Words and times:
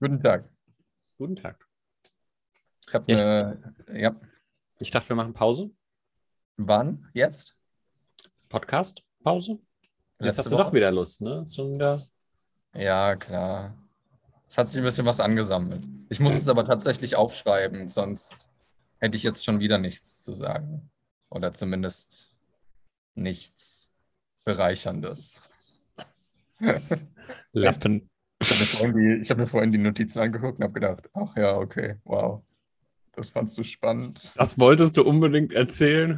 Guten 0.00 0.20
Tag. 0.22 0.48
Guten 1.18 1.36
Tag. 1.36 1.66
Ich 2.86 2.94
habe 2.94 3.10
Ja, 3.10 3.16
ich- 3.16 3.22
eine. 3.22 4.00
Ja. 4.00 4.20
Ich 4.78 4.90
dachte, 4.90 5.08
wir 5.10 5.16
machen 5.16 5.32
Pause. 5.32 5.70
Wann? 6.56 7.08
Jetzt? 7.14 7.54
Podcast? 8.48 9.02
Pause? 9.22 9.52
Jetzt 9.52 9.60
Letzte 10.18 10.38
hast 10.42 10.46
du 10.50 10.54
Woche? 10.56 10.62
doch 10.64 10.72
wieder 10.74 10.90
Lust, 10.90 11.20
ne? 11.22 11.44
Schon 11.46 11.74
wieder. 11.74 12.02
Ja, 12.74 13.16
klar. 13.16 13.76
Es 14.48 14.58
hat 14.58 14.68
sich 14.68 14.78
ein 14.78 14.84
bisschen 14.84 15.06
was 15.06 15.20
angesammelt. 15.20 15.86
Ich 16.10 16.20
muss 16.20 16.34
es 16.34 16.48
aber 16.48 16.66
tatsächlich 16.66 17.16
aufschreiben, 17.16 17.88
sonst 17.88 18.50
hätte 18.98 19.16
ich 19.16 19.22
jetzt 19.22 19.44
schon 19.44 19.60
wieder 19.60 19.78
nichts 19.78 20.20
zu 20.22 20.32
sagen. 20.34 20.90
Oder 21.30 21.54
zumindest 21.54 22.34
nichts 23.14 23.98
Bereicherndes. 24.44 25.48
Lappen. 27.52 28.08
Ich 28.40 28.50
habe 28.50 28.60
mir, 28.60 28.66
vorhin 28.66 28.96
die- 28.96 29.22
ich 29.22 29.30
hab 29.30 29.38
mir 29.38 29.46
vorhin 29.46 29.72
die 29.72 29.78
Notizen 29.78 30.18
angeguckt 30.20 30.58
und 30.58 30.64
habe 30.64 30.72
gedacht, 30.74 31.08
ach 31.14 31.36
ja, 31.36 31.56
okay, 31.56 31.96
wow. 32.04 32.42
Das 33.14 33.28
fandst 33.30 33.58
du 33.58 33.62
spannend. 33.62 34.32
Das 34.36 34.58
wolltest 34.58 34.96
du 34.96 35.02
unbedingt 35.02 35.52
erzählen. 35.52 36.16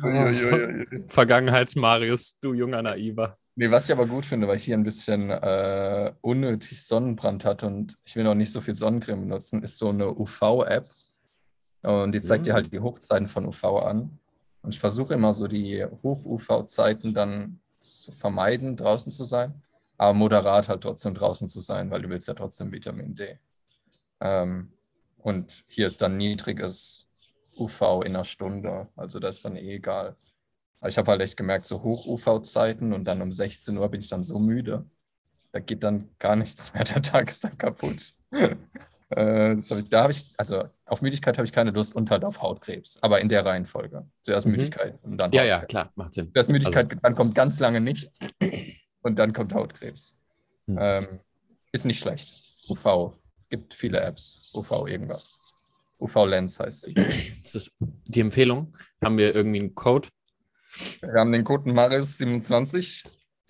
Vergangenheitsmarius, 1.08 2.38
du 2.40 2.54
junger 2.54 2.82
Naiver. 2.82 3.34
Nee, 3.56 3.70
was 3.70 3.86
ich 3.86 3.92
aber 3.92 4.06
gut 4.06 4.24
finde, 4.24 4.48
weil 4.48 4.56
ich 4.56 4.64
hier 4.64 4.76
ein 4.76 4.82
bisschen 4.84 5.30
äh, 5.30 6.12
unnötig 6.20 6.84
Sonnenbrand 6.86 7.44
hatte 7.44 7.66
und 7.66 7.96
ich 8.04 8.16
will 8.16 8.24
noch 8.24 8.34
nicht 8.34 8.52
so 8.52 8.60
viel 8.60 8.74
Sonnencreme 8.74 9.20
benutzen, 9.22 9.62
ist 9.62 9.78
so 9.78 9.88
eine 9.88 10.08
UV-App. 10.12 10.88
Und 11.82 12.12
die 12.12 12.20
zeigt 12.22 12.46
dir 12.46 12.52
Mhm. 12.52 12.54
halt 12.56 12.72
die 12.72 12.80
Hochzeiten 12.80 13.28
von 13.28 13.46
UV 13.46 13.64
an. 13.84 14.18
Und 14.62 14.70
ich 14.74 14.80
versuche 14.80 15.14
immer 15.14 15.32
so 15.34 15.46
die 15.46 15.84
Hoch-UV-Zeiten 16.02 17.12
dann 17.12 17.60
zu 17.78 18.12
vermeiden, 18.12 18.76
draußen 18.76 19.12
zu 19.12 19.24
sein. 19.24 19.62
Aber 19.96 20.12
moderat 20.14 20.68
halt 20.68 20.82
trotzdem 20.82 21.14
draußen 21.14 21.48
zu 21.48 21.60
sein, 21.60 21.90
weil 21.90 22.02
du 22.02 22.08
willst 22.08 22.28
ja 22.28 22.34
trotzdem 22.34 22.72
Vitamin 22.72 23.14
D. 23.14 23.38
Ähm, 24.20 24.72
und 25.18 25.64
hier 25.68 25.86
ist 25.86 26.02
dann 26.02 26.16
niedriges 26.16 27.06
UV 27.56 28.02
in 28.04 28.14
einer 28.14 28.24
Stunde. 28.24 28.88
Also 28.96 29.18
das 29.20 29.36
ist 29.36 29.44
dann 29.44 29.56
eh 29.56 29.74
egal. 29.76 30.16
Aber 30.80 30.88
ich 30.88 30.98
habe 30.98 31.10
halt 31.12 31.20
echt 31.22 31.36
gemerkt, 31.36 31.66
so 31.66 31.82
Hoch-UV-Zeiten 31.82 32.92
und 32.92 33.04
dann 33.04 33.22
um 33.22 33.32
16 33.32 33.76
Uhr 33.78 33.88
bin 33.88 34.00
ich 34.00 34.08
dann 34.08 34.22
so 34.24 34.38
müde. 34.38 34.84
Da 35.52 35.60
geht 35.60 35.82
dann 35.84 36.10
gar 36.18 36.36
nichts 36.36 36.74
mehr. 36.74 36.84
Der 36.94 37.02
Tag 37.02 37.30
ist 37.30 37.44
dann 37.44 37.56
kaputt. 37.56 37.96
äh, 39.10 39.56
hab 39.56 39.78
ich, 39.78 39.88
da 39.88 40.02
habe 40.02 40.12
ich, 40.12 40.34
also 40.36 40.64
auf 40.86 41.00
Müdigkeit 41.02 41.38
habe 41.38 41.46
ich 41.46 41.52
keine 41.52 41.70
Lust 41.70 41.94
und 41.94 42.10
halt 42.10 42.24
auf 42.24 42.42
Hautkrebs. 42.42 42.98
Aber 43.02 43.20
in 43.20 43.28
der 43.28 43.44
Reihenfolge. 43.46 44.06
Zuerst 44.22 44.46
Mhm. 44.46 44.52
Müdigkeit 44.52 44.98
und 45.02 45.22
dann 45.22 45.32
Ja, 45.32 45.44
ja, 45.44 45.54
Hautkrebs. 45.56 45.68
klar, 45.70 45.92
macht 45.94 46.14
Sinn. 46.14 46.30
Zuerst 46.32 46.50
Müdigkeit, 46.50 46.96
dann 47.02 47.14
kommt 47.14 47.34
ganz 47.34 47.60
lange 47.60 47.80
nichts 47.80 48.20
und 49.04 49.18
dann 49.18 49.32
kommt 49.32 49.54
Hautkrebs. 49.54 50.14
Hm. 50.66 50.78
Ähm, 50.80 51.20
ist 51.72 51.84
nicht 51.84 52.00
schlecht. 52.00 52.42
UV. 52.68 53.12
Gibt 53.50 53.74
viele 53.74 54.00
Apps. 54.00 54.50
UV 54.54 54.86
irgendwas. 54.88 55.38
UV-Lens 56.00 56.58
heißt 56.58 56.82
sie. 56.82 56.94
Das 56.94 57.54
ist 57.54 57.70
die 57.80 58.20
Empfehlung. 58.20 58.76
Haben 59.02 59.16
wir 59.18 59.34
irgendwie 59.34 59.60
einen 59.60 59.74
Code? 59.74 60.08
Wir 61.00 61.12
haben 61.20 61.30
den 61.32 61.44
Code 61.44 61.70
Maris27. 61.70 63.04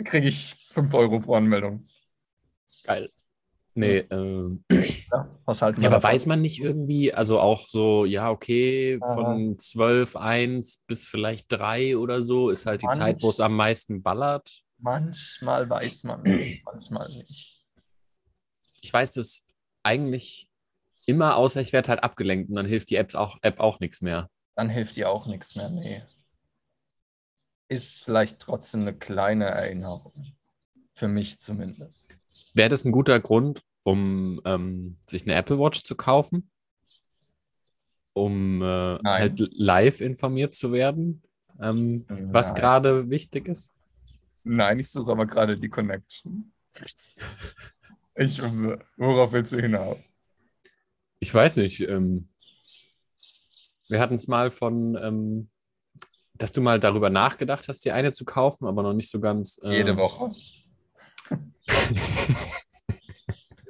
Kriege 0.04 0.28
ich 0.28 0.56
5 0.72 0.92
Euro 0.92 1.20
pro 1.20 1.34
Anmeldung. 1.36 1.86
Geil. 2.84 3.10
Nee, 3.76 4.04
ähm, 4.10 4.64
Ja, 4.70 5.28
was 5.46 5.62
halten 5.62 5.80
ja, 5.80 5.88
aber 5.88 5.96
davon? 5.96 6.10
weiß 6.12 6.26
man 6.26 6.42
nicht 6.42 6.60
irgendwie, 6.60 7.12
also 7.12 7.40
auch 7.40 7.66
so, 7.66 8.04
ja, 8.04 8.30
okay, 8.30 8.98
von 9.00 9.58
12, 9.58 10.14
1 10.14 10.84
bis 10.86 11.06
vielleicht 11.06 11.50
3 11.50 11.96
oder 11.96 12.22
so 12.22 12.50
ist 12.50 12.66
halt 12.66 12.82
die 12.82 12.86
Manch- 12.86 12.98
Zeit, 12.98 13.22
wo 13.22 13.30
es 13.30 13.40
am 13.40 13.56
meisten 13.56 14.02
ballert. 14.02 14.63
Manchmal 14.78 15.68
weiß 15.68 16.04
man 16.04 16.24
es, 16.40 16.60
manchmal 16.64 17.08
nicht. 17.08 17.64
Ich 18.80 18.92
weiß 18.92 19.16
es 19.16 19.46
eigentlich 19.82 20.48
immer, 21.06 21.36
außer 21.36 21.60
ich 21.60 21.72
werde 21.72 21.88
halt 21.88 22.02
abgelenkt 22.02 22.50
und 22.50 22.56
dann 22.56 22.66
hilft 22.66 22.90
die 22.90 22.96
Apps 22.96 23.14
auch, 23.14 23.38
App 23.42 23.60
auch 23.60 23.80
nichts 23.80 24.00
mehr. 24.00 24.30
Dann 24.56 24.68
hilft 24.68 24.96
dir 24.96 25.10
auch 25.10 25.26
nichts 25.26 25.54
mehr. 25.56 25.70
Nee. 25.70 26.02
Ist 27.68 28.04
vielleicht 28.04 28.40
trotzdem 28.40 28.82
eine 28.82 28.94
kleine 28.94 29.46
Erinnerung. 29.46 30.34
Für 30.92 31.08
mich 31.08 31.40
zumindest. 31.40 32.08
Wäre 32.52 32.68
das 32.68 32.84
ein 32.84 32.92
guter 32.92 33.18
Grund, 33.20 33.62
um 33.82 34.40
ähm, 34.44 34.96
sich 35.08 35.22
eine 35.22 35.34
Apple 35.34 35.58
Watch 35.58 35.82
zu 35.82 35.96
kaufen? 35.96 36.50
Um 38.12 38.62
äh, 38.62 38.98
halt 39.04 39.40
live 39.54 40.00
informiert 40.00 40.54
zu 40.54 40.70
werden, 40.70 41.22
ähm, 41.60 42.04
was 42.08 42.54
gerade 42.54 43.10
wichtig 43.10 43.48
ist? 43.48 43.73
Nein, 44.44 44.78
ich 44.78 44.90
suche 44.90 45.10
aber 45.10 45.26
gerade 45.26 45.58
die 45.58 45.68
Connection. 45.68 46.52
Ich, 48.16 48.40
worauf 48.40 49.32
willst 49.32 49.52
du 49.52 49.60
hinaus? 49.60 49.98
Ich 51.18 51.32
weiß 51.32 51.56
nicht. 51.56 51.80
Ähm, 51.80 52.28
wir 53.88 54.00
hatten 54.00 54.16
es 54.16 54.28
mal 54.28 54.50
von, 54.50 54.96
ähm, 54.96 55.50
dass 56.34 56.52
du 56.52 56.60
mal 56.60 56.78
darüber 56.78 57.10
nachgedacht 57.10 57.68
hast, 57.68 57.84
dir 57.84 57.94
eine 57.94 58.12
zu 58.12 58.24
kaufen, 58.24 58.66
aber 58.66 58.82
noch 58.82 58.92
nicht 58.92 59.10
so 59.10 59.20
ganz. 59.20 59.58
ähm, 59.62 59.72
Jede 59.72 59.96
Woche. 59.96 60.30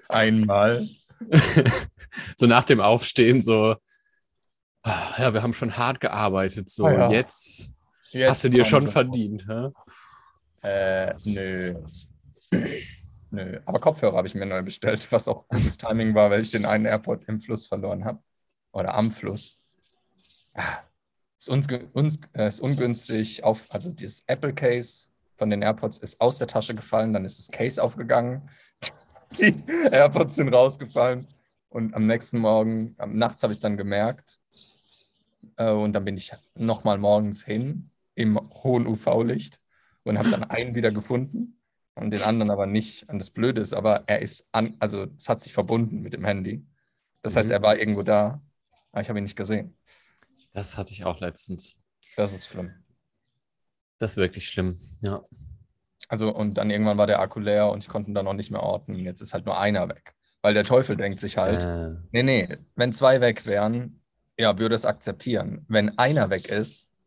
Einmal. 0.08 0.88
so 2.36 2.46
nach 2.46 2.64
dem 2.64 2.80
Aufstehen, 2.80 3.40
so, 3.42 3.76
ah, 4.82 5.14
ja, 5.18 5.32
wir 5.32 5.42
haben 5.42 5.54
schon 5.54 5.76
hart 5.76 6.00
gearbeitet, 6.00 6.68
so 6.68 6.86
Ah 6.86 6.92
ja. 6.92 7.10
jetzt, 7.10 7.72
Jetzt 8.10 8.30
hast 8.30 8.44
du 8.44 8.50
dir 8.50 8.64
schon 8.64 8.86
verdient. 8.86 9.46
Hä? 9.48 9.70
Äh, 10.64 11.14
nö. 11.24 11.74
Nö. 13.30 13.60
Aber 13.66 13.80
Kopfhörer 13.80 14.16
habe 14.16 14.26
ich 14.28 14.34
mir 14.34 14.46
neu 14.46 14.62
bestellt, 14.62 15.08
was 15.12 15.28
auch 15.28 15.48
gutes 15.48 15.76
Timing 15.78 16.14
war, 16.14 16.30
weil 16.30 16.40
ich 16.42 16.50
den 16.50 16.64
einen 16.66 16.84
AirPod 16.86 17.24
im 17.28 17.40
Fluss 17.40 17.66
verloren 17.66 18.04
habe. 18.04 18.20
Oder 18.72 18.94
am 18.94 19.10
Fluss. 19.10 19.56
Ah, 20.54 20.78
Ist, 21.38 21.50
unsge- 21.50 21.90
uns, 21.92 22.18
äh, 22.34 22.48
ist 22.48 22.60
ungünstig 22.60 23.44
auf, 23.44 23.66
also 23.70 23.90
dieses 23.90 24.24
Apple 24.26 24.54
Case 24.54 25.08
von 25.36 25.50
den 25.50 25.62
AirPods 25.62 25.98
ist 25.98 26.20
aus 26.20 26.38
der 26.38 26.48
Tasche 26.48 26.74
gefallen, 26.74 27.12
dann 27.12 27.24
ist 27.24 27.38
das 27.38 27.48
Case 27.50 27.82
aufgegangen, 27.82 28.48
die 29.40 29.54
AirPods 29.92 30.36
sind 30.36 30.54
rausgefallen 30.54 31.26
und 31.70 31.94
am 31.94 32.06
nächsten 32.06 32.38
Morgen, 32.40 32.94
am 32.98 33.16
nachts 33.18 33.42
habe 33.42 33.52
ich 33.52 33.60
dann 33.60 33.76
gemerkt 33.76 34.40
äh, 35.56 35.70
und 35.70 35.92
dann 35.92 36.04
bin 36.04 36.16
ich 36.16 36.32
nochmal 36.54 36.98
morgens 36.98 37.44
hin 37.44 37.90
im 38.14 38.38
hohen 38.62 38.86
UV-Licht 38.86 39.60
und 40.04 40.18
habe 40.18 40.30
dann 40.30 40.44
einen 40.44 40.74
wieder 40.74 40.92
gefunden 40.92 41.58
und 41.94 42.10
den 42.10 42.22
anderen 42.22 42.50
aber 42.50 42.66
nicht. 42.66 43.08
Und 43.08 43.18
das 43.18 43.30
Blöde 43.30 43.60
ist 43.60 43.72
aber, 43.72 44.04
er 44.06 44.20
ist 44.22 44.46
an, 44.52 44.76
also 44.78 45.06
es 45.16 45.28
hat 45.28 45.40
sich 45.40 45.52
verbunden 45.52 46.00
mit 46.00 46.12
dem 46.12 46.24
Handy. 46.24 46.66
Das 47.22 47.36
heißt, 47.36 47.48
Mhm. 47.48 47.52
er 47.54 47.62
war 47.62 47.78
irgendwo 47.78 48.02
da, 48.02 48.42
aber 48.92 49.00
ich 49.02 49.08
habe 49.08 49.18
ihn 49.18 49.24
nicht 49.24 49.36
gesehen. 49.36 49.76
Das 50.52 50.76
hatte 50.76 50.92
ich 50.92 51.04
auch 51.04 51.20
letztens. 51.20 51.76
Das 52.16 52.32
ist 52.32 52.46
schlimm. 52.46 52.72
Das 53.98 54.12
ist 54.12 54.16
wirklich 54.18 54.48
schlimm, 54.48 54.78
ja. 55.00 55.22
Also, 56.08 56.34
und 56.34 56.54
dann 56.54 56.70
irgendwann 56.70 56.98
war 56.98 57.06
der 57.06 57.20
Akku 57.20 57.40
leer 57.40 57.70
und 57.70 57.82
ich 57.82 57.88
konnte 57.88 58.10
ihn 58.10 58.14
dann 58.14 58.26
noch 58.26 58.34
nicht 58.34 58.50
mehr 58.50 58.62
ordnen. 58.62 58.98
Jetzt 58.98 59.20
ist 59.22 59.32
halt 59.32 59.46
nur 59.46 59.58
einer 59.58 59.88
weg. 59.88 60.14
Weil 60.42 60.52
der 60.52 60.62
Teufel 60.64 60.96
denkt 60.96 61.20
sich 61.22 61.38
halt, 61.38 61.62
Äh, 61.64 61.96
nee, 62.12 62.22
nee, 62.22 62.48
wenn 62.76 62.92
zwei 62.92 63.20
weg 63.22 63.46
wären, 63.46 64.02
ja, 64.38 64.58
würde 64.58 64.74
es 64.74 64.84
akzeptieren. 64.84 65.64
Wenn 65.68 65.96
einer 65.98 66.28
weg 66.28 66.48
ist, 66.48 67.00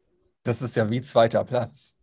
das 0.44 0.62
ist 0.64 0.76
ja 0.76 0.90
wie 0.90 1.02
zweiter 1.02 1.44
Platz. 1.44 1.94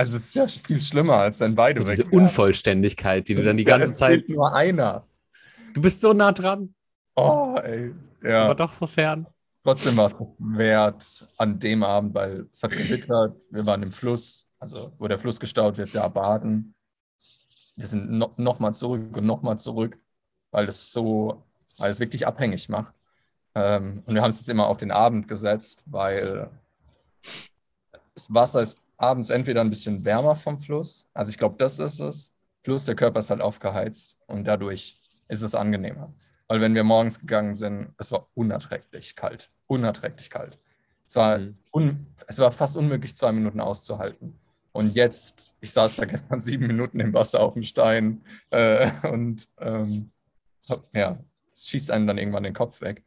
Also 0.00 0.16
es 0.16 0.28
ist 0.28 0.34
ja 0.34 0.48
viel 0.48 0.80
schlimmer, 0.80 1.16
als 1.16 1.40
wenn 1.40 1.54
beide 1.54 1.80
so 1.80 1.86
weg 1.86 1.96
diese. 1.96 2.08
Unvollständigkeit, 2.08 3.28
die 3.28 3.34
du 3.34 3.42
dann 3.42 3.58
die 3.58 3.64
ganze 3.64 3.92
Zeit. 3.92 4.24
nur 4.30 4.54
einer. 4.54 5.06
Du 5.74 5.82
bist 5.82 6.00
so 6.00 6.14
nah 6.14 6.32
dran, 6.32 6.74
Oh, 7.16 7.54
ey. 7.62 7.92
Ja. 8.22 8.44
aber 8.44 8.54
doch 8.54 8.72
so 8.72 8.86
fern. 8.86 9.26
Trotzdem 9.62 9.96
war 9.98 10.06
es 10.06 10.14
wert 10.38 11.28
an 11.36 11.58
dem 11.58 11.82
Abend, 11.82 12.14
weil 12.14 12.46
es 12.50 12.62
hat 12.62 12.70
gewittert. 12.70 13.36
Wir 13.50 13.66
waren 13.66 13.82
im 13.82 13.92
Fluss, 13.92 14.48
also 14.58 14.92
wo 14.98 15.06
der 15.06 15.18
Fluss 15.18 15.38
gestaut 15.38 15.76
wird, 15.76 15.94
da 15.94 16.08
baden. 16.08 16.74
Wir 17.76 17.86
sind 17.86 18.10
no 18.10 18.32
nochmal 18.38 18.72
zurück 18.72 19.14
und 19.16 19.26
nochmal 19.26 19.58
zurück, 19.58 19.98
weil 20.50 20.66
es 20.66 20.92
so, 20.92 21.44
weil 21.76 21.90
es 21.90 22.00
wirklich 22.00 22.26
abhängig 22.26 22.70
macht. 22.70 22.94
Ähm, 23.54 24.02
und 24.06 24.14
wir 24.14 24.22
haben 24.22 24.30
es 24.30 24.38
jetzt 24.38 24.48
immer 24.48 24.66
auf 24.66 24.78
den 24.78 24.90
Abend 24.92 25.28
gesetzt, 25.28 25.82
weil 25.84 26.48
das 28.14 28.32
Wasser 28.32 28.62
ist 28.62 28.78
abends 29.00 29.30
entweder 29.30 29.62
ein 29.62 29.70
bisschen 29.70 30.04
wärmer 30.04 30.36
vom 30.36 30.60
Fluss, 30.60 31.08
also 31.14 31.30
ich 31.30 31.38
glaube, 31.38 31.56
das 31.58 31.78
ist 31.78 32.00
es, 32.00 32.32
plus 32.62 32.84
der 32.84 32.94
Körper 32.94 33.20
ist 33.20 33.30
halt 33.30 33.40
aufgeheizt 33.40 34.16
und 34.26 34.44
dadurch 34.44 35.00
ist 35.28 35.42
es 35.42 35.54
angenehmer. 35.54 36.12
Weil 36.48 36.60
wenn 36.60 36.74
wir 36.74 36.84
morgens 36.84 37.18
gegangen 37.20 37.54
sind, 37.54 37.94
es 37.96 38.12
war 38.12 38.26
unerträglich 38.34 39.16
kalt. 39.16 39.50
Unerträglich 39.68 40.28
kalt. 40.28 40.58
Es 41.06 41.16
war, 41.16 41.38
Mhm. 41.74 42.06
es 42.26 42.38
war 42.38 42.50
fast 42.50 42.76
unmöglich, 42.76 43.16
zwei 43.16 43.32
Minuten 43.32 43.60
auszuhalten. 43.60 44.38
Und 44.72 44.90
jetzt, 44.94 45.54
ich 45.60 45.72
saß 45.72 45.96
da 45.96 46.04
gestern 46.06 46.40
sieben 46.40 46.66
Minuten 46.66 47.00
im 47.00 47.14
Wasser 47.14 47.40
auf 47.40 47.54
dem 47.54 47.62
Stein 47.62 48.22
äh, 48.50 48.90
und 49.08 49.48
ähm, 49.60 50.10
ja, 50.92 51.18
es 51.52 51.68
schießt 51.68 51.90
einem 51.90 52.06
dann 52.06 52.18
irgendwann 52.18 52.42
den 52.42 52.54
Kopf 52.54 52.80
weg. 52.80 53.02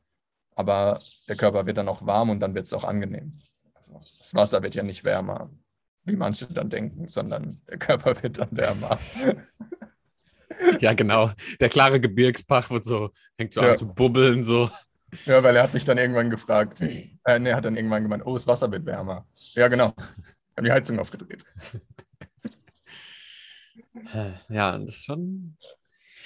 Aber 0.55 0.99
der 1.29 1.35
Körper 1.35 1.65
wird 1.65 1.77
dann 1.77 1.87
auch 1.87 2.05
warm 2.05 2.29
und 2.31 2.39
dann 2.39 2.55
wird 2.55 2.65
es 2.65 2.73
auch 2.73 2.83
angenehm. 2.83 3.39
Also, 3.73 3.93
das 4.19 4.33
Wasser 4.33 4.63
wird 4.63 4.75
ja 4.75 4.83
nicht 4.83 5.03
wärmer, 5.03 5.49
wie 6.05 6.15
manche 6.15 6.47
dann 6.47 6.69
denken, 6.69 7.07
sondern 7.07 7.61
der 7.69 7.77
Körper 7.77 8.15
wird 8.23 8.37
dann 8.37 8.49
wärmer. 8.51 8.99
Ja, 10.79 10.93
genau. 10.93 11.31
Der 11.59 11.69
klare 11.69 11.99
Gebirgsbach 11.99 12.69
wird 12.69 12.85
so, 12.85 13.09
fängt 13.37 13.53
so 13.53 13.61
Ja. 13.61 13.71
an 13.71 13.77
zu 13.77 13.87
bubbeln, 13.93 14.43
so. 14.43 14.69
Ja, 15.25 15.43
weil 15.43 15.55
er 15.55 15.63
hat 15.63 15.73
mich 15.73 15.85
dann 15.85 15.97
irgendwann 15.97 16.29
gefragt. 16.29 16.81
Äh, 16.81 17.39
nee, 17.39 17.49
er 17.49 17.55
hat 17.55 17.65
dann 17.65 17.75
irgendwann 17.75 18.03
gemeint, 18.03 18.25
oh, 18.25 18.33
das 18.33 18.47
Wasser 18.47 18.71
wird 18.71 18.85
wärmer. 18.85 19.25
Ja, 19.53 19.67
genau. 19.67 19.93
Haben 20.55 20.63
die 20.65 20.71
Heizung 20.71 20.99
aufgedreht. 20.99 21.45
Ja, 24.49 24.77
das 24.77 24.95
ist 24.95 25.05
schon. 25.05 25.57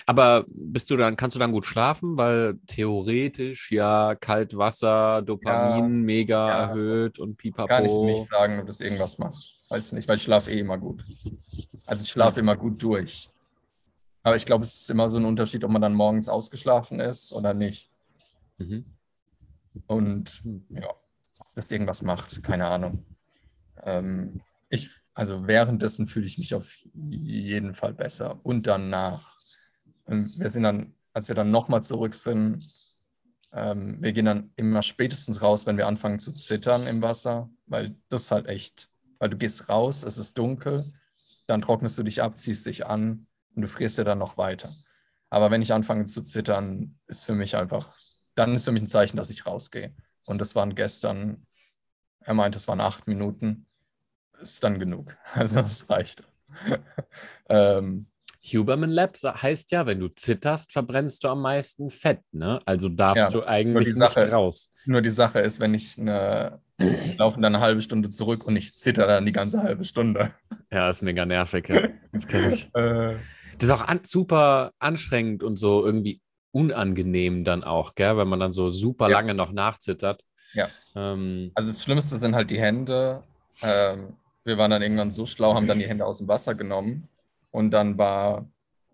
Aber 0.06 0.46
bist 0.48 0.90
du 0.90 0.96
dann, 0.96 1.18
kannst 1.18 1.36
du 1.36 1.40
dann 1.40 1.52
gut 1.52 1.66
schlafen? 1.66 2.18
Weil 2.18 2.56
theoretisch 2.68 3.72
ja 3.72 4.16
Kaltwasser, 4.16 5.22
Dopamin 5.22 6.00
Ja, 6.00 6.06
mega 6.06 6.48
ja. 6.48 6.60
erhöht 6.68 7.20
und 7.20 7.36
pipapo. 7.36 7.68
Kann 7.68 7.86
ich 7.86 7.92
nicht 7.92 8.30
sagen, 8.30 8.60
ob 8.60 8.68
das 8.68 8.80
irgendwas 8.80 9.18
macht. 9.18 9.57
Weiß 9.70 9.92
nicht, 9.92 10.08
weil 10.08 10.16
ich 10.18 10.24
schlafe 10.24 10.52
eh 10.52 10.60
immer 10.60 10.78
gut. 10.78 11.04
Also 11.86 12.04
ich 12.04 12.10
schlafe 12.10 12.40
immer 12.40 12.56
gut 12.56 12.82
durch. 12.82 13.30
Aber 14.24 14.36
ich 14.36 14.46
glaube, 14.46 14.64
es 14.64 14.82
ist 14.82 14.90
immer 14.90 15.10
so 15.10 15.18
ein 15.18 15.26
Unterschied, 15.26 15.64
ob 15.64 15.72
man 15.72 15.82
dann 15.82 15.94
morgens 15.94 16.30
ausgeschlafen 16.30 17.00
ist 17.00 17.32
oder 17.34 17.54
nicht. 17.54 17.90
Mhm. 18.58 18.86
Und 19.86 20.42
ja, 20.70 20.90
ob 20.90 21.48
das 21.56 21.72
irgendwas 21.72 22.02
macht, 22.02 22.42
keine 22.44 22.68
Ahnung. 22.68 23.06
Ähm, 23.84 24.42
ich, 24.70 24.90
also 25.14 25.48
währenddessen 25.48 26.08
fühle 26.08 26.26
ich 26.26 26.38
mich 26.38 26.54
auf 26.54 26.70
jeden 26.94 27.74
Fall 27.74 27.94
besser. 27.94 28.40
Und 28.44 28.68
danach. 28.68 29.38
Ähm, 30.08 30.26
wir 30.38 30.50
sind 30.50 30.64
dann, 30.64 30.94
als 31.14 31.28
wir 31.28 31.36
dann 31.36 31.52
nochmal 31.52 31.84
zurück 31.84 32.16
sind, 32.16 32.68
ähm, 33.54 34.02
wir 34.02 34.12
gehen 34.14 34.26
dann 34.26 34.52
immer 34.56 34.82
spätestens 34.82 35.42
raus, 35.42 35.66
wenn 35.66 35.78
wir 35.78 35.88
anfangen 35.88 36.20
zu 36.20 36.32
zittern 36.32 36.86
im 36.86 37.02
Wasser, 37.02 37.50
weil 37.66 37.96
das 38.10 38.30
halt 38.32 38.48
echt, 38.48 38.90
weil 39.20 39.30
du 39.30 39.38
gehst 39.38 39.70
raus, 39.70 40.04
es 40.04 40.18
ist 40.18 40.38
dunkel, 40.38 40.84
dann 41.48 41.62
trocknest 41.62 41.98
du 41.98 42.04
dich 42.04 42.22
ab, 42.22 42.38
ziehst 42.38 42.66
dich 42.66 42.86
an 42.86 43.28
und 43.56 43.62
du 43.64 43.68
frierst 43.68 43.98
ja 43.98 44.04
dann 44.04 44.20
noch 44.20 44.38
weiter. 44.38 44.70
Aber 45.30 45.52
wenn 45.52 45.62
ich 45.62 45.74
anfange 45.74 46.06
zu 46.06 46.22
zittern, 46.22 46.98
ist 47.08 47.24
für 47.26 47.34
mich 47.34 47.56
einfach, 47.56 47.94
dann 48.36 48.56
ist 48.56 48.66
für 48.66 48.72
mich 48.72 48.84
ein 48.84 48.88
Zeichen, 48.88 49.18
dass 49.18 49.30
ich 49.30 49.46
rausgehe. 49.46 49.94
Und 50.26 50.40
das 50.40 50.56
waren 50.56 50.76
gestern, 50.76 51.46
er 52.22 52.34
meinte, 52.34 52.58
es 52.58 52.68
waren 52.68 52.82
acht 52.82 53.08
Minuten. 53.08 53.66
Ist 54.40 54.64
dann 54.64 54.80
genug. 54.80 55.18
Also 55.34 55.62
das 55.62 55.90
reicht. 55.90 56.24
ähm, 57.50 58.06
Huberman 58.54 58.90
Lab 58.90 59.18
heißt 59.18 59.72
ja, 59.72 59.86
wenn 59.86 60.00
du 60.00 60.08
zitterst, 60.10 60.72
verbrennst 60.72 61.24
du 61.24 61.28
am 61.30 61.42
meisten 61.42 61.90
Fett, 61.90 62.22
ne? 62.32 62.60
Also 62.66 62.88
darfst 62.88 63.18
Ja, 63.18 63.30
du 63.30 63.38
nur 63.40 63.48
eigentlich 63.48 63.86
die 63.88 64.00
nicht 64.00 64.14
Sache- 64.14 64.32
raus. 64.32 64.72
nur 64.86 65.02
die 65.02 65.10
Sache 65.10 65.40
ist, 65.40 65.60
wenn 65.60 65.74
ich 65.74 66.00
eine, 66.00 66.62
laufe 67.18 67.36
dann 67.42 67.56
eine 67.56 67.60
halbe 67.60 67.82
Stunde 67.82 68.10
zurück 68.10 68.46
und 68.46 68.56
ich 68.56 68.78
zitter 68.78 69.08
dann 69.08 69.26
die 69.26 69.32
ganze 69.32 69.64
halbe 69.64 69.84
Stunde. 69.84 70.32
Ja, 70.72 70.90
ist 70.90 71.02
mega 71.02 71.26
nervig, 71.26 71.68
ja. 71.70 71.88
Das 72.12 72.28
kenne 72.28 72.50
ich. 72.54 72.70
Äh, 72.76 73.16
Das 73.58 73.64
ist 73.64 73.72
auch 73.72 73.88
an, 73.88 74.02
super 74.04 74.72
anstrengend 74.80 75.42
und 75.44 75.58
so 75.58 75.86
irgendwie 75.86 76.22
unangenehm 76.52 77.44
dann 77.44 77.64
auch, 77.64 77.96
gell? 77.96 78.18
Wenn 78.18 78.28
man 78.28 78.40
dann 78.40 78.52
so 78.52 78.70
super 78.72 79.10
Ja. 79.10 79.18
lange 79.18 79.34
noch 79.34 79.52
nachzittert. 79.52 80.24
Ja. 80.54 80.68
Ähm, 80.96 81.52
also 81.56 81.70
das 81.72 81.82
Schlimmste 81.84 82.20
sind 82.20 82.36
halt 82.36 82.50
die 82.52 82.60
Hände. 82.60 83.24
Ähm, 83.64 84.14
wir 84.44 84.58
waren 84.58 84.72
dann 84.72 84.82
irgendwann 84.82 85.12
so 85.12 85.26
schlau, 85.26 85.56
haben 85.56 85.68
dann 85.68 85.80
die 85.80 85.88
Hände 85.88 86.06
aus 86.06 86.20
dem 86.20 86.28
Wasser 86.28 86.54
genommen 86.56 87.10
und 87.52 87.72
dann 87.72 87.98
war 87.98 88.48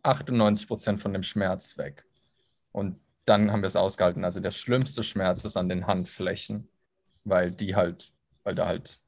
98 0.03 0.67
Prozent 0.67 1.01
von 1.01 1.13
dem 1.13 1.23
Schmerz 1.23 1.77
weg. 1.77 2.05
Und 2.71 2.97
dann 3.25 3.51
haben 3.51 3.61
wir 3.61 3.67
es 3.67 3.75
ausgehalten. 3.75 4.25
Also 4.25 4.39
der 4.39 4.51
schlimmste 4.51 5.03
Schmerz 5.03 5.45
ist 5.45 5.55
an 5.57 5.69
den 5.69 5.85
Handflächen, 5.87 6.67
weil 7.23 7.51
die 7.51 7.75
halt, 7.75 8.11
weil 8.43 8.55
da 8.55 8.67
halt 8.67 8.99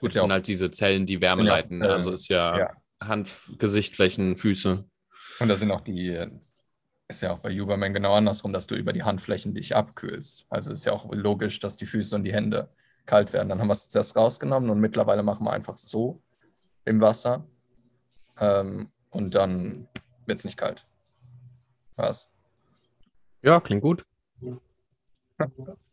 das 0.00 0.14
ja 0.14 0.22
sind 0.22 0.30
auch- 0.30 0.34
halt 0.34 0.46
diese 0.46 0.70
Zellen, 0.70 1.06
die 1.06 1.20
Wärme 1.20 1.44
ja 1.44 1.50
leiten. 1.50 1.82
ähm, 1.82 1.90
also 1.90 2.10
ist 2.10 2.28
ja, 2.28 2.58
ja. 2.58 2.70
Hand, 3.02 3.30
Gesicht, 3.58 3.94
Flächen, 3.96 4.36
Füße. 4.36 4.84
Und 5.40 5.48
da 5.48 5.56
sind 5.56 5.70
auch 5.70 5.80
die, 5.80 6.26
ist 7.08 7.22
ja 7.22 7.32
auch 7.32 7.38
bei 7.38 7.52
Huberman 7.56 7.92
genau 7.92 8.14
andersrum, 8.14 8.52
dass 8.52 8.66
du 8.66 8.74
über 8.74 8.92
die 8.92 9.02
Handflächen 9.02 9.54
dich 9.54 9.74
abkühlst. 9.76 10.46
Also 10.50 10.72
ist 10.72 10.84
ja 10.84 10.92
auch 10.92 11.10
logisch, 11.12 11.58
dass 11.60 11.76
die 11.76 11.86
Füße 11.86 12.14
und 12.16 12.24
die 12.24 12.32
Hände 12.32 12.68
kalt 13.06 13.32
werden. 13.32 13.48
Dann 13.48 13.58
haben 13.60 13.68
wir 13.68 13.72
es 13.72 13.88
zuerst 13.88 14.16
rausgenommen 14.16 14.70
und 14.70 14.80
mittlerweile 14.80 15.22
machen 15.22 15.44
wir 15.44 15.52
einfach 15.52 15.76
so 15.78 16.22
im 16.84 17.00
Wasser. 17.00 17.46
Ähm, 18.38 18.90
und 19.10 19.34
dann 19.34 19.88
wird 20.26 20.38
es 20.38 20.44
nicht 20.44 20.56
kalt. 20.56 20.86
Was? 21.96 22.28
Ja, 23.42 23.60
klingt 23.60 23.82
gut. 23.82 24.04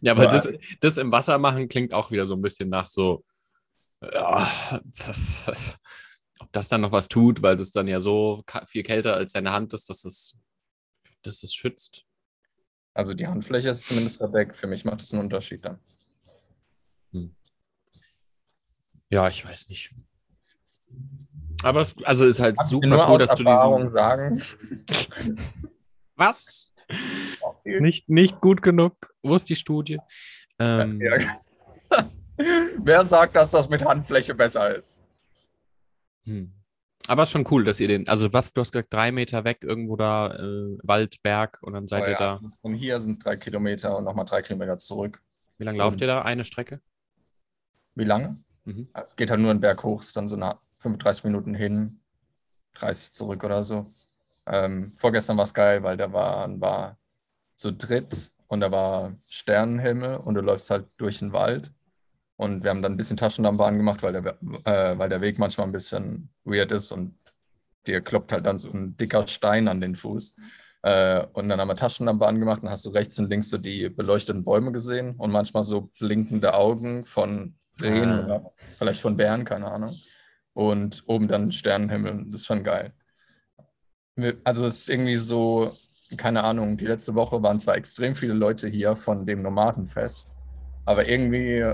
ja, 0.00 0.16
weil 0.16 0.26
Aber- 0.26 0.32
das, 0.34 0.48
das 0.80 0.96
im 0.96 1.12
Wasser 1.12 1.38
machen 1.38 1.68
klingt 1.68 1.92
auch 1.92 2.10
wieder 2.10 2.26
so 2.26 2.34
ein 2.34 2.42
bisschen 2.42 2.68
nach 2.68 2.88
so, 2.88 3.24
ja, 4.02 4.48
ob 6.40 6.52
das 6.52 6.68
dann 6.68 6.80
noch 6.80 6.92
was 6.92 7.08
tut, 7.08 7.42
weil 7.42 7.56
das 7.56 7.70
dann 7.72 7.86
ja 7.86 8.00
so 8.00 8.42
viel 8.66 8.82
kälter 8.82 9.14
als 9.14 9.32
deine 9.32 9.52
Hand 9.52 9.72
ist, 9.74 9.90
dass 9.90 10.02
das, 10.02 10.36
dass 11.22 11.40
das 11.40 11.52
schützt. 11.54 12.04
Also 12.94 13.14
die 13.14 13.26
Handfläche 13.26 13.70
ist 13.70 13.86
zumindest 13.86 14.16
verdeckt. 14.16 14.56
Für 14.56 14.66
mich 14.66 14.84
macht 14.84 15.00
das 15.02 15.12
einen 15.12 15.22
Unterschied 15.22 15.64
dann. 15.64 15.78
Ja, 19.10 19.28
ich 19.28 19.44
weiß 19.44 19.68
nicht. 19.68 19.92
Aber 21.62 21.80
das, 21.80 21.94
also 22.04 22.24
ist 22.24 22.40
halt 22.40 22.56
Kann 22.56 22.64
ich 22.64 22.70
dir 22.70 22.76
super 22.76 22.86
nur 22.86 23.08
cool, 23.08 23.22
aus 23.22 23.28
dass 23.28 23.38
du 23.38 23.44
Erfahrung 23.44 23.80
diesen. 23.82 23.92
sagen. 23.94 24.42
Was? 26.20 26.74
Ist 27.64 27.80
nicht, 27.80 28.10
nicht 28.10 28.42
gut 28.42 28.60
genug. 28.60 28.94
Wo 29.22 29.36
ist 29.36 29.48
die 29.48 29.56
Studie? 29.56 29.98
Ähm, 30.58 31.00
Ja. 31.00 31.40
Wer 32.76 33.06
sagt, 33.06 33.36
dass 33.36 33.50
das 33.52 33.70
mit 33.70 33.82
Handfläche 33.82 34.34
besser 34.34 34.76
ist? 34.76 35.02
Hm. 36.26 36.52
Aber 37.06 37.22
ist 37.22 37.30
schon 37.30 37.46
cool, 37.50 37.64
dass 37.64 37.80
ihr 37.80 37.88
den, 37.88 38.06
also 38.06 38.32
was, 38.34 38.52
du 38.52 38.60
hast 38.60 38.72
gesagt, 38.72 38.92
drei 38.92 39.12
Meter 39.12 39.44
weg, 39.44 39.60
irgendwo 39.62 39.96
da, 39.96 40.34
äh, 40.34 40.78
Wald, 40.82 41.22
Berg 41.22 41.58
und 41.62 41.72
dann 41.72 41.88
seid 41.88 42.02
Oh 42.02 42.06
ihr 42.06 42.12
ja, 42.12 42.18
da. 42.18 42.40
Von 42.60 42.74
hier 42.74 43.00
sind 43.00 43.12
es 43.12 43.18
drei 43.18 43.36
Kilometer 43.36 43.96
und 43.96 44.04
nochmal 44.04 44.26
drei 44.26 44.42
Kilometer 44.42 44.76
zurück. 44.76 45.22
Wie 45.56 45.64
lange 45.64 45.78
lauft 45.78 46.02
ihr 46.02 46.06
da? 46.06 46.22
Eine 46.22 46.44
Strecke? 46.44 46.82
Wie 47.94 48.04
lange? 48.04 48.36
Mhm. 48.64 48.88
Es 48.92 49.16
geht 49.16 49.30
halt 49.30 49.40
nur 49.40 49.50
einen 49.50 49.60
Berg 49.60 49.82
hoch, 49.84 50.00
ist 50.00 50.16
dann 50.16 50.28
so 50.28 50.36
nach 50.36 50.60
35 50.80 51.24
Minuten 51.24 51.54
hin, 51.54 52.00
30 52.74 53.12
zurück 53.12 53.42
oder 53.42 53.64
so. 53.64 53.86
Ähm, 54.50 54.84
vorgestern 54.84 55.36
war 55.36 55.44
es 55.44 55.54
geil, 55.54 55.82
weil 55.82 55.96
da 55.96 56.12
war, 56.12 56.60
war 56.60 56.98
zu 57.56 57.72
dritt 57.72 58.30
und 58.48 58.60
da 58.60 58.70
war 58.72 59.14
Sternenhimmel 59.28 60.16
und 60.16 60.34
du 60.34 60.40
läufst 60.40 60.70
halt 60.70 60.86
durch 60.96 61.20
den 61.20 61.32
Wald. 61.32 61.72
Und 62.36 62.64
wir 62.64 62.70
haben 62.70 62.82
dann 62.82 62.92
ein 62.94 62.96
bisschen 62.96 63.16
Taschenlampe 63.18 63.64
angemacht, 63.64 64.02
weil 64.02 64.12
der, 64.14 64.38
äh, 64.64 64.98
weil 64.98 65.08
der 65.10 65.20
Weg 65.20 65.38
manchmal 65.38 65.66
ein 65.66 65.72
bisschen 65.72 66.30
weird 66.44 66.72
ist 66.72 66.90
und 66.90 67.14
dir 67.86 68.00
kloppt 68.00 68.32
halt 68.32 68.46
dann 68.46 68.58
so 68.58 68.70
ein 68.70 68.96
dicker 68.96 69.26
Stein 69.26 69.68
an 69.68 69.80
den 69.80 69.94
Fuß. 69.94 70.36
Äh, 70.82 71.26
und 71.34 71.48
dann 71.50 71.60
haben 71.60 71.68
wir 71.68 71.76
Taschenlampe 71.76 72.26
angemacht 72.26 72.62
und 72.62 72.70
hast 72.70 72.86
du 72.86 72.90
rechts 72.90 73.18
und 73.18 73.28
links 73.28 73.50
so 73.50 73.58
die 73.58 73.90
beleuchteten 73.90 74.42
Bäume 74.44 74.72
gesehen 74.72 75.14
und 75.16 75.30
manchmal 75.30 75.64
so 75.64 75.90
blinkende 75.98 76.54
Augen 76.54 77.04
von 77.04 77.54
Rehen 77.82 78.10
Ah. 78.10 78.24
oder 78.24 78.52
vielleicht 78.78 79.00
von 79.00 79.16
Bären, 79.16 79.44
keine 79.44 79.70
Ahnung. 79.70 79.94
Und 80.54 81.04
oben 81.06 81.28
dann 81.28 81.52
Sternenhimmel, 81.52 82.24
das 82.26 82.40
ist 82.40 82.46
schon 82.46 82.64
geil. 82.64 82.92
Wir- 84.22 84.38
Also 84.44 84.66
es 84.66 84.78
ist 84.80 84.88
irgendwie 84.90 85.16
so, 85.16 85.70
keine 86.16 86.42
Ahnung, 86.44 86.76
die 86.76 86.86
letzte 86.86 87.14
Woche 87.14 87.42
waren 87.42 87.60
zwar 87.60 87.76
extrem 87.76 88.14
viele 88.16 88.34
Leute 88.34 88.68
hier 88.68 88.96
von 88.96 89.26
dem 89.26 89.42
Nomadenfest, 89.42 90.28
aber 90.84 91.08
irgendwie 91.08 91.64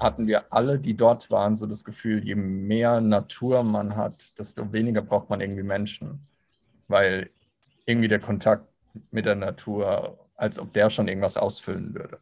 hatten 0.00 0.26
wir 0.26 0.52
alle, 0.52 0.78
die 0.78 0.96
dort 0.96 1.30
waren, 1.30 1.56
so 1.56 1.66
das 1.66 1.84
Gefühl, 1.84 2.24
je 2.24 2.36
mehr 2.36 3.00
Natur 3.00 3.62
man 3.64 3.96
hat, 3.96 4.38
desto 4.38 4.72
weniger 4.72 5.02
braucht 5.02 5.28
man 5.28 5.40
irgendwie 5.40 5.64
Menschen. 5.64 6.20
Weil 6.86 7.28
irgendwie 7.86 8.08
der 8.08 8.20
Kontakt 8.20 8.66
mit 9.10 9.26
der 9.26 9.34
Natur, 9.34 10.18
als 10.36 10.58
ob 10.58 10.72
der 10.72 10.90
schon 10.90 11.08
irgendwas 11.08 11.36
ausfüllen 11.36 11.94
würde. 11.94 12.20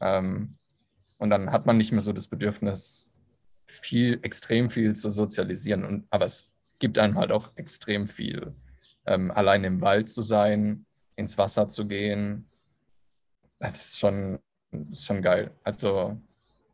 Ähm, 0.00 0.56
und 1.18 1.30
dann 1.30 1.52
hat 1.52 1.66
man 1.66 1.76
nicht 1.76 1.92
mehr 1.92 2.00
so 2.00 2.12
das 2.12 2.28
Bedürfnis, 2.28 3.20
viel, 3.66 4.18
extrem 4.22 4.70
viel 4.70 4.94
zu 4.96 5.10
sozialisieren. 5.10 5.84
Und, 5.84 6.06
aber 6.10 6.24
es 6.24 6.54
gibt 6.78 6.98
einem 6.98 7.16
halt 7.18 7.32
auch 7.32 7.50
extrem 7.56 8.08
viel. 8.08 8.54
Ähm, 9.06 9.30
allein 9.30 9.64
im 9.64 9.80
Wald 9.80 10.08
zu 10.08 10.22
sein, 10.22 10.86
ins 11.16 11.36
Wasser 11.36 11.68
zu 11.68 11.86
gehen, 11.86 12.48
das 13.58 13.80
ist 13.80 13.98
schon, 13.98 14.38
das 14.70 14.98
ist 14.98 15.04
schon 15.06 15.22
geil. 15.22 15.50
Also 15.62 16.20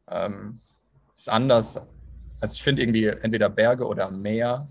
ähm, 0.09 0.59
ist 1.15 1.29
anders. 1.29 1.93
Also 2.41 2.55
ich 2.55 2.63
finde 2.63 2.83
irgendwie 2.83 3.07
entweder 3.07 3.49
Berge 3.49 3.87
oder 3.87 4.11
Meer 4.11 4.67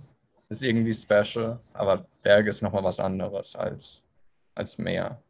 ist 0.50 0.64
irgendwie 0.64 0.96
special, 0.96 1.60
aber 1.74 2.08
Berge 2.24 2.50
ist 2.50 2.62
nochmal 2.64 2.84
was 2.84 3.00
anderes 3.00 3.56
als, 3.56 4.16
als 4.56 4.78
Meer. 4.78 5.22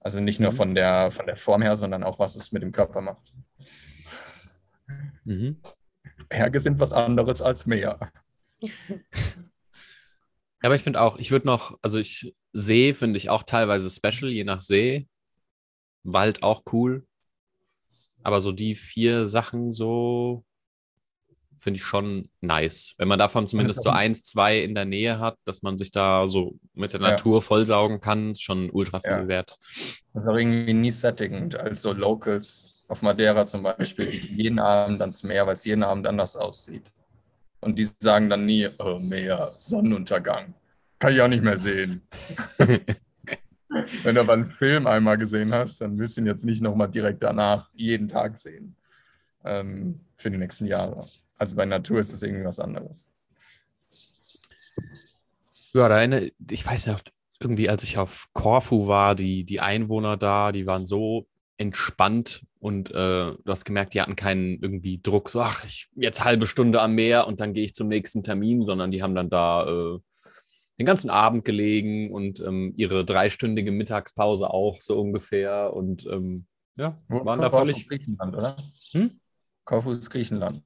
Also 0.00 0.20
nicht 0.20 0.40
nur 0.40 0.52
Mhm. 0.52 0.56
von 0.56 0.74
der, 0.74 1.10
von 1.10 1.24
der 1.26 1.36
Form 1.36 1.62
her, 1.62 1.76
sondern 1.76 2.02
auch, 2.04 2.18
was 2.18 2.36
es 2.36 2.52
mit 2.52 2.62
dem 2.62 2.72
Körper 2.72 3.00
macht. 3.00 3.32
Mhm. 5.24 5.62
Berge 6.28 6.60
sind 6.60 6.78
was 6.78 6.92
anderes 6.92 7.40
als 7.40 7.64
Meer. 7.64 7.98
Ja, 10.64 10.68
aber 10.68 10.76
ich 10.76 10.82
finde 10.82 11.02
auch, 11.02 11.18
ich 11.18 11.30
würde 11.30 11.46
noch, 11.46 11.78
also 11.82 11.98
ich 11.98 12.34
See 12.54 12.94
finde 12.94 13.18
ich 13.18 13.28
auch 13.28 13.42
teilweise 13.42 13.90
special, 13.90 14.30
je 14.32 14.44
nach 14.44 14.62
See. 14.62 15.06
Wald 16.04 16.42
auch 16.42 16.62
cool. 16.72 17.06
Aber 18.22 18.40
so 18.40 18.50
die 18.50 18.74
vier 18.74 19.26
Sachen 19.26 19.72
so, 19.72 20.42
finde 21.58 21.76
ich 21.76 21.84
schon 21.84 22.30
nice. 22.40 22.94
Wenn 22.96 23.08
man 23.08 23.18
davon 23.18 23.46
zumindest 23.46 23.82
so 23.82 23.90
eins, 23.90 24.24
zwei 24.24 24.58
in 24.60 24.74
der 24.74 24.86
Nähe 24.86 25.18
hat, 25.18 25.36
dass 25.44 25.60
man 25.60 25.76
sich 25.76 25.90
da 25.90 26.26
so 26.28 26.54
mit 26.72 26.94
der 26.94 27.00
Ja. 27.02 27.10
Natur 27.10 27.42
vollsaugen 27.42 28.00
kann, 28.00 28.30
ist 28.30 28.42
schon 28.42 28.70
ultra 28.70 29.00
viel 29.00 29.10
Ja. 29.10 29.28
wert. 29.28 29.58
Das 29.60 30.22
ist 30.22 30.26
auch 30.26 30.34
irgendwie 30.34 30.72
nie 30.72 30.90
sättigend, 30.90 31.56
als 31.60 31.82
so 31.82 31.92
Locals 31.92 32.86
auf 32.88 33.02
Madeira 33.02 33.44
zum 33.44 33.64
Beispiel, 33.64 34.06
die 34.06 34.34
jeden 34.44 34.58
Abend 34.60 34.98
ans 35.02 35.24
Meer, 35.24 35.46
weil 35.46 35.52
es 35.52 35.66
jeden 35.66 35.82
Abend 35.82 36.06
anders 36.06 36.36
aussieht. 36.36 36.90
Und 37.64 37.78
die 37.78 37.84
sagen 37.84 38.28
dann 38.28 38.44
nie, 38.44 38.68
oh 38.78 38.98
Meer, 39.00 39.50
Sonnenuntergang. 39.58 40.54
Kann 40.98 41.14
ich 41.14 41.20
auch 41.20 41.28
nicht 41.28 41.42
mehr 41.42 41.58
sehen. 41.58 42.02
Wenn 44.02 44.14
du 44.14 44.20
aber 44.20 44.34
einen 44.34 44.52
Film 44.52 44.86
einmal 44.86 45.18
gesehen 45.18 45.52
hast, 45.52 45.80
dann 45.80 45.98
willst 45.98 46.16
du 46.16 46.20
ihn 46.20 46.26
jetzt 46.26 46.44
nicht 46.44 46.62
nochmal 46.62 46.90
direkt 46.90 47.22
danach 47.22 47.70
jeden 47.72 48.06
Tag 48.06 48.36
sehen. 48.36 48.76
Ähm, 49.44 50.00
für 50.16 50.30
die 50.30 50.38
nächsten 50.38 50.66
Jahre. 50.66 51.04
Also 51.36 51.56
bei 51.56 51.64
Natur 51.64 52.00
ist 52.00 52.12
es 52.12 52.22
irgendwie 52.22 52.44
was 52.44 52.60
anderes. 52.60 53.10
Ja, 55.72 55.88
da 55.88 55.96
eine, 55.96 56.30
ich 56.50 56.64
weiß 56.64 56.86
noch, 56.86 57.00
irgendwie 57.40 57.68
als 57.68 57.82
ich 57.82 57.98
auf 57.98 58.28
Korfu 58.32 58.86
war, 58.86 59.14
die, 59.14 59.44
die 59.44 59.60
Einwohner 59.60 60.16
da, 60.16 60.52
die 60.52 60.66
waren 60.66 60.86
so 60.86 61.26
entspannt 61.56 62.44
und 62.58 62.90
äh, 62.90 62.94
du 62.94 63.44
hast 63.46 63.64
gemerkt, 63.64 63.94
die 63.94 64.00
hatten 64.00 64.16
keinen 64.16 64.60
irgendwie 64.60 65.00
Druck, 65.00 65.30
so, 65.30 65.40
ach, 65.40 65.64
ich 65.64 65.88
jetzt 65.94 66.24
halbe 66.24 66.46
Stunde 66.46 66.80
am 66.80 66.94
Meer 66.94 67.26
und 67.26 67.40
dann 67.40 67.52
gehe 67.52 67.64
ich 67.64 67.74
zum 67.74 67.88
nächsten 67.88 68.22
Termin, 68.22 68.64
sondern 68.64 68.90
die 68.90 69.02
haben 69.02 69.14
dann 69.14 69.30
da 69.30 69.66
äh, 69.66 69.98
den 70.78 70.86
ganzen 70.86 71.10
Abend 71.10 71.44
gelegen 71.44 72.12
und 72.12 72.40
ähm, 72.40 72.74
ihre 72.76 73.04
dreistündige 73.04 73.70
Mittagspause 73.70 74.50
auch 74.50 74.80
so 74.80 75.00
ungefähr 75.00 75.72
und 75.72 76.06
ähm, 76.06 76.46
ja, 76.76 77.00
Wo 77.08 77.24
waren 77.24 77.40
da 77.40 77.50
völlig. 77.50 77.88
Griechenland, 77.88 78.34
oder? 78.34 78.56
Hm? 78.90 79.20
Korfu 79.64 79.92
ist 79.92 80.10
Griechenland. 80.10 80.62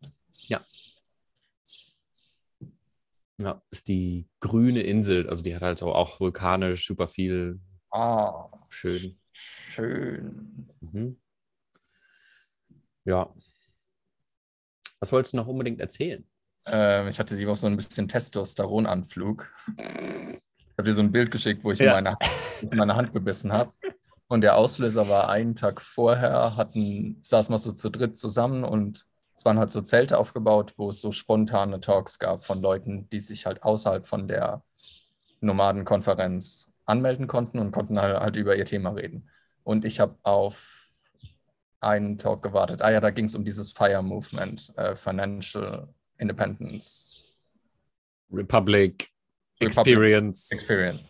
Ja, 3.40 3.62
ist 3.70 3.86
die 3.86 4.26
grüne 4.40 4.80
Insel, 4.80 5.28
also 5.28 5.42
die 5.42 5.54
hat 5.54 5.62
halt 5.62 5.82
auch, 5.82 5.94
auch 5.94 6.18
vulkanisch 6.18 6.86
super 6.86 7.06
viel 7.06 7.60
Ah, 7.90 8.48
schön. 8.68 9.18
Schön. 9.38 10.68
Mhm. 10.80 11.18
Ja. 13.04 13.32
Was 15.00 15.12
wolltest 15.12 15.32
du 15.32 15.36
noch 15.38 15.46
unbedingt 15.46 15.80
erzählen? 15.80 16.26
Ähm, 16.66 17.08
ich 17.08 17.18
hatte 17.18 17.36
die 17.36 17.46
Woche 17.46 17.56
so 17.56 17.66
ein 17.68 17.76
bisschen 17.76 18.08
Testosteronanflug. 18.08 19.50
Ich 19.78 20.74
habe 20.76 20.84
dir 20.84 20.92
so 20.92 21.02
ein 21.02 21.12
Bild 21.12 21.30
geschickt, 21.30 21.62
wo 21.64 21.70
ich 21.72 21.78
Ja. 21.78 21.96
in, 21.98 22.04
meine, 22.04 22.18
in 22.60 22.76
meine 22.76 22.96
Hand 22.96 23.12
gebissen 23.12 23.52
habe. 23.52 23.72
Und 24.26 24.42
der 24.42 24.56
Auslöser 24.56 25.08
war 25.08 25.30
einen 25.30 25.54
Tag 25.54 25.80
vorher, 25.80 26.56
hatten, 26.56 27.18
saßen 27.22 27.52
wir 27.54 27.58
so 27.58 27.72
zu 27.72 27.88
dritt 27.88 28.18
zusammen 28.18 28.62
und 28.64 29.06
es 29.34 29.44
waren 29.44 29.58
halt 29.58 29.70
so 29.70 29.80
Zelte 29.80 30.18
aufgebaut, 30.18 30.74
wo 30.76 30.90
es 30.90 31.00
so 31.00 31.12
spontane 31.12 31.80
Talks 31.80 32.18
gab 32.18 32.44
von 32.44 32.60
Leuten, 32.60 33.08
die 33.08 33.20
sich 33.20 33.46
halt 33.46 33.62
außerhalb 33.62 34.06
von 34.06 34.26
der 34.28 34.62
Nomadenkonferenz 35.40 36.68
anmelden 36.88 37.26
konnten 37.26 37.58
und 37.58 37.72
konnten 37.72 38.00
halt, 38.00 38.18
halt 38.18 38.36
über 38.36 38.56
ihr 38.56 38.64
Thema 38.64 38.90
reden. 38.90 39.28
Und 39.64 39.84
ich 39.84 40.00
habe 40.00 40.16
auf 40.22 40.90
einen 41.80 42.18
Talk 42.18 42.42
gewartet. 42.42 42.82
Ah 42.82 42.90
ja, 42.90 43.00
da 43.00 43.10
ging 43.10 43.26
es 43.26 43.34
um 43.34 43.44
dieses 43.44 43.72
FIRE 43.72 44.02
Movement, 44.02 44.72
äh, 44.76 44.96
Financial 44.96 45.88
Independence 46.18 47.24
Republic, 48.32 49.08
Republic 49.60 49.86
Experience. 49.86 50.50
Experience. 50.50 51.00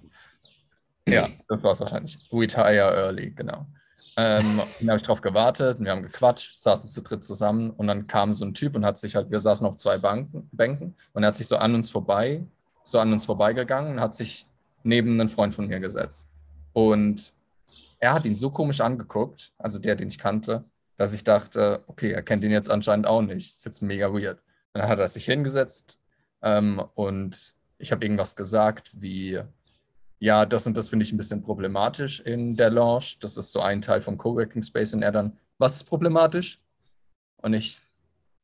Ja, 1.09 1.29
das 1.49 1.63
war 1.63 1.73
es 1.73 1.81
wahrscheinlich. 1.81 2.19
Retire 2.33 2.95
early, 2.95 3.31
genau. 3.31 3.67
Ähm, 4.17 4.61
und 4.81 4.87
da 4.87 4.93
habe 4.93 5.01
ich 5.01 5.07
drauf 5.07 5.21
gewartet, 5.21 5.79
und 5.79 5.85
wir 5.85 5.93
haben 5.93 6.03
gequatscht, 6.03 6.61
saßen 6.61 6.87
zu 6.87 7.03
dritt 7.03 7.25
zusammen 7.25 7.71
und 7.71 7.87
dann 7.87 8.07
kam 8.07 8.33
so 8.33 8.45
ein 8.45 8.53
Typ 8.53 8.75
und 8.75 8.85
hat 8.85 8.99
sich 8.99 9.15
halt, 9.15 9.31
wir 9.31 9.41
saßen 9.41 9.67
auf 9.67 9.77
zwei 9.77 9.97
Banken, 9.97 10.49
Bänken 10.53 10.97
und 11.13 11.23
er 11.23 11.29
hat 11.29 11.37
sich 11.37 11.47
so 11.47 11.57
an 11.57 11.75
uns 11.75 11.89
vorbei, 11.91 12.45
so 12.85 12.99
an 12.99 13.13
uns 13.13 13.25
vorbeigegangen 13.25 13.93
und 13.93 14.01
hat 14.01 14.15
sich 14.15 14.48
neben 14.83 15.21
einen 15.21 15.29
Freund 15.29 15.55
von 15.55 15.67
mir 15.67 15.81
gesetzt. 15.81 16.29
Und 16.73 17.33
er 17.99 18.15
hat 18.15 18.25
ihn 18.25 18.35
so 18.35 18.51
komisch 18.51 18.81
angeguckt, 18.81 19.53
also 19.59 19.79
der, 19.79 19.97
den 19.97 20.09
ich 20.09 20.19
kannte, 20.19 20.65
dass 20.97 21.13
ich 21.13 21.25
dachte, 21.25 21.85
okay, 21.87 22.13
er 22.13 22.23
kennt 22.23 22.45
ihn 22.45 22.51
jetzt 22.51 22.71
anscheinend 22.71 23.07
auch 23.07 23.23
nicht. 23.23 23.51
Ist 23.51 23.65
jetzt 23.65 23.83
mega 23.83 24.13
weird. 24.13 24.43
Dann 24.73 24.89
hat 24.89 24.99
er 24.99 25.09
sich 25.09 25.25
hingesetzt 25.25 25.99
ähm, 26.43 26.83
und 26.95 27.55
ich 27.79 27.93
habe 27.93 28.05
irgendwas 28.05 28.37
gesagt, 28.37 28.91
wie, 29.01 29.41
ja, 30.19 30.45
das 30.45 30.67
und 30.67 30.77
das 30.77 30.89
finde 30.89 31.05
ich 31.05 31.13
ein 31.13 31.17
bisschen 31.17 31.43
problematisch 31.43 32.21
in 32.21 32.57
der 32.57 32.71
Lounge. 32.71 33.17
Das 33.21 33.37
ist 33.37 33.53
so 33.53 33.61
ein 33.61 33.81
Teil 33.81 34.03
vom 34.03 34.19
Coworking 34.19 34.63
Space 34.63 34.95
und 34.95 35.03
er 35.03 35.13
dann, 35.13 35.39
was 35.59 35.77
ist 35.77 35.85
problematisch? 35.85 36.61
Und 37.37 37.55
ich, 37.55 37.79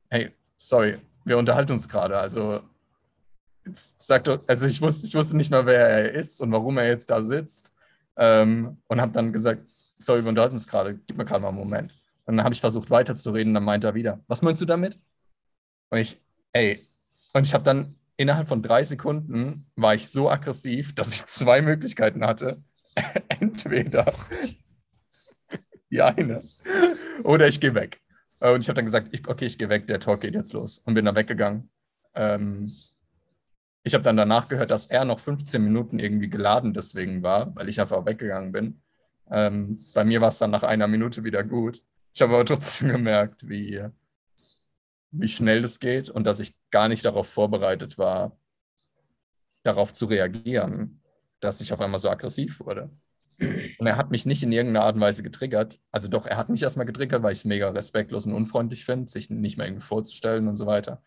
hey, 0.09 0.31
sorry, 0.57 0.99
wir 1.25 1.37
unterhalten 1.39 1.73
uns 1.73 1.89
gerade. 1.89 2.17
Also, 2.17 2.61
jetzt 3.67 4.01
sagt 4.01 4.29
doch, 4.29 4.43
also 4.47 4.67
ich 4.67 4.81
wusste, 4.81 5.07
ich 5.07 5.15
wusste 5.15 5.37
nicht 5.37 5.51
mal, 5.51 5.67
wer 5.67 5.87
er 5.87 6.13
ist 6.13 6.41
und 6.41 6.53
warum 6.53 6.79
er 6.79 6.89
jetzt 6.89 7.11
da 7.11 7.23
sitzt. 7.23 7.73
Ähm, 8.17 8.79
und 8.87 9.01
habe 9.01 9.13
dann 9.13 9.33
gesagt, 9.33 9.63
sorry, 9.99 10.23
wir 10.23 10.29
unterhalten 10.29 10.55
uns 10.55 10.69
gerade, 10.69 10.95
gib 11.07 11.17
mir 11.17 11.25
gerade 11.25 11.43
mal 11.43 11.49
einen 11.49 11.59
Moment. 11.59 12.01
Und 12.27 12.37
dann 12.37 12.45
habe 12.45 12.55
ich 12.55 12.61
versucht 12.61 12.91
weiterzureden, 12.91 13.55
dann 13.55 13.65
meint 13.65 13.85
er 13.85 13.95
wieder, 13.95 14.21
was 14.29 14.43
meinst 14.43 14.63
du 14.63 14.67
damit? 14.67 14.99
Und 15.91 15.99
ich, 15.99 16.21
ey, 16.53 16.81
und 17.35 17.47
ich 17.47 17.55
habe 17.55 17.65
dann 17.65 17.97
innerhalb 18.17 18.49
von 18.49 18.63
drei 18.63 18.85
Sekunden 18.85 19.67
war 19.77 19.95
ich 19.95 20.09
so 20.09 20.31
aggressiv, 20.31 20.95
dass 20.95 21.13
ich 21.13 21.27
zwei 21.27 21.63
Möglichkeiten 21.63 22.25
hatte. 22.25 22.63
Entweder 23.29 24.13
die 25.91 26.03
eine 26.03 26.41
oder 27.25 27.49
ich 27.49 27.61
gehe 27.61 27.75
weg. 27.75 28.01
Und 28.41 28.61
ich 28.61 28.69
habe 28.69 28.75
dann 28.75 28.85
gesagt, 28.85 29.09
ich, 29.13 29.27
okay, 29.29 29.47
ich 29.47 29.59
gehe 29.59 29.69
weg, 29.69 29.87
der 29.87 30.01
Talk 30.01 30.21
geht 30.21 30.35
jetzt 30.35 30.53
los. 30.53 30.79
Und 30.79 30.95
bin 30.95 31.05
dann 31.05 31.15
weggegangen. 31.15 31.71
Ähm, 32.15 32.73
ich 33.85 33.93
habe 33.95 34.03
dann 34.03 34.17
danach 34.17 34.49
gehört, 34.49 34.71
dass 34.71 34.87
er 34.87 35.05
noch 35.05 35.21
15 35.21 35.63
Minuten 35.63 35.99
irgendwie 35.99 36.31
geladen 36.31 36.73
deswegen 36.73 37.23
war, 37.23 37.55
weil 37.55 37.69
ich 37.69 37.81
einfach 37.81 38.07
weggegangen 38.07 38.51
bin. 38.51 38.83
Ähm, 39.31 39.79
bei 39.95 40.05
mir 40.05 40.21
war 40.23 40.29
es 40.29 40.39
dann 40.39 40.51
nach 40.51 40.63
einer 40.63 40.87
Minute 40.87 41.23
wieder 41.23 41.45
gut. 41.45 41.83
Ich 42.15 42.23
habe 42.23 42.35
aber 42.35 42.45
trotzdem 42.47 42.89
gemerkt, 42.89 43.47
wie, 43.49 43.85
wie 45.11 45.29
schnell 45.29 45.63
das 45.63 45.81
geht 45.81 46.09
und 46.09 46.25
dass 46.25 46.41
ich 46.41 46.57
gar 46.71 46.89
nicht 46.89 47.05
darauf 47.05 47.29
vorbereitet 47.29 47.99
war, 47.99 48.39
darauf 49.63 49.93
zu 49.93 50.07
reagieren, 50.07 51.03
dass 51.41 51.61
ich 51.61 51.73
auf 51.73 51.81
einmal 51.81 52.01
so 52.01 52.09
aggressiv 52.09 52.61
wurde. 52.61 52.91
Und 53.39 53.87
er 53.87 53.97
hat 53.97 54.11
mich 54.11 54.27
nicht 54.27 54.43
in 54.43 54.53
irgendeiner 54.53 54.87
Art 54.87 54.95
und 54.95 55.01
Weise 55.01 55.23
getriggert. 55.23 55.81
Also 55.91 56.09
doch, 56.09 56.27
er 56.27 56.37
hat 56.37 56.49
mich 56.49 56.63
erstmal 56.63 56.87
getriggert, 56.87 57.23
weil 57.23 57.33
ich 57.33 57.41
es 57.41 57.45
mega 57.45 57.69
respektlos 57.69 58.27
und 58.27 58.33
unfreundlich 58.33 58.85
finde, 58.85 59.11
sich 59.11 59.29
nicht 59.29 59.59
mehr 59.59 59.67
irgendwie 59.67 59.85
vorzustellen 59.85 60.49
und 60.49 60.57
so 60.57 60.67
weiter. 60.67 61.03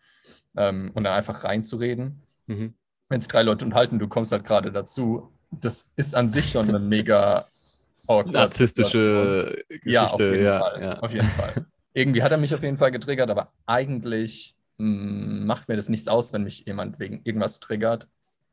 Ähm, 0.56 0.90
und 0.94 1.04
dann 1.04 1.14
einfach 1.14 1.44
reinzureden. 1.44 2.22
Mhm. 2.48 2.74
Wenn 3.08 3.20
sich 3.20 3.28
drei 3.28 3.42
Leute 3.42 3.64
unterhalten, 3.64 3.98
du 3.98 4.08
kommst 4.08 4.32
halt 4.32 4.44
gerade 4.44 4.72
dazu. 4.72 5.32
Das 5.50 5.84
ist 5.96 6.14
an 6.14 6.28
sich 6.28 6.50
schon 6.50 6.68
eine 6.68 6.78
mega 6.78 7.46
awkward 8.06 8.32
Narzisstische 8.32 9.64
Geschichte. 9.68 9.90
ja, 9.90 10.06
auf 10.06 10.20
jeden 10.20 10.44
ja, 10.44 10.58
Fall. 10.60 10.82
ja. 10.82 10.98
Auf 10.98 11.12
jeden 11.12 11.26
Fall. 11.26 11.66
Irgendwie 11.94 12.22
hat 12.22 12.32
er 12.32 12.38
mich 12.38 12.54
auf 12.54 12.62
jeden 12.62 12.76
Fall 12.78 12.90
getriggert, 12.90 13.30
aber 13.30 13.52
eigentlich 13.66 14.54
mh, 14.78 15.44
macht 15.46 15.68
mir 15.68 15.76
das 15.76 15.88
nichts 15.88 16.08
aus, 16.08 16.32
wenn 16.32 16.44
mich 16.44 16.66
jemand 16.66 16.98
wegen 16.98 17.20
irgendwas 17.24 17.60
triggert. 17.60 18.08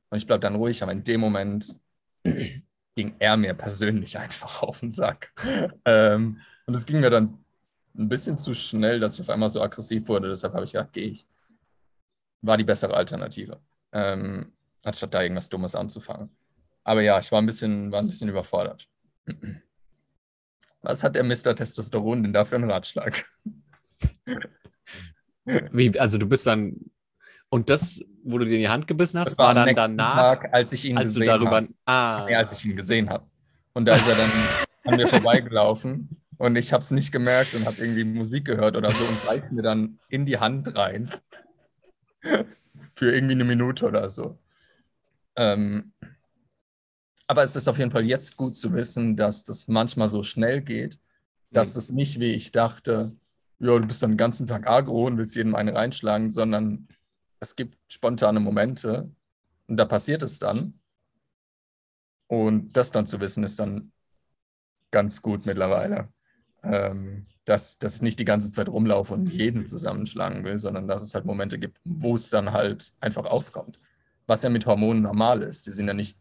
Und 0.09 0.17
ich 0.17 0.27
bleibe 0.27 0.41
dann 0.41 0.55
ruhig, 0.55 0.83
aber 0.83 0.91
in 0.91 1.03
dem 1.03 1.19
Moment 1.19 1.75
ging 2.95 3.15
er 3.19 3.37
mir 3.37 3.53
persönlich 3.53 4.17
einfach 4.19 4.63
auf 4.63 4.79
den 4.79 4.91
Sack. 4.91 5.31
ähm, 5.85 6.39
und 6.65 6.73
es 6.73 6.85
ging 6.85 6.99
mir 6.99 7.09
dann 7.09 7.37
ein 7.97 8.09
bisschen 8.09 8.37
zu 8.37 8.53
schnell, 8.53 8.99
dass 8.99 9.15
ich 9.15 9.21
auf 9.21 9.29
einmal 9.29 9.49
so 9.49 9.61
aggressiv 9.61 10.07
wurde. 10.07 10.27
Deshalb 10.29 10.53
habe 10.53 10.65
ich 10.65 10.73
gedacht, 10.73 10.93
gehe 10.93 11.07
ich. 11.09 11.25
War 12.41 12.57
die 12.57 12.63
bessere 12.63 12.93
Alternative, 12.93 13.59
ähm, 13.95 14.51
anstatt 14.83 15.13
da 15.13 15.23
irgendwas 15.23 15.49
Dummes 15.49 15.73
anzufangen. 15.73 16.29
Aber 16.83 17.01
ja, 17.01 17.19
ich 17.19 17.31
war 17.31 17.41
ein 17.41 17.45
bisschen, 17.45 17.91
war 17.91 18.01
ein 18.01 18.07
bisschen 18.07 18.29
überfordert. 18.29 18.87
Was 20.81 21.03
hat 21.03 21.15
der 21.15 21.23
Mr. 21.23 21.55
Testosteron 21.55 22.21
denn 22.21 22.33
da 22.33 22.45
für 22.45 22.57
einen 22.57 22.69
Ratschlag? 22.69 23.25
Wie, 25.45 25.99
also 25.99 26.17
du 26.19 26.27
bist 26.27 26.45
dann. 26.45 26.75
Und 27.49 27.69
das, 27.69 28.01
wo 28.23 28.37
du 28.37 28.45
dir 28.45 28.55
in 28.55 28.61
die 28.61 28.69
Hand 28.69 28.85
gebissen 28.85 29.19
hast, 29.19 29.37
war 29.37 29.49
am 29.49 29.55
dann 29.55 29.75
danach, 29.75 30.15
Tag, 30.15 30.53
als 30.53 30.73
ich 30.73 30.85
ihn 30.85 30.97
als 30.97 31.13
gesehen 31.13 31.27
darüber. 31.27 31.55
habe. 31.57 31.69
Ah, 31.85 32.25
als 32.25 32.51
ich 32.51 32.65
ihn 32.65 32.75
gesehen 32.75 33.09
habe. 33.09 33.25
Und 33.73 33.85
da 33.85 33.95
ist 33.95 34.07
er 34.07 34.15
dann 34.15 34.29
an 34.83 34.97
mir 34.97 35.09
vorbeigelaufen 35.09 36.21
und 36.37 36.55
ich 36.55 36.73
habe 36.73 36.81
es 36.81 36.91
nicht 36.91 37.11
gemerkt 37.11 37.53
und 37.53 37.65
habe 37.65 37.77
irgendwie 37.77 38.03
Musik 38.03 38.45
gehört 38.45 38.75
oder 38.75 38.91
so 38.91 39.03
und 39.05 39.27
reicht 39.27 39.51
mir 39.51 39.61
dann 39.61 39.99
in 40.09 40.25
die 40.25 40.37
Hand 40.37 40.75
rein. 40.75 41.13
Für 42.95 43.13
irgendwie 43.13 43.33
eine 43.33 43.43
Minute 43.43 43.85
oder 43.87 44.09
so. 44.09 44.39
Ähm, 45.35 45.93
aber 47.27 47.43
es 47.43 47.55
ist 47.55 47.67
auf 47.67 47.77
jeden 47.77 47.91
Fall 47.91 48.05
jetzt 48.05 48.37
gut 48.37 48.55
zu 48.55 48.73
wissen, 48.73 49.15
dass 49.17 49.43
das 49.43 49.67
manchmal 49.67 50.09
so 50.09 50.23
schnell 50.23 50.61
geht, 50.61 50.99
dass 51.53 51.73
Mhm. 51.73 51.79
es 51.79 51.91
nicht 51.91 52.19
wie 52.19 52.33
ich 52.33 52.51
dachte, 52.51 53.15
ja, 53.59 53.79
du 53.79 53.87
bist 53.87 54.03
dann 54.03 54.11
den 54.11 54.17
ganzen 54.17 54.47
Tag 54.47 54.69
agro 54.69 55.07
und 55.07 55.17
willst 55.17 55.35
jedem 55.35 55.55
eine 55.55 55.73
reinschlagen, 55.73 56.29
sondern 56.29 56.87
es 57.39 57.55
gibt 57.55 57.77
spontane 57.91 58.39
Momente 58.39 59.11
und 59.67 59.77
da 59.77 59.85
passiert 59.85 60.23
es 60.23 60.39
dann. 60.39 60.79
Und 62.27 62.73
das 62.73 62.91
dann 62.91 63.05
zu 63.07 63.19
wissen, 63.19 63.43
ist 63.43 63.59
dann 63.59 63.91
ganz 64.91 65.21
gut 65.21 65.45
mittlerweile. 65.45 66.09
ähm, 66.63 67.27
dass, 67.45 67.77
dass 67.77 67.95
ich 67.95 68.01
nicht 68.01 68.19
die 68.19 68.25
ganze 68.25 68.51
Zeit 68.51 68.69
rumlaufe 68.69 69.13
und 69.13 69.27
jeden 69.27 69.67
zusammenschlagen 69.67 70.43
will, 70.43 70.57
sondern 70.57 70.87
dass 70.87 71.01
es 71.01 71.13
halt 71.13 71.25
Momente 71.25 71.59
gibt, 71.59 71.79
wo 71.83 72.15
es 72.15 72.29
dann 72.29 72.51
halt 72.51 72.93
einfach 72.99 73.25
aufkommt. 73.25 73.79
Was 74.27 74.41
ja 74.41 74.49
mit 74.49 74.65
Hormonen 74.65 75.03
normal 75.03 75.43
ist. 75.43 75.67
Die 75.67 75.71
sind 75.71 75.87
ja 75.87 75.93
nicht 75.93 76.17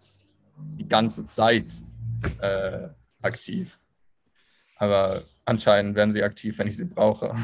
die 0.57 0.87
ganze 0.87 1.25
Zeit 1.25 1.81
äh, 2.41 2.89
aktiv. 3.23 3.79
Aber 4.77 5.23
anscheinend 5.47 5.97
werden 5.97 6.13
sie 6.13 6.23
aktiv, 6.23 6.59
wenn 6.59 6.69
ich 6.69 6.77
sie 6.77 6.85
brauche. 6.85 7.35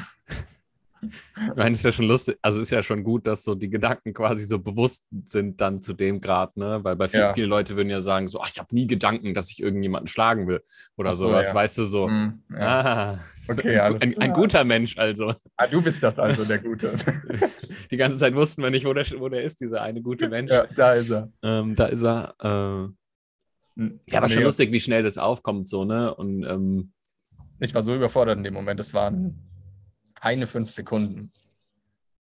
Ich 1.03 1.57
meine, 1.57 1.73
ist 1.73 1.85
ja 1.85 1.93
schon 1.93 2.07
lustig, 2.07 2.39
also 2.43 2.61
ist 2.61 2.71
ja 2.71 2.83
schon 2.83 3.03
gut, 3.05 3.27
dass 3.27 3.43
so 3.45 3.55
die 3.55 3.71
Gedanken 3.71 4.13
quasi 4.13 4.45
so 4.45 4.59
bewusst 4.59 5.07
sind 5.25 5.61
dann 5.61 5.81
zu 5.81 5.95
dem 5.95 6.21
Grad, 6.21 6.57
ne? 6.57 6.81
Weil 6.83 6.97
bei 6.97 7.09
vielen, 7.09 7.23
Ja. 7.23 7.33
viele 7.33 7.47
Leute 7.47 7.77
würden 7.77 7.89
ja 7.89 8.01
sagen, 8.01 8.29
so, 8.29 8.41
ach, 8.41 8.51
ich 8.53 8.59
habe 8.59 8.75
nie 8.75 8.87
Gedanken, 8.87 9.35
dass 9.35 9.51
ich 9.51 9.63
irgendjemanden 9.63 10.09
schlagen 10.09 10.47
will 10.47 10.61
oder 10.97 11.15
so, 11.15 11.29
sowas, 11.29 11.49
ja. 11.49 11.55
weißt 11.55 11.79
du, 11.79 11.85
so. 11.85 12.07
Hm, 12.09 12.43
ja. 12.51 12.59
Ah, 12.61 13.19
Okay, 13.49 13.79
ein, 13.81 14.01
ein, 14.01 14.19
ein 14.19 14.33
guter 14.33 14.63
Mensch 14.65 14.97
also. 14.97 15.35
Ah, 15.57 15.67
du 15.67 15.83
bist 15.83 16.03
das 16.03 16.17
also, 16.19 16.45
der 16.45 16.59
Gute. 16.61 16.93
Die 17.91 17.97
ganze 17.97 18.19
Zeit 18.19 18.35
wussten 18.35 18.63
wir 18.63 18.71
nicht, 18.71 18.85
wo 18.87 18.93
der, 18.93 19.05
wo 19.19 19.29
der 19.29 19.43
ist, 19.43 19.61
dieser 19.61 19.83
eine 19.83 20.03
gute 20.03 20.29
Mensch. 20.29 20.53
ja, 20.53 20.67
da 20.77 20.93
ist 20.93 21.11
er. 21.11 21.33
Ähm, 21.43 21.75
da 21.75 21.87
ist 21.87 22.05
er. 22.05 22.35
Äh, 22.89 22.93
Hm, 23.77 24.01
ja, 24.09 24.19
aber 24.19 24.29
schon 24.29 24.39
nee, 24.39 24.45
lustig, 24.45 24.73
wie 24.73 24.81
schnell 24.81 25.05
das 25.05 25.17
aufkommt, 25.17 25.69
so, 25.69 25.85
ne? 25.85 26.13
Und 26.15 26.43
ähm, 26.45 26.93
Ich 27.61 27.73
war 27.73 27.83
so 27.83 27.95
überfordert 27.95 28.37
in 28.37 28.43
dem 28.45 28.53
Moment. 28.53 28.81
Das 28.81 28.93
waren 28.95 29.39
keine 30.21 30.47
fünf 30.47 30.71
Sekunden. 30.71 31.33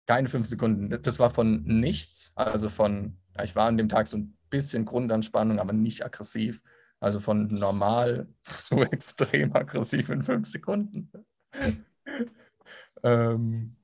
Keine 0.07 0.29
fünf 0.29 0.47
Sekunden. 0.47 1.03
Das 1.03 1.19
war 1.19 1.31
von 1.31 1.63
nichts. 1.65 2.33
Also 2.35 2.69
von, 2.69 3.19
ich 3.43 3.57
war 3.57 3.67
an 3.67 3.77
dem 3.77 3.89
Tag 3.89 4.07
so 4.07 4.19
ein 4.19 4.37
bisschen 4.51 4.85
Grundanspannung, 4.85 5.59
aber 5.59 5.73
nicht 5.73 6.05
aggressiv. 6.05 6.63
Also 7.01 7.21
von 7.21 7.49
normal 7.49 8.29
so 8.43 8.83
extrem 8.83 9.55
aggressiv 9.55 10.09
in 10.11 10.23
fünf 10.23 10.47
Sekunden. 10.47 11.11
ähm, 13.03 13.77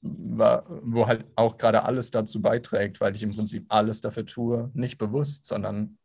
war, 0.00 0.64
wo 0.68 1.06
halt 1.06 1.26
auch 1.34 1.56
gerade 1.56 1.84
alles 1.84 2.12
dazu 2.12 2.40
beiträgt, 2.40 3.00
weil 3.00 3.14
ich 3.16 3.22
im 3.22 3.34
Prinzip 3.34 3.66
alles 3.68 4.00
dafür 4.00 4.24
tue, 4.24 4.70
nicht 4.74 4.98
bewusst, 4.98 5.46
sondern 5.46 5.98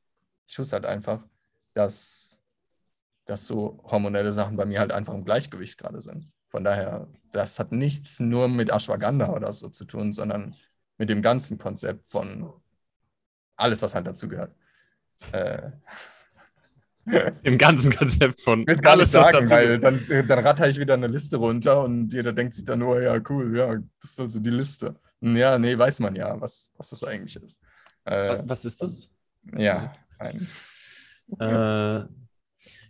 ich 0.48 0.58
es 0.58 0.74
halt 0.74 0.86
einfach, 0.86 1.24
dass, 1.76 2.40
dass 3.26 3.46
so 3.46 3.82
hormonelle 3.84 4.32
Sachen 4.32 4.58
bei 4.58 4.66
mir 4.66 4.80
halt 4.80 4.92
einfach 4.92 5.14
im 5.14 5.24
Gleichgewicht 5.24 5.78
gerade 5.78 6.02
sind. 6.02 6.32
Von 6.52 6.64
daher, 6.64 7.08
das 7.32 7.60
hat 7.60 7.72
nichts 7.72 8.20
nur 8.20 8.48
mit 8.50 8.70
Ashwagandha 8.70 9.30
oder 9.32 9.52
so 9.54 9.70
zu 9.70 9.86
tun, 9.86 10.12
sondern 10.12 10.56
mit 10.98 11.10
dem 11.10 11.22
ganzen 11.22 11.58
Konzept 11.58 12.12
von 12.12 12.54
alles, 13.56 13.82
was 13.82 13.96
halt 13.96 14.06
dazu 14.06 14.28
gehört. 14.28 14.54
Äh, 15.32 15.72
im 17.44 17.58
ganzen 17.58 17.92
Konzept 17.96 18.42
von 18.42 18.66
ich 18.68 18.86
alles, 18.86 19.14
was 19.14 19.32
sagen, 19.32 19.40
dazu 19.40 19.52
weil 19.52 19.80
dann, 19.80 20.28
dann 20.28 20.40
ratter 20.40 20.68
ich 20.68 20.78
wieder 20.78 20.94
eine 20.94 21.08
Liste 21.08 21.38
runter 21.38 21.84
und 21.84 22.14
jeder 22.14 22.34
denkt 22.34 22.54
sich 22.54 22.66
dann 22.66 22.80
nur, 22.80 23.02
ja, 23.02 23.20
cool, 23.30 23.58
ja, 23.58 23.76
das 24.02 24.12
ist 24.12 24.20
also 24.20 24.40
die 24.40 24.50
Liste. 24.50 24.96
Und 25.22 25.36
ja, 25.36 25.58
nee, 25.58 25.78
weiß 25.78 26.00
man 26.00 26.16
ja, 26.16 26.40
was, 26.40 26.72
was 26.78 26.90
das 26.90 27.04
eigentlich 27.04 27.36
ist. 27.38 27.60
Äh, 28.06 28.40
Was 28.46 28.66
ist 28.66 28.82
das? 28.82 29.14
ja, 29.56 29.92
ein, 30.20 30.48
Äh, 31.40 32.06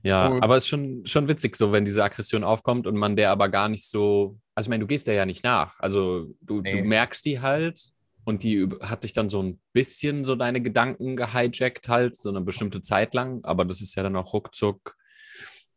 ja, 0.03 0.29
Gut. 0.29 0.43
aber 0.43 0.55
es 0.58 0.63
ist 0.63 0.70
schon, 0.70 1.05
schon 1.05 1.27
witzig, 1.27 1.55
so 1.55 1.72
wenn 1.72 1.86
diese 1.86 2.03
Aggression 2.03 2.43
aufkommt 2.43 2.88
und 2.88 2.96
man 2.96 3.15
der 3.15 3.31
aber 3.31 3.50
gar 3.50 3.70
nicht 3.70 3.86
so. 3.88 4.38
Also, 4.55 4.67
ich 4.67 4.70
meine, 4.70 4.81
du 4.81 4.88
gehst 4.88 5.08
der 5.08 5.13
ja 5.13 5.25
nicht 5.25 5.43
nach. 5.43 5.79
Also, 5.79 6.34
du, 6.41 6.62
Nee. 6.62 6.81
du 6.81 6.88
merkst 6.88 7.24
die 7.25 7.39
halt 7.39 7.79
und 8.25 8.43
die 8.43 8.67
hat 8.81 9.03
dich 9.03 9.13
dann 9.13 9.29
so 9.29 9.41
ein 9.41 9.60
bisschen 9.74 10.25
so 10.25 10.36
deine 10.36 10.62
Gedanken 10.62 11.15
gehijackt, 11.15 11.88
halt, 11.88 12.17
so 12.17 12.29
eine 12.29 12.41
bestimmte 12.41 12.81
Zeit 12.81 13.13
lang. 13.13 13.43
Aber 13.43 13.65
das 13.65 13.81
ist 13.81 13.96
ja 13.96 14.03
dann 14.03 14.15
auch 14.15 14.34
ruckzuck. 14.34 14.96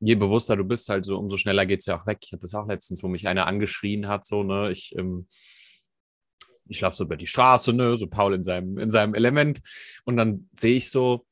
Je 0.00 0.14
bewusster 0.16 0.56
du 0.56 0.64
bist, 0.64 0.88
halt 0.88 1.04
so, 1.04 1.18
umso 1.18 1.36
schneller 1.36 1.66
geht 1.66 1.80
es 1.80 1.86
ja 1.86 1.98
auch 1.98 2.06
weg. 2.06 2.18
Ich 2.22 2.32
hatte 2.32 2.42
das 2.42 2.54
auch 2.54 2.66
letztens, 2.66 3.02
wo 3.02 3.08
mich 3.08 3.28
einer 3.28 3.46
angeschrien 3.46 4.08
hat, 4.08 4.26
so, 4.26 4.42
ne, 4.42 4.70
ich, 4.70 4.94
ähm, 4.98 5.26
ich 6.66 6.80
laufe 6.80 6.96
so 6.96 7.04
über 7.04 7.16
die 7.16 7.26
Straße, 7.26 7.72
ne, 7.72 7.96
so 7.96 8.06
Paul 8.06 8.34
in 8.34 8.42
seinem, 8.42 8.78
in 8.78 8.90
seinem 8.90 9.14
Element. 9.14 9.60
Und 10.04 10.16
dann 10.16 10.48
sehe 10.58 10.76
ich 10.76 10.90
so, 10.90 11.24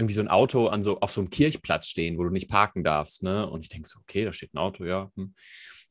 irgendwie 0.00 0.14
so 0.14 0.22
ein 0.22 0.28
Auto 0.28 0.68
an 0.68 0.82
so, 0.82 0.98
auf 1.00 1.12
so 1.12 1.20
einem 1.20 1.30
Kirchplatz 1.30 1.86
stehen, 1.86 2.18
wo 2.18 2.24
du 2.24 2.30
nicht 2.30 2.48
parken 2.48 2.82
darfst, 2.82 3.22
ne? 3.22 3.48
Und 3.48 3.60
ich 3.62 3.68
denke 3.68 3.88
so, 3.88 4.00
okay, 4.00 4.24
da 4.24 4.32
steht 4.32 4.54
ein 4.54 4.58
Auto, 4.58 4.84
ja. 4.84 5.10
hm. 5.14 5.34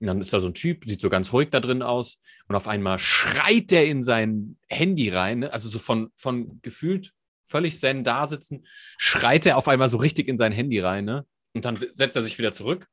Und 0.02 0.08
dann 0.08 0.22
ist 0.22 0.32
da 0.34 0.40
so 0.40 0.48
ein 0.48 0.54
Typ, 0.54 0.86
sieht 0.86 1.02
so 1.02 1.10
ganz 1.10 1.34
ruhig 1.34 1.50
da 1.50 1.60
drin 1.60 1.82
aus 1.82 2.20
und 2.48 2.56
auf 2.56 2.68
einmal 2.68 3.00
schreit 3.00 3.70
der 3.72 3.86
in 3.86 4.02
sein 4.02 4.58
Handy 4.70 5.10
rein, 5.10 5.40
ne? 5.40 5.54
also 5.54 5.68
so 5.70 5.78
von, 5.78 6.10
von 6.16 6.60
gefühlt 6.62 7.12
völlig 7.46 7.78
zen 7.78 8.04
da 8.04 8.28
sitzen, 8.28 8.66
schreit 8.98 9.46
er 9.46 9.58
auf 9.58 9.68
einmal 9.68 9.90
so 9.90 9.98
richtig 9.98 10.28
in 10.28 10.38
sein 10.38 10.54
Handy 10.54 10.80
rein, 10.80 11.06
ne? 11.06 11.26
Und 11.54 11.66
dann 11.66 11.78
se- 11.78 11.92
setzt 11.94 12.16
er 12.16 12.22
sich 12.24 12.38
wieder 12.38 12.52
zurück, 12.52 12.88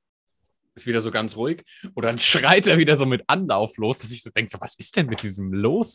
ist 0.77 0.87
wieder 0.87 1.01
so 1.03 1.11
ganz 1.11 1.37
ruhig 1.37 1.65
und 1.95 2.05
dann 2.05 2.19
schreit 2.19 2.67
er 2.67 2.79
wieder 2.79 2.97
so 2.97 3.07
mit 3.07 3.25
Anlauf 3.27 3.77
los, 3.79 3.99
dass 3.99 4.11
ich 4.11 4.23
so 4.23 4.31
denke, 4.31 4.51
so, 4.51 4.61
was 4.61 4.77
ist 4.77 4.97
denn 4.97 5.07
mit 5.07 5.23
diesem 5.23 5.53
los? 5.53 5.95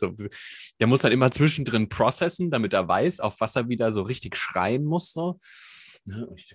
Der 0.80 0.86
muss 0.86 1.04
halt 1.04 1.14
immer 1.14 1.30
zwischendrin 1.30 1.88
processen, 1.88 2.50
damit 2.50 2.74
er 2.74 2.86
weiß, 2.86 3.20
auf 3.20 3.40
was 3.40 3.56
er 3.56 3.68
wieder 3.68 3.92
so 3.92 4.02
richtig 4.02 4.36
schreien 4.36 4.84
muss. 4.84 5.12
So. 5.12 5.38
Ne? 6.04 6.26
Und 6.26 6.38
ich, 6.38 6.54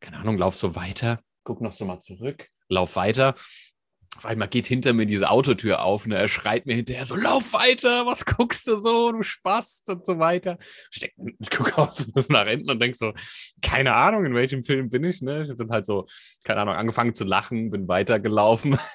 keine 0.00 0.18
Ahnung, 0.18 0.38
lauf 0.38 0.54
so 0.54 0.76
weiter, 0.76 1.20
guck 1.42 1.60
noch 1.60 1.72
so 1.72 1.84
mal 1.84 2.00
zurück, 2.00 2.48
lauf 2.68 2.96
weiter. 2.96 3.34
Auf 4.16 4.26
einmal 4.26 4.48
geht 4.48 4.66
hinter 4.66 4.92
mir 4.92 5.06
diese 5.06 5.30
Autotür 5.30 5.82
auf 5.82 6.06
und 6.06 6.12
er 6.12 6.28
schreit 6.28 6.66
mir 6.66 6.74
hinterher 6.74 7.04
so, 7.04 7.16
lauf 7.16 7.52
weiter, 7.52 8.06
was 8.06 8.24
guckst 8.24 8.66
du 8.68 8.76
so, 8.76 9.12
du 9.12 9.22
Spast 9.22 9.90
und 9.90 10.06
so 10.06 10.18
weiter. 10.18 10.58
Ich, 10.92 11.00
denk, 11.00 11.12
ich 11.38 11.50
gucke 11.50 11.76
aus 11.76 12.08
muss 12.14 12.28
nach 12.28 12.46
hinten 12.46 12.70
und 12.70 12.80
denke 12.80 12.96
so, 12.96 13.12
keine 13.60 13.94
Ahnung, 13.94 14.24
in 14.24 14.34
welchem 14.34 14.62
Film 14.62 14.90
bin 14.90 15.04
ich. 15.04 15.22
Ne? 15.22 15.42
Ich 15.42 15.48
habe 15.48 15.56
dann 15.56 15.70
halt 15.70 15.86
so, 15.86 16.06
keine 16.44 16.60
Ahnung, 16.60 16.74
angefangen 16.74 17.14
zu 17.14 17.24
lachen, 17.24 17.70
bin 17.70 17.88
weitergelaufen. 17.88 18.78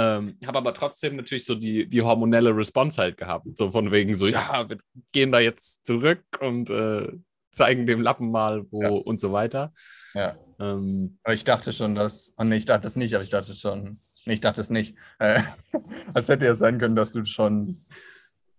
Ähm, 0.00 0.38
habe 0.46 0.58
aber 0.58 0.74
trotzdem 0.74 1.16
natürlich 1.16 1.44
so 1.44 1.56
die, 1.56 1.88
die 1.88 2.02
hormonelle 2.02 2.56
Response 2.56 3.02
halt 3.02 3.16
gehabt. 3.16 3.48
So 3.58 3.72
von 3.72 3.90
wegen 3.90 4.14
so, 4.14 4.28
ja, 4.28 4.68
wir 4.68 4.78
gehen 5.10 5.32
da 5.32 5.40
jetzt 5.40 5.84
zurück 5.84 6.22
und 6.38 6.70
äh, 6.70 7.08
zeigen 7.50 7.86
dem 7.86 8.00
Lappen 8.00 8.30
mal, 8.30 8.64
wo 8.70 8.82
Ja. 8.82 8.88
und 8.90 9.18
so 9.20 9.32
weiter. 9.32 9.72
ja. 10.14 10.36
Ähm, 10.60 11.18
Aber 11.22 11.34
ich 11.34 11.44
dachte 11.44 11.72
schon, 11.72 11.94
dass. 11.94 12.32
Oh 12.36 12.42
nee, 12.42 12.56
ich 12.56 12.64
dachte 12.64 12.86
es 12.88 12.96
nicht, 12.96 13.14
aber 13.14 13.22
ich 13.22 13.30
dachte 13.30 13.54
schon. 13.54 13.96
Nee, 14.26 14.32
ich 14.34 14.40
dachte 14.40 14.60
es 14.60 14.70
nicht. 14.70 14.96
Äh, 15.20 15.40
es 16.14 16.28
hätte 16.28 16.46
ja 16.46 16.54
sein 16.56 16.78
können, 16.78 16.96
dass 16.96 17.12
du 17.12 17.24
schon, 17.24 17.78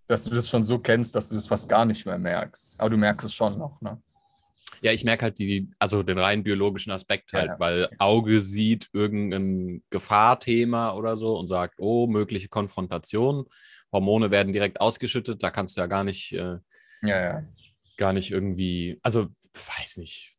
dass 0.08 0.24
du 0.24 0.34
das 0.34 0.48
schon 0.48 0.64
so 0.64 0.80
kennst, 0.80 1.14
dass 1.16 1.28
du 1.30 1.36
das 1.36 1.48
fast 1.48 1.68
gar 1.68 1.84
nicht 1.86 2.06
mehr 2.06 2.18
merkst. 2.18 2.80
Aber 2.80 2.90
du 2.90 2.96
merkst 2.98 3.28
es 3.28 3.34
schon 3.34 3.58
noch, 3.58 3.82
ne? 3.82 4.02
ja, 4.82 4.94
ich 4.94 5.04
merke 5.04 5.24
halt 5.24 5.40
die, 5.40 5.70
also 5.78 6.04
den 6.04 6.18
rein 6.18 6.42
biologischen 6.42 6.92
Aspekt 6.94 7.34
Ja, 7.34 7.40
halt, 7.40 7.50
ja. 7.50 7.60
weil 7.60 7.90
Auge 8.00 8.40
sieht 8.40 8.88
irgendein 8.94 9.84
Gefahrthema 9.90 10.94
oder 10.94 11.18
so 11.18 11.38
und 11.38 11.48
sagt, 11.48 11.76
oh, 11.80 12.08
mögliche 12.08 12.48
Konfrontation. 12.48 13.44
Hormone 13.92 14.32
werden 14.32 14.54
direkt 14.54 14.80
ausgeschüttet, 14.80 15.44
da 15.44 15.50
kannst 15.50 15.76
du 15.76 15.82
ja 15.82 15.88
gar 15.88 16.06
nicht, 16.06 16.32
äh, 16.32 16.60
Ja, 17.02 17.22
ja. 17.22 17.44
Gar 18.00 18.14
nicht 18.14 18.32
irgendwie, 18.32 19.00
also 19.04 19.28
weiß 19.54 19.98
nicht. 19.98 20.36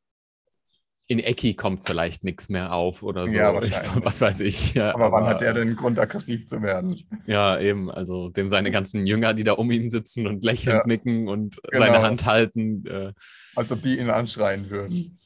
In 1.06 1.18
Ecki 1.18 1.54
kommt 1.54 1.84
vielleicht 1.84 2.22
nichts 2.22 2.48
mehr 2.48 2.72
auf 2.72 3.02
oder 3.02 3.26
so. 3.26 3.36
Ja, 3.36 3.60
ich, 3.62 3.74
was 4.04 4.20
weiß 4.20 4.40
ich. 4.40 4.74
Ja, 4.74 4.94
Aber 4.94 5.10
wann 5.10 5.26
hat 5.26 5.40
der 5.40 5.50
äh, 5.50 5.54
denn 5.54 5.74
Grund, 5.76 5.98
aggressiv 5.98 6.46
zu 6.46 6.62
werden? 6.62 7.04
Ja, 7.26 7.58
eben. 7.58 7.90
Also 7.90 8.28
dem 8.28 8.48
seine 8.48 8.70
ganzen 8.70 9.06
Jünger, 9.08 9.34
die 9.34 9.42
da 9.44 9.52
um 9.54 9.70
ihn 9.72 9.90
sitzen 9.90 10.26
und 10.28 10.44
lächelnd 10.44 10.80
Ja. 10.82 10.86
nicken 10.86 11.26
und 11.28 11.60
Genau. 11.70 11.84
seine 11.84 12.02
Hand 12.02 12.26
halten. 12.26 12.86
Äh, 12.86 13.12
Als 13.56 13.72
ob 13.72 13.82
die 13.82 13.98
ihn 13.98 14.08
anschreien 14.08 14.70
würden. 14.70 15.18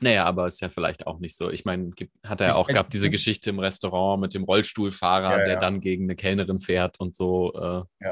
naja, 0.00 0.24
aber 0.24 0.46
ist 0.46 0.60
ja 0.62 0.70
vielleicht 0.70 1.06
auch 1.06 1.18
nicht 1.20 1.36
so. 1.36 1.50
Ich 1.50 1.66
meine, 1.66 1.90
hat 2.26 2.40
er 2.40 2.48
Ich 2.48 2.54
auch 2.54 2.66
gehabt, 2.66 2.94
diese 2.94 3.10
Geschichte 3.10 3.50
im 3.50 3.58
Restaurant 3.58 4.22
mit 4.22 4.32
dem 4.32 4.42
Rollstuhlfahrer, 4.44 5.32
Ja, 5.38 5.44
der 5.44 5.54
ja. 5.54 5.60
dann 5.60 5.80
gegen 5.80 6.04
eine 6.04 6.16
Kellnerin 6.16 6.60
fährt 6.60 6.98
und 6.98 7.14
so. 7.14 7.52
Äh, 8.00 8.06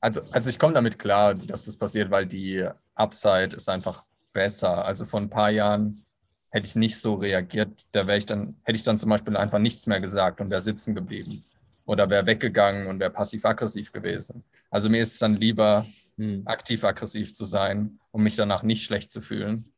Also, 0.00 0.22
also 0.30 0.50
ich 0.50 0.58
komme 0.58 0.74
damit 0.74 0.98
klar, 0.98 1.34
dass 1.34 1.66
das 1.66 1.76
passiert, 1.76 2.10
weil 2.10 2.26
die 2.26 2.66
Upside 2.94 3.56
ist 3.56 3.68
einfach 3.68 4.04
besser. 4.32 4.84
Also 4.84 5.04
vor 5.04 5.20
ein 5.20 5.30
paar 5.30 5.50
Jahren 5.50 6.04
hätte 6.50 6.66
ich 6.66 6.76
nicht 6.76 6.98
so 6.98 7.14
reagiert. 7.14 7.86
Da 7.92 8.06
wäre 8.06 8.18
ich 8.18 8.26
dann, 8.26 8.56
hätte 8.62 8.76
ich 8.76 8.82
dann 8.84 8.98
zum 8.98 9.10
Beispiel 9.10 9.36
einfach 9.36 9.58
nichts 9.58 9.86
mehr 9.86 10.00
gesagt 10.00 10.40
und 10.40 10.50
wäre 10.50 10.60
sitzen 10.60 10.94
geblieben. 10.94 11.44
Oder 11.84 12.08
wäre 12.08 12.26
weggegangen 12.26 12.86
und 12.86 13.00
wäre 13.00 13.10
passiv-aggressiv 13.10 13.92
gewesen. 13.92 14.44
Also 14.70 14.88
mir 14.88 15.02
ist 15.02 15.14
es 15.14 15.18
dann 15.18 15.34
lieber, 15.34 15.86
hm. 16.16 16.42
aktiv-aggressiv 16.46 17.34
zu 17.34 17.44
sein, 17.44 17.98
um 18.10 18.22
mich 18.22 18.36
danach 18.36 18.62
nicht 18.62 18.84
schlecht 18.84 19.10
zu 19.10 19.20
fühlen. 19.20 19.72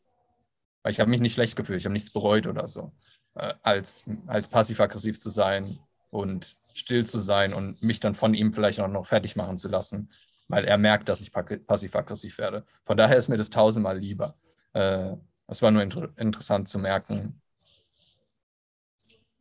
Weil 0.82 0.92
ich 0.92 1.00
habe 1.00 1.10
mich 1.10 1.20
nicht 1.20 1.34
schlecht 1.34 1.56
gefühlt, 1.56 1.78
ich 1.78 1.84
habe 1.84 1.92
nichts 1.92 2.10
bereut 2.10 2.46
oder 2.46 2.68
so. 2.68 2.92
Äh, 3.34 3.54
als, 3.62 4.04
als 4.26 4.48
passiv-aggressiv 4.48 5.18
zu 5.18 5.30
sein 5.30 5.78
und 6.12 6.58
still 6.74 7.06
zu 7.06 7.18
sein 7.18 7.54
und 7.54 7.82
mich 7.82 7.98
dann 7.98 8.14
von 8.14 8.34
ihm 8.34 8.52
vielleicht 8.52 8.80
auch 8.80 8.88
noch 8.88 9.06
fertig 9.06 9.34
machen 9.34 9.56
zu 9.56 9.68
lassen, 9.68 10.10
weil 10.46 10.64
er 10.64 10.76
merkt, 10.76 11.08
dass 11.08 11.22
ich 11.22 11.32
passiv-aggressiv 11.32 12.38
werde. 12.38 12.64
Von 12.84 12.96
daher 12.96 13.16
ist 13.16 13.28
mir 13.28 13.38
das 13.38 13.50
tausendmal 13.50 13.98
lieber. 13.98 14.36
Äh, 14.74 15.14
es 15.46 15.62
war 15.62 15.70
nur 15.70 15.82
inter 15.82 16.10
interessant 16.16 16.68
zu 16.68 16.78
merken. 16.78 17.40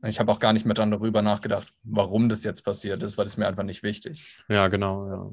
Ich 0.04 0.20
habe 0.20 0.32
auch 0.32 0.40
gar 0.40 0.54
nicht 0.54 0.66
mehr 0.66 0.74
dran 0.74 0.92
darüber 0.92 1.22
nachgedacht, 1.22 1.74
warum 1.84 2.30
das 2.30 2.44
jetzt 2.44 2.64
passiert 2.64 3.04
ist, 3.04 3.18
weil 3.18 3.28
es 3.28 3.38
mir 3.38 3.48
einfach 3.48 3.64
nicht 3.64 3.84
wichtig. 3.84 4.42
Ja, 4.48 4.68
genau, 4.68 5.08
ja. 5.08 5.32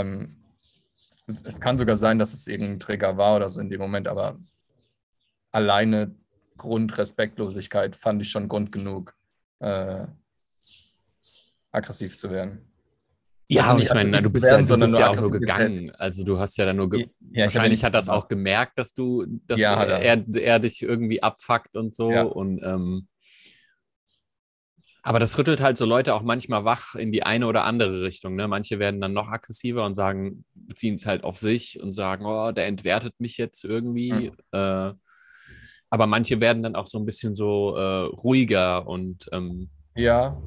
Ähm, 0.00 0.36
es, 1.26 1.42
es 1.42 1.60
kann 1.60 1.76
sogar 1.76 1.96
sein, 1.96 2.18
dass 2.18 2.32
es 2.32 2.48
irgendein 2.48 2.80
Trigger 2.80 3.18
war 3.18 3.36
oder 3.36 3.48
so 3.48 3.60
in 3.60 3.68
dem 3.68 3.80
Moment, 3.80 4.08
aber 4.08 4.38
alleine 5.52 6.14
Grundrespektlosigkeit 6.56 7.96
fand 7.96 8.22
ich 8.22 8.30
schon 8.30 8.48
Grund 8.48 8.72
genug, 8.72 9.14
äh, 9.60 10.06
aggressiv 11.72 12.16
zu 12.16 12.30
werden. 12.30 12.70
Ja, 13.48 13.72
Also 13.72 13.82
ich 13.84 13.92
meine, 13.92 14.22
du 14.22 14.30
bist 14.30 14.44
ja, 14.44 14.52
werden, 14.52 14.62
du 14.62 14.68
sondern 14.68 14.90
bist 14.90 15.00
ja 15.00 15.08
auch 15.10 15.16
nur 15.16 15.30
gegangen. 15.32 15.90
Also 15.96 16.22
du 16.22 16.38
hast 16.38 16.56
ja 16.56 16.66
dann 16.66 16.76
nur, 16.76 16.88
ge 16.88 17.08
Ja, 17.32 17.44
wahrscheinlich 17.44 17.82
hat 17.82 17.94
das 17.94 18.08
auch 18.08 18.28
gemerkt, 18.28 18.78
dass 18.78 18.94
du, 18.94 19.26
dass 19.46 19.58
Ja, 19.58 19.84
du, 19.84 19.92
er. 19.92 20.36
er, 20.36 20.58
dich 20.60 20.82
irgendwie 20.82 21.20
abfuckt 21.20 21.76
und 21.76 21.94
so. 21.94 22.12
Ja. 22.12 22.22
Und 22.22 22.62
ähm, 22.62 23.08
aber 25.02 25.18
das 25.18 25.36
rüttelt 25.36 25.60
halt 25.60 25.78
so 25.78 25.84
Leute 25.84 26.14
auch 26.14 26.22
manchmal 26.22 26.64
wach 26.64 26.94
in 26.94 27.10
die 27.10 27.24
eine 27.24 27.46
oder 27.48 27.64
andere 27.64 28.02
Richtung. 28.02 28.36
Ne? 28.36 28.46
Manche 28.46 28.78
werden 28.78 29.00
dann 29.00 29.14
noch 29.14 29.30
aggressiver 29.30 29.84
und 29.84 29.94
sagen, 29.94 30.44
beziehen 30.54 30.94
es 30.94 31.06
halt 31.06 31.24
auf 31.24 31.38
sich 31.38 31.80
und 31.82 31.92
sagen, 31.92 32.26
oh, 32.26 32.52
der 32.52 32.66
entwertet 32.66 33.14
mich 33.18 33.36
jetzt 33.36 33.64
irgendwie. 33.64 34.12
Mhm. 34.12 34.32
Äh, 34.52 34.92
aber 35.88 36.06
manche 36.06 36.38
werden 36.40 36.62
dann 36.62 36.76
auch 36.76 36.86
so 36.86 36.98
ein 36.98 37.06
bisschen 37.06 37.34
so 37.34 37.76
äh, 37.76 38.02
ruhiger 38.22 38.86
und 38.86 39.28
ähm, 39.32 39.70
Ja, 39.96 40.40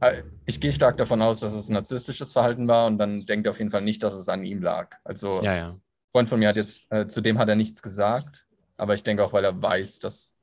äh, 0.00 0.22
ich 0.46 0.60
gehe 0.60 0.72
stark 0.72 0.96
davon 0.96 1.20
aus, 1.22 1.40
dass 1.40 1.52
es 1.52 1.68
narzisstisches 1.68 2.32
Verhalten 2.32 2.68
war 2.68 2.86
und 2.86 2.98
dann 2.98 3.26
denkt 3.26 3.46
er 3.46 3.50
auf 3.50 3.58
jeden 3.58 3.70
Fall 3.70 3.82
nicht, 3.82 4.02
dass 4.02 4.14
es 4.14 4.28
an 4.28 4.44
ihm 4.44 4.62
lag. 4.62 4.96
Also 5.04 5.42
ja, 5.42 5.54
ja. 5.56 5.68
ein 5.70 5.80
Freund 6.12 6.28
von 6.28 6.38
mir 6.38 6.48
hat 6.48 6.56
jetzt, 6.56 6.90
äh, 6.92 7.08
zu 7.08 7.20
dem 7.20 7.38
hat 7.38 7.48
er 7.48 7.56
nichts 7.56 7.82
gesagt, 7.82 8.46
aber 8.76 8.94
ich 8.94 9.02
denke 9.02 9.24
auch, 9.24 9.32
weil 9.32 9.44
er 9.44 9.60
weiß, 9.60 9.98
dass 9.98 10.40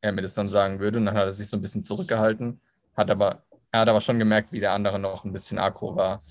er 0.00 0.12
mir 0.12 0.22
das 0.22 0.34
dann 0.34 0.48
sagen 0.48 0.80
würde 0.80 0.98
und 0.98 1.06
dann 1.06 1.16
hat 1.16 1.24
er 1.24 1.32
sich 1.32 1.48
so 1.48 1.56
ein 1.56 1.62
bisschen 1.62 1.84
zurückgehalten, 1.84 2.60
hat 2.96 3.10
aber, 3.10 3.42
er 3.72 3.80
hat 3.80 3.88
aber 3.88 4.00
schon 4.00 4.18
gemerkt, 4.18 4.52
wie 4.52 4.60
der 4.60 4.72
andere 4.72 4.98
noch 4.98 5.24
ein 5.24 5.32
bisschen 5.32 5.58
aggro 5.58 5.96
war 5.96 6.22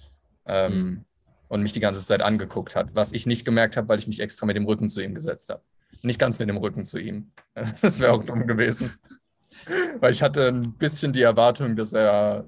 ähm, 0.45 0.73
Mhm. 0.73 1.05
und 1.49 1.61
mich 1.61 1.73
die 1.73 1.79
ganze 1.79 2.03
Zeit 2.03 2.21
angeguckt 2.21 2.75
hat, 2.75 2.95
was 2.95 3.11
ich 3.11 3.25
nicht 3.27 3.45
gemerkt 3.45 3.77
habe, 3.77 3.87
weil 3.87 3.99
ich 3.99 4.07
mich 4.07 4.19
extra 4.19 4.45
mit 4.45 4.55
dem 4.55 4.65
Rücken 4.65 4.89
zu 4.89 5.01
ihm 5.01 5.13
gesetzt 5.13 5.49
habe. 5.49 5.61
Nicht 6.01 6.19
ganz 6.19 6.39
mit 6.39 6.49
dem 6.49 6.57
Rücken 6.57 6.85
zu 6.85 6.97
ihm. 6.97 7.31
Das 7.81 7.99
wäre 7.99 8.13
auch 8.13 8.23
dumm 8.23 8.47
gewesen. 8.47 8.93
Weil 9.99 10.11
ich 10.11 10.21
hatte 10.21 10.49
ein 10.49 10.73
bisschen 10.73 11.13
die 11.13 11.21
Erwartung, 11.21 11.75
dass 11.75 11.93
er 11.93 12.45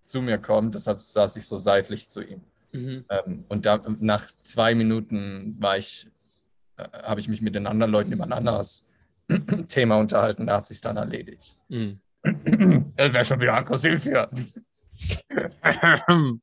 zu 0.00 0.22
mir 0.22 0.38
kommt, 0.38 0.74
deshalb 0.74 1.00
saß 1.00 1.36
ich 1.36 1.46
so 1.46 1.56
seitlich 1.56 2.08
zu 2.08 2.22
ihm. 2.22 2.42
Mhm. 2.72 3.04
Ähm, 3.08 3.44
und 3.48 3.66
da, 3.66 3.82
nach 4.00 4.26
zwei 4.38 4.74
Minuten 4.74 5.56
war 5.58 5.78
ich, 5.78 6.06
äh, 6.76 6.88
habe 7.02 7.20
ich 7.20 7.28
mich 7.28 7.42
mit 7.42 7.54
den 7.54 7.66
anderen 7.66 7.92
Leuten 7.92 8.12
über 8.12 8.24
ein 8.24 8.32
anderes 8.32 8.90
Thema 9.68 9.98
unterhalten, 9.98 10.46
da 10.46 10.58
hat 10.58 10.66
sich 10.66 10.80
dann 10.80 10.96
erledigt. 10.96 11.56
Mhm. 11.68 12.00
Er 12.96 13.14
wäre 13.14 13.24
schon 13.24 13.40
wieder 13.40 13.54
aggressiv 13.54 14.02
hier. 14.02 14.28
Ähm, 16.08 16.40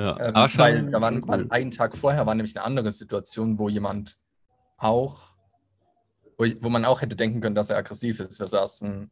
Ja, 0.00 0.18
ähm, 0.18 0.34
weil 0.34 0.90
da 0.90 1.00
war, 1.00 1.12
schon 1.12 1.28
war 1.28 1.38
cool. 1.38 1.46
einen 1.50 1.70
Tag 1.70 1.94
vorher 1.94 2.24
war 2.26 2.34
nämlich 2.34 2.56
eine 2.56 2.64
andere 2.64 2.90
Situation, 2.90 3.58
wo 3.58 3.68
jemand 3.68 4.16
auch, 4.78 5.34
wo, 6.38 6.44
ich, 6.44 6.56
wo 6.62 6.70
man 6.70 6.86
auch 6.86 7.02
hätte 7.02 7.16
denken 7.16 7.42
können, 7.42 7.54
dass 7.54 7.68
er 7.68 7.76
aggressiv 7.76 8.18
ist. 8.20 8.40
Wir 8.40 8.48
saßen, 8.48 9.10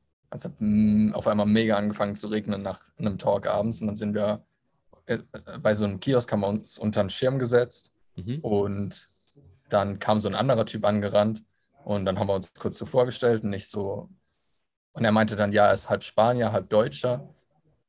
mm, 0.58 1.12
auf 1.14 1.26
einmal 1.26 1.46
mega 1.46 1.76
angefangen 1.76 2.16
zu 2.16 2.28
regnen 2.28 2.62
nach 2.62 2.80
einem 2.98 3.18
Talk 3.18 3.46
abends 3.46 3.80
und 3.80 3.88
dann 3.88 3.96
sind 3.96 4.14
wir 4.14 4.44
äh, 5.06 5.18
äh, 5.32 5.58
bei 5.58 5.74
so 5.74 5.84
einem 5.84 6.00
Kiosk 6.00 6.30
haben 6.32 6.40
wir 6.40 6.48
uns 6.48 6.78
unter 6.78 7.00
einen 7.00 7.10
Schirm 7.10 7.38
gesetzt 7.38 7.92
Mhm. 8.18 8.40
und 8.40 9.08
dann 9.68 9.98
kam 9.98 10.18
so 10.18 10.28
ein 10.28 10.34
anderer 10.34 10.66
Typ 10.66 10.84
angerannt 10.84 11.44
und 11.84 12.04
dann 12.04 12.18
haben 12.18 12.28
wir 12.28 12.34
uns 12.34 12.52
kurz 12.54 12.78
so 12.78 12.86
vorgestellt 12.86 13.44
und 13.44 13.50
nicht 13.50 13.68
so. 13.68 14.08
Und 14.92 15.04
er 15.04 15.12
meinte 15.12 15.36
dann, 15.36 15.52
ja, 15.52 15.66
er 15.66 15.74
ist 15.74 15.88
halb 15.88 16.02
Spanier, 16.02 16.52
halb 16.52 16.68
Deutscher. 16.68 17.28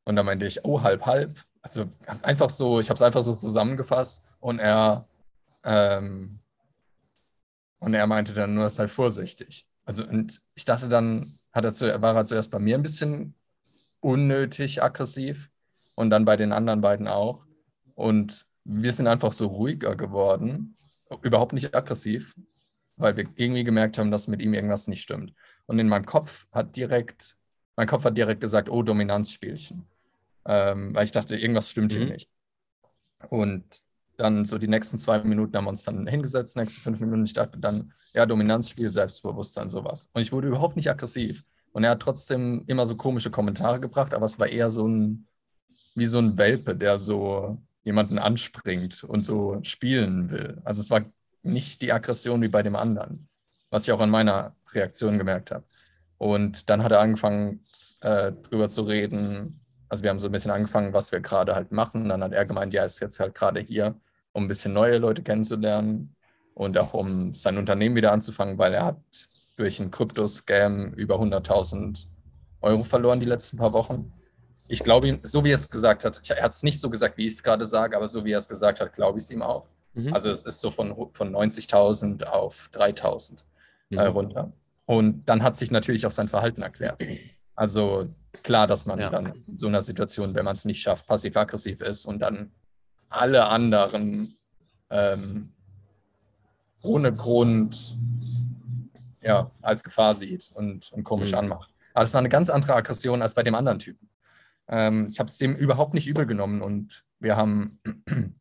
Und 0.04 0.16
dann 0.16 0.26
meinte 0.26 0.46
ich, 0.46 0.64
oh, 0.64 0.82
halb, 0.84 1.06
halb. 1.06 1.36
Also 1.62 1.86
einfach 2.22 2.50
so, 2.50 2.80
ich 2.80 2.90
habe 2.90 2.96
es 2.96 3.02
einfach 3.02 3.24
so 3.24 3.34
zusammengefasst 3.34 4.28
und 4.40 4.60
er, 4.60 5.06
ähm, 5.64 6.40
und 7.80 7.94
er 7.94 8.06
meinte 8.08 8.34
dann 8.34 8.54
nur, 8.54 8.70
sei 8.70 8.88
vorsichtig. 8.88 9.68
Also, 9.86 10.06
und 10.06 10.42
ich 10.54 10.66
dachte 10.66 10.88
dann, 10.88 11.34
hat 11.60 11.66
er 11.66 11.74
zu, 11.74 12.02
war 12.02 12.16
er 12.16 12.26
zuerst 12.26 12.52
bei 12.52 12.60
mir 12.60 12.76
ein 12.76 12.82
bisschen 12.84 13.36
unnötig 14.02 14.82
aggressiv 14.82 15.50
und 15.96 16.10
dann 16.10 16.26
bei 16.26 16.36
den 16.38 16.52
anderen 16.52 16.82
beiden 16.82 17.08
auch. 17.08 17.46
Und 17.96 18.46
wir 18.64 18.94
sind 18.94 19.08
einfach 19.08 19.34
so 19.34 19.48
ruhiger 19.48 19.96
geworden, 19.96 20.76
überhaupt 21.22 21.54
nicht 21.54 21.74
aggressiv, 21.76 22.36
weil 22.98 23.16
wir 23.18 23.28
irgendwie 23.36 23.64
gemerkt 23.64 23.98
haben, 23.98 24.12
dass 24.12 24.28
mit 24.28 24.42
ihm 24.42 24.54
irgendwas 24.54 24.88
nicht 24.88 25.02
stimmt. 25.02 25.34
Und 25.66 25.80
in 25.80 25.88
meinem 25.88 26.06
Kopf 26.06 26.48
hat 26.52 26.76
direkt, 26.76 27.38
mein 27.76 27.88
Kopf 27.88 28.04
hat 28.04 28.18
direkt 28.18 28.42
gesagt, 28.42 28.70
oh, 28.70 28.84
Dominanzspielchen. 28.84 29.86
Ähm, 30.46 30.96
weil 30.96 31.06
ich 31.06 31.12
dachte, 31.12 31.36
irgendwas 31.38 31.70
stimmt 31.70 31.92
hier 31.92 32.06
Mhm. 32.06 32.12
nicht. 32.12 32.30
Und 33.30 33.66
dann 34.20 34.44
so 34.46 34.58
die 34.58 34.68
nächsten 34.68 35.00
zwei 35.00 35.24
Minuten 35.24 35.56
haben 35.56 35.66
wir 35.66 35.70
uns 35.70 35.84
dann 35.84 36.06
hingesetzt, 36.06 36.58
nächste 36.58 36.82
fünf 36.82 37.00
Minuten. 37.00 37.24
Ich 37.24 37.34
dachte 37.34 37.58
dann, 37.58 37.94
ja, 38.14 38.26
Dominanzspiel, 38.26 38.90
Selbstbewusstsein, 38.90 39.70
sowas. 39.70 40.10
Und 40.14 40.22
ich 40.22 40.32
wurde 40.32 40.50
überhaupt 40.50 40.76
nicht 40.76 40.90
aggressiv. 40.90 41.44
Und 41.72 41.84
er 41.84 41.92
hat 41.92 42.02
trotzdem 42.02 42.64
immer 42.68 42.86
so 42.86 42.96
komische 42.96 43.32
Kommentare 43.32 43.80
gebracht, 43.80 44.14
aber 44.14 44.26
es 44.26 44.38
war 44.38 44.48
eher 44.48 44.70
so 44.70 44.88
ein, 44.88 45.28
wie 45.96 46.06
so 46.06 46.20
ein 46.20 46.38
Welpe, 46.38 46.76
der 46.76 46.98
so 46.98 47.62
jemanden 47.84 48.20
anspringt 48.20 49.04
und 49.04 49.26
so 49.26 49.60
spielen 49.64 50.30
will. 50.32 50.62
Also 50.66 50.82
es 50.82 50.90
war 50.90 51.06
nicht 51.44 51.82
die 51.82 51.94
Aggression 51.94 52.42
wie 52.42 52.50
bei 52.50 52.62
dem 52.62 52.76
anderen, 52.76 53.30
was 53.70 53.84
ich 53.84 53.94
auch 53.94 54.02
an 54.02 54.10
meiner 54.10 54.56
Reaktion 54.74 55.18
gemerkt 55.18 55.52
habe. 55.52 55.64
Und 56.18 56.70
dann 56.70 56.84
hat 56.84 56.92
er 56.92 57.00
angefangen, 57.00 57.62
äh, 58.02 58.34
drüber 58.34 58.68
zu 58.68 58.82
reden. 58.82 59.62
Also 59.88 60.04
wir 60.04 60.10
haben 60.10 60.20
so 60.20 60.28
ein 60.28 60.34
bisschen 60.34 60.52
angefangen, 60.52 60.92
was 60.92 61.14
wir 61.14 61.22
gerade 61.22 61.56
halt 61.56 61.72
machen. 61.72 62.10
Dann 62.10 62.22
hat 62.22 62.34
er 62.34 62.46
gemeint, 62.46 62.74
ja, 62.74 62.84
ist 62.84 63.00
jetzt 63.00 63.22
halt 63.22 63.34
gerade 63.34 63.62
hier, 63.62 63.96
um 64.40 64.46
ein 64.46 64.48
bisschen 64.48 64.74
neue 64.74 64.98
Leute 64.98 65.22
kennenzulernen 65.22 66.16
und 66.56 66.78
auch 66.78 66.94
um 66.94 67.36
sein 67.36 67.58
Unternehmen 67.58 67.96
wieder 67.96 68.12
anzufangen, 68.12 68.58
weil 68.58 68.74
er 68.74 68.86
hat 68.86 68.98
durch 69.58 69.80
einen 69.80 69.92
Krypto-Scam 69.92 70.94
über 70.94 71.16
100.000 71.20 72.08
Euro 72.62 72.84
verloren 72.84 73.20
die 73.20 73.26
letzten 73.26 73.58
paar 73.58 73.74
Wochen. 73.74 74.12
Ich 74.68 74.84
glaube 74.84 75.08
ihm, 75.08 75.20
so 75.24 75.44
wie 75.44 75.52
er 75.52 75.56
es 75.56 75.70
gesagt 75.70 76.06
hat, 76.06 76.22
er 76.30 76.42
hat 76.44 76.54
es 76.54 76.64
nicht 76.64 76.80
so 76.80 76.90
gesagt, 76.90 77.18
wie 77.18 77.28
ich 77.28 77.34
es 77.34 77.44
gerade 77.44 77.66
sage, 77.66 77.96
aber 77.98 78.08
so 78.08 78.24
wie 78.24 78.32
er 78.32 78.38
es 78.40 78.48
gesagt 78.48 78.80
hat, 78.80 78.94
glaube 78.94 79.18
ich 79.18 79.26
es 79.26 79.32
ihm 79.32 79.42
auch. 79.42 79.68
Mhm. 79.94 80.14
Also 80.14 80.30
es 80.30 80.46
ist 80.46 80.60
so 80.62 80.70
von, 80.72 80.96
von 81.14 81.32
90.000 81.36 82.24
auf 82.26 82.70
3.000 82.74 83.44
Mhm. 83.92 83.98
äh, 83.98 84.06
runter. 84.06 84.54
Und 84.86 85.26
dann 85.26 85.42
hat 85.42 85.58
sich 85.58 85.72
natürlich 85.72 86.06
auch 86.06 86.12
sein 86.12 86.28
Verhalten 86.28 86.62
erklärt. 86.62 87.02
Also 87.56 88.08
klar, 88.44 88.68
dass 88.68 88.86
man 88.86 89.00
Ja. 89.00 89.10
dann 89.10 89.34
in 89.48 89.58
so 89.58 89.68
einer 89.68 89.82
Situation, 89.82 90.36
wenn 90.36 90.46
man 90.46 90.54
es 90.56 90.64
nicht 90.66 90.82
schafft, 90.82 91.08
passiv-aggressiv 91.08 91.82
ist 91.82 92.06
und 92.06 92.20
dann 92.20 92.52
alle 93.10 93.48
anderen 93.48 94.38
ähm, 94.90 95.52
ohne 96.82 97.14
Grund 97.14 97.98
ja, 99.22 99.52
als 99.62 99.84
Gefahr 99.84 100.16
sieht 100.16 100.52
und, 100.54 100.92
und 100.92 101.04
komisch 101.04 101.32
Mhm. 101.32 101.40
anmacht. 101.40 101.74
Aber 101.94 102.04
es 102.04 102.14
war 102.14 102.20
eine 102.20 102.30
ganz 102.30 102.50
andere 102.50 102.76
Aggression 102.76 103.22
als 103.22 103.34
bei 103.34 103.44
dem 103.44 103.56
anderen 103.56 103.80
Typen. 103.80 104.10
Ähm, 104.68 105.08
ich 105.12 105.20
habe 105.20 105.30
es 105.30 105.38
dem 105.38 105.56
überhaupt 105.56 105.94
nicht 105.94 106.08
übel 106.08 106.26
genommen 106.26 106.62
und 106.62 107.04
wir 107.20 107.36
haben 107.36 107.80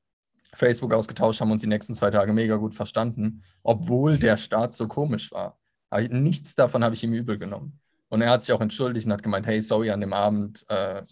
Facebook 0.54 0.92
ausgetauscht, 0.94 1.40
haben 1.40 1.50
uns 1.50 1.62
die 1.62 1.68
nächsten 1.68 1.94
zwei 1.94 2.10
Tage 2.10 2.32
mega 2.32 2.56
gut 2.56 2.74
verstanden, 2.74 3.42
obwohl 3.62 4.18
der 4.18 4.36
Start 4.36 4.72
so 4.74 4.86
komisch 4.86 5.32
war. 5.32 5.58
Aber 5.90 6.02
ich- 6.02 6.10
nichts 6.10 6.54
davon 6.54 6.84
habe 6.84 6.94
ich 6.94 7.02
ihm 7.02 7.12
übel 7.12 7.38
genommen. 7.38 7.80
Und 8.08 8.22
er 8.22 8.30
hat 8.30 8.42
sich 8.42 8.52
auch 8.54 8.60
entschuldigt 8.60 9.06
und 9.06 9.12
hat 9.12 9.22
gemeint, 9.22 9.46
hey, 9.46 9.60
sorry, 9.60 9.90
an 9.90 10.00
dem 10.00 10.12
Abend, 10.12 10.64
äh, 10.68 11.02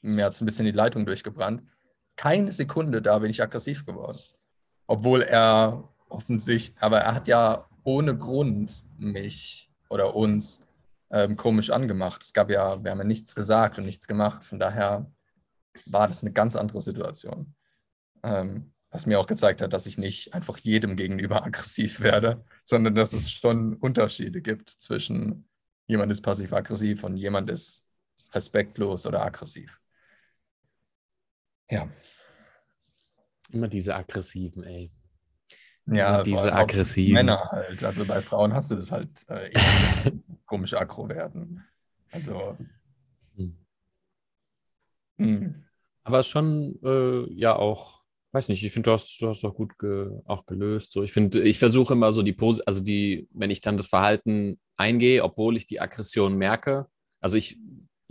mir 0.00 0.24
hat 0.24 0.32
es 0.32 0.40
ein 0.40 0.46
bisschen 0.46 0.64
die 0.64 0.70
Leitung 0.72 1.04
durchgebrannt. 1.04 1.62
Keine 2.16 2.52
Sekunde 2.52 3.02
da 3.02 3.18
bin 3.18 3.30
ich 3.30 3.42
aggressiv 3.42 3.86
geworden. 3.86 4.18
Obwohl 4.86 5.22
er 5.22 5.88
offensichtlich, 6.08 6.82
aber 6.82 7.00
er 7.00 7.14
hat 7.14 7.28
ja 7.28 7.68
ohne 7.84 8.16
Grund 8.16 8.84
mich 8.98 9.70
oder 9.88 10.14
uns 10.14 10.60
ähm, 11.10 11.36
komisch 11.36 11.70
angemacht. 11.70 12.22
Es 12.22 12.32
gab 12.32 12.50
ja, 12.50 12.82
wir 12.82 12.90
haben 12.90 12.98
ja 12.98 13.04
nichts 13.04 13.34
gesagt 13.34 13.78
und 13.78 13.84
nichts 13.84 14.06
gemacht. 14.06 14.44
Von 14.44 14.58
daher 14.58 15.10
war 15.86 16.08
das 16.08 16.22
eine 16.22 16.32
ganz 16.32 16.56
andere 16.56 16.80
Situation. 16.80 17.54
Ähm, 18.22 18.72
was 18.90 19.06
mir 19.06 19.18
auch 19.18 19.26
gezeigt 19.26 19.62
hat, 19.62 19.72
dass 19.72 19.86
ich 19.86 19.96
nicht 19.96 20.34
einfach 20.34 20.58
jedem 20.58 20.96
gegenüber 20.96 21.42
aggressiv 21.44 22.00
werde, 22.00 22.44
sondern 22.64 22.94
dass 22.94 23.12
es 23.12 23.30
schon 23.30 23.74
Unterschiede 23.76 24.42
gibt 24.42 24.70
zwischen 24.70 25.48
jemand 25.86 26.12
ist 26.12 26.22
passiv-aggressiv 26.22 27.04
und 27.04 27.16
jemand 27.16 27.50
ist 27.50 27.84
respektlos 28.32 29.06
oder 29.06 29.22
aggressiv. 29.22 29.81
Ja. 31.72 31.88
Immer 33.50 33.68
diese 33.68 33.94
aggressiven, 33.96 34.62
ey. 34.62 34.92
Ja, 35.86 36.14
Immer 36.16 36.22
diese 36.22 36.52
aggressiven. 36.52 37.14
Männer 37.14 37.48
halt. 37.50 37.82
Also 37.82 38.04
bei 38.04 38.20
Frauen 38.20 38.52
hast 38.52 38.70
du 38.70 38.76
das 38.76 38.92
halt 38.92 39.26
äh, 39.28 39.50
komisch 40.44 40.74
aggro 40.74 41.08
werden. 41.08 41.64
Also, 42.10 42.58
Hm. 43.36 43.56
hm. 45.16 45.64
Aber 46.04 46.22
schon, 46.22 46.78
äh, 46.84 47.32
ja, 47.32 47.56
auch, 47.56 48.02
weiß 48.32 48.48
nicht, 48.48 48.62
ich 48.62 48.72
finde, 48.72 48.90
du 48.90 48.92
hast, 48.92 49.18
du 49.22 49.28
hast 49.28 49.42
auch 49.44 49.54
gut 49.54 49.78
ge, 49.78 50.10
auch 50.26 50.44
gelöst. 50.44 50.92
So, 50.92 51.02
ich 51.02 51.12
finde, 51.12 51.40
ich 51.42 51.58
versuche 51.58 51.94
immer 51.94 52.12
so 52.12 52.22
die 52.22 52.34
Pose, 52.34 52.62
also 52.66 52.80
die, 52.82 53.28
wenn 53.32 53.50
ich 53.50 53.62
dann 53.62 53.78
das 53.78 53.86
Verhalten 53.88 54.60
eingehe, 54.76 55.24
obwohl 55.24 55.56
ich 55.56 55.64
die 55.64 55.80
Aggression 55.80 56.36
merke, 56.36 56.86
also 57.20 57.36
ich, 57.38 57.56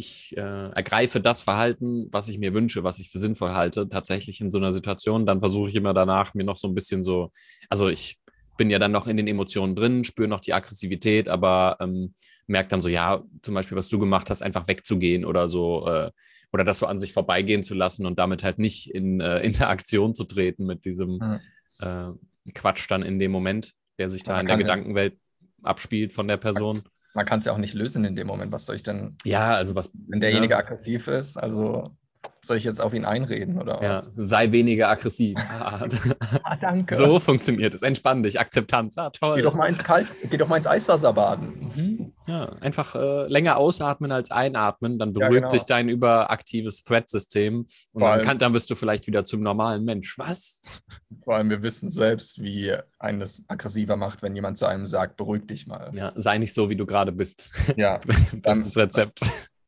ich 0.02 0.36
äh, 0.36 0.70
ergreife 0.72 1.22
das 1.22 1.42
Verhalten, 1.42 2.08
was 2.12 2.28
ich 2.28 2.38
mir 2.38 2.54
wünsche, 2.54 2.84
was 2.84 3.00
ich 3.00 3.10
für 3.10 3.20
sinnvoll 3.20 3.52
halte, 3.52 3.88
tatsächlich 3.88 4.42
in 4.42 4.52
so 4.52 4.58
einer 4.58 4.74
Situation, 4.74 5.26
dann 5.26 5.40
versuche 5.40 5.70
ich 5.70 5.76
immer 5.76 5.94
danach 5.94 6.34
mir 6.34 6.44
noch 6.44 6.58
so 6.58 6.68
ein 6.68 6.76
bisschen 6.76 7.04
so, 7.04 7.32
also 7.70 7.88
ich 7.88 8.20
bin 8.58 8.70
ja 8.70 8.80
dann 8.80 8.92
noch 8.92 9.08
in 9.08 9.18
den 9.18 9.28
Emotionen 9.28 9.76
drin, 9.76 10.04
spüre 10.04 10.28
noch 10.28 10.40
die 10.40 10.54
Aggressivität, 10.54 11.30
aber 11.30 11.78
ähm, 11.80 12.14
merke 12.48 12.70
dann 12.70 12.82
so, 12.82 12.90
ja, 12.90 13.24
zum 13.42 13.56
Beispiel, 13.56 13.78
was 13.78 13.90
du 13.90 13.98
gemacht 13.98 14.30
hast, 14.30 14.42
einfach 14.42 14.68
wegzugehen 14.68 15.26
oder 15.26 15.48
so, 15.48 15.88
äh, 15.88 16.12
oder 16.52 16.64
das 16.64 16.80
so 16.80 16.86
an 16.86 17.00
sich 17.00 17.14
vorbeigehen 17.14 17.64
zu 17.64 17.74
lassen 17.74 18.06
und 18.06 18.20
damit 18.20 18.44
halt 18.44 18.60
nicht 18.60 18.92
in 18.92 19.22
äh, 19.22 19.40
Interaktion 19.40 20.14
zu 20.14 20.26
treten 20.26 20.66
mit 20.66 20.84
diesem 20.84 21.14
mhm. 21.18 21.40
äh, 21.80 22.52
Quatsch 22.54 22.90
dann 22.90 23.04
in 23.04 23.20
dem 23.20 23.32
Moment, 23.32 23.74
der 23.98 24.10
sich 24.10 24.24
da 24.24 24.40
in 24.40 24.48
der 24.48 24.58
Gedankenwelt 24.58 25.18
abspielt 25.64 26.12
von 26.12 26.28
der 26.28 26.38
Person. 26.38 26.84
Man 27.14 27.26
kann 27.26 27.40
es 27.40 27.46
ja 27.46 27.54
auch 27.54 27.58
nicht 27.58 27.74
lösen 27.74 28.06
in 28.06 28.16
dem 28.16 28.28
Moment. 28.28 28.52
Was 28.52 28.66
soll 28.66 28.76
ich 28.76 28.84
denn? 28.84 29.18
Ja, 29.26 29.56
also 29.56 29.76
was. 29.76 29.92
Wenn 30.08 30.22
derjenige 30.22 30.54
ja. 30.54 30.60
aggressiv 30.60 31.08
ist, 31.08 31.38
also 31.38 31.96
soll 32.44 32.58
ich 32.58 32.64
jetzt 32.64 32.82
auf 32.82 32.94
ihn 32.94 33.06
einreden 33.06 33.60
oder 33.60 33.80
was? 33.82 34.12
Ja, 34.16 34.26
sei 34.26 34.52
weniger 34.52 34.90
aggressiv. 34.90 35.38
ah, 35.38 35.88
danke. 36.60 36.96
So 36.96 37.20
funktioniert 37.20 37.74
es. 37.74 37.82
Entspann 37.82 38.24
dich, 38.24 38.40
Akzeptanz. 38.40 38.98
Ah, 38.98 39.10
toll. 39.10 39.38
Geh 39.38 39.42
doch 39.44 39.54
mal 39.54 39.68
ins 39.68 39.84
Kalt, 39.84 40.08
geh 40.30 40.38
doch 40.38 40.48
mal 40.48 40.58
ins 40.58 40.68
Eiswasser 40.68 41.14
baden. 41.14 41.72
Mhm. 41.76 42.14
Ja, 42.28 42.46
einfach 42.62 42.96
äh, 42.96 43.28
länger 43.28 43.58
ausatmen 43.58 44.12
als 44.12 44.32
einatmen, 44.32 45.00
dann 45.00 45.14
beruhigt 45.14 45.34
ja, 45.34 45.40
genau. 45.40 45.50
sich 45.50 45.64
dein 45.64 45.90
überaktives 45.90 46.84
Thread-System 46.84 47.66
und 47.94 48.02
dann, 48.02 48.22
kann, 48.22 48.40
dann 48.40 48.54
wirst 48.54 48.70
du 48.70 48.76
vielleicht 48.76 49.08
wieder 49.08 49.26
zum 49.26 49.42
normalen 49.42 49.84
Mensch. 49.84 50.18
Was? 50.18 50.62
Vor 51.24 51.36
allem, 51.36 51.50
wir 51.50 51.64
wissen 51.64 51.90
selbst, 51.90 52.42
wie 52.42 52.74
eines 53.00 53.44
aggressiver 53.48 53.96
macht, 53.96 54.22
wenn 54.22 54.36
jemand 54.36 54.58
zu 54.58 54.66
einem 54.66 54.88
sagt, 54.88 55.18
beruhig 55.18 55.48
dich 55.48 55.68
mal. 55.68 55.90
Ja, 55.94 56.14
sei 56.16 56.38
nicht 56.38 56.54
so, 56.54 56.70
wie 56.70 56.76
du 56.76 56.86
gerade 56.86 57.12
bist. 57.12 57.50
Ja. 57.76 58.00
das 58.44 58.60
ist 58.60 58.76
das 58.76 58.78
Rezept. 58.78 59.22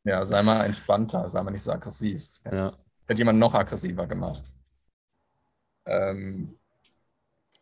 Ja, 0.04 0.24
sei 0.24 0.42
mal 0.42 0.64
entspannter, 0.64 1.28
sei 1.28 1.42
mal 1.42 1.50
nicht 1.50 1.62
so 1.62 1.72
aggressiv. 1.72 2.40
Ja. 2.50 2.72
Hätte 3.06 3.18
jemand 3.18 3.38
noch 3.38 3.54
aggressiver 3.54 4.06
gemacht. 4.06 4.42
Ähm, 5.86 6.58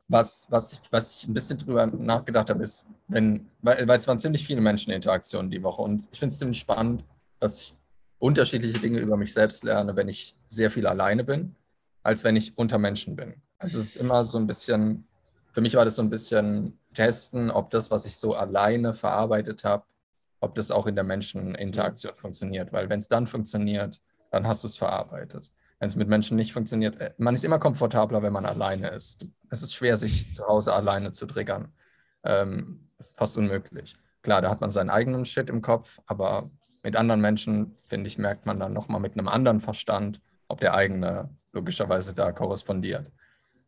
was, 0.08 0.46
was, 0.50 0.80
was 0.90 1.16
ich 1.16 1.28
ein 1.28 1.34
bisschen 1.34 1.58
drüber 1.58 1.86
nachgedacht 1.86 2.50
habe, 2.50 2.62
ist, 2.62 2.84
wenn, 3.08 3.48
weil, 3.62 3.86
weil 3.88 3.98
es 3.98 4.06
waren 4.06 4.18
ziemlich 4.18 4.46
viele 4.46 4.60
Menscheninteraktionen 4.60 5.50
die 5.50 5.62
Woche 5.62 5.82
und 5.82 6.08
ich 6.12 6.18
finde 6.18 6.32
es 6.32 6.38
ziemlich 6.38 6.58
spannend, 6.58 7.04
dass 7.40 7.60
ich 7.60 7.76
unterschiedliche 8.18 8.78
Dinge 8.78 8.98
über 8.98 9.16
mich 9.16 9.32
selbst 9.32 9.64
lerne, 9.64 9.96
wenn 9.96 10.08
ich 10.08 10.34
sehr 10.48 10.70
viel 10.70 10.86
alleine 10.86 11.24
bin, 11.24 11.56
als 12.02 12.24
wenn 12.24 12.36
ich 12.36 12.56
unter 12.58 12.78
Menschen 12.78 13.16
bin. 13.16 13.34
Also 13.58 13.80
es 13.80 13.86
ist 13.86 13.96
immer 13.96 14.24
so 14.24 14.38
ein 14.38 14.46
bisschen, 14.46 15.06
für 15.52 15.60
mich 15.60 15.74
war 15.74 15.84
das 15.84 15.96
so 15.96 16.02
ein 16.02 16.10
bisschen 16.10 16.78
testen, 16.94 17.50
ob 17.50 17.70
das, 17.70 17.90
was 17.90 18.04
ich 18.04 18.16
so 18.16 18.34
alleine 18.34 18.94
verarbeitet 18.94 19.64
habe, 19.64 19.84
ob 20.42 20.54
das 20.56 20.70
auch 20.70 20.86
in 20.86 20.96
der 20.96 21.04
Menscheninteraktion 21.04 22.12
funktioniert. 22.14 22.72
Weil 22.72 22.90
wenn 22.90 22.98
es 22.98 23.08
dann 23.08 23.26
funktioniert, 23.26 24.02
dann 24.30 24.46
hast 24.46 24.64
du 24.64 24.66
es 24.66 24.76
verarbeitet. 24.76 25.50
Wenn 25.78 25.86
es 25.86 25.96
mit 25.96 26.08
Menschen 26.08 26.36
nicht 26.36 26.52
funktioniert, 26.52 27.00
äh, 27.00 27.14
man 27.16 27.34
ist 27.34 27.44
immer 27.44 27.58
komfortabler, 27.58 28.22
wenn 28.22 28.32
man 28.32 28.44
alleine 28.44 28.90
ist. 28.90 29.26
Es 29.50 29.62
ist 29.62 29.74
schwer, 29.74 29.96
sich 29.96 30.34
zu 30.34 30.46
Hause 30.46 30.74
alleine 30.74 31.12
zu 31.12 31.26
triggern. 31.26 31.72
Ähm, 32.24 32.88
fast 33.14 33.36
unmöglich. 33.36 33.96
Klar, 34.22 34.42
da 34.42 34.50
hat 34.50 34.60
man 34.60 34.70
seinen 34.70 34.90
eigenen 34.90 35.24
Shit 35.24 35.48
im 35.48 35.62
Kopf, 35.62 36.00
aber 36.06 36.50
mit 36.82 36.96
anderen 36.96 37.20
Menschen, 37.20 37.76
finde 37.88 38.08
ich, 38.08 38.18
merkt 38.18 38.44
man 38.44 38.58
dann 38.58 38.72
nochmal 38.72 39.00
mit 39.00 39.12
einem 39.12 39.28
anderen 39.28 39.60
Verstand, 39.60 40.20
ob 40.48 40.60
der 40.60 40.74
eigene 40.74 41.30
logischerweise 41.52 42.14
da 42.14 42.32
korrespondiert. 42.32 43.12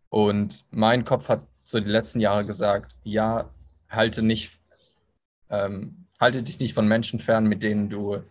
Und 0.08 0.64
mein 0.70 1.04
Kopf 1.04 1.28
hat 1.28 1.46
so 1.60 1.78
die 1.78 1.90
letzten 1.90 2.20
Jahre 2.20 2.44
gesagt, 2.44 2.96
ja, 3.04 3.50
halte 3.88 4.22
nicht 4.22 4.60
ähm, 5.50 6.03
halte 6.24 6.42
dich 6.42 6.58
nicht 6.58 6.72
von 6.72 6.88
Menschen 6.88 7.18
fern, 7.18 7.46
mit 7.46 7.62
denen 7.62 7.90
du 7.90 8.22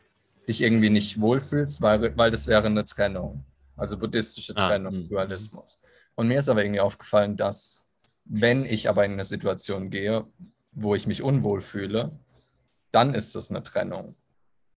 dich 0.48 0.62
irgendwie 0.62 0.90
nicht 0.90 1.22
wohlfühlst, 1.22 1.82
weil, 1.82 2.18
weil 2.18 2.32
das 2.32 2.48
wäre 2.48 2.66
eine 2.66 2.86
Trennung. 2.86 3.46
Also 3.78 3.98
buddhistische 3.98 4.54
ah, 4.56 4.68
Trennung, 4.68 5.04
ah, 5.06 5.08
Dualismus. 5.10 5.80
Und 6.16 6.28
mir 6.28 6.40
ist 6.40 6.50
aber 6.50 6.64
irgendwie 6.64 6.80
aufgefallen, 6.80 7.38
dass 7.38 7.96
wenn 8.26 8.66
ich 8.66 8.90
aber 8.90 9.06
in 9.06 9.14
eine 9.14 9.26
Situation 9.26 9.92
gehe, 9.92 10.26
wo 10.72 10.96
ich 10.96 11.06
mich 11.06 11.22
unwohl 11.22 11.62
fühle, 11.62 12.12
dann 12.92 13.14
ist 13.14 13.36
das 13.36 13.52
eine 13.52 13.62
Trennung. 13.62 14.16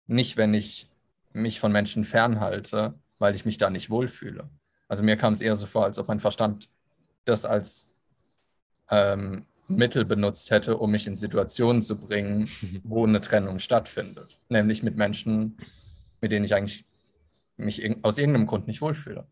Nicht, 0.07 0.35
wenn 0.35 0.53
ich 0.53 0.87
mich 1.31 1.59
von 1.61 1.71
Menschen 1.71 2.03
fernhalte, 2.03 2.95
weil 3.19 3.33
ich 3.35 3.45
mich 3.45 3.57
da 3.57 3.69
nicht 3.69 3.89
wohlfühle. 3.89 4.49
Also 4.89 5.03
mir 5.03 5.15
kam 5.15 5.31
es 5.31 5.41
eher 5.41 5.55
so 5.55 5.65
vor, 5.67 5.85
als 5.85 5.99
ob 5.99 6.09
mein 6.09 6.19
Verstand 6.19 6.69
das 7.23 7.45
als 7.45 7.95
ähm, 8.89 9.45
Mittel 9.67 10.05
benutzt 10.05 10.51
hätte, 10.51 10.77
um 10.77 10.91
mich 10.91 11.07
in 11.07 11.15
Situationen 11.15 11.81
zu 11.81 11.99
bringen, 11.99 12.49
wo 12.83 13.05
eine 13.05 13.21
Trennung 13.21 13.59
stattfindet. 13.59 14.39
Nämlich 14.49 14.83
mit 14.83 14.95
Menschen, 14.95 15.57
mit 16.21 16.31
denen 16.31 16.45
ich 16.45 16.55
eigentlich 16.55 16.85
mich 17.57 17.83
aus 18.03 18.17
irgendeinem 18.17 18.47
Grund 18.47 18.67
nicht 18.67 18.81
wohlfühle. 18.81 19.25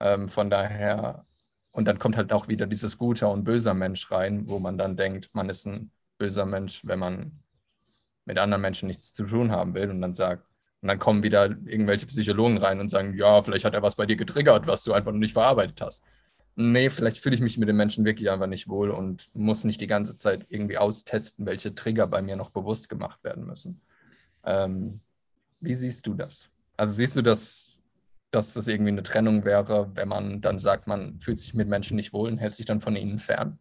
Ähm, 0.00 0.28
von 0.28 0.50
daher, 0.50 1.24
und 1.72 1.86
dann 1.86 1.98
kommt 1.98 2.16
halt 2.16 2.32
auch 2.32 2.48
wieder 2.48 2.66
dieses 2.66 2.98
guter 2.98 3.30
und 3.30 3.44
böser 3.44 3.74
Mensch 3.74 4.10
rein, 4.10 4.46
wo 4.48 4.58
man 4.58 4.78
dann 4.78 4.96
denkt, 4.96 5.34
man 5.34 5.48
ist 5.48 5.66
ein 5.66 5.90
böser 6.18 6.46
Mensch, 6.46 6.82
wenn 6.84 6.98
man 6.98 7.32
mit 8.24 8.38
anderen 8.38 8.62
Menschen 8.62 8.86
nichts 8.86 9.12
zu 9.12 9.24
tun 9.24 9.50
haben 9.50 9.74
will 9.74 9.90
und 9.90 10.00
dann 10.00 10.14
sagt, 10.14 10.44
und 10.80 10.88
dann 10.88 10.98
kommen 10.98 11.22
wieder 11.22 11.44
irgendwelche 11.44 12.06
Psychologen 12.06 12.58
rein 12.58 12.78
und 12.78 12.90
sagen, 12.90 13.14
ja, 13.16 13.42
vielleicht 13.42 13.64
hat 13.64 13.74
er 13.74 13.82
was 13.82 13.96
bei 13.96 14.06
dir 14.06 14.16
getriggert, 14.16 14.66
was 14.66 14.84
du 14.84 14.92
einfach 14.92 15.12
noch 15.12 15.18
nicht 15.18 15.32
verarbeitet 15.32 15.80
hast 15.80 16.04
nee, 16.56 16.90
vielleicht 16.90 17.18
fühle 17.18 17.34
ich 17.34 17.40
mich 17.40 17.58
mit 17.58 17.68
den 17.68 17.76
Menschen 17.76 18.04
wirklich 18.04 18.30
einfach 18.30 18.46
nicht 18.46 18.68
wohl 18.68 18.90
und 18.90 19.34
muss 19.34 19.64
nicht 19.64 19.80
die 19.80 19.86
ganze 19.86 20.16
Zeit 20.16 20.46
irgendwie 20.48 20.78
austesten, 20.78 21.46
welche 21.46 21.74
Trigger 21.74 22.06
bei 22.06 22.22
mir 22.22 22.36
noch 22.36 22.50
bewusst 22.50 22.88
gemacht 22.88 23.22
werden 23.24 23.46
müssen. 23.46 23.80
Ähm, 24.44 25.00
wie 25.60 25.74
siehst 25.74 26.06
du 26.06 26.14
das? 26.14 26.50
Also 26.76 26.92
siehst 26.92 27.16
du 27.16 27.22
das, 27.22 27.80
dass 28.30 28.54
das 28.54 28.68
irgendwie 28.68 28.90
eine 28.90 29.02
Trennung 29.02 29.44
wäre, 29.44 29.90
wenn 29.94 30.08
man 30.08 30.40
dann 30.40 30.58
sagt, 30.58 30.86
man 30.86 31.20
fühlt 31.20 31.38
sich 31.38 31.54
mit 31.54 31.68
Menschen 31.68 31.96
nicht 31.96 32.12
wohl 32.12 32.30
und 32.30 32.38
hält 32.38 32.54
sich 32.54 32.66
dann 32.66 32.80
von 32.80 32.96
ihnen 32.96 33.18
fern? 33.18 33.58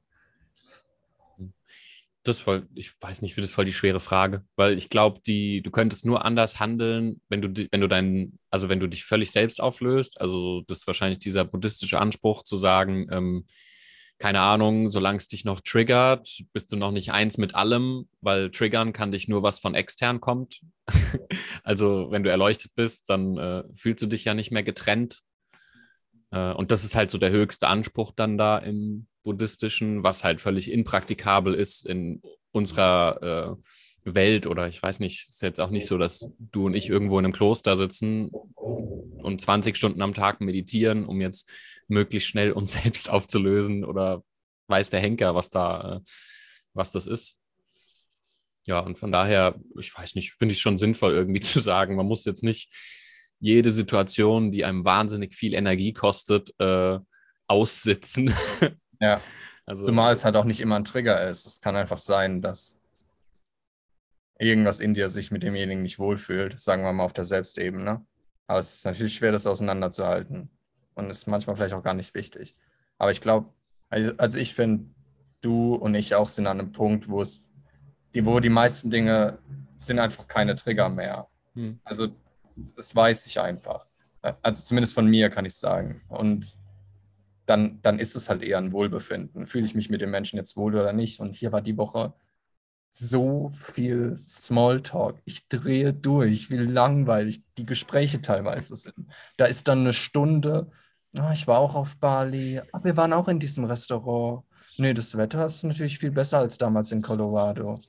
Das 2.24 2.40
voll, 2.40 2.68
ich 2.74 2.94
weiß 3.02 3.22
nicht, 3.22 3.38
das 3.38 3.52
voll 3.52 3.66
die 3.66 3.74
schwere 3.74 4.00
Frage, 4.00 4.46
weil 4.56 4.78
ich 4.78 4.90
glaube, 4.90 5.20
die, 5.28 5.62
du 5.62 5.72
könntest 5.72 6.06
nur 6.06 6.24
anders 6.24 6.60
handeln, 6.60 7.22
wenn 7.28 7.42
du, 7.42 7.68
wenn 7.70 7.82
du 7.82 7.88
deinen, 7.88 8.40
also 8.50 8.70
wenn 8.70 8.80
du 8.80 8.88
dich 8.88 9.04
völlig 9.04 9.32
selbst 9.32 9.62
auflöst. 9.62 10.22
Also 10.22 10.62
das 10.68 10.80
ist 10.80 10.88
wahrscheinlich 10.88 11.20
dieser 11.20 11.44
buddhistische 11.44 12.00
Anspruch 12.00 12.44
zu 12.44 12.56
sagen, 12.56 13.08
ähm, 13.12 13.46
keine 14.20 14.40
Ahnung, 14.40 14.88
solange 14.88 15.18
es 15.18 15.28
dich 15.28 15.44
noch 15.44 15.60
triggert, 15.60 16.44
bist 16.54 16.72
du 16.72 16.78
noch 16.78 16.92
nicht 16.92 17.12
eins 17.12 17.38
mit 17.38 17.56
allem, 17.56 18.08
weil 18.22 18.52
triggern 18.52 18.94
kann 18.94 19.12
dich 19.12 19.28
nur 19.28 19.44
was 19.44 19.60
von 19.60 19.76
extern 19.76 20.22
kommt. 20.22 20.62
also 21.64 22.08
wenn 22.10 22.24
du 22.24 22.30
erleuchtet 22.30 22.72
bist, 22.74 23.10
dann 23.10 23.38
äh, 23.38 23.64
fühlst 23.74 24.02
du 24.02 24.08
dich 24.08 24.24
ja 24.24 24.34
nicht 24.34 24.52
mehr 24.52 24.64
getrennt. 24.64 25.20
Äh, 26.32 26.54
und 26.54 26.72
das 26.72 26.86
ist 26.86 26.96
halt 26.96 27.12
so 27.12 27.18
der 27.18 27.32
höchste 27.32 27.68
Anspruch 27.68 28.14
dann 28.16 28.38
da 28.38 28.58
im 28.60 29.08
buddhistischen, 29.24 30.04
was 30.04 30.24
halt 30.24 30.42
völlig 30.42 30.72
impraktikabel 30.72 31.54
ist 31.54 31.86
in 31.86 32.22
unserer 32.52 33.58
äh, 33.58 34.14
Welt 34.14 34.48
oder 34.48 34.68
ich 34.68 34.82
weiß 34.82 35.00
nicht, 35.00 35.28
ist 35.30 35.42
jetzt 35.42 35.60
auch 35.60 35.70
nicht 35.70 35.88
so, 35.88 35.98
dass 35.98 36.30
du 36.38 36.66
und 36.66 36.76
ich 36.76 36.90
irgendwo 36.90 37.20
in 37.20 37.26
einem 37.26 37.34
Kloster 37.34 37.76
sitzen 37.76 38.30
und 38.30 39.42
20 39.42 39.76
Stunden 39.78 40.02
am 40.02 40.14
Tag 40.14 40.42
meditieren, 40.42 41.06
um 41.06 41.22
jetzt 41.22 41.50
möglichst 41.88 42.30
schnell 42.30 42.52
uns 42.52 42.72
selbst 42.84 43.10
aufzulösen 43.10 43.86
oder 43.86 44.24
weiß 44.68 44.90
der 44.90 45.00
Henker, 45.00 45.36
was 45.36 45.50
da, 45.50 45.98
äh, 45.98 46.00
was 46.74 46.92
das 46.92 47.08
ist. 47.08 47.40
Ja, 48.66 48.80
und 48.80 48.98
von 48.98 49.12
daher, 49.12 49.60
ich 49.78 49.94
weiß 49.96 50.16
nicht, 50.16 50.34
finde 50.34 50.54
ich 50.54 50.62
schon 50.62 50.78
sinnvoll 50.78 51.14
irgendwie 51.14 51.40
zu 51.42 51.60
sagen, 51.60 51.96
man 51.96 52.06
muss 52.06 52.26
jetzt 52.26 52.44
nicht 52.44 52.72
jede 53.40 53.72
Situation, 53.72 54.52
die 54.52 54.64
einem 54.64 54.86
wahnsinnig 54.86 55.36
viel 55.36 55.54
Energie 55.54 55.92
kostet, 55.92 56.54
äh, 56.60 56.98
aussitzen, 57.48 58.34
Ja. 59.04 59.22
Also, 59.66 59.84
Zumal 59.84 60.14
es 60.14 60.24
halt 60.24 60.36
auch 60.36 60.46
nicht 60.46 60.62
immer 60.62 60.78
ein 60.78 60.86
Trigger 60.86 61.30
ist. 61.30 61.46
Es 61.46 61.60
kann 61.60 61.76
einfach 61.76 61.98
sein, 61.98 62.42
dass 62.42 62.90
irgendwas 64.40 64.80
in 64.80 64.94
dir 64.94 65.10
sich 65.10 65.30
mit 65.32 65.44
demjenigen 65.44 65.82
nicht 65.82 66.00
wohlfühlt, 66.00 66.60
sagen 66.60 66.84
wir 66.84 66.94
mal 66.94 67.04
auf 67.04 67.14
der 67.14 67.24
Selbstebene. 67.26 68.06
Aber 68.48 68.60
es 68.60 68.76
ist 68.76 68.86
natürlich 68.86 69.14
schwer, 69.16 69.32
das 69.32 69.48
auseinanderzuhalten. 69.48 70.50
Und 70.96 71.10
ist 71.10 71.28
manchmal 71.28 71.56
vielleicht 71.56 71.74
auch 71.74 71.84
gar 71.84 71.94
nicht 71.94 72.14
wichtig. 72.14 72.56
Aber 72.98 73.12
ich 73.12 73.20
glaube, 73.20 73.50
also, 73.90 74.14
also 74.18 74.38
ich 74.38 74.54
finde, 74.54 74.86
du 75.42 75.76
und 75.76 75.96
ich 75.96 76.16
auch 76.16 76.30
sind 76.30 76.48
an 76.48 76.60
einem 76.60 76.72
Punkt, 76.72 77.10
wo 77.10 77.22
es, 77.22 77.52
die, 78.16 78.26
wo 78.26 78.40
die 78.40 78.50
meisten 78.50 78.90
Dinge 78.90 79.40
sind 79.76 80.00
einfach 80.00 80.28
keine 80.28 80.56
Trigger 80.56 80.90
mehr. 80.90 81.28
Hm. 81.56 81.80
Also 81.84 82.08
das 82.56 82.96
weiß 82.96 83.26
ich 83.26 83.40
einfach. 83.40 83.88
Also 84.42 84.64
zumindest 84.64 84.94
von 84.94 85.08
mir 85.08 85.30
kann 85.30 85.46
ich 85.46 85.56
sagen. 85.56 86.02
Und 86.08 86.56
dann, 87.54 87.80
dann 87.84 88.00
ist 88.00 88.16
es 88.16 88.30
halt 88.30 88.44
eher 88.44 88.58
ein 88.58 88.72
Wohlbefinden. 88.72 89.46
Fühle 89.46 89.66
ich 89.66 89.76
mich 89.76 89.90
mit 89.90 90.02
den 90.02 90.10
Menschen 90.10 90.38
jetzt 90.38 90.58
wohl 90.58 90.74
oder 90.74 90.92
nicht? 90.92 91.20
Und 91.20 91.36
hier 91.36 91.52
war 91.52 91.62
die 91.62 91.78
Woche 91.78 92.14
so 92.90 93.52
viel 93.54 94.18
Smalltalk. 94.18 95.22
Ich 95.26 95.48
drehe 95.48 95.94
durch, 95.94 96.50
wie 96.50 96.58
langweilig 96.58 97.44
die 97.58 97.66
Gespräche 97.66 98.22
teilweise 98.22 98.76
sind. 98.76 98.96
Da 99.38 99.46
ist 99.46 99.68
dann 99.68 99.82
eine 99.82 99.94
Stunde, 99.94 100.72
oh, 101.20 101.30
ich 101.32 101.48
war 101.48 101.60
auch 101.60 101.76
auf 101.76 101.96
Bali, 101.98 102.60
aber 102.72 102.86
wir 102.86 102.98
waren 102.98 103.14
auch 103.14 103.28
in 103.28 103.40
diesem 103.40 103.66
Restaurant. 103.66 104.44
Nee, 104.78 104.94
das 104.96 105.16
Wetter 105.16 105.46
ist 105.46 105.64
natürlich 105.64 106.00
viel 106.00 106.12
besser 106.12 106.40
als 106.40 106.58
damals 106.58 106.92
in 106.92 107.04
Colorado. 107.04 107.80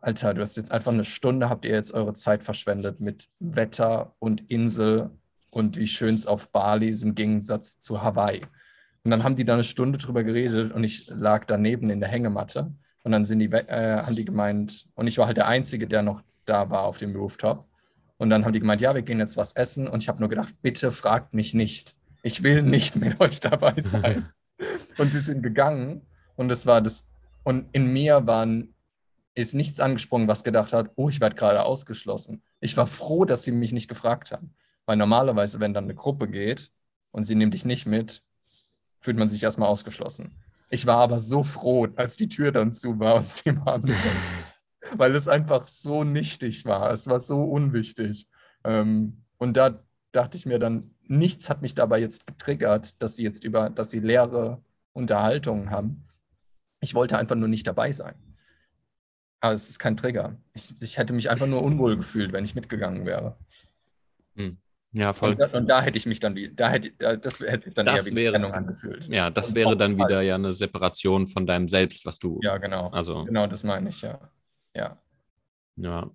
Alter, 0.00 0.32
du 0.32 0.40
hast 0.40 0.56
jetzt 0.56 0.72
einfach 0.72 0.92
eine 0.92 1.04
Stunde, 1.04 1.50
habt 1.50 1.66
ihr 1.66 1.74
jetzt 1.74 1.92
eure 1.92 2.14
Zeit 2.14 2.44
verschwendet 2.44 3.00
mit 3.00 3.28
Wetter 3.40 4.14
und 4.20 4.50
Insel 4.50 5.10
und 5.50 5.76
wie 5.76 5.86
schön 5.86 6.14
es 6.14 6.26
auf 6.26 6.50
Bali 6.50 6.88
ist 6.88 7.02
im 7.02 7.14
Gegensatz 7.14 7.78
zu 7.78 8.02
Hawaii 8.02 8.40
Und 9.06 9.12
dann 9.12 9.22
haben 9.22 9.36
die 9.36 9.44
da 9.44 9.54
eine 9.54 9.62
Stunde 9.62 9.98
drüber 9.98 10.24
geredet 10.24 10.72
und 10.72 10.82
ich 10.82 11.06
lag 11.06 11.44
daneben 11.44 11.90
in 11.90 12.00
der 12.00 12.08
Hängematte. 12.08 12.74
Und 13.04 13.12
dann 13.12 13.24
sind 13.24 13.38
die, 13.38 13.46
äh, 13.46 14.02
haben 14.02 14.16
die 14.16 14.24
gemeint, 14.24 14.88
und 14.96 15.06
ich 15.06 15.16
war 15.16 15.28
halt 15.28 15.36
der 15.36 15.46
Einzige, 15.46 15.86
der 15.86 16.02
noch 16.02 16.22
da 16.44 16.70
war 16.70 16.82
auf 16.82 16.98
dem 16.98 17.14
Rooftop. 17.14 17.68
Und 18.16 18.30
dann 18.30 18.44
haben 18.44 18.52
die 18.52 18.58
gemeint, 18.58 18.80
ja, 18.80 18.96
wir 18.96 19.02
gehen 19.02 19.20
jetzt 19.20 19.36
was 19.36 19.52
essen. 19.52 19.86
Und 19.86 20.02
ich 20.02 20.08
habe 20.08 20.18
nur 20.18 20.28
gedacht, 20.28 20.54
bitte 20.60 20.90
fragt 20.90 21.34
mich 21.34 21.54
nicht. 21.54 21.94
Ich 22.24 22.42
will 22.42 22.62
nicht 22.62 22.96
mit 22.96 23.20
euch 23.20 23.38
dabei 23.38 23.74
sein. 23.78 24.28
und 24.98 25.12
sie 25.12 25.20
sind 25.20 25.44
gegangen 25.44 26.02
und 26.34 26.50
es 26.50 26.66
war 26.66 26.80
das, 26.80 27.16
und 27.44 27.68
in 27.70 27.92
mir 27.92 28.26
waren, 28.26 28.74
ist 29.36 29.54
nichts 29.54 29.78
angesprungen, 29.78 30.26
was 30.26 30.42
gedacht 30.42 30.72
hat, 30.72 30.90
oh, 30.96 31.08
ich 31.08 31.20
werde 31.20 31.36
gerade 31.36 31.62
ausgeschlossen. 31.62 32.42
Ich 32.58 32.76
war 32.76 32.88
froh, 32.88 33.24
dass 33.24 33.44
sie 33.44 33.52
mich 33.52 33.70
nicht 33.70 33.86
gefragt 33.86 34.32
haben. 34.32 34.56
Weil 34.84 34.96
normalerweise, 34.96 35.60
wenn 35.60 35.74
dann 35.74 35.84
eine 35.84 35.94
Gruppe 35.94 36.26
geht 36.26 36.72
und 37.12 37.22
sie 37.22 37.36
nimmt 37.36 37.54
dich 37.54 37.64
nicht 37.64 37.86
mit, 37.86 38.24
fühlt 39.00 39.16
man 39.16 39.28
sich 39.28 39.42
erstmal 39.42 39.68
ausgeschlossen. 39.68 40.32
Ich 40.70 40.86
war 40.86 40.98
aber 40.98 41.20
so 41.20 41.44
froh, 41.44 41.88
als 41.96 42.16
die 42.16 42.28
Tür 42.28 42.50
dann 42.50 42.72
zu 42.72 42.98
war 42.98 43.16
und 43.16 43.30
sie 43.30 43.56
waren, 43.56 43.90
weil 44.96 45.14
es 45.14 45.28
einfach 45.28 45.68
so 45.68 46.04
nichtig 46.04 46.64
war. 46.64 46.92
Es 46.92 47.06
war 47.06 47.20
so 47.20 47.42
unwichtig. 47.44 48.28
Ähm, 48.64 49.24
und 49.38 49.56
da 49.56 49.82
dachte 50.12 50.36
ich 50.36 50.46
mir 50.46 50.58
dann, 50.58 50.90
nichts 51.02 51.48
hat 51.48 51.62
mich 51.62 51.74
dabei 51.74 52.00
jetzt 52.00 52.26
getriggert, 52.26 53.00
dass 53.00 53.16
sie 53.16 53.22
jetzt 53.22 53.44
über, 53.44 53.70
dass 53.70 53.90
sie 53.90 54.00
leere 54.00 54.62
Unterhaltungen 54.92 55.70
haben. 55.70 56.08
Ich 56.80 56.94
wollte 56.94 57.18
einfach 57.18 57.36
nur 57.36 57.48
nicht 57.48 57.66
dabei 57.66 57.92
sein. 57.92 58.14
Aber 59.40 59.52
es 59.52 59.68
ist 59.68 59.78
kein 59.78 59.96
Trigger. 59.96 60.36
Ich, 60.54 60.74
ich 60.80 60.98
hätte 60.98 61.12
mich 61.12 61.30
einfach 61.30 61.46
nur 61.46 61.62
unwohl 61.62 61.96
gefühlt, 61.96 62.32
wenn 62.32 62.44
ich 62.44 62.54
mitgegangen 62.54 63.06
wäre. 63.06 63.36
Hm. 64.34 64.58
Ja, 64.96 65.12
voll. 65.12 65.32
Und 65.32 65.40
da, 65.40 65.46
und 65.48 65.66
da, 65.68 65.82
hätte 65.82 65.98
ich 65.98 66.06
mich 66.06 66.20
dann 66.20 66.34
wieder, 66.34 66.54
da 66.54 66.70
hätte, 66.70 67.18
das 67.18 67.40
hätte 67.40 67.68
ich 67.68 67.74
dann 67.74 67.84
das 67.84 68.06
eher 68.06 68.12
wie 68.12 68.16
wäre, 68.16 68.32
Trennung 68.32 68.52
angefühlt. 68.52 69.06
Ja, 69.08 69.28
das 69.28 69.50
Und 69.50 69.56
wäre 69.56 69.76
dann 69.76 69.96
wieder 69.96 70.22
ja 70.22 70.36
eine 70.36 70.54
Separation 70.54 71.26
von 71.26 71.46
deinem 71.46 71.68
Selbst, 71.68 72.06
was 72.06 72.18
du. 72.18 72.40
Ja, 72.42 72.56
genau. 72.56 72.88
Also, 72.88 73.24
Genau, 73.24 73.46
das 73.46 73.62
meine 73.62 73.90
ich, 73.90 74.00
ja. 74.00 74.18
Ja. 74.74 74.98
ja. 75.76 76.10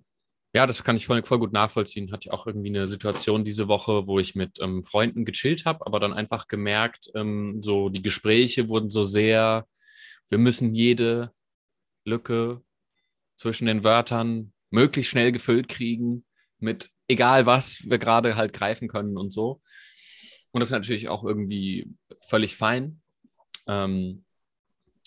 Ja, 0.54 0.66
das 0.66 0.82
kann 0.82 0.96
ich 0.96 1.06
voll, 1.06 1.22
voll 1.22 1.38
gut 1.38 1.52
nachvollziehen. 1.52 2.10
Hatte 2.10 2.26
ich 2.26 2.32
auch 2.32 2.46
irgendwie 2.46 2.70
eine 2.70 2.88
Situation 2.88 3.44
diese 3.44 3.68
Woche, 3.68 4.08
wo 4.08 4.18
ich 4.18 4.34
mit 4.34 4.58
ähm, 4.60 4.82
Freunden 4.82 5.24
gechillt 5.24 5.64
habe, 5.64 5.86
aber 5.86 6.00
dann 6.00 6.12
einfach 6.12 6.48
gemerkt, 6.48 7.08
ähm, 7.14 7.62
so 7.62 7.88
die 7.88 8.02
Gespräche 8.02 8.68
wurden 8.68 8.90
so 8.90 9.04
sehr, 9.04 9.64
wir 10.28 10.38
müssen 10.38 10.74
jede 10.74 11.30
Lücke 12.04 12.60
zwischen 13.36 13.66
den 13.66 13.84
Wörtern 13.84 14.52
möglichst 14.70 15.12
schnell 15.12 15.30
gefüllt 15.30 15.68
kriegen 15.68 16.24
mit 16.58 16.90
egal 17.12 17.46
was 17.46 17.88
wir 17.88 17.98
gerade 17.98 18.36
halt 18.36 18.52
greifen 18.52 18.88
können 18.88 19.16
und 19.16 19.32
so. 19.32 19.60
Und 20.50 20.60
das 20.60 20.68
ist 20.68 20.72
natürlich 20.72 21.08
auch 21.08 21.24
irgendwie 21.24 21.88
völlig 22.26 22.56
fein. 22.56 23.00
Ähm, 23.66 24.24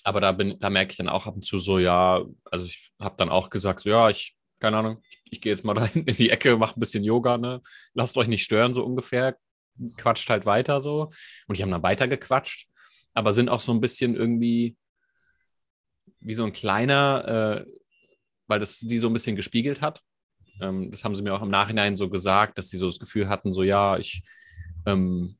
aber 0.03 0.21
da 0.21 0.31
bin, 0.31 0.57
da 0.59 0.69
merke 0.69 0.91
ich 0.91 0.97
dann 0.97 1.09
auch 1.09 1.25
ab 1.27 1.35
und 1.35 1.45
zu 1.45 1.57
so, 1.57 1.79
ja, 1.79 2.23
also 2.45 2.65
ich 2.65 2.91
habe 2.99 3.15
dann 3.17 3.29
auch 3.29 3.49
gesagt, 3.49 3.81
so, 3.81 3.89
ja, 3.89 4.09
ich, 4.09 4.35
keine 4.59 4.77
Ahnung, 4.77 5.01
ich, 5.09 5.23
ich 5.31 5.41
gehe 5.41 5.51
jetzt 5.51 5.65
mal 5.65 5.73
da 5.75 5.85
in 5.85 6.05
die 6.05 6.29
Ecke, 6.29 6.57
mache 6.57 6.77
ein 6.77 6.79
bisschen 6.79 7.03
Yoga, 7.03 7.37
ne? 7.37 7.61
Lasst 7.93 8.17
euch 8.17 8.27
nicht 8.27 8.43
stören, 8.43 8.73
so 8.73 8.85
ungefähr. 8.85 9.37
Quatscht 9.97 10.29
halt 10.29 10.45
weiter 10.45 10.79
so. 10.79 11.09
Und 11.47 11.57
die 11.57 11.63
haben 11.63 11.71
dann 11.71 11.83
weiter 11.83 12.07
gequatscht, 12.07 12.69
aber 13.13 13.33
sind 13.33 13.49
auch 13.49 13.59
so 13.59 13.73
ein 13.73 13.81
bisschen 13.81 14.15
irgendwie 14.15 14.77
wie 16.21 16.33
so 16.33 16.45
ein 16.45 16.53
kleiner, 16.53 17.65
äh, 17.65 17.71
weil 18.47 18.59
das 18.59 18.79
die 18.79 18.99
so 18.99 19.07
ein 19.07 19.13
bisschen 19.13 19.35
gespiegelt 19.35 19.81
hat. 19.81 20.01
Ähm, 20.61 20.91
das 20.91 21.03
haben 21.03 21.15
sie 21.15 21.23
mir 21.23 21.33
auch 21.33 21.41
im 21.41 21.49
Nachhinein 21.49 21.95
so 21.95 22.09
gesagt, 22.09 22.57
dass 22.57 22.69
sie 22.69 22.77
so 22.77 22.85
das 22.87 22.99
Gefühl 22.99 23.27
hatten, 23.29 23.53
so 23.53 23.63
ja, 23.63 23.97
ich, 23.97 24.23
ähm, 24.85 25.37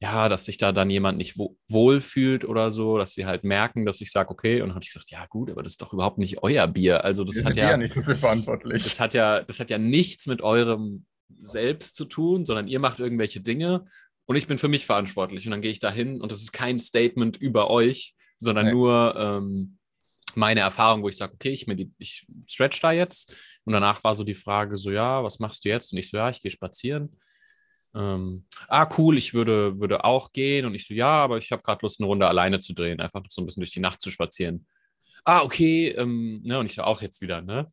ja, 0.00 0.28
dass 0.28 0.44
sich 0.44 0.58
da 0.58 0.72
dann 0.72 0.90
jemand 0.90 1.16
nicht 1.16 1.38
wo 1.38 1.56
wohl 1.68 2.00
fühlt 2.00 2.44
oder 2.44 2.70
so, 2.70 2.98
dass 2.98 3.14
sie 3.14 3.24
halt 3.26 3.44
merken, 3.44 3.86
dass 3.86 4.00
ich 4.00 4.10
sage, 4.12 4.30
okay, 4.30 4.60
und 4.60 4.68
dann 4.68 4.74
habe 4.74 4.84
ich 4.84 4.92
gesagt, 4.92 5.10
ja 5.10 5.24
gut, 5.26 5.50
aber 5.50 5.62
das 5.62 5.72
ist 5.72 5.82
doch 5.82 5.92
überhaupt 5.92 6.18
nicht 6.18 6.42
euer 6.42 6.66
Bier. 6.66 7.04
Also 7.04 7.24
das 7.24 7.36
Wir 7.36 7.44
hat 7.44 7.56
ja, 7.56 7.76
nicht 7.76 7.96
dafür 7.96 8.14
verantwortlich. 8.14 8.82
das 8.82 9.00
hat 9.00 9.14
ja, 9.14 9.40
das 9.42 9.58
hat 9.58 9.70
ja 9.70 9.78
nichts 9.78 10.26
mit 10.26 10.42
eurem 10.42 11.06
Selbst 11.42 11.96
zu 11.96 12.04
tun, 12.04 12.44
sondern 12.44 12.68
ihr 12.68 12.78
macht 12.78 13.00
irgendwelche 13.00 13.40
Dinge 13.40 13.86
und 14.26 14.36
ich 14.36 14.46
bin 14.46 14.58
für 14.58 14.68
mich 14.68 14.84
verantwortlich. 14.84 15.46
Und 15.46 15.52
dann 15.52 15.62
gehe 15.62 15.70
ich 15.70 15.78
da 15.80 15.90
hin 15.90 16.20
und 16.20 16.30
das 16.30 16.40
ist 16.40 16.52
kein 16.52 16.78
Statement 16.78 17.36
über 17.38 17.70
euch, 17.70 18.14
sondern 18.38 18.66
Nee. 18.66 18.72
nur 18.72 19.14
ähm, 19.16 19.78
meine 20.36 20.60
Erfahrung, 20.60 21.02
wo 21.02 21.08
ich 21.08 21.16
sage, 21.16 21.34
okay, 21.34 21.50
ich, 21.50 21.66
medit- 21.66 21.92
ich 21.98 22.26
stretch 22.46 22.80
da 22.80 22.92
jetzt. 22.92 23.34
Und 23.64 23.72
danach 23.72 24.02
war 24.04 24.14
so 24.14 24.24
die 24.24 24.34
Frage, 24.34 24.76
so, 24.76 24.90
ja, 24.90 25.22
was 25.24 25.38
machst 25.38 25.64
du 25.64 25.68
jetzt? 25.68 25.92
Und 25.92 25.98
ich 25.98 26.10
so, 26.10 26.16
ja, 26.16 26.28
ich 26.30 26.40
gehe 26.40 26.50
spazieren. 26.50 27.16
Ähm, 27.94 28.44
ah, 28.68 28.88
cool, 28.98 29.16
ich 29.16 29.34
würde, 29.34 29.80
würde 29.80 30.04
auch 30.04 30.32
gehen. 30.32 30.66
Und 30.66 30.74
ich 30.74 30.86
so, 30.86 30.94
ja, 30.94 31.08
aber 31.08 31.38
ich 31.38 31.50
habe 31.52 31.62
gerade 31.62 31.80
Lust, 31.82 32.00
eine 32.00 32.06
Runde 32.06 32.28
alleine 32.28 32.58
zu 32.58 32.74
drehen, 32.74 33.00
einfach 33.00 33.22
so 33.28 33.42
ein 33.42 33.46
bisschen 33.46 33.62
durch 33.62 33.72
die 33.72 33.80
Nacht 33.80 34.00
zu 34.00 34.10
spazieren. 34.10 34.66
Ah, 35.24 35.42
okay, 35.42 35.88
ähm, 35.88 36.40
ne, 36.44 36.58
und 36.58 36.66
ich 36.66 36.74
so 36.74 36.82
auch 36.82 37.02
jetzt 37.02 37.20
wieder, 37.20 37.40
ne? 37.40 37.66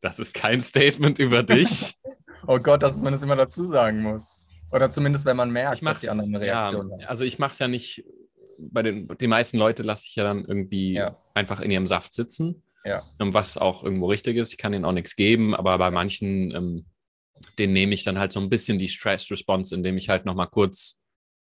Das 0.00 0.18
ist 0.18 0.34
kein 0.34 0.60
Statement 0.60 1.18
über 1.18 1.42
dich. 1.42 1.94
Oh 2.46 2.58
Gott, 2.58 2.82
dass 2.82 2.98
man 2.98 3.10
das 3.10 3.22
immer 3.22 3.36
dazu 3.36 3.66
sagen 3.68 4.02
muss. 4.02 4.46
Oder 4.70 4.90
zumindest, 4.90 5.24
wenn 5.24 5.34
man 5.34 5.50
merkt, 5.50 5.82
dass 5.82 6.00
die 6.00 6.10
anderen 6.10 6.34
eine 6.34 6.44
Reaktion 6.44 6.90
ja, 6.90 6.96
haben. 6.96 7.04
also 7.06 7.24
ich 7.24 7.38
mache 7.38 7.52
es 7.52 7.58
ja 7.58 7.68
nicht, 7.68 8.04
bei 8.72 8.82
den 8.82 9.08
die 9.20 9.26
meisten 9.26 9.58
Leute 9.58 9.82
lasse 9.82 10.06
ich 10.08 10.16
ja 10.16 10.24
dann 10.24 10.44
irgendwie 10.44 10.94
Ja. 10.94 11.18
einfach 11.34 11.60
in 11.60 11.70
ihrem 11.70 11.86
Saft 11.86 12.14
sitzen, 12.14 12.62
Ja. 12.84 13.02
ähm, 13.20 13.32
was 13.34 13.56
auch 13.58 13.84
irgendwo 13.84 14.06
richtig 14.08 14.36
ist. 14.36 14.52
Ich 14.52 14.58
kann 14.58 14.74
ihnen 14.74 14.84
auch 14.84 14.92
nichts 14.92 15.16
geben, 15.16 15.54
aber 15.54 15.76
bei 15.78 15.90
manchen, 15.90 16.50
ähm, 16.54 16.86
denen 17.58 17.72
nehme 17.72 17.94
ich 17.94 18.04
dann 18.04 18.18
halt 18.18 18.32
so 18.32 18.40
ein 18.40 18.48
bisschen 18.50 18.78
die 18.78 18.88
Stress-Response, 18.88 19.74
indem 19.74 19.96
ich 19.96 20.08
halt 20.08 20.24
nochmal 20.24 20.48
kurz 20.48 21.00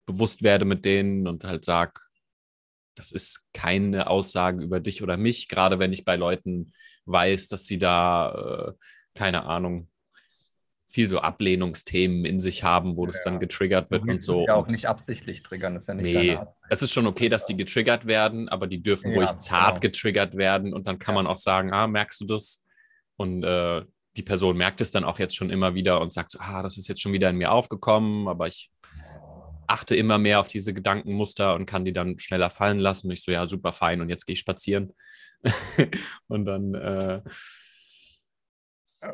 bewusst 0.06 0.44
werde 0.44 0.66
mit 0.66 0.86
denen 0.86 1.28
und 1.28 1.44
halt 1.44 1.66
sage, 1.66 1.94
das 2.96 3.12
ist 3.12 3.42
keine 3.54 4.10
Aussage 4.10 4.64
über 4.64 4.80
dich 4.80 5.04
oder 5.04 5.18
mich, 5.18 5.48
gerade 5.48 5.80
wenn 5.80 5.94
ich 5.94 6.04
bei 6.06 6.16
Leuten 6.16 6.72
weiß, 7.06 7.48
dass 7.48 7.66
sie 7.66 7.78
da, 7.78 8.70
äh, 8.70 8.74
keine 9.18 9.46
Ahnung, 9.46 9.90
viel 10.98 11.08
so 11.08 11.20
Ablehnungsthemen 11.20 12.26
in 12.26 12.40
sich 12.40 12.64
haben, 12.64 12.98
wo 12.98 13.06
das 13.06 13.18
Ja. 13.18 13.26
dann 13.26 13.40
getriggert 13.40 13.92
wird 13.92 14.02
und 14.08 14.24
so. 14.24 14.48
Ja, 14.48 14.56
auch 14.56 14.68
nicht 14.68 14.88
absichtlich 14.88 15.44
triggern, 15.44 15.76
das 15.76 15.84
ist 15.84 15.88
ja 15.90 15.94
nicht 15.94 16.08
Nee, 16.08 16.40
es 16.70 16.82
ist 16.82 16.92
schon 16.92 17.06
okay, 17.06 17.30
dass 17.30 17.46
die 17.46 17.56
getriggert 17.56 18.08
werden, 18.08 18.50
aber 18.50 18.66
die 18.66 18.82
dürfen 18.82 19.12
Ja, 19.12 19.18
ruhig 19.18 19.30
zart 19.38 19.76
genau. 19.76 19.82
getriggert 19.82 20.36
werden 20.38 20.74
und 20.74 20.88
dann 20.88 20.98
kann 20.98 21.14
Ja. 21.14 21.22
man 21.22 21.32
auch 21.32 21.38
sagen, 21.38 21.72
ah, 21.72 21.86
merkst 21.86 22.20
du 22.22 22.26
das? 22.26 22.66
Und 23.16 23.44
äh, 23.44 23.84
die 24.16 24.24
Person 24.24 24.58
merkt 24.58 24.82
es 24.82 24.90
dann 24.90 25.04
auch 25.04 25.20
jetzt 25.20 25.36
schon 25.36 25.52
immer 25.52 25.76
wieder 25.76 26.02
und 26.02 26.14
sagt 26.14 26.32
so, 26.32 26.40
ah, 26.40 26.64
das 26.64 26.80
ist 26.80 26.88
jetzt 26.88 27.00
schon 27.04 27.14
wieder 27.14 27.30
in 27.30 27.36
mir 27.36 27.52
aufgekommen, 27.52 28.28
aber 28.28 28.48
ich 28.48 28.72
achte 29.68 29.96
immer 29.96 30.18
mehr 30.18 30.40
auf 30.40 30.48
diese 30.48 30.74
Gedankenmuster 30.74 31.54
und 31.54 31.68
kann 31.68 31.86
die 31.86 31.94
dann 31.94 32.18
schneller 32.18 32.50
fallen 32.50 32.80
lassen. 32.80 33.06
Und 33.06 33.14
ich 33.14 33.22
so, 33.22 33.32
ja, 33.32 33.48
super 33.48 33.72
fein 33.72 34.02
und 34.02 34.10
jetzt 34.10 34.26
gehe 34.26 34.34
ich 34.34 34.40
spazieren. 34.40 34.94
und 36.28 36.46
dann, 36.46 36.74
äh, 36.74 37.22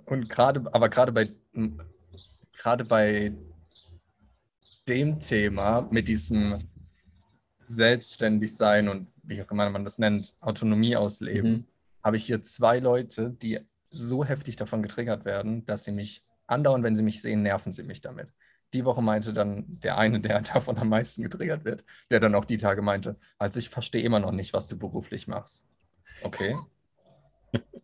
Und 0.06 0.30
gerade, 0.30 0.63
aber 0.74 0.89
gerade 0.89 1.12
bei, 1.12 1.30
gerade 2.54 2.86
bei 2.86 3.34
dem 4.88 5.19
Thema 5.19 5.82
mit 5.91 6.08
diesem 6.08 6.67
Selbstständigsein 7.67 8.89
und 8.89 9.08
wie 9.24 9.41
auch 9.41 9.52
immer 9.52 9.69
man 9.69 9.84
das 9.84 10.00
nennt, 10.00 10.36
Autonomie 10.41 10.96
ausleben, 10.96 11.52
Mhm. 11.52 11.65
habe 12.04 12.17
ich 12.17 12.26
hier 12.26 12.43
zwei 12.43 12.80
Leute, 12.80 13.32
die 13.32 13.60
so 13.89 14.26
heftig 14.26 14.56
davon 14.58 14.82
getriggert 14.84 15.24
werden, 15.26 15.65
dass 15.65 15.86
sie 15.86 15.91
mich 15.91 16.26
andauernd, 16.48 16.84
wenn 16.84 16.96
sie 16.96 17.04
mich 17.04 17.22
sehen, 17.22 17.41
nerven 17.41 17.72
sie 17.72 17.84
mich 17.84 18.02
damit. 18.02 18.34
Die 18.74 18.86
Woche 18.86 19.02
meinte 19.02 19.34
dann 19.34 19.65
der 19.67 19.98
eine, 19.98 20.19
der 20.19 20.41
davon 20.41 20.78
am 20.78 20.89
meisten 20.89 21.22
getriggert 21.24 21.63
wird, 21.63 21.86
der 22.10 22.19
dann 22.19 22.36
auch 22.36 22.46
die 22.46 22.58
Tage 22.58 22.82
meinte, 22.82 23.17
also 23.38 23.60
ich 23.60 23.69
verstehe 23.69 24.02
immer 24.02 24.19
noch 24.19 24.32
nicht, 24.32 24.52
was 24.54 24.67
du 24.67 24.78
beruflich 24.78 25.28
machst. 25.28 25.65
Okay. 26.24 26.56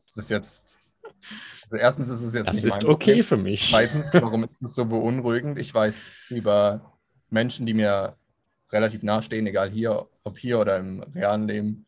Das 0.06 0.18
ist 0.18 0.32
jetzt, 0.32 0.80
also 1.64 1.76
erstens 1.76 2.10
ist 2.10 2.22
es 2.22 2.34
jetzt 2.34 2.50
das 2.50 2.64
nicht 2.64 2.66
ist 2.66 2.86
okay 2.86 3.12
Problem. 3.12 3.24
für 3.24 3.38
mich. 3.38 3.70
Zweitens, 3.70 4.06
warum 4.14 4.44
ist 4.44 4.52
es 4.62 4.76
so 4.76 4.86
beunruhigend? 4.86 5.60
Ich 5.60 5.74
weiß 5.74 6.06
über 6.30 7.00
Menschen, 7.30 7.66
die 7.66 7.74
mir 7.74 8.16
relativ 8.72 9.04
nahestehen, 9.04 9.48
egal 9.48 9.70
hier, 9.70 10.08
ob 10.24 10.38
hier 10.38 10.60
oder 10.60 10.78
im 10.78 11.02
realen 11.02 11.48
Leben, 11.48 11.86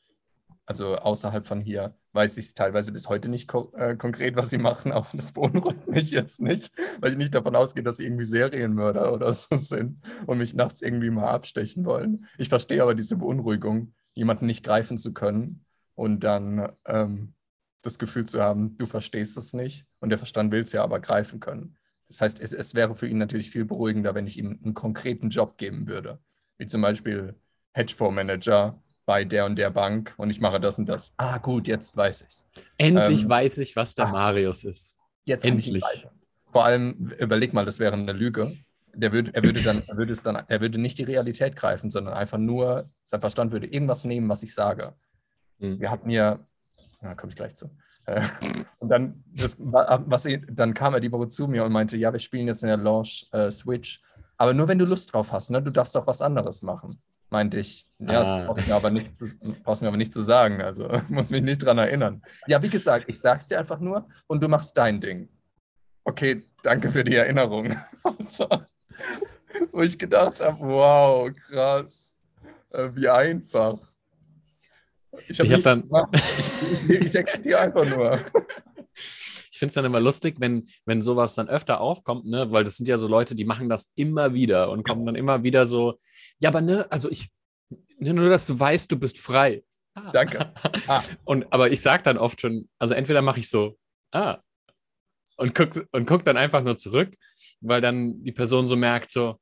also 0.66 0.96
außerhalb 0.96 1.48
von 1.48 1.62
hier, 1.62 1.96
weiß 2.14 2.38
ich 2.38 2.48
es 2.48 2.54
teilweise 2.54 2.92
bis 2.92 3.08
heute 3.08 3.30
nicht 3.30 3.48
ko 3.48 3.72
äh, 3.76 3.96
konkret, 3.96 4.36
was 4.36 4.50
sie 4.50 4.58
machen, 4.58 4.92
aber 4.92 5.08
das 5.14 5.32
beunruhigt 5.32 5.88
mich 5.88 6.12
jetzt 6.12 6.42
nicht, 6.42 6.74
weil 7.00 7.12
ich 7.12 7.18
nicht 7.18 7.34
davon 7.34 7.56
ausgehe, 7.56 7.84
dass 7.84 7.98
sie 7.98 8.06
irgendwie 8.06 8.26
Serienmörder 8.26 9.14
oder 9.14 9.32
so 9.34 9.56
sind 9.56 10.02
und 10.28 10.38
mich 10.38 10.54
nachts 10.54 10.82
irgendwie 10.82 11.10
mal 11.10 11.30
abstechen 11.30 11.86
wollen. 11.86 12.26
Ich 12.38 12.50
verstehe 12.50 12.82
aber 12.82 12.96
diese 12.96 13.18
Beunruhigung, 13.18 13.94
jemanden 14.14 14.46
nicht 14.46 14.64
greifen 14.64 14.98
zu 14.98 15.14
können 15.14 15.66
und 15.96 16.24
dann 16.24 16.72
ähm, 16.86 17.34
das 17.82 18.00
Gefühl 18.00 18.26
zu 18.26 18.42
haben, 18.42 18.78
du 18.78 18.86
verstehst 18.86 19.38
es 19.38 19.54
nicht 19.54 19.88
und 20.00 20.10
der 20.10 20.18
Verstand 20.18 20.52
will 20.52 20.62
es 20.62 20.72
ja 20.72 20.84
aber 20.84 21.00
greifen 21.00 21.40
können. 21.40 21.78
Das 22.08 22.22
heißt, 22.22 22.42
es, 22.42 22.54
es 22.54 22.76
wäre 22.76 22.96
für 22.96 23.08
ihn 23.08 23.18
natürlich 23.18 23.50
viel 23.50 23.66
beruhigender, 23.66 24.14
wenn 24.14 24.28
ich 24.28 24.38
ihm 24.38 24.60
einen 24.64 24.74
konkreten 24.74 25.30
Job 25.30 25.58
geben 25.58 25.88
würde, 25.88 26.20
wie 26.58 26.68
zum 26.68 26.82
Beispiel 26.82 27.36
Hedgefondsmanager 27.74 28.82
bei 29.06 29.26
der 29.26 29.46
und 29.46 29.58
der 29.58 29.70
Bank 29.70 30.14
und 30.18 30.30
ich 30.30 30.42
mache 30.42 30.60
das 30.60 30.78
und 30.78 30.88
das. 30.88 31.14
Ah, 31.18 31.38
gut, 31.38 31.68
jetzt 31.68 31.96
weiß 31.96 32.22
ich's. 32.22 32.46
Endlich 32.78 33.24
Ähm, 33.24 33.30
weiß 33.30 33.58
ich, 33.60 33.76
was 33.76 33.96
der 33.96 34.08
ah. 34.08 34.12
Marius 34.12 34.64
ist. 34.64 35.00
Jetzt 35.26 35.46
Endlich. 35.46 35.84
Vor 36.52 36.66
allem, 36.66 37.14
überleg 37.18 37.54
mal, 37.54 37.66
das 37.66 37.80
wäre 37.80 37.94
eine 37.94 38.14
Lüge. 38.14 38.52
der 38.94 39.12
würde, 39.14 39.34
er 39.34 39.44
würde 39.44 39.62
dann, 39.64 39.84
er 39.88 39.98
würde 39.98 40.12
es 40.12 40.22
dann, 40.22 40.36
er 40.36 40.62
würde 40.62 40.80
nicht 40.80 40.98
die 40.98 41.04
Realität 41.04 41.56
greifen, 41.56 41.90
sondern 41.90 42.14
einfach 42.14 42.38
nur, 42.38 42.90
sein 43.06 43.22
Verstand 43.22 43.52
würde 43.52 43.68
irgendwas 43.68 44.04
nehmen, 44.04 44.28
was 44.28 44.44
ich 44.44 44.54
sage. 44.54 44.94
Hm. 45.60 45.80
Wir 45.80 45.90
hatten 45.90 46.10
ja, 46.10 46.40
da 47.02 47.16
komme 47.16 47.32
ich 47.32 47.36
gleich 47.36 47.56
zu. 47.56 47.70
Äh, 48.06 48.22
Und 48.80 48.90
dann, 48.90 49.24
das, 49.34 49.56
was, 49.60 50.26
ich- 50.26 50.42
dann 50.50 50.74
kam 50.74 50.94
er 50.94 51.00
die 51.00 51.12
Woche 51.12 51.28
zu 51.28 51.48
mir 51.48 51.64
und 51.66 51.72
meinte, 51.72 51.98
ja, 51.98 52.12
wir 52.12 52.20
spielen 52.20 52.48
jetzt 52.48 52.64
in 52.64 52.68
der 52.68 52.78
Launch 52.78 53.28
äh, 53.32 53.50
Switch, 53.52 54.02
aber 54.38 54.54
nur 54.54 54.68
wenn 54.68 54.80
du 54.80 54.86
Lust 54.86 55.14
drauf 55.14 55.32
hast, 55.32 55.50
ne? 55.52 55.62
Du 55.62 55.72
darfst 55.72 55.96
auch 55.98 56.08
was 56.08 56.22
anderes 56.22 56.62
machen. 56.62 57.02
Meinte 57.30 57.60
ich, 57.60 57.88
ja, 58.00 58.20
das 58.20 58.30
Ah. 58.30 58.44
brauchst 58.46 58.66
du 58.66 58.70
mir 58.70 58.76
aber 58.76 58.90
nicht 58.90 59.16
zu, 59.18 59.26
brauchst 59.64 59.82
mir 59.82 59.88
aber 59.88 59.98
nicht 59.98 60.14
zu 60.14 60.22
sagen, 60.24 60.62
also 60.62 60.88
muss 61.10 61.30
mich 61.32 61.42
nicht 61.42 61.64
dran 61.64 61.78
erinnern. 61.78 62.22
Ja, 62.48 62.62
wie 62.62 62.70
gesagt, 62.70 63.06
ich 63.08 63.20
sag's 63.22 63.48
dir 63.48 63.60
einfach 63.60 63.80
nur 63.80 64.08
und 64.28 64.42
du 64.44 64.48
machst 64.48 64.78
dein 64.78 65.00
Ding. 65.00 65.30
Okay, 66.04 66.44
danke 66.64 66.90
für 66.90 67.04
die 67.04 67.16
Erinnerung. 67.16 67.76
So, 68.26 68.48
wo 69.72 69.82
ich 69.82 69.98
gedacht 69.98 70.40
habe, 70.42 70.58
wow, 70.60 71.30
krass, 71.48 72.16
äh, 72.72 72.90
wie 72.96 73.08
einfach. 73.08 73.78
Ich 75.28 75.40
habe 75.40 75.54
hab 75.54 75.62
dann- 75.62 75.84
ich, 76.88 76.90
ich 76.90 77.16
existiere 77.16 77.60
einfach 77.60 77.86
nur. 77.86 78.26
Ich 78.96 79.58
finde 79.60 79.70
es 79.70 79.74
dann 79.76 79.86
immer 79.86 80.00
lustig, 80.00 80.36
wenn, 80.40 80.68
wenn 80.86 81.02
sowas 81.02 81.36
dann 81.36 81.48
öfter 81.48 81.82
aufkommt, 81.82 82.26
ne? 82.26 82.52
Weil 82.52 82.64
das 82.64 82.78
sind 82.78 82.88
ja 82.88 82.98
so 82.98 83.08
Leute, 83.08 83.36
die 83.36 83.46
machen 83.46 83.70
das 83.70 83.92
immer 83.96 84.34
wieder 84.34 84.72
und 84.72 84.84
kommen 84.88 85.06
dann 85.06 85.16
immer 85.16 85.44
wieder 85.44 85.66
so, 85.66 86.00
ja, 86.40 86.50
aber 86.50 86.62
ne, 86.62 86.92
also 86.92 87.10
ich, 87.12 87.30
ne, 88.00 88.14
nur 88.14 88.30
dass 88.30 88.48
du 88.48 88.60
weißt, 88.60 88.92
du 88.92 88.98
bist 88.98 89.20
frei. 89.20 89.64
Ah. 89.94 90.12
Danke. 90.12 90.54
Ah. 90.88 91.02
Und 91.26 91.52
aber 91.54 91.70
ich 91.72 91.82
sage 91.82 92.02
dann 92.04 92.18
oft 92.18 92.42
schon, 92.42 92.70
also 92.80 92.94
entweder 92.94 93.22
mache 93.22 93.40
ich 93.42 93.50
so, 93.50 93.78
ah, 94.14 94.40
und 95.38 95.54
guck, 95.54 95.88
und 95.92 96.06
guck 96.08 96.24
dann 96.26 96.38
einfach 96.38 96.64
nur 96.64 96.78
zurück, 96.78 97.14
weil 97.60 97.82
dann 97.82 98.24
die 98.24 98.32
Person 98.32 98.68
so 98.68 98.76
merkt, 98.76 99.12
so, 99.12 99.40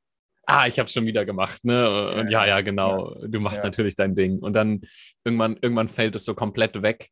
ah, 0.50 0.66
ich 0.66 0.78
habe 0.78 0.86
es 0.86 0.92
schon 0.92 1.06
wieder 1.06 1.24
gemacht, 1.24 1.64
ne? 1.64 2.10
Und 2.12 2.30
ja, 2.30 2.46
ja, 2.46 2.60
genau, 2.60 3.14
du 3.26 3.40
machst 3.40 3.58
Ja. 3.58 3.64
natürlich 3.64 3.94
dein 3.94 4.14
Ding. 4.14 4.38
Und 4.38 4.54
dann 4.54 4.80
irgendwann, 5.24 5.56
irgendwann 5.60 5.88
fällt 5.88 6.16
es 6.16 6.24
so 6.24 6.34
komplett 6.34 6.82
weg. 6.82 7.10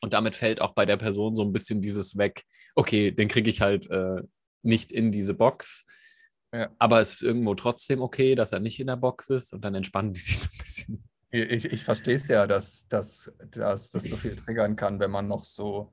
Und 0.00 0.14
damit 0.14 0.34
fällt 0.34 0.62
auch 0.62 0.72
bei 0.72 0.86
der 0.86 0.96
Person 0.96 1.34
so 1.34 1.42
ein 1.42 1.52
bisschen 1.52 1.80
dieses 1.82 2.16
weg, 2.16 2.44
okay, 2.74 3.10
den 3.10 3.28
kriege 3.28 3.50
ich 3.50 3.60
halt 3.60 3.90
äh, 3.90 4.22
nicht 4.62 4.90
in 4.92 5.12
diese 5.12 5.34
Box. 5.34 5.86
Ja. 6.54 6.70
Aber 6.78 7.00
es 7.00 7.14
ist 7.14 7.22
irgendwo 7.22 7.54
trotzdem 7.54 8.00
okay, 8.00 8.34
dass 8.34 8.52
er 8.52 8.60
nicht 8.60 8.80
in 8.80 8.86
der 8.86 8.96
Box 8.96 9.28
ist 9.28 9.52
und 9.52 9.64
dann 9.64 9.74
entspannen 9.74 10.12
die 10.12 10.20
sich 10.20 10.38
so 10.38 10.48
ein 10.50 10.58
bisschen. 10.58 11.04
Ich, 11.32 11.64
ich 11.66 11.84
verstehe 11.84 12.16
es 12.16 12.26
ja, 12.26 12.46
dass, 12.46 12.88
dass, 12.88 13.32
dass 13.50 13.90
das 13.90 14.04
so 14.04 14.16
viel 14.16 14.34
triggern 14.34 14.74
kann, 14.74 14.98
wenn 14.98 15.12
man 15.12 15.28
noch 15.28 15.44
so, 15.44 15.92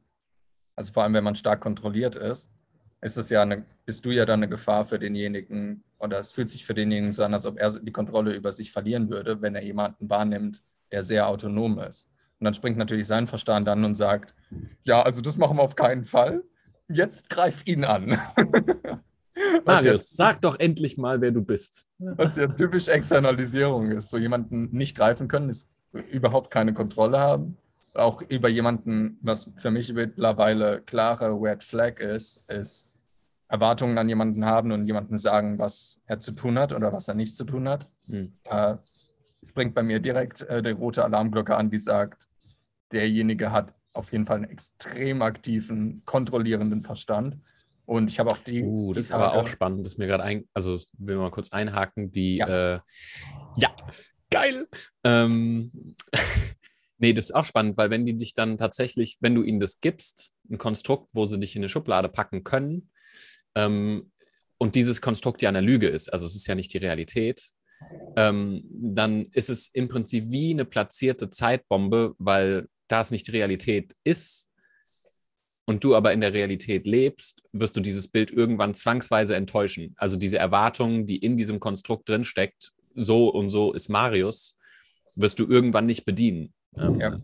also 0.75 0.93
vor 0.93 1.03
allem 1.03 1.13
wenn 1.13 1.23
man 1.23 1.35
stark 1.35 1.61
kontrolliert 1.61 2.15
ist, 2.15 2.51
ist 3.01 3.17
es 3.17 3.29
ja 3.29 3.41
eine, 3.43 3.65
bist 3.85 4.05
du 4.05 4.11
ja 4.11 4.25
dann 4.25 4.39
eine 4.39 4.49
Gefahr 4.49 4.85
für 4.85 4.99
denjenigen, 4.99 5.83
oder 5.99 6.19
es 6.19 6.31
fühlt 6.31 6.49
sich 6.49 6.65
für 6.65 6.73
denjenigen 6.73 7.11
so 7.13 7.23
an, 7.23 7.33
als 7.33 7.45
ob 7.45 7.59
er 7.59 7.71
die 7.79 7.91
Kontrolle 7.91 8.33
über 8.33 8.51
sich 8.51 8.71
verlieren 8.71 9.09
würde, 9.09 9.41
wenn 9.41 9.55
er 9.55 9.63
jemanden 9.63 10.09
wahrnimmt, 10.09 10.61
der 10.91 11.03
sehr 11.03 11.27
autonom 11.27 11.79
ist. 11.79 12.09
Und 12.39 12.45
dann 12.45 12.53
springt 12.53 12.77
natürlich 12.77 13.07
sein 13.07 13.27
Verstand 13.27 13.67
an 13.67 13.83
und 13.83 13.95
sagt, 13.95 14.35
ja, 14.83 15.01
also 15.01 15.21
das 15.21 15.37
machen 15.37 15.57
wir 15.57 15.63
auf 15.63 15.75
keinen 15.75 16.05
Fall. 16.05 16.43
Jetzt 16.87 17.29
greif 17.29 17.65
ihn 17.65 17.83
an. 17.83 18.17
Was 19.65 19.83
ja- 19.85 19.91
Marius, 19.91 20.09
sag 20.11 20.41
doch 20.41 20.59
endlich 20.59 20.97
mal, 20.97 21.21
wer 21.21 21.31
du 21.31 21.43
bist. 21.43 21.85
was 21.99 22.35
ja 22.37 22.47
typisch 22.47 22.87
Externalisierung 22.87 23.91
ist. 23.91 24.09
So 24.09 24.17
jemanden 24.17 24.69
nicht 24.75 24.97
greifen 24.97 25.27
können, 25.27 25.49
ist 25.49 25.75
überhaupt 26.11 26.49
keine 26.49 26.73
Kontrolle 26.73 27.19
haben. 27.19 27.57
Auch 27.97 28.21
über 28.21 28.47
jemanden, 28.49 29.17
was 29.21 29.49
für 29.57 29.71
mich 29.71 29.91
mittlerweile 29.91 30.81
klare 30.81 31.31
Red 31.31 31.63
Flag 31.63 31.99
ist, 31.99 32.49
ist 32.51 32.93
Erwartungen 33.49 33.97
an 33.97 34.09
jemanden 34.09 34.45
haben 34.45 34.71
und 34.71 34.85
jemanden 34.85 35.17
sagen, 35.17 35.57
was 35.57 36.01
er 36.05 36.19
zu 36.19 36.33
tun 36.33 36.59
hat 36.59 36.73
oder 36.73 36.91
was 36.93 37.07
er 37.07 37.15
nicht 37.15 37.35
zu 37.35 37.43
tun 37.43 37.67
hat. 37.67 37.87
Hm. 38.07 38.33
Da 38.43 38.83
springt 39.43 39.73
bei 39.73 39.83
mir 39.83 39.99
direkt 39.99 40.41
äh, 40.41 40.61
die 40.61 40.71
rote 40.71 41.03
Alarmglocke 41.03 41.55
an, 41.55 41.69
die 41.69 41.79
sagt, 41.79 42.21
derjenige 42.91 43.51
hat 43.51 43.73
auf 43.93 44.11
jeden 44.11 44.25
Fall 44.25 44.37
einen 44.37 44.49
extrem 44.49 45.21
aktiven, 45.21 46.03
kontrollierenden 46.05 46.83
Verstand. 46.83 47.37
Und 47.85 48.11
ich 48.11 48.19
habe 48.19 48.31
auch 48.31 48.37
die. 48.37 48.63
Uh, 48.63 48.93
das 48.93 49.05
ist 49.05 49.11
aber 49.11 49.33
auch 49.33 49.47
spannend, 49.47 49.85
das 49.85 49.93
ist 49.93 49.97
mir 49.97 50.07
gerade 50.07 50.23
ein, 50.23 50.43
also 50.53 50.73
das 50.73 50.89
will 50.97 51.15
mal 51.15 51.31
kurz 51.31 51.53
einhaken, 51.53 52.11
die, 52.11 52.37
Ja. 52.37 52.47
ja, 52.47 52.75
äh, 52.75 52.79
ja 53.55 53.75
geil. 54.29 54.67
Ähm, 55.03 55.95
nee, 56.97 57.13
das 57.13 57.25
ist 57.25 57.35
auch 57.35 57.45
spannend, 57.45 57.77
weil 57.77 57.89
wenn 57.89 58.05
die 58.05 58.15
dich 58.15 58.33
dann 58.33 58.57
tatsächlich, 58.57 59.17
wenn 59.19 59.35
du 59.35 59.43
ihnen 59.43 59.59
das 59.59 59.79
gibst, 59.79 60.31
ein 60.49 60.57
Konstrukt, 60.57 61.09
wo 61.13 61.25
sie 61.27 61.39
dich 61.39 61.55
in 61.55 61.61
eine 61.61 61.69
Schublade 61.69 62.09
packen 62.09 62.43
können, 62.43 62.89
ähm, 63.55 64.11
und 64.59 64.75
dieses 64.75 65.01
Konstrukt 65.01 65.41
ja 65.41 65.49
eine 65.49 65.61
Lüge 65.61 65.87
ist, 65.87 66.11
also 66.11 66.25
es 66.25 66.35
ist 66.35 66.47
ja 66.47 66.55
nicht 66.55 66.73
die 66.73 66.79
Realität, 66.79 67.51
ähm, 68.15 68.63
dann 68.71 69.25
ist 69.33 69.49
es 69.49 69.67
im 69.67 69.87
Prinzip 69.87 70.25
wie 70.29 70.51
eine 70.51 70.65
platzierte 70.65 71.29
Zeitbombe, 71.29 72.15
weil 72.17 72.67
da 72.87 73.01
es 73.01 73.11
nicht 73.11 73.27
die 73.27 73.31
Realität 73.31 73.95
ist 74.03 74.49
und 75.65 75.83
du 75.83 75.95
aber 75.95 76.13
in 76.13 76.21
der 76.21 76.33
Realität 76.33 76.87
lebst, 76.87 77.43
wirst 77.53 77.75
du 77.75 77.81
dieses 77.81 78.07
Bild 78.07 78.31
irgendwann 78.31 78.73
zwangsweise 78.73 79.35
enttäuschen. 79.35 79.93
Also 79.97 80.15
diese 80.15 80.39
Erwartung, 80.39 81.05
die 81.05 81.17
in 81.17 81.37
diesem 81.37 81.59
Konstrukt 81.59 82.09
drinsteckt, 82.09 82.71
so 82.95 83.29
und 83.29 83.49
so 83.49 83.73
ist 83.73 83.89
Marius, 83.89 84.57
wirst 85.15 85.39
du 85.39 85.47
irgendwann 85.47 85.85
nicht 85.85 86.05
bedienen. 86.05 86.53
Ähm, 86.79 86.99
Ja. 86.99 87.17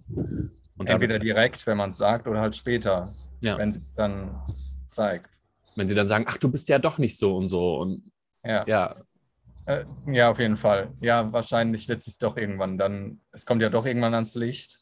Und 0.77 0.87
Entweder 0.87 1.19
direkt, 1.19 1.65
wenn 1.67 1.77
man 1.77 1.91
es 1.91 1.97
sagt, 1.97 2.27
oder 2.27 2.41
halt 2.41 2.55
später, 2.55 3.09
Ja. 3.41 3.57
wenn 3.57 3.69
es 3.69 3.79
dann 3.95 4.41
zeigt. 4.87 5.29
wenn 5.75 5.87
sie 5.87 5.95
dann 5.95 6.07
sagen, 6.07 6.25
ach, 6.27 6.37
du 6.37 6.51
bist 6.51 6.67
ja 6.69 6.77
doch 6.79 6.97
nicht 6.99 7.17
so 7.17 7.35
und 7.37 7.47
so. 7.47 7.77
Und 7.79 8.11
Ja. 8.43 8.63
ja, 8.67 8.95
Äh, 9.65 9.85
ja, 10.11 10.29
auf 10.29 10.39
jeden 10.39 10.57
Fall. 10.57 10.91
Ja, 10.99 11.31
wahrscheinlich 11.31 11.87
wird 11.87 11.99
es 11.99 12.05
sich 12.05 12.17
doch 12.17 12.35
irgendwann 12.35 12.77
dann, 12.77 13.21
es 13.31 13.45
kommt 13.45 13.61
ja 13.61 13.69
doch 13.69 13.85
irgendwann 13.85 14.13
ans 14.13 14.35
Licht 14.35 14.77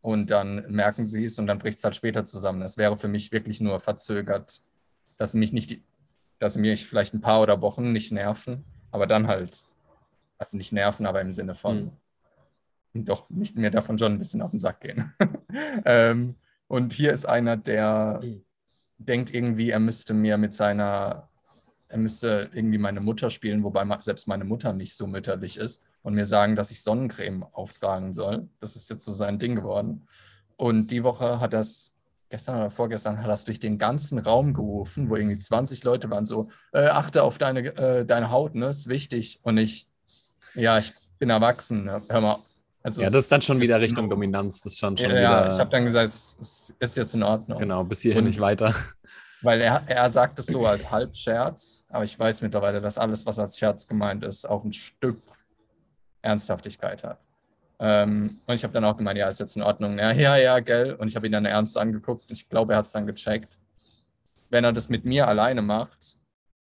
und 0.00 0.30
dann 0.30 0.64
merken 0.70 1.04
sie 1.04 1.24
es 1.24 1.38
und 1.40 1.48
dann 1.48 1.58
bricht 1.58 1.78
es 1.78 1.84
halt 1.84 1.96
später 1.96 2.24
zusammen. 2.24 2.62
Es 2.62 2.76
wäre 2.76 2.96
für 2.96 3.08
mich 3.08 3.32
wirklich 3.32 3.60
nur 3.60 3.80
verzögert, 3.80 4.60
dass 5.18 5.32
sie 5.32 5.38
mich 5.38 5.52
nicht, 5.52 5.80
dass 6.38 6.54
sie 6.54 6.60
mich 6.60 6.86
vielleicht 6.86 7.14
ein 7.14 7.20
paar 7.20 7.40
oder 7.42 7.60
Wochen 7.62 7.90
nicht 7.92 8.12
nerven, 8.12 8.64
aber 8.92 9.06
dann 9.08 9.26
halt, 9.26 9.64
also 10.38 10.56
nicht 10.56 10.72
nerven, 10.72 11.04
aber 11.04 11.20
im 11.20 11.32
Sinne 11.32 11.54
von, 11.56 11.90
doch 12.94 13.28
nicht 13.30 13.56
mehr 13.56 13.70
davon 13.70 13.98
schon 13.98 14.12
ein 14.12 14.18
bisschen 14.18 14.42
auf 14.42 14.50
den 14.50 14.60
Sack 14.60 14.80
gehen. 14.80 15.12
ähm, 15.84 16.36
und 16.68 16.92
hier 16.92 17.12
ist 17.12 17.26
einer, 17.26 17.56
der 17.56 18.20
Mhm. 19.02 19.04
denkt 19.04 19.34
irgendwie, 19.34 19.70
er 19.70 19.80
müsste 19.80 20.14
mir 20.14 20.38
mit 20.38 20.54
seiner, 20.54 21.28
er 21.88 21.98
müsste 21.98 22.50
irgendwie 22.54 22.78
meine 22.78 23.00
Mutter 23.00 23.30
spielen, 23.30 23.62
wobei 23.64 23.84
selbst 24.00 24.28
meine 24.28 24.44
Mutter 24.44 24.72
nicht 24.72 24.94
so 24.96 25.06
mütterlich 25.06 25.56
ist 25.56 25.82
und 26.02 26.14
mir 26.14 26.26
sagen, 26.26 26.56
dass 26.56 26.70
ich 26.70 26.82
Sonnencreme 26.82 27.44
auftragen 27.52 28.12
soll. 28.12 28.48
Das 28.60 28.76
ist 28.76 28.88
jetzt 28.90 29.04
so 29.04 29.12
sein 29.12 29.38
Ding 29.38 29.56
geworden. 29.56 30.06
Und 30.56 30.90
die 30.90 31.04
Woche 31.04 31.40
hat 31.40 31.52
das, 31.52 31.92
gestern 32.30 32.56
oder 32.56 32.70
vorgestern, 32.70 33.18
hat 33.18 33.28
das 33.28 33.44
durch 33.44 33.60
den 33.60 33.78
ganzen 33.78 34.18
Raum 34.18 34.54
gerufen, 34.54 35.10
wo 35.10 35.16
irgendwie 35.16 35.38
20 35.38 35.84
Leute 35.84 36.08
waren, 36.10 36.24
so, 36.24 36.48
äh, 36.72 36.86
achte 36.86 37.22
auf 37.22 37.36
deine, 37.38 37.76
äh, 37.76 38.06
deine 38.06 38.30
Haut, 38.30 38.54
ne, 38.54 38.66
ist 38.66 38.88
wichtig. 38.88 39.40
Und 39.42 39.58
ich, 39.58 39.86
ja, 40.54 40.78
ich 40.78 40.92
bin 41.18 41.30
erwachsen, 41.30 41.84
ne? 41.84 42.00
hör 42.08 42.20
mal. 42.20 42.36
Also 42.82 43.02
ja, 43.02 43.08
das 43.08 43.20
ist 43.24 43.32
dann 43.32 43.42
schon 43.42 43.60
wieder 43.60 43.80
Richtung 43.80 44.10
Dominanz. 44.10 44.60
Das 44.62 44.72
ist 44.72 44.78
schon, 44.78 44.96
schon 44.96 45.10
ja, 45.10 45.16
wieder, 45.16 45.50
ich 45.52 45.58
habe 45.58 45.70
dann 45.70 45.84
gesagt, 45.84 46.08
es, 46.08 46.36
es 46.40 46.74
ist 46.80 46.96
jetzt 46.96 47.14
in 47.14 47.22
Ordnung. 47.22 47.58
genau, 47.58 47.84
bis 47.84 48.00
hierhin 48.02 48.20
Und- 48.20 48.26
nicht 48.26 48.40
weiter. 48.40 48.74
Weil 49.44 49.60
er, 49.60 49.82
er 49.88 50.08
sagt 50.08 50.38
es 50.38 50.46
so 50.46 50.64
als 50.66 50.88
Halbscherz, 50.88 51.82
aber 51.88 52.04
ich 52.04 52.16
weiß 52.16 52.42
mittlerweile, 52.42 52.80
dass 52.80 52.96
alles, 52.96 53.26
was 53.26 53.40
als 53.40 53.58
Scherz 53.58 53.88
gemeint 53.88 54.22
ist, 54.22 54.48
auch 54.48 54.62
ein 54.62 54.72
Stück 54.72 55.18
Ernsthaftigkeit 56.22 57.02
hat. 57.02 57.18
Ähm, 57.80 58.38
und 58.46 58.54
ich 58.54 58.62
habe 58.62 58.72
dann 58.72 58.84
auch 58.84 58.96
gemeint, 58.96 59.18
ja, 59.18 59.26
ist 59.26 59.40
jetzt 59.40 59.56
in 59.56 59.62
Ordnung. 59.62 59.98
Ja, 59.98 60.12
ja, 60.12 60.36
ja, 60.36 60.60
gell. 60.60 60.94
Und 60.94 61.08
ich 61.08 61.16
habe 61.16 61.26
ihn 61.26 61.32
dann 61.32 61.44
ernst 61.44 61.76
angeguckt. 61.76 62.30
Ich 62.30 62.48
glaube, 62.48 62.74
er 62.74 62.78
hat 62.78 62.84
es 62.84 62.92
dann 62.92 63.06
gecheckt. 63.06 63.58
Wenn 64.50 64.62
er 64.62 64.72
das 64.72 64.88
mit 64.88 65.04
mir 65.04 65.26
alleine 65.26 65.62
macht, 65.62 66.16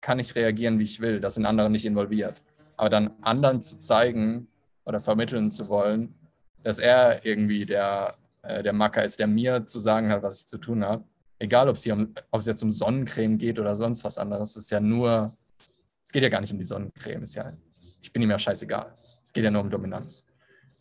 kann 0.01 0.19
ich 0.19 0.35
reagieren, 0.35 0.79
wie 0.79 0.85
ich 0.85 1.01
will. 1.01 1.21
Das 1.21 1.35
sind 1.35 1.45
andere 1.45 1.69
nicht 1.69 1.85
involviert. 1.85 2.43
Aber 2.79 2.89
dann 2.89 3.11
anderen 3.21 3.61
zu 3.61 3.77
zeigen 3.77 4.49
oder 4.87 5.01
vermitteln 5.01 5.51
zu 5.51 5.69
wollen, 5.69 6.15
dass 6.63 6.79
er 6.79 7.25
irgendwie 7.25 7.67
der, 7.67 8.15
äh, 8.43 8.63
der 8.63 8.73
Macker 8.73 9.05
ist, 9.05 9.19
der 9.19 9.27
mir 9.27 9.67
zu 9.67 9.79
sagen 9.79 10.09
hat, 10.09 10.23
was 10.23 10.41
ich 10.41 10.47
zu 10.47 10.59
tun 10.59 10.85
habe, 10.85 11.05
egal 11.39 11.69
ob 11.69 11.77
es, 11.77 11.87
um, 11.87 12.15
jetzt 12.41 12.63
um 12.63 12.71
Sonnencreme 12.71 13.39
geht 13.39 13.59
oder 13.59 13.77
sonst 13.77 14.05
was 14.05 14.19
anderes, 14.19 14.51
es 14.51 14.65
ist 14.65 14.71
ja 14.71 14.81
nur, 14.81 15.33
es 16.05 16.13
geht 16.13 16.23
ja 16.23 16.29
gar 16.29 16.41
nicht 16.41 16.53
um 16.53 16.59
die 16.59 16.65
Sonnencreme, 16.65 17.23
ist 17.23 17.35
ja, 17.35 17.49
ich 18.03 18.13
bin 18.13 18.23
ihm 18.23 18.31
ja 18.31 18.39
scheißegal. 18.39 18.93
Es 18.97 19.33
geht 19.33 19.45
ja 19.45 19.51
nur 19.51 19.63
um 19.63 19.71
Dominanz. 19.71 20.27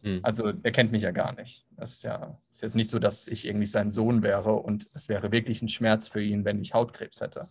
Hm. 0.03 0.19
Also 0.21 0.51
er 0.61 0.71
kennt 0.71 0.91
mich 0.91 1.03
ja 1.03 1.11
gar 1.11 1.33
nicht. 1.33 1.65
Das 1.71 1.93
ist 1.93 2.03
ja 2.03 2.37
ist 2.51 2.61
jetzt 2.61 2.75
nicht 2.75 2.89
so, 2.89 2.99
dass 2.99 3.27
ich 3.27 3.47
irgendwie 3.47 3.65
sein 3.65 3.89
Sohn 3.89 4.21
wäre 4.21 4.53
und 4.53 4.85
es 4.93 5.09
wäre 5.09 5.31
wirklich 5.31 5.61
ein 5.61 5.69
Schmerz 5.69 6.07
für 6.07 6.21
ihn, 6.21 6.45
wenn 6.45 6.61
ich 6.61 6.73
Hautkrebs 6.73 7.21
hätte. 7.21 7.43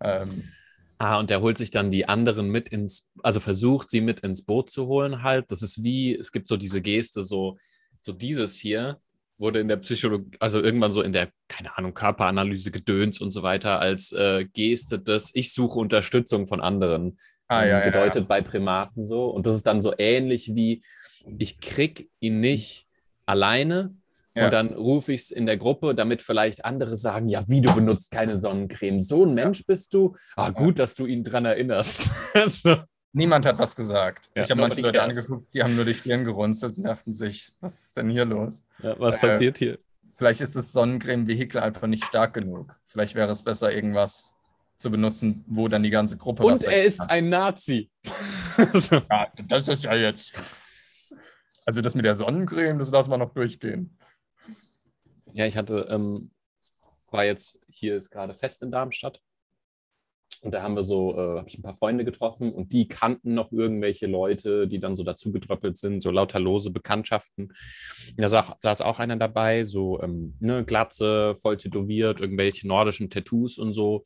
Ähm, 0.00 0.44
Ah, 0.98 1.18
und 1.18 1.30
er 1.30 1.40
holt 1.40 1.56
sich 1.56 1.70
dann 1.70 1.92
die 1.92 2.08
anderen 2.08 2.50
mit 2.50 2.68
ins, 2.68 3.08
also 3.22 3.38
versucht 3.38 3.88
sie 3.88 4.00
mit 4.00 4.20
ins 4.20 4.44
Boot 4.44 4.68
zu 4.68 4.86
holen 4.86 5.22
halt. 5.22 5.50
Das 5.50 5.62
ist 5.62 5.82
wie, 5.82 6.16
es 6.16 6.32
gibt 6.32 6.48
so 6.48 6.56
diese 6.56 6.82
Geste, 6.82 7.22
so, 7.22 7.56
so 8.00 8.12
dieses 8.12 8.56
hier, 8.56 9.00
wurde 9.38 9.60
in 9.60 9.68
der 9.68 9.76
Psychologie, 9.76 10.36
also 10.40 10.60
irgendwann 10.60 10.90
so 10.90 11.02
in 11.02 11.12
der, 11.12 11.30
keine 11.46 11.78
Ahnung, 11.78 11.94
Körperanalyse 11.94 12.72
gedöns 12.72 13.20
und 13.20 13.30
so 13.30 13.44
weiter, 13.44 13.80
als 13.80 14.10
äh, 14.12 14.46
Geste 14.52 14.98
des 14.98 15.30
Ich 15.34 15.52
suche 15.52 15.78
Unterstützung 15.78 16.48
von 16.48 16.60
anderen. 16.60 17.16
Ah, 17.46 17.64
ja, 17.64 17.78
ähm, 17.80 17.92
bedeutet 17.92 18.14
ja, 18.16 18.20
ja. 18.22 18.26
bei 18.26 18.40
Primaten 18.42 19.04
so. 19.04 19.26
Und 19.26 19.46
das 19.46 19.54
ist 19.54 19.66
dann 19.66 19.80
so 19.80 19.94
ähnlich 19.96 20.54
wie, 20.54 20.82
ich 21.38 21.60
krieg 21.60 22.10
ihn 22.20 22.40
nicht 22.40 22.86
alleine 23.26 23.94
Ja. 24.38 24.46
und 24.46 24.52
dann 24.54 24.68
rufe 24.74 25.12
ich 25.12 25.22
es 25.22 25.30
in 25.30 25.46
der 25.46 25.56
Gruppe, 25.56 25.94
damit 25.94 26.22
vielleicht 26.22 26.64
andere 26.64 26.96
sagen, 26.96 27.28
ja, 27.28 27.44
wie 27.48 27.60
du 27.60 27.74
benutzt 27.74 28.10
keine 28.10 28.36
Sonnencreme. 28.36 29.00
So 29.00 29.24
ein 29.26 29.34
Mensch 29.34 29.64
bist 29.66 29.92
du. 29.94 30.14
Ah, 30.36 30.50
gut, 30.50 30.78
dass 30.78 30.94
du 30.94 31.06
ihn 31.06 31.24
dran 31.24 31.44
erinnerst. 31.44 32.10
so. 32.46 32.76
Niemand 33.12 33.46
hat 33.46 33.58
was 33.58 33.74
gesagt. 33.74 34.30
Ja, 34.36 34.44
ich 34.44 34.50
habe 34.50 34.60
manche 34.60 34.80
Leute 34.82 35.02
angeguckt, 35.02 35.52
die 35.54 35.62
haben 35.62 35.74
nur 35.76 35.84
die 35.84 35.94
Stirn 35.94 36.24
gerunzelt 36.24 36.76
und 36.76 36.84
dachten 36.84 37.14
sich, 37.14 37.52
was 37.60 37.84
ist 37.86 37.96
denn 37.96 38.10
hier 38.10 38.24
los? 38.24 38.62
ja, 38.82 38.98
was 38.98 39.16
Äh, 39.16 39.18
passiert 39.18 39.58
hier? 39.58 39.78
Vielleicht 40.16 40.40
ist 40.40 40.54
das 40.56 40.72
Sonnencreme-Vehikel 40.72 41.60
einfach 41.60 41.86
nicht 41.86 42.04
stark 42.04 42.34
genug. 42.34 42.74
Vielleicht 42.86 43.14
wäre 43.14 43.30
es 43.30 43.42
besser, 43.42 43.72
irgendwas 43.72 44.34
zu 44.76 44.90
benutzen, 44.90 45.44
wo 45.48 45.68
dann 45.68 45.82
die 45.82 45.90
ganze 45.90 46.16
Gruppe 46.16 46.44
Und 46.44 46.62
er 46.64 46.84
ist 46.84 47.00
hat. 47.00 47.10
ein 47.10 47.28
Nazi. 47.28 47.90
Ja, 48.90 49.28
das 49.48 49.68
ist 49.68 49.84
ja 49.84 49.94
jetzt. 49.94 50.32
Also 51.66 51.80
das 51.80 51.94
mit 51.94 52.04
der 52.04 52.14
Sonnencreme, 52.16 52.78
das 52.78 52.90
lassen 52.90 53.10
wir 53.10 53.18
noch 53.18 53.32
durchgehen. 53.32 53.96
Ja, 55.38 55.46
ich 55.46 55.56
hatte, 55.56 55.86
ähm, 55.88 56.32
war 57.12 57.24
jetzt 57.24 57.60
hier 57.68 57.96
ist 57.96 58.10
gerade 58.10 58.34
Fest 58.34 58.60
in 58.64 58.72
Darmstadt. 58.72 59.22
Und 60.40 60.50
da 60.52 60.62
haben 60.62 60.74
wir 60.74 60.82
so, 60.82 61.14
äh, 61.14 61.38
habe 61.38 61.48
ich 61.48 61.56
ein 61.56 61.62
paar 61.62 61.74
Freunde 61.74 62.04
getroffen 62.04 62.52
und 62.52 62.72
die 62.72 62.88
kannten 62.88 63.34
noch 63.34 63.52
irgendwelche 63.52 64.08
Leute, 64.08 64.66
die 64.66 64.80
dann 64.80 64.96
so 64.96 65.04
dazu 65.04 65.30
getröppelt 65.30 65.78
sind, 65.78 66.02
so 66.02 66.10
lauter 66.10 66.40
lose 66.40 66.72
Bekanntschaften. 66.72 67.46
Und 67.46 68.20
da 68.20 68.28
saß, 68.28 68.50
saß 68.58 68.80
auch 68.80 68.98
einer 68.98 69.16
dabei, 69.16 69.62
so 69.62 70.02
ähm, 70.02 70.36
ne, 70.40 70.64
Glatze, 70.64 71.36
voll 71.36 71.56
tätowiert, 71.56 72.18
irgendwelche 72.18 72.66
nordischen 72.66 73.08
Tattoos 73.08 73.58
und 73.58 73.74
so. 73.74 74.02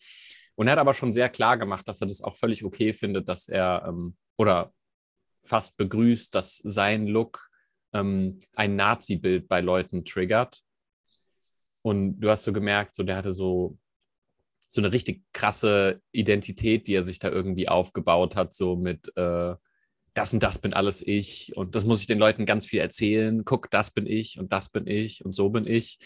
Und 0.55 0.67
er 0.67 0.73
hat 0.73 0.81
aber 0.81 0.93
schon 0.93 1.15
sehr 1.15 1.31
klar 1.31 1.57
gemacht, 1.57 1.89
dass 1.89 2.03
er 2.03 2.09
das 2.09 2.21
auch 2.21 2.37
völlig 2.37 2.63
okay 2.63 2.93
findet, 2.93 3.27
dass 3.27 3.49
er 3.49 3.87
ähm, 3.89 4.17
oder 4.37 4.75
fast 5.41 5.79
begrüßt, 5.79 6.35
dass 6.35 6.57
sein 6.63 7.07
Look 7.07 7.49
ähm, 7.95 8.39
ein 8.55 8.77
Nazi-Bild 8.77 9.49
bei 9.49 9.63
Leuten 9.63 10.05
triggert. 10.05 10.63
Und 11.83 12.21
du 12.21 12.31
hast 12.31 12.45
so 12.45 12.53
gemerkt, 12.53 12.95
so 12.95 13.03
der 13.03 13.17
hatte 13.17 13.33
so, 13.33 13.77
so 14.69 14.81
eine 14.81 14.93
richtig 14.93 15.23
krasse 15.33 16.01
Identität, 16.13 16.87
die 16.87 16.95
er 16.95 17.03
sich 17.03 17.19
da 17.19 17.29
irgendwie 17.29 17.69
aufgebaut 17.69 18.37
hat, 18.37 18.55
so 18.55 18.77
mit 18.77 19.15
äh, 19.17 19.55
das 20.15 20.33
und 20.33 20.43
das 20.43 20.59
bin 20.59 20.75
alles 20.75 21.01
ich 21.01 21.57
und 21.57 21.75
das 21.75 21.85
muss 21.85 22.01
ich 22.01 22.07
den 22.07 22.19
Leuten 22.19 22.47
ganz 22.47 22.67
viel 22.67 22.81
erzählen. 22.81 23.45
Guck, 23.45 23.71
das 23.71 23.91
bin 23.91 24.07
ich 24.07 24.39
und 24.39 24.53
das 24.53 24.71
bin 24.71 24.87
ich 24.87 25.25
und 25.25 25.35
so 25.35 25.51
bin 25.51 25.67
ich. 25.67 25.99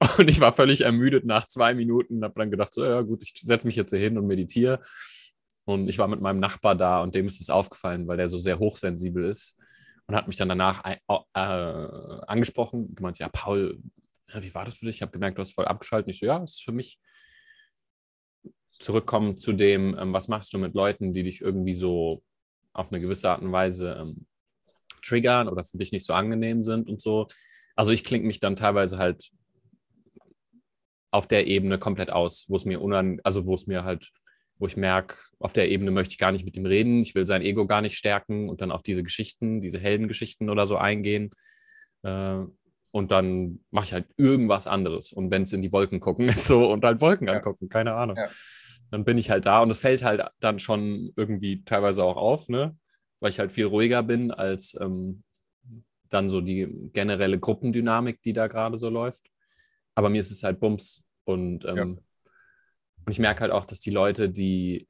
Und 0.18 0.28
ich 0.28 0.40
war 0.40 0.52
völlig 0.52 0.80
ermüdet 0.80 1.24
nach 1.24 1.46
zwei 1.46 1.74
Minuten 1.74 2.16
und 2.16 2.24
habe 2.24 2.34
dann 2.36 2.50
gedacht, 2.50 2.74
so, 2.74 2.84
ja 2.84 3.02
gut, 3.02 3.22
ich 3.22 3.34
setze 3.40 3.68
mich 3.68 3.76
jetzt 3.76 3.90
hier 3.90 4.00
hin 4.00 4.18
und 4.18 4.26
meditiere. 4.26 4.80
Und 5.64 5.86
ich 5.86 5.96
war 5.98 6.08
mit 6.08 6.20
meinem 6.20 6.40
Nachbar 6.40 6.74
da 6.74 7.02
und 7.02 7.14
dem 7.14 7.26
ist 7.28 7.40
es 7.40 7.50
aufgefallen, 7.50 8.08
weil 8.08 8.16
der 8.16 8.28
so 8.28 8.36
sehr 8.36 8.58
hochsensibel 8.58 9.24
ist 9.24 9.56
und 10.06 10.16
hat 10.16 10.26
mich 10.26 10.36
dann 10.36 10.48
danach 10.48 10.82
äh, 10.84 10.98
angesprochen, 12.26 12.96
gemeint, 12.96 13.18
ja, 13.18 13.28
Paul, 13.28 13.80
ja, 14.32 14.42
wie 14.42 14.54
war 14.54 14.64
das 14.64 14.78
für 14.78 14.86
dich? 14.86 14.96
Ich 14.96 15.02
habe 15.02 15.12
gemerkt, 15.12 15.38
du 15.38 15.40
hast 15.40 15.54
voll 15.54 15.66
abgeschaltet. 15.66 16.10
Ich 16.10 16.18
so, 16.18 16.26
ja, 16.26 16.38
das 16.38 16.52
ist 16.52 16.62
für 16.62 16.72
mich 16.72 16.98
zurückkommen 18.78 19.36
zu 19.36 19.52
dem, 19.52 19.96
ähm, 19.98 20.12
was 20.12 20.28
machst 20.28 20.52
du 20.52 20.58
mit 20.58 20.74
Leuten, 20.74 21.12
die 21.12 21.22
dich 21.22 21.40
irgendwie 21.40 21.74
so 21.74 22.22
auf 22.72 22.90
eine 22.90 23.00
gewisse 23.00 23.30
Art 23.30 23.42
und 23.42 23.52
Weise 23.52 23.96
ähm, 24.00 24.26
triggern 25.02 25.48
oder 25.48 25.64
für 25.64 25.78
dich 25.78 25.92
nicht 25.92 26.06
so 26.06 26.14
angenehm 26.14 26.64
sind 26.64 26.88
und 26.88 27.00
so. 27.00 27.28
Also 27.76 27.92
ich 27.92 28.04
klinge 28.04 28.26
mich 28.26 28.40
dann 28.40 28.56
teilweise 28.56 28.98
halt 28.98 29.30
auf 31.10 31.26
der 31.26 31.46
Ebene 31.46 31.78
komplett 31.78 32.12
aus, 32.12 32.46
wo 32.48 32.56
es 32.56 32.64
mir 32.64 32.80
unan, 32.80 33.20
also 33.22 33.46
wo 33.46 33.54
es 33.54 33.66
mir 33.66 33.84
halt, 33.84 34.10
wo 34.58 34.66
ich 34.66 34.76
merke, 34.76 35.16
auf 35.38 35.52
der 35.52 35.70
Ebene 35.70 35.90
möchte 35.90 36.12
ich 36.12 36.18
gar 36.18 36.32
nicht 36.32 36.44
mit 36.44 36.56
ihm 36.56 36.66
reden, 36.66 37.02
ich 37.02 37.14
will 37.14 37.26
sein 37.26 37.42
Ego 37.42 37.66
gar 37.66 37.82
nicht 37.82 37.96
stärken 37.96 38.48
und 38.48 38.60
dann 38.60 38.72
auf 38.72 38.82
diese 38.82 39.02
Geschichten, 39.02 39.60
diese 39.60 39.78
Heldengeschichten 39.78 40.48
oder 40.48 40.66
so 40.66 40.76
eingehen. 40.76 41.30
Äh, 42.02 42.44
und 42.92 43.10
dann 43.10 43.60
mache 43.70 43.86
ich 43.86 43.92
halt 43.92 44.06
irgendwas 44.16 44.66
anderes. 44.66 45.12
Und 45.12 45.30
wenn 45.30 45.42
es 45.42 45.52
in 45.52 45.62
die 45.62 45.72
Wolken 45.72 45.98
gucken 45.98 46.28
ist 46.28 46.46
so 46.46 46.70
und 46.70 46.84
halt 46.84 47.00
Wolken 47.00 47.26
Ja. 47.26 47.34
angucken, 47.34 47.68
keine 47.68 47.94
Ahnung. 47.94 48.16
Ja. 48.16 48.28
Dann 48.90 49.04
bin 49.04 49.18
ich 49.18 49.30
halt 49.30 49.46
da 49.46 49.60
und 49.62 49.70
es 49.70 49.78
fällt 49.80 50.04
halt 50.04 50.22
dann 50.40 50.58
schon 50.58 51.12
irgendwie 51.16 51.64
teilweise 51.64 52.04
auch 52.04 52.16
auf, 52.16 52.48
ne? 52.48 52.76
Weil 53.20 53.30
ich 53.30 53.38
halt 53.38 53.50
viel 53.50 53.64
ruhiger 53.66 54.02
bin 54.02 54.30
als 54.30 54.76
ähm, 54.80 55.22
dann 56.10 56.28
so 56.28 56.40
die 56.42 56.90
generelle 56.92 57.38
Gruppendynamik, 57.38 58.20
die 58.22 58.34
da 58.34 58.46
gerade 58.48 58.76
so 58.76 58.90
läuft. 58.90 59.30
Aber 59.94 60.10
mir 60.10 60.20
ist 60.20 60.30
es 60.30 60.42
halt 60.42 60.60
Bums. 60.60 61.04
Und, 61.24 61.64
ähm, 61.64 61.76
Ja. 61.76 61.82
und 61.84 62.00
ich 63.08 63.18
merke 63.18 63.40
halt 63.40 63.52
auch, 63.52 63.64
dass 63.64 63.78
die 63.80 63.90
Leute, 63.90 64.28
die, 64.28 64.86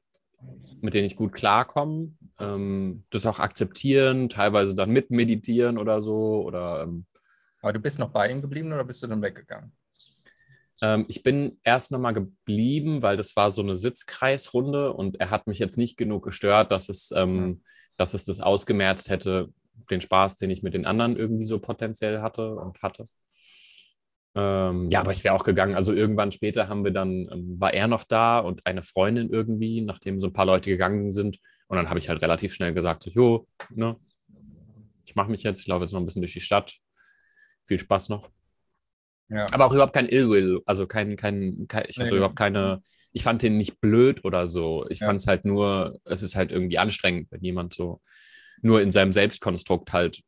mit 0.81 0.93
denen 0.93 1.05
ich 1.05 1.15
gut 1.15 1.31
klarkomme, 1.31 2.11
ähm, 2.39 3.05
das 3.09 3.25
auch 3.25 3.39
akzeptieren, 3.39 4.27
teilweise 4.27 4.75
dann 4.75 4.89
mitmeditieren 4.91 5.77
oder 5.77 6.01
so. 6.01 6.43
Oder 6.43 6.83
ähm, 6.83 7.05
Aber 7.63 7.73
du 7.73 7.79
bist 7.79 7.97
noch 7.97 8.11
bei 8.11 8.29
ihm 8.29 8.41
geblieben 8.41 8.71
oder 8.71 8.83
bist 8.83 9.01
du 9.01 9.07
dann 9.07 9.21
weggegangen? 9.23 9.71
ähm, 10.83 11.05
ich 11.07 11.23
bin 11.23 11.59
erst 11.63 11.91
nochmal 11.91 12.13
geblieben, 12.13 13.01
weil 13.01 13.15
das 13.15 13.37
war 13.37 13.51
so 13.51 13.61
eine 13.61 13.77
Sitzkreisrunde 13.77 14.91
und 14.91 15.17
er 15.19 15.29
hat 15.29 15.47
mich 15.47 15.57
jetzt 15.57 15.77
nicht 15.77 15.95
genug 15.95 16.25
gestört, 16.25 16.71
dass 16.73 16.89
es, 16.89 17.11
ähm, 17.15 17.63
dass 17.97 18.13
es 18.13 18.25
das 18.25 18.41
ausgemerzt 18.41 19.09
hätte, 19.09 19.49
den 19.89 20.01
Spaß, 20.01 20.35
den 20.35 20.49
ich 20.49 20.61
mit 20.61 20.73
den 20.73 20.85
anderen 20.85 21.15
irgendwie 21.15 21.45
so 21.45 21.59
potenziell 21.59 22.21
hatte 22.21 22.55
und 22.55 22.81
hatte. 22.81 23.05
Ähm, 24.35 24.89
ja, 24.91 24.99
aber 24.99 25.11
ich 25.11 25.23
wäre 25.23 25.35
auch 25.35 25.45
gegangen. 25.45 25.75
Also 25.75 25.93
irgendwann 25.93 26.33
später 26.33 26.67
haben 26.67 26.83
wir 26.83 26.91
dann, 26.91 27.29
ähm, 27.31 27.59
war 27.59 27.73
er 27.73 27.87
noch 27.87 28.03
da 28.03 28.39
und 28.39 28.65
eine 28.65 28.81
Freundin 28.81 29.29
irgendwie, 29.29 29.81
nachdem 29.81 30.19
so 30.19 30.27
ein 30.27 30.33
paar 30.33 30.45
Leute 30.45 30.69
gegangen 30.69 31.11
sind. 31.11 31.37
Und 31.67 31.77
dann 31.77 31.89
habe 31.89 31.99
ich 31.99 32.09
halt 32.09 32.21
relativ 32.21 32.53
schnell 32.53 32.73
gesagt, 32.73 33.03
so, 33.03 33.09
jo, 33.11 33.47
ne, 33.69 33.95
ich 35.05 35.15
mache 35.15 35.31
mich 35.31 35.43
jetzt, 35.43 35.61
ich 35.61 35.67
laufe 35.67 35.83
jetzt 35.83 35.93
noch 35.93 36.01
ein 36.01 36.05
bisschen 36.05 36.21
durch 36.21 36.33
die 36.33 36.41
Stadt. 36.41 36.73
Viel 37.65 37.79
Spaß 37.79 38.09
noch. 38.09 38.31
Ja. 39.29 39.45
Aber 39.51 39.65
auch 39.65 39.73
überhaupt 39.73 39.93
kein 39.93 40.07
Illwill, 40.09 40.61
also 40.65 40.85
kein, 40.85 41.15
kein, 41.15 41.65
kein 41.67 41.85
ich 41.87 41.97
hatte 41.97 42.11
Nee. 42.11 42.17
überhaupt 42.17 42.35
keine, 42.35 42.81
ich 43.13 43.23
fand 43.23 43.41
den 43.41 43.57
nicht 43.57 43.79
blöd 43.79 44.23
oder 44.25 44.47
so. 44.47 44.85
Ich 44.89 44.99
Ja. 44.99 45.07
fand 45.07 45.21
es 45.21 45.27
halt 45.27 45.45
nur, 45.45 45.99
es 46.05 46.21
ist 46.23 46.35
halt 46.35 46.51
irgendwie 46.51 46.77
anstrengend, 46.77 47.31
wenn 47.31 47.41
jemand 47.41 47.73
so 47.73 48.01
nur 48.61 48.81
in 48.81 48.91
seinem 48.91 49.11
Selbstkonstrukt 49.11 49.91
halt 49.93 50.21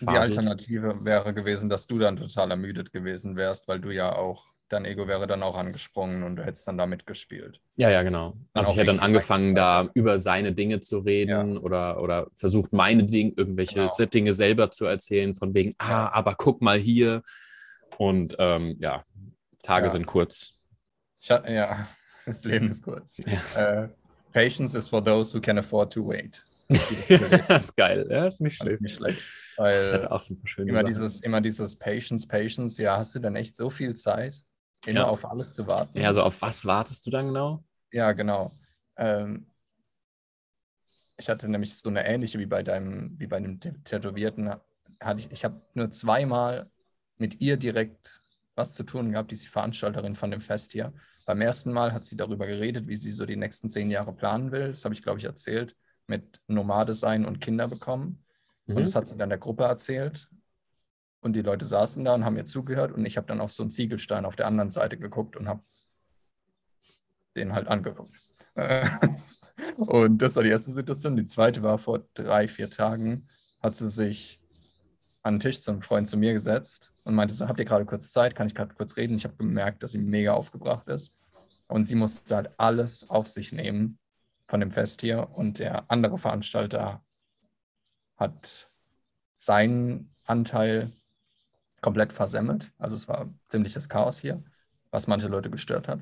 Die 0.00 0.04
faselt. 0.04 0.38
Alternative 0.38 1.04
wäre 1.04 1.34
gewesen, 1.34 1.68
dass 1.68 1.86
du 1.86 1.98
dann 1.98 2.16
total 2.16 2.50
ermüdet 2.50 2.92
gewesen 2.92 3.36
wärst, 3.36 3.68
weil 3.68 3.80
du 3.80 3.90
ja 3.90 4.14
auch, 4.14 4.52
dein 4.68 4.84
Ego 4.84 5.06
wäre 5.08 5.26
dann 5.26 5.42
auch 5.42 5.56
angesprungen 5.56 6.22
und 6.24 6.36
du 6.36 6.44
hättest 6.44 6.66
dann 6.68 6.76
da 6.78 6.86
mitgespielt. 6.86 7.60
Ja, 7.76 7.90
ja, 7.90 8.02
genau. 8.02 8.36
Also 8.52 8.72
ich 8.72 8.78
hätte 8.78 8.88
dann 8.88 8.98
angefangen, 9.00 9.54
da 9.54 9.88
über 9.94 10.18
seine 10.18 10.52
Dinge 10.52 10.80
zu 10.80 10.98
reden 10.98 11.56
oder, 11.58 12.02
oder 12.02 12.28
versucht, 12.34 12.72
meine 12.72 13.04
Dinge, 13.04 13.32
irgendwelche 13.36 13.74
Genau. 13.88 14.04
Dinge 14.06 14.34
selber 14.34 14.70
zu 14.70 14.84
erzählen, 14.86 15.34
von 15.34 15.54
wegen, 15.54 15.74
ah, 15.78 15.88
Ja. 15.90 16.12
aber 16.12 16.34
guck 16.36 16.62
mal 16.62 16.78
hier. 16.78 17.22
Und 17.98 18.34
ähm, 18.38 18.76
ja, 18.80 19.04
Tage 19.62 19.86
Ja. 19.86 19.90
sind 19.90 20.06
kurz. 20.06 20.54
Ich, 21.20 21.30
ha- 21.30 21.48
ja, 21.48 21.88
das 22.26 22.42
Leben 22.44 22.68
ist 22.68 22.82
kurz. 22.82 23.18
Äh, 23.56 23.88
Patience 24.32 24.74
is 24.76 24.88
for 24.88 25.02
those 25.02 25.34
who 25.34 25.40
can 25.40 25.58
afford 25.58 25.92
to 25.92 26.06
wait. 26.06 26.44
das 27.48 27.64
ist 27.64 27.76
geil. 27.76 28.06
Ja, 28.10 28.26
ist 28.26 28.40
nicht 28.40 28.56
schlecht. 28.56 28.82
nicht 28.82 28.96
schlecht. 28.96 29.22
Weil 29.56 29.92
hatte 29.94 30.10
auch 30.10 30.20
paar 30.36 30.48
schöne 30.48 30.68
immer 30.70 30.80
Sachen. 30.80 30.88
dieses, 30.92 31.20
immer 31.20 31.40
dieses 31.40 31.78
Patience, 31.78 32.26
Patience, 32.26 32.76
ja, 32.82 32.98
hast 32.98 33.14
du 33.14 33.20
dann 33.20 33.36
echt 33.36 33.56
so 33.56 33.70
viel 33.70 33.94
Zeit, 33.94 34.36
immer 34.86 35.00
Ja. 35.00 35.06
auf 35.06 35.24
alles 35.24 35.52
zu 35.52 35.66
warten? 35.66 35.98
Ja, 35.98 36.12
so 36.12 36.22
auf 36.22 36.40
was 36.42 36.64
wartest 36.64 37.06
du 37.06 37.10
dann 37.10 37.26
genau? 37.28 37.64
Ja, 37.92 38.12
genau. 38.12 38.50
Ähm, 38.96 39.46
ich 41.18 41.28
hatte 41.28 41.48
nämlich 41.50 41.74
so 41.76 41.88
eine 41.88 42.06
ähnliche 42.06 42.38
wie 42.38 42.46
bei 42.46 42.62
deinem, 42.62 43.18
wie 43.18 43.26
bei 43.26 43.40
dem 43.40 43.58
Tä- 43.58 43.82
Tätowierten. 43.84 44.50
Hatte 45.00 45.20
ich 45.20 45.30
ich 45.30 45.44
habe 45.44 45.60
nur 45.74 45.90
zweimal 45.90 46.70
mit 47.18 47.40
ihr 47.40 47.56
direkt 47.56 48.20
was 48.54 48.72
zu 48.72 48.84
tun 48.84 49.12
gehabt, 49.12 49.30
die 49.30 49.34
ist 49.34 49.44
die 49.44 49.48
Veranstalterin 49.48 50.14
von 50.14 50.30
dem 50.30 50.40
Fest 50.40 50.72
hier. 50.72 50.92
Beim 51.26 51.40
ersten 51.42 51.72
Mal 51.72 51.92
hat 51.92 52.06
sie 52.06 52.16
darüber 52.16 52.46
geredet, 52.46 52.86
wie 52.88 52.96
sie 52.96 53.10
so 53.12 53.26
die 53.26 53.36
nächsten 53.36 53.68
zehn 53.68 53.90
Jahre 53.90 54.14
planen 54.14 54.50
will. 54.50 54.68
Das 54.68 54.84
habe 54.84 54.94
ich, 54.94 55.02
glaube 55.02 55.18
ich, 55.18 55.24
erzählt, 55.26 55.76
mit 56.06 56.40
Nomade 56.46 56.94
sein 56.94 57.26
und 57.26 57.40
Kinder 57.40 57.68
bekommen. 57.68 58.24
Und 58.72 58.80
Mhm. 58.80 58.84
das 58.84 58.94
hat 58.94 59.06
sie 59.06 59.16
dann 59.18 59.28
der 59.28 59.38
Gruppe 59.38 59.64
erzählt. 59.64 60.28
Und 61.26 61.32
die 61.32 61.42
Leute 61.42 61.64
saßen 61.64 62.04
da 62.04 62.14
und 62.14 62.24
haben 62.24 62.36
ihr 62.36 62.44
zugehört. 62.44 62.92
Und 62.92 63.04
ich 63.04 63.16
habe 63.16 63.26
dann 63.26 63.40
auf 63.40 63.50
so 63.50 63.64
einen 63.64 63.72
Ziegelstein 63.72 64.24
auf 64.24 64.36
der 64.36 64.46
anderen 64.46 64.70
Seite 64.70 64.96
geguckt 64.96 65.36
und 65.36 65.48
habe 65.48 65.60
den 67.34 67.52
halt 67.52 67.66
angeguckt. 67.66 68.12
Und 69.76 70.18
das 70.18 70.36
war 70.36 70.44
die 70.44 70.50
erste 70.50 70.72
Situation. 70.72 71.16
Die 71.16 71.26
zweite 71.26 71.64
war 71.64 71.78
vor 71.78 72.06
drei, 72.14 72.46
vier 72.46 72.70
Tagen, 72.70 73.26
hat 73.60 73.74
sie 73.74 73.90
sich 73.90 74.40
an 75.24 75.34
den 75.34 75.40
Tisch 75.40 75.58
zu 75.58 75.72
einem 75.72 75.82
Freund 75.82 76.08
zu 76.08 76.16
mir 76.16 76.32
gesetzt 76.32 76.94
und 77.02 77.16
meinte 77.16 77.34
so, 77.34 77.48
habt 77.48 77.58
ihr 77.58 77.64
gerade 77.64 77.84
kurz 77.84 78.12
Zeit? 78.12 78.36
Kann 78.36 78.46
ich 78.46 78.54
gerade 78.54 78.74
kurz 78.74 78.96
reden? 78.96 79.16
Ich 79.16 79.24
habe 79.24 79.34
gemerkt, 79.34 79.82
dass 79.82 79.92
sie 79.92 79.98
mega 79.98 80.32
aufgebracht 80.32 80.86
ist. 80.86 81.12
Und 81.66 81.86
sie 81.86 81.96
musste 81.96 82.36
halt 82.36 82.50
alles 82.56 83.10
auf 83.10 83.26
sich 83.26 83.50
nehmen 83.50 83.98
von 84.46 84.60
dem 84.60 84.70
Fest 84.70 85.00
hier. 85.00 85.28
Und 85.32 85.58
der 85.58 85.90
andere 85.90 86.18
Veranstalter 86.18 87.04
hat 88.16 88.68
seinen 89.34 90.14
Anteil 90.24 90.92
komplett 91.86 92.12
versemmelt. 92.12 92.72
Also 92.78 92.96
es 92.96 93.06
war 93.06 93.32
ziemliches 93.48 93.88
Chaos 93.88 94.18
hier, 94.18 94.42
was 94.90 95.06
manche 95.06 95.28
Leute 95.28 95.50
gestört 95.50 95.86
hat. 95.86 96.00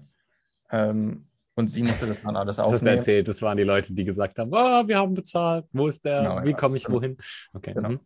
Ähm, 0.70 1.26
und 1.56 1.68
sie 1.68 1.82
musste 1.82 2.06
das 2.06 2.22
dann 2.22 2.36
alles 2.36 2.56
Das 2.56 2.64
hast 2.64 2.70
du 2.70 2.76
aufnehmen. 2.76 2.96
erzählt, 2.96 3.28
das 3.28 3.42
waren 3.42 3.58
die 3.58 3.64
Leute, 3.64 3.92
die 3.92 4.04
gesagt 4.04 4.38
haben, 4.38 4.50
oh, 4.50 4.88
wir 4.88 4.96
haben 4.96 5.12
bezahlt, 5.12 5.66
wo 5.72 5.86
ist 5.86 6.02
der, 6.06 6.22
Genau, 6.22 6.42
wie 6.42 6.52
ja. 6.52 6.56
komme 6.56 6.78
ich 6.78 6.88
wohin? 6.88 7.18
Okay. 7.52 7.74
Genau. 7.74 7.90
mhm. 7.90 8.00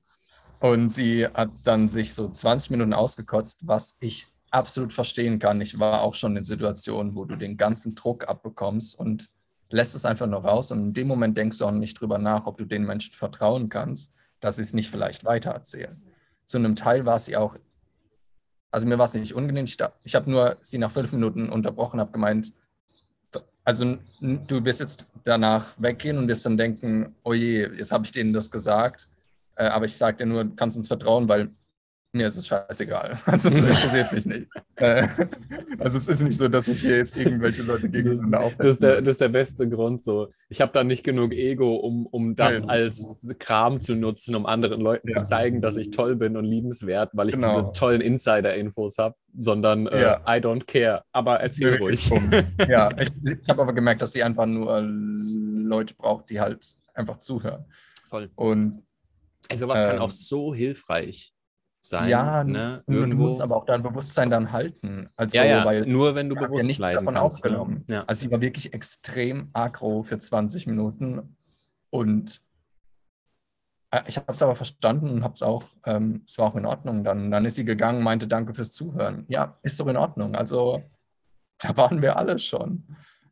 Und 0.59 0.93
sie 0.93 1.25
hat 1.25 1.51
dann 1.63 1.87
sich 1.87 2.13
so 2.15 2.29
20 2.29 2.73
Minuten 2.73 2.93
ausgekotzt, 2.93 3.61
was 3.65 3.97
ich 4.01 4.27
absolut 4.51 4.93
verstehen 4.93 5.39
kann. 5.39 5.61
Ich 5.61 5.79
war 5.79 6.03
auch 6.03 6.17
schon 6.17 6.37
in 6.37 6.45
Situationen, 6.45 7.15
wo 7.15 7.27
du 7.27 7.37
den 7.37 7.57
ganzen 7.57 7.95
Druck 7.95 8.29
abbekommst 8.29 8.99
und 8.99 9.29
lässt 9.71 9.95
es 9.95 10.05
einfach 10.05 10.27
nur 10.27 10.41
raus. 10.41 10.73
Und 10.73 10.81
in 10.81 10.95
dem 10.95 11.07
Moment 11.07 11.39
denkst 11.39 11.59
du 11.59 11.67
auch 11.67 11.71
nicht 11.71 12.01
drüber 12.01 12.19
nach, 12.19 12.47
ob 12.47 12.59
du 12.59 12.65
den 12.65 12.85
Menschen 12.85 13.15
vertrauen 13.15 13.69
kannst, 13.69 14.13
dass 14.41 14.57
sie 14.57 14.63
es 14.63 14.73
nicht 14.73 14.91
vielleicht 14.91 15.25
weitererzählen. 15.25 16.03
Zu 16.45 16.59
einem 16.59 16.75
Teil 16.75 17.07
war 17.07 17.21
sie 17.21 17.37
auch, 17.37 17.57
also 18.71 18.87
mir 18.87 18.99
war 18.99 19.07
es 19.07 19.15
nicht 19.15 19.35
unangenehm. 19.35 19.65
Ich, 19.65 19.79
ich 20.05 20.15
habe 20.15 20.31
nur 20.31 20.57
sie 20.63 20.79
nach 20.79 20.91
fünf 20.91 21.13
Minuten 21.13 21.49
unterbrochen, 21.49 22.01
habe 22.01 22.13
gemeint, 22.13 22.53
also 23.65 23.99
du 24.21 24.65
wirst 24.65 24.81
jetzt 24.81 25.07
danach 25.25 25.75
weggehen 25.79 26.17
und 26.17 26.29
wirst 26.29 26.47
dann 26.47 26.57
denken, 26.57 27.15
oh 27.23 27.35
je, 27.35 27.67
jetzt 27.67 27.93
habe 27.93 28.05
ich 28.05 28.13
denen 28.13 28.33
das 28.33 28.51
gesagt. 28.51 29.09
Äh, 29.57 29.67
aber 29.67 29.85
ich 29.85 29.95
sage 29.95 30.19
dir 30.19 30.27
nur, 30.27 30.57
kannst 30.57 30.77
uns 30.77 30.89
vertrauen, 30.89 31.29
weil 31.29 31.51
mir 32.13 32.27
ist 32.27 32.37
es 32.37 32.47
scheißegal. 32.47 33.17
Also 33.27 33.51
das 33.51 33.59
interessiert 33.69 34.13
mich 34.13 34.27
nicht. 34.27 34.49
Äh, 34.77 35.09
also 35.79 35.99
es 35.99 36.09
ist 36.09 36.23
nicht 36.23 36.39
so, 36.39 36.49
dass 36.49 36.67
ich 36.69 36.81
hier 36.81 36.97
jetzt 36.97 37.17
irgendwelche 37.17 37.63
Leute 37.63 37.89
gegeneinander 37.89 38.39
Das 38.39 38.47
aufhetzen 38.47 38.81
der, 38.81 38.97
will. 38.97 39.03
das 39.03 39.13
ist 39.13 39.21
der 39.21 39.29
beste 39.29 39.69
Grund 39.69 40.03
so. 40.05 40.29
Ich 40.49 40.61
habe 40.61 40.73
da 40.73 40.85
nicht 40.85 41.05
genug 41.05 41.33
Ego, 41.33 41.77
um, 41.77 42.07
um 42.07 42.35
das 42.35 42.61
Nein. 42.61 42.71
als 42.71 43.07
Kram 43.39 43.81
zu 43.81 43.95
nutzen, 43.95 44.35
um 44.35 44.47
anderen 44.47 44.81
Leuten 44.81 45.09
Ja. 45.11 45.23
zu 45.23 45.29
zeigen, 45.29 45.61
dass 45.61 45.77
ich 45.77 45.91
toll 45.91 46.17
bin 46.17 46.37
und 46.37 46.45
liebenswert, 46.47 47.11
weil 47.13 47.29
ich 47.29 47.35
Genau. 47.35 47.61
diese 47.61 47.73
tollen 47.79 48.01
Insider-Infos 48.01 48.97
habe, 48.99 49.15
sondern 49.37 49.87
äh, 49.89 50.01
Ja. 50.03 50.21
I 50.27 50.41
don't 50.41 50.65
care. 50.67 51.03
Aber 51.13 51.41
erzähl 51.41 51.73
Wirklich 51.73 52.11
ruhig. 52.11 52.31
Bums. 52.31 52.51
Ja, 52.69 52.91
ich, 52.99 53.11
ich 53.43 53.49
habe 53.49 53.61
aber 53.63 53.75
gemerkt, 53.75 54.01
dass 54.03 54.13
sie 54.13 54.23
einfach 54.23 54.47
nur 54.47 54.81
Leute 54.83 55.95
braucht, 55.95 56.31
die 56.31 56.41
halt 56.41 56.65
einfach 56.95 57.19
zuhören. 57.19 57.67
Voll. 58.07 58.31
Und 58.35 58.83
Also 59.51 59.69
was 59.69 59.81
kann 59.81 59.97
Ähm, 59.97 60.01
auch 60.03 60.11
so 60.11 60.55
hilfreich 60.55 61.33
sein. 61.81 62.09
ja, 62.09 62.45
ne? 62.45 62.83
nur 62.87 62.97
du 62.97 63.03
Irgendwo. 63.03 63.27
musst 63.27 63.41
aber 63.41 63.57
auch 63.57 63.65
dein 63.65 63.83
Bewusstsein 63.83 64.31
dann 64.31 64.53
halten. 64.53 65.09
Also, 65.17 65.39
ja, 65.39 65.45
ja, 65.45 65.65
weil 65.65 65.87
nur 65.87 66.15
wenn 66.15 66.29
du 66.29 66.37
habe 66.37 66.45
ja 66.45 66.49
bewusst 66.49 66.67
nichts 66.67 66.79
bleiben 66.79 67.07
davon 67.07 67.15
kannst. 67.15 67.45
Ne? 67.45 67.51
aufgenommen. 67.51 67.85
Ja. 67.89 68.05
Also 68.07 68.21
sie 68.21 68.31
war 68.31 68.41
wirklich 68.41 68.75
extrem 68.75 69.51
aggro 69.53 70.03
für 70.03 70.19
20 70.19 70.67
Minuten 70.67 71.37
und 71.91 72.41
äh, 73.91 74.03
ich 74.07 74.17
habe 74.17 74.33
es 74.33 74.43
aber 74.43 74.57
verstanden 74.57 75.11
und 75.11 75.25
habe 75.25 75.35
es 75.35 75.43
auch, 75.43 75.65
ähm, 75.87 76.23
es 76.27 76.39
war 76.39 76.47
auch 76.47 76.57
in 76.57 76.67
Ordnung. 76.67 77.05
Dann, 77.05 77.31
dann 77.31 77.45
ist 77.45 77.55
sie 77.55 77.65
gegangen, 77.65 78.03
meinte 78.03 78.29
Danke 78.29 78.55
fürs 78.55 78.73
Zuhören. 78.73 79.25
Ja, 79.29 79.59
ist 79.63 79.79
doch 79.81 79.87
in 79.87 79.97
Ordnung. 79.97 80.35
Also 80.35 80.83
da 81.59 81.77
waren 81.77 82.03
wir 82.03 82.17
alle 82.17 82.39
schon. 82.39 82.85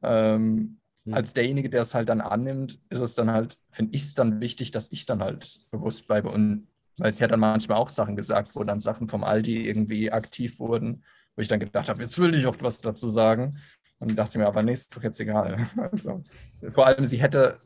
Ähm, 0.03 0.79
Hm. 1.07 1.15
als 1.15 1.33
derjenige, 1.33 1.71
der 1.71 1.83
es 1.83 1.95
halt 1.95 2.09
dann 2.09 2.21
annimmt, 2.21 2.81
ist 2.91 3.01
es 3.01 3.15
dann 3.15 3.31
halt, 3.31 3.59
finde 3.71 3.95
ich 3.95 4.03
es 4.03 4.15
dann 4.15 4.41
wichtig, 4.41 4.73
dass 4.73 4.91
ich 4.91 5.07
dann 5.07 5.21
halt 5.21 5.71
bewusst 5.71 6.07
bleibe. 6.09 6.31
Und 6.31 6.67
weil 6.99 7.13
sie 7.13 7.23
hat 7.25 7.31
dann 7.31 7.41
manchmal 7.41 7.79
auch 7.79 7.89
Sachen 7.89 8.17
gesagt, 8.17 8.55
wo 8.55 8.65
dann 8.65 8.81
Sachen 8.81 9.09
vom 9.09 9.25
Aldi 9.25 9.67
irgendwie 9.69 10.11
aktiv 10.13 10.59
wurden, 10.59 11.05
wo 11.35 11.43
ich 11.43 11.49
dann 11.49 11.61
gedacht 11.61 11.89
habe, 11.89 12.03
jetzt 12.03 12.19
will 12.19 12.35
ich 12.35 12.47
auch 12.47 12.57
was 12.61 12.81
dazu 12.81 13.11
sagen. 13.11 13.57
Und 13.99 14.15
dachte 14.17 14.39
mir, 14.39 14.47
aber 14.47 14.63
nee, 14.63 14.73
ist 14.75 14.95
doch 14.95 15.03
jetzt 15.03 15.21
egal. 15.21 15.67
Also, 15.77 16.23
vor 16.71 16.87
allem, 16.87 17.07
sie 17.07 17.19
hätte 17.21 17.59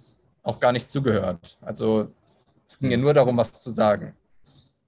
auch 0.42 0.60
gar 0.60 0.72
nicht 0.72 0.90
zugehört. 0.90 1.58
Also 1.60 2.12
es 2.66 2.78
ging 2.78 2.90
ihr 2.92 2.98
nur 2.98 3.14
darum, 3.14 3.36
was 3.36 3.60
zu 3.62 3.70
sagen. 3.72 4.14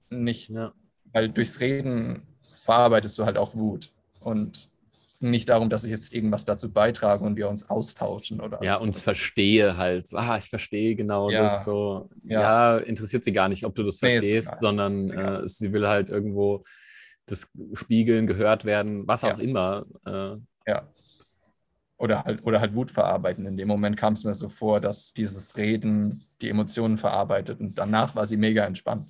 Nicht, 0.09 0.49
Ja. 0.49 0.71
weil 1.11 1.29
durchs 1.29 1.59
Reden 1.59 2.21
verarbeitest 2.41 3.17
du 3.17 3.25
halt 3.25 3.37
auch 3.37 3.55
Wut. 3.55 3.91
Und 4.21 4.69
es 5.13 5.19
ging 5.19 5.29
nicht 5.29 5.49
darum, 5.49 5.69
dass 5.69 5.83
ich 5.83 5.91
jetzt 5.91 6.13
irgendwas 6.13 6.45
dazu 6.45 6.71
beitrage 6.71 7.23
und 7.23 7.35
wir 7.35 7.47
uns 7.47 7.69
austauschen 7.69 8.41
oder 8.41 8.63
Ja, 8.63 8.77
und 8.77 8.95
verstehe 8.97 9.77
halt. 9.77 10.09
Ah, 10.13 10.37
ich 10.37 10.49
verstehe 10.49 10.95
genau 10.95 11.29
Ja. 11.29 11.43
das 11.43 11.63
so. 11.65 12.09
Ja. 12.23 12.41
Ja. 12.41 12.77
interessiert 12.79 13.23
sie 13.23 13.31
gar 13.33 13.47
nicht, 13.49 13.65
ob 13.65 13.75
du 13.75 13.83
das 13.83 14.01
Nee, 14.01 14.09
verstehst, 14.11 14.47
egal. 14.49 14.59
sondern 14.59 15.09
äh, 15.11 15.47
sie 15.47 15.71
will 15.71 15.87
halt 15.87 16.09
irgendwo 16.09 16.63
das 17.27 17.47
spiegeln, 17.73 18.27
gehört 18.27 18.65
werden, 18.65 19.07
was 19.07 19.23
auch 19.23 19.37
Ja. 19.37 19.43
immer. 19.43 19.85
Äh, 20.05 20.35
Ja. 20.67 20.87
Oder 21.97 22.23
halt, 22.23 22.43
oder 22.43 22.59
halt 22.59 22.73
Wut 22.75 22.91
verarbeiten. 22.91 23.45
In 23.45 23.55
dem 23.55 23.67
Moment 23.67 23.95
kam 23.97 24.13
es 24.13 24.23
mir 24.25 24.33
so 24.33 24.49
vor, 24.49 24.81
dass 24.81 25.13
dieses 25.13 25.55
Reden 25.55 26.19
die 26.41 26.49
Emotionen 26.49 26.97
verarbeitet 26.97 27.59
und 27.61 27.77
danach 27.77 28.15
war 28.15 28.25
sie 28.25 28.35
mega 28.35 28.65
entspannt. 28.65 29.05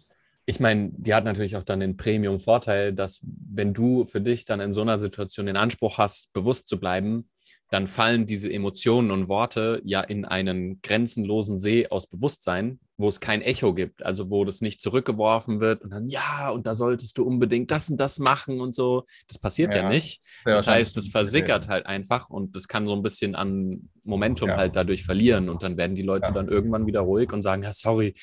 Ich 0.46 0.60
meine, 0.60 0.92
die 0.94 1.14
hat 1.14 1.24
natürlich 1.24 1.56
auch 1.56 1.64
dann 1.64 1.80
den 1.80 1.96
Premium-Vorteil, 1.98 2.94
dass 2.94 3.22
wenn 3.24 3.74
du 3.74 4.06
für 4.06 4.22
dich 4.22 4.46
dann 4.46 4.60
in 4.60 4.74
so 4.74 4.82
einer 4.82 5.00
Situation 5.00 5.46
den 5.46 5.58
Anspruch 5.58 5.98
hast, 5.98 6.34
bewusst 6.34 6.68
zu 6.68 6.80
bleiben, 6.80 7.30
dann 7.70 7.88
fallen 7.88 8.28
diese 8.28 8.52
Emotionen 8.54 9.10
und 9.10 9.30
Worte 9.30 9.82
ja 9.84 10.02
in 10.02 10.26
einen 10.26 10.80
grenzenlosen 10.84 11.58
See 11.60 11.88
aus 11.88 12.08
Bewusstsein, 12.08 12.80
wo 12.98 13.08
es 13.08 13.20
kein 13.20 13.42
Echo 13.42 13.74
gibt, 13.74 14.06
also 14.06 14.30
wo 14.30 14.46
das 14.46 14.62
nicht 14.62 14.80
zurückgeworfen 14.80 15.60
wird 15.60 15.82
und 15.82 15.90
dann, 15.90 16.08
ja, 16.08 16.52
und 16.52 16.68
da 16.68 16.76
solltest 16.76 17.18
du 17.18 17.24
unbedingt 17.24 17.72
das 17.72 17.90
und 17.90 17.98
das 17.98 18.20
machen 18.20 18.62
und 18.62 18.76
so. 18.76 19.06
Das 19.28 19.40
passiert 19.40 19.74
ja, 19.74 19.82
Ja. 19.82 19.90
nicht. 19.90 20.22
Das 20.46 20.68
heißt, 20.68 20.96
das 20.96 21.06
wahrscheinlich 21.06 21.12
versickert 21.12 21.68
halt 21.68 21.86
einfach 21.88 22.30
und 22.30 22.56
das 22.56 22.68
kann 22.68 22.86
so 22.86 22.94
ein 22.94 23.02
bisschen 23.02 23.34
an 23.34 23.90
Momentum 24.04 24.50
Ja. 24.50 24.58
halt 24.58 24.76
dadurch 24.76 25.04
verlieren 25.04 25.50
und 25.50 25.64
dann 25.64 25.76
werden 25.76 25.96
die 25.96 26.04
Leute 26.04 26.32
dann 26.32 26.50
irgendwann 26.50 26.86
wieder 26.86 27.00
ruhig 27.00 27.34
und 27.34 27.42
sagen, 27.42 27.64
ja, 27.64 27.74
sorry, 27.74 28.14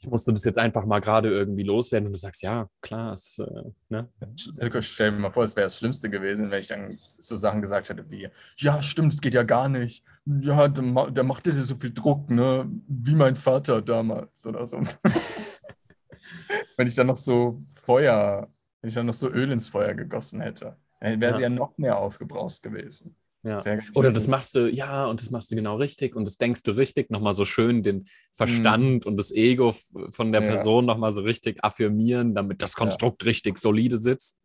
ich 0.00 0.06
musste 0.06 0.32
das 0.32 0.44
jetzt 0.44 0.58
einfach 0.58 0.84
mal 0.86 1.00
gerade 1.00 1.28
irgendwie 1.28 1.64
loswerden 1.64 2.06
und 2.06 2.12
du 2.12 2.18
sagst, 2.18 2.42
ja, 2.42 2.68
klar, 2.82 3.14
es, 3.14 3.38
äh, 3.40 3.64
ne? 3.88 4.08
Ich 4.36 4.86
stell 4.86 5.10
mir 5.10 5.18
mal 5.18 5.30
vor, 5.32 5.42
es 5.42 5.56
wäre 5.56 5.66
das 5.66 5.76
Schlimmste 5.76 6.08
gewesen, 6.08 6.50
wenn 6.50 6.60
ich 6.60 6.68
dann 6.68 6.92
so 6.92 7.34
Sachen 7.34 7.60
gesagt 7.62 7.88
hätte 7.88 8.08
wie, 8.08 8.28
ja, 8.58 8.80
stimmt, 8.80 9.12
es 9.12 9.20
geht 9.20 9.34
ja 9.34 9.42
gar 9.42 9.68
nicht. 9.68 10.04
Ja, 10.24 10.68
der, 10.68 11.10
der 11.10 11.24
macht 11.24 11.46
dir 11.46 11.62
so 11.62 11.74
viel 11.74 11.92
Druck, 11.92 12.30
ne? 12.30 12.70
Wie 12.86 13.14
mein 13.14 13.34
Vater 13.34 13.82
damals 13.82 14.46
oder 14.46 14.66
so. 14.66 14.80
wenn 16.76 16.86
ich 16.86 16.94
dann 16.94 17.08
noch 17.08 17.18
so 17.18 17.60
Feuer, 17.82 18.46
wenn 18.80 18.88
ich 18.88 18.94
dann 18.94 19.06
noch 19.06 19.14
so 19.14 19.28
Öl 19.28 19.50
ins 19.50 19.68
Feuer 19.68 19.94
gegossen 19.94 20.40
hätte, 20.40 20.76
dann 21.00 21.20
wäre 21.20 21.34
sie 21.34 21.42
Ja. 21.42 21.48
ja 21.48 21.54
noch 21.54 21.76
mehr 21.76 21.98
aufgebraust 21.98 22.62
gewesen. 22.62 23.16
Ja. 23.44 23.62
Oder 23.94 24.10
das 24.12 24.26
machst 24.26 24.56
du, 24.56 24.68
ja, 24.68 25.06
und 25.06 25.20
das 25.20 25.30
machst 25.30 25.50
du 25.50 25.54
genau 25.56 25.76
richtig 25.76 26.16
und 26.16 26.24
das 26.24 26.38
denkst 26.38 26.64
du 26.64 26.72
richtig, 26.72 27.10
nochmal 27.10 27.34
so 27.34 27.44
schön 27.44 27.82
den 27.82 27.98
Mhm. 27.98 28.04
Verstand 28.32 29.06
und 29.06 29.16
das 29.16 29.30
Ego 29.30 29.74
von 30.10 30.32
der 30.32 30.42
Ja. 30.42 30.48
Person 30.48 30.86
nochmal 30.86 31.12
so 31.12 31.20
richtig 31.20 31.62
affirmieren, 31.64 32.34
damit 32.34 32.62
das 32.62 32.74
Konstrukt 32.74 33.24
richtig 33.24 33.58
solide 33.58 33.96
sitzt. 33.98 34.44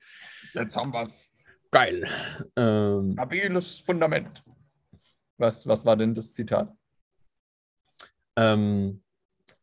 Jetzt 0.54 0.78
haben 0.78 0.94
wir 0.94 1.10
Geil. 1.72 2.08
Ähm, 2.56 3.14
stabiles 3.14 3.80
Fundament. 3.80 4.44
Was, 5.38 5.66
was 5.66 5.84
war 5.84 5.98
denn 5.98 6.14
das 6.14 6.32
Zitat? 6.34 6.72
ähm, 8.36 9.02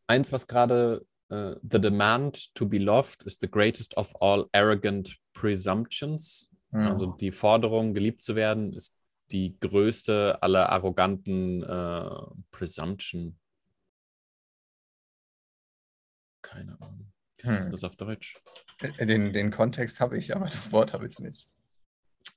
eins, 0.07 0.31
was 0.31 0.45
gerade 0.47 1.05
äh, 1.29 1.55
The 1.69 1.79
demand 1.79 2.53
to 2.55 2.65
be 2.67 2.77
loved 2.79 3.23
is 3.23 3.37
the 3.39 3.49
greatest 3.49 3.95
of 3.97 4.13
all 4.21 4.47
arrogant 4.51 5.17
presumptions. 5.33 6.49
Also 6.73 7.07
die 7.07 7.31
Forderung, 7.31 7.93
geliebt 7.93 8.23
zu 8.23 8.35
werden, 8.35 8.71
ist 8.71 8.95
die 9.31 9.57
größte 9.59 10.41
aller 10.41 10.69
arroganten 10.69 11.63
äh, 11.63 12.09
Presumption. 12.51 13.37
Keine 16.41 16.79
Ahnung. 16.81 17.11
Wie 17.37 17.47
heißt 17.47 17.67
Hm. 17.67 17.71
das 17.71 17.83
auf 17.83 17.95
Deutsch? 17.95 18.35
den, 18.99 19.31
den 19.31 19.51
Kontext 19.51 19.99
habe 19.99 20.17
ich, 20.17 20.35
aber 20.35 20.45
das 20.45 20.71
Wort 20.71 20.93
habe 20.93 21.07
ich 21.07 21.19
nicht. 21.19 21.47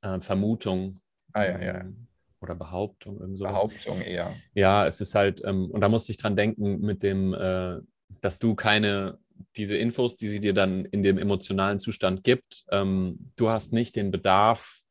Äh, 0.02 0.20
Vermutung. 0.20 1.00
Ah 1.32 1.44
ja, 1.44 1.60
ja. 1.60 1.80
ähm, 1.80 2.06
Oder 2.40 2.54
Behauptung, 2.54 3.18
irgend 3.20 3.38
sowas. 3.38 3.52
Behauptung 3.52 4.00
eher. 4.02 4.34
Ja, 4.54 4.86
es 4.86 5.00
ist 5.00 5.14
halt, 5.14 5.42
ähm, 5.44 5.70
und 5.70 5.80
da 5.80 5.88
musste 5.88 6.12
ich 6.12 6.18
dran 6.18 6.36
denken 6.36 6.80
mit 6.80 7.02
dem, 7.02 7.32
äh, 7.34 7.80
dass 8.20 8.38
du 8.38 8.54
keine, 8.54 9.18
diese 9.56 9.76
Infos, 9.76 10.16
die 10.16 10.28
sie 10.28 10.38
dir 10.40 10.52
dann 10.54 10.84
in 10.84 11.02
dem 11.02 11.18
emotionalen 11.18 11.78
Zustand 11.78 12.22
gibt, 12.24 12.64
ähm, 12.70 13.32
du 13.36 13.48
hast 13.48 13.72
nicht 13.72 13.96
den 13.96 14.10
Bedarf, 14.10 14.83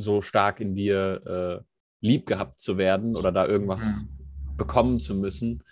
so 0.00 0.20
stark 0.22 0.60
in 0.60 0.74
dir 0.74 1.62
äh, 1.62 1.64
lieb 2.06 2.26
gehabt 2.26 2.60
zu 2.60 2.78
werden 2.78 3.16
oder 3.16 3.32
da 3.32 3.46
irgendwas 3.46 4.06
bekommen 4.56 5.00
zu 5.00 5.14
müssen. 5.14 5.62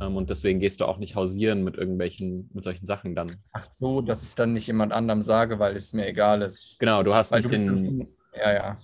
Ähm, 0.00 0.16
und 0.16 0.30
deswegen 0.30 0.60
gehst 0.60 0.80
du 0.80 0.84
auch 0.86 0.98
nicht 0.98 1.16
hausieren 1.16 1.64
mit 1.64 1.76
irgendwelchen, 1.76 2.50
mit 2.52 2.64
solchen 2.64 2.86
Sachen 2.86 3.14
dann. 3.14 3.36
Ach 3.52 3.64
so, 3.80 4.00
dass 4.02 4.24
ich 4.24 4.34
dann 4.34 4.52
nicht 4.52 4.66
jemand 4.66 4.92
anderem 4.92 5.22
sage, 5.22 5.58
weil 5.58 5.74
es 5.76 5.92
mir 5.92 6.06
egal 6.06 6.42
ist. 6.42 6.76
Genau, 6.78 7.02
du 7.02 7.14
hast 7.14 7.32
Weil 7.32 7.40
nicht 7.40 7.52
du 7.52 7.56
den. 7.56 8.08
ja, 8.34 8.52
ja. 8.52 8.76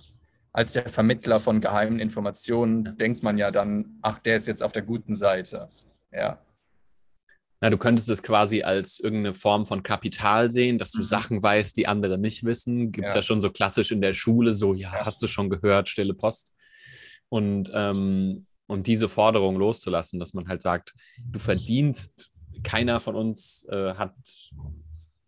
Als 0.51 0.73
der 0.73 0.87
Vermittler 0.87 1.39
von 1.39 1.61
geheimen 1.61 1.99
Informationen 1.99 2.85
Ja. 2.85 2.91
denkt 2.91 3.23
man 3.23 3.37
ja 3.37 3.51
dann, 3.51 3.97
ach, 4.01 4.19
der 4.19 4.35
ist 4.35 4.47
jetzt 4.47 4.63
auf 4.63 4.71
der 4.71 4.83
guten 4.83 5.15
Seite. 5.15 5.69
Ja. 6.11 6.39
Na, 7.63 7.69
du 7.69 7.77
könntest 7.77 8.09
es 8.09 8.21
quasi 8.21 8.63
als 8.63 8.99
irgendeine 8.99 9.33
Form 9.33 9.65
von 9.65 9.83
Kapital 9.83 10.51
sehen, 10.51 10.77
dass 10.77 10.91
du 10.91 10.97
Mhm. 10.97 11.03
Sachen 11.03 11.41
weißt, 11.41 11.77
die 11.77 11.87
andere 11.87 12.17
nicht 12.17 12.43
wissen. 12.43 12.91
Gibt 12.91 13.07
es 13.07 13.13
ja. 13.13 13.19
Ja. 13.19 13.23
schon 13.23 13.39
so 13.39 13.49
klassisch 13.51 13.89
in 13.91 14.01
der 14.01 14.13
Schule, 14.13 14.53
so, 14.53 14.73
ja, 14.73 14.91
Ja. 14.93 15.05
hast 15.05 15.23
du 15.23 15.27
schon 15.27 15.49
gehört, 15.49 15.87
stille 15.87 16.13
Post. 16.13 16.51
Und, 17.29 17.71
ähm, 17.73 18.47
und 18.67 18.85
diese 18.87 19.07
Forderung 19.07 19.55
loszulassen, 19.55 20.19
dass 20.19 20.33
man 20.33 20.49
halt 20.49 20.61
sagt, 20.61 20.93
du 21.25 21.39
verdienst, 21.39 22.31
keiner 22.63 22.99
von 22.99 23.15
uns 23.15 23.65
äh, 23.71 23.93
hat 23.93 24.13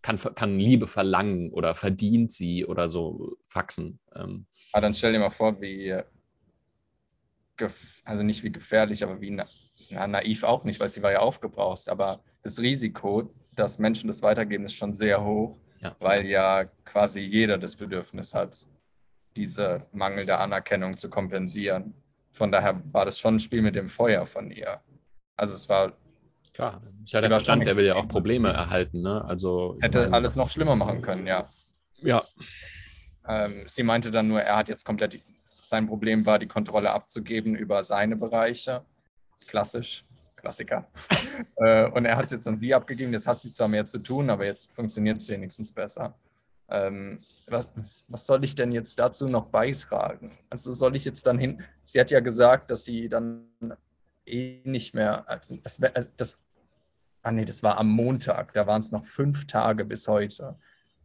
kann, 0.02 0.18
kann 0.36 0.60
Liebe 0.60 0.88
verlangen 0.88 1.52
oder 1.52 1.74
verdient 1.74 2.34
sie 2.34 2.66
oder 2.66 2.90
so 2.90 3.38
Faxen. 3.48 4.00
Ähm. 4.14 4.46
Aber 4.74 4.82
dann 4.82 4.94
stell 4.94 5.14
dir 5.14 5.20
mal 5.20 5.32
vor, 5.32 5.62
wie, 5.62 5.96
also 8.04 8.24
nicht 8.24 8.44
wie 8.44 8.52
gefährlich, 8.52 9.06
aber 9.06 9.22
wie 9.22 9.32
na, 9.90 10.02
na, 10.02 10.20
naiv 10.20 10.44
auch 10.44 10.64
nicht, 10.64 10.80
weil 10.80 10.90
sie 10.90 11.02
war 11.02 11.12
ja 11.12 11.20
aufgebraucht. 11.20 11.90
Aber 11.90 12.22
das 12.44 12.60
Risiko, 12.60 13.34
dass 13.56 13.80
Menschen 13.80 14.08
das 14.08 14.22
weitergeben, 14.22 14.66
ist 14.66 14.76
schon 14.76 14.94
sehr 14.94 15.24
hoch, 15.24 15.58
ja. 15.82 15.96
weil 16.00 16.26
ja 16.26 16.66
quasi 16.84 17.22
jeder 17.22 17.58
das 17.58 17.76
Bedürfnis 17.76 18.34
hat, 18.34 18.66
diese 19.36 19.86
mangelnde 19.92 20.38
Anerkennung 20.38 20.96
zu 20.96 21.10
kompensieren. 21.10 21.94
Von 22.32 22.52
daher 22.52 22.82
war 22.92 23.06
das 23.06 23.20
schon 23.20 23.36
ein 23.36 23.40
Spiel 23.40 23.62
mit 23.62 23.76
dem 23.76 23.88
Feuer 23.88 24.26
von 24.26 24.52
ihr. 24.52 24.82
Also 25.38 25.56
es 25.56 25.68
war 25.68 25.94
Klar, 26.56 26.82
ist 27.04 27.12
ja 27.12 27.20
der 27.20 27.30
Verstand, 27.30 27.68
der 27.68 27.76
will 27.76 27.86
ja 27.86 27.96
auch 27.96 28.08
Probleme 28.08 28.50
erhalten. 28.50 29.02
Ne? 29.02 29.26
Also, 29.26 29.78
Hätte 29.82 30.04
meine, 30.04 30.14
alles 30.14 30.38
noch 30.38 30.50
schlimmer 30.50 30.78
machen 30.78 31.02
können, 31.02 31.28
ja. 31.28 31.50
Ja. 31.98 32.24
Ähm, 33.28 33.66
sie 33.68 33.84
meinte 33.84 34.10
dann 34.10 34.30
nur, 34.30 34.40
er 34.40 34.56
hat 34.56 34.70
jetzt 34.70 34.86
komplett, 34.86 35.22
sein 35.44 35.86
Problem 35.86 36.26
war, 36.26 36.40
die 36.40 36.48
Kontrolle 36.48 36.92
abzugeben 36.92 37.56
über 37.56 37.84
seine 37.84 38.16
Bereiche. 38.16 38.86
Klassisch, 39.48 40.06
Klassiker. 40.36 40.88
äh, 41.58 41.90
und 41.90 42.06
er 42.06 42.18
hat 42.18 42.26
es 42.26 42.32
jetzt 42.32 42.48
an 42.48 42.58
sie 42.58 42.74
abgegeben. 42.74 43.14
Jetzt 43.14 43.28
hat 43.28 43.40
sie 43.40 43.52
zwar 43.52 43.68
mehr 43.68 43.86
zu 43.86 44.00
tun, 44.00 44.30
aber 44.30 44.46
jetzt 44.46 44.72
funktioniert 44.72 45.22
es 45.22 45.30
wenigstens 45.30 45.72
besser. 45.72 46.16
Ähm, 46.68 47.20
was, 47.48 47.70
was, 48.08 48.26
soll 48.26 48.44
ich 48.44 48.56
denn 48.56 48.72
jetzt 48.72 48.98
dazu 48.98 49.28
noch 49.28 49.48
beitragen? 49.48 50.32
Also 50.50 50.74
soll 50.74 50.96
ich 50.96 51.06
jetzt 51.06 51.28
dann 51.28 51.38
hin? 51.38 51.62
Sie 51.84 52.00
hat 52.00 52.10
ja 52.10 52.22
gesagt, 52.22 52.72
dass 52.72 52.84
sie 52.86 53.08
dann 53.08 53.46
eh 54.26 54.62
nicht 54.64 54.96
mehr, 54.96 55.26
das, 55.64 55.80
das 56.18 56.40
ah 57.26 57.32
nee, 57.32 57.46
das 57.46 57.64
war 57.64 57.78
am 57.80 57.90
Montag, 57.90 58.54
da 58.54 58.68
waren 58.68 58.80
es 58.80 58.92
noch 58.92 59.04
fünf 59.04 59.48
Tage 59.48 59.84
bis 59.84 60.08
heute. 60.08 60.56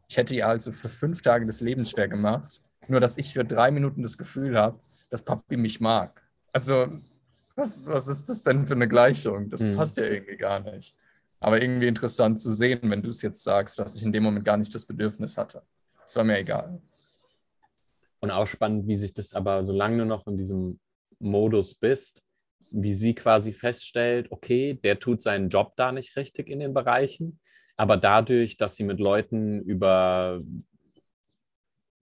Ich 0.09 0.17
hätte 0.17 0.35
ihr 0.35 0.47
also 0.47 0.71
für 0.71 0.89
fünf 0.89 1.23
Tage 1.23 1.47
das 1.47 1.61
Leben 1.61 1.85
schwer 1.85 2.09
gemacht, 2.09 2.61
nur 2.89 3.01
dass 3.01 3.17
ich 3.17 3.33
für 3.33 3.45
drei 3.45 3.71
Minuten 3.71 4.03
das 4.03 4.19
Gefühl 4.19 4.59
habe, 4.59 4.79
dass 5.11 5.23
Papi 5.23 5.57
mich 5.57 5.81
mag. 5.81 6.23
Also, 6.53 6.89
was, 7.61 7.87
was 7.87 8.09
ist 8.09 8.29
das 8.29 8.43
denn 8.43 8.67
für 8.67 8.75
eine 8.75 8.89
Gleichung? 8.89 9.51
Das 9.51 9.61
mhm. 9.61 9.77
passt 9.77 9.97
ja 9.97 10.05
irgendwie 10.05 10.37
gar 10.37 10.61
nicht. 10.61 10.97
Aber 11.39 11.63
irgendwie 11.63 11.87
interessant 11.87 12.41
zu 12.41 12.55
sehen, 12.55 12.81
wenn 12.83 13.03
du 13.03 13.09
es 13.09 13.23
jetzt 13.23 13.43
sagst, 13.43 13.79
dass 13.79 13.97
ich 13.97 14.03
in 14.03 14.13
dem 14.13 14.23
Moment 14.23 14.45
gar 14.45 14.57
nicht 14.57 14.75
das 14.75 14.85
Bedürfnis 14.85 15.37
hatte. 15.37 15.63
Es 16.07 16.17
war 16.17 16.25
mir 16.25 16.39
egal. 16.39 16.81
Und 18.21 18.31
auch 18.31 18.47
spannend, 18.47 18.87
wie 18.87 18.97
sich 18.97 19.15
das 19.15 19.33
aber, 19.33 19.65
solange 19.65 19.99
du 19.99 20.05
noch 20.05 20.27
in 20.27 20.37
diesem 20.37 20.81
Modus 21.19 21.75
bist, 21.75 22.23
wie 22.71 22.95
sie 22.95 23.15
quasi 23.15 23.53
feststellt, 23.53 24.31
okay, 24.31 24.75
der 24.75 24.99
tut 24.99 25.23
seinen 25.23 25.49
Job 25.49 25.73
da 25.77 25.93
nicht 25.93 26.17
richtig 26.17 26.49
in 26.49 26.61
den 26.61 26.75
Bereichen, 26.75 27.41
aber 27.77 27.97
dadurch, 27.97 28.57
dass 28.59 28.77
sie 28.77 28.85
mit 28.85 29.01
Leuten 29.01 29.61
über 29.63 30.43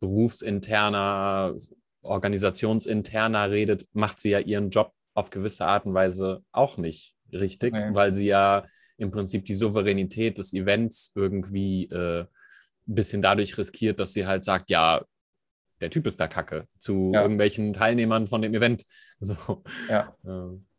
berufsinterner, 0.00 1.54
organisationsinterner 2.02 3.50
redet, 3.50 3.86
macht 3.92 4.20
sie 4.20 4.30
ja 4.30 4.40
ihren 4.40 4.70
Job 4.70 4.92
auf 5.18 5.30
gewisse 5.30 5.66
Art 5.66 5.84
und 5.84 5.94
Weise 5.94 6.42
auch 6.52 6.78
nicht 6.78 7.14
richtig, 7.32 7.74
okay. 7.74 7.90
weil 7.92 8.14
sie 8.14 8.26
ja 8.26 8.64
im 8.96 9.10
Prinzip 9.10 9.44
die 9.44 9.54
Souveränität 9.54 10.38
des 10.38 10.52
Events 10.52 11.12
irgendwie 11.14 11.84
äh, 11.86 12.20
ein 12.20 12.94
bisschen 12.94 13.20
dadurch 13.20 13.58
riskiert, 13.58 13.98
dass 13.98 14.12
sie 14.12 14.26
halt 14.26 14.44
sagt, 14.44 14.70
ja, 14.70 15.04
der 15.80 15.90
Typ 15.90 16.06
ist 16.06 16.18
da 16.18 16.28
kacke 16.28 16.66
zu 16.78 17.10
ja. 17.12 17.22
irgendwelchen 17.22 17.72
Teilnehmern 17.72 18.26
von 18.26 18.42
dem 18.42 18.54
Event. 18.54 18.84
So. 19.20 19.64
Ja. 19.88 20.14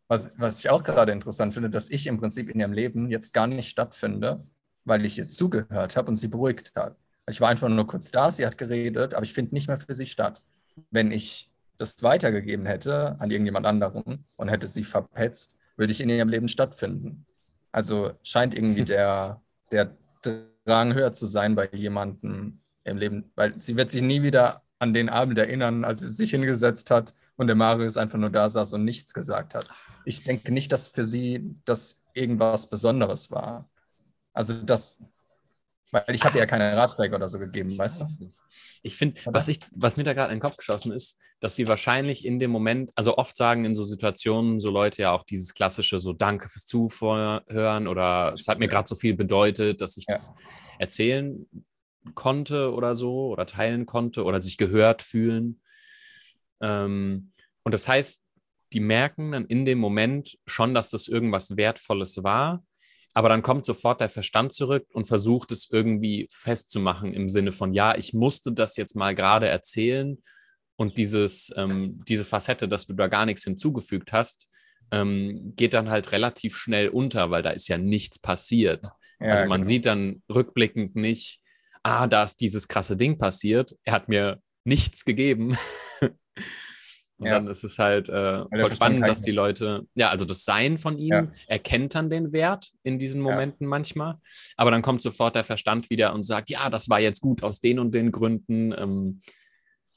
Was, 0.08 0.30
was 0.38 0.60
ich 0.60 0.70
auch 0.70 0.82
gerade 0.82 1.12
interessant 1.12 1.52
finde, 1.52 1.68
dass 1.68 1.90
ich 1.90 2.06
im 2.06 2.18
Prinzip 2.18 2.48
in 2.48 2.58
ihrem 2.58 2.72
Leben 2.72 3.10
jetzt 3.10 3.34
gar 3.34 3.46
nicht 3.46 3.68
stattfinde, 3.68 4.42
weil 4.84 5.04
ich 5.04 5.18
ihr 5.18 5.28
zugehört 5.28 5.96
habe 5.96 6.08
und 6.08 6.16
sie 6.16 6.28
beruhigt 6.28 6.72
hat. 6.74 6.96
Ich 7.28 7.42
war 7.42 7.50
einfach 7.50 7.68
nur 7.68 7.86
kurz 7.86 8.10
da, 8.10 8.32
sie 8.32 8.46
hat 8.46 8.56
geredet, 8.56 9.12
aber 9.12 9.24
ich 9.24 9.34
finde 9.34 9.54
nicht 9.54 9.68
mehr 9.68 9.76
für 9.76 9.94
sie 9.94 10.06
statt. 10.06 10.42
Wenn 10.90 11.12
ich 11.12 11.49
das 11.80 12.02
weitergegeben 12.02 12.66
hätte 12.66 13.16
an 13.20 13.30
irgendjemand 13.30 13.66
anderen 13.66 14.22
und 14.36 14.48
hätte 14.48 14.68
sie 14.68 14.84
verpetzt, 14.84 15.54
würde 15.76 15.92
ich 15.92 16.02
in 16.02 16.10
ihrem 16.10 16.28
Leben 16.28 16.48
stattfinden. 16.48 17.24
Also 17.72 18.12
scheint 18.22 18.54
irgendwie 18.54 18.84
der, 18.84 19.40
der 19.72 19.96
Drang 20.66 20.92
höher 20.92 21.14
zu 21.14 21.24
sein 21.24 21.54
bei 21.54 21.70
jemandem 21.72 22.60
im 22.84 22.98
Leben, 22.98 23.32
weil 23.34 23.58
sie 23.58 23.76
wird 23.76 23.90
sich 23.90 24.02
nie 24.02 24.22
wieder 24.22 24.60
an 24.78 24.92
den 24.92 25.08
Abend 25.08 25.38
erinnern, 25.38 25.84
als 25.84 26.00
sie 26.00 26.10
sich 26.10 26.32
hingesetzt 26.32 26.90
hat 26.90 27.14
und 27.36 27.46
der 27.46 27.56
Marius 27.56 27.96
einfach 27.96 28.18
nur 28.18 28.30
da 28.30 28.50
saß 28.50 28.74
und 28.74 28.84
nichts 28.84 29.14
gesagt 29.14 29.54
hat. 29.54 29.66
Ich 30.04 30.22
denke 30.22 30.52
nicht, 30.52 30.72
dass 30.72 30.88
für 30.88 31.06
sie 31.06 31.56
das 31.64 32.10
irgendwas 32.12 32.68
Besonderes 32.68 33.30
war. 33.30 33.70
Also 34.34 34.52
das, 34.52 35.10
weil 35.90 36.04
ich 36.14 36.24
habe 36.24 36.38
ja 36.38 36.46
keine 36.46 36.76
Ratschläge 36.76 37.14
oder 37.14 37.28
so 37.28 37.38
gegeben, 37.38 37.76
weißt 37.76 38.00
du? 38.00 38.06
Ich 38.82 38.96
finde, 38.96 39.20
was, 39.26 39.48
was 39.76 39.96
mir 39.96 40.04
da 40.04 40.14
gerade 40.14 40.30
in 40.30 40.36
den 40.36 40.42
Kopf 40.42 40.56
geschossen 40.56 40.92
ist, 40.92 41.18
dass 41.40 41.56
sie 41.56 41.68
wahrscheinlich 41.68 42.24
in 42.24 42.38
dem 42.38 42.50
Moment, 42.50 42.92
also 42.94 43.18
oft 43.18 43.36
sagen 43.36 43.64
in 43.64 43.74
so 43.74 43.84
Situationen 43.84 44.58
so 44.58 44.70
Leute 44.70 45.02
ja 45.02 45.12
auch 45.12 45.22
dieses 45.22 45.52
klassische 45.52 46.00
so 46.00 46.12
Danke 46.12 46.48
fürs 46.48 46.66
Zuhören 46.66 47.88
oder 47.88 48.32
es 48.34 48.48
hat 48.48 48.58
mir 48.58 48.68
gerade 48.68 48.88
so 48.88 48.94
viel 48.94 49.14
bedeutet, 49.14 49.80
dass 49.80 49.96
ich 49.96 50.04
ja. 50.08 50.14
das 50.14 50.32
erzählen 50.78 51.46
konnte 52.14 52.72
oder 52.72 52.94
so 52.94 53.28
oder 53.28 53.44
teilen 53.46 53.84
konnte 53.84 54.24
oder 54.24 54.40
sich 54.40 54.56
gehört 54.56 55.02
fühlen. 55.02 55.60
Ähm, 56.62 57.32
und 57.62 57.74
das 57.74 57.86
heißt, 57.86 58.24
die 58.72 58.80
merken 58.80 59.32
dann 59.32 59.46
in 59.46 59.64
dem 59.64 59.78
Moment 59.78 60.38
schon, 60.46 60.74
dass 60.74 60.90
das 60.90 61.08
irgendwas 61.08 61.56
Wertvolles 61.56 62.22
war, 62.22 62.64
aber 63.14 63.28
dann 63.28 63.42
kommt 63.42 63.64
sofort 63.64 64.00
der 64.00 64.08
Verstand 64.08 64.52
zurück 64.52 64.86
und 64.92 65.06
versucht 65.06 65.50
es 65.52 65.68
irgendwie 65.70 66.28
festzumachen 66.30 67.12
im 67.12 67.28
Sinne 67.28 67.52
von, 67.52 67.72
ja, 67.72 67.96
ich 67.96 68.14
musste 68.14 68.52
das 68.52 68.76
jetzt 68.76 68.94
mal 68.94 69.14
gerade 69.14 69.48
erzählen 69.48 70.18
und 70.76 70.96
dieses, 70.96 71.52
ähm, 71.56 72.02
diese 72.08 72.24
Facette, 72.24 72.68
dass 72.68 72.86
du 72.86 72.94
da 72.94 73.08
gar 73.08 73.26
nichts 73.26 73.44
hinzugefügt 73.44 74.12
hast, 74.12 74.48
ähm, 74.92 75.52
geht 75.56 75.74
dann 75.74 75.90
halt 75.90 76.12
relativ 76.12 76.56
schnell 76.56 76.88
unter, 76.88 77.30
weil 77.30 77.42
da 77.42 77.50
ist 77.50 77.68
ja 77.68 77.78
nichts 77.78 78.18
passiert. 78.18 78.86
Ja, 79.20 79.28
also 79.28 79.44
man 79.44 79.62
genau. 79.62 79.68
sieht 79.68 79.86
dann 79.86 80.22
rückblickend 80.32 80.96
nicht, 80.96 81.40
ah, 81.82 82.06
da 82.06 82.24
ist 82.24 82.40
dieses 82.40 82.68
krasse 82.68 82.96
Ding 82.96 83.18
passiert. 83.18 83.76
Er 83.84 83.92
hat 83.92 84.08
mir 84.08 84.40
nichts 84.64 85.04
gegeben. 85.04 85.56
Und 87.20 87.26
ja. 87.26 87.34
dann 87.34 87.46
ist 87.46 87.62
es 87.64 87.78
halt 87.78 88.08
äh, 88.08 88.44
voll 88.52 88.72
spannend, 88.72 89.06
dass 89.06 89.20
die 89.20 89.30
Leute, 89.30 89.86
ja, 89.94 90.08
also 90.08 90.24
das 90.24 90.44
Sein 90.44 90.78
von 90.78 90.98
ihm 90.98 91.12
ja. 91.12 91.28
erkennt 91.46 91.94
dann 91.94 92.10
den 92.10 92.32
Wert 92.32 92.70
in 92.82 92.98
diesen 92.98 93.20
Momenten 93.20 93.66
ja. 93.66 93.68
manchmal. 93.68 94.16
Aber 94.56 94.70
dann 94.70 94.82
kommt 94.82 95.02
sofort 95.02 95.36
der 95.36 95.44
Verstand 95.44 95.90
wieder 95.90 96.14
und 96.14 96.24
sagt, 96.24 96.50
ja, 96.50 96.70
das 96.70 96.88
war 96.88 96.98
jetzt 96.98 97.20
gut 97.20 97.42
aus 97.42 97.60
den 97.60 97.78
und 97.78 97.92
den 97.94 98.10
Gründen, 98.10 98.72
ähm, 98.72 99.20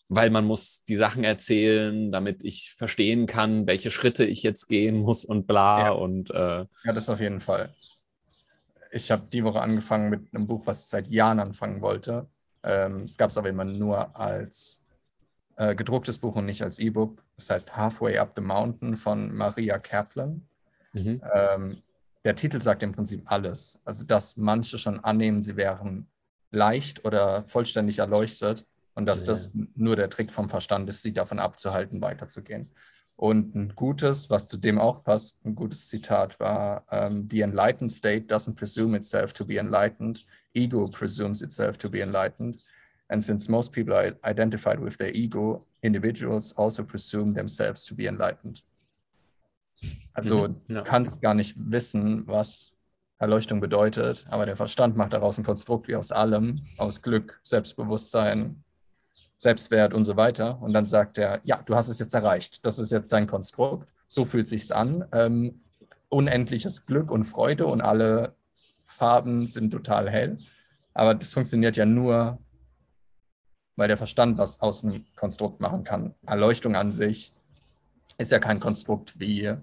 weil 0.09 0.29
man 0.29 0.45
muss 0.45 0.83
die 0.83 0.97
Sachen 0.97 1.23
erzählen, 1.23 2.11
damit 2.11 2.43
ich 2.43 2.73
verstehen 2.77 3.25
kann, 3.25 3.65
welche 3.65 3.89
Schritte 3.89 4.25
ich 4.25 4.43
jetzt 4.43 4.67
gehen 4.67 4.97
muss 4.97 5.25
und 5.25 5.47
bla. 5.47 5.89
Und, 5.89 6.29
äh, 6.29 6.65
ja, 6.83 6.93
das 6.93 7.09
auf 7.09 7.21
jeden 7.21 7.39
Fall 7.39 7.73
ich 8.93 9.09
habe 9.11 9.23
die 9.31 9.43
Woche 9.43 9.61
angefangen 9.61 10.09
mit 10.09 10.33
einem 10.33 10.47
Buch, 10.47 10.61
was 10.65 10.83
ich 10.83 10.89
seit 10.89 11.07
Jahren 11.07 11.39
anfangen 11.39 11.81
wollte. 11.81 12.27
Ähm, 12.63 13.01
es 13.03 13.17
gab 13.17 13.29
es 13.29 13.37
aber 13.37 13.49
immer 13.49 13.65
nur 13.65 14.15
als 14.17 14.82
äh, 15.55 15.75
gedrucktes 15.75 16.17
Buch 16.17 16.35
und 16.35 16.45
nicht 16.45 16.63
als 16.63 16.79
E-Book. 16.79 17.23
Das 17.35 17.49
heißt 17.49 17.75
Halfway 17.75 18.17
Up 18.17 18.33
the 18.35 18.41
Mountain 18.41 18.95
von 18.95 19.33
Maria 19.33 19.77
Kaplan. 19.77 20.41
Mhm. 20.93 21.21
Ähm, 21.33 21.81
der 22.23 22.35
Titel 22.35 22.61
sagt 22.61 22.83
im 22.83 22.93
Prinzip 22.93 23.23
alles. 23.25 23.81
Also, 23.85 24.05
dass 24.05 24.37
manche 24.37 24.77
schon 24.77 24.99
annehmen, 25.03 25.41
sie 25.41 25.57
wären 25.57 26.07
leicht 26.51 27.03
oder 27.05 27.43
vollständig 27.47 27.99
erleuchtet 27.99 28.65
und 28.95 29.05
dass 29.07 29.21
ja. 29.21 29.25
das 29.25 29.49
nur 29.75 29.95
der 29.95 30.09
Trick 30.09 30.31
vom 30.31 30.49
Verstand 30.49 30.87
ist, 30.89 31.01
sie 31.01 31.13
davon 31.13 31.39
abzuhalten, 31.39 32.01
weiterzugehen. 32.01 32.69
Und 33.15 33.55
ein 33.55 33.75
gutes, 33.75 34.29
was 34.29 34.45
zu 34.45 34.57
dem 34.57 34.79
auch 34.79 35.03
passt, 35.03 35.45
ein 35.45 35.55
gutes 35.55 35.87
Zitat 35.87 36.39
war, 36.39 36.85
ähm, 36.91 37.27
The 37.29 37.41
enlightened 37.41 37.91
state 37.91 38.25
doesn't 38.27 38.55
presume 38.55 38.97
itself 38.97 39.33
to 39.33 39.45
be 39.45 39.57
enlightened, 39.57 40.25
ego 40.53 40.87
presumes 40.87 41.41
itself 41.41 41.77
to 41.77 41.89
be 41.89 41.99
enlightened. 41.99 42.63
And 43.09 43.23
since 43.23 43.49
most 43.51 43.73
people 43.73 43.93
are 43.93 44.15
identified 44.25 44.79
with 44.79 44.97
their 44.97 45.13
ego, 45.13 45.65
individuals 45.81 46.53
also 46.57 46.83
presume 46.83 47.33
themselves 47.33 47.85
to 47.85 47.95
be 47.95 48.07
enlightened. 48.07 48.63
Also 50.13 50.47
mhm, 50.47 50.61
ja. 50.69 50.81
du 50.81 50.83
kannst 50.83 51.21
gar 51.21 51.33
nicht 51.33 51.55
wissen, 51.57 52.25
was 52.27 52.83
Erleuchtung 53.19 53.61
bedeutet, 53.61 54.25
aber 54.29 54.45
der 54.45 54.55
Verstand 54.57 54.97
macht 54.97 55.13
daraus 55.13 55.37
ein 55.37 55.43
Konstrukt 55.43 55.87
wie 55.87 55.95
aus 55.95 56.11
allem, 56.11 56.61
aus 56.77 57.01
Glück, 57.01 57.39
Selbstbewusstsein, 57.43 58.63
Selbstwert 59.37 59.93
und 59.93 60.05
so 60.05 60.17
weiter. 60.17 60.61
Und 60.61 60.73
dann 60.73 60.85
sagt 60.85 61.17
er, 61.17 61.41
ja, 61.43 61.61
du 61.65 61.75
hast 61.75 61.87
es 61.87 61.99
jetzt 61.99 62.13
erreicht. 62.13 62.65
Das 62.65 62.79
ist 62.79 62.91
jetzt 62.91 63.11
dein 63.13 63.27
Konstrukt. 63.27 63.87
So 64.07 64.25
fühlt 64.25 64.47
sich's 64.47 64.71
an. 64.71 65.05
Ähm, 65.11 65.61
unendliches 66.09 66.85
Glück 66.85 67.11
und 67.11 67.25
Freude 67.25 67.65
und 67.65 67.81
alle 67.81 68.35
Farben 68.83 69.47
sind 69.47 69.71
total 69.71 70.09
hell. 70.09 70.37
Aber 70.93 71.15
das 71.15 71.33
funktioniert 71.33 71.77
ja 71.77 71.85
nur, 71.85 72.37
weil 73.75 73.87
der 73.87 73.97
Verstand 73.97 74.37
was 74.37 74.61
aus 74.61 74.83
einem 74.83 75.05
Konstrukt 75.15 75.59
machen 75.59 75.83
kann. 75.83 76.13
Erleuchtung 76.25 76.75
an 76.75 76.91
sich 76.91 77.33
ist 78.17 78.31
ja 78.31 78.39
kein 78.39 78.59
Konstrukt 78.59 79.19
wie 79.19 79.53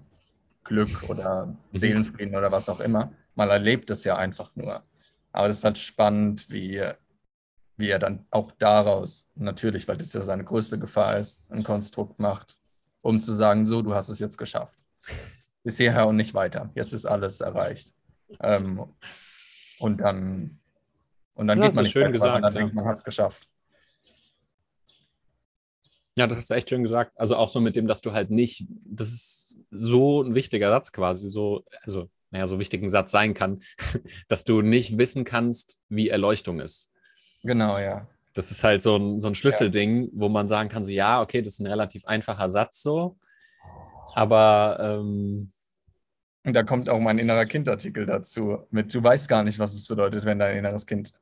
Glück 0.63 1.09
oder 1.09 1.47
mhm. 1.47 1.57
Seelenfrieden 1.73 2.35
oder 2.35 2.51
was 2.51 2.69
auch 2.69 2.79
immer. 2.79 3.11
Man 3.35 3.49
erlebt 3.49 3.89
es 3.89 4.03
ja 4.03 4.17
einfach 4.17 4.51
nur. 4.55 4.83
Aber 5.31 5.47
das 5.47 5.57
ist 5.57 5.63
halt 5.63 5.77
spannend, 5.77 6.49
wie, 6.49 6.83
wie 7.77 7.89
er 7.89 7.99
dann 7.99 8.25
auch 8.31 8.51
daraus, 8.59 9.31
natürlich, 9.35 9.87
weil 9.87 9.97
das 9.97 10.13
ja 10.13 10.21
seine 10.21 10.43
größte 10.43 10.77
Gefahr 10.77 11.17
ist, 11.17 11.51
ein 11.51 11.63
Konstrukt 11.63 12.19
macht, 12.19 12.59
um 13.01 13.21
zu 13.21 13.31
sagen, 13.31 13.65
so, 13.65 13.81
du 13.81 13.95
hast 13.95 14.09
es 14.09 14.19
jetzt 14.19 14.37
geschafft. 14.37 14.77
Bis 15.63 15.77
hierher 15.77 16.07
und 16.07 16.17
nicht 16.17 16.33
weiter. 16.33 16.69
Jetzt 16.75 16.91
ist 16.91 17.05
alles 17.05 17.39
erreicht. 17.39 17.93
Ähm, 18.41 18.83
und 19.79 19.97
dann, 20.01 20.59
und 21.33 21.47
dann 21.47 21.59
Das 21.59 21.67
geht 21.67 21.75
man 21.75 21.83
nicht 21.83 21.91
schön 21.93 22.03
weil 22.05 22.11
gesagt, 22.11 22.43
dann 22.43 22.53
ja. 22.53 22.59
denkt, 22.59 22.73
man 22.73 22.85
hat 22.85 22.99
es 22.99 23.03
geschafft. 23.03 23.47
Ja, 26.17 26.27
das 26.27 26.39
hast 26.39 26.49
du 26.49 26.53
echt 26.55 26.69
schön 26.69 26.83
gesagt. 26.83 27.17
Also 27.17 27.35
auch 27.35 27.49
so 27.49 27.61
mit 27.61 27.75
dem, 27.75 27.87
dass 27.87 28.01
du 28.01 28.11
halt 28.11 28.29
nicht, 28.31 28.65
das 28.85 29.09
ist 29.09 29.59
so 29.71 30.21
ein 30.21 30.35
wichtiger 30.35 30.69
Satz 30.69 30.91
quasi, 30.91 31.29
so, 31.29 31.63
also, 31.83 32.09
naja, 32.31 32.47
so 32.47 32.59
wichtig 32.59 32.83
ein 32.83 32.89
Satz 32.89 33.11
sein 33.11 33.33
kann, 33.33 33.61
dass 34.27 34.43
du 34.43 34.61
nicht 34.61 34.97
wissen 34.97 35.23
kannst, 35.23 35.79
wie 35.89 36.09
Erleuchtung 36.09 36.59
ist. 36.59 36.89
Genau, 37.43 37.77
ja. 37.77 38.07
Das 38.33 38.51
ist 38.51 38.63
halt 38.63 38.81
so 38.81 38.95
ein, 38.97 39.19
so 39.19 39.27
ein 39.27 39.35
Schlüsselding, 39.35 40.09
wo 40.13 40.29
man 40.29 40.47
sagen 40.47 40.69
kann, 40.69 40.83
so, 40.83 40.89
ja, 40.89 41.21
okay, 41.21 41.41
das 41.41 41.53
ist 41.53 41.59
ein 41.59 41.67
relativ 41.67 42.05
einfacher 42.05 42.49
Satz 42.49 42.81
so, 42.81 43.17
aber 44.13 44.77
ähm, 44.81 45.51
Und 46.43 46.53
da 46.55 46.63
kommt 46.63 46.89
auch 46.89 46.99
mein 46.99 47.19
innerer 47.19 47.45
Kindartikel 47.45 48.05
dazu. 48.05 48.59
Mit, 48.71 48.93
du 48.93 49.03
weißt 49.03 49.27
gar 49.27 49.43
nicht, 49.43 49.59
was 49.59 49.73
es 49.73 49.87
bedeutet, 49.87 50.25
wenn 50.25 50.39
dein 50.39 50.57
inneres 50.57 50.85
Kind 50.85 51.13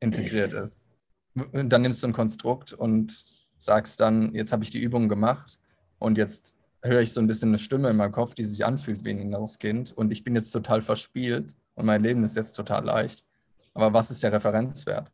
integriert 0.00 0.52
ist. 0.52 0.88
Und 1.34 1.70
dann 1.70 1.82
nimmst 1.82 2.02
du 2.02 2.08
ein 2.08 2.12
Konstrukt 2.12 2.72
und 2.72 3.24
sagst 3.64 4.00
dann, 4.00 4.34
jetzt 4.34 4.52
habe 4.52 4.64
ich 4.64 4.70
die 4.70 4.80
Übung 4.80 5.08
gemacht 5.08 5.58
und 5.98 6.18
jetzt 6.18 6.54
höre 6.82 7.00
ich 7.00 7.12
so 7.12 7.20
ein 7.20 7.26
bisschen 7.26 7.48
eine 7.48 7.58
Stimme 7.58 7.90
in 7.90 7.96
meinem 7.96 8.12
Kopf, 8.12 8.34
die 8.34 8.44
sich 8.44 8.64
anfühlt 8.64 9.04
wie 9.04 9.10
ein 9.10 9.18
inneres 9.18 9.58
Kind 9.58 9.92
und 9.92 10.12
ich 10.12 10.22
bin 10.22 10.34
jetzt 10.34 10.50
total 10.50 10.82
verspielt 10.82 11.56
und 11.74 11.86
mein 11.86 12.02
Leben 12.02 12.22
ist 12.24 12.36
jetzt 12.36 12.52
total 12.52 12.84
leicht. 12.84 13.24
Aber 13.72 13.92
was 13.92 14.10
ist 14.10 14.22
der 14.22 14.32
Referenzwert? 14.32 15.10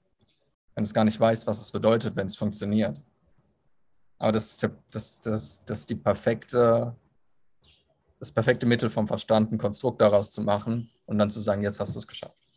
Wenn 0.75 0.85
du 0.85 0.89
es 0.89 0.95
gar 0.95 1.05
nicht 1.05 1.19
weißt, 1.19 1.47
was 1.47 1.61
es 1.61 1.71
bedeutet, 1.71 2.17
wenn 2.17 2.27
es 2.27 2.37
funktioniert. 2.37 3.01
Aber 4.19 4.33
das 4.33 4.51
ist, 4.51 4.71
das, 4.91 5.21
das, 5.21 5.65
das 5.65 5.87
die 5.87 5.95
perfekte, 5.95 6.95
das 8.19 8.31
perfekte 8.31 8.67
Mittel 8.67 8.91
vom 8.91 9.09
Verstand, 9.09 9.51
ein 9.51 9.59
Konstrukt 9.59 10.01
daraus 10.01 10.31
zu 10.31 10.43
machen 10.43 10.91
und 11.07 11.19
dann 11.19 11.31
zu 11.31 11.41
sagen, 11.41 11.63
jetzt 11.63 11.81
hast 11.81 11.95
du 11.95 12.01
es 12.01 12.07
geschafft. 12.07 12.50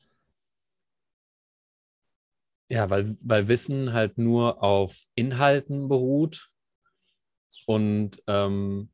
Ja, 2.70 2.90
weil, 2.90 3.16
weil 3.22 3.48
Wissen 3.48 3.94
halt 3.94 4.18
nur 4.18 4.64
auf 4.64 5.06
Inhalten 5.16 5.88
beruht 5.90 6.50
und 7.66 8.22
ähm, 8.28 8.90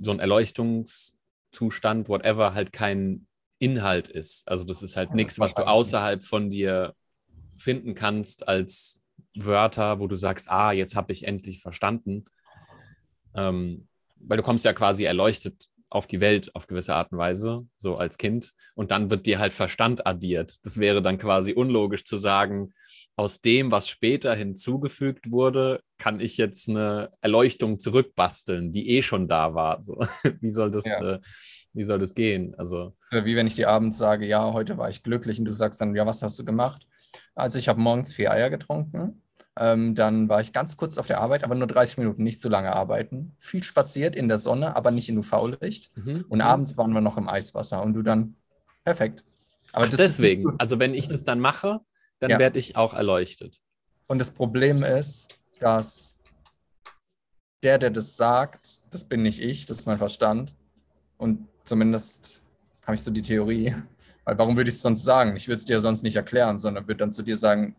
so 0.00 0.10
ein 0.10 0.20
Erleuchtungszustand, 0.20 2.08
whatever, 2.08 2.54
halt 2.54 2.72
kein 2.72 3.26
Inhalt 3.58 4.08
ist. 4.08 4.48
Also 4.48 4.64
das 4.64 4.82
ist 4.82 4.96
halt 4.96 5.14
nichts, 5.14 5.38
was 5.38 5.54
du 5.54 5.66
außerhalb 5.66 6.24
von 6.24 6.50
dir 6.50 6.94
finden 7.56 7.94
kannst 7.94 8.48
als 8.48 9.02
Wörter, 9.34 10.00
wo 10.00 10.06
du 10.06 10.14
sagst, 10.14 10.50
ah, 10.50 10.72
jetzt 10.72 10.96
habe 10.96 11.12
ich 11.12 11.26
endlich 11.26 11.60
verstanden. 11.60 12.24
Ähm, 13.34 13.86
weil 14.16 14.38
du 14.38 14.42
kommst 14.42 14.64
ja 14.64 14.72
quasi 14.72 15.04
erleuchtet 15.04 15.68
auf 15.88 16.06
die 16.06 16.20
Welt 16.20 16.54
auf 16.54 16.66
gewisse 16.66 16.94
Art 16.94 17.12
und 17.12 17.18
Weise, 17.18 17.66
so 17.76 17.94
als 17.96 18.16
Kind. 18.16 18.52
Und 18.74 18.90
dann 18.92 19.10
wird 19.10 19.26
dir 19.26 19.38
halt 19.38 19.52
Verstand 19.52 20.06
addiert. 20.06 20.64
Das 20.64 20.78
wäre 20.78 21.02
dann 21.02 21.18
quasi 21.18 21.52
unlogisch 21.52 22.04
zu 22.04 22.16
sagen, 22.16 22.72
aus 23.20 23.42
dem, 23.42 23.70
was 23.70 23.86
später 23.86 24.34
hinzugefügt 24.34 25.30
wurde, 25.30 25.82
kann 25.98 26.20
ich 26.20 26.38
jetzt 26.38 26.70
eine 26.70 27.10
Erleuchtung 27.20 27.78
zurückbasteln, 27.78 28.72
die 28.72 28.88
eh 28.96 29.02
schon 29.02 29.28
da 29.28 29.54
war. 29.54 29.82
So, 29.82 30.00
wie 30.40 30.50
soll 30.50 30.70
das, 30.70 30.86
Ja. 30.86 31.16
äh, 31.16 31.20
wie 31.74 31.84
soll 31.84 31.98
das 31.98 32.14
gehen? 32.14 32.54
Also, 32.56 32.96
wie 33.10 33.36
wenn 33.36 33.46
ich 33.46 33.56
dir 33.56 33.68
abends 33.68 33.98
sage, 33.98 34.26
ja, 34.26 34.50
heute 34.54 34.78
war 34.78 34.88
ich 34.88 35.02
glücklich 35.02 35.38
und 35.38 35.44
du 35.44 35.52
sagst 35.52 35.82
dann, 35.82 35.94
ja, 35.94 36.06
was 36.06 36.22
hast 36.22 36.38
du 36.38 36.46
gemacht? 36.46 36.86
Also 37.34 37.58
ich 37.58 37.68
habe 37.68 37.78
morgens 37.78 38.14
vier 38.14 38.32
Eier 38.32 38.48
getrunken. 38.48 39.22
Ähm, 39.58 39.94
dann 39.94 40.30
war 40.30 40.40
ich 40.40 40.54
ganz 40.54 40.78
kurz 40.78 40.96
auf 40.96 41.06
der 41.06 41.20
Arbeit, 41.20 41.44
aber 41.44 41.54
nur 41.54 41.66
30 41.66 41.98
Minuten, 41.98 42.22
nicht 42.22 42.40
zu 42.40 42.48
lange 42.48 42.72
arbeiten. 42.72 43.36
Viel 43.38 43.62
spaziert 43.62 44.16
in 44.16 44.28
der 44.28 44.38
Sonne, 44.38 44.76
aber 44.76 44.90
nicht 44.92 45.10
in 45.10 45.18
UV-Licht. 45.18 45.94
mhm. 45.94 46.24
Und 46.30 46.40
abends 46.40 46.78
waren 46.78 46.92
wir 46.94 47.02
noch 47.02 47.18
im 47.18 47.28
Eiswasser 47.28 47.82
und 47.82 47.92
du 47.92 48.02
dann, 48.02 48.36
perfekt. 48.82 49.24
Aber 49.72 49.84
Ach, 49.84 49.94
deswegen. 49.96 50.54
Also, 50.58 50.78
wenn 50.78 50.94
ich 50.94 51.06
das 51.08 51.24
dann 51.24 51.38
mache, 51.38 51.80
dann 52.20 52.30
Ja. 52.30 52.38
werde 52.38 52.58
ich 52.58 52.76
auch 52.76 52.94
erleuchtet. 52.94 53.60
Und 54.06 54.18
das 54.18 54.30
Problem 54.30 54.82
ist, 54.82 55.28
dass 55.58 56.18
der, 57.62 57.78
der 57.78 57.90
das 57.90 58.16
sagt, 58.16 58.80
das 58.90 59.04
bin 59.04 59.22
nicht 59.22 59.42
ich, 59.42 59.66
das 59.66 59.80
ist 59.80 59.86
mein 59.86 59.98
Verstand. 59.98 60.54
Und 61.18 61.46
zumindest 61.64 62.40
habe 62.86 62.94
ich 62.94 63.02
so 63.02 63.10
die 63.10 63.22
Theorie. 63.22 63.74
Weil 64.24 64.38
warum 64.38 64.56
würde 64.56 64.70
ich 64.70 64.76
es 64.76 64.82
sonst 64.82 65.02
sagen? 65.04 65.36
Ich 65.36 65.48
würde 65.48 65.56
es 65.56 65.64
dir 65.64 65.80
sonst 65.80 66.02
nicht 66.02 66.16
erklären, 66.16 66.58
sondern 66.58 66.86
würde 66.86 66.98
dann 66.98 67.12
zu 67.12 67.22
dir 67.22 67.36
sagen, 67.36 67.76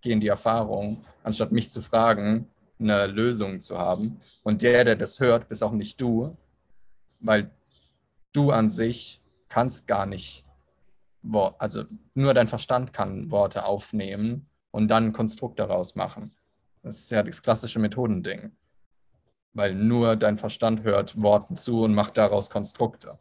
geh 0.00 0.12
in 0.12 0.20
die 0.20 0.28
Erfahrung, 0.28 1.04
anstatt 1.22 1.52
mich 1.52 1.70
zu 1.70 1.82
fragen, 1.82 2.48
eine 2.78 3.06
Lösung 3.06 3.60
zu 3.60 3.78
haben. 3.78 4.20
Und 4.42 4.62
der, 4.62 4.84
der 4.84 4.96
das 4.96 5.20
hört, 5.20 5.48
bist 5.48 5.62
auch 5.62 5.72
nicht 5.72 6.00
du, 6.00 6.36
weil 7.20 7.50
du 8.32 8.50
an 8.50 8.70
sich 8.70 9.20
kannst 9.48 9.86
gar 9.86 10.06
nicht, 10.06 10.46
also 11.58 11.84
nur 12.14 12.34
dein 12.34 12.48
Verstand 12.48 12.92
kann 12.92 13.30
Worte 13.30 13.64
aufnehmen 13.64 14.48
und 14.70 14.88
dann 14.88 15.06
ein 15.06 15.12
Konstrukt 15.12 15.58
daraus 15.58 15.94
machen. 15.94 16.34
Das 16.82 16.96
ist 16.96 17.10
ja 17.10 17.22
das 17.22 17.42
klassische 17.42 17.78
Methodending. 17.78 18.52
Weil 19.52 19.74
nur 19.74 20.16
dein 20.16 20.38
Verstand 20.38 20.82
hört 20.82 21.20
Worten 21.20 21.56
zu 21.56 21.82
und 21.82 21.94
macht 21.94 22.16
daraus 22.16 22.50
Konstrukte. 22.50 23.18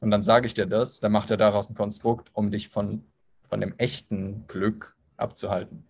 Und 0.00 0.10
dann 0.10 0.22
sage 0.22 0.46
ich 0.46 0.54
dir 0.54 0.66
das, 0.66 1.00
dann 1.00 1.12
macht 1.12 1.30
er 1.30 1.36
daraus 1.36 1.70
ein 1.70 1.74
Konstrukt, 1.74 2.30
um 2.34 2.50
dich 2.50 2.68
von, 2.68 3.04
von 3.42 3.60
dem 3.60 3.74
echten 3.78 4.46
Glück 4.46 4.94
abzuhalten. 5.16 5.86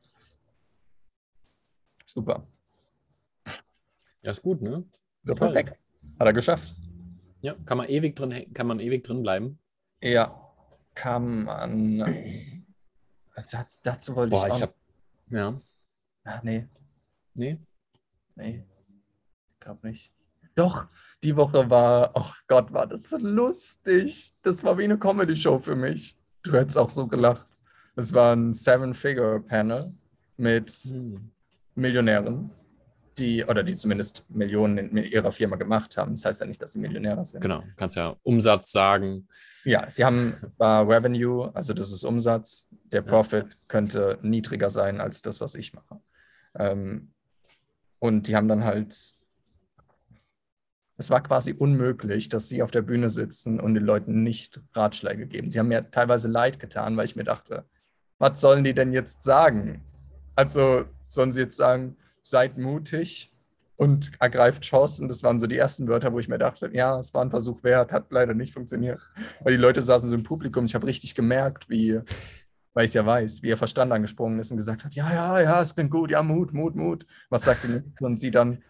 Super. 2.04 2.46
Ja, 4.22 4.30
ist 4.30 4.42
gut, 4.42 4.62
ne? 4.62 4.84
Ja, 5.24 5.34
perfekt. 5.34 5.78
Hat 6.18 6.26
er 6.26 6.32
geschafft. 6.32 6.74
Ja, 7.40 7.54
kann 7.66 7.78
man 7.78 7.88
ewig 7.88 8.16
drin, 8.16 8.52
kann 8.54 8.66
man 8.66 8.80
ewig 8.80 9.04
drin 9.04 9.22
bleiben. 9.22 9.58
Ja, 10.00 10.45
kann 10.96 11.44
man. 11.44 12.64
Das, 13.36 13.80
dazu 13.82 14.16
wollte 14.16 14.30
Boah, 14.30 14.46
ich 14.46 14.52
auch. 14.52 14.56
ich 14.56 14.62
habe, 14.62 14.74
ja, 15.28 15.60
Ach, 16.24 16.42
nee, 16.42 16.68
nee. 17.34 17.58
nee. 18.34 18.64
Ich 19.52 19.60
glaube 19.60 19.86
nicht. 19.86 20.12
Doch, 20.56 20.86
die 21.22 21.36
Woche 21.36 21.68
war, 21.70 22.10
oh 22.14 22.30
Gott, 22.48 22.72
war 22.72 22.86
das 22.86 23.10
so 23.10 23.18
lustig. 23.18 24.32
Das 24.42 24.64
war 24.64 24.76
wie 24.78 24.84
eine 24.84 24.98
Comedy-Show 24.98 25.60
für 25.60 25.76
mich. 25.76 26.16
Du 26.42 26.52
hättest 26.52 26.78
auch 26.78 26.90
so 26.90 27.06
gelacht. 27.06 27.46
Es 27.94 28.12
war 28.12 28.34
ein 28.34 28.54
Seven-Figure-Panel 28.54 29.94
mit 30.36 30.70
Hm. 30.70 31.30
Millionären, 31.74 32.50
die, 33.18 33.44
oder 33.44 33.62
die 33.62 33.74
zumindest 33.74 34.28
Millionen 34.30 34.78
in 34.78 34.96
ihrer 34.96 35.32
Firma 35.32 35.56
gemacht 35.56 35.96
haben. 35.96 36.12
Das 36.12 36.24
heißt 36.24 36.40
ja 36.40 36.46
nicht, 36.46 36.62
dass 36.62 36.72
sie 36.72 36.78
Millionäre 36.78 37.24
sind. 37.24 37.40
Genau, 37.40 37.62
kannst 37.76 37.96
ja 37.96 38.16
Umsatz 38.22 38.72
sagen. 38.72 39.28
Ja, 39.64 39.88
sie 39.90 40.04
haben 40.04 40.34
zwar 40.50 40.88
Revenue, 40.88 41.50
also 41.54 41.72
das 41.72 41.92
ist 41.92 42.04
Umsatz. 42.04 42.76
Der 42.84 43.02
Profit 43.02 43.56
könnte 43.68 44.18
niedriger 44.22 44.70
sein 44.70 45.00
als 45.00 45.22
das, 45.22 45.40
was 45.40 45.54
ich 45.54 45.72
mache. 45.72 46.00
Ähm, 46.58 47.12
und 47.98 48.28
die 48.28 48.36
haben 48.36 48.48
dann 48.48 48.64
halt, 48.64 48.94
es 50.98 51.10
war 51.10 51.22
quasi 51.22 51.52
unmöglich, 51.52 52.28
dass 52.28 52.48
sie 52.48 52.62
auf 52.62 52.70
der 52.70 52.82
Bühne 52.82 53.10
sitzen 53.10 53.60
und 53.60 53.74
den 53.74 53.84
Leuten 53.84 54.22
nicht 54.22 54.60
Ratschläge 54.74 55.26
geben. 55.26 55.50
Sie 55.50 55.58
haben 55.58 55.68
mir 55.68 55.90
teilweise 55.90 56.28
leid 56.28 56.60
getan, 56.60 56.96
weil 56.96 57.06
ich 57.06 57.16
mir 57.16 57.24
dachte, 57.24 57.64
was 58.18 58.40
sollen 58.40 58.64
die 58.64 58.74
denn 58.74 58.92
jetzt 58.92 59.22
sagen? 59.22 59.82
Also 60.36 60.84
sollen 61.08 61.32
sie 61.32 61.40
jetzt 61.40 61.56
sagen, 61.56 61.96
seid 62.28 62.58
mutig 62.58 63.30
und 63.76 64.10
ergreift 64.20 64.64
Chancen. 64.64 65.06
Das 65.08 65.22
waren 65.22 65.38
so 65.38 65.46
die 65.46 65.56
ersten 65.58 65.86
Wörter, 65.86 66.12
wo 66.12 66.18
ich 66.18 66.28
mir 66.28 66.38
dachte, 66.38 66.70
ja, 66.72 66.98
es 66.98 67.14
war 67.14 67.22
ein 67.24 67.30
Versuch 67.30 67.62
wert, 67.62 67.92
hat 67.92 68.06
leider 68.10 68.34
nicht 68.34 68.52
funktioniert. 68.54 68.98
Weil 69.42 69.52
die 69.56 69.60
Leute 69.62 69.80
saßen 69.82 70.08
so 70.08 70.14
im 70.14 70.22
Publikum. 70.22 70.64
Ich 70.64 70.74
habe 70.74 70.86
richtig 70.86 71.14
gemerkt, 71.14 71.68
wie, 71.68 72.00
weil 72.74 72.84
ich 72.84 72.90
es 72.90 72.94
ja 72.94 73.06
weiß, 73.06 73.42
wie 73.42 73.48
ihr 73.48 73.56
Verstand 73.56 73.92
angesprungen 73.92 74.38
ist 74.40 74.50
und 74.50 74.56
gesagt 74.56 74.84
hat, 74.84 74.94
ja, 74.94 75.12
ja, 75.12 75.40
ja, 75.40 75.62
es 75.62 75.74
klingt 75.74 75.90
gut, 75.92 76.10
ja, 76.10 76.22
Mut, 76.22 76.52
Mut, 76.52 76.74
Mut. 76.74 77.06
Was 77.30 77.42
sagt 77.44 77.64
die 77.64 77.68
Nick? 77.68 77.84
Und 78.00 78.16
sie 78.18 78.30
dann, 78.32 78.62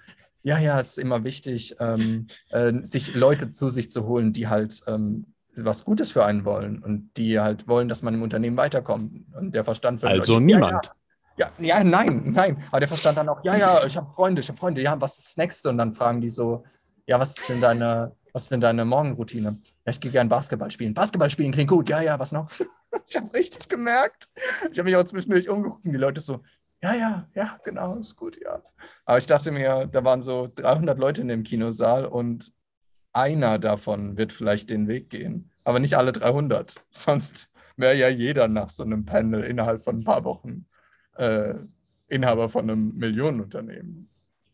ja, 0.43 0.59
ja, 0.59 0.79
es 0.79 0.91
ist 0.91 0.99
immer 0.99 1.25
wichtig, 1.25 1.77
ähm, 1.81 2.27
äh, 2.51 2.73
sich 2.83 3.15
Leute 3.15 3.49
zu 3.51 3.71
sich 3.71 3.91
zu 3.91 4.07
holen, 4.07 4.33
die 4.33 4.49
halt 4.49 4.83
ähm, 4.87 5.27
was 5.57 5.85
Gutes 5.85 6.11
für 6.11 6.27
einen 6.27 6.45
wollen 6.45 6.83
und 6.83 7.11
die 7.17 7.41
halt 7.41 7.67
wollen, 7.67 7.89
dass 7.89 8.03
man 8.03 8.13
im 8.13 8.23
Unternehmen 8.23 8.59
weiterkommt. 8.59 9.25
Und 9.35 9.55
der 9.55 9.65
Verstand 9.65 10.03
will 10.03 10.11
Also 10.11 10.35
Leute- 10.35 10.45
niemand. 10.45 10.87
ja, 10.87 10.93
ja, 10.93 10.93
nein, 11.59 12.31
nein. 12.31 12.65
Aber 12.71 12.81
der 12.81 12.89
verstand 12.89 13.19
dann 13.19 13.29
auch, 13.29 13.45
ja, 13.45 13.57
ja, 13.57 13.85
ich 13.85 13.97
habe 13.97 14.11
Freunde, 14.15 14.41
ich 14.41 14.49
habe 14.49 14.59
Freunde, 14.59 14.83
ja, 14.83 15.01
was 15.01 15.19
ist 15.19 15.29
das 15.29 15.37
nächste? 15.37 15.69
Und 15.69 15.79
dann 15.79 15.95
fragen 15.95 16.21
die 16.21 16.29
so, 16.29 16.65
ja, 17.07 17.19
was 17.21 17.37
ist 17.39 17.49
denn 17.49 17.61
deine, 17.61 18.15
was 18.33 18.45
ist 18.45 18.53
denn 18.53 18.61
deine 18.61 18.85
Morgenroutine? 18.85 19.59
Ja, 19.85 19.91
ich 19.91 20.01
gehe 20.01 20.11
gerne 20.11 20.29
Basketball 20.29 20.71
spielen. 20.71 20.95
Basketball 20.95 21.31
spielen 21.31 21.53
klingt 21.53 21.71
gut, 21.71 21.89
ja, 21.89 22.01
ja, 22.01 22.19
was 22.19 22.33
noch? 22.33 22.51
Ich 23.09 23.15
habe 23.15 23.33
richtig 23.35 23.69
gemerkt. 23.69 24.27
Ich 24.73 24.79
habe 24.79 24.85
mich 24.85 24.97
auch 24.97 25.05
zwischendurch 25.05 25.51
umgeguckt 25.51 25.85
und 25.85 25.93
die 25.93 25.99
Leute 25.99 26.21
so, 26.21 26.41
ja, 26.83 26.95
ja, 26.95 27.29
ja, 27.35 27.61
genau, 27.63 27.97
ist 27.97 28.17
gut, 28.17 28.41
ja. 28.43 28.63
Aber 29.05 29.19
ich 29.19 29.27
dachte 29.27 29.53
mir, 29.53 29.87
da 29.87 30.03
waren 30.03 30.23
so 30.23 30.51
300 30.55 30.99
Leute 30.99 31.21
in 31.21 31.29
dem 31.29 31.43
Kinosaal 31.43 32.07
und 32.07 32.53
einer 33.13 33.59
davon 33.59 34.17
wird 34.17 34.33
vielleicht 34.33 34.71
den 34.71 34.89
Weg 34.89 35.11
gehen. 35.11 35.51
Aber 35.65 35.79
nicht 35.79 35.97
alle 35.97 36.13
300. 36.13 36.83
Sonst 36.91 37.49
wäre 37.77 37.95
ja 37.95 38.09
jeder 38.09 38.49
nach 38.49 38.71
so 38.71 38.83
einem 38.83 39.05
Panel 39.05 39.43
innerhalb 39.45 39.83
von 39.83 39.99
ein 39.99 40.05
paar 40.05 40.25
Wochen 40.25 40.67
äh, 41.17 41.55
Inhaber 42.09 42.49
von 42.49 42.69
einem 42.69 42.97
Millionenunternehmen. 42.97 44.07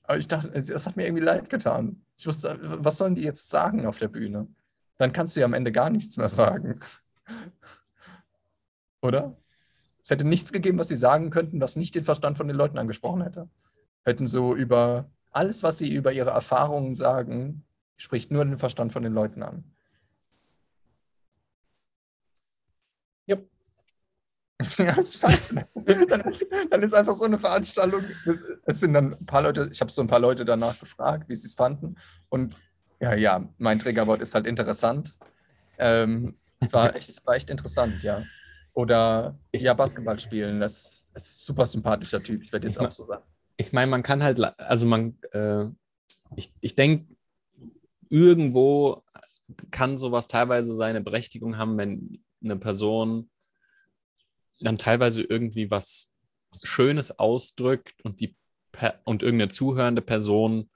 Aber 0.05 0.19
ich 0.19 0.29
dachte, 0.29 0.51
das 0.51 0.87
hat 0.87 0.97
mir 0.97 1.07
irgendwie 1.07 1.25
leid 1.25 1.51
getan. 1.51 2.03
Ich 2.17 2.27
wusste, 2.27 2.59
was 2.61 2.99
sollen 2.99 3.15
die 3.15 3.23
jetzt 3.23 3.51
sagen 3.51 3.87
auf 3.87 3.99
der 3.99 4.09
Bühne? 4.09 4.49
Dann 4.97 5.13
kannst 5.13 5.37
du 5.37 5.41
ja 5.41 5.47
am 5.47 5.55
Ende 5.55 5.73
gar 5.73 5.91
nichts 5.91 6.17
mehr 6.17 6.29
sagen. 6.29 6.81
Oder? 9.03 9.37
Es 10.03 10.11
hätte 10.11 10.25
nichts 10.25 10.53
gegeben, 10.53 10.79
was 10.79 10.89
sie 10.89 10.97
sagen 10.97 11.31
könnten, 11.31 11.61
was 11.61 11.77
nicht 11.77 11.95
den 11.95 12.05
Verstand 12.05 12.37
von 12.37 12.49
den 12.49 12.57
Leuten 12.57 12.79
angesprochen 12.79 13.23
hätte. 13.23 13.49
Hätten 14.05 14.27
so 14.27 14.55
über 14.55 15.11
alles, 15.31 15.63
was 15.63 15.79
sie 15.79 15.93
über 15.93 16.13
ihre 16.13 16.31
Erfahrungen 16.31 16.95
sagen, 16.95 17.65
spricht 17.97 18.31
nur 18.31 18.45
den 18.45 18.59
Verstand 18.59 18.93
von 18.93 19.03
den 19.03 19.13
Leuten 19.13 19.43
an. 19.43 19.65
Ja, 24.79 24.95
scheiße. 24.95 25.67
Dann 25.75 26.21
ist, 26.23 26.47
dann 26.71 26.83
ist 26.83 26.95
einfach 26.95 27.17
so 27.17 27.25
eine 27.25 27.39
Veranstaltung. 27.39 28.03
Es 28.65 28.81
sind 28.81 28.95
dann 28.95 29.15
ein 29.15 29.27
paar 29.27 29.43
Leute, 29.43 29.69
ich 29.73 29.81
habe 29.81 29.91
so 29.91 30.01
ein 30.03 30.07
paar 30.07 30.21
Leute 30.21 30.45
danach 30.45 30.79
gefragt, 30.79 31.29
wie 31.29 31.37
sie 31.37 31.47
es 31.47 31.55
fanden. 31.55 31.97
Und 32.29 32.57
ja, 33.01 33.15
ja, 33.15 33.49
mein 33.59 33.79
Triggerwort 33.79 34.23
ist 34.23 34.35
halt 34.35 34.47
interessant. 34.47 35.17
Ähm, 35.79 36.35
es, 36.61 36.73
war 36.73 36.95
echt, 36.95 37.09
es 37.09 37.27
war 37.27 37.35
echt 37.35 37.51
interessant, 37.51 38.03
ja. 38.03 38.23
Oder 38.75 39.37
ja, 39.55 39.75
Basketball 39.75 40.19
spielen. 40.21 40.61
Das 40.61 41.11
ist 41.15 41.17
ein 41.17 41.21
super 41.23 41.67
sympathischer 41.67 42.23
Typ, 42.23 42.43
ich 42.43 42.53
werde 42.53 42.67
jetzt 42.69 42.81
Ich 42.81 42.87
auch 42.87 42.93
so 42.93 43.05
sagen. 43.05 43.25
ich 43.57 43.73
meine, 43.73 43.91
man 43.91 44.03
kann 44.03 44.23
halt, 44.23 44.41
also 44.59 44.87
man, 44.87 45.19
äh, 45.33 45.65
ich, 46.37 46.53
ich 46.61 46.75
denke, 46.75 47.15
irgendwo 48.09 49.03
kann 49.71 49.99
sowas 49.99 50.29
teilweise 50.29 50.75
seine 50.77 51.01
Berechtigung 51.01 51.59
haben, 51.59 51.77
wenn 51.77 52.23
eine 52.43 52.57
Person 52.57 53.29
dann 54.63 54.79
teilweise 54.79 55.23
irgendwie 55.23 55.71
was 55.71 56.13
Schönes 56.63 57.19
ausdrückt 57.19 58.03
und 58.05 58.21
die 58.21 58.37
und 59.05 59.23
irgendeine 59.23 59.51
zuhörende 59.51 60.03
Person 60.03 60.71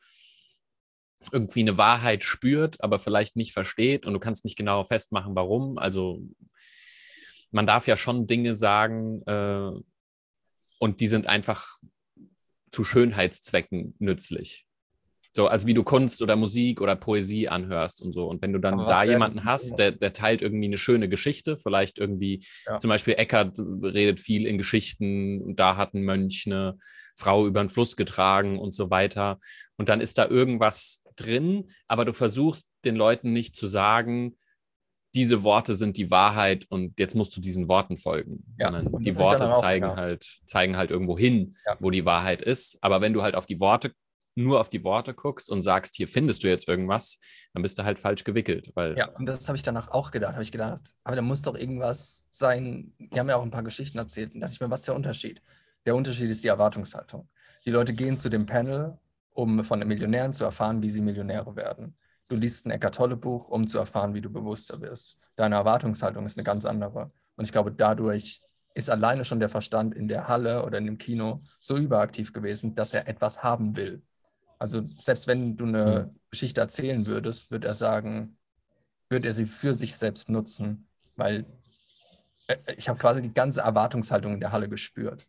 irgendwie 1.32 1.60
eine 1.60 1.78
Wahrheit 1.78 2.24
spürt, 2.24 2.82
aber 2.82 2.98
vielleicht 2.98 3.36
nicht 3.36 3.52
versteht 3.52 4.06
und 4.06 4.12
du 4.12 4.20
kannst 4.20 4.44
nicht 4.44 4.56
genau 4.56 4.84
festmachen, 4.84 5.34
warum. 5.34 5.78
Also 5.78 6.22
man 7.50 7.66
darf 7.66 7.86
ja 7.86 7.96
schon 7.96 8.26
Dinge 8.26 8.54
sagen 8.54 9.22
äh, 9.22 9.70
und 10.78 11.00
die 11.00 11.08
sind 11.08 11.26
einfach 11.26 11.78
zu 12.70 12.84
Schönheitszwecken 12.84 13.94
nützlich. 13.98 14.65
So, 15.36 15.48
als 15.48 15.66
wie 15.66 15.74
du 15.74 15.84
Kunst 15.84 16.22
oder 16.22 16.34
Musik 16.34 16.80
oder 16.80 16.96
Poesie 16.96 17.46
anhörst 17.48 18.00
und 18.00 18.14
so. 18.14 18.26
Und 18.26 18.40
wenn 18.40 18.54
du 18.54 18.58
dann 18.58 18.72
Aber 18.74 18.82
was 18.84 18.88
da 18.90 19.04
jemanden 19.04 19.44
hast, 19.44 19.78
der, 19.78 19.92
der 19.92 20.14
teilt 20.14 20.40
irgendwie 20.40 20.64
eine 20.64 20.78
schöne 20.78 21.10
Geschichte, 21.10 21.58
vielleicht 21.58 21.98
irgendwie, 21.98 22.42
Ja. 22.66 22.78
zum 22.78 22.88
Beispiel 22.88 23.14
Eckart 23.18 23.58
redet 23.82 24.18
viel 24.18 24.46
in 24.46 24.56
Geschichten 24.56 25.42
und 25.42 25.60
da 25.60 25.76
hat 25.76 25.92
ein 25.92 26.04
Mönch 26.04 26.44
eine 26.46 26.78
Frau 27.16 27.46
über 27.46 27.62
den 27.62 27.68
Fluss 27.68 27.96
getragen 27.96 28.58
und 28.58 28.74
so 28.74 28.88
weiter. 28.88 29.38
Und 29.76 29.90
dann 29.90 30.00
ist 30.00 30.16
da 30.16 30.26
irgendwas 30.26 31.02
drin, 31.16 31.70
aber 31.86 32.06
du 32.06 32.14
versuchst 32.14 32.70
den 32.86 32.96
Leuten 32.96 33.34
nicht 33.34 33.56
zu 33.56 33.66
sagen, 33.66 34.38
diese 35.14 35.42
Worte 35.42 35.74
sind 35.74 35.98
die 35.98 36.10
Wahrheit 36.10 36.64
und 36.70 36.98
jetzt 36.98 37.14
musst 37.14 37.36
du 37.36 37.42
diesen 37.42 37.68
Worten 37.68 37.98
folgen, 37.98 38.42
Ja, 38.58 38.70
die 38.82 39.16
Worte 39.18 39.50
auch 39.50 39.60
zeigen 39.60 39.82
gedacht. 39.84 39.98
halt, 40.00 40.26
zeigen 40.46 40.78
halt 40.78 40.90
irgendwo 40.90 41.18
hin, 41.18 41.56
Ja. 41.66 41.76
wo 41.80 41.90
die 41.90 42.06
Wahrheit 42.06 42.40
ist. 42.40 42.78
Aber 42.80 43.02
wenn 43.02 43.12
du 43.12 43.22
halt 43.22 43.34
auf 43.34 43.44
die 43.44 43.60
Worte, 43.60 43.92
nur 44.36 44.60
auf 44.60 44.68
die 44.68 44.84
Worte 44.84 45.14
guckst 45.14 45.50
und 45.50 45.62
sagst, 45.62 45.96
hier 45.96 46.06
findest 46.06 46.44
du 46.44 46.48
jetzt 46.48 46.68
irgendwas, 46.68 47.18
dann 47.54 47.62
bist 47.62 47.78
du 47.78 47.84
halt 47.84 47.98
falsch 47.98 48.22
gewickelt, 48.22 48.70
weil 48.74 48.96
Ja, 48.96 49.08
und 49.08 49.26
das 49.26 49.48
habe 49.48 49.56
ich 49.56 49.62
danach 49.62 49.88
auch 49.88 50.10
gedacht. 50.10 50.34
Habe 50.34 50.42
ich 50.42 50.52
gedacht, 50.52 50.94
aber 51.04 51.16
da 51.16 51.22
muss 51.22 51.42
doch 51.42 51.56
irgendwas 51.56 52.28
sein. 52.30 52.92
Die 52.98 53.18
haben 53.18 53.28
ja 53.28 53.36
auch 53.36 53.42
ein 53.42 53.50
paar 53.50 53.62
Geschichten 53.62 53.98
erzählt. 53.98 54.34
Und 54.34 54.40
da 54.40 54.46
dachte 54.46 54.54
ich 54.54 54.60
mir, 54.60 54.70
was 54.70 54.80
ist 54.80 54.88
der 54.88 54.94
Unterschied? 54.94 55.42
Der 55.86 55.96
Unterschied 55.96 56.30
ist 56.30 56.44
die 56.44 56.48
Erwartungshaltung. 56.48 57.28
Die 57.64 57.70
Leute 57.70 57.94
gehen 57.94 58.16
zu 58.16 58.28
dem 58.28 58.46
Panel, 58.46 58.98
um 59.30 59.64
von 59.64 59.80
den 59.80 59.88
Millionären 59.88 60.32
zu 60.32 60.44
erfahren, 60.44 60.82
wie 60.82 60.88
sie 60.88 61.00
Millionäre 61.00 61.56
werden. 61.56 61.96
Du 62.28 62.36
liest 62.36 62.66
ein 62.66 62.70
Eckart 62.72 62.96
Tolle 62.96 63.16
Buch, 63.16 63.48
um 63.48 63.66
zu 63.66 63.78
erfahren, 63.78 64.12
wie 64.14 64.20
du 64.20 64.30
bewusster 64.30 64.80
wirst. 64.80 65.20
Deine 65.36 65.56
Erwartungshaltung 65.56 66.26
ist 66.26 66.36
eine 66.36 66.44
ganz 66.44 66.64
andere. 66.64 67.08
Und 67.36 67.44
ich 67.44 67.52
glaube, 67.52 67.72
dadurch 67.72 68.40
ist 68.74 68.90
alleine 68.90 69.24
schon 69.24 69.40
der 69.40 69.48
Verstand 69.48 69.94
in 69.94 70.08
der 70.08 70.28
Halle 70.28 70.64
oder 70.64 70.78
in 70.78 70.84
dem 70.84 70.98
Kino 70.98 71.40
so 71.60 71.76
überaktiv 71.76 72.32
gewesen, 72.32 72.74
dass 72.74 72.92
er 72.92 73.08
etwas 73.08 73.42
haben 73.42 73.76
will. 73.76 74.02
Also 74.58 74.82
selbst 74.98 75.26
wenn 75.26 75.56
du 75.56 75.66
eine 75.66 76.14
Geschichte 76.30 76.60
erzählen 76.60 77.06
würdest, 77.06 77.50
würde 77.50 77.68
er 77.68 77.74
sagen, 77.74 78.36
würde 79.08 79.28
er 79.28 79.32
sie 79.32 79.46
für 79.46 79.74
sich 79.74 79.96
selbst 79.96 80.28
nutzen, 80.28 80.86
weil 81.16 81.44
äh, 82.46 82.56
ich 82.76 82.88
habe 82.88 82.98
quasi 82.98 83.22
die 83.22 83.32
ganze 83.32 83.60
Erwartungshaltung 83.60 84.34
in 84.34 84.40
der 84.40 84.52
Halle 84.52 84.68
gespürt. 84.68 85.26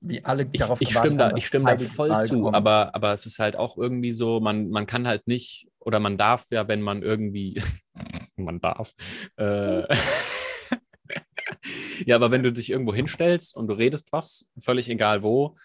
Wie 0.00 0.24
alle 0.24 0.46
ich, 0.52 0.60
darauf 0.60 0.80
ich 0.80 0.90
stimme 0.90 1.16
da, 1.16 1.28
haben, 1.28 1.36
ich 1.36 1.46
stimme 1.46 1.76
da 1.76 1.84
voll 1.84 2.08
Gral 2.08 2.24
zu, 2.24 2.42
kommt. 2.42 2.56
aber, 2.56 2.94
aber 2.94 3.12
es 3.12 3.26
ist 3.26 3.38
halt 3.38 3.56
auch 3.56 3.76
irgendwie 3.78 4.12
so, 4.12 4.40
man, 4.40 4.68
man 4.68 4.86
kann 4.86 5.08
halt 5.08 5.26
nicht, 5.26 5.68
oder 5.78 6.00
man 6.00 6.18
darf 6.18 6.50
ja, 6.50 6.68
wenn 6.68 6.82
man 6.82 7.02
irgendwie, 7.02 7.60
man 8.36 8.60
darf, 8.60 8.94
äh, 9.36 9.82
ja, 12.06 12.16
aber 12.16 12.30
wenn 12.30 12.42
du 12.42 12.52
dich 12.52 12.70
irgendwo 12.70 12.94
hinstellst 12.94 13.56
und 13.56 13.68
du 13.68 13.74
redest 13.74 14.12
was, 14.12 14.48
völlig 14.58 14.88
egal 14.90 15.22
wo, 15.22 15.56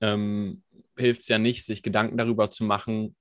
ähm, 0.00 0.62
hilft 0.96 1.20
es 1.20 1.28
ja 1.28 1.38
nicht, 1.38 1.64
sich 1.64 1.82
Gedanken 1.82 2.16
darüber 2.16 2.50
zu 2.50 2.64
machen, 2.64 3.16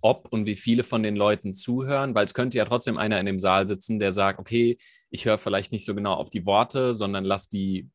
ob 0.00 0.28
und 0.32 0.46
wie 0.46 0.56
viele 0.56 0.84
von 0.84 1.02
den 1.02 1.16
Leuten 1.16 1.54
zuhören, 1.54 2.14
weil 2.14 2.24
es 2.24 2.34
könnte 2.34 2.58
ja 2.58 2.64
trotzdem 2.64 2.96
einer 2.96 3.18
in 3.18 3.26
dem 3.26 3.38
Saal 3.38 3.66
sitzen, 3.66 3.98
der 3.98 4.12
sagt, 4.12 4.38
okay, 4.38 4.78
ich 5.10 5.24
höre 5.24 5.38
vielleicht 5.38 5.72
nicht 5.72 5.84
so 5.84 5.94
genau 5.94 6.12
auf 6.12 6.30
die 6.30 6.46
Worte, 6.46 6.94
sondern 6.94 7.24
lass 7.24 7.48
die, 7.48 7.88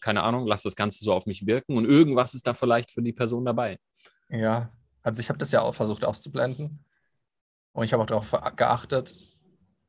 keine 0.00 0.22
Ahnung, 0.22 0.46
lass 0.46 0.62
das 0.62 0.76
Ganze 0.76 1.04
so 1.04 1.12
auf 1.12 1.26
mich 1.26 1.46
wirken 1.46 1.76
und 1.76 1.84
irgendwas 1.84 2.34
ist 2.34 2.46
da 2.46 2.54
vielleicht 2.54 2.90
für 2.90 3.02
die 3.02 3.12
Person 3.12 3.44
dabei. 3.44 3.78
Ja, 4.28 4.72
also 5.02 5.20
ich 5.20 5.28
habe 5.28 5.38
das 5.38 5.50
ja 5.50 5.62
auch 5.62 5.74
versucht 5.74 6.04
auszublenden. 6.04 6.84
Und 7.72 7.84
ich 7.84 7.92
habe 7.92 8.02
auch 8.02 8.06
darauf 8.06 8.30
geachtet. 8.56 9.14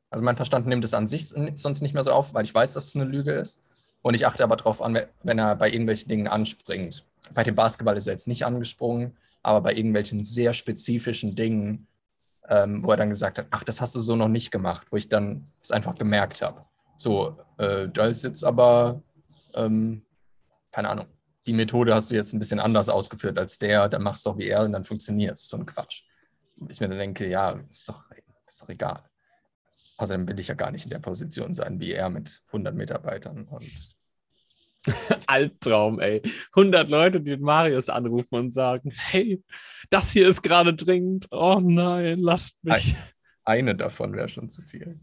Also 0.10 0.24
mein 0.24 0.36
Verstand 0.36 0.68
nimmt 0.68 0.84
es 0.84 0.94
an 0.94 1.08
sich 1.08 1.30
sonst 1.30 1.82
nicht 1.82 1.94
mehr 1.94 2.04
so 2.04 2.12
auf, 2.12 2.34
weil 2.34 2.44
ich 2.44 2.54
weiß, 2.54 2.74
dass 2.74 2.88
es 2.88 2.96
eine 2.96 3.06
Lüge 3.06 3.32
ist. 3.32 3.60
Und 4.02 4.14
ich 4.14 4.26
achte 4.26 4.44
aber 4.44 4.56
darauf 4.56 4.82
an, 4.82 5.00
wenn 5.24 5.40
er 5.40 5.56
bei 5.56 5.70
irgendwelchen 5.70 6.10
Dingen 6.10 6.28
anspringt. 6.28 7.06
Bei 7.34 7.44
dem 7.44 7.56
Basketball 7.56 7.98
ist 7.98 8.08
er 8.08 8.14
jetzt 8.14 8.28
nicht 8.28 8.46
angesprungen, 8.46 9.18
aber 9.44 9.62
bei 9.62 9.74
irgendwelchen 9.74 10.24
sehr 10.24 10.54
spezifischen 10.54 11.36
Dingen, 11.36 11.88
ähm, 12.48 12.84
wo 12.84 12.92
er 12.92 12.98
dann 12.98 13.10
gesagt 13.10 13.38
hat, 13.38 13.48
ach, 13.52 13.64
das 13.64 13.82
hast 13.82 13.96
du 13.96 14.02
so 14.02 14.16
noch 14.16 14.28
nicht 14.28 14.52
gemacht, 14.52 14.88
wo 14.90 14.98
ich 14.98 15.10
dann 15.10 15.46
es 15.62 15.72
einfach 15.72 15.96
gemerkt 15.96 16.42
habe. 16.42 16.66
So, 16.98 17.38
äh, 17.58 17.88
da 17.90 18.08
ist 18.08 18.24
jetzt 18.24 18.44
aber, 18.44 19.02
ähm, 19.54 20.04
keine 20.72 20.90
Ahnung, 20.90 21.08
die 21.46 21.54
Methode 21.54 21.96
hast 21.96 22.12
du 22.12 22.16
jetzt 22.16 22.34
ein 22.34 22.40
bisschen 22.40 22.60
anders 22.60 22.90
ausgeführt 22.90 23.40
als 23.40 23.58
der, 23.58 23.90
dann 23.90 24.04
machst 24.04 24.26
du 24.26 24.32
auch 24.32 24.38
wie 24.38 24.48
er 24.48 24.64
und 24.64 24.74
dann 24.74 24.84
funktioniert 24.84 25.38
es. 25.38 25.48
So 25.48 25.58
ein 25.58 25.66
Quatsch. 25.66 26.04
Ich 26.70 26.80
mir 26.80 26.90
dann 26.90 27.00
denke, 27.00 27.28
ja, 27.28 27.60
ist 27.70 27.90
doch, 27.90 28.06
ist 28.48 28.62
doch 28.62 28.70
egal. 28.70 29.02
Außerdem 29.98 30.28
will 30.28 30.40
ich 30.40 30.48
ja 30.48 30.54
gar 30.56 30.72
nicht 30.72 30.86
in 30.86 30.92
der 30.92 31.00
Position 31.00 31.54
sein 31.54 31.80
wie 31.80 31.94
er 31.94 32.10
mit 32.10 32.42
100 32.48 32.76
Mitarbeitern. 32.76 33.46
Und 33.46 33.96
Albtraum, 35.28 36.00
ey. 36.00 36.22
100 36.56 36.90
Leute, 36.90 37.22
die 37.22 37.32
den 37.32 37.42
Marius 37.42 37.90
anrufen 37.90 38.36
und 38.36 38.52
sagen, 38.52 38.92
hey, 38.96 39.44
das 39.90 40.12
hier 40.12 40.28
ist 40.28 40.42
gerade 40.42 40.74
dringend. 40.74 41.28
Oh 41.32 41.60
nein, 41.62 42.20
lasst 42.20 42.56
mich. 42.64 42.96
eine 43.46 43.76
davon 43.76 44.14
wäre 44.14 44.30
schon 44.30 44.50
zu 44.50 44.62
viel. 44.62 45.00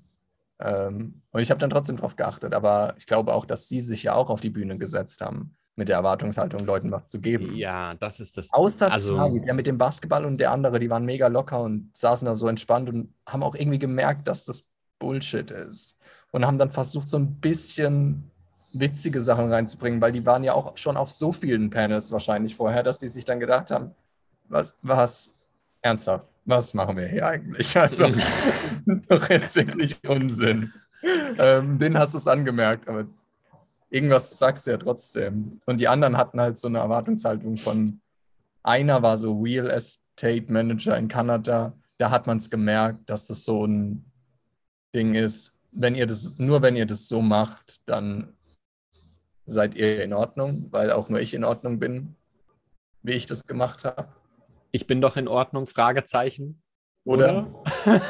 Ähm, 0.61 1.23
und 1.31 1.41
ich 1.41 1.51
habe 1.51 1.61
dann 1.61 1.71
trotzdem 1.71 1.97
darauf 1.97 2.17
geachtet, 2.17 2.53
aber 2.55 2.95
ich 2.99 3.07
glaube 3.07 3.33
auch, 3.33 3.47
dass 3.47 3.69
sie 3.69 3.81
sich 3.81 4.03
ja 4.03 4.15
auch 4.15 4.29
auf 4.31 4.41
die 4.41 4.51
Bühne 4.51 4.77
gesetzt 4.77 5.21
haben, 5.21 5.55
mit 5.77 5.89
der 5.89 5.97
Erwartungshaltung, 5.97 6.67
Leuten 6.67 6.91
was 6.91 7.07
zu 7.07 7.21
geben. 7.21 7.55
Ja, 7.55 7.95
das 7.95 8.19
ist 8.19 8.37
das. 8.37 8.53
Außer 8.53 8.91
Also- 8.91 9.15
zwei, 9.15 9.39
der 9.39 9.55
mit 9.55 9.69
dem 9.69 9.79
Basketball 9.79 10.25
und 10.25 10.39
der 10.41 10.51
andere, 10.51 10.81
die 10.81 10.91
waren 10.91 11.05
mega 11.05 11.29
locker 11.29 11.61
und 11.61 11.97
saßen 11.97 12.27
da 12.27 12.35
so 12.35 12.49
entspannt 12.49 12.89
und 12.89 13.15
haben 13.27 13.45
auch 13.45 13.55
irgendwie 13.55 13.79
gemerkt, 13.79 14.27
dass 14.27 14.43
das 14.43 14.67
Bullshit 14.99 15.49
ist. 15.53 16.01
Und 16.33 16.45
haben 16.45 16.59
dann 16.59 16.73
versucht, 16.73 17.09
so 17.09 17.17
ein 17.17 17.37
bisschen 17.41 18.31
witzige 18.73 19.23
Sachen 19.23 19.53
reinzubringen, 19.53 20.01
weil 20.01 20.13
die 20.13 20.25
waren 20.27 20.45
ja 20.45 20.53
auch 20.53 20.77
schon 20.77 20.97
auf 20.97 21.11
so 21.11 21.33
vielen 21.33 21.71
Panels 21.71 22.13
wahrscheinlich 22.13 22.55
vorher, 22.55 22.83
dass 22.83 22.99
die 22.99 23.09
sich 23.09 23.25
dann 23.25 23.41
gedacht 23.41 23.71
haben, 23.71 23.95
was, 24.49 24.73
was, 24.83 25.35
ernsthaft, 25.83 26.29
was 26.45 26.75
machen 26.75 26.97
wir 26.97 27.07
hier 27.07 27.27
eigentlich? 27.27 27.77
Also, 27.77 28.09
doch 29.09 29.29
jetzt 29.29 29.57
wirklich 29.57 29.99
Unsinn. 30.09 30.73
Ähm, 31.39 31.79
den 31.79 31.99
hast 31.99 32.15
du 32.15 32.19
es 32.19 32.27
angemerkt, 32.27 32.89
aber 32.89 33.07
irgendwas 33.91 34.39
sagst 34.39 34.67
du 34.67 34.73
ja 34.73 34.79
trotzdem. 34.79 35.61
Und 35.67 35.81
die 35.81 35.89
anderen 35.89 36.17
hatten 36.17 36.41
halt 36.41 36.59
so 36.59 36.69
eine 36.69 36.79
Erwartungshaltung 36.79 37.57
von, 37.57 38.01
einer 38.63 39.03
war 39.03 39.17
so 39.17 39.41
Real 39.41 39.71
Estate 39.71 40.53
Manager 40.53 40.97
in 40.97 41.09
Kanada, 41.09 41.73
da 41.99 42.11
hat 42.11 42.27
man 42.27 42.39
es 42.39 42.51
gemerkt, 42.51 43.09
dass 43.09 43.27
das 43.27 43.45
so 43.45 43.67
ein 43.67 44.05
Ding 44.95 45.15
ist. 45.15 45.65
Wenn 45.73 45.95
ihr 45.95 46.07
das, 46.07 46.39
nur 46.39 46.63
wenn 46.63 46.77
ihr 46.77 46.87
das 46.87 47.09
so 47.09 47.21
macht, 47.21 47.89
dann 47.89 48.35
seid 49.49 49.75
ihr 49.77 50.03
in 50.03 50.13
Ordnung, 50.13 50.69
weil 50.71 50.91
auch 50.93 51.09
nur 51.09 51.21
ich 51.21 51.35
in 51.35 51.45
Ordnung 51.45 51.79
bin, 51.79 52.15
wie 53.03 53.13
ich 53.13 53.27
das 53.27 53.47
gemacht 53.47 53.85
habe. 53.85 54.09
Ich 54.71 54.87
bin 54.87 55.01
doch 55.01 55.17
in 55.17 55.29
Ordnung, 55.29 55.67
Fragezeichen. 55.67 56.63
Oder? 57.05 57.47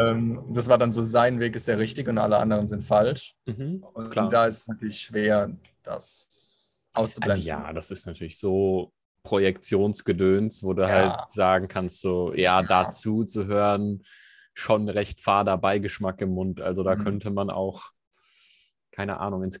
ähm, 0.00 0.44
das 0.50 0.68
war 0.68 0.78
dann 0.78 0.92
so, 0.92 1.02
sein 1.02 1.40
Weg 1.40 1.56
ist 1.56 1.66
der 1.68 1.78
richtige 1.78 2.10
und 2.10 2.18
alle 2.18 2.38
anderen 2.38 2.68
sind 2.68 2.84
falsch. 2.84 3.34
Mhm, 3.46 3.84
Und 3.94 4.10
klar. 4.10 4.28
da 4.30 4.46
ist 4.46 4.58
es 4.60 4.68
natürlich 4.68 5.00
schwer, 5.00 5.50
das 5.82 6.88
auszublenden. 6.94 7.36
Also 7.38 7.48
ja, 7.48 7.72
das 7.72 7.90
ist 7.90 8.06
natürlich 8.06 8.38
so 8.38 8.92
Projektionsgedöns, 9.24 10.62
wo 10.62 10.72
du 10.72 10.82
Ja. 10.82 10.88
halt 10.88 11.32
sagen 11.32 11.66
kannst, 11.68 12.00
so, 12.00 12.32
ja, 12.32 12.60
Ja. 12.60 12.62
dazu 12.62 13.24
zu 13.24 13.46
hören, 13.46 14.02
schon 14.54 14.88
recht 14.88 15.20
fader 15.20 15.58
Beigeschmack 15.58 16.20
im 16.20 16.30
Mund. 16.30 16.60
Also 16.60 16.82
da 16.82 16.94
Mhm. 16.96 17.04
könnte 17.04 17.30
man 17.30 17.50
auch, 17.50 17.90
keine 18.92 19.18
Ahnung, 19.20 19.42
ins, 19.44 19.60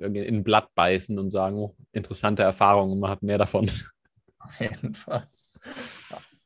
in 0.00 0.16
ein 0.16 0.44
Blatt 0.44 0.74
beißen 0.74 1.18
und 1.18 1.30
sagen, 1.30 1.56
oh, 1.56 1.76
interessante 1.92 2.42
Erfahrung 2.42 2.92
und 2.92 3.00
man 3.00 3.10
hat 3.10 3.22
mehr 3.22 3.38
davon. 3.38 3.70
Auf 4.38 4.60
jeden 4.60 4.94
Fall. 4.94 5.28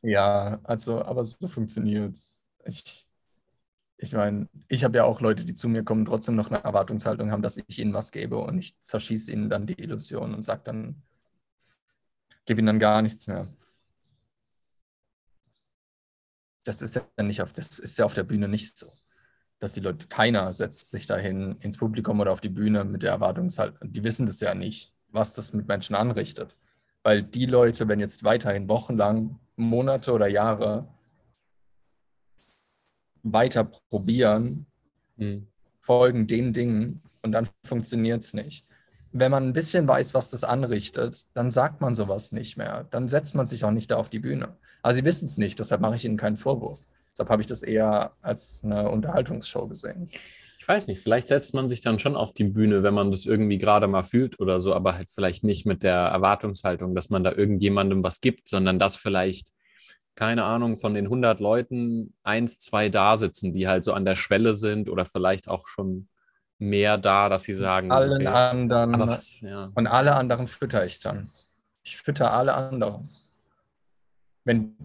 Ja, 0.03 0.61
also, 0.65 1.03
aber 1.03 1.25
so 1.25 1.49
funktioniert 1.49 2.15
es. 2.15 2.45
Ich, 2.65 3.09
ich 3.97 4.13
meine, 4.13 4.49
ich 4.69 4.85
habe 4.85 4.99
ja 4.99 5.05
auch 5.05 5.21
Leute, 5.21 5.45
die 5.45 5.55
zu 5.55 5.69
mir 5.69 5.83
kommen, 5.85 6.05
trotzdem 6.05 6.37
noch 6.37 6.51
eine 6.51 6.63
Erwartungshaltung 6.63 7.31
haben, 7.33 7.43
dass 7.43 7.57
ich 7.57 7.79
ihnen 7.79 7.95
was 7.95 8.13
gebe 8.13 8.39
und 8.39 8.59
ich 8.59 8.81
zerschieße 8.81 9.33
ihnen 9.33 9.51
dann 9.51 9.67
die 9.67 9.81
Illusion 9.81 10.35
und 10.35 10.43
sage 10.43 10.63
dann, 10.65 11.03
gebe 12.45 12.61
ihnen 12.61 12.67
dann 12.67 12.79
gar 12.79 13.03
nichts 13.03 13.27
mehr. 13.27 13.49
Das 16.65 16.83
ist 16.83 16.95
ja 16.95 17.03
nicht 17.23 17.43
auf, 17.43 17.53
das 17.53 17.79
ist 17.79 17.99
ja 17.99 18.05
auf 18.05 18.15
der 18.15 18.25
Bühne 18.25 18.47
nicht 18.47 18.79
so. 18.79 18.87
Dass 19.61 19.73
die 19.73 19.81
Leute, 19.81 20.07
keiner 20.07 20.53
setzt 20.53 20.91
sich 20.91 21.07
dahin 21.07 21.57
ins 21.61 21.79
Publikum 21.79 22.21
oder 22.21 22.33
auf 22.33 22.41
die 22.41 22.49
Bühne 22.49 22.85
mit 22.85 23.03
der 23.03 23.11
Erwartungshaltung. 23.11 23.93
Die 23.93 24.05
wissen 24.05 24.27
das 24.27 24.41
ja 24.41 24.55
nicht, 24.55 24.93
was 25.11 25.33
das 25.33 25.53
mit 25.53 25.67
Menschen 25.67 25.97
anrichtet. 25.97 26.57
Weil 27.03 27.23
die 27.23 27.47
Leute, 27.47 27.89
wenn 27.89 28.01
jetzt 28.01 28.23
weiterhin 28.25 28.69
wochenlang, 28.69 29.39
Monate 29.57 30.13
oder 30.13 30.29
Jahre 30.29 30.87
weiter 33.23 33.65
probieren, 33.91 34.67
Mhm. 35.17 35.49
folgen 35.81 36.27
den 36.29 36.53
Dingen 36.53 37.03
und 37.23 37.33
dann 37.33 37.49
funktioniert 37.65 38.23
es 38.23 38.33
nicht. 38.35 38.67
Wenn 39.11 39.31
man 39.33 39.49
ein 39.49 39.53
bisschen 39.53 39.89
weiß, 39.89 40.15
was 40.15 40.31
das 40.31 40.45
anrichtet, 40.45 41.27
dann 41.35 41.51
sagt 41.51 41.81
man 41.81 41.95
sowas 41.95 42.31
nicht 42.31 42.57
mehr. 42.57 42.87
Dann 42.91 43.09
setzt 43.09 43.35
man 43.35 43.47
sich 43.47 43.65
auch 43.65 43.71
nicht 43.71 43.91
da 43.91 43.97
auf 43.97 44.11
die 44.11 44.19
Bühne. 44.21 44.57
Aber 44.83 44.95
sie 44.95 45.05
wissen 45.05 45.25
es 45.25 45.39
nicht, 45.39 45.59
deshalb 45.59 45.81
mache 45.81 45.97
ich 45.97 46.05
ihnen 46.05 46.17
keinen 46.17 46.37
Vorwurf. 46.37 46.81
Deshalb 47.19 47.31
habe 47.31 47.43
ich 47.43 47.49
das 47.49 47.65
eher 47.65 48.13
als 48.23 48.63
eine 48.65 48.89
Unterhaltungsshow 48.89 49.67
gesehen. 49.67 50.09
Ich 50.61 50.69
weiß 50.69 50.87
nicht, 50.87 51.03
vielleicht 51.03 51.27
setzt 51.27 51.53
man 51.53 51.69
sich 51.69 51.81
dann 51.81 51.99
schon 51.99 52.15
auf 52.15 52.33
die 52.33 52.45
Bühne, 52.45 52.85
wenn 52.85 52.95
man 52.95 53.11
das 53.11 53.27
irgendwie 53.27 53.59
gerade 53.59 53.89
mal 53.89 54.05
fühlt 54.05 54.39
oder 54.39 54.61
so, 54.61 54.73
aber 54.73 54.95
halt 54.95 55.11
vielleicht 55.11 55.43
nicht 55.43 55.67
mit 55.67 55.83
der 55.83 55.97
Erwartungshaltung, 55.97 56.95
dass 56.95 57.11
man 57.11 57.25
da 57.25 57.33
irgendjemandem 57.33 58.05
was 58.05 58.21
gibt, 58.21 58.47
sondern 58.47 58.79
dass 58.79 58.95
vielleicht, 58.95 59.49
keine 60.15 60.45
Ahnung, 60.45 60.77
von 60.77 60.95
den 60.95 61.07
100 61.07 61.41
Leuten 61.41 62.15
eins, 62.23 62.61
zwei 62.61 62.89
da 62.89 63.19
sitzen, 63.19 63.53
die 63.53 63.67
halt 63.67 63.83
so 63.83 63.95
an 63.95 64.05
der 64.05 64.15
Schwelle 64.15 64.55
sind 64.55 64.89
oder 64.89 65.05
vielleicht 65.05 65.49
auch 65.49 65.67
schon 65.67 66.09
mehr 66.59 66.99
da, 66.99 67.29
dass 67.29 67.43
sie 67.43 67.55
sagen, 67.55 67.91
Allen 67.91 68.13
okay, 68.13 68.27
anderen 68.29 69.01
was, 69.01 69.41
ja. 69.41 69.73
und 69.75 69.89
alle 69.89 70.15
anderen 70.15 70.47
fütter 70.47 70.87
ich 70.87 71.01
dann. 71.01 71.27
Ich 71.83 71.97
fütter 71.97 72.33
alle 72.33 72.55
anderen. 72.55 73.09
Wenn 74.45 74.77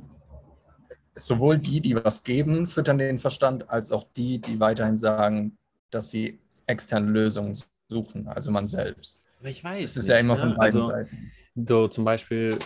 sowohl 1.16 1.59
die, 1.59 1.82
die 1.82 1.95
was 1.95 2.24
geben, 2.24 2.68
füttern 2.68 2.97
den 2.97 3.20
Verstand, 3.20 3.70
als 3.70 3.91
auch 3.91 4.03
die, 4.16 4.39
die 4.39 4.59
weiterhin 4.59 4.97
sagen, 4.97 5.57
dass 5.89 6.11
sie 6.11 6.39
externe 6.66 7.09
Lösungen 7.09 7.55
suchen, 7.88 8.28
also 8.28 8.51
man 8.51 8.68
selbst. 8.68 9.22
Aber 9.39 9.49
ich 9.49 9.64
weiß 9.64 9.84
Es 9.84 9.97
ist 9.97 10.03
nicht, 10.03 10.09
ja 10.09 10.18
immer 10.18 10.36
ne? 10.36 10.41
von 10.41 10.55
beiden 10.55 10.82
also, 10.82 10.88
Seiten. 10.89 11.32
So 11.68 11.88
zum 11.88 12.05
Beispiel, 12.05 12.57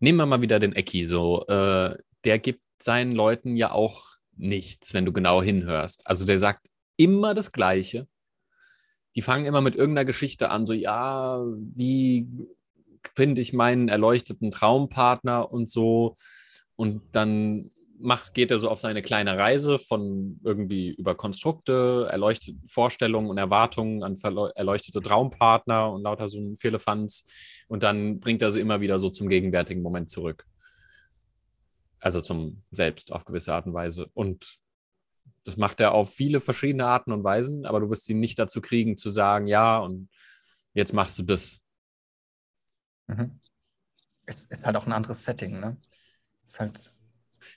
nehmen 0.00 0.18
wir 0.18 0.26
mal 0.26 0.40
wieder 0.40 0.58
den 0.58 0.74
Ecki, 0.74 1.06
so, 1.06 1.46
äh, 1.46 1.96
der 2.24 2.38
gibt 2.38 2.62
seinen 2.82 3.12
Leuten 3.12 3.56
ja 3.56 3.70
auch 3.70 4.04
nichts, 4.36 4.94
wenn 4.94 5.04
du 5.04 5.12
genau 5.12 5.42
hinhörst. 5.42 6.06
Also 6.06 6.24
der 6.24 6.40
sagt 6.40 6.68
immer 6.96 7.34
das 7.34 7.52
Gleiche. 7.52 8.08
Die 9.14 9.22
fangen 9.22 9.46
immer 9.46 9.60
mit 9.60 9.76
irgendeiner 9.76 10.04
Geschichte 10.04 10.50
an, 10.50 10.66
so, 10.66 10.72
ja, 10.72 11.40
wie 11.74 12.26
finde 13.14 13.40
ich 13.40 13.52
meinen 13.52 13.88
erleuchteten 13.88 14.50
Traumpartner 14.50 15.52
und 15.52 15.70
so. 15.70 16.16
Und 16.76 17.02
dann 17.12 17.70
macht, 18.04 18.34
geht 18.34 18.50
er 18.50 18.58
so 18.58 18.68
auf 18.68 18.80
seine 18.80 19.02
kleine 19.02 19.36
Reise 19.38 19.78
von 19.78 20.40
irgendwie 20.44 20.90
über 20.90 21.14
Konstrukte, 21.14 22.08
erleuchtete 22.10 22.58
Vorstellungen 22.66 23.30
und 23.30 23.38
Erwartungen 23.38 24.02
an 24.02 24.16
erleuchtete 24.54 25.00
Traumpartner 25.00 25.90
und 25.92 26.02
lauter 26.02 26.28
so 26.28 26.38
ein 26.38 26.56
Firlefanz. 26.56 27.26
Und 27.68 27.82
dann 27.82 28.20
bringt 28.20 28.42
er 28.42 28.52
sie 28.52 28.60
immer 28.60 28.80
wieder 28.80 28.98
so 28.98 29.08
zum 29.08 29.28
gegenwärtigen 29.28 29.82
Moment 29.82 30.10
zurück. 30.10 30.46
Also 31.98 32.20
zum 32.20 32.62
Selbst 32.70 33.12
auf 33.12 33.24
gewisse 33.24 33.54
Art 33.54 33.66
und 33.66 33.74
Weise. 33.74 34.08
Und 34.14 34.58
das 35.44 35.56
macht 35.56 35.80
er 35.80 35.92
auf 35.92 36.14
viele 36.14 36.40
verschiedene 36.40 36.86
Arten 36.86 37.12
und 37.12 37.24
Weisen, 37.24 37.66
aber 37.66 37.80
du 37.80 37.90
wirst 37.90 38.08
ihn 38.08 38.20
nicht 38.20 38.38
dazu 38.38 38.60
kriegen, 38.60 38.96
zu 38.96 39.10
sagen, 39.10 39.46
ja, 39.46 39.78
und 39.78 40.08
jetzt 40.72 40.92
machst 40.92 41.18
du 41.18 41.22
das. 41.22 41.60
Mhm. 43.06 43.40
Es 44.26 44.46
ist 44.46 44.64
halt 44.64 44.76
auch 44.76 44.86
ein 44.86 44.92
anderes 44.92 45.24
Setting, 45.24 45.60
ne? 45.60 45.76
Es 46.44 46.52
ist 46.52 46.60
halt, 46.60 46.92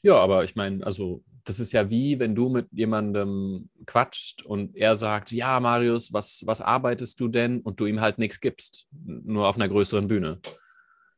Ja, 0.04 0.16
aber 0.16 0.44
ich 0.44 0.56
meine, 0.56 0.86
also 0.86 1.24
das 1.44 1.60
ist 1.60 1.72
ja 1.72 1.90
wie, 1.90 2.20
wenn 2.20 2.36
du 2.36 2.50
mit 2.50 2.68
jemandem 2.72 3.70
quatscht 3.86 4.42
und 4.44 4.76
er 4.76 4.96
sagt, 4.96 5.32
ja, 5.32 5.60
Marius, 5.60 6.12
was, 6.12 6.44
was 6.46 6.62
arbeitest 6.62 7.20
du 7.20 7.28
denn? 7.30 7.62
Und 7.62 7.80
du 7.80 7.86
ihm 7.86 8.02
halt 8.02 8.18
nichts 8.20 8.40
gibst, 8.42 8.88
nur 9.06 9.48
auf 9.48 9.56
einer 9.56 9.70
größeren 9.70 10.08
Bühne. 10.08 10.40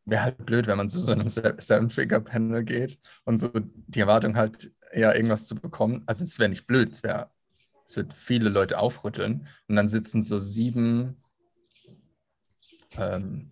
wäre 0.06 0.24
halt 0.24 0.46
blöd, 0.46 0.68
wenn 0.68 0.78
man 0.78 0.90
zu 0.90 1.00
so 1.00 1.12
einem 1.12 1.30
Se- 1.30 1.56
Seven-Figure-Panel 1.58 2.64
geht 2.64 3.00
und 3.26 3.38
so 3.38 3.50
die 3.54 4.00
Erwartung 4.00 4.36
halt 4.36 4.72
eher 4.92 5.16
irgendwas 5.16 5.46
zu 5.46 5.56
bekommen. 5.56 6.04
Also 6.06 6.24
es 6.24 6.40
wäre 6.40 6.50
nicht 6.50 6.68
blöd, 6.68 6.94
es 6.94 7.04
wäre, 7.04 7.30
es 7.86 7.96
wird 7.96 8.14
viele 8.14 8.50
Leute 8.50 8.80
aufrütteln 8.80 9.48
und 9.68 9.76
dann 9.76 9.88
sitzen 9.88 10.22
so 10.22 10.40
sieben, 10.40 11.18
ähm, 12.98 13.52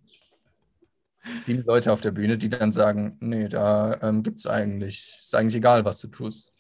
sieben 1.39 1.63
Leute 1.63 1.91
auf 1.91 2.01
der 2.01 2.11
Bühne, 2.11 2.37
die 2.37 2.49
dann 2.49 2.71
sagen, 2.71 3.17
nee, 3.19 3.47
da 3.47 3.99
ähm, 4.01 4.23
gibt 4.23 4.39
es 4.39 4.47
eigentlich, 4.47 5.19
ist 5.21 5.35
eigentlich 5.35 5.55
egal, 5.55 5.85
was 5.85 5.99
du 5.99 6.07
tust. 6.07 6.53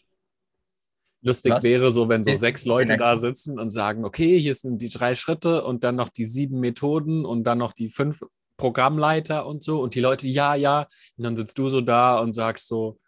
Lustig 1.21 1.51
Was? 1.51 1.63
wäre 1.63 1.91
so, 1.91 2.09
wenn 2.09 2.23
so 2.23 2.29
Nee, 2.29 2.35
sechs 2.35 2.65
Leute 2.65 2.95
da 2.97 3.17
sitzen 3.17 3.59
und 3.59 3.71
sagen, 3.71 4.05
okay, 4.05 4.39
hier 4.39 4.53
sind 4.53 4.81
die 4.81 4.89
drei 4.89 5.15
Schritte 5.15 5.63
und 5.63 5.83
dann 5.83 5.95
noch 5.95 6.09
die 6.09 6.25
sieben 6.25 6.59
Methoden 6.59 7.25
und 7.25 7.43
dann 7.43 7.57
noch 7.57 7.73
die 7.73 7.89
fünf 7.89 8.21
Programmleiter 8.55 9.45
und 9.45 9.63
so. 9.63 9.81
Und 9.81 9.95
die 9.95 9.99
Leute, 9.99 10.27
ja, 10.27 10.55
ja. 10.55 10.87
Und 11.17 11.23
dann 11.23 11.37
sitzt 11.37 11.57
du 11.57 11.69
so 11.69 11.81
da 11.81 12.19
und 12.19 12.33
sagst 12.33 12.67
so, 12.67 12.99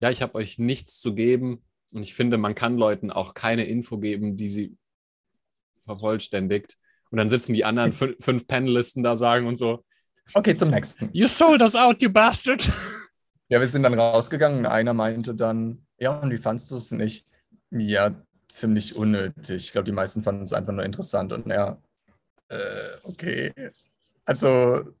ja, 0.00 0.10
ich 0.10 0.22
habe 0.22 0.34
euch 0.36 0.58
nichts 0.58 1.00
zu 1.00 1.14
geben. 1.14 1.62
Und 1.92 2.02
ich 2.02 2.14
finde, 2.14 2.36
man 2.36 2.54
kann 2.54 2.78
Leuten 2.78 3.10
auch 3.10 3.34
keine 3.34 3.64
Info 3.64 3.98
geben, 3.98 4.36
die 4.36 4.48
sie 4.48 4.76
vervollständigt. 5.78 6.78
Und 7.10 7.18
dann 7.18 7.30
sitzen 7.30 7.52
die 7.52 7.64
anderen 7.64 7.92
fün 7.92 8.16
fünf 8.20 8.46
Panelisten 8.46 9.02
da 9.02 9.18
sagen 9.18 9.46
und 9.46 9.56
so, 9.56 9.84
Okay, 10.34 10.54
zum 10.54 10.70
nächsten. 10.70 11.10
You 11.12 11.26
sold 11.26 11.60
us 11.60 11.74
out, 11.74 12.00
you 12.02 12.10
bastard. 12.10 12.70
Ja, 13.48 13.58
wir 13.58 13.66
sind 13.66 13.82
dann 13.82 13.98
rausgegangen. 13.98 14.64
Einer 14.64 14.94
meinte 14.94 15.34
dann, 15.34 15.84
ja, 15.98 16.12
und 16.12 16.30
wie 16.30 16.38
fandst 16.38 16.70
du 16.70 16.76
es 16.76 16.92
nicht? 16.92 17.26
Ja, 17.70 18.14
ziemlich 18.48 18.94
unnötig. 18.94 19.64
Ich 19.64 19.72
glaube, 19.72 19.86
die 19.86 19.92
meisten 19.92 20.22
fanden 20.22 20.42
es 20.42 20.52
einfach 20.52 20.72
nur 20.72 20.84
interessant. 20.84 21.32
Und 21.32 21.50
er, 21.50 21.82
äh, 22.48 22.56
okay. 23.02 23.52
Also, 24.24 24.92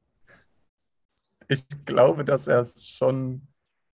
ich 1.48 1.64
glaube, 1.84 2.24
dass 2.24 2.48
er 2.48 2.60
es 2.60 2.88
schon 2.88 3.42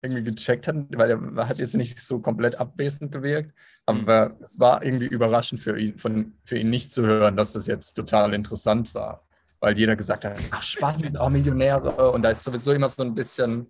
irgendwie 0.02 0.24
gecheckt 0.24 0.69
hat, 0.69 0.77
weil 0.90 1.11
er 1.11 1.48
hat 1.48 1.59
jetzt 1.59 1.74
nicht 1.74 1.98
so 2.01 2.19
komplett 2.19 2.59
abwesend 2.59 3.12
gewirkt. 3.12 3.52
Aber 3.85 4.36
es 4.43 4.59
war 4.59 4.82
irgendwie 4.85 5.06
überraschend 5.06 5.61
für 5.61 5.78
ihn, 5.78 5.98
von, 5.98 6.35
für 6.44 6.56
ihn 6.56 6.70
nicht 6.70 6.93
zu 6.93 7.05
hören, 7.05 7.36
dass 7.36 7.52
das 7.52 7.66
jetzt 7.66 7.94
total 7.94 8.32
interessant 8.32 8.94
war. 8.94 9.26
Weil 9.61 9.77
jeder 9.78 9.97
gesagt 9.97 10.24
hat, 10.24 10.39
ach 10.51 10.62
spannend, 10.62 11.16
auch 11.19 11.31
Millionäre. 11.31 12.12
Und 12.12 12.23
da 12.23 12.31
ist 12.31 12.45
sowieso 12.45 12.73
immer 12.73 12.89
so 12.89 13.03
ein 13.03 13.15
bisschen 13.15 13.66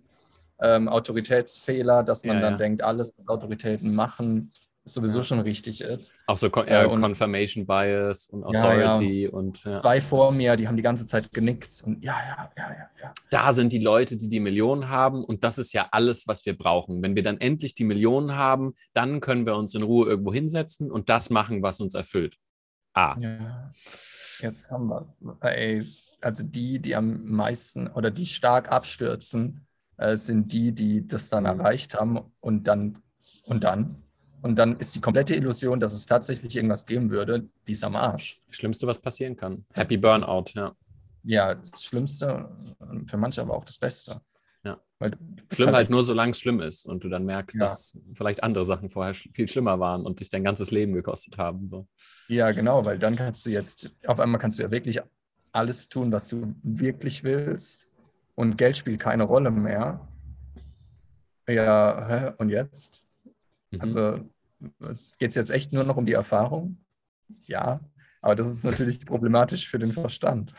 ähm, 0.60 0.88
Autoritätsfehler, 0.88 2.02
dass 2.02 2.24
man 2.24 2.36
Ja, 2.36 2.42
dann 2.42 2.52
ja. 2.54 2.58
denkt, 2.58 2.82
alles, 2.82 3.14
was 3.16 3.28
Autoritäten 3.28 3.94
machen, 3.94 4.52
sowieso 4.84 5.18
Ja. 5.18 5.24
schon 5.24 5.40
richtig 5.40 5.80
ist. 5.82 6.20
Auch 6.26 6.36
so 6.36 6.48
Con 6.48 6.66
Äh, 6.66 6.84
äh, 6.84 6.86
und- 6.86 7.00
Confirmation 7.02 7.66
Bias 7.66 8.28
und 8.28 8.40
Ja, 8.52 8.74
ja. 8.74 8.92
Authority 8.92 9.28
und 9.28 9.62
ja. 9.64 9.74
Zwei 9.74 10.00
vor 10.00 10.32
mir, 10.32 10.56
die 10.56 10.66
haben 10.66 10.76
die 10.76 10.82
ganze 10.82 11.06
Zeit 11.06 11.30
genickt 11.32 11.82
und 11.84 12.02
ja, 12.04 12.14
ja, 12.26 12.50
ja, 12.56 12.70
ja, 12.72 12.90
ja. 13.02 13.12
da 13.30 13.52
sind 13.52 13.72
die 13.72 13.80
Leute, 13.80 14.16
die 14.16 14.28
die 14.28 14.40
Millionen 14.40 14.88
haben 14.88 15.24
und 15.24 15.44
das 15.44 15.58
ist 15.58 15.72
ja 15.72 15.88
alles, 15.90 16.26
was 16.26 16.46
wir 16.46 16.56
brauchen. 16.56 17.02
Wenn 17.02 17.16
wir 17.16 17.22
dann 17.22 17.38
endlich 17.40 17.74
die 17.74 17.84
Millionen 17.84 18.36
haben, 18.36 18.74
dann 18.94 19.20
können 19.20 19.44
wir 19.44 19.56
uns 19.56 19.74
in 19.74 19.82
Ruhe 19.82 20.08
irgendwo 20.08 20.32
hinsetzen 20.32 20.90
und 20.90 21.08
das 21.10 21.30
machen, 21.30 21.62
was 21.62 21.80
uns 21.80 21.94
erfüllt. 21.94 22.36
Ah, 22.94 23.16
ja. 23.20 23.72
Jetzt 24.40 24.70
haben 24.70 24.88
wir, 24.88 25.14
ey, 25.40 25.82
also 26.20 26.44
die, 26.44 26.80
die 26.80 26.94
am 26.94 27.24
meisten 27.24 27.88
oder 27.88 28.10
die 28.10 28.26
stark 28.26 28.70
abstürzen, 28.70 29.66
äh, 29.96 30.16
sind 30.16 30.52
die, 30.52 30.72
die 30.72 31.06
das 31.06 31.28
dann 31.28 31.44
erreicht 31.44 31.94
haben 31.94 32.20
und 32.40 32.66
dann, 32.66 32.98
und 33.44 33.64
dann, 33.64 34.02
und 34.42 34.56
dann 34.58 34.76
ist 34.76 34.94
die 34.94 35.00
komplette 35.00 35.34
Illusion, 35.34 35.80
dass 35.80 35.92
es 35.92 36.06
tatsächlich 36.06 36.54
irgendwas 36.56 36.86
geben 36.86 37.10
würde, 37.10 37.46
die 37.66 37.72
ist 37.72 37.84
am 37.84 37.96
Arsch. 37.96 38.40
das 38.46 38.56
Schlimmste, 38.56 38.86
was 38.86 39.00
passieren 39.00 39.36
kann. 39.36 39.64
Happy 39.72 39.96
Burnout, 39.96 40.52
ja. 40.54 40.74
Ja, 41.24 41.54
das 41.54 41.82
Schlimmste, 41.82 42.48
für 43.06 43.16
manche 43.16 43.40
aber 43.40 43.56
auch 43.56 43.64
das 43.64 43.78
Beste. 43.78 44.20
Ja. 44.66 44.80
Weil 44.98 45.12
Schlimm 45.52 45.68
halt 45.72 45.82
echt- 45.84 45.90
nur, 45.90 46.02
solange 46.02 46.32
es 46.32 46.40
schlimm 46.40 46.60
ist 46.60 46.86
und 46.86 47.04
du 47.04 47.08
dann 47.08 47.24
merkst, 47.24 47.56
Ja. 47.56 47.62
dass 47.66 47.98
vielleicht 48.14 48.42
andere 48.42 48.64
Sachen 48.64 48.88
vorher 48.88 49.14
viel 49.14 49.46
schlimmer 49.46 49.78
waren 49.78 50.04
und 50.04 50.20
dich 50.20 50.28
dein 50.30 50.42
ganzes 50.42 50.70
Leben 50.70 50.92
gekostet 50.94 51.38
haben. 51.38 51.66
So. 51.68 51.86
Ja, 52.28 52.50
genau, 52.52 52.84
weil 52.84 52.98
dann 52.98 53.14
kannst 53.16 53.44
du 53.46 53.50
jetzt, 53.50 53.90
auf 54.06 54.18
einmal 54.20 54.40
kannst 54.40 54.58
du 54.58 54.62
ja 54.62 54.70
wirklich 54.70 55.00
alles 55.52 55.88
tun, 55.88 56.10
was 56.12 56.28
du 56.28 56.54
wirklich 56.62 57.22
willst 57.24 57.92
und 58.34 58.56
Geld 58.58 58.76
spielt 58.76 59.00
keine 59.00 59.22
Rolle 59.24 59.50
mehr. 59.50 60.06
Ja, 61.48 62.06
hä? 62.08 62.32
und 62.38 62.48
jetzt? 62.48 63.06
Mhm. 63.70 63.80
Also 63.80 64.18
geht 65.18 65.28
es 65.30 65.34
jetzt 65.34 65.50
echt 65.50 65.72
nur 65.72 65.84
noch 65.84 65.96
um 65.96 66.06
die 66.06 66.12
Erfahrung? 66.14 66.78
Ja, 67.46 67.80
aber 68.22 68.34
das 68.34 68.48
ist 68.48 68.64
natürlich 68.64 69.04
problematisch 69.06 69.68
für 69.68 69.78
den 69.78 69.92
Verstand. 69.92 70.54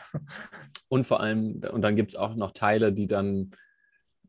Und 0.88 1.04
vor 1.06 1.20
allem, 1.20 1.60
und 1.72 1.82
dann 1.82 1.96
gibt 1.96 2.12
es 2.12 2.16
auch 2.16 2.34
noch 2.34 2.52
Teile, 2.52 2.92
die 2.92 3.06
dann, 3.06 3.50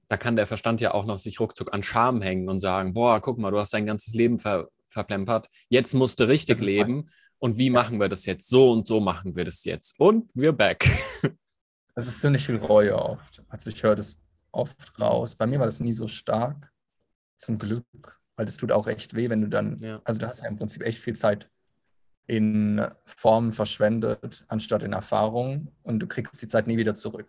da 0.10 0.18
kann 0.18 0.36
der 0.36 0.48
Verstand 0.48 0.81
ja 0.81 0.94
auch 0.94 1.06
noch 1.06 1.18
sich 1.19 1.40
ruckzuck 1.40 1.73
an 1.73 1.84
Scham 1.84 2.22
hängen 2.22 2.49
und 2.49 2.60
sagen, 2.60 2.94
boah, 2.94 3.22
guck 3.22 3.38
mal, 3.38 3.52
du 3.52 3.60
hast 3.60 3.73
dein 3.73 3.86
ganzes 3.86 4.14
Leben 4.14 4.40
ver 4.40 4.68
verplempert, 4.91 5.48
jetzt 5.69 5.94
musst 5.94 6.19
du 6.19 6.27
richtig 6.27 6.60
leben. 6.61 7.10
Und 7.38 7.57
wie 7.60 7.69
machen 7.69 7.99
wir 8.02 8.10
das 8.10 8.26
jetzt? 8.26 8.49
So 8.49 8.72
und 8.72 8.88
so 8.88 8.99
machen 8.99 9.36
wir 9.36 9.45
das 9.45 9.64
jetzt. 9.64 9.99
Und 9.99 10.30
we're 10.34 10.52
back. 10.52 10.86
Das 11.95 12.07
ist 12.07 12.22
ziemlich 12.22 12.45
viel 12.45 12.56
Reue 12.56 12.98
oft. 12.98 13.44
Also 13.49 13.69
ich 13.69 13.84
höre 13.84 13.95
das 13.98 14.18
oft 14.53 14.98
raus. 15.02 15.36
Bei 15.36 15.45
mir 15.45 15.60
war 15.60 15.65
das 15.65 15.81
nie 15.81 15.91
so 15.91 16.07
stark, 16.07 16.72
zum 17.36 17.57
Glück, 17.57 17.84
weil 18.38 18.45
das 18.45 18.56
tut 18.56 18.72
auch 18.72 18.88
echt 18.88 19.15
weh, 19.15 19.30
wenn 19.30 19.41
du 19.41 19.49
dann, 19.49 19.77
Ja. 19.80 20.02
also 20.06 20.19
du 20.19 20.27
hast 20.27 20.41
ja 20.41 20.48
im 20.48 20.56
Prinzip 20.56 20.81
echt 20.84 20.99
viel 20.99 21.15
Zeit 21.15 21.49
in 22.26 22.81
Formen 23.06 23.52
verschwendet, 23.52 24.45
anstatt 24.48 24.84
in 24.84 24.94
Erfahrungen 24.94 25.72
und 25.84 25.99
du 25.99 26.07
kriegst 26.07 26.41
die 26.41 26.48
Zeit 26.48 26.68
nie 26.68 26.77
wieder 26.77 26.95
zurück. 26.95 27.27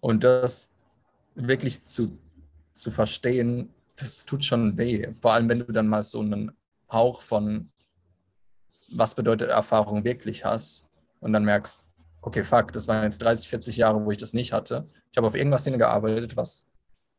Und 0.00 0.24
das 0.24 0.79
wirklich 1.34 1.82
zu, 1.82 2.18
zu 2.72 2.90
verstehen, 2.90 3.72
das 3.96 4.24
tut 4.24 4.44
schon 4.44 4.76
weh. 4.78 5.10
Vor 5.20 5.32
allem, 5.32 5.48
wenn 5.48 5.60
du 5.60 5.72
dann 5.72 5.88
mal 5.88 6.02
so 6.02 6.20
einen 6.20 6.52
Hauch 6.90 7.20
von, 7.20 7.70
was 8.92 9.14
bedeutet 9.14 9.50
Erfahrung 9.50 10.04
wirklich 10.04 10.44
hast 10.44 10.88
und 11.20 11.32
dann 11.32 11.44
merkst, 11.44 11.84
okay, 12.22 12.44
fuck, 12.44 12.72
das 12.72 12.88
waren 12.88 13.04
jetzt 13.04 13.22
30, 13.22 13.48
40 13.48 13.76
Jahre, 13.76 14.04
wo 14.04 14.10
ich 14.10 14.18
das 14.18 14.32
nicht 14.32 14.52
hatte. 14.52 14.86
Ich 15.10 15.16
habe 15.16 15.26
auf 15.26 15.36
irgendwas 15.36 15.64
hingearbeitet, 15.64 16.36
was 16.36 16.66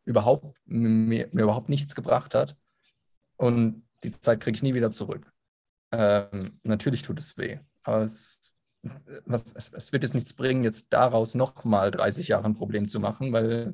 überhaupt, 0.05 0.55
mir, 0.65 1.29
mir 1.31 1.43
überhaupt 1.43 1.69
nichts 1.69 1.95
gebracht 1.95 2.35
hat. 2.35 2.55
Und 3.37 3.83
die 4.03 4.11
Zeit 4.11 4.39
kriege 4.39 4.55
ich 4.55 4.63
nie 4.63 4.73
wieder 4.73 4.91
zurück. 4.91 5.31
Ähm, 5.91 6.59
natürlich 6.63 7.01
tut 7.01 7.19
es 7.19 7.37
weh, 7.37 7.59
aber 7.83 8.01
es, 8.01 8.55
was, 9.25 9.53
es, 9.53 9.71
es 9.73 9.91
wird 9.91 10.03
jetzt 10.03 10.13
nichts 10.13 10.33
bringen, 10.33 10.63
jetzt 10.63 10.87
daraus 10.89 11.35
nochmal 11.35 11.91
30 11.91 12.29
Jahre 12.29 12.45
ein 12.45 12.55
Problem 12.55 12.87
zu 12.87 12.99
machen, 12.99 13.33
weil 13.33 13.73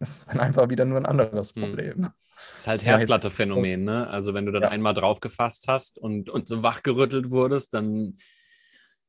es 0.00 0.18
ist 0.18 0.30
dann 0.30 0.40
einfach 0.40 0.68
wieder 0.68 0.84
nur 0.84 0.98
ein 0.98 1.06
anderes 1.06 1.54
Hm. 1.54 1.62
Problem. 1.62 2.10
Das 2.52 2.62
ist 2.62 2.66
halt 2.68 2.84
Herdplatte-Phänomen, 2.84 3.84
ne? 3.84 4.06
Also 4.08 4.34
wenn 4.34 4.46
du 4.46 4.52
dann 4.52 4.62
Ja. 4.64 4.68
einmal 4.68 4.94
drauf 4.94 5.20
gefasst 5.20 5.66
hast 5.68 5.98
und, 5.98 6.30
und 6.30 6.46
so 6.48 6.62
wachgerüttelt 6.62 7.30
wurdest, 7.30 7.74
dann, 7.74 8.16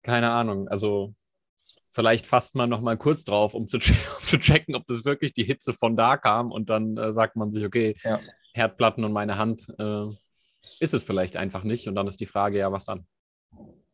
keine 0.03 0.31
Ahnung, 0.31 0.67
also 0.67 1.13
vielleicht 1.91 2.25
fasst 2.25 2.55
man 2.55 2.69
noch 2.69 2.81
mal 2.81 2.97
kurz 2.97 3.23
drauf, 3.23 3.53
um 3.53 3.67
zu, 3.67 3.77
um 4.21 4.27
zu 4.27 4.39
checken, 4.39 4.75
ob 4.75 4.85
das 4.87 5.05
wirklich 5.05 5.33
die 5.33 5.43
Hitze 5.43 5.73
von 5.73 5.95
da 5.95 6.17
kam 6.17 6.51
und 6.51 6.69
dann 6.69 6.97
äh, 6.97 7.11
sagt 7.11 7.35
man 7.35 7.51
sich, 7.51 7.65
okay, 7.65 7.95
Ja. 8.03 8.19
Herdplatten 8.53 9.03
und 9.03 9.13
meine 9.13 9.37
Hand 9.37 9.67
äh, 9.79 10.05
ist 10.79 10.93
es 10.93 11.03
vielleicht 11.03 11.37
einfach 11.37 11.63
nicht 11.63 11.87
und 11.87 11.95
dann 11.95 12.07
ist 12.07 12.19
die 12.19 12.25
Frage, 12.25 12.57
ja, 12.59 12.71
was 12.71 12.85
dann? 12.85 13.05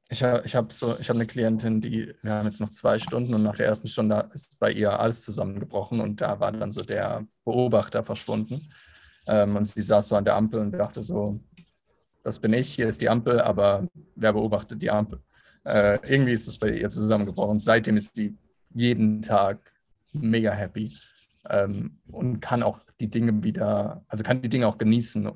Ich 0.10 0.22
habe 0.22 0.44
ich 0.46 0.56
hab 0.56 0.72
so, 0.72 1.00
hab 1.00 1.10
eine 1.10 1.26
Klientin, 1.26 1.82
die, 1.82 2.14
wir 2.22 2.34
haben 2.34 2.46
jetzt 2.46 2.60
noch 2.60 2.70
zwei 2.70 3.00
Stunden 3.00 3.34
und 3.34 3.44
nach 3.44 3.56
der 3.56 3.66
ersten 3.66 3.88
Stunde 3.88 4.30
ist 4.34 4.60
bei 4.60 4.72
ihr 4.72 5.00
alles 5.00 5.24
zusammengebrochen 5.24 6.00
und 6.00 6.22
da 6.22 6.40
war 6.40 6.52
dann 6.52 6.72
so 6.72 6.82
der 6.82 7.26
Beobachter 7.44 8.04
verschwunden. 8.04 8.62
Ähm, 9.28 9.56
und 9.56 9.66
sie 9.66 9.82
saß 9.82 10.10
so 10.10 10.16
an 10.16 10.26
der 10.26 10.36
Ampel 10.36 10.60
und 10.60 10.72
dachte 10.74 11.02
so, 11.02 11.40
das 12.24 12.40
bin 12.40 12.54
ich, 12.54 12.74
hier 12.74 12.88
ist 12.88 13.02
die 13.02 13.10
Ampel, 13.10 13.40
aber 13.42 13.88
wer 14.16 14.34
beobachtet 14.34 14.82
die 14.82 14.92
Ampel? 14.92 15.22
Äh, 15.64 15.98
irgendwie 16.08 16.34
ist 16.34 16.48
das 16.48 16.60
bei 16.60 16.70
ihr 16.70 16.90
zusammengebrochen. 16.90 17.60
Seitdem 17.60 17.98
ist 17.98 18.16
sie 18.16 18.38
jeden 18.74 19.24
Tag 19.24 19.72
mega 20.14 20.52
happy 20.52 20.96
ähm, 21.50 22.00
und 22.08 22.40
kann 22.40 22.64
auch 22.64 22.80
die 23.00 23.10
Dinge 23.10 23.44
wieder, 23.44 24.04
also 24.08 24.24
kann 24.24 24.42
die 24.42 24.50
Dinge 24.50 24.68
auch 24.68 24.78
genießen, 24.78 25.32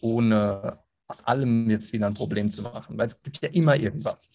ohne 0.00 0.78
aus 1.08 1.24
allem 1.24 1.70
jetzt 1.70 1.92
wieder 1.92 2.06
ein 2.06 2.14
Problem 2.14 2.50
zu 2.50 2.62
machen, 2.62 2.96
weil 2.98 3.06
es 3.06 3.22
gibt 3.22 3.42
ja 3.42 3.48
immer 3.50 3.76
irgendwas. 3.76 4.30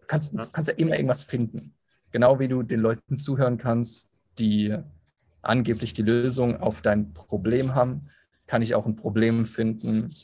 Du 0.00 0.06
kannst, 0.06 0.32
du 0.32 0.50
kannst 0.50 0.68
ja 0.70 0.76
immer 0.76 0.94
irgendwas 0.94 1.24
finden. 1.24 1.74
Genau 2.10 2.38
wie 2.38 2.48
du 2.48 2.62
den 2.62 2.80
Leuten 2.80 3.16
zuhören 3.16 3.58
kannst, 3.58 4.08
die 4.38 4.76
angeblich 5.42 5.94
die 5.94 6.02
Lösung 6.02 6.60
auf 6.60 6.82
dein 6.82 7.12
Problem 7.12 7.74
haben, 7.74 8.08
kann 8.46 8.62
ich 8.62 8.74
auch 8.74 8.86
ein 8.86 8.96
Problem 8.96 9.44
finden, 9.44 10.14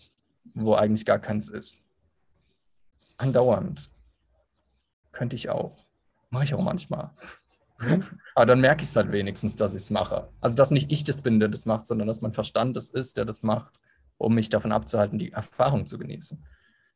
wo 0.54 0.74
eigentlich 0.74 1.04
gar 1.04 1.18
keins 1.18 1.48
ist. 1.48 1.82
Andauernd. 3.16 3.90
Könnte 5.12 5.36
ich 5.36 5.50
auch. 5.50 5.84
Mache 6.30 6.44
ich 6.44 6.54
auch 6.54 6.62
manchmal. 6.62 7.10
Aber 8.34 8.46
dann 8.46 8.60
merke 8.60 8.82
ich 8.82 8.88
es 8.88 8.96
halt 8.96 9.12
wenigstens, 9.12 9.56
dass 9.56 9.74
ich 9.74 9.82
es 9.82 9.90
mache. 9.90 10.28
Also, 10.40 10.56
dass 10.56 10.70
nicht 10.70 10.92
ich 10.92 11.04
das 11.04 11.20
bin, 11.20 11.40
der 11.40 11.48
das 11.48 11.66
macht, 11.66 11.84
sondern 11.84 12.06
dass 12.06 12.20
mein 12.20 12.32
Verstand 12.32 12.76
es 12.76 12.90
ist, 12.90 13.16
der 13.16 13.24
das 13.24 13.42
macht, 13.42 13.78
um 14.18 14.34
mich 14.34 14.48
davon 14.48 14.72
abzuhalten, 14.72 15.18
die 15.18 15.32
Erfahrung 15.32 15.86
zu 15.86 15.98
genießen. 15.98 16.44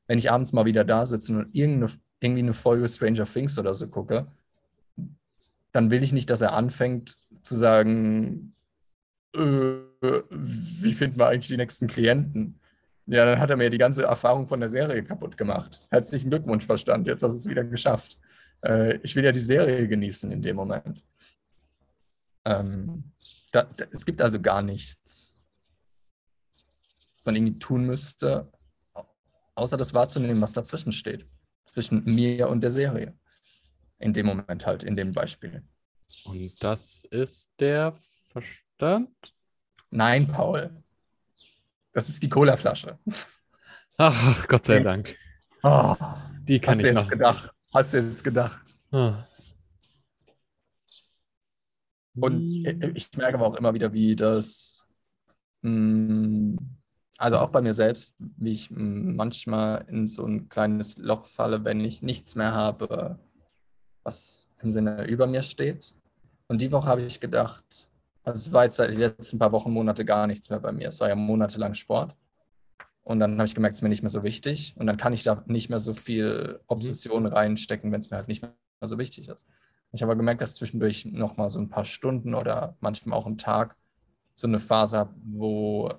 Wenn 0.07 0.19
ich 0.19 0.31
abends 0.31 0.53
mal 0.53 0.65
wieder 0.65 0.85
da 0.85 1.07
sitze 1.07 1.37
und 1.37 1.55
irgendeine, 1.55 1.93
irgendwie 2.21 2.43
eine 2.43 2.53
Folge 2.53 2.89
Stranger 2.89 3.25
Things 3.25 3.59
oder 3.59 3.75
so 3.75 3.89
gucke, 3.89 4.27
dann 5.73 5.91
will 5.91 6.03
ich 6.03 6.13
nicht, 6.13 6.31
dass 6.31 6.41
er 6.41 6.53
anfängt 6.53 7.17
zu 7.43 7.55
sagen, 7.55 8.55
äh, 9.35 9.75
wie 10.31 10.95
finden 10.95 11.19
wir 11.19 11.29
eigentlich 11.29 11.49
die 11.49 11.57
nächsten 11.57 11.87
Klienten? 11.87 12.61
Ja, 13.07 13.25
dann 13.25 13.39
hat 13.39 13.51
er 13.51 13.57
mir 13.57 13.71
die 13.71 13.79
ganze 13.79 14.03
Erfahrung 14.03 14.47
von 14.49 14.59
der 14.59 14.69
Serie 14.69 15.05
kaputt 15.05 15.37
gemacht. 15.37 15.87
Herzlichen 15.91 16.31
Glückwunsch, 16.31 16.67
Verstand, 16.67 17.07
jetzt 17.07 17.23
hast 17.23 17.33
du 17.33 17.39
es 17.39 17.49
wieder 17.49 17.65
geschafft. 17.65 18.19
Äh, 18.63 18.97
ich 19.03 19.15
will 19.15 19.25
ja 19.25 19.33
die 19.33 19.39
Serie 19.39 19.87
genießen 19.87 20.31
in 20.33 20.43
dem 20.43 20.57
Moment. 20.57 21.05
Ähm, 22.45 23.13
da, 23.53 23.65
da, 23.65 23.85
es 23.93 24.05
gibt 24.07 24.21
also 24.23 24.41
gar 24.41 24.63
nichts, 24.63 25.36
man 27.27 27.37
irgendwie 27.37 27.59
tun 27.59 27.85
müsste, 27.85 28.51
außer 29.55 29.77
das 29.77 29.95
wahrzunehmen, 29.95 30.41
was 30.41 30.53
dazwischen 30.53 30.93
steht. 30.93 31.27
Zwischen 31.65 32.05
mir 32.05 32.49
und 32.49 32.61
der 32.61 32.71
Serie. 32.71 33.19
In 33.99 34.13
dem 34.13 34.27
Moment 34.27 34.67
halt, 34.67 34.85
in 34.85 34.95
dem 34.97 35.13
Beispiel. 35.13 35.63
Und 36.25 36.63
das 36.63 37.03
ist 37.11 37.51
der 37.59 37.95
Verstand? 38.31 39.35
Nein, 39.91 40.29
Paul. 40.29 40.83
Das 41.93 42.09
ist 42.09 42.23
die 42.23 42.29
Colaflasche. 42.29 42.99
Ach, 43.97 44.47
Gott 44.49 44.67
sei. 44.67 44.81
Dank. 44.81 45.17
Oh, 45.63 45.97
Die 46.43 46.61
kann 46.61 46.75
hast 46.75 46.83
du 46.85 46.89
ich 46.89 46.95
jetzt 46.95 47.05
noch. 47.05 47.09
gedacht? 47.11 47.51
Hast 47.73 47.95
du 47.95 47.99
jetzt 47.99 48.23
gedacht? 48.23 48.77
Ah. 48.93 49.25
Und 52.19 52.35
Hm. 52.67 52.93
ich 52.95 53.11
merke 53.17 53.35
aber 53.39 53.47
auch 53.47 53.57
immer 53.57 53.75
wieder, 53.75 53.93
wie 53.93 54.17
das, 54.17 54.87
mh, 55.63 56.57
also 57.19 57.39
auch 57.39 57.49
bei 57.49 57.63
mir 57.63 57.75
selbst, 57.75 58.15
wie 58.19 58.53
ich 58.53 58.71
manchmal 58.71 59.85
in 59.89 60.07
so 60.07 60.25
ein 60.25 60.49
kleines 60.49 60.99
Loch 60.99 61.27
falle, 61.27 61.65
wenn 61.65 61.81
ich 61.81 62.03
nichts 62.03 62.35
mehr 62.35 62.53
habe, 62.53 63.19
was 64.03 64.49
im 64.63 64.71
Sinne 64.71 65.07
über 65.07 65.27
mir 65.27 65.43
steht. 65.43 65.95
Und 66.49 66.61
die 66.61 66.71
Woche 66.73 66.89
habe 66.89 67.03
ich 67.03 67.21
gedacht, 67.21 67.89
also 68.23 68.39
es 68.39 68.53
war 68.53 68.65
jetzt 68.65 68.77
seit 68.77 68.91
den 68.91 69.01
letzten 69.01 69.39
paar 69.39 69.53
Wochen, 69.53 69.73
Monate 69.73 70.05
gar 70.05 70.27
nichts 70.27 70.51
mehr 70.51 70.61
bei 70.61 70.73
mir. 70.73 70.89
Es 70.89 71.01
war 71.01 71.09
ja 71.09 71.15
monatelang 71.15 71.75
Sport. 71.75 72.15
Und 73.03 73.21
dann 73.21 73.39
habe 73.39 73.47
ich 73.47 73.55
gemerkt, 73.55 73.75
es 73.75 73.79
ist 73.79 73.83
mir 73.83 73.89
nicht 73.89 74.03
mehr 74.03 74.11
so 74.11 74.25
wichtig. 74.25 74.75
Und 74.77 74.87
dann 74.87 74.97
kann 74.97 75.13
ich 75.13 75.23
da 75.23 75.45
nicht 75.47 75.71
mehr 75.71 75.81
so 75.81 75.93
viel 75.93 76.61
Obsession 76.67 77.27
reinstecken, 77.27 77.93
wenn 77.93 78.01
es 78.01 78.11
mir 78.11 78.17
halt 78.17 78.29
nicht 78.29 78.43
mehr 78.43 78.53
so 78.83 78.99
wichtig 78.99 79.29
ist. 79.29 79.47
Ich 79.93 80.03
habe 80.03 80.13
aber 80.13 80.19
gemerkt, 80.19 80.41
dass 80.41 80.57
zwischendurch 80.57 81.07
noch 81.07 81.37
mal 81.37 81.49
so 81.49 81.61
ein 81.61 81.69
paar 81.69 81.85
Stunden 81.85 82.35
oder 82.35 82.77
manchmal 82.81 83.17
auch 83.17 83.27
einen 83.27 83.39
Tag 83.39 83.77
so 84.35 84.47
eine 84.47 84.59
Phase 84.59 84.99
habe, 84.99 85.15
wo 85.25 85.93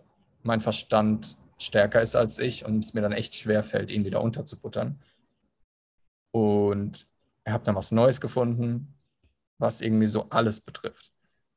mein 0.47 0.61
Verstand 0.61 1.35
stärker 1.59 2.01
ist 2.01 2.15
als 2.15 2.39
ich 2.39 2.65
und 2.65 2.83
es 2.83 2.93
mir 2.93 3.01
dann 3.01 3.11
echt 3.11 3.35
schwer 3.35 3.63
fällt, 3.63 3.91
ihn 3.91 4.05
wieder 4.05 4.21
unterzubuttern. 4.21 4.99
Und 6.31 7.07
ich 7.45 7.51
habe 7.51 7.63
dann 7.63 7.75
was 7.75 7.91
Neues 7.91 8.21
gefunden, 8.21 8.93
was 9.57 9.81
irgendwie 9.81 10.07
so 10.07 10.29
alles 10.29 10.61
betrifft. 10.61 11.11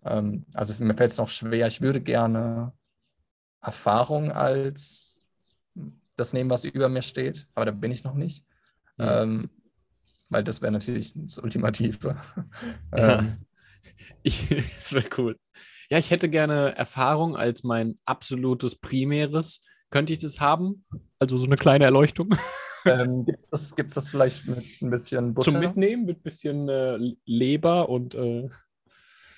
Ähm, 0.05 0.45
also 0.55 0.75
mir 0.83 0.95
fällt 0.95 1.13
es 1.13 1.19
noch 1.19 1.29
schwer, 1.29 1.67
ich 1.67 1.81
würde 1.81 2.01
gerne 2.01 2.73
Erfahrung 3.63 4.33
als 4.33 5.21
das 6.17 6.33
nehmen, 6.33 6.51
was 6.51 6.65
über 6.65 6.89
mir 6.89 7.03
steht, 7.03 7.49
aber 7.55 7.67
da 7.67 7.73
bin 7.73 7.93
ich 7.93 8.05
noch 8.05 8.15
nicht. 8.15 8.45
Ja. 8.99 9.23
Ähm, 9.23 9.51
weil 10.31 10.45
das 10.45 10.63
wäre 10.63 10.73
natürlich 10.73 11.13
das 11.15 11.39
Ultimative. 11.39 12.17
Ja. 12.97 13.19
ähm, 13.21 13.39
Ich, 14.23 14.49
das 14.49 14.93
wäre 14.93 15.09
cool. 15.19 15.39
Ja, 15.91 15.99
ich 15.99 16.11
hätte 16.11 16.29
gerne 16.29 16.77
Erfahrung 16.77 17.37
als 17.37 17.65
mein 17.65 17.97
absolutes 18.05 18.77
Primäres. 18.77 19.63
Könnte 19.91 20.13
ich 20.13 20.21
das 20.21 20.41
haben? 20.41 20.85
Also 21.19 21.37
so 21.37 21.47
eine 21.47 21.57
kleine 21.57 21.85
Erleuchtung 21.85 22.31
ähm, 22.87 23.27
Gibt 23.27 23.41
es 23.41 23.49
das, 23.51 23.75
gibt's 23.75 23.95
das 23.95 24.09
vielleicht 24.09 24.47
mit 24.47 24.65
ein 24.81 24.91
bisschen 24.91 25.35
Butter? 25.35 25.51
zum 25.51 25.61
Mitnehmen 25.61 26.07
mit 26.07 26.23
bisschen 26.23 26.69
äh, 26.69 26.97
Leber 27.25 27.89
und 27.89 28.15
äh, 28.15 28.49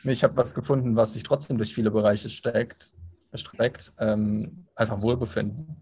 Nee, 0.04 0.12
ich 0.12 0.24
habe 0.24 0.36
was 0.36 0.54
gefunden, 0.54 0.96
was 0.96 1.14
sich 1.14 1.22
trotzdem 1.22 1.58
durch 1.58 1.72
viele 1.72 1.90
Bereiche 1.90 2.28
steckt, 2.28 2.92
erstreckt. 3.30 3.92
Ähm, 3.98 4.66
einfach 4.74 5.00
Wohlbefinden. 5.00 5.76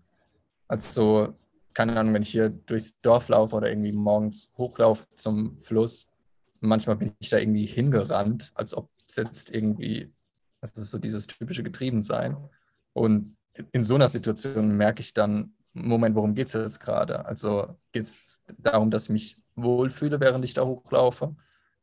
Also, 0.69 1.35
keine 1.73 1.99
Ahnung, 1.99 2.13
wenn 2.15 2.23
ich 2.23 2.31
hier 2.31 2.51
durchs 2.51 3.01
Dorf 3.01 3.29
laufe 3.29 3.57
oder 3.57 3.71
irgendwie 3.71 3.93
morgens 3.93 4.53
hochlaufe 4.59 5.07
zum 5.17 5.59
Fluss, 5.63 6.19
manchmal 6.61 6.97
bin 6.97 7.13
ich 7.19 7.31
da 7.31 7.39
irgendwie 7.39 7.65
hingerannt, 7.65 8.53
als 8.55 8.75
ob 8.75 8.91
es 9.09 9.17
jetzt 9.17 9.55
irgendwie, 9.55 10.13
also 10.61 10.85
so 10.85 10.99
dieses 10.99 11.27
typische 11.27 11.63
Getriebensein. 11.63 12.37
Und 12.93 13.37
in 13.73 13.83
so 13.83 13.95
einer 13.95 14.09
Situation 14.09 14.77
merke 14.77 15.01
ich 15.01 15.15
dann, 15.15 15.55
Moment, 15.73 16.17
worum 16.17 16.35
geht 16.35 16.49
es 16.49 16.53
jetzt 16.55 16.81
gerade? 16.81 17.25
Also 17.27 17.77
geht 17.93 18.07
es 18.07 18.43
darum, 18.59 18.91
dass 18.91 19.05
ich 19.05 19.11
mich 19.11 19.43
wohlfühle, 19.55 20.21
während 20.21 20.45
ich 20.45 20.55
da 20.55 20.65
hochlaufe? 20.65 21.37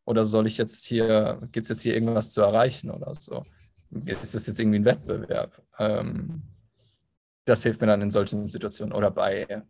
Oder 0.05 0.25
soll 0.25 0.47
ich 0.47 0.57
jetzt 0.57 0.85
hier, 0.85 1.39
gibt 1.51 1.65
es 1.65 1.69
jetzt 1.69 1.81
hier 1.81 1.93
irgendwas 1.93 2.31
zu 2.31 2.41
erreichen 2.41 2.91
oder 2.91 3.13
so? 3.15 3.41
Ist 4.05 4.35
das 4.35 4.47
jetzt 4.47 4.59
irgendwie 4.59 4.79
ein 4.79 4.85
Wettbewerb? 4.85 5.61
Ähm, 5.79 6.43
das 7.45 7.63
hilft 7.63 7.81
mir 7.81 7.87
dann 7.87 8.01
in 8.01 8.11
solchen 8.11 8.47
Situationen. 8.47 8.93
Oder 8.93 9.11
bei, 9.11 9.63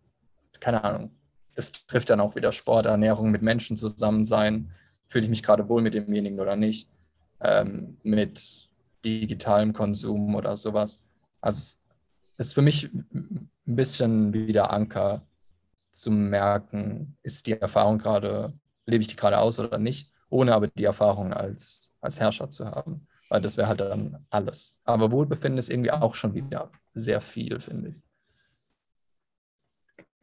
keine 0.60 0.84
Ahnung, 0.84 1.12
das 1.56 1.72
trifft 1.72 2.10
dann 2.10 2.20
auch 2.20 2.36
wieder 2.36 2.52
Sport, 2.52 2.86
Ernährung, 2.86 3.32
mit 3.32 3.42
Menschen 3.42 3.78
zusammen 3.78 4.26
sein. 4.26 4.72
Fühle 5.06 5.26
ich 5.26 5.30
mich 5.30 5.44
gerade 5.44 5.70
wohl 5.70 5.82
mit 5.82 5.94
demjenigen 5.94 6.40
oder 6.40 6.56
nicht? 6.56 6.90
Ähm, 7.40 7.98
mit 8.04 8.67
digitalem 9.06 9.74
Konsum 9.74 10.36
oder 10.36 10.58
sowas. 10.58 11.02
Also 11.42 11.58
es 11.58 11.88
ist 12.38 12.54
für 12.54 12.62
mich 12.62 12.90
ein 12.94 13.50
bisschen 13.66 14.34
wieder 14.34 14.72
Anker 14.72 15.26
zu 15.92 16.12
merken, 16.12 17.18
ist 17.24 17.48
die 17.48 17.54
Erfahrung 17.54 17.98
gerade, 17.98 18.54
lebe 18.86 19.02
ich 19.02 19.08
die 19.08 19.16
gerade 19.16 19.40
aus 19.40 19.60
oder 19.60 19.78
nicht, 19.78 20.10
ohne 20.30 20.54
aber 20.54 20.68
die 20.68 20.84
Erfahrung 20.84 21.34
als, 21.34 21.98
als 22.02 22.20
Herrscher 22.20 22.50
zu 22.50 22.66
haben. 22.66 23.08
Weil 23.30 23.42
das 23.42 23.58
wäre 23.58 23.68
halt 23.68 23.82
dann 23.82 24.26
alles. 24.30 24.74
Aber 24.86 25.12
Wohlbefinden 25.12 25.58
ist 25.58 25.70
irgendwie 25.70 25.92
auch 25.92 26.16
schon 26.16 26.34
wieder 26.34 26.72
sehr 26.94 27.20
viel, 27.20 27.60
finde 27.60 27.90
ich. 27.90 27.96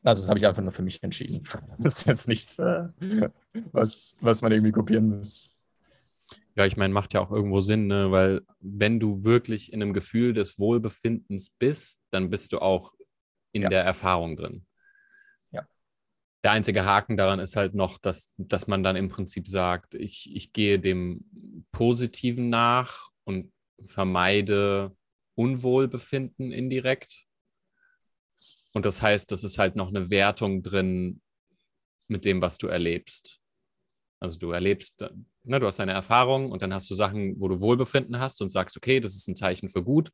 Also 0.04 0.20
das 0.20 0.28
habe 0.28 0.38
ich 0.38 0.46
einfach 0.46 0.62
nur 0.62 0.72
für 0.72 0.82
mich 0.82 1.02
entschieden. 1.02 1.42
Das 1.78 1.98
ist 1.98 2.06
jetzt 2.06 2.28
nichts, 2.28 2.58
äh, 2.58 2.88
was, 3.72 4.16
was 4.20 4.42
man 4.42 4.52
irgendwie 4.52 4.72
kopieren 4.72 5.18
muss. 5.18 5.50
Ja, 6.56 6.66
ich 6.66 6.76
meine, 6.76 6.94
macht 6.94 7.14
ja 7.14 7.20
auch 7.20 7.32
irgendwo 7.32 7.60
Sinn, 7.60 7.88
ne? 7.88 8.12
weil 8.12 8.42
wenn 8.60 9.00
du 9.00 9.24
wirklich 9.24 9.72
in 9.72 9.82
einem 9.82 9.92
Gefühl 9.92 10.32
des 10.32 10.58
Wohlbefindens 10.58 11.50
bist, 11.50 12.00
dann 12.10 12.30
bist 12.30 12.52
du 12.52 12.60
auch 12.60 12.94
in 13.52 13.62
Ja. 13.62 13.68
der 13.68 13.82
Erfahrung 13.84 14.36
drin. 14.36 14.64
Ja. 15.50 15.66
Der 16.44 16.52
einzige 16.52 16.84
Haken 16.84 17.16
daran 17.16 17.40
ist 17.40 17.56
halt 17.56 17.74
noch, 17.74 17.98
dass, 17.98 18.34
dass 18.36 18.68
man 18.68 18.84
dann 18.84 18.94
im 18.94 19.08
Prinzip 19.08 19.48
sagt, 19.48 19.94
ich, 19.94 20.30
ich 20.34 20.52
gehe 20.52 20.78
dem 20.78 21.24
Positiven 21.72 22.50
nach 22.50 23.10
und 23.24 23.52
vermeide 23.82 24.96
Unwohlbefinden 25.36 26.52
indirekt. 26.52 27.24
Und 28.72 28.86
das 28.86 29.02
heißt, 29.02 29.30
das 29.32 29.42
ist 29.42 29.58
halt 29.58 29.74
noch 29.74 29.88
eine 29.88 30.10
Wertung 30.10 30.62
drin 30.62 31.20
mit 32.06 32.24
dem, 32.24 32.40
was 32.40 32.58
du 32.58 32.68
erlebst. 32.68 33.40
Also 34.20 34.38
du 34.38 34.50
erlebst, 34.50 35.04
ne, 35.44 35.60
du 35.60 35.66
hast 35.66 35.78
deine 35.78 35.92
Erfahrung 35.92 36.50
und 36.50 36.62
dann 36.62 36.74
hast 36.74 36.90
du 36.90 36.94
Sachen, 36.94 37.38
wo 37.40 37.48
du 37.48 37.60
Wohlbefinden 37.60 38.18
hast 38.18 38.42
und 38.42 38.48
sagst, 38.50 38.76
okay, 38.76 39.00
das 39.00 39.14
ist 39.14 39.28
ein 39.28 39.36
Zeichen 39.36 39.68
für 39.68 39.82
gut. 39.82 40.10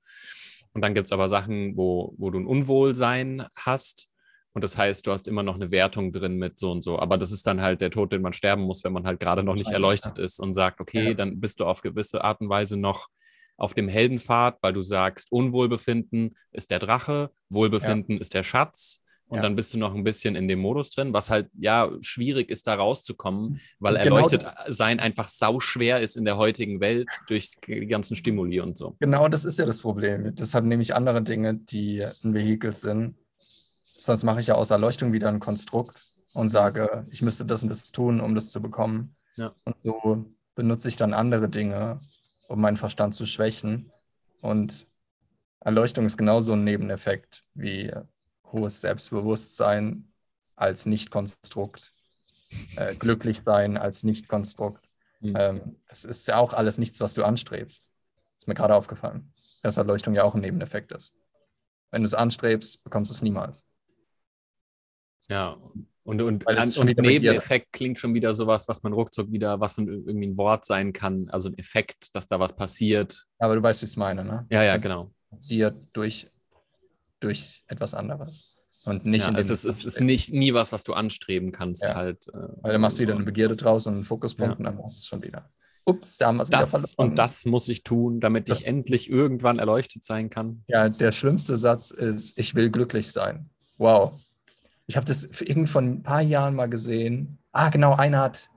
Und 0.73 0.82
dann 0.82 0.94
gibt 0.94 1.07
es 1.07 1.12
aber 1.12 1.28
Sachen, 1.28 1.77
wo, 1.77 2.15
wo 2.19 2.31
du 2.31 2.39
ein 2.39 2.47
Unwohlsein 2.47 3.47
hast. 3.57 4.07
Und 4.52 4.65
das 4.65 4.77
heißt, 4.77 5.07
du 5.07 5.12
hast 5.12 5.28
immer 5.28 5.43
noch 5.43 5.55
eine 5.55 5.70
Wertung 5.70 6.12
drin 6.12 6.36
mit 6.36 6.59
so 6.59 6.70
und 6.73 6.82
so. 6.82 6.98
Aber 6.98 7.19
das 7.19 7.31
ist 7.32 7.47
dann 7.47 7.61
halt 7.61 7.81
der 7.81 7.90
Tod, 7.90 8.12
den 8.12 8.23
man 8.23 8.32
sterben 8.32 8.62
muss, 8.62 8.82
wenn 8.85 8.93
man 8.93 9.07
halt 9.07 9.20
gerade 9.20 9.43
noch 9.43 9.55
nicht 9.55 9.70
erleuchtet 9.70 10.19
ist 10.19 10.40
und 10.40 10.55
sagt, 10.55 10.81
okay, 10.81 11.09
Ja. 11.09 11.15
dann 11.15 11.40
bist 11.40 11.61
du 11.61 11.65
auf 11.66 11.82
gewisse 11.82 12.23
Art 12.24 12.40
und 12.40 12.48
Weise 12.48 12.77
noch 12.77 13.09
auf 13.57 13.74
dem 13.74 13.89
Heldenpfad, 13.89 14.59
weil 14.62 14.73
du 14.73 14.82
sagst, 14.82 15.31
Unwohlbefinden 15.31 16.36
ist 16.51 16.70
der 16.70 16.78
Drache, 16.78 17.31
Wohlbefinden 17.51 18.19
ist 18.19 18.35
der 18.35 18.43
Schatz. 18.43 19.00
Und 19.31 19.36
Ja. 19.36 19.43
dann 19.43 19.55
bist 19.55 19.73
du 19.73 19.78
noch 19.78 19.94
ein 19.94 20.02
bisschen 20.02 20.35
in 20.35 20.48
dem 20.48 20.59
Modus 20.59 20.90
drin, 20.90 21.15
was 21.15 21.31
halt, 21.31 21.48
ja, 21.57 21.89
schwierig 22.01 22.51
ist, 22.51 22.66
da 22.66 22.74
rauszukommen, 22.74 23.61
weil 23.78 23.94
Und 23.94 24.02
genau 24.02 24.16
erleuchtet 24.16 24.44
sein 24.69 24.98
einfach 24.98 25.28
sau 25.28 25.61
schwer 25.61 26.01
ist 26.01 26.16
in 26.16 26.24
der 26.24 26.36
heutigen 26.36 26.81
Welt 26.81 27.09
durch 27.28 27.52
die 27.65 27.86
ganzen 27.86 28.16
Stimuli 28.16 28.61
und 28.61 28.77
so. 28.77 28.97
Genau 28.98 29.28
das 29.28 29.44
ist 29.44 29.57
ja 29.61 29.66
das 29.66 29.82
Problem. 29.82 30.35
Deshalb 30.35 30.65
nehme 30.65 30.82
ich 30.82 30.97
andere 30.97 31.23
Dinge, 31.23 31.55
die 31.55 32.05
ein 32.24 32.35
Vehikel 32.35 32.73
sind. 32.73 33.15
Sonst 33.85 34.24
mache 34.24 34.40
ich 34.40 34.48
ja 34.48 34.57
aus 34.57 34.70
Erleuchtung 34.70 35.12
wieder 35.12 35.28
ein 35.28 35.39
Konstrukt 35.39 36.11
und 36.35 36.48
sage, 36.48 37.07
ich 37.11 37.23
müsste 37.23 37.44
das 37.44 37.62
und 37.62 37.69
das 37.69 37.93
tun, 37.93 38.20
um 38.20 38.35
das 38.35 38.51
zu 38.51 38.61
bekommen. 38.61 39.15
Ja. 39.36 39.55
Und 39.65 39.77
so 39.82 40.27
benutze 40.57 40.89
ich 40.89 40.97
dann 40.97 41.15
andere 41.15 41.48
Dinge, 41.48 42.01
um 42.48 42.61
meinen 42.61 42.77
Verstand 42.77 43.15
zu 43.15 43.27
schwächen. 43.27 43.93
Und 44.40 44.89
Erleuchtung 45.61 46.05
ist 46.07 46.16
genauso 46.16 46.55
ein 46.55 46.65
Nebeneffekt 46.65 47.44
wie 47.55 47.93
hohes 48.53 48.81
Selbstbewusstsein 48.81 50.13
als 50.57 50.87
Nicht-Konstrukt, 50.87 51.93
äh, 52.77 52.95
glücklich 52.95 53.43
sein 53.45 53.77
als 53.77 54.03
Nicht-Konstrukt. 54.03 54.89
Mhm. 55.21 55.37
Ähm, 55.37 55.77
das 55.89 56.05
ist 56.05 56.27
ja 56.29 56.37
auch 56.39 56.53
alles 56.53 56.79
nichts, 56.79 57.01
was 57.01 57.15
du 57.15 57.25
anstrebst. 57.25 57.83
Ist 58.39 58.49
mir 58.49 58.55
gerade 58.55 58.75
aufgefallen, 58.75 59.31
dass 59.63 59.77
Erleuchtung 59.77 60.15
ja 60.15 60.25
auch 60.25 60.35
ein 60.35 60.41
Nebeneffekt 60.41 60.93
ist. 60.93 61.13
Wenn 61.91 62.03
du 62.03 62.07
es 62.07 62.15
anstrebst, 62.15 62.85
bekommst 62.85 63.11
du 63.11 63.15
es 63.15 63.23
niemals. 63.23 63.67
Ja. 65.29 65.57
Und, 66.03 66.23
und, 66.23 66.49
an, 66.49 66.57
und 66.57 66.89
wieder 66.89 67.03
Begierde. 67.03 67.27
Nebeneffekt 67.27 67.73
klingt 67.73 67.99
schon 67.99 68.15
wieder 68.15 68.35
sowas, 68.35 68.67
was 68.67 68.83
man 68.83 68.93
ruckzuck 68.93 69.31
wieder, 69.31 69.61
was 69.61 69.79
ein, 69.79 69.87
irgendwie 69.87 70.29
ein 70.29 70.37
Wort 70.39 70.65
sein 70.65 70.93
kann, 70.93 71.29
also 71.29 71.51
ein 71.51 71.59
Effekt, 71.59 72.15
dass 72.17 72.27
da 72.27 72.41
was 72.41 72.57
passiert. 72.57 73.27
Aber 73.39 73.55
du 73.55 73.63
weißt, 73.63 73.83
wie 73.83 73.85
ich 73.85 73.91
es 73.91 73.97
meine, 73.97 74.25
ne? 74.25 74.47
Ja, 74.51 74.63
ja, 74.63 74.73
Also 74.73 74.89
genau. 74.89 75.11
Passiert 75.29 75.79
durch, 75.93 76.27
durch 77.21 77.65
etwas 77.69 77.95
anderes. 77.95 78.57
Und 78.87 79.05
nicht 79.05 79.23
Ja, 79.23 79.29
in 79.29 79.35
dem 79.35 79.41
es 79.41 79.51
ist, 79.51 79.65
es 79.65 79.85
ist 79.85 80.01
nicht 80.01 80.33
nie 80.33 80.55
was, 80.55 80.73
was 80.73 80.85
du 80.85 80.95
anstreben 80.95 81.53
kannst, 81.53 81.85
Ja. 81.85 81.95
halt. 81.95 82.27
äh, 82.29 82.33
Weil 82.63 82.73
dann 82.73 82.81
machst 82.81 82.99
du 82.99 83.03
wieder 83.03 83.15
eine 83.15 83.25
Begierde 83.25 83.55
draus 83.57 83.87
und 83.87 83.95
einen 83.95 84.05
Fokuspunkt 84.05 84.53
Ja. 84.55 84.59
und 84.59 84.65
dann 84.65 84.77
machst 84.77 84.99
du 84.99 85.01
es 85.01 85.07
schon 85.07 85.23
wieder. 85.23 85.51
Ups, 85.85 86.17
da 86.19 86.29
haben 86.29 86.37
wir 86.37 86.43
es 86.45 86.49
wieder 86.49 86.67
verloren. 86.67 86.95
und 86.97 87.17
das 87.17 87.45
muss 87.47 87.69
ich 87.69 87.83
tun, 87.83 88.21
damit 88.21 88.49
ich 88.49 88.67
endlich 88.67 89.11
irgendwann 89.11 89.59
erleuchtet 89.59 90.05
sein 90.05 90.31
kann. 90.31 90.63
Ja, 90.69 90.89
der 90.89 91.13
schlimmste 91.13 91.57
Satz 91.57 91.91
ist, 91.91 92.39
ich 92.39 92.55
will 92.55 92.71
glücklich 92.71 93.11
sein. 93.13 93.51
Wow. 93.79 94.15
Ich 94.87 94.97
habe 94.97 95.07
das 95.07 95.25
irgend 95.41 95.71
von 95.71 95.87
ein 95.87 96.03
paar 96.03 96.21
Jahren 96.23 96.55
mal 96.55 96.69
gesehen. 96.69 97.39
Ah, 97.53 97.71
genau, 97.71 97.95
einer 97.95 98.21
hat, 98.21 98.49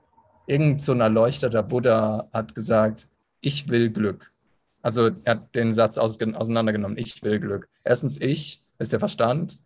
irgend 0.46 0.80
so 0.82 0.92
ein 0.92 1.00
erleuchteter 1.00 1.62
Buddha 1.62 2.28
hat 2.32 2.54
gesagt, 2.54 3.08
ich 3.40 3.68
will 3.68 3.90
Glück. 3.90 4.30
Also 4.84 5.10
er 5.24 5.36
hat 5.36 5.54
den 5.56 5.72
Satz 5.72 5.96
aus, 5.96 6.20
auseinandergenommen, 6.20 6.98
ich 6.98 7.22
will 7.22 7.40
Glück. 7.40 7.70
Erstens 7.84 8.20
ich 8.20 8.60
ist 8.78 8.92
der 8.92 9.00
Verstand, 9.00 9.56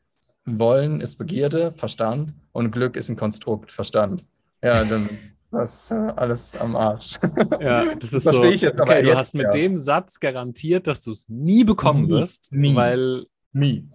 wollen 0.45 1.01
ist 1.01 1.17
Begierde, 1.17 1.73
Verstand 1.73 2.35
und 2.53 2.71
Glück 2.71 2.95
ist 2.97 3.09
ein 3.09 3.17
Konstrukt, 3.17 3.73
Verstand. 3.73 4.25
Ja, 4.63 4.85
dann 4.85 5.09
ist 5.41 5.53
das 5.53 5.91
äh, 5.91 5.95
alles 5.95 6.55
am 6.55 6.77
Arsch. 6.77 7.19
Ja, 7.61 7.97
das 7.97 8.13
ist 8.13 8.23
Verstehe 8.23 8.49
so. 8.49 8.55
ich 8.55 8.61
jetzt, 8.63 8.81
aber 8.81 8.93
okay, 8.93 9.03
du 9.03 9.09
jetzt, 9.09 9.19
hast 9.19 9.35
mit 9.35 9.43
ja. 9.47 9.51
dem 9.51 9.77
Satz 9.77 10.21
garantiert, 10.21 10.87
dass 10.87 11.03
du 11.03 11.11
es 11.11 11.29
nie 11.29 11.65
bekommen 11.65 12.05
Nie, 12.05 12.11
wirst, 12.11 12.53
nie. 12.53 12.77
weil 12.77 13.27
Nie. 13.53 13.89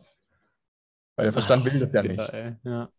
Weil 1.15 1.27
der 1.27 1.33
Verstand 1.33 1.63
will 1.63 1.79
das 1.79 1.93
ja 1.93 2.01
bitter, 2.01 2.23
nicht. 2.23 2.33
Ey. 2.33 2.53
Ja. 2.65 2.89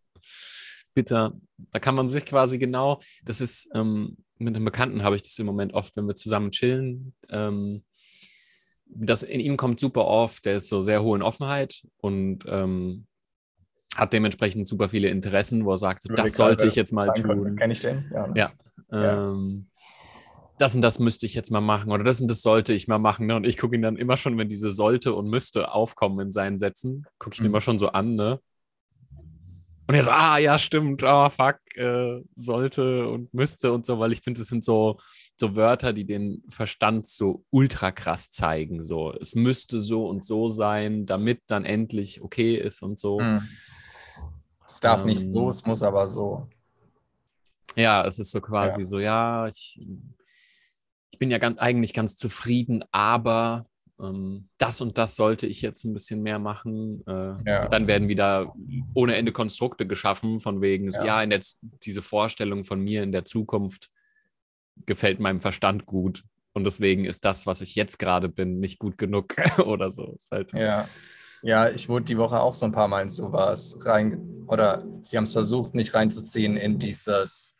Bitter. 0.95 1.33
Da 1.73 1.79
kann 1.79 1.95
man 1.95 2.09
sich 2.09 2.25
quasi 2.25 2.57
genau, 2.57 3.01
das 3.23 3.43
ist, 3.43 3.69
ähm, 3.75 4.17
mit 4.39 4.57
einem 4.57 4.65
Bekannten 4.65 5.03
habe 5.03 5.17
ich 5.17 5.23
das 5.23 5.39
im 5.39 5.45
Moment 5.45 5.75
oft, 5.75 5.95
wenn 5.97 6.07
wir 6.07 6.17
zusammen 6.17 6.53
chillen. 6.53 7.15
Ähm, 7.29 7.83
das 8.95 9.23
in 9.23 9.41
ihm 9.41 9.57
kommt 9.57 9.81
super 9.81 10.07
oft, 10.07 10.45
der 10.45 10.57
ist 10.59 10.69
so 10.69 10.83
sehr 10.83 11.03
hohe 11.03 11.17
in 11.17 11.23
Offenheit 11.23 11.83
und 11.99 12.41
ähm, 12.47 13.07
hat 13.97 14.13
dementsprechend 14.13 14.67
super 14.69 14.89
viele 14.89 15.09
Interessen, 15.09 15.65
wo 15.65 15.73
er 15.73 15.79
sagt, 15.79 16.03
so, 16.03 16.09
Überleg 16.09 16.25
das 16.25 16.37
sollte 16.37 16.67
ich 16.67 16.75
jetzt 16.75 16.93
mal 16.93 17.13
tun. 17.13 17.57
Kenne 17.57 17.73
ich 17.73 17.81
den? 17.81 18.11
Ja. 18.13 18.27
ne? 18.27 18.35
Ja. 18.37 18.53
Ja. 18.91 19.31
Ähm, 19.31 19.69
das 20.59 20.75
und 20.75 20.83
das 20.83 21.01
müsste 21.01 21.27
ich 21.27 21.35
jetzt 21.35 21.51
mal 21.51 21.61
machen 21.61 21.91
oder 21.91 22.05
das 22.05 22.21
und 22.21 22.29
das 22.29 22.43
sollte 22.43 22.73
ich 22.73 22.87
mal 22.87 22.99
machen. 22.99 23.27
Ne? 23.27 23.35
Und 23.37 23.45
ich 23.45 23.57
gucke 23.57 23.75
ihn 23.75 23.83
dann 23.83 23.97
immer 23.97 24.17
schon, 24.17 24.39
wenn 24.39 24.49
diese 24.49 24.71
sollte 24.71 25.15
und 25.15 25.29
müsste 25.29 25.73
aufkommen 25.73 26.21
in 26.21 26.33
seinen 26.33 26.59
Sätzen, 26.59 27.07
gucke 27.19 27.35
ich 27.35 27.41
ihn 27.41 27.45
Mhm. 27.45 27.51
immer 27.51 27.61
schon 27.61 27.79
so 27.79 27.89
an, 27.89 28.15
ne? 28.15 28.39
Und 29.87 29.95
er 29.95 30.05
so, 30.05 30.11
ah, 30.13 30.39
ja, 30.39 30.59
stimmt, 30.59 31.03
oh, 31.05 31.29
fuck, 31.29 31.59
äh, 31.75 32.21
sollte 32.35 33.07
und 33.09 33.35
müsste 33.35 33.73
und 33.73 33.85
so, 33.85 33.99
weil 33.99 34.13
ich 34.13 34.21
finde, 34.21 34.41
das 34.41 34.49
sind 34.49 34.65
so, 34.65 34.99
so 35.37 35.57
Wörter, 35.57 35.93
die 35.93 36.05
den 36.05 36.43
Verstand 36.49 37.07
so 37.07 37.45
ultra 37.51 37.91
krass 37.91 38.31
zeigen. 38.31 38.83
So, 38.83 39.13
es 39.13 39.35
müsste 39.35 39.81
so 39.81 40.07
und 40.07 40.25
so 40.25 40.49
sein, 40.49 41.07
damit 41.07 41.43
dann 41.49 41.65
endlich 41.65 42.23
okay 42.23 42.57
ist 42.57 42.83
und 42.83 42.99
so. 42.99 43.21
Hm. 43.21 43.43
Es 44.69 44.81
darf 44.81 45.05
nicht 45.05 45.23
Ähm, 45.23 45.35
so, 45.35 45.49
es 45.49 45.65
muss 45.67 45.83
aber 45.83 46.07
so. 46.09 46.49
Ja, 47.77 48.07
es 48.07 48.19
ist 48.19 48.31
so 48.31 48.41
quasi 48.41 48.81
Ja. 48.81 48.87
so, 48.87 48.99
ja, 49.01 49.49
ich, 49.49 49.79
ich 51.11 51.19
bin 51.19 51.31
ja 51.31 51.39
ganz, 51.39 51.59
eigentlich 51.59 51.93
ganz 51.93 52.17
zufrieden, 52.17 52.85
aber 52.93 53.67
ähm, 54.01 54.49
das 54.59 54.81
und 54.81 54.99
das 54.99 55.17
sollte 55.17 55.47
ich 55.47 55.63
jetzt 55.63 55.85
ein 55.85 55.93
bisschen 55.93 56.23
mehr 56.23 56.39
machen. 56.39 57.03
Äh, 57.07 57.35
Ja. 57.49 57.69
Dann 57.69 57.87
werden 57.89 58.09
wieder 58.09 58.55
ohne 58.95 59.17
Ende 59.17 59.33
Konstrukte 59.33 59.87
geschaffen, 59.87 60.39
von 60.41 60.61
wegen, 60.61 60.91
Ja. 60.91 61.05
ja, 61.05 61.23
in 61.23 61.31
der, 61.31 61.41
diese 61.85 62.03
Vorstellung 62.03 62.65
von 62.65 62.81
mir 62.81 63.03
in 63.03 63.13
der 63.13 63.25
Zukunft 63.25 63.91
gefällt 64.87 65.21
meinem 65.21 65.41
Verstand 65.41 65.87
gut. 65.87 66.25
Und 66.53 66.65
deswegen 66.65 67.05
ist 67.05 67.25
das, 67.25 67.47
was 67.47 67.61
ich 67.61 67.75
jetzt 67.75 67.99
gerade 67.99 68.29
bin, 68.29 68.61
nicht 68.61 68.79
gut 68.79 68.97
genug 68.99 69.35
oder 69.59 69.91
so. 69.91 70.13
Ist 70.17 70.31
halt 70.31 70.53
Ja. 70.53 70.89
Ja, 71.43 71.69
ich 71.69 71.91
wurde 71.91 72.07
die 72.07 72.17
Woche 72.17 72.41
auch 72.41 72.55
so 72.55 72.65
ein 72.65 72.73
paar 72.73 72.89
Mal 72.89 73.03
in 73.03 73.11
sowas 73.11 73.77
rein, 73.83 74.47
oder 74.47 74.83
sie 75.03 75.19
haben 75.19 75.25
es 75.25 75.35
versucht, 75.35 75.75
mich 75.75 75.93
reinzuziehen 75.93 76.57
in 76.57 76.79
dieses 76.79 77.59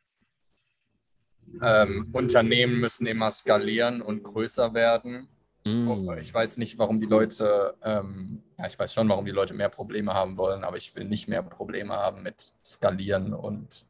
ähm, 1.63 2.09
Unternehmen 2.13 2.81
müssen 2.81 3.07
immer 3.07 3.31
skalieren 3.31 4.03
und 4.03 4.23
größer 4.23 4.75
werden. 4.75 5.29
Mm. 5.65 6.11
Ich 6.19 6.33
weiß 6.33 6.57
nicht, 6.59 6.79
warum 6.79 7.01
die 7.01 7.07
Leute, 7.07 7.75
ähm, 7.83 8.43
ja, 8.59 8.67
ich 8.67 8.79
weiß 8.79 8.93
schon, 8.93 9.09
warum 9.09 9.25
die 9.25 9.33
Leute 9.33 9.55
mehr 9.55 9.69
Probleme 9.69 10.13
haben 10.15 10.37
wollen, 10.37 10.65
aber 10.65 10.77
ich 10.77 10.95
will 10.97 11.05
nicht 11.05 11.29
mehr 11.29 11.43
Probleme 11.43 11.95
haben 11.95 12.23
mit 12.23 12.55
Skalieren 12.65 13.33
und 13.33 13.87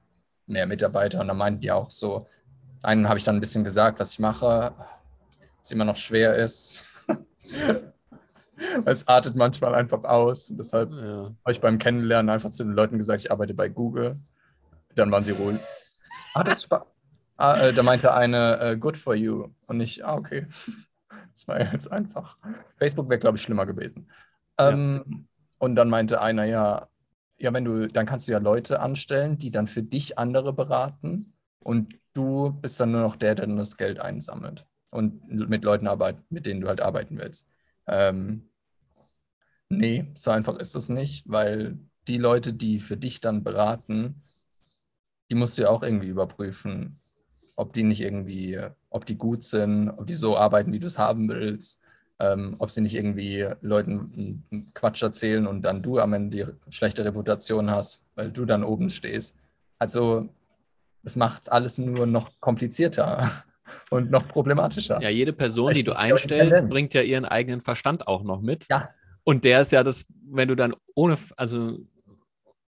mehr 0.46 0.66
Mitarbeiter. 0.66 1.20
Und 1.20 1.28
da 1.28 1.34
meinten 1.34 1.60
die 1.60 1.72
auch 1.72 1.90
so, 1.90 2.26
einen 2.84 3.08
habe 3.08 3.18
ich 3.18 3.24
dann 3.24 3.36
ein 3.36 3.40
bisschen 3.40 3.64
gesagt, 3.64 3.98
was 4.00 4.12
ich 4.12 4.18
mache, 4.18 4.74
was 5.60 5.70
immer 5.70 5.84
noch 5.84 5.96
schwer 5.96 6.36
ist. 6.36 6.84
es 8.84 9.06
artet 9.08 9.36
manchmal 9.36 9.74
einfach 9.74 10.04
aus. 10.04 10.50
Und 10.50 10.58
deshalb 10.58 10.90
Ja. 10.92 11.32
habe 11.44 11.52
ich 11.52 11.60
beim 11.60 11.78
Kennenlernen 11.78 12.30
einfach 12.30 12.50
zu 12.50 12.64
den 12.64 12.72
Leuten 12.74 12.98
gesagt, 12.98 13.22
ich 13.22 13.30
arbeite 13.32 13.54
bei 13.54 13.68
Google. 13.68 14.16
Dann 14.94 15.10
waren 15.10 15.24
sie 15.24 15.32
ruhig. 15.32 15.58
Ah, 16.34 16.44
das 16.44 16.70
war, 16.70 16.86
ah, 17.36 17.56
äh, 17.58 17.72
da 17.72 17.82
meinte 17.82 18.12
eine, 18.14 18.58
äh, 18.60 18.76
good 18.76 18.96
for 18.96 19.14
you. 19.14 19.48
Und 19.66 19.80
ich, 19.80 20.04
ah, 20.04 20.14
okay. 20.14 20.46
Das 21.32 21.48
war 21.48 21.60
jetzt 21.60 21.90
einfach. 21.90 22.36
Facebook 22.76 23.08
wäre, 23.08 23.18
glaube 23.18 23.36
ich, 23.38 23.42
schlimmer 23.42 23.66
gewesen. 23.66 24.08
Ähm, 24.58 25.26
Und 25.58 25.76
dann 25.76 25.88
meinte 25.90 26.20
einer, 26.20 26.44
ja, 26.44 26.88
ja, 27.38 27.52
wenn 27.52 27.64
du, 27.64 27.88
dann 27.88 28.06
kannst 28.06 28.28
du 28.28 28.32
ja 28.32 28.38
Leute 28.38 28.80
anstellen, 28.80 29.36
die 29.38 29.50
dann 29.50 29.66
für 29.66 29.82
dich 29.82 30.18
andere 30.18 30.52
beraten. 30.52 31.33
Und 31.64 31.98
du 32.12 32.52
bist 32.62 32.78
dann 32.78 32.92
nur 32.92 33.02
noch 33.02 33.16
der, 33.16 33.34
der 33.34 33.46
dann 33.46 33.56
das 33.56 33.76
Geld 33.76 33.98
einsammelt. 33.98 34.66
Und 34.90 35.28
mit 35.28 35.64
Leuten 35.64 35.88
arbeitet, 35.88 36.22
mit 36.30 36.46
denen 36.46 36.60
du 36.60 36.68
halt 36.68 36.80
arbeiten 36.80 37.18
willst. 37.18 37.46
Ähm, 37.88 38.48
nee, 39.68 40.06
so 40.14 40.30
einfach 40.30 40.56
ist 40.58 40.76
es 40.76 40.88
nicht, 40.88 41.28
weil 41.28 41.78
die 42.06 42.18
Leute, 42.18 42.52
die 42.52 42.80
für 42.80 42.96
dich 42.96 43.20
dann 43.20 43.42
beraten, 43.42 44.16
die 45.30 45.34
musst 45.34 45.58
du 45.58 45.62
ja 45.62 45.70
auch 45.70 45.82
irgendwie 45.82 46.08
überprüfen, 46.08 46.96
ob 47.56 47.72
die 47.72 47.82
nicht 47.82 48.00
irgendwie, 48.00 48.60
ob 48.90 49.06
die 49.06 49.16
gut 49.16 49.42
sind, 49.42 49.90
ob 49.90 50.06
die 50.06 50.14
so 50.14 50.36
arbeiten, 50.36 50.72
wie 50.72 50.78
du 50.78 50.86
es 50.86 50.98
haben 50.98 51.28
willst, 51.28 51.80
ähm, 52.18 52.56
ob 52.58 52.70
sie 52.70 52.80
nicht 52.80 52.94
irgendwie 52.94 53.48
Leuten 53.60 54.44
Quatsch 54.74 55.02
erzählen 55.02 55.46
und 55.46 55.62
dann 55.62 55.82
du 55.82 55.98
am 55.98 56.12
Ende 56.12 56.36
die 56.36 56.72
schlechte 56.72 57.04
Reputation 57.04 57.70
hast, 57.70 58.10
weil 58.14 58.32
du 58.32 58.44
dann 58.44 58.64
oben 58.64 58.90
stehst. 58.90 59.34
Also 59.78 60.28
es 61.04 61.16
macht 61.16 61.50
alles 61.52 61.78
nur 61.78 62.06
noch 62.06 62.30
komplizierter 62.40 63.30
und 63.90 64.10
noch 64.10 64.28
problematischer. 64.28 65.00
ja, 65.00 65.08
jede 65.08 65.32
Person, 65.32 65.74
die 65.74 65.84
du 65.84 65.96
einstellst, 65.96 66.68
bringt 66.68 66.94
ja 66.94 67.02
ihren 67.02 67.24
eigenen 67.24 67.60
Verstand 67.60 68.06
auch 68.08 68.22
noch 68.22 68.40
mit. 68.40 68.66
Ja. 68.70 68.90
Und 69.24 69.44
der 69.44 69.62
ist 69.62 69.72
ja 69.72 69.82
das, 69.82 70.06
wenn 70.30 70.48
du 70.48 70.54
dann 70.54 70.74
ohne, 70.94 71.16
also 71.36 71.78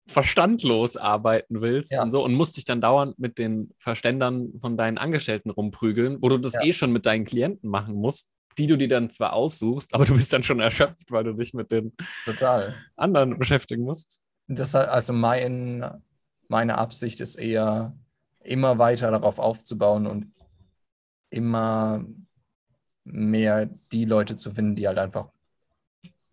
verstandlos 0.06 0.96
arbeiten 0.96 1.60
willst 1.62 1.92
Ja. 1.92 2.02
und 2.02 2.10
so 2.10 2.24
und 2.24 2.34
musst 2.34 2.56
dich 2.56 2.64
dann 2.64 2.80
dauernd 2.80 3.18
mit 3.18 3.38
den 3.38 3.70
Verständern 3.78 4.52
von 4.60 4.76
deinen 4.76 4.98
Angestellten 4.98 5.50
rumprügeln, 5.50 6.18
wo 6.20 6.28
du 6.28 6.38
das 6.38 6.54
Ja. 6.54 6.62
eh 6.64 6.72
schon 6.72 6.92
mit 6.92 7.06
deinen 7.06 7.24
Klienten 7.24 7.70
machen 7.70 7.94
musst, 7.94 8.28
die 8.58 8.66
du 8.66 8.76
dir 8.76 8.88
dann 8.88 9.08
zwar 9.10 9.32
aussuchst, 9.32 9.94
aber 9.94 10.04
du 10.04 10.14
bist 10.14 10.32
dann 10.32 10.42
schon 10.42 10.60
erschöpft, 10.60 11.10
weil 11.10 11.24
du 11.24 11.32
dich 11.34 11.54
mit 11.54 11.70
den 11.70 11.92
Total. 12.24 12.74
anderen 12.96 13.38
beschäftigen 13.38 13.84
musst. 13.84 14.20
Das, 14.48 14.74
also 14.74 15.12
mein, 15.12 16.02
meine 16.48 16.76
Absicht 16.76 17.20
ist 17.20 17.36
eher, 17.36 17.96
immer 18.44 18.78
weiter 18.78 19.10
darauf 19.10 19.38
aufzubauen 19.38 20.06
und 20.06 20.32
immer 21.30 22.04
mehr 23.04 23.70
die 23.92 24.04
Leute 24.04 24.36
zu 24.36 24.52
finden, 24.52 24.76
die 24.76 24.86
halt 24.86 24.98
einfach 24.98 25.30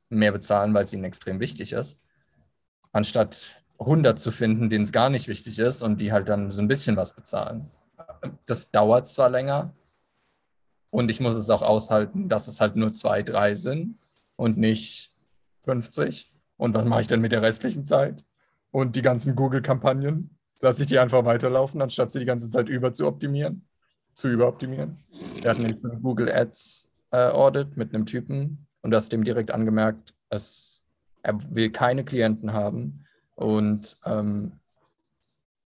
mehr 0.09 0.31
bezahlen, 0.31 0.73
weil 0.73 0.85
es 0.85 0.93
ihnen 0.93 1.03
extrem 1.03 1.39
wichtig 1.39 1.73
ist, 1.73 2.07
anstatt 2.91 3.63
100 3.79 4.19
zu 4.19 4.31
finden, 4.31 4.69
denen 4.69 4.83
es 4.83 4.91
gar 4.91 5.09
nicht 5.09 5.27
wichtig 5.27 5.59
ist 5.59 5.81
und 5.81 6.01
die 6.01 6.11
halt 6.11 6.29
dann 6.29 6.51
so 6.51 6.61
ein 6.61 6.67
bisschen 6.67 6.97
was 6.97 7.15
bezahlen. 7.15 7.69
Das 8.45 8.71
dauert 8.71 9.07
zwar 9.07 9.29
länger 9.29 9.73
und 10.91 11.09
ich 11.09 11.19
muss 11.19 11.35
es 11.35 11.49
auch 11.49 11.61
aushalten, 11.61 12.29
dass 12.29 12.47
es 12.47 12.59
halt 12.59 12.75
nur 12.75 12.91
zwei, 12.91 13.23
drei 13.23 13.55
sind 13.55 13.97
und 14.35 14.57
nicht 14.57 15.11
50. 15.63 16.29
Und 16.57 16.73
was 16.73 16.85
mache 16.85 17.01
ich 17.01 17.07
denn 17.07 17.21
mit 17.21 17.31
der 17.31 17.41
restlichen 17.41 17.85
Zeit? 17.85 18.25
Und 18.71 18.95
die 18.95 19.01
ganzen 19.01 19.35
Google-Kampagnen? 19.35 20.37
Lasse 20.61 20.83
ich 20.83 20.87
die 20.89 20.99
einfach 20.99 21.23
weiterlaufen, 21.23 21.81
anstatt 21.81 22.11
sie 22.11 22.19
die 22.19 22.25
ganze 22.25 22.49
Zeit 22.49 22.67
über 22.69 22.91
zu 22.91 23.07
optimieren? 23.07 23.65
Zu 24.13 24.27
überoptimieren? 24.27 24.97
Wir 25.41 25.49
hatten 25.49 25.65
jetzt 25.65 25.85
einen 25.85 26.01
Google 26.01 26.29
Ads 26.29 26.89
äh, 27.11 27.29
Audit 27.29 27.77
mit 27.77 27.93
einem 27.93 28.05
Typen 28.05 28.67
und 28.81 28.91
das 28.91 29.09
dem 29.09 29.23
direkt 29.23 29.51
angemerkt, 29.51 30.13
es, 30.29 30.83
er 31.23 31.39
will 31.53 31.69
keine 31.71 32.03
Klienten 32.03 32.53
haben 32.53 33.05
und 33.35 33.97
ähm, 34.05 34.51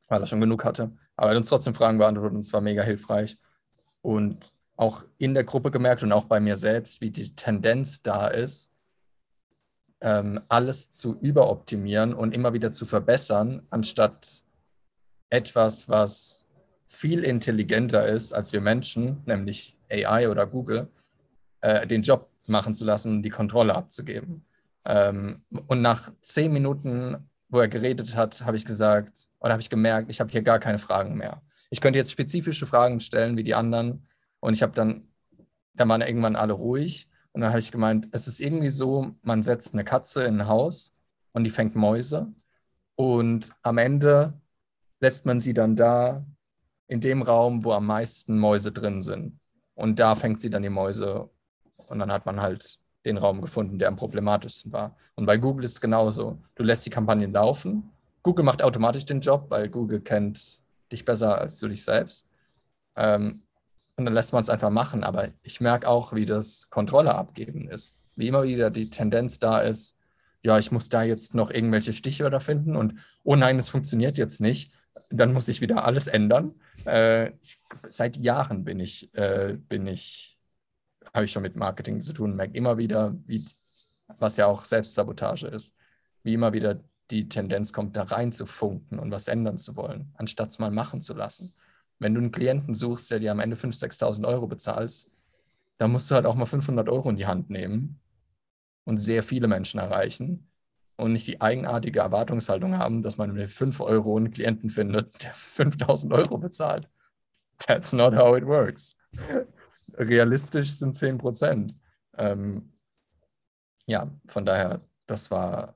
weil 0.07 0.21
er 0.21 0.27
schon 0.27 0.41
genug 0.41 0.63
hatte. 0.63 0.91
Aber 1.15 1.29
er 1.29 1.31
hat 1.31 1.37
uns 1.37 1.49
trotzdem 1.49 1.73
Fragen 1.73 1.97
beantwortet 1.97 2.35
und 2.35 2.41
es 2.41 2.53
war 2.53 2.61
mega 2.61 2.83
hilfreich. 2.83 3.37
Und 4.01 4.51
auch 4.75 5.03
in 5.17 5.33
der 5.33 5.43
Gruppe 5.43 5.71
gemerkt 5.71 6.03
und 6.03 6.11
auch 6.11 6.25
bei 6.25 6.39
mir 6.39 6.57
selbst, 6.57 7.01
wie 7.01 7.11
die 7.11 7.35
Tendenz 7.35 8.01
da 8.01 8.27
ist, 8.27 8.71
ähm, 10.01 10.39
alles 10.49 10.89
zu 10.89 11.19
überoptimieren 11.19 12.13
und 12.13 12.33
immer 12.33 12.53
wieder 12.53 12.71
zu 12.71 12.85
verbessern, 12.85 13.65
anstatt 13.69 14.42
etwas, 15.34 15.89
was 15.89 16.45
viel 16.85 17.23
intelligenter 17.23 18.05
ist 18.05 18.34
als 18.34 18.53
wir 18.53 18.61
Menschen, 18.61 19.23
nämlich 19.26 19.76
AI 19.91 20.30
oder 20.30 20.45
Google, 20.45 20.89
äh, 21.61 21.88
den 21.88 22.03
Job 22.03 22.30
machen 22.45 22.76
zu 22.76 22.85
lassen 22.85 23.23
die 23.23 23.31
Kontrolle 23.31 23.73
abzugeben. 23.73 24.45
Ähm, 24.85 25.41
und 25.68 25.81
nach 25.81 26.11
zehn 26.22 26.53
Minuten, 26.53 27.30
wo 27.49 27.60
er 27.60 27.68
geredet 27.68 28.15
hat, 28.15 28.45
habe 28.45 28.57
ich 28.57 28.65
gesagt, 28.65 29.27
oder 29.39 29.53
habe 29.53 29.61
ich 29.61 29.72
gemerkt, 29.72 30.11
ich 30.11 30.19
habe 30.19 30.31
hier 30.31 30.43
gar 30.43 30.60
keine 30.60 30.77
Fragen 30.77 31.18
mehr. 31.18 31.41
Ich 31.72 31.81
könnte 31.81 31.97
jetzt 31.97 32.11
spezifische 32.11 32.68
Fragen 32.68 32.99
stellen 32.99 33.35
wie 33.35 33.43
die 33.43 33.55
anderen. 33.55 34.05
Und 34.39 34.53
ich 34.53 34.61
habe 34.61 34.73
dann, 34.73 35.07
da 35.73 35.88
waren 35.88 36.01
irgendwann 36.01 36.35
alle 36.35 36.53
ruhig. 36.53 37.10
Und 37.31 37.41
dann 37.41 37.49
habe 37.49 37.60
ich 37.60 37.72
gemeint, 37.72 38.07
es 38.11 38.27
ist 38.27 38.39
irgendwie 38.39 38.69
so, 38.69 39.15
man 39.23 39.41
setzt 39.41 39.73
eine 39.73 39.84
Katze 39.84 40.26
in 40.26 40.41
ein 40.41 40.47
Haus 40.47 40.93
und 41.31 41.43
die 41.43 41.49
fängt 41.49 41.76
Mäuse. 41.76 42.31
Und 42.95 43.49
am 43.64 43.80
Ende 43.80 44.39
lässt 45.03 45.25
man 45.25 45.41
sie 45.41 45.53
dann 45.53 45.75
da 45.75 46.25
in 46.88 47.01
dem 47.01 47.23
Raum, 47.23 47.65
wo 47.65 47.73
am 47.73 47.85
meisten 47.85 48.39
Mäuse 48.39 48.71
drin 48.71 49.01
sind. 49.01 49.38
Und 49.75 49.99
da 49.99 50.15
fängt 50.15 50.39
sie 50.39 50.49
dann 50.49 50.63
die 50.63 50.69
Mäuse. 50.69 51.30
Und 51.89 51.99
dann 51.99 52.09
hat 52.09 52.25
man 52.25 52.39
halt 52.39 52.80
den 53.05 53.17
Raum 53.17 53.41
gefunden, 53.41 53.77
der 53.80 53.89
am 53.89 53.97
problematischsten 53.97 54.71
war. 54.71 54.95
Und 55.15 55.25
bei 55.25 55.35
Google 55.35 55.65
ist 55.65 55.73
es 55.73 55.81
genauso. 55.81 56.41
Du 56.55 56.63
lässt 56.63 56.85
die 56.85 56.89
Kampagnen 56.89 57.34
laufen. 57.34 57.91
Google 58.23 58.45
macht 58.45 58.63
automatisch 58.63 59.03
den 59.03 59.19
Job, 59.19 59.47
weil 59.49 59.67
Google 59.67 59.99
kennt 59.99 60.61
dich 60.89 61.03
besser 61.03 61.38
als 61.38 61.57
du 61.57 61.67
dich 61.67 61.84
selbst. 61.84 62.25
Ähm, 62.95 63.41
und 63.97 64.05
dann 64.05 64.13
lässt 64.13 64.31
man 64.31 64.41
es 64.41 64.49
einfach 64.49 64.69
machen. 64.69 65.03
Aber 65.03 65.27
ich 65.41 65.59
merke 65.59 65.89
auch, 65.89 66.13
wie 66.13 66.25
das 66.25 66.69
Kontrolle 66.69 67.13
abgeben 67.13 67.67
ist. 67.67 67.99
Wie 68.15 68.30
immer 68.30 68.43
wieder 68.43 68.69
die 68.69 68.89
Tendenz 68.89 69.38
da 69.38 69.59
ist, 69.59 69.97
ja, 70.43 70.59
ich 70.59 70.71
muss 70.71 70.88
da 70.88 71.03
jetzt 71.03 71.35
noch 71.35 71.51
irgendwelche 71.51 71.91
Stichwörter 71.91 72.39
finden 72.39 72.77
und 72.77 72.95
oh 73.23 73.35
nein, 73.35 73.57
es 73.57 73.69
funktioniert 73.69 74.17
jetzt 74.17 74.39
nicht. 74.39 74.73
Dann 75.09 75.33
muss 75.33 75.47
ich 75.47 75.61
wieder 75.61 75.85
alles 75.85 76.07
ändern. 76.07 76.55
Äh, 76.85 77.31
seit 77.87 78.17
Jahren 78.17 78.63
bin 78.63 78.79
ich, 78.79 79.13
äh, 79.15 79.57
bin 79.57 79.87
ich, 79.87 80.39
habe 81.13 81.25
ich 81.25 81.31
schon 81.31 81.43
mit 81.43 81.55
Marketing 81.55 81.99
zu 81.99 82.13
tun, 82.13 82.35
merke 82.35 82.57
immer 82.57 82.77
wieder, 82.77 83.15
wie, 83.25 83.45
was 84.17 84.37
ja 84.37 84.47
auch 84.47 84.65
Selbstsabotage 84.65 85.47
ist, 85.47 85.75
wie 86.23 86.33
immer 86.33 86.53
wieder 86.53 86.83
die 87.11 87.29
Tendenz 87.29 87.73
kommt, 87.73 87.95
da 87.95 88.03
rein 88.03 88.31
zu 88.31 88.45
funken 88.45 88.99
und 88.99 89.11
was 89.11 89.27
ändern 89.27 89.57
zu 89.57 89.75
wollen, 89.75 90.13
anstatt 90.15 90.49
es 90.49 90.59
mal 90.59 90.71
machen 90.71 91.01
zu 91.01 91.13
lassen. 91.13 91.53
Wenn 91.99 92.13
du 92.13 92.21
einen 92.21 92.31
Klienten 92.31 92.73
suchst, 92.73 93.11
der 93.11 93.19
dir 93.19 93.31
am 93.31 93.39
Ende 93.39 93.55
5.000, 93.55 93.99
6.000 93.99 94.27
Euro 94.27 94.47
bezahlst, 94.47 95.11
dann 95.77 95.91
musst 95.91 96.09
du 96.09 96.15
halt 96.15 96.25
auch 96.25 96.35
mal 96.35 96.45
500 96.45 96.89
Euro 96.89 97.09
in 97.09 97.17
die 97.17 97.27
Hand 97.27 97.49
nehmen 97.49 97.99
und 98.85 98.97
sehr 98.97 99.23
viele 99.23 99.47
Menschen 99.47 99.79
erreichen 99.79 100.49
und 100.95 101.13
nicht 101.13 101.27
die 101.27 101.41
eigenartige 101.41 101.99
Erwartungshaltung 101.99 102.77
haben, 102.77 103.01
dass 103.01 103.17
man 103.17 103.33
mit 103.33 103.51
5 103.51 103.79
Euro 103.81 104.17
einen 104.17 104.31
Klienten 104.31 104.69
findet, 104.69 105.23
der 105.23 105.33
5.000 105.33 106.13
Euro 106.13 106.37
bezahlt. 106.37 106.89
That's 107.59 107.93
not 107.93 108.15
how 108.15 108.37
it 108.37 108.45
works. 108.45 108.95
Realistisch 109.93 110.71
sind 110.71 110.95
10 110.95 111.17
Prozent. 111.17 111.75
Ähm, 112.17 112.73
ja, 113.85 114.09
von 114.27 114.45
daher, 114.45 114.81
das 115.05 115.31
war 115.31 115.75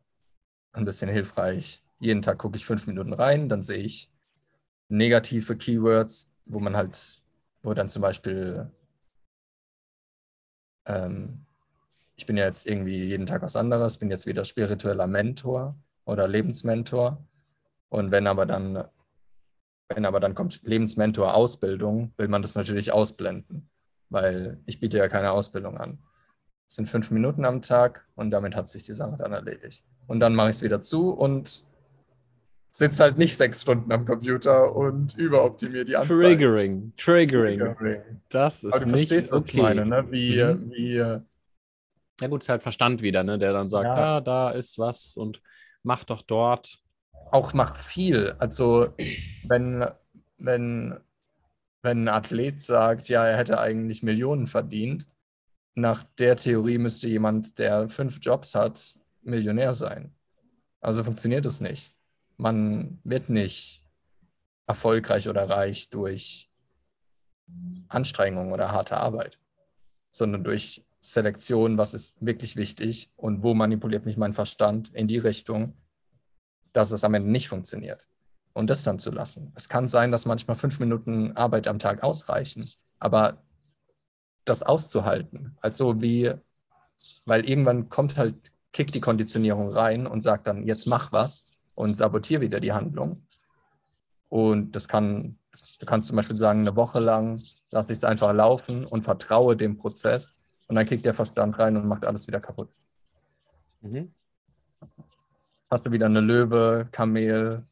ein 0.74 0.86
bisschen 0.86 1.10
hilfreich. 1.10 1.84
Jeden 2.00 2.22
Tag 2.22 2.38
gucke 2.38 2.58
ich 2.58 2.66
fünf 2.66 2.88
Minuten 2.88 3.14
rein, 3.14 3.50
dann 3.50 3.64
sehe 3.64 3.84
ich 3.84 4.12
negative 4.90 5.58
Keywords, 5.58 6.32
wo 6.46 6.60
man 6.60 6.76
halt, 6.76 7.22
wo 7.64 7.74
dann 7.74 7.90
zum 7.90 8.02
Beispiel, 8.02 8.72
ähm, 10.86 11.47
ich 12.18 12.26
bin 12.26 12.36
ja 12.36 12.46
jetzt 12.46 12.68
irgendwie 12.68 13.06
jeden 13.06 13.26
Tag 13.28 13.42
was 13.44 13.56
anderes, 13.56 13.98
bin 13.98 14.10
jetzt 14.10 14.26
wieder 14.26 14.44
spiritueller 14.44 15.08
Mentor 15.08 15.76
oder 16.06 16.28
Lebensmentor. 16.28 17.24
Und 17.90 18.12
wenn 18.12 18.28
aber 18.28 18.46
dann, 18.46 18.84
wenn 19.90 20.06
aber 20.06 20.20
dann 20.20 20.36
kommt 20.36 20.62
Lebensmentor 20.64 21.34
Ausbildung, 21.36 22.12
will 22.18 22.28
man 22.28 22.42
das 22.42 22.56
natürlich 22.56 22.92
ausblenden. 22.92 23.70
weil 24.10 24.58
ich 24.66 24.80
biete 24.80 24.98
ja 24.98 25.10
keine 25.10 25.32
Ausbildung 25.32 25.78
an. 25.78 26.00
Es 26.70 26.76
sind 26.76 26.86
fünf 26.88 27.12
Minuten 27.12 27.44
am 27.46 27.62
Tag 27.62 28.06
und 28.16 28.32
damit 28.32 28.56
hat 28.56 28.70
sich 28.70 28.84
die 28.84 28.94
Sache 28.94 29.18
dann 29.18 29.34
erledigt. 29.34 29.84
Und 30.08 30.22
dann 30.22 30.34
mache 30.34 30.50
ich 30.50 30.56
es 30.58 30.62
wieder 30.62 30.82
zu 30.82 31.12
und 31.12 31.66
sitze 32.72 33.04
halt 33.04 33.18
nicht 33.18 33.36
sechs 33.36 33.62
Stunden 33.64 33.92
am 33.92 34.06
Computer 34.06 34.74
und 34.74 35.18
überoptimiere 35.18 35.84
die 35.84 35.98
Anzeige. 35.98 36.22
Triggering, 36.22 36.94
Triggering. 36.96 38.22
Das 38.30 38.64
ist 38.64 38.74
Aber 38.74 38.86
du 38.86 38.92
nicht 38.92 39.10
verstehst, 39.10 39.32
was 39.34 39.40
ich 39.46 39.54
okay. 39.54 39.62
meine, 39.62 39.86
ne? 39.86 40.06
wie, 40.10 40.42
Mhm. 40.42 40.72
wie 40.72 41.18
Ja 42.20 42.28
gut, 42.28 42.44
ist 42.44 42.50
halt 42.50 42.64
Verstand 42.64 43.02
wieder, 43.02 43.24
ne? 43.24 43.38
der 43.38 43.54
dann 43.54 43.70
sagt, 43.70 43.86
Ja. 43.86 43.98
ja, 43.98 44.22
da 44.22 44.50
ist 44.52 44.78
was 44.80 45.16
und 45.16 45.42
mach 45.84 46.04
doch 46.04 46.22
dort. 46.24 46.80
auch 47.32 47.54
macht 47.54 47.78
viel. 47.78 48.36
Also 48.40 48.94
wenn, 49.44 49.86
wenn, 50.38 50.98
wenn 51.82 52.04
ein 52.04 52.08
Athlet 52.08 52.62
sagt, 52.62 53.10
ja, 53.10 53.26
er 53.26 53.38
hätte 53.38 53.60
eigentlich 53.60 54.02
Millionen 54.04 54.48
verdient, 54.48 55.08
nach 55.76 56.04
der 56.18 56.38
Theorie 56.38 56.78
müsste 56.80 57.08
jemand, 57.08 57.60
der 57.60 57.88
fünf 57.90 58.20
Jobs 58.22 58.56
hat, 58.56 58.96
Millionär 59.22 59.74
sein. 59.74 60.16
Also 60.82 61.04
funktioniert 61.04 61.46
es 61.46 61.60
nicht. 61.62 61.94
Man 62.38 63.00
wird 63.04 63.30
nicht 63.30 63.84
erfolgreich 64.68 65.28
oder 65.30 65.50
reich 65.50 65.90
durch 65.90 66.50
Anstrengung 67.90 68.52
oder 68.52 68.72
harte 68.72 68.98
Arbeit, 68.98 69.38
sondern 70.12 70.44
durch 70.44 70.84
Selektion, 71.14 71.78
was 71.78 71.94
ist 71.94 72.18
wirklich 72.20 72.56
wichtig 72.56 73.12
und 73.16 73.44
wo 73.44 73.54
manipuliert 73.54 74.06
mich 74.06 74.18
mein 74.18 74.34
Verstand 74.34 74.94
in 74.94 75.08
die 75.08 75.18
Richtung, 75.18 75.74
dass 76.74 76.92
es 76.92 77.04
am 77.04 77.14
Ende 77.14 77.32
nicht 77.32 77.50
funktioniert. 77.50 78.08
Und 78.54 78.70
das 78.70 78.84
dann 78.84 78.98
zu 78.98 79.12
lassen. 79.12 79.52
Es 79.56 79.70
kann 79.70 79.88
sein, 79.88 80.12
dass 80.12 80.26
manchmal 80.26 80.58
fünf 80.58 80.80
Minuten 80.80 81.38
Arbeit 81.38 81.68
am 81.68 81.78
Tag 81.78 82.04
ausreichen, 82.04 82.70
aber 83.00 83.44
das 84.46 84.64
auszuhalten, 84.64 85.58
also 85.62 86.02
wie, 86.02 86.34
weil 87.26 87.48
irgendwann 87.48 87.90
kommt 87.90 88.18
halt, 88.18 88.52
kickt 88.72 88.96
die 88.96 89.02
Konditionierung 89.02 89.70
rein 89.72 90.08
und 90.08 90.22
sagt 90.22 90.48
dann, 90.48 90.66
jetzt 90.66 90.88
mach 90.88 91.12
was 91.12 91.58
und 91.76 91.94
sabotier 91.94 92.42
wieder 92.42 92.60
die 92.60 92.74
Handlung. 92.74 93.28
Und 94.30 94.76
das 94.76 94.88
kann, 94.88 95.38
du 95.80 95.86
kannst 95.86 96.08
zum 96.08 96.18
Beispiel 96.18 96.38
sagen, 96.38 96.62
eine 96.62 96.76
Woche 96.76 97.00
lang 97.00 97.42
lasse 97.72 97.94
ich 97.94 98.00
es 98.00 98.04
einfach 98.04 98.34
laufen 98.34 98.86
und 98.86 99.04
vertraue 99.04 99.56
dem 99.56 99.78
Prozess 99.78 100.47
und 100.68 100.76
dann 100.76 100.86
kickt 100.86 101.06
der 101.06 101.14
Verstand 101.14 101.58
rein 101.60 101.78
und 101.78 101.88
macht 101.88 102.06
alles 102.06 102.28
wieder 102.28 102.40
kaputt. 102.40 102.70
Mhm. 103.82 104.12
Hast 105.70 105.86
du 105.86 105.92
wieder 105.92 106.06
eine 106.06 106.22
Löwe, 106.22 106.88
Kamel? 106.92 107.66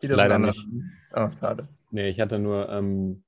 Leider 0.00 0.38
nicht. 0.38 0.66
Oh, 1.14 1.28
schade. 1.40 1.68
Nee, 1.90 2.08
ich 2.08 2.20
hatte 2.20 2.38
nur, 2.38 2.68
ähm, 2.70 3.22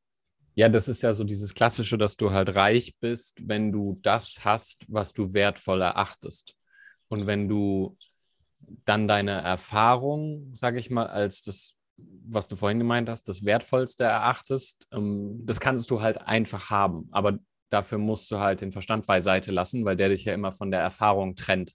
ja, 0.54 0.68
das 0.68 0.88
ist 0.88 1.02
ja 1.02 1.12
so 1.12 1.24
dieses 1.24 1.54
Klassische, 1.54 1.98
dass 1.98 2.16
du 2.16 2.30
halt 2.30 2.56
reich 2.56 2.96
bist, 2.98 3.46
wenn 3.46 3.72
du 3.72 3.98
das 4.02 4.40
hast, 4.44 4.84
was 4.88 5.12
du 5.12 5.34
wertvoll 5.34 5.82
erachtest. 5.82 6.56
Und 7.08 7.26
wenn 7.26 7.48
du 7.48 7.96
dann 8.84 9.06
deine 9.06 9.42
Erfahrung, 9.42 10.54
sage 10.54 10.78
ich 10.78 10.90
mal, 10.90 11.06
als 11.06 11.42
das, 11.42 11.74
was 11.96 12.48
du 12.48 12.56
vorhin 12.56 12.78
gemeint 12.78 13.08
hast, 13.08 13.28
das 13.28 13.44
Wertvollste 13.44 14.04
erachtest, 14.04 14.88
ähm, 14.92 15.42
das 15.44 15.60
kannst 15.60 15.90
du 15.90 16.00
halt 16.00 16.22
einfach 16.22 16.70
haben. 16.70 17.08
Aber 17.12 17.38
dafür 17.70 17.98
musst 17.98 18.30
du 18.30 18.38
halt 18.38 18.60
den 18.60 18.72
Verstand 18.72 19.06
beiseite 19.06 19.52
lassen, 19.52 19.84
weil 19.84 19.96
der 19.96 20.08
dich 20.08 20.24
ja 20.24 20.34
immer 20.34 20.52
von 20.52 20.70
der 20.70 20.80
Erfahrung 20.80 21.34
trennt 21.34 21.72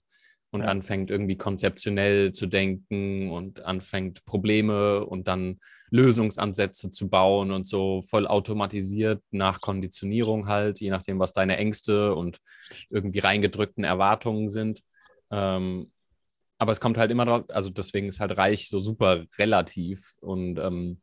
und 0.50 0.62
Ja. 0.62 0.68
anfängt 0.68 1.10
irgendwie 1.10 1.36
konzeptionell 1.36 2.32
zu 2.32 2.46
denken 2.46 3.30
und 3.30 3.64
anfängt 3.64 4.24
Probleme 4.24 5.04
und 5.04 5.26
dann 5.28 5.60
Lösungsansätze 5.90 6.90
zu 6.90 7.08
bauen 7.08 7.50
und 7.50 7.66
so 7.66 8.02
voll 8.02 8.26
automatisiert 8.26 9.22
nach 9.30 9.60
Konditionierung 9.60 10.48
halt, 10.48 10.80
je 10.80 10.90
nachdem, 10.90 11.18
was 11.18 11.32
deine 11.32 11.56
Ängste 11.56 12.14
und 12.14 12.38
irgendwie 12.90 13.18
reingedrückten 13.20 13.84
Erwartungen 13.84 14.50
sind. 14.50 14.82
Ähm, 15.30 15.90
aber 16.58 16.72
es 16.72 16.80
kommt 16.80 16.96
halt 16.98 17.10
immer 17.10 17.24
drauf, 17.24 17.44
also 17.48 17.70
deswegen 17.70 18.08
ist 18.08 18.20
halt 18.20 18.36
reich 18.38 18.68
so 18.68 18.80
super 18.80 19.24
relativ 19.38 20.14
und 20.20 20.58
ähm, 20.58 21.00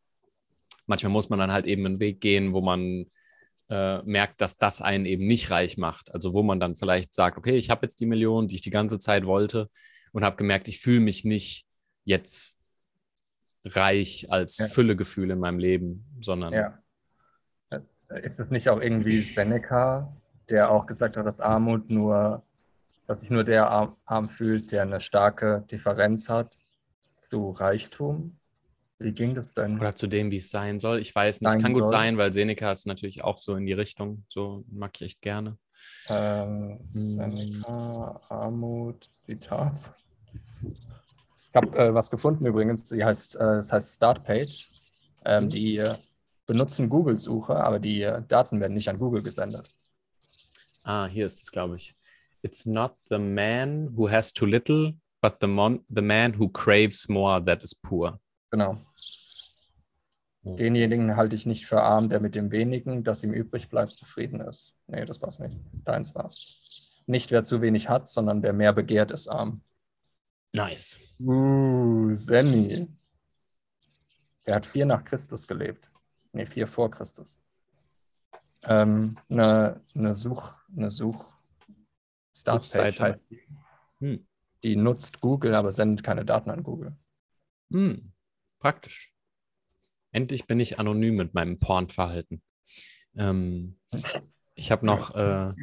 manchmal 0.86 1.12
muss 1.12 1.30
man 1.30 1.40
dann 1.40 1.52
halt 1.52 1.66
eben 1.66 1.86
einen 1.86 2.00
Weg 2.00 2.22
gehen, 2.22 2.54
wo 2.54 2.62
man 2.62 3.06
äh, 3.70 4.02
merkt, 4.04 4.42
dass 4.42 4.58
das 4.58 4.82
einen 4.82 5.06
eben 5.06 5.28
nicht 5.28 5.52
reich 5.52 5.78
macht. 5.78 6.14
Also 6.14 6.34
wo 6.34 6.44
man 6.44 6.60
dann 6.60 6.76
vielleicht 6.76 7.14
sagt, 7.14 7.38
okay, 7.38 7.56
ich 7.56 7.70
habe 7.70 7.86
jetzt 7.86 8.00
die 8.00 8.06
Million, 8.06 8.48
die 8.48 8.56
ich 8.56 8.62
die 8.62 8.70
ganze 8.72 9.00
Zeit 9.00 9.26
wollte 9.26 9.70
und 10.12 10.24
habe 10.24 10.38
gemerkt, 10.38 10.68
ich 10.68 10.80
fühle 10.80 11.02
mich 11.02 11.24
nicht 11.24 11.66
jetzt 12.04 12.58
reich 13.66 14.32
als 14.32 14.58
Ja. 14.58 14.68
Füllegefühl 14.68 15.30
in 15.32 15.40
meinem 15.40 15.60
Leben, 15.60 16.06
sondern 16.22 16.54
Ja. 16.54 16.80
Äh, 17.70 17.82
Ist 18.26 18.40
es 18.40 18.50
nicht 18.50 18.70
auch 18.70 18.82
irgendwie 18.82 19.22
Seneca, 19.22 20.16
der 20.50 20.72
auch 20.72 20.88
gesagt 20.88 21.16
hat, 21.18 21.26
dass 21.28 21.40
Armut 21.40 21.92
nur, 21.92 22.44
dass 23.06 23.22
sich 23.22 23.30
nur 23.30 23.44
der 23.44 23.70
arm, 23.70 23.96
arm 24.06 24.26
fühlt, 24.26 24.72
der 24.72 24.82
eine 24.82 25.00
starke 25.00 25.64
Differenz 25.70 26.28
hat 26.28 26.58
zu 27.30 27.52
Reichtum? 27.52 28.39
Wie 29.00 29.14
ging 29.14 29.34
das 29.34 29.54
denn? 29.54 29.80
oder 29.80 29.96
zu 29.96 30.08
dem, 30.08 30.30
wie 30.30 30.38
es 30.38 30.50
sein 30.50 30.80
soll. 30.82 31.00
Ich 31.00 31.16
weiß 31.16 31.40
nicht, 31.42 31.50
Sein 31.50 31.62
kann 31.62 31.74
gut 31.74 31.88
soll. 31.88 31.98
sein, 31.98 32.18
weil 32.18 32.34
Seneca 32.34 32.72
ist 32.72 32.86
natürlich 32.86 33.24
auch 33.24 33.38
so 33.38 33.56
in 33.56 33.66
die 33.66 33.74
Richtung, 33.74 34.26
so 34.28 34.66
mag 34.70 34.92
ich 34.96 35.02
echt 35.04 35.22
gerne. 35.22 35.58
Ähm, 36.10 36.80
Seneca, 36.90 38.20
Armut, 38.28 39.10
Zitat. 39.26 39.94
Ich 41.50 41.56
habe 41.56 41.78
äh, 41.78 41.94
was 41.94 42.12
gefunden 42.12 42.46
übrigens, 42.46 42.84
die 42.84 43.04
heißt, 43.04 43.36
äh, 43.36 43.40
das 43.40 43.72
heißt 43.72 43.96
Startpage. 43.96 44.70
Ähm, 45.26 45.50
die 45.50 45.78
äh, 45.78 45.96
benutzen 46.46 46.90
Google-Suche, 46.90 47.56
aber 47.56 47.80
die 47.80 48.10
Daten 48.28 48.60
werden 48.60 48.74
nicht 48.74 48.90
an 48.90 49.00
Google 49.00 49.22
gesendet. 49.24 49.74
Ah, 50.84 51.06
hier 51.08 51.26
ist 51.26 51.42
es, 51.42 51.52
glaube 51.52 51.76
ich. 51.78 51.96
It's 52.42 52.66
not 52.66 52.96
the 53.10 53.18
man 53.20 53.96
who 53.96 54.10
has 54.10 54.34
too 54.34 54.46
little, 54.46 54.94
but 55.22 55.36
the, 55.42 55.48
mon 55.48 55.86
the 55.94 56.02
man 56.02 56.38
who 56.38 56.50
craves 56.50 57.08
more 57.08 57.44
that 57.44 57.64
is 57.64 57.74
poor. 57.76 58.20
Genau. 58.52 58.78
Oh. 60.44 60.56
Denjenigen 60.56 61.16
halte 61.16 61.36
ich 61.36 61.46
nicht 61.46 61.66
für 61.66 61.82
arm, 61.82 62.10
der 62.10 62.20
mit 62.20 62.36
dem 62.36 62.52
wenigen, 62.52 63.04
das 63.04 63.24
ihm 63.24 63.34
übrig 63.34 63.70
bleibt, 63.70 63.92
zufrieden 63.92 64.40
ist. 64.42 64.74
Nee, 64.88 65.06
das 65.06 65.22
war's 65.22 65.40
nicht. 65.40 65.60
Deins 65.86 66.16
war's. 66.16 66.92
Nicht 67.06 67.32
wer 67.32 67.44
zu 67.44 67.62
wenig 67.62 67.90
hat, 67.90 68.08
sondern 68.08 68.42
wer 68.44 68.54
mehr 68.54 68.74
begehrt, 68.74 69.12
ist 69.12 69.28
arm. 69.28 69.62
Nice. 70.54 71.00
Uh, 71.20 72.14
Senni. 72.16 72.88
Der 74.46 74.56
hat 74.56 74.66
vier 74.66 74.86
nach 74.86 75.04
Christus 75.04 75.48
gelebt. 75.48 75.92
Nee, 76.32 76.46
vier 76.46 76.68
vor 76.68 76.90
Christus. 76.90 77.40
Ähm, 78.64 79.18
eine, 79.30 79.82
eine 79.96 80.14
Such, 80.14 80.54
eine 80.76 80.90
Such 80.90 81.40
Startpage 82.36 83.00
heißt 83.00 83.32
die. 83.32 83.42
Hm. 84.00 84.28
Die 84.64 84.76
nutzt 84.76 85.22
Google, 85.22 85.56
aber 85.56 85.72
sendet 85.72 86.04
keine 86.04 86.26
Daten 86.26 86.50
an 86.50 86.64
Google. 86.64 86.96
Hm. 87.72 88.12
Praktisch. 88.60 89.14
Endlich 90.12 90.48
bin 90.48 90.60
ich 90.60 90.80
anonym 90.80 91.16
mit 91.16 91.34
meinem 91.34 91.58
Pornverhalten. 91.58 92.42
Ähm, 93.16 93.80
ich 94.56 94.72
habe 94.72 94.86
noch, 94.86 95.16
äh, 95.16 95.54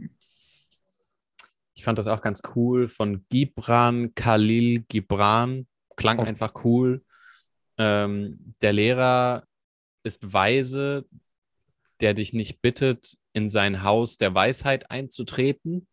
ich 1.75 1.85
fand 1.85 1.99
das 1.99 2.07
auch 2.07 2.23
ganz 2.23 2.43
cool 2.55 2.89
von 2.89 3.27
Gibran 3.29 4.15
Khalil 4.15 4.81
Gibran. 4.89 5.67
Klang 5.97 6.19
Oh. 6.19 6.23
einfach 6.23 6.65
cool. 6.65 7.05
Ähm, 7.79 8.55
der 8.61 8.73
Lehrer 8.73 9.47
ist 10.03 10.33
weise, 10.33 11.07
der 12.01 12.15
dich 12.15 12.33
nicht 12.33 12.63
bittet, 12.63 13.17
in 13.33 13.51
sein 13.51 13.83
Haus 13.83 14.17
der 14.17 14.35
Weisheit 14.35 14.91
einzutreten, 14.91 15.87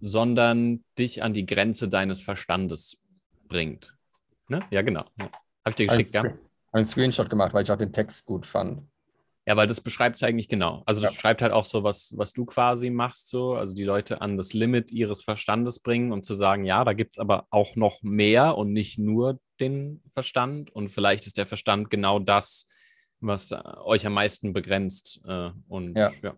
sondern 0.00 0.84
dich 0.98 1.22
an 1.22 1.34
die 1.34 1.46
Grenze 1.46 1.88
deines 1.88 2.22
Verstandes 2.22 3.00
bringt. 3.48 3.96
Ne? 4.48 4.60
Ja, 4.70 4.82
genau. 4.82 5.04
Ja. 5.18 5.30
Habe 5.70 5.70
ich 5.70 5.76
dir 5.76 5.86
geschickt, 5.86 6.14
ja? 6.14 6.22
Habe 6.24 6.38
einen 6.72 6.84
Screenshot 6.84 7.30
gemacht, 7.30 7.52
weil 7.54 7.62
ich 7.62 7.70
auch 7.72 7.78
den 7.78 7.92
Text 7.92 8.24
gut 8.26 8.46
fand. 8.46 8.82
Ja, 9.46 9.56
weil 9.56 9.66
das 9.66 9.80
beschreibt 9.80 10.16
es 10.16 10.22
eigentlich 10.22 10.48
genau. 10.48 10.82
Also 10.86 11.00
das 11.00 11.12
Ja. 11.12 11.16
beschreibt 11.16 11.42
halt 11.42 11.52
auch 11.52 11.64
so, 11.64 11.82
was, 11.82 12.14
was 12.16 12.32
du 12.32 12.44
quasi 12.44 12.90
machst, 12.90 13.28
so, 13.28 13.54
also 13.54 13.74
die 13.74 13.84
Leute 13.84 14.20
an 14.20 14.36
das 14.36 14.52
Limit 14.52 14.92
ihres 14.92 15.22
Verstandes 15.22 15.80
bringen 15.80 16.12
und 16.12 16.24
zu 16.24 16.34
sagen, 16.34 16.64
ja, 16.64 16.84
da 16.84 16.92
gibt 16.92 17.16
es 17.16 17.18
aber 17.18 17.46
auch 17.50 17.74
noch 17.74 18.02
mehr 18.02 18.56
und 18.56 18.72
nicht 18.72 18.98
nur 18.98 19.40
den 19.58 20.02
Verstand. 20.12 20.70
Und 20.70 20.88
vielleicht 20.88 21.26
ist 21.26 21.36
der 21.36 21.46
Verstand 21.46 21.90
genau 21.90 22.18
das, 22.18 22.68
was 23.20 23.50
äh, 23.50 23.60
euch 23.82 24.06
am 24.06 24.12
meisten 24.14 24.52
begrenzt. 24.52 25.20
Äh, 25.26 25.50
und 25.68 25.96
Ja. 25.98 26.12
ja. 26.22 26.36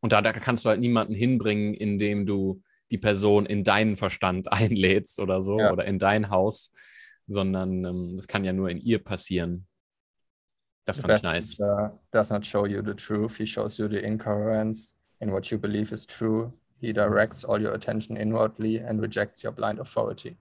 Und 0.00 0.12
da, 0.12 0.20
da 0.20 0.32
kannst 0.32 0.64
du 0.64 0.68
halt 0.68 0.80
niemanden 0.80 1.14
hinbringen, 1.14 1.72
indem 1.72 2.26
du 2.26 2.62
die 2.90 2.98
Person 2.98 3.46
in 3.46 3.64
deinen 3.64 3.96
Verstand 3.96 4.52
einlädst 4.52 5.18
oder 5.20 5.42
so 5.42 5.58
Ja. 5.58 5.72
oder 5.72 5.84
in 5.86 5.98
dein 5.98 6.28
Haus, 6.28 6.72
sondern 7.26 7.84
ähm, 7.84 8.16
das 8.16 8.26
kann 8.26 8.44
ja 8.44 8.52
nur 8.52 8.68
in 8.70 8.80
ihr 8.80 9.02
passieren. 9.02 9.66
Das 10.84 10.98
fand 10.98 11.14
ich 11.14 11.22
nice. 11.22 11.56
teacher 11.56 11.98
does 12.10 12.30
not 12.30 12.44
show 12.44 12.66
you 12.66 12.82
the 12.84 12.94
truth. 12.94 13.36
He 13.36 13.46
shows 13.46 13.78
you 13.78 13.88
the 13.88 13.98
incoherence 13.98 14.94
in 15.20 15.32
what 15.32 15.46
you 15.46 15.58
believe 15.58 15.92
is 15.92 16.06
true. 16.06 16.52
He 16.80 16.92
directs 16.92 17.44
all 17.44 17.62
your 17.64 17.72
attention 17.72 18.16
inwardly 18.16 18.78
and 18.80 19.00
rejects 19.00 19.42
your 19.42 19.52
blind 19.52 19.80
authority. 19.80 20.36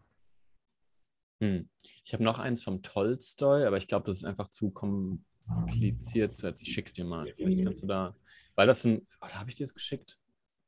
Hm. 1.42 1.70
Ich 2.04 2.14
habe 2.14 2.24
noch 2.24 2.40
eins 2.40 2.62
vom 2.62 2.82
Tolstoi, 2.82 3.66
aber 3.66 3.78
ich 3.78 3.88
glaube, 3.88 4.06
das 4.06 4.18
ist 4.18 4.26
einfach 4.26 4.50
zu 4.50 4.70
kom 4.72 5.24
kompliziert 5.48 6.36
zu 6.36 6.48
Ich 6.50 6.74
schick's 6.74 6.94
dir 6.94 7.06
mal. 7.06 7.32
Vielleicht 7.36 7.64
kannst 7.64 7.84
du 7.84 7.88
da. 7.88 8.16
Weil 8.56 8.68
das 8.68 8.86
ein. 8.86 9.08
Oh, 9.22 9.28
da 9.28 9.36
habe 9.40 9.50
ich 9.50 9.56
dir 9.56 9.66
das 9.66 9.74
geschickt. 9.74 10.20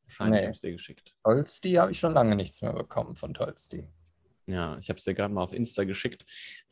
Wahrscheinlich 0.04 0.42
Nee. 0.42 0.46
habe 0.48 0.54
ich 0.54 0.62
dir 0.62 0.72
geschickt. 0.72 1.16
Tolsti 1.24 1.74
habe 1.74 1.92
ich 1.92 2.00
schon 2.00 2.14
lange 2.14 2.36
nichts 2.36 2.62
mehr 2.62 2.74
bekommen 2.74 3.16
von 3.16 3.34
Tolsti. 3.34 3.90
Ja, 4.48 4.78
ich 4.80 4.90
habe 4.90 4.98
es 4.98 5.04
dir 5.04 5.14
gerade 5.16 5.34
mal 5.34 5.42
auf 5.44 5.54
Insta 5.54 5.84
geschickt. 5.84 6.24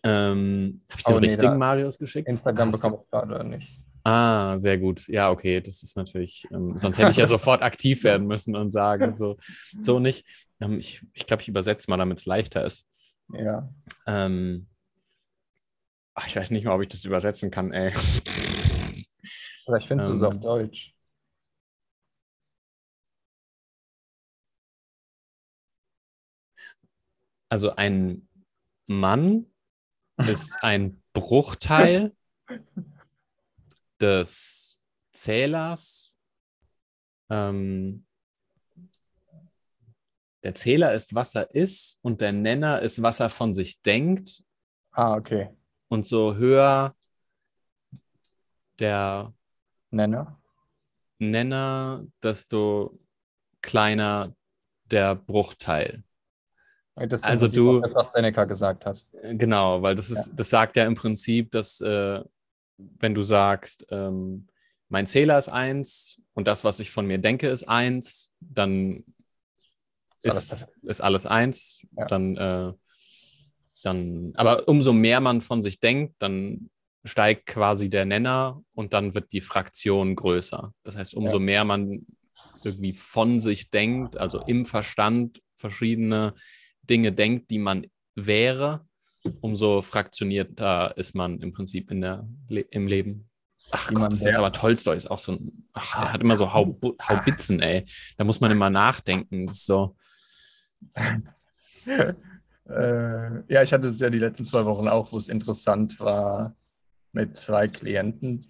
Ähm, 0.03 0.81
habe 0.89 0.99
ich 0.99 1.03
dir 1.05 1.11
Oh, 1.11 1.13
den 1.15 1.21
nee, 1.21 1.27
richtigen 1.29 1.57
Marius 1.57 1.97
geschickt? 1.97 2.27
Instagram 2.27 2.69
bekomme 2.69 2.99
ich 3.03 3.09
gerade 3.09 3.43
nicht. 3.43 3.81
Ah, 4.03 4.59
sehr 4.59 4.77
gut. 4.77 5.07
Ja, 5.07 5.29
okay, 5.31 5.61
das 5.61 5.81
ist 5.81 5.95
natürlich, 5.95 6.45
ähm, 6.51 6.77
sonst 6.77 6.97
hätte 6.97 7.11
ich 7.11 7.17
ja 7.17 7.25
sofort 7.25 7.61
aktiv 7.63 8.03
werden 8.03 8.27
müssen 8.27 8.55
und 8.55 8.71
sagen, 8.71 9.13
so, 9.13 9.37
so 9.81 9.99
nicht. 9.99 10.25
Ähm, 10.59 10.77
ich 10.77 11.01
ich 11.13 11.25
glaube, 11.25 11.41
ich 11.41 11.47
übersetze 11.47 11.89
mal, 11.89 11.97
damit 11.97 12.19
es 12.19 12.25
leichter 12.25 12.65
ist. 12.65 12.85
Ja. 13.31 13.73
Ähm, 14.05 14.67
ach, 16.15 16.27
ich 16.27 16.35
weiß 16.35 16.51
nicht 16.51 16.65
mal, 16.65 16.75
ob 16.75 16.81
ich 16.81 16.89
das 16.89 17.05
übersetzen 17.05 17.49
kann, 17.49 17.71
ey. 17.71 17.91
Vielleicht 19.65 19.87
findest 19.87 20.09
du 20.09 20.13
es 20.13 20.21
Ähm. 20.21 20.27
auf 20.27 20.39
Deutsch. 20.39 20.92
Also 27.53 27.75
ein 27.75 28.27
Mann 28.87 29.45
ist 30.17 30.63
ein 30.63 31.03
Bruchteil 31.13 32.11
des 34.01 34.81
Zählers. 35.11 36.17
Ähm, 37.29 38.07
der 40.41 40.55
Zähler 40.55 40.95
ist, 40.95 41.13
was 41.13 41.35
er 41.35 41.53
ist, 41.53 41.99
und 42.01 42.21
der 42.21 42.31
Nenner 42.31 42.81
ist, 42.81 43.03
was 43.03 43.19
er 43.19 43.29
von 43.29 43.53
sich 43.53 43.83
denkt. 43.83 44.43
Ah, 44.89 45.13
okay. 45.13 45.55
Und 45.89 46.07
so 46.07 46.33
höher 46.33 46.95
der 48.79 49.31
Nenne. 49.91 50.39
Nenner, 51.19 52.03
desto 52.23 52.99
kleiner 53.61 54.35
der 54.85 55.13
Bruchteil. 55.13 56.03
Das 56.95 57.21
ist 57.21 57.25
Also 57.27 57.47
du- 57.47 57.81
was 57.93 58.13
Seneca 58.13 58.45
gesagt 58.45 58.85
hat. 58.85 59.05
Äh, 59.21 59.35
Genau, 59.35 59.81
weil 59.81 59.95
das 59.95 60.11
ist, 60.11 60.31
das 60.35 60.49
sagt 60.49 60.75
ja 60.75 60.85
im 60.85 60.95
Prinzip, 60.95 61.51
dass 61.51 61.81
äh, 61.81 62.21
wenn 62.77 63.13
du 63.15 63.21
sagst, 63.21 63.87
ähm, 63.89 64.47
mein 64.89 65.07
Zähler 65.07 65.37
ist 65.37 65.49
eins 65.49 66.19
und 66.33 66.47
das, 66.47 66.63
was 66.63 66.79
ich 66.79 66.91
von 66.91 67.07
mir 67.07 67.17
denke, 67.17 67.47
ist 67.49 67.63
eins, 67.67 68.31
dann 68.39 69.03
Ist 70.21 70.31
alles 70.31 70.51
ist, 70.51 70.67
ist 70.83 71.01
alles 71.01 71.25
eins. 71.25 71.81
Ja. 71.97 72.05
Dann, 72.05 72.37
äh, 72.37 72.73
dann, 73.83 74.31
aber 74.35 74.67
umso 74.67 74.93
mehr 74.93 75.19
man 75.19 75.41
von 75.41 75.61
sich 75.61 75.79
denkt, 75.79 76.15
dann 76.19 76.69
steigt 77.03 77.47
quasi 77.47 77.89
der 77.89 78.05
Nenner 78.05 78.63
und 78.75 78.93
dann 78.93 79.13
wird 79.13 79.33
die 79.33 79.41
Fraktion 79.41 80.15
größer. 80.15 80.73
Das 80.83 80.95
heißt, 80.95 81.15
umso 81.15 81.37
Ja. 81.37 81.43
mehr 81.43 81.65
man 81.65 82.05
irgendwie 82.63 82.93
von 82.93 83.39
sich 83.41 83.71
denkt, 83.71 84.15
also 84.15 84.39
im 84.45 84.65
Verstand 84.65 85.41
verschiedene 85.55 86.33
Dinge 86.89 87.11
denkt, 87.11 87.51
die 87.51 87.59
man 87.59 87.87
wäre, 88.15 88.85
umso 89.41 89.81
fraktionierter 89.81 90.97
ist 90.97 91.15
man 91.15 91.39
im 91.39 91.51
Prinzip 91.53 91.89
in 91.91 92.01
der, 92.01 92.27
Le 92.49 92.61
im 92.61 92.87
Leben. 92.87 93.29
Ach 93.71 93.91
Gott, 93.91 94.11
das 94.13 94.23
ist 94.23 94.35
aber 94.35 94.51
Tolstoi 94.51 94.95
ist 94.95 95.09
auch 95.09 95.17
so 95.19 95.31
ein, 95.31 95.67
ach, 95.73 95.95
der 95.95 96.09
Ah. 96.09 96.13
hat 96.13 96.21
immer 96.21 96.35
so 96.35 96.53
Hau, 96.53 96.77
Haubitzen, 97.01 97.59
ey. 97.59 97.85
Da 98.17 98.23
muss 98.23 98.39
man 98.39 98.51
immer 98.51 98.69
nachdenken. 98.69 99.47
Das 99.47 99.55
ist 99.57 99.65
so, 99.65 99.95
Äh, 102.69 103.53
ja, 103.53 103.61
ich 103.61 103.73
hatte 103.73 103.89
es 103.89 103.99
ja 103.99 104.09
die 104.09 104.19
letzten 104.19 104.45
zwei 104.45 104.63
Wochen 104.65 104.87
auch, 104.87 105.11
wo 105.11 105.17
es 105.17 105.27
interessant 105.27 105.99
war 105.99 106.55
mit 107.11 107.35
zwei 107.35 107.67
Klienten, 107.67 108.45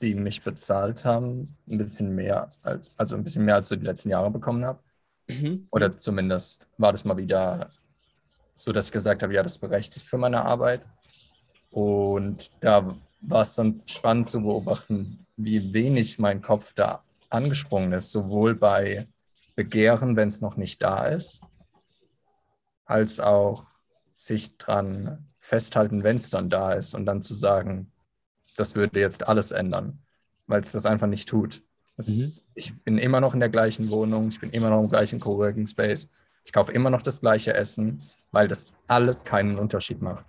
die 0.00 0.14
mich 0.14 0.42
bezahlt 0.42 1.04
haben, 1.04 1.44
ein 1.68 1.76
bisschen 1.76 2.14
mehr, 2.14 2.48
als, 2.62 2.94
also 2.96 3.14
ein 3.16 3.24
bisschen 3.24 3.44
mehr 3.44 3.56
als 3.56 3.70
ich 3.70 3.78
die 3.78 3.84
letzten 3.84 4.08
Jahre 4.10 4.30
bekommen 4.30 4.64
habe. 4.64 4.82
Mhm. 5.28 5.68
Oder 5.70 5.96
zumindest 5.96 6.72
war 6.78 6.92
das 6.92 7.04
mal 7.04 7.16
wieder 7.16 7.70
so, 8.56 8.72
dass 8.72 8.86
ich 8.86 8.92
gesagt 8.92 9.22
habe, 9.22 9.32
ja, 9.32 9.42
das 9.42 9.52
ist 9.52 9.58
berechtigt 9.58 10.06
für 10.06 10.18
meine 10.18 10.44
Arbeit. 10.44 10.84
Und 11.70 12.50
da 12.60 12.88
war 13.20 13.42
es 13.42 13.54
dann 13.54 13.82
spannend 13.86 14.26
zu 14.26 14.40
beobachten, 14.40 15.26
wie 15.36 15.72
wenig 15.72 16.18
mein 16.18 16.42
Kopf 16.42 16.72
da 16.72 17.02
angesprungen 17.30 17.92
ist, 17.92 18.10
sowohl 18.10 18.54
bei 18.54 19.06
Begehren, 19.54 20.16
wenn 20.16 20.28
es 20.28 20.40
noch 20.40 20.56
nicht 20.56 20.82
da 20.82 21.06
ist, 21.06 21.42
als 22.84 23.20
auch 23.20 23.66
sich 24.14 24.56
dran 24.56 25.26
festhalten, 25.38 26.02
wenn 26.02 26.16
es 26.16 26.30
dann 26.30 26.50
da 26.50 26.72
ist 26.72 26.94
und 26.94 27.06
dann 27.06 27.22
zu 27.22 27.34
sagen, 27.34 27.92
das 28.56 28.74
würde 28.74 28.98
jetzt 28.98 29.28
alles 29.28 29.52
ändern, 29.52 30.00
weil 30.46 30.60
es 30.60 30.72
das 30.72 30.86
einfach 30.86 31.06
nicht 31.06 31.28
tut. 31.28 31.62
Es, 31.96 32.08
Mhm. 32.08 32.32
Ich 32.58 32.74
bin 32.82 32.98
immer 32.98 33.20
noch 33.20 33.34
in 33.34 33.40
der 33.40 33.48
gleichen 33.48 33.88
Wohnung, 33.90 34.28
ich 34.28 34.40
bin 34.40 34.50
immer 34.50 34.68
noch 34.70 34.82
im 34.82 34.90
gleichen 34.90 35.20
Coworking 35.20 35.66
Space, 35.66 36.08
ich 36.44 36.52
kaufe 36.52 36.72
immer 36.72 36.90
noch 36.90 37.02
das 37.02 37.20
gleiche 37.20 37.54
Essen, 37.54 38.02
weil 38.32 38.48
das 38.48 38.66
alles 38.88 39.24
keinen 39.24 39.58
Unterschied 39.58 40.02
macht. 40.02 40.26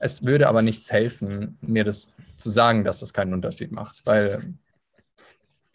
Es 0.00 0.24
würde 0.24 0.48
aber 0.48 0.62
nichts 0.62 0.90
helfen, 0.90 1.56
mir 1.60 1.84
das 1.84 2.16
zu 2.36 2.50
sagen, 2.50 2.84
dass 2.84 3.00
das 3.00 3.12
keinen 3.12 3.32
Unterschied 3.32 3.72
macht, 3.72 4.02
weil 4.04 4.54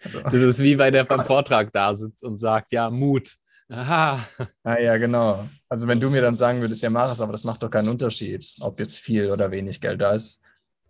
also, 0.04 0.20
Das 0.22 0.34
ist 0.34 0.60
wie 0.60 0.76
bei 0.76 0.92
der 0.92 1.06
beim 1.06 1.24
Vortrag 1.24 1.72
da 1.72 1.96
sitzt 1.96 2.24
und 2.24 2.38
sagt, 2.38 2.74
ja, 2.74 2.90
Mut. 2.90 3.36
Aha. 3.70 4.20
Ah, 4.64 4.78
ja, 4.78 4.98
genau. 4.98 5.48
Also 5.70 5.88
wenn 5.88 6.00
du 6.00 6.10
mir 6.10 6.22
dann 6.22 6.36
sagen 6.36 6.60
würdest, 6.60 6.84
ja, 6.84 6.90
mach 6.90 7.12
es, 7.12 7.22
aber 7.22 7.32
das 7.32 7.46
macht 7.46 7.64
doch 7.64 7.70
keinen 7.70 7.88
Unterschied, 7.88 8.54
ob 8.60 8.80
jetzt 8.80 8.98
viel 8.98 9.32
oder 9.32 9.52
wenig 9.52 9.80
Geld 9.80 10.02
da 10.02 10.12
ist, 10.12 10.42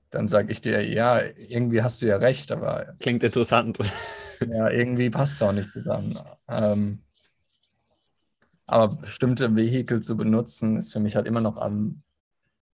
dann 0.10 0.28
sage 0.28 0.52
ich 0.52 0.62
dir, 0.62 0.84
ja, 0.88 1.22
irgendwie 1.38 1.82
hast 1.82 2.02
du 2.02 2.08
ja 2.08 2.18
recht, 2.18 2.52
aber 2.52 2.96
Klingt 3.00 3.24
interessant. 3.24 3.78
Ja, 4.50 4.70
irgendwie 4.70 5.10
passt 5.10 5.34
es 5.34 5.42
auch 5.42 5.52
nicht 5.52 5.72
zusammen. 5.72 6.18
Ähm, 6.48 7.04
aber 8.66 8.96
bestimmte 8.96 9.56
Vehikel 9.56 10.02
zu 10.02 10.16
benutzen, 10.16 10.78
ist 10.78 10.94
für 10.94 11.00
mich 11.00 11.16
halt 11.16 11.28
immer 11.28 11.42
noch 11.42 11.58
am 11.58 12.02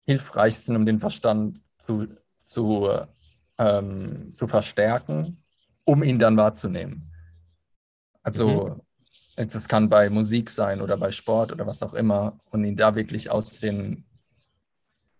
hilfreichsten, 0.06 0.76
um 0.76 0.86
den 0.86 1.00
Verstand 1.00 1.62
zu, 1.78 2.08
zu, 2.40 2.90
ähm, 3.58 4.34
zu 4.34 4.48
verstärken, 4.48 5.44
um 5.84 6.04
ihn 6.04 6.20
dann 6.20 6.38
wahrzunehmen. 6.38 7.12
Also, 8.24 8.82
jetzt, 9.38 9.56
das 9.56 9.68
kann 9.68 9.90
bei 9.90 10.10
Musik 10.10 10.50
sein 10.50 10.82
oder 10.82 10.98
bei 10.98 11.12
Sport 11.12 11.52
oder 11.52 11.68
was 11.68 11.84
auch 11.84 11.94
immer, 11.94 12.40
und 12.50 12.64
ihn 12.66 12.76
da 12.76 12.96
wirklich 12.96 13.30
aus, 13.30 13.60
den, 13.60 14.06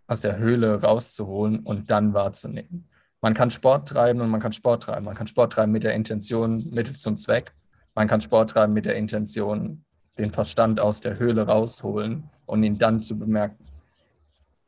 aus 0.08 0.22
der 0.22 0.38
Höhle 0.38 0.82
rauszuholen 0.82 1.60
und 1.60 1.92
dann 1.92 2.14
wahrzunehmen. 2.14 2.90
Man 3.26 3.34
kann 3.34 3.50
Sport 3.50 3.88
treiben 3.90 4.22
und 4.22 4.30
man 4.30 4.40
kann 4.40 4.54
Sport 4.54 4.84
treiben. 4.84 5.06
Man 5.06 5.16
kann 5.16 5.26
Sport 5.26 5.54
treiben 5.54 5.72
mit 5.72 5.84
der 5.84 5.96
Intention, 5.96 6.64
Mittel 6.70 6.96
zum 6.96 7.18
Zweck. 7.18 7.56
Man 7.96 8.08
kann 8.08 8.22
Sport 8.22 8.52
treiben 8.52 8.72
mit 8.72 8.86
der 8.86 8.98
Intention, 8.98 9.84
den 10.20 10.30
Verstand 10.30 10.80
aus 10.80 11.02
der 11.02 11.18
Höhle 11.18 11.48
rausholen 11.48 12.30
und 12.46 12.62
ihn 12.62 12.78
dann 12.78 13.02
zu 13.02 13.18
bemerken. 13.18 13.66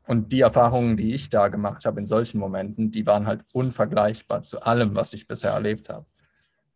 Und 0.08 0.32
die 0.32 0.40
Erfahrungen, 0.40 0.96
die 0.96 1.14
ich 1.14 1.30
da 1.30 1.46
gemacht 1.46 1.84
habe 1.84 2.00
in 2.00 2.06
solchen 2.06 2.40
Momenten, 2.40 2.90
die 2.90 3.06
waren 3.06 3.28
halt 3.28 3.42
unvergleichbar 3.52 4.42
zu 4.42 4.60
allem, 4.60 4.96
was 4.96 5.12
ich 5.12 5.28
bisher 5.28 5.52
erlebt 5.52 5.88
habe. 5.88 6.06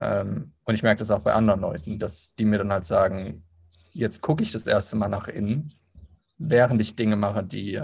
Ähm, 0.01 0.53
und 0.63 0.75
ich 0.77 0.85
merke 0.85 1.01
das 1.01 1.11
auch 1.11 1.25
bei 1.25 1.33
anderen 1.33 1.63
Leuten, 1.63 1.99
dass 1.99 2.31
die 2.37 2.45
mir 2.45 2.59
dann 2.59 2.71
halt 2.71 2.85
sagen, 2.85 3.43
jetzt 3.93 4.21
gucke 4.21 4.45
ich 4.45 4.53
das 4.53 4.69
erste 4.69 4.95
Mal 4.95 5.09
nach 5.09 5.27
innen, 5.27 5.69
während 6.39 6.81
ich 6.81 6.95
Dinge 6.95 7.17
mache, 7.17 7.43
die 7.43 7.83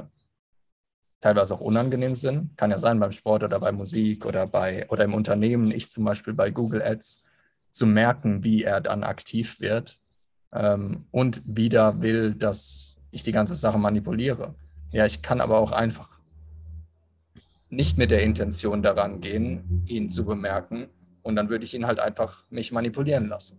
teilweise 1.20 1.54
auch 1.54 1.60
unangenehm 1.60 2.14
sind. 2.14 2.56
Kann 2.56 2.70
ja 2.70 2.78
sein 2.78 3.00
beim 3.00 3.12
Sport 3.12 3.44
oder 3.44 3.60
bei 3.60 3.72
Musik 3.72 4.24
oder 4.24 4.46
bei 4.46 4.86
oder 4.88 5.04
im 5.04 5.14
Unternehmen, 5.14 5.70
ich 5.70 5.90
zum 5.90 6.04
Beispiel 6.04 6.34
bei 6.34 6.50
Google 6.50 6.82
Ads, 6.82 7.30
zu 7.70 7.86
merken, 7.86 8.42
wie 8.44 8.64
er 8.64 8.80
dann 8.80 9.04
aktiv 9.04 9.60
wird 9.60 10.00
ähm, 10.52 11.06
und 11.10 11.42
wieder 11.44 12.00
will, 12.00 12.34
dass 12.34 13.02
ich 13.10 13.22
die 13.22 13.32
ganze 13.32 13.56
Sache 13.56 13.78
manipuliere. 13.78 14.54
Ja, 14.90 15.06
ich 15.06 15.22
kann 15.22 15.40
aber 15.40 15.58
auch 15.58 15.72
einfach 15.72 16.18
nicht 17.70 17.98
mit 17.98 18.10
der 18.10 18.22
Intention 18.22 18.82
daran 18.82 19.20
gehen, 19.20 19.84
ihn 19.86 20.08
zu 20.08 20.24
bemerken. 20.24 20.88
Und 21.22 21.36
dann 21.36 21.50
würde 21.50 21.64
ich 21.64 21.74
ihn 21.74 21.86
halt 21.86 22.00
einfach 22.00 22.44
mich 22.50 22.72
manipulieren 22.72 23.28
lassen. 23.28 23.58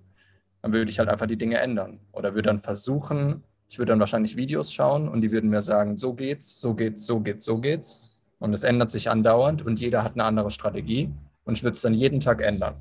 Dann 0.61 0.73
würde 0.73 0.89
ich 0.89 0.99
halt 0.99 1.09
einfach 1.09 1.27
die 1.27 1.37
Dinge 1.37 1.57
ändern. 1.57 1.99
Oder 2.11 2.33
würde 2.33 2.47
dann 2.47 2.59
versuchen, 2.59 3.43
ich 3.69 3.77
würde 3.77 3.91
dann 3.91 3.99
wahrscheinlich 3.99 4.35
Videos 4.35 4.73
schauen 4.73 5.07
und 5.07 5.21
die 5.21 5.31
würden 5.31 5.49
mir 5.49 5.61
sagen, 5.61 5.95
so 5.95 6.13
geht's, 6.13 6.59
so 6.59 6.73
geht's, 6.73 7.05
so 7.05 7.19
geht's, 7.19 7.45
so 7.45 7.59
geht's. 7.59 8.25
Und 8.39 8.53
es 8.53 8.63
ändert 8.63 8.89
sich 8.89 9.09
andauernd 9.09 9.61
und 9.61 9.79
jeder 9.79 10.03
hat 10.03 10.13
eine 10.13 10.23
andere 10.23 10.49
Strategie. 10.49 11.11
Und 11.45 11.57
ich 11.57 11.63
würde 11.63 11.75
es 11.75 11.81
dann 11.81 11.93
jeden 11.93 12.19
Tag 12.19 12.41
ändern. 12.41 12.75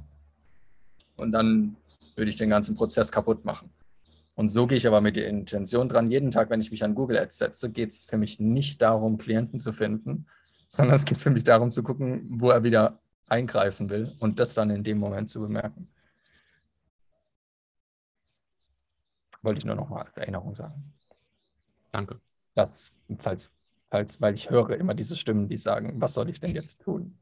Und 1.16 1.32
dann 1.32 1.76
würde 2.16 2.30
ich 2.30 2.36
den 2.36 2.48
ganzen 2.48 2.74
Prozess 2.74 3.12
kaputt 3.12 3.44
machen. 3.44 3.70
Und 4.34 4.48
so 4.48 4.66
gehe 4.66 4.78
ich 4.78 4.86
aber 4.86 5.00
mit 5.00 5.16
der 5.16 5.26
Intention 5.26 5.88
dran. 5.88 6.10
Jeden 6.10 6.30
Tag, 6.30 6.48
wenn 6.48 6.60
ich 6.60 6.70
mich 6.70 6.84
an 6.84 6.94
Google 6.94 7.18
Ads 7.18 7.38
setze, 7.38 7.70
geht 7.70 7.90
es 7.90 8.04
für 8.04 8.18
mich 8.18 8.38
nicht 8.38 8.80
darum, 8.80 9.18
Klienten 9.18 9.58
zu 9.58 9.72
finden, 9.72 10.26
sondern 10.68 10.94
es 10.94 11.04
geht 11.04 11.18
für 11.18 11.30
mich 11.30 11.44
darum 11.44 11.70
zu 11.70 11.82
gucken, 11.82 12.24
wo 12.30 12.50
er 12.50 12.62
wieder 12.62 13.00
eingreifen 13.26 13.90
will 13.90 14.12
und 14.20 14.38
das 14.38 14.54
dann 14.54 14.70
in 14.70 14.84
dem 14.84 14.98
Moment 14.98 15.28
zu 15.28 15.40
bemerken. 15.40 15.88
Wollte 19.42 19.58
ich 19.58 19.64
nur 19.64 19.76
noch 19.76 19.88
mal 19.88 20.02
als 20.02 20.16
Erinnerung 20.16 20.54
sagen. 20.54 20.92
Danke. 21.92 22.20
Das, 22.54 22.90
falls 23.18 23.50
Falls, 23.90 24.20
weil 24.20 24.34
ich 24.34 24.50
höre 24.50 24.76
immer 24.76 24.92
diese 24.92 25.16
Stimmen, 25.16 25.48
die 25.48 25.56
sagen, 25.56 25.94
was 25.98 26.12
soll 26.12 26.28
ich 26.28 26.40
denn 26.40 26.54
jetzt 26.54 26.80
tun? 26.82 27.18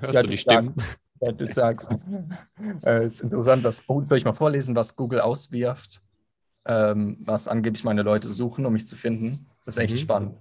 Hörst 0.00 0.14
Ja, 0.14 0.22
du 0.22 0.28
die 0.28 0.36
Stimmen? 0.38 0.74
Ja, 1.20 1.32
du 1.32 1.52
sagst, 1.52 1.86
äh, 2.82 3.02
es 3.04 3.14
ist 3.16 3.24
interessant, 3.24 3.62
dass, 3.62 3.82
oh, 3.86 4.02
soll 4.02 4.16
ich 4.16 4.24
mal 4.24 4.32
vorlesen, 4.32 4.74
was 4.74 4.96
Google 4.96 5.20
auswirft, 5.20 6.02
ähm, 6.64 7.18
was 7.26 7.46
angeblich 7.46 7.84
meine 7.84 8.00
Leute 8.02 8.28
suchen, 8.28 8.64
um 8.64 8.72
mich 8.72 8.86
zu 8.86 8.96
finden? 8.96 9.46
Das 9.66 9.76
ist 9.76 9.82
echt 9.82 9.98
Mhm. 9.98 10.02
spannend. 10.02 10.38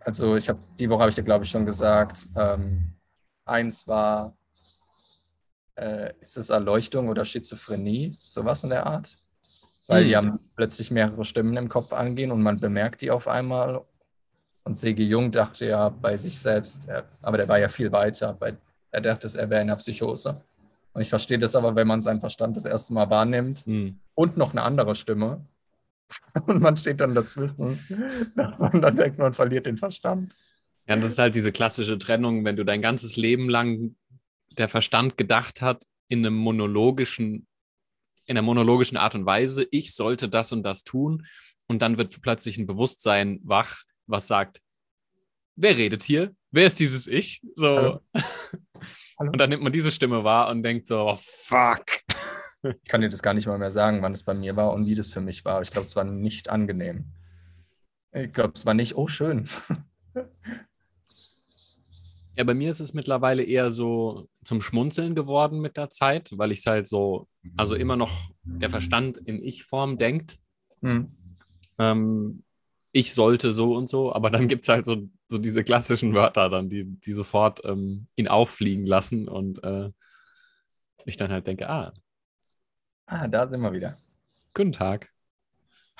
Also 0.00 0.36
ich 0.36 0.50
habe, 0.50 0.60
die 0.78 0.90
Woche 0.90 1.00
habe 1.00 1.08
ich 1.10 1.16
dir, 1.16 1.22
glaube 1.22 1.44
ich, 1.46 1.50
schon 1.50 1.64
gesagt, 1.64 2.26
ähm, 2.36 2.92
eins 3.46 3.86
war, 3.86 4.36
äh, 5.76 6.12
ist 6.20 6.36
es 6.36 6.50
Erleuchtung 6.50 7.08
oder 7.08 7.24
Schizophrenie, 7.24 8.12
sowas 8.14 8.62
in 8.64 8.70
der 8.70 8.86
Art? 8.86 9.16
Weil 9.88 10.04
die 10.04 10.16
Hm. 10.16 10.28
haben 10.32 10.40
plötzlich 10.54 10.90
mehrere 10.90 11.24
Stimmen 11.24 11.56
im 11.56 11.68
Kopf 11.68 11.92
angehen 11.92 12.30
und 12.30 12.42
man 12.42 12.58
bemerkt 12.58 13.00
die 13.00 13.10
auf 13.10 13.26
einmal. 13.26 13.82
Und 14.64 14.76
Segi 14.76 15.04
Jung 15.04 15.30
dachte 15.32 15.66
ja 15.66 15.88
bei 15.88 16.16
sich 16.16 16.38
selbst, 16.38 16.88
er, 16.88 17.04
aber 17.22 17.38
der 17.38 17.48
war 17.48 17.58
ja 17.58 17.68
viel 17.68 17.90
weiter, 17.90 18.34
bei, 18.38 18.56
er 18.90 19.00
dachte, 19.00 19.26
er 19.36 19.50
wäre 19.50 19.62
in 19.62 19.70
einer 19.70 19.78
Psychose. 19.78 20.44
Und 20.92 21.02
ich 21.02 21.08
verstehe 21.08 21.38
das 21.38 21.56
aber, 21.56 21.74
wenn 21.74 21.86
man 21.86 22.02
seinen 22.02 22.20
Verstand 22.20 22.56
das 22.56 22.64
erste 22.66 22.92
Mal 22.92 23.08
wahrnimmt 23.10 23.64
Hm. 23.64 23.98
und 24.14 24.36
noch 24.36 24.52
eine 24.52 24.62
andere 24.62 24.94
Stimme 24.94 25.46
und 26.46 26.60
man 26.60 26.76
steht 26.76 27.00
dann 27.00 27.14
dazwischen, 27.14 27.78
man 28.34 28.80
dann 28.80 28.96
denkt, 28.96 29.18
man 29.18 29.32
verliert 29.34 29.66
den 29.66 29.76
Verstand. 29.76 30.34
Ja, 30.86 30.96
das 30.96 31.08
ist 31.08 31.18
halt 31.18 31.34
diese 31.34 31.52
klassische 31.52 31.98
Trennung, 31.98 32.44
wenn 32.44 32.56
du 32.56 32.64
dein 32.64 32.80
ganzes 32.80 33.16
Leben 33.16 33.48
lang 33.50 33.94
der 34.56 34.68
Verstand 34.68 35.18
gedacht 35.18 35.60
hat 35.60 35.84
in 36.08 36.24
einem 36.24 36.34
monologischen, 36.36 37.46
in 38.28 38.36
einer 38.36 38.44
monologischen 38.44 38.98
Art 38.98 39.14
und 39.14 39.26
Weise, 39.26 39.66
ich 39.70 39.94
sollte 39.94 40.28
das 40.28 40.52
und 40.52 40.62
das 40.62 40.84
tun, 40.84 41.26
und 41.66 41.82
dann 41.82 41.98
wird 41.98 42.20
plötzlich 42.22 42.58
ein 42.58 42.66
Bewusstsein 42.66 43.40
wach, 43.42 43.82
was 44.06 44.26
sagt, 44.26 44.60
wer 45.56 45.76
redet 45.76 46.02
hier? 46.02 46.34
Wer 46.50 46.66
ist 46.66 46.80
dieses 46.80 47.06
Ich? 47.06 47.42
So. 47.54 47.66
Hallo. 47.66 48.00
Hallo. 49.18 49.32
Und 49.32 49.38
dann 49.38 49.50
nimmt 49.50 49.62
man 49.62 49.72
diese 49.72 49.90
Stimme 49.90 50.24
wahr 50.24 50.48
und 50.48 50.62
denkt 50.62 50.86
so, 50.86 51.08
oh, 51.08 51.18
fuck. 51.20 51.84
Ich 52.64 52.90
kann 52.90 53.00
dir 53.00 53.08
das 53.08 53.22
gar 53.22 53.34
nicht 53.34 53.46
mal 53.46 53.56
mehr 53.56 53.70
sagen, 53.70 54.02
wann 54.02 54.10
es 54.10 54.24
bei 54.24 54.34
mir 54.34 54.56
war 54.56 54.72
und 54.72 54.84
wie 54.84 54.96
das 54.96 55.06
für 55.06 55.20
mich 55.20 55.44
war. 55.44 55.62
Ich 55.62 55.70
glaube, 55.70 55.86
es 55.86 55.94
war 55.94 56.02
nicht 56.02 56.50
angenehm. 56.50 57.04
Ich 58.10 58.32
glaube, 58.32 58.54
es 58.56 58.66
war 58.66 58.74
nicht, 58.74 58.96
oh 58.96 59.06
schön. 59.06 59.48
Ja, 62.38 62.44
bei 62.44 62.54
mir 62.54 62.70
ist 62.70 62.78
es 62.78 62.94
mittlerweile 62.94 63.42
eher 63.42 63.72
so 63.72 64.28
zum 64.44 64.60
Schmunzeln 64.60 65.16
geworden 65.16 65.60
mit 65.60 65.76
der 65.76 65.90
Zeit, 65.90 66.30
weil 66.38 66.52
ich 66.52 66.60
es 66.60 66.66
halt 66.66 66.86
so, 66.86 67.26
also 67.56 67.74
immer 67.74 67.96
noch 67.96 68.12
der 68.44 68.70
Verstand 68.70 69.16
in 69.18 69.42
Ich-Form 69.42 69.98
denkt, 69.98 70.38
Hm. 70.80 71.10
ähm, 71.78 72.44
ich 72.92 73.12
sollte 73.12 73.52
so 73.52 73.74
und 73.74 73.88
so, 73.88 74.14
aber 74.14 74.30
dann 74.30 74.46
gibt 74.46 74.62
es 74.62 74.68
halt 74.68 74.84
so, 74.86 75.08
so 75.26 75.38
diese 75.38 75.64
klassischen 75.64 76.14
Wörter 76.14 76.48
dann, 76.48 76.68
die, 76.68 76.84
die 76.84 77.12
sofort 77.12 77.60
ähm, 77.64 78.06
ihn 78.14 78.28
auffliegen 78.28 78.86
lassen 78.86 79.26
und 79.28 79.62
äh, 79.64 79.90
ich 81.04 81.16
dann 81.16 81.32
halt 81.32 81.46
denke, 81.48 81.68
ah, 81.68 81.92
Ah, 83.06 83.26
da 83.26 83.48
sind 83.48 83.60
wir 83.62 83.72
wieder. 83.72 83.96
guten 84.54 84.72
Tag. 84.72 85.08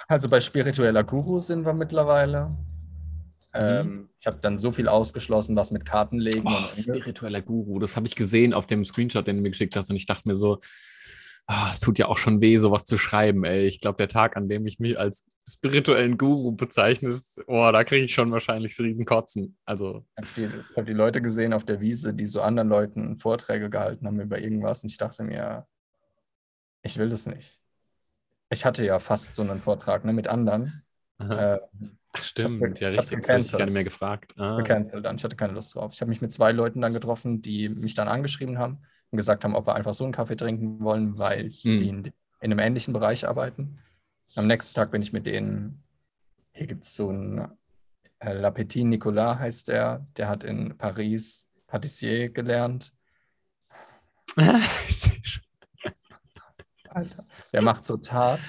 Also 0.06 0.28
bei 0.28 0.40
spiritueller 0.40 1.02
Guru 1.02 1.40
sind 1.40 1.64
wir 1.64 1.72
mittlerweile. 1.74 2.56
Ähm, 3.58 4.08
ich 4.18 4.26
habe 4.26 4.38
dann 4.40 4.58
so 4.58 4.72
viel 4.72 4.88
ausgeschlossen, 4.88 5.56
was 5.56 5.70
mit 5.70 5.84
Kartenlegen 5.84 6.44
Oh, 6.46 6.48
und 6.48 6.82
spiritueller 6.82 7.42
Guru, 7.42 7.78
das 7.78 7.96
habe 7.96 8.06
ich 8.06 8.14
gesehen 8.14 8.54
auf 8.54 8.66
dem 8.66 8.84
Screenshot, 8.84 9.26
den 9.26 9.36
du 9.36 9.42
mir 9.42 9.50
geschickt 9.50 9.76
hast 9.76 9.90
und 9.90 9.96
ich 9.96 10.06
dachte 10.06 10.28
mir 10.28 10.36
so, 10.36 10.58
ah, 11.48 11.70
es 11.72 11.80
tut 11.80 11.98
ja 11.98 12.06
auch 12.06 12.18
schon 12.18 12.40
weh, 12.40 12.58
sowas 12.58 12.84
zu 12.84 12.98
schreiben, 12.98 13.44
ey. 13.44 13.66
Ich 13.66 13.80
glaube, 13.80 13.96
der 13.96 14.08
Tag, 14.08 14.36
an 14.36 14.48
dem 14.48 14.66
ich 14.66 14.78
mich 14.78 14.98
als 15.00 15.24
spirituellen 15.48 16.18
Guru 16.18 16.52
bezeichne, 16.52 17.08
ist, 17.08 17.40
oh, 17.46 17.70
da 17.72 17.84
kriege 17.84 18.04
ich 18.04 18.14
schon 18.14 18.30
wahrscheinlich 18.30 18.76
so 18.76 18.82
riesen 18.82 19.06
Kotzen. 19.06 19.56
Also, 19.64 20.04
Ich 20.20 20.38
habe 20.38 20.48
die, 20.48 20.76
hab 20.76 20.86
die 20.86 20.92
Leute 20.92 21.22
gesehen 21.22 21.54
auf 21.54 21.64
der 21.64 21.80
Wiese, 21.80 22.12
die 22.14 22.26
so 22.26 22.42
anderen 22.42 22.68
Leuten 22.68 23.16
Vorträge 23.18 23.70
gehalten 23.70 24.06
haben 24.06 24.20
über 24.20 24.38
irgendwas. 24.40 24.82
Und 24.82 24.90
ich 24.90 24.98
dachte 24.98 25.24
mir, 25.24 25.66
ich 26.82 26.98
will 26.98 27.08
das 27.08 27.26
nicht. 27.26 27.58
Ich 28.50 28.64
hatte 28.64 28.84
ja 28.84 28.98
fast 28.98 29.34
so 29.34 29.42
einen 29.42 29.60
Vortrag 29.60 30.04
ne, 30.04 30.12
mit 30.12 30.28
anderen. 30.28 30.82
Äh, 31.18 31.58
Ach, 32.12 32.22
stimmt, 32.22 32.80
ja, 32.80 32.88
richtig, 32.88 33.20
das 33.20 33.28
habe 33.28 33.40
ich 33.40 33.52
gar 33.52 33.64
nicht 33.66 33.74
mehr 33.74 33.84
gefragt. 33.84 34.32
Ah. 34.38 34.56
gecancelt 34.56 35.04
dann. 35.04 35.16
Ich 35.16 35.24
hatte 35.24 35.36
keine 35.36 35.52
Lust 35.52 35.74
drauf. 35.74 35.92
Ich 35.92 36.00
habe 36.00 36.08
mich 36.08 36.20
mit 36.20 36.32
zwei 36.32 36.52
Leuten 36.52 36.80
dann 36.80 36.92
getroffen, 36.92 37.42
die 37.42 37.68
mich 37.68 37.94
dann 37.94 38.08
angeschrieben 38.08 38.58
haben 38.58 38.78
und 39.10 39.16
gesagt 39.16 39.44
haben, 39.44 39.54
ob 39.54 39.66
wir 39.66 39.74
einfach 39.74 39.94
so 39.94 40.04
einen 40.04 40.12
Kaffee 40.12 40.36
trinken 40.36 40.80
wollen, 40.80 41.18
weil 41.18 41.50
Hm. 41.50 41.76
die 41.76 41.88
in, 41.88 42.04
in 42.04 42.12
einem 42.40 42.58
ähnlichen 42.58 42.94
Bereich 42.94 43.28
arbeiten. 43.28 43.78
Am 44.34 44.46
nächsten 44.46 44.74
Tag 44.74 44.90
bin 44.90 45.02
ich 45.02 45.12
mit 45.12 45.26
denen, 45.26 45.82
hier 46.52 46.66
gibt 46.66 46.84
es 46.84 46.96
so 46.96 47.08
einen 47.10 47.48
äh, 48.20 48.32
La 48.32 48.50
Petit 48.50 48.84
Nicolas 48.84 49.38
heißt 49.38 49.68
der, 49.68 50.06
der 50.16 50.28
hat 50.28 50.44
in 50.44 50.76
Paris 50.76 51.58
Patissier 51.66 52.30
gelernt. 52.32 52.92
Alter. 56.88 57.24
Der 57.52 57.62
macht 57.62 57.84
so 57.84 57.96
Tart, 57.96 58.40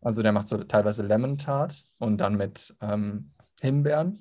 also 0.00 0.22
der 0.22 0.32
macht 0.32 0.48
so 0.48 0.58
teilweise 0.58 1.02
Lemon-Tart 1.02 1.84
und 1.98 2.18
dann 2.18 2.36
mit 2.36 2.74
ähm, 2.80 3.32
Himbeeren. 3.60 4.18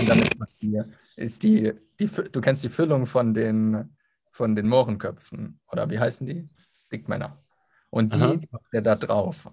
Und 0.00 0.08
dann 0.08 0.20
ist 0.20 0.62
die, 0.62 0.82
ist 1.16 1.42
die, 1.42 1.72
du 1.98 2.40
kennst 2.40 2.64
die 2.64 2.68
Füllung 2.68 3.06
von 3.06 3.34
den, 3.34 3.96
von 4.30 4.54
den 4.56 4.68
Mohrenköpfen, 4.68 5.60
oder 5.70 5.88
wie 5.90 5.98
heißen 5.98 6.26
die? 6.26 6.48
Big 6.90 7.08
Männer. 7.08 7.42
Und 7.90 8.16
die 8.16 8.22
Aha. 8.22 8.40
macht 8.50 8.72
er 8.72 8.82
da 8.82 8.96
drauf. 8.96 9.50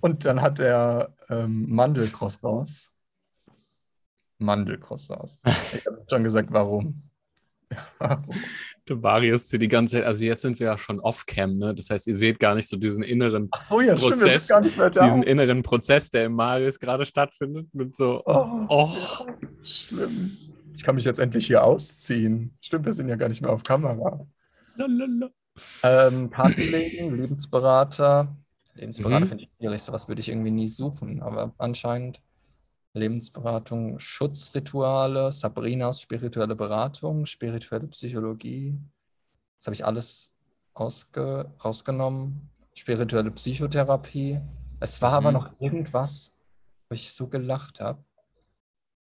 Und 0.00 0.24
dann 0.24 0.42
hat 0.42 0.60
er 0.60 1.14
ähm, 1.28 1.66
Mandelcroissants. 1.68 2.92
Mandelcroissants. 4.38 5.38
Ich 5.74 5.86
habe 5.86 6.04
schon 6.08 6.24
gesagt, 6.24 6.48
warum. 6.52 7.02
Der 8.88 8.96
Marius 8.96 9.50
hier 9.50 9.58
die 9.58 9.68
ganze 9.68 9.96
Zeit, 9.96 10.04
also 10.04 10.24
jetzt 10.24 10.42
sind 10.42 10.58
wir 10.58 10.66
ja 10.68 10.78
schon 10.78 10.98
off-cam, 11.00 11.58
ne? 11.58 11.74
Das 11.74 11.90
heißt, 11.90 12.06
ihr 12.06 12.16
seht 12.16 12.40
gar 12.40 12.54
nicht 12.54 12.68
so 12.68 12.76
diesen 12.76 13.02
inneren, 13.02 13.50
so, 13.60 13.80
ja, 13.80 13.96
stimmt, 13.96 14.12
Prozess, 14.14 14.46
da. 14.46 14.60
diesen 14.60 15.22
inneren 15.22 15.62
Prozess, 15.62 16.10
der 16.10 16.24
im 16.26 16.32
Marius 16.32 16.78
gerade 16.78 17.04
stattfindet, 17.04 17.68
mit 17.74 17.94
so, 17.94 18.22
Oh, 18.24 18.66
Oh. 18.68 18.90
ja, 18.98 19.48
schlimm. 19.62 20.36
Ich 20.74 20.84
kann 20.84 20.94
mich 20.94 21.04
jetzt 21.04 21.18
endlich 21.18 21.46
hier 21.46 21.64
ausziehen. 21.64 22.56
Stimmt, 22.60 22.86
wir 22.86 22.92
sind 22.92 23.08
ja 23.08 23.16
gar 23.16 23.28
nicht 23.28 23.42
mehr 23.42 23.50
auf 23.50 23.62
Kamera. 23.62 24.26
lalala. 24.76 25.28
Ähm, 25.82 26.30
Kartenlegen, 26.30 27.16
Lebensberater. 27.16 28.36
Lebensberater 28.74 29.24
Mhm. 29.24 29.28
finde 29.28 29.44
ich 29.44 29.50
schwierig, 29.58 29.82
sowas 29.82 30.06
würde 30.08 30.20
ich 30.20 30.28
irgendwie 30.28 30.52
nie 30.52 30.68
suchen, 30.68 31.20
aber 31.20 31.52
anscheinend 31.58 32.20
Lebensberatung, 32.94 33.98
Schutzrituale, 33.98 35.30
Sabrinas 35.32 36.00
spirituelle 36.00 36.56
Beratung, 36.56 37.26
spirituelle 37.26 37.86
Psychologie. 37.88 38.78
Das 39.58 39.66
habe 39.66 39.74
ich 39.74 39.84
alles 39.84 40.34
ausge 40.74 41.52
rausgenommen. 41.64 42.48
Spirituelle 42.74 43.30
Psychotherapie. 43.32 44.40
Es 44.80 45.02
war 45.02 45.12
aber 45.14 45.30
Mhm. 45.30 45.36
noch 45.38 45.60
irgendwas, 45.60 46.38
wo 46.88 46.94
ich 46.94 47.12
so 47.12 47.26
gelacht 47.28 47.80
habe. 47.80 48.04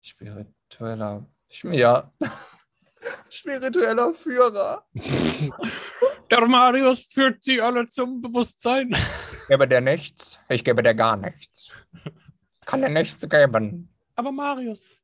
Spiritueller, 0.02 1.26
ja, 1.72 2.12
spiritueller 3.28 4.14
Führer. 4.14 4.84
Der 6.30 6.46
Marius 6.46 7.04
führt 7.04 7.42
sie 7.44 7.60
alle 7.60 7.86
zum 7.86 8.20
Bewusstsein. 8.20 8.90
Ich 8.92 9.48
gebe 9.48 9.68
dir 9.68 9.80
nichts, 9.80 10.38
ich 10.48 10.64
gebe 10.64 10.82
dir 10.82 10.94
gar 10.94 11.16
nichts. 11.16 11.70
Kann 12.66 12.82
dir 12.82 12.90
nichts 12.90 13.26
geben. 13.28 13.88
Aber 14.14 14.32
Marius. 14.32 15.00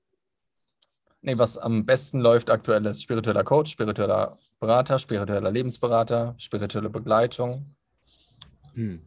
Nee, 1.23 1.39
was 1.39 1.57
am 1.57 1.87
besten 1.87 2.21
läuft 2.21 2.51
aktuell 2.51 2.85
ist 2.87 3.03
spiritueller 3.03 3.45
Coach, 3.45 3.71
spiritueller 3.73 4.39
Berater, 4.59 4.99
spiritueller 4.99 5.51
Lebensberater, 5.51 6.35
spirituelle 6.39 6.91
Begleitung, 6.91 7.75
Hm. 8.75 9.01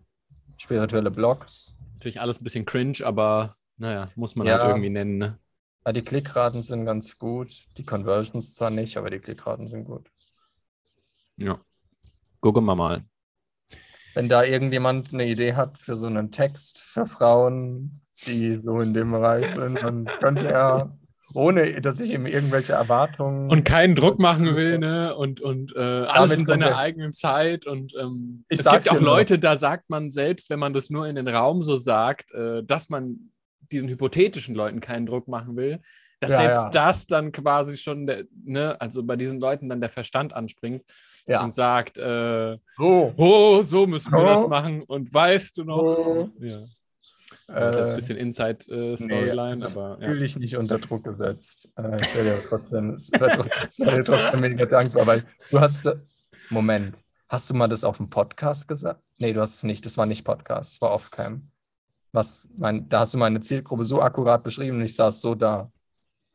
spirituelle 0.58 1.12
Blogs. 1.12 1.76
Natürlich 1.94 2.20
alles 2.22 2.40
ein 2.40 2.44
bisschen 2.46 2.66
cringe, 2.66 3.00
aber 3.04 3.56
naja, 3.78 4.10
muss 4.16 4.36
man 4.36 4.48
Ja. 4.48 4.54
halt 4.60 4.68
irgendwie 4.70 4.90
nennen, 4.90 5.18
ne? 5.18 5.40
Ja, 5.86 5.92
die 5.92 6.04
Klickraten 6.04 6.64
sind 6.64 6.86
ganz 6.86 7.18
gut, 7.18 7.68
die 7.78 7.84
Conversions 7.86 8.54
zwar 8.56 8.70
nicht, 8.70 8.98
aber 8.98 9.10
die 9.10 9.20
Klickraten 9.20 9.68
sind 9.68 9.86
gut. 9.86 10.10
Ja. 11.38 11.60
Gucken 12.40 12.66
wir 12.66 12.76
mal. 12.76 13.04
Wenn 14.14 14.30
da 14.30 14.44
irgendjemand 14.44 15.14
eine 15.14 15.26
Idee 15.26 15.56
hat 15.56 15.78
für 15.78 15.98
so 15.98 16.06
einen 16.06 16.32
Text 16.32 16.80
für 16.80 17.06
Frauen, 17.06 18.02
die 18.26 18.60
so 18.64 18.80
in 18.82 18.94
dem 18.94 19.12
Bereich 19.12 19.54
sind, 19.56 19.76
dann 19.76 20.06
könnte 20.22 20.48
er, 20.48 20.98
ohne 21.34 21.82
dass 21.82 22.00
ich 22.00 22.12
ihm 22.12 22.26
irgendwelche 22.26 22.74
Erwartungen. 22.74 23.50
Und 23.50 23.66
keinen 23.66 23.96
Druck 23.96 24.20
machen 24.20 24.56
will, 24.56 24.78
ne? 24.80 25.16
Und, 25.16 25.42
und 25.42 25.76
äh, 25.76 25.80
alles 25.80 26.38
in 26.38 26.46
seiner 26.46 26.68
er- 26.68 26.78
eigenen 26.78 27.12
Zeit. 27.14 27.66
Und 27.66 27.94
ähm, 28.00 28.46
es 28.48 28.64
gibt 28.64 28.90
auch. 28.90 29.02
Leute, 29.02 29.38
da 29.38 29.58
sagt 29.58 29.90
man 29.90 30.12
selbst, 30.12 30.50
wenn 30.50 30.60
man 30.60 30.74
das 30.74 30.90
nur 30.90 31.08
in 31.08 31.16
den 31.16 31.28
Raum 31.28 31.62
so 31.62 31.78
sagt, 31.78 32.32
äh, 32.34 32.64
dass 32.64 32.90
man 32.90 33.32
diesen 33.72 33.90
hypothetischen 33.90 34.56
Leuten 34.56 34.80
keinen 34.80 35.06
Druck 35.08 35.28
machen 35.28 35.56
will, 35.58 35.80
dass 36.22 36.32
Ja, 36.32 36.38
selbst 36.38 36.64
ja. 36.64 36.70
das 36.70 37.08
dann 37.08 37.32
quasi 37.34 37.78
schon, 37.78 38.08
der, 38.08 38.24
ne, 38.44 38.80
also 38.80 39.04
bei 39.04 39.16
diesen 39.18 39.40
Leuten 39.42 39.68
dann 39.68 39.82
der 39.82 39.90
Verstand 39.90 40.34
anspringt 40.34 40.84
ja. 41.28 41.44
und 41.44 41.54
sagt, 41.54 41.98
äh, 41.98 42.56
So. 42.78 43.14
oh, 43.18 43.62
so 43.64 43.86
müssen 43.88 44.12
wir 44.14 44.22
Oh. 44.22 44.26
das 44.26 44.48
machen 44.48 44.84
und 44.84 45.14
weißt 45.14 45.58
du 45.58 45.64
noch? 45.66 45.82
Oh. 45.82 46.30
Ja. 46.40 46.64
Das 47.48 47.76
ist 47.76 47.82
ein 47.84 47.92
Äh, 47.92 47.96
bisschen 47.96 48.18
Inside-Storyline, 48.18 49.58
nee, 49.58 49.66
aber 49.66 49.98
ja. 50.02 50.08
Fühle 50.08 50.26
ich 50.26 50.36
nicht 50.38 50.58
unter 50.58 50.78
Druck 50.80 51.04
gesetzt. 51.04 51.70
Äh, 51.78 51.96
ich 52.02 52.08
dir 52.14 52.40
trotzdem, 52.50 52.98
ich 53.00 53.12
trotzdem, 53.12 54.40
mega 54.42 54.66
dankbar, 54.66 55.06
weil 55.06 55.24
du 55.52 55.60
hast. 55.60 55.86
Moment, 56.50 56.98
hast 57.30 57.50
du 57.50 57.54
mal 57.54 57.68
das 57.68 57.84
auf 57.84 57.98
dem 57.98 58.10
Podcast 58.10 58.68
gesagt? 58.68 59.02
Nee, 59.18 59.32
du 59.34 59.42
hast 59.42 59.56
es 59.58 59.64
nicht. 59.64 59.86
Das 59.86 59.98
war 59.98 60.06
nicht 60.06 60.24
Podcast, 60.26 60.74
das 60.76 60.82
war 60.82 60.92
Offcam. 60.92 61.50
Was, 62.12 62.50
mein, 62.58 62.90
da 62.90 63.02
hast 63.02 63.14
du 63.14 63.18
meine 63.18 63.42
Zielgruppe 63.42 63.84
so 63.84 64.02
akkurat 64.02 64.44
beschrieben 64.44 64.78
und 64.78 64.84
ich 64.84 64.96
saß 64.96 65.22
so 65.22 65.36
da. 65.36 65.72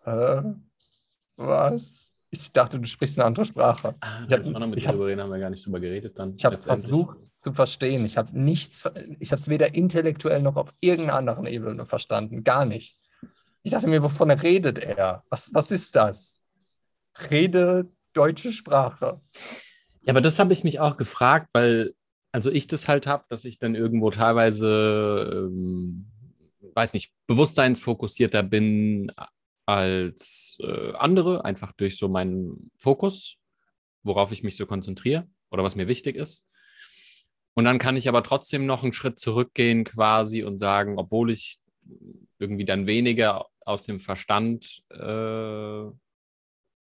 Hä? 0.05 0.43
Was? 1.37 2.13
Ich 2.31 2.53
dachte, 2.53 2.79
du 2.79 2.87
sprichst 2.87 3.19
eine 3.19 3.27
andere 3.27 3.45
Sprache. 3.45 3.95
Ah, 4.01 4.21
Ich 4.23 4.29
da 4.29 4.37
hab- 4.37 4.45
muss 4.45 4.53
man 4.53 4.63
noch 4.63 4.69
mit 4.69 4.79
ich 4.79 4.87
drüber 4.87 5.07
reden, 5.07 5.21
haben 5.23 5.31
wir 5.33 5.39
gar 5.41 5.51
nicht 5.51 5.67
drüber 5.67 5.81
geredet 5.81 6.19
dann. 6.19 6.35
Ich 6.37 6.45
habe 6.45 6.57
versucht 6.59 7.17
zu 7.43 7.53
verstehen. 7.53 8.05
Ich 8.05 8.17
habe 8.17 8.39
nichts, 8.39 8.89
ich 9.19 9.33
habe 9.33 9.41
es 9.41 9.49
weder 9.49 9.75
intellektuell 9.75 10.43
noch 10.43 10.57
auf 10.57 10.75
irgendeiner 10.81 11.19
anderen 11.19 11.47
Ebene 11.47 11.87
verstanden. 11.87 12.45
Gar 12.45 12.65
nicht. 12.65 12.99
Ich 13.63 13.73
dachte 13.73 13.89
mir, 13.89 14.03
wovon 14.03 14.31
redet 14.31 14.79
er? 14.79 15.25
Was, 15.29 15.53
was 15.53 15.71
ist 15.71 15.97
das? 15.97 16.49
Rede 17.31 17.91
deutsche 18.13 18.53
Sprache. 18.53 19.21
Ja, 20.03 20.13
aber 20.13 20.21
das 20.21 20.39
habe 20.39 20.53
ich 20.53 20.65
mich 20.65 20.81
auch 20.81 20.97
gefragt, 20.97 21.49
weil, 21.53 21.95
also 22.33 22.51
ich 22.51 22.67
das 22.67 22.89
halt 22.89 23.07
habe, 23.07 23.25
dass 23.29 23.45
ich 23.45 23.59
dann 23.59 23.75
irgendwo 23.75 24.11
teilweise, 24.11 25.49
ähm, 25.51 26.07
weiß 26.75 26.95
nicht, 26.95 27.13
bewusstseinsfokussierter 27.27 28.43
bin 28.43 29.13
als 29.67 30.59
äh, 30.61 30.95
andere, 30.95 31.45
einfach 31.45 31.73
durch 31.73 31.99
so 31.99 32.09
meinen 32.09 32.71
Fokus, 32.79 33.37
worauf 34.03 34.33
ich 34.33 34.43
mich 34.43 34.57
so 34.57 34.67
konzentriere 34.67 35.29
oder 35.51 35.63
was 35.63 35.77
mir 35.77 35.87
wichtig 35.87 36.17
ist. 36.17 36.47
Und 37.55 37.65
dann 37.65 37.79
kann 37.79 37.97
ich 37.97 38.09
aber 38.09 38.23
trotzdem 38.23 38.67
noch 38.67 38.83
einen 38.83 38.93
Schritt 38.93 39.19
zurückgehen 39.19 39.85
quasi 39.85 40.43
und 40.43 40.59
sagen, 40.59 40.99
obwohl 40.99 41.31
ich 41.31 41.59
irgendwie 42.39 42.65
dann 42.65 42.87
weniger 42.87 43.47
aus 43.65 43.85
dem 43.85 44.01
Verstand 44.01 44.67
äh, 44.91 45.91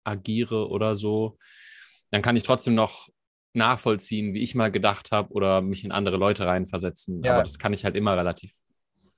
agiere 0.04 0.70
oder 0.70 0.96
so, 0.96 1.38
dann 2.12 2.22
kann 2.22 2.36
ich 2.36 2.44
trotzdem 2.44 2.76
noch 2.76 3.10
nachvollziehen, 3.54 4.34
wie 4.34 4.44
ich 4.44 4.56
mal 4.56 4.72
gedacht 4.72 5.12
habe 5.12 5.32
oder 5.34 5.62
mich 5.62 5.84
in 5.84 5.92
andere 5.92 6.18
Leute 6.18 6.46
reinversetzen. 6.46 7.24
Ja. 7.24 7.34
Aber 7.34 7.44
das 7.44 7.60
kann 7.60 7.74
ich 7.74 7.86
halt 7.86 7.96
immer 7.96 8.18
relativ 8.18 8.52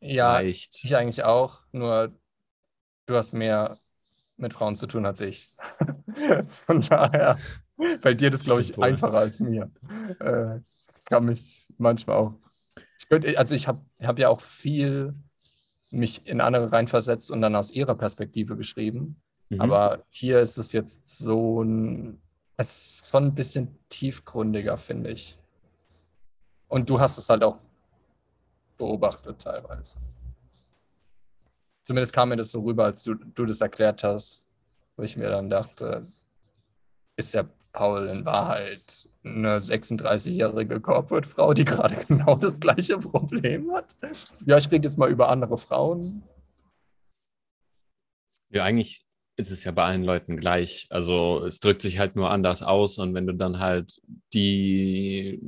Ja, 0.01 0.33
leicht. 0.39 0.79
ich 0.83 0.95
eigentlich 0.95 1.23
auch, 1.23 1.61
nur 1.71 2.13
du 3.05 3.15
hast 3.15 3.33
mehr 3.33 3.77
mit 4.37 4.53
Frauen 4.53 4.75
zu 4.75 4.87
tun 4.87 5.05
als 5.05 5.21
ich. 5.21 5.49
Von 6.65 6.81
daher 6.81 7.37
fällt 8.01 8.21
dir 8.21 8.29
das, 8.29 8.43
glaube 8.43 8.61
ich, 8.61 8.67
Stimmt 8.67 8.83
einfacher 8.83 9.17
als 9.17 9.39
mir. 9.39 9.71
Äh, 10.19 10.59
kann 11.05 11.25
mich 11.25 11.67
manchmal 11.77 12.17
auch. 12.17 12.33
Ich 12.99 13.07
könnte, 13.07 13.37
also 13.37 13.55
ich 13.55 13.67
habe 13.67 13.81
hab 14.01 14.19
ja 14.19 14.29
auch 14.29 14.41
viel 14.41 15.13
mich 15.91 16.27
in 16.27 16.41
andere 16.41 16.71
reinversetzt 16.71 17.31
und 17.31 17.41
dann 17.41 17.55
aus 17.55 17.71
ihrer 17.71 17.95
Perspektive 17.95 18.57
geschrieben. 18.57 19.21
Mhm. 19.49 19.61
Aber 19.61 20.03
hier 20.09 20.39
ist 20.39 20.57
es 20.57 20.73
jetzt 20.73 21.17
so 21.17 21.63
ein, 21.63 22.21
es 22.57 23.01
ist 23.01 23.09
schon 23.09 23.25
ein 23.25 23.35
bisschen 23.35 23.77
tiefgründiger, 23.89 24.77
finde 24.77 25.11
ich. 25.11 25.37
Und 26.67 26.89
du 26.89 26.99
hast 26.99 27.17
es 27.17 27.29
halt 27.29 27.43
auch 27.43 27.59
beobachtet 28.77 29.39
teilweise. 29.39 29.97
Zumindest 31.83 32.13
kam 32.13 32.29
mir 32.29 32.37
das 32.37 32.51
so 32.51 32.61
rüber, 32.61 32.85
als 32.85 33.03
du, 33.03 33.13
du 33.13 33.45
das 33.45 33.61
erklärt 33.61 34.03
hast, 34.03 34.57
wo 34.97 35.03
ich 35.03 35.15
mir 35.15 35.29
dann 35.29 35.49
dachte, 35.49 36.05
ist 37.15 37.33
ja 37.33 37.43
Paul 37.75 38.07
in 38.07 38.25
Wahrheit 38.25 39.07
eine 39.23 39.59
36-jährige 39.59 40.79
Corporate-Frau, 40.79 41.53
die 41.53 41.65
gerade 41.65 41.95
genau 42.07 42.35
das 42.35 42.59
gleiche 42.59 42.97
Problem 42.97 43.71
hat? 43.71 43.95
Ja, 44.45 44.57
ich 44.57 44.71
rede 44.71 44.87
jetzt 44.87 44.97
mal 44.97 45.09
über 45.09 45.29
andere 45.29 45.57
Frauen. 45.57 46.23
Ja, 48.49 48.63
eigentlich 48.63 49.05
ist 49.37 49.51
es 49.51 49.63
ja 49.63 49.71
bei 49.71 49.83
allen 49.83 50.03
Leuten 50.03 50.37
gleich. 50.37 50.87
Also 50.89 51.43
es 51.45 51.59
drückt 51.59 51.81
sich 51.81 51.99
halt 51.99 52.15
nur 52.15 52.29
anders 52.29 52.63
aus 52.63 52.97
und 52.97 53.13
wenn 53.13 53.27
du 53.27 53.33
dann 53.33 53.59
halt 53.59 53.99
die 54.33 55.41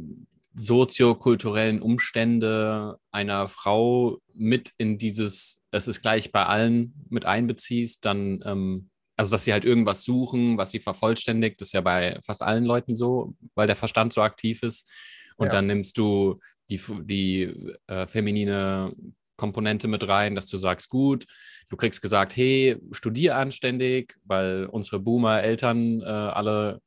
soziokulturellen 0.53 1.81
Umstände 1.81 2.97
einer 3.11 3.47
Frau 3.47 4.17
mit 4.33 4.73
in 4.77 4.97
dieses, 4.97 5.61
es 5.71 5.87
ist 5.87 6.01
gleich 6.01 6.31
bei 6.31 6.45
allen 6.45 6.93
mit 7.09 7.25
einbeziehst, 7.25 8.03
dann, 8.05 8.41
ähm, 8.43 8.89
also 9.18 9.31
dass 9.31 9.44
sie 9.44 9.52
halt 9.52 9.65
irgendwas 9.65 10.03
suchen, 10.03 10.57
was 10.57 10.72
sie 10.72 10.80
vervollständigt, 10.80 11.60
ist 11.61 11.73
ja 11.73 11.81
bei 11.81 12.19
fast 12.23 12.44
allen 12.44 12.64
Leuten 12.65 12.95
so, 12.95 13.35
weil 13.56 13.68
der 13.68 13.76
Verstand 13.76 14.14
so 14.14 14.22
aktiv 14.22 14.64
ist. 14.64 14.89
Und 15.35 15.48
Ja. 15.48 15.53
dann 15.53 15.68
nimmst 15.68 15.98
du 15.98 16.39
die, 16.69 16.80
die 17.03 17.73
äh, 17.88 18.07
feminine 18.07 18.91
Komponente 19.35 19.88
mit 19.88 20.07
rein, 20.07 20.35
dass 20.35 20.48
du 20.48 20.57
sagst, 20.57 20.89
gut, 20.89 21.26
du 21.69 21.77
kriegst 21.77 22.02
gesagt, 22.02 22.35
hey, 22.35 22.77
studier 22.91 23.38
anständig, 23.38 24.18
weil 24.23 24.65
unsere 24.65 24.99
Boomer-Eltern 24.99 26.02
äh, 26.02 26.06
alle 26.06 26.81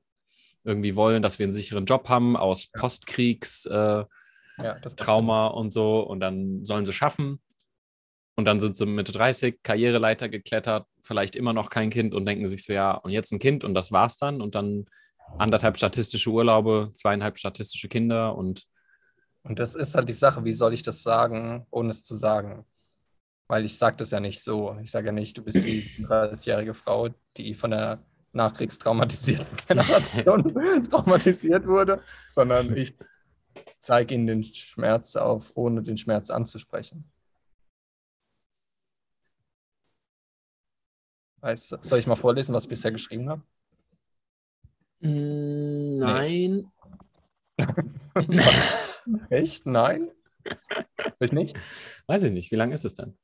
irgendwie 0.65 0.97
wollen, 0.97 1.23
dass 1.23 1.39
wir 1.39 1.45
einen 1.45 1.53
sicheren 1.53 1.87
Job 1.87 2.09
haben 2.09 2.37
aus. 2.37 2.67
Postkriegs 2.73 3.67
äh, 3.67 4.05
Ja, 4.59 4.79
das 4.83 4.95
Trauma 4.97 5.47
und 5.49 5.73
so 5.73 6.01
und 6.01 6.21
dann 6.21 6.65
sollen 6.65 6.85
sie 6.85 6.93
schaffen. 6.93 7.41
Und 8.37 8.45
dann 8.47 8.61
sind 8.61 8.77
sie 8.77 8.87
Mitte 8.87 9.13
30, 9.13 9.63
Karriereleiter 9.63 10.29
geklettert, 10.29 10.87
vielleicht 11.03 11.37
immer 11.37 11.53
noch 11.53 11.69
kein 11.69 11.91
Kind 11.91 12.15
und 12.15 12.27
denken 12.27 12.49
sich 12.49 12.65
so, 12.65 12.73
ja, 12.73 12.93
und 12.93 13.11
jetzt 13.11 13.33
ein 13.33 13.39
Kind 13.39 13.65
und 13.65 13.75
das 13.75 13.93
war's 13.93 14.17
dann. 14.17 14.41
Und 14.41 14.55
dann 14.55 14.87
anderthalb 15.39 15.77
statistische 15.77 16.31
Urlaube, 16.31 16.91
zweieinhalb 16.95 17.39
statistische 17.39 17.89
Kinder 17.89 18.37
und 18.37 18.67
Und 19.43 19.59
das 19.59 19.75
ist 19.75 19.95
halt 19.95 20.09
die 20.09 20.15
Sache, 20.15 20.45
wie 20.45 20.53
soll 20.53 20.75
ich 20.75 20.83
das 20.83 21.03
sagen, 21.03 21.67
ohne 21.71 21.91
es 21.91 22.05
zu 22.05 22.17
sagen? 22.17 22.65
Weil 23.49 23.65
ich 23.65 23.77
sage 23.77 23.97
das 23.97 24.11
ja 24.11 24.21
nicht 24.21 24.43
so. 24.43 24.77
Ich 24.83 24.91
sage 24.91 25.07
ja 25.07 25.13
nicht, 25.13 25.37
du 25.37 25.45
bist 25.45 25.65
die 25.65 25.83
37-jährige 25.83 26.75
Frau, 26.75 27.09
die 27.37 27.55
von 27.55 27.73
der 27.73 28.05
nachkriegstraumatisierten 28.33 29.57
Generation 29.69 30.85
traumatisiert 30.91 31.67
wurde, 31.67 32.01
sondern 32.33 32.77
ich 32.77 32.95
zeige 33.81 34.15
ihnen 34.15 34.27
den 34.27 34.45
Schmerz 34.45 35.17
auf, 35.17 35.51
ohne 35.55 35.83
den 35.83 35.97
Schmerz 35.97 36.31
anzusprechen. 36.31 37.11
Weißt, 41.41 41.69
soll 41.83 41.99
ich 41.99 42.07
mal 42.07 42.17
vorlesen, 42.17 42.55
was 42.55 42.65
ich 42.65 42.69
bisher 42.69 42.93
geschrieben 42.93 43.29
habe? 43.29 43.43
nein. 45.03 46.71
Echt? 49.31 49.65
Nein? 49.67 50.11
Ich 51.21 51.33
nicht? 51.33 51.57
Weiß 52.07 52.23
ich 52.23 52.33
nicht, 52.33 52.51
wie 52.51 52.57
lang 52.57 52.73
ist 52.73 52.85
es 52.85 52.95
denn? 52.95 53.19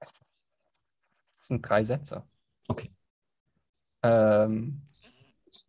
Das 0.00 1.48
sind 1.48 1.68
drei 1.68 1.84
Sätze. 1.84 2.26
Okay. 2.68 2.90
Ähm, 4.02 4.80
ich 5.52 5.66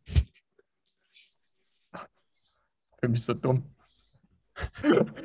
fühle 3.00 3.12
mich 3.12 3.24
so 3.24 3.34
dumm. 3.34 3.75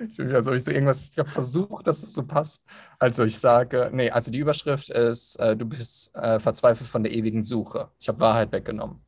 Ich 0.09 0.17
fühle 0.17 0.29
mich, 0.29 0.35
als 0.35 0.49
ob 0.49 0.55
ich 0.55 0.65
so 0.65 0.71
irgendwas, 0.71 1.09
ich 1.09 1.19
habe 1.19 1.29
versucht, 1.29 1.87
dass 1.87 2.03
es 2.03 2.15
so 2.15 2.25
passt. 2.27 2.65
Also 2.99 3.25
ich 3.25 3.39
sage, 3.39 3.91
nee, 3.93 4.11
also 4.11 4.31
die 4.31 4.39
Überschrift 4.39 4.91
ist, 4.91 5.37
äh, 5.37 5.57
du 5.57 5.67
bist 5.67 6.15
äh, 6.17 6.41
verzweifelt 6.41 6.89
von 6.89 7.03
der 7.03 7.13
ewigen 7.13 7.43
Suche. 7.43 7.91
Ich 8.01 8.09
habe 8.09 8.21
Wahrheit 8.21 8.53
weggenommen. 8.53 9.01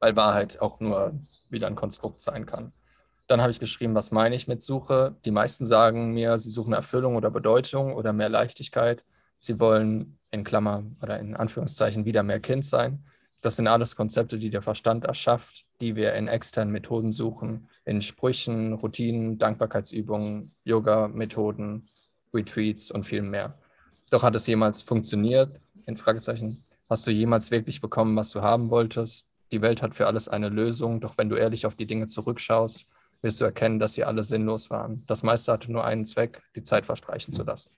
Weil 0.00 0.16
Wahrheit 0.16 0.60
auch 0.60 0.80
nur 0.80 1.14
wieder 1.48 1.68
ein 1.68 1.76
Konstrukt 1.76 2.20
sein 2.20 2.44
kann. 2.44 2.72
Dann 3.28 3.40
habe 3.40 3.50
ich 3.50 3.60
geschrieben, 3.60 3.94
was 3.94 4.10
meine 4.10 4.34
ich 4.34 4.48
mit 4.48 4.62
Suche? 4.62 5.16
Die 5.24 5.30
meisten 5.30 5.64
sagen 5.64 6.12
mir, 6.12 6.38
sie 6.38 6.50
suchen 6.50 6.72
Erfüllung 6.72 7.16
oder 7.16 7.30
Bedeutung 7.30 7.94
oder 7.94 8.12
mehr 8.12 8.28
Leichtigkeit. 8.28 9.04
Sie 9.38 9.58
wollen 9.60 10.18
in 10.30 10.44
Klammer 10.44 10.84
oder 11.00 11.18
in 11.18 11.36
Anführungszeichen 11.36 12.04
wieder 12.04 12.22
mehr 12.22 12.40
Kind 12.40 12.64
sein. 12.64 13.04
Das 13.42 13.56
sind 13.56 13.66
alles 13.66 13.96
Konzepte, 13.96 14.38
die 14.38 14.50
der 14.50 14.62
Verstand 14.62 15.04
erschafft, 15.04 15.66
die 15.80 15.96
wir 15.96 16.14
in 16.14 16.28
externen 16.28 16.72
Methoden 16.72 17.10
suchen, 17.10 17.68
in 17.84 18.00
Sprüchen, 18.00 18.72
Routinen, 18.72 19.36
Dankbarkeitsübungen, 19.36 20.50
Yoga-Methoden, 20.62 21.88
Retreats 22.32 22.92
und 22.92 23.04
viel 23.04 23.22
mehr. 23.22 23.58
Doch 24.10 24.22
hat 24.22 24.36
es 24.36 24.46
jemals 24.46 24.80
funktioniert? 24.80 25.60
In 25.86 25.96
Fragezeichen. 25.96 26.56
Hast 26.88 27.04
du 27.06 27.10
jemals 27.10 27.50
wirklich 27.50 27.80
bekommen, 27.80 28.16
was 28.16 28.30
du 28.30 28.42
haben 28.42 28.70
wolltest? 28.70 29.28
Die 29.50 29.60
Welt 29.60 29.82
hat 29.82 29.96
für 29.96 30.06
alles 30.06 30.28
eine 30.28 30.48
Lösung, 30.48 31.00
doch 31.00 31.18
wenn 31.18 31.28
du 31.28 31.34
ehrlich 31.34 31.66
auf 31.66 31.74
die 31.74 31.86
Dinge 31.86 32.06
zurückschaust, 32.06 32.86
wirst 33.22 33.40
du 33.40 33.44
erkennen, 33.44 33.80
dass 33.80 33.94
sie 33.94 34.04
alle 34.04 34.22
sinnlos 34.22 34.70
waren. 34.70 35.04
Das 35.08 35.24
meiste 35.24 35.50
hatte 35.50 35.72
nur 35.72 35.84
einen 35.84 36.04
Zweck, 36.04 36.42
die 36.54 36.62
Zeit 36.62 36.86
verstreichen 36.86 37.34
zu 37.34 37.42
lassen. 37.42 37.70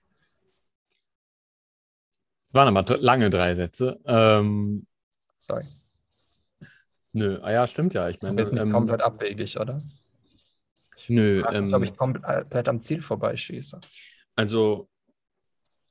Das 2.47 2.55
waren 2.55 2.77
aber 2.77 2.99
lange 2.99 3.31
drei 3.31 3.55
Sätze. 3.55 3.99
Ähm, 4.05 4.87
Sorry. 5.45 5.65
nö, 7.13 7.39
ah 7.43 7.53
ja, 7.53 7.67
stimmt 7.67 7.93
ja. 7.93 8.09
Ich 8.09 8.23
meine, 8.23 8.43
ähm, 8.43 8.73
komplett 8.73 9.03
abwegig, 9.03 9.61
oder? 9.61 9.83
nö, 11.09 11.41
Ich 11.41 11.55
ähm, 11.55 11.69
glaube, 11.69 11.87
ich 11.87 11.97
komplett 11.97 12.67
am 12.67 12.81
Ziel 12.81 13.03
vorbeischieße. 13.03 13.79
Also, 14.37 14.89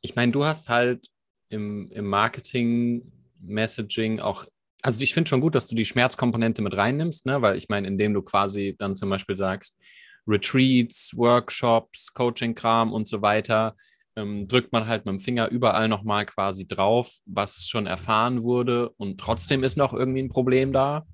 ich 0.02 0.16
meine, 0.16 0.32
du 0.32 0.44
hast 0.44 0.70
halt 0.70 1.08
im, 1.50 1.88
im 1.92 2.06
Marketing, 2.06 3.12
Messaging 3.42 4.20
auch, 4.20 4.46
also 4.82 5.00
ich 5.02 5.14
finde 5.14 5.30
schon 5.30 5.42
gut, 5.42 5.54
dass 5.54 5.68
du 5.68 5.76
die 5.76 5.86
Schmerzkomponente 5.86 6.64
mit 6.64 6.76
reinnimmst, 6.76 7.28
ne? 7.28 7.44
weil 7.44 7.56
ich 7.56 7.70
meine, 7.70 7.88
indem 7.88 8.16
du 8.16 8.24
quasi 8.24 8.76
dann 8.80 8.96
zum 8.96 9.10
Beispiel 9.12 9.36
sagst, 9.36 9.78
Retreats, 10.26 11.12
Workshops, 11.16 12.12
Coaching-Kram 12.14 12.92
und 12.92 13.08
so 13.08 13.22
weiter, 13.22 13.76
ähm, 14.16 14.48
drückt 14.48 14.72
man 14.72 14.88
halt 14.88 15.06
mit 15.06 15.14
dem 15.14 15.20
Finger 15.20 15.50
überall 15.50 15.88
nochmal 15.88 16.26
quasi 16.26 16.68
drauf, 16.68 17.20
was 17.26 17.68
schon 17.68 17.88
erfahren 17.88 18.44
wurde 18.44 18.90
und 18.98 19.20
trotzdem 19.20 19.64
ist 19.64 19.78
noch 19.78 19.94
irgendwie 19.94 20.22
ein 20.22 20.30
Problem 20.30 20.74
da 20.74 21.06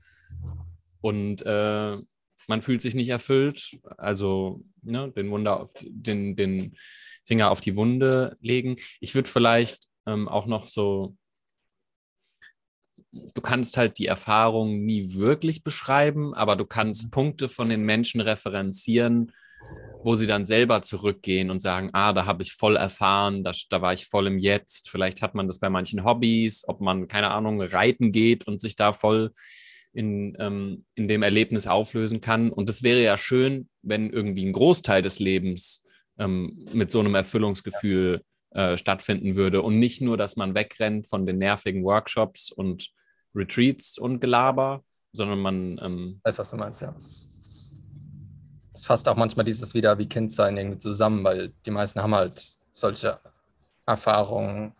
und 1.01 1.41
äh, 1.45 1.97
man 2.47 2.61
fühlt 2.61 2.81
sich 2.81 2.95
nicht 2.95 3.09
erfüllt. 3.09 3.77
Also 3.97 4.63
ne, 4.81 5.11
den, 5.11 5.29
Wunder 5.29 5.59
auf 5.61 5.71
den, 5.81 6.35
den 6.35 6.75
Finger 7.23 7.51
auf 7.51 7.61
die 7.61 7.75
Wunde 7.75 8.37
legen. 8.41 8.77
Ich 8.99 9.13
würde 9.13 9.29
vielleicht 9.29 9.87
ähm, 10.07 10.27
auch 10.27 10.47
noch 10.47 10.67
so 10.67 11.15
du 13.11 13.41
kannst 13.41 13.77
halt 13.77 13.97
die 13.97 14.05
Erfahrung 14.05 14.85
nie 14.85 15.13
wirklich 15.13 15.63
beschreiben, 15.63 16.33
aber 16.33 16.55
du 16.55 16.65
kannst 16.65 17.05
mhm. 17.05 17.11
Punkte 17.11 17.49
von 17.49 17.69
den 17.69 17.83
Menschen 17.83 18.21
referenzieren, 18.21 19.31
wo 20.03 20.15
sie 20.15 20.27
dann 20.27 20.45
selber 20.45 20.81
zurückgehen 20.81 21.49
und 21.49 21.61
sagen, 21.61 21.89
ah, 21.93 22.13
da 22.13 22.25
habe 22.25 22.43
ich 22.43 22.53
voll 22.53 22.75
erfahren, 22.75 23.43
da, 23.43 23.51
da 23.69 23.81
war 23.81 23.93
ich 23.93 24.05
voll 24.05 24.27
im 24.27 24.39
Jetzt. 24.39 24.89
Vielleicht 24.89 25.21
hat 25.21 25.35
man 25.35 25.47
das 25.47 25.59
bei 25.59 25.69
manchen 25.69 26.05
Hobbys, 26.05 26.63
ob 26.67 26.79
man, 26.81 27.07
keine 27.07 27.31
Ahnung, 27.31 27.61
reiten 27.61 28.11
geht 28.11 28.47
und 28.47 28.61
sich 28.61 28.75
da 28.75 28.93
voll 28.93 29.33
in, 29.93 30.37
ähm, 30.39 30.85
in 30.95 31.07
dem 31.07 31.23
Erlebnis 31.23 31.67
auflösen 31.67 32.21
kann. 32.21 32.51
Und 32.51 32.69
es 32.69 32.83
wäre 32.83 33.03
ja 33.03 33.17
schön, 33.17 33.69
wenn 33.81 34.09
irgendwie 34.09 34.45
ein 34.45 34.53
Großteil 34.53 35.01
des 35.01 35.19
Lebens 35.19 35.85
ähm, 36.17 36.65
mit 36.71 36.91
so 36.91 36.99
einem 36.99 37.15
Erfüllungsgefühl 37.15 38.21
äh, 38.51 38.77
stattfinden 38.77 39.35
würde 39.35 39.61
und 39.61 39.79
nicht 39.79 40.01
nur, 40.01 40.17
dass 40.17 40.35
man 40.35 40.55
wegrennt 40.55 41.07
von 41.07 41.25
den 41.25 41.37
nervigen 41.37 41.83
Workshops 41.83 42.51
und 42.51 42.89
Retreats 43.35 43.97
und 43.97 44.19
Gelaber, 44.19 44.83
sondern 45.11 45.39
man. 45.39 45.79
Ähm, 45.83 46.19
weiß, 46.23 46.39
was 46.39 46.49
du 46.51 46.57
meinst, 46.57 46.81
ja. 46.81 46.95
Es 48.73 48.85
fasst 48.85 49.07
auch 49.09 49.15
manchmal 49.15 49.45
dieses 49.45 49.73
wieder 49.73 49.97
wie 49.97 50.07
Kindsein 50.07 50.57
irgendwie 50.57 50.77
zusammen, 50.77 51.23
weil 51.23 51.51
die 51.65 51.71
meisten 51.71 52.01
haben 52.01 52.15
halt 52.15 52.43
solche 52.71 53.19
Erfahrungen. 53.85 54.73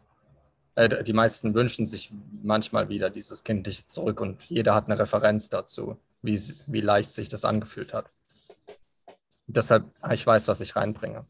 Äh, 0.76 1.04
die 1.04 1.14
meisten 1.14 1.54
wünschen 1.54 1.86
sich 1.86 2.12
manchmal 2.44 2.90
wieder 2.90 3.10
dieses 3.10 3.44
Kindliche 3.44 3.86
zurück 3.86 4.22
und 4.22 4.44
jeder 4.44 4.76
hat 4.76 4.86
eine 4.86 5.00
Referenz 5.00 5.50
dazu, 5.50 5.98
wie, 6.22 6.40
wie 6.68 6.82
leicht 6.82 7.14
sich 7.14 7.30
das 7.30 7.46
angefühlt 7.46 7.94
hat. 7.94 8.10
Deshalb, 9.48 9.86
ich 10.12 10.26
weiß, 10.26 10.48
was 10.48 10.62
ich 10.62 10.76
reinbringe. 10.76 11.26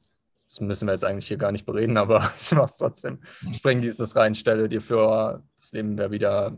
Das 0.46 0.60
müssen 0.60 0.88
wir 0.88 0.94
jetzt 0.94 1.06
eigentlich 1.06 1.28
hier 1.28 1.38
gar 1.38 1.52
nicht 1.52 1.66
bereden, 1.66 1.98
aber 1.98 2.32
ich 2.40 2.52
mache 2.52 2.66
es 2.66 2.78
trotzdem. 2.78 3.20
Ich 3.50 3.62
bringe 3.62 3.82
dieses 3.82 4.16
rein, 4.16 4.36
stelle 4.36 4.68
dir 4.68 4.82
vor, 4.82 5.42
das 5.58 5.72
Leben 5.72 5.98
wäre 5.98 6.12
wieder 6.12 6.58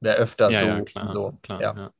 wäre 0.00 0.16
öfter 0.16 0.50
ja, 0.50 0.60
so. 0.60 0.66
Ja, 0.66 0.80
klar, 0.80 1.10
so. 1.10 1.38
klar, 1.42 1.60
ja. 1.60 1.74
ja. 1.76 1.92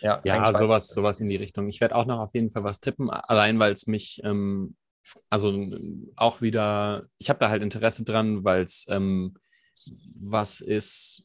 Ja, 0.00 0.20
ja 0.24 0.54
sowas, 0.54 0.88
sowas 0.88 1.20
in 1.20 1.28
die 1.28 1.36
Richtung. 1.36 1.66
Ich 1.68 1.80
werde 1.80 1.94
auch 1.94 2.06
noch 2.06 2.18
auf 2.18 2.34
jeden 2.34 2.50
Fall 2.50 2.64
was 2.64 2.80
tippen, 2.80 3.10
allein 3.10 3.58
weil 3.58 3.72
es 3.72 3.86
mich, 3.86 4.20
ähm, 4.24 4.76
also 5.30 5.54
auch 6.16 6.42
wieder, 6.42 7.06
ich 7.18 7.28
habe 7.30 7.38
da 7.38 7.48
halt 7.48 7.62
Interesse 7.62 8.04
dran, 8.04 8.44
weil 8.44 8.62
es 8.62 8.86
ähm, 8.88 9.34
was 10.20 10.60
ist, 10.60 11.24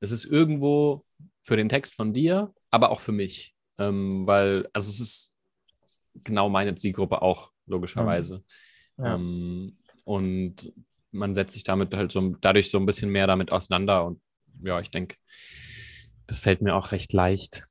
es 0.00 0.10
ist 0.10 0.24
irgendwo 0.24 1.04
für 1.42 1.56
den 1.56 1.68
Text 1.68 1.94
von 1.94 2.12
dir, 2.12 2.52
aber 2.70 2.90
auch 2.90 3.00
für 3.00 3.12
mich, 3.12 3.54
ähm, 3.78 4.26
weil, 4.26 4.68
also 4.72 4.88
es 4.88 5.00
ist 5.00 5.34
genau 6.24 6.48
meine 6.48 6.74
Zielgruppe 6.74 7.22
auch, 7.22 7.52
logischerweise. 7.66 8.42
Mhm. 8.96 9.04
Ja. 9.04 9.14
Ähm, 9.14 9.78
und 10.04 10.72
man 11.12 11.34
setzt 11.34 11.54
sich 11.54 11.64
damit 11.64 11.94
halt 11.94 12.12
so 12.12 12.34
dadurch 12.40 12.70
so 12.70 12.78
ein 12.78 12.86
bisschen 12.86 13.10
mehr 13.10 13.26
damit 13.26 13.52
auseinander 13.52 14.04
und 14.04 14.20
ja, 14.62 14.80
ich 14.80 14.90
denke, 14.90 15.16
das 16.26 16.38
fällt 16.38 16.62
mir 16.62 16.74
auch 16.74 16.92
recht 16.92 17.12
leicht. 17.12 17.64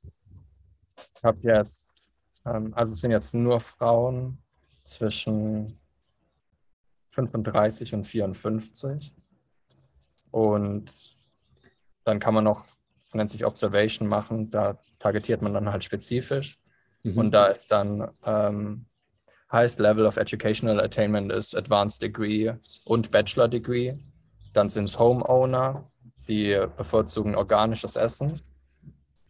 Ich 1.20 1.24
habe 1.24 1.38
jetzt, 1.42 2.10
ähm, 2.46 2.72
also 2.74 2.94
es 2.94 3.00
sind 3.00 3.10
jetzt 3.10 3.34
nur 3.34 3.60
Frauen 3.60 4.38
zwischen 4.84 5.78
35 7.08 7.92
und 7.92 8.06
54. 8.06 9.14
Und 10.30 10.94
dann 12.04 12.20
kann 12.20 12.32
man 12.32 12.44
noch, 12.44 12.64
das 13.04 13.14
nennt 13.14 13.30
sich 13.30 13.44
Observation 13.44 14.08
machen, 14.08 14.48
da 14.48 14.78
targetiert 14.98 15.42
man 15.42 15.52
dann 15.52 15.70
halt 15.70 15.84
spezifisch. 15.84 16.58
Mhm. 17.02 17.18
Und 17.18 17.30
da 17.32 17.48
ist 17.48 17.70
dann 17.70 18.10
ähm, 18.24 18.86
Highest 19.52 19.78
Level 19.78 20.06
of 20.06 20.16
Educational 20.16 20.80
Attainment 20.80 21.30
ist 21.30 21.54
Advanced 21.54 22.00
Degree 22.00 22.54
und 22.86 23.10
Bachelor 23.10 23.48
Degree. 23.48 23.94
Dann 24.54 24.70
sind 24.70 24.84
es 24.84 24.98
Homeowner, 24.98 25.86
Sie 26.14 26.58
bevorzugen 26.78 27.34
organisches 27.34 27.96
Essen, 27.96 28.40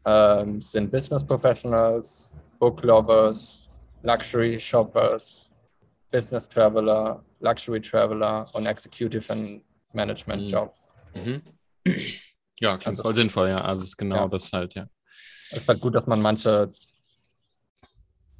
ähm, 0.04 0.60
sind 0.62 0.90
Business 0.90 1.24
Professionals, 1.24 2.34
Book 2.58 2.82
Lovers, 2.82 3.68
Luxury 4.02 4.58
Shoppers, 4.58 5.50
Business 6.10 6.48
Traveler, 6.48 7.24
Luxury 7.40 7.80
Traveler 7.80 8.46
und 8.54 8.66
Executive 8.66 9.32
and 9.32 9.62
Management 9.92 10.42
mhm. 10.44 10.48
Jobs. 10.48 10.92
Mhm. 11.14 11.42
Ja, 12.62 12.76
klingt 12.76 12.88
also, 12.88 13.04
voll 13.04 13.14
sinnvoll, 13.14 13.48
ja. 13.48 13.62
Also 13.62 13.84
es 13.84 13.88
ist 13.92 13.96
genau 13.96 14.16
ja. 14.16 14.28
das 14.28 14.52
halt, 14.52 14.74
ja. 14.74 14.86
Es 15.50 15.62
ist 15.62 15.68
halt 15.70 15.80
gut, 15.80 15.94
dass 15.94 16.06
man 16.06 16.20
manche, 16.20 16.70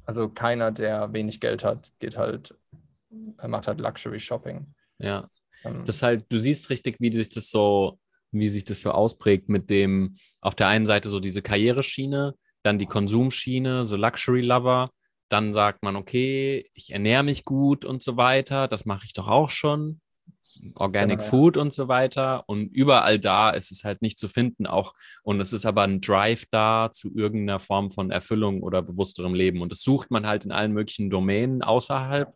also 0.05 0.29
keiner, 0.29 0.71
der 0.71 1.11
wenig 1.11 1.39
Geld 1.39 1.63
hat, 1.63 1.91
geht 1.97 2.17
halt, 2.17 2.53
macht 3.43 3.65
halt 3.65 3.79
Luxury 3.79 4.19
Shopping. 4.19 4.75
Ja. 4.99 5.27
Ähm, 5.63 5.83
das 5.85 6.03
halt, 6.03 6.31
du 6.31 6.37
siehst 6.37 6.69
richtig, 6.69 6.97
wie 6.99 7.11
sich 7.11 7.29
das 7.29 7.49
so 7.49 7.99
wie 8.31 8.49
sich 8.49 8.63
das 8.63 8.81
so 8.81 8.91
ausprägt 8.91 9.49
mit 9.49 9.69
dem 9.69 10.15
auf 10.41 10.55
der 10.55 10.67
einen 10.67 10.85
Seite 10.85 11.09
so 11.09 11.19
diese 11.19 11.41
Karriereschiene, 11.41 12.35
dann 12.63 12.79
die 12.79 12.85
Konsumschiene, 12.85 13.85
so 13.85 13.95
Luxury 13.95 14.41
Lover, 14.41 14.91
dann 15.29 15.53
sagt 15.53 15.83
man, 15.83 15.95
okay, 15.95 16.69
ich 16.73 16.91
ernähre 16.91 17.23
mich 17.23 17.45
gut 17.45 17.85
und 17.85 18.03
so 18.03 18.17
weiter, 18.17 18.67
das 18.67 18.85
mache 18.85 19.05
ich 19.05 19.13
doch 19.13 19.27
auch 19.27 19.49
schon. 19.49 20.01
Organic 20.75 21.19
genau, 21.19 21.29
Food 21.29 21.57
und 21.57 21.73
so 21.73 21.87
weiter. 21.87 22.43
Und 22.47 22.67
überall 22.67 23.19
da 23.19 23.51
ist 23.51 23.71
es 23.71 23.83
halt 23.83 24.01
nicht 24.01 24.17
zu 24.17 24.27
finden, 24.27 24.65
auch 24.65 24.93
und 25.23 25.39
es 25.39 25.53
ist 25.53 25.65
aber 25.65 25.83
ein 25.83 26.01
Drive 26.01 26.45
da 26.49 26.89
zu 26.91 27.13
irgendeiner 27.15 27.59
Form 27.59 27.91
von 27.91 28.11
Erfüllung 28.11 28.61
oder 28.61 28.81
bewussterem 28.81 29.33
Leben. 29.33 29.61
Und 29.61 29.71
das 29.71 29.81
sucht 29.81 30.11
man 30.11 30.27
halt 30.27 30.45
in 30.45 30.51
allen 30.51 30.73
möglichen 30.73 31.09
Domänen 31.09 31.61
außerhalb. 31.61 32.33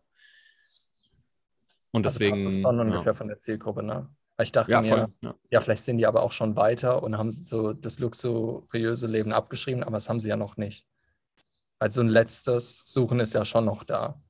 Und 1.92 2.06
also 2.06 2.20
deswegen. 2.20 2.66
Also 2.66 2.78
schon 2.78 2.80
ungefähr 2.80 3.06
ja. 3.06 3.14
von 3.14 3.28
der 3.28 3.40
Zielgruppe, 3.40 3.84
ne? 3.84 4.10
Ich 4.42 4.52
dachte 4.52 4.72
ja, 4.72 4.82
mir, 4.82 5.10
ja. 5.22 5.36
ja. 5.50 5.62
vielleicht 5.62 5.84
sind 5.84 5.98
die 5.98 6.06
aber 6.06 6.22
auch 6.22 6.32
schon 6.32 6.56
weiter 6.56 7.04
und 7.04 7.18
haben 7.18 7.32
so 7.32 7.72
das 7.74 8.00
luxuriöse 8.00 9.08
Leben 9.08 9.32
abgeschrieben, 9.32 9.84
aber 9.84 9.98
das 9.98 10.10
haben 10.10 10.20
sie 10.20 10.28
ja 10.28 10.36
noch 10.36 10.58
nicht. 10.58 10.86
Also 11.80 12.02
ein 12.02 12.10
letztes 12.10 12.84
Suchen 12.86 13.20
ist 13.20 13.34
ja 13.34 13.46
schon 13.46 13.66
noch 13.66 13.84
da. 13.84 14.22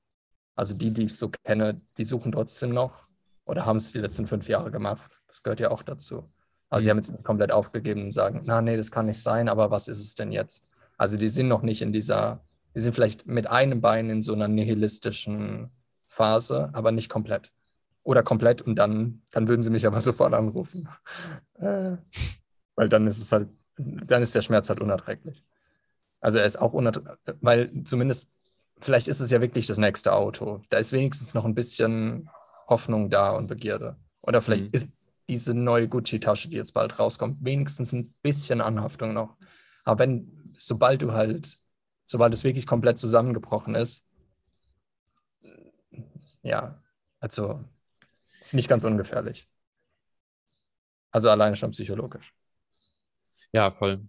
Also 0.55 0.73
die, 0.73 0.91
die 0.91 1.05
ich 1.05 1.17
so 1.17 1.29
kenne, 1.29 1.81
die 1.97 2.03
suchen 2.03 2.31
trotzdem 2.31 2.71
noch 2.71 3.05
oder 3.45 3.65
haben 3.65 3.77
es 3.77 3.91
die 3.91 3.99
letzten 3.99 4.27
fünf 4.27 4.47
Jahre 4.47 4.71
gemacht. 4.71 5.19
Das 5.27 5.41
gehört 5.41 5.59
ja 5.59 5.71
auch 5.71 5.83
dazu. 5.83 6.31
Also 6.69 6.81
mhm. 6.81 6.83
sie 6.83 6.89
haben 6.89 6.97
jetzt 6.97 7.11
nicht 7.11 7.25
komplett 7.25 7.51
aufgegeben 7.51 8.03
und 8.03 8.11
sagen, 8.11 8.41
na 8.45 8.61
nee, 8.61 8.77
das 8.77 8.91
kann 8.91 9.07
nicht 9.07 9.21
sein, 9.21 9.49
aber 9.49 9.71
was 9.71 9.87
ist 9.87 10.01
es 10.01 10.15
denn 10.15 10.31
jetzt? 10.31 10.65
Also 10.97 11.17
die 11.17 11.29
sind 11.29 11.47
noch 11.47 11.61
nicht 11.61 11.81
in 11.81 11.91
dieser, 11.91 12.45
die 12.75 12.79
sind 12.79 12.93
vielleicht 12.93 13.27
mit 13.27 13.47
einem 13.47 13.81
Bein 13.81 14.09
in 14.09 14.21
so 14.21 14.33
einer 14.33 14.47
nihilistischen 14.47 15.71
Phase, 16.07 16.69
aber 16.73 16.91
nicht 16.91 17.09
komplett 17.09 17.51
oder 18.05 18.23
komplett 18.23 18.61
und 18.61 18.75
dann, 18.75 19.23
dann 19.31 19.49
würden 19.49 19.63
sie 19.63 19.71
mich 19.71 19.85
aber 19.85 19.99
sofort 20.09 20.33
anrufen. 20.33 20.87
Äh, 21.55 21.97
weil 22.75 22.87
dann 22.87 23.05
ist 23.07 23.17
es 23.17 23.31
halt, 23.31 23.49
dann 23.77 24.21
ist 24.21 24.33
der 24.33 24.41
Schmerz 24.41 24.69
halt 24.69 24.79
unerträglich. 24.79 25.43
Also 26.21 26.37
er 26.37 26.45
ist 26.45 26.61
auch 26.61 26.71
unerträglich, 26.71 27.17
weil 27.41 27.83
zumindest, 27.83 28.39
vielleicht 28.79 29.07
ist 29.07 29.19
es 29.19 29.31
ja 29.31 29.41
wirklich 29.41 29.67
das 29.67 29.77
nächste 29.77 30.13
Auto. 30.13 30.61
Da 30.69 30.77
ist 30.77 30.91
wenigstens 30.91 31.33
noch 31.33 31.45
ein 31.45 31.55
bisschen 31.55 32.29
Hoffnung 32.67 33.09
da 33.09 33.31
und 33.31 33.47
Begierde. 33.47 33.97
Oder 34.23 34.41
vielleicht 34.41 34.65
mhm. 34.65 34.69
ist 34.71 35.11
diese 35.27 35.53
neue 35.55 35.87
Gucci-Tasche, 35.87 36.49
die 36.49 36.57
jetzt 36.57 36.73
bald 36.73 36.99
rauskommt, 36.99 37.43
wenigstens 37.43 37.91
ein 37.91 38.13
bisschen 38.21 38.61
Anhaftung 38.61 39.13
noch. 39.13 39.35
Aber 39.83 39.99
wenn, 39.99 40.53
sobald 40.59 41.01
du 41.01 41.13
halt, 41.13 41.57
sobald 42.05 42.33
es 42.33 42.43
wirklich 42.43 42.67
komplett 42.67 42.99
zusammengebrochen 42.99 43.73
ist, 43.73 44.13
ja, 46.43 46.79
also 47.19 47.63
ist 48.47 48.53
nicht 48.53 48.69
ganz 48.69 48.83
ungefährlich. 48.83 49.47
Also 51.11 51.29
alleine 51.29 51.55
schon 51.55 51.71
psychologisch. 51.71 52.33
Ja, 53.53 53.71
voll. 53.71 54.05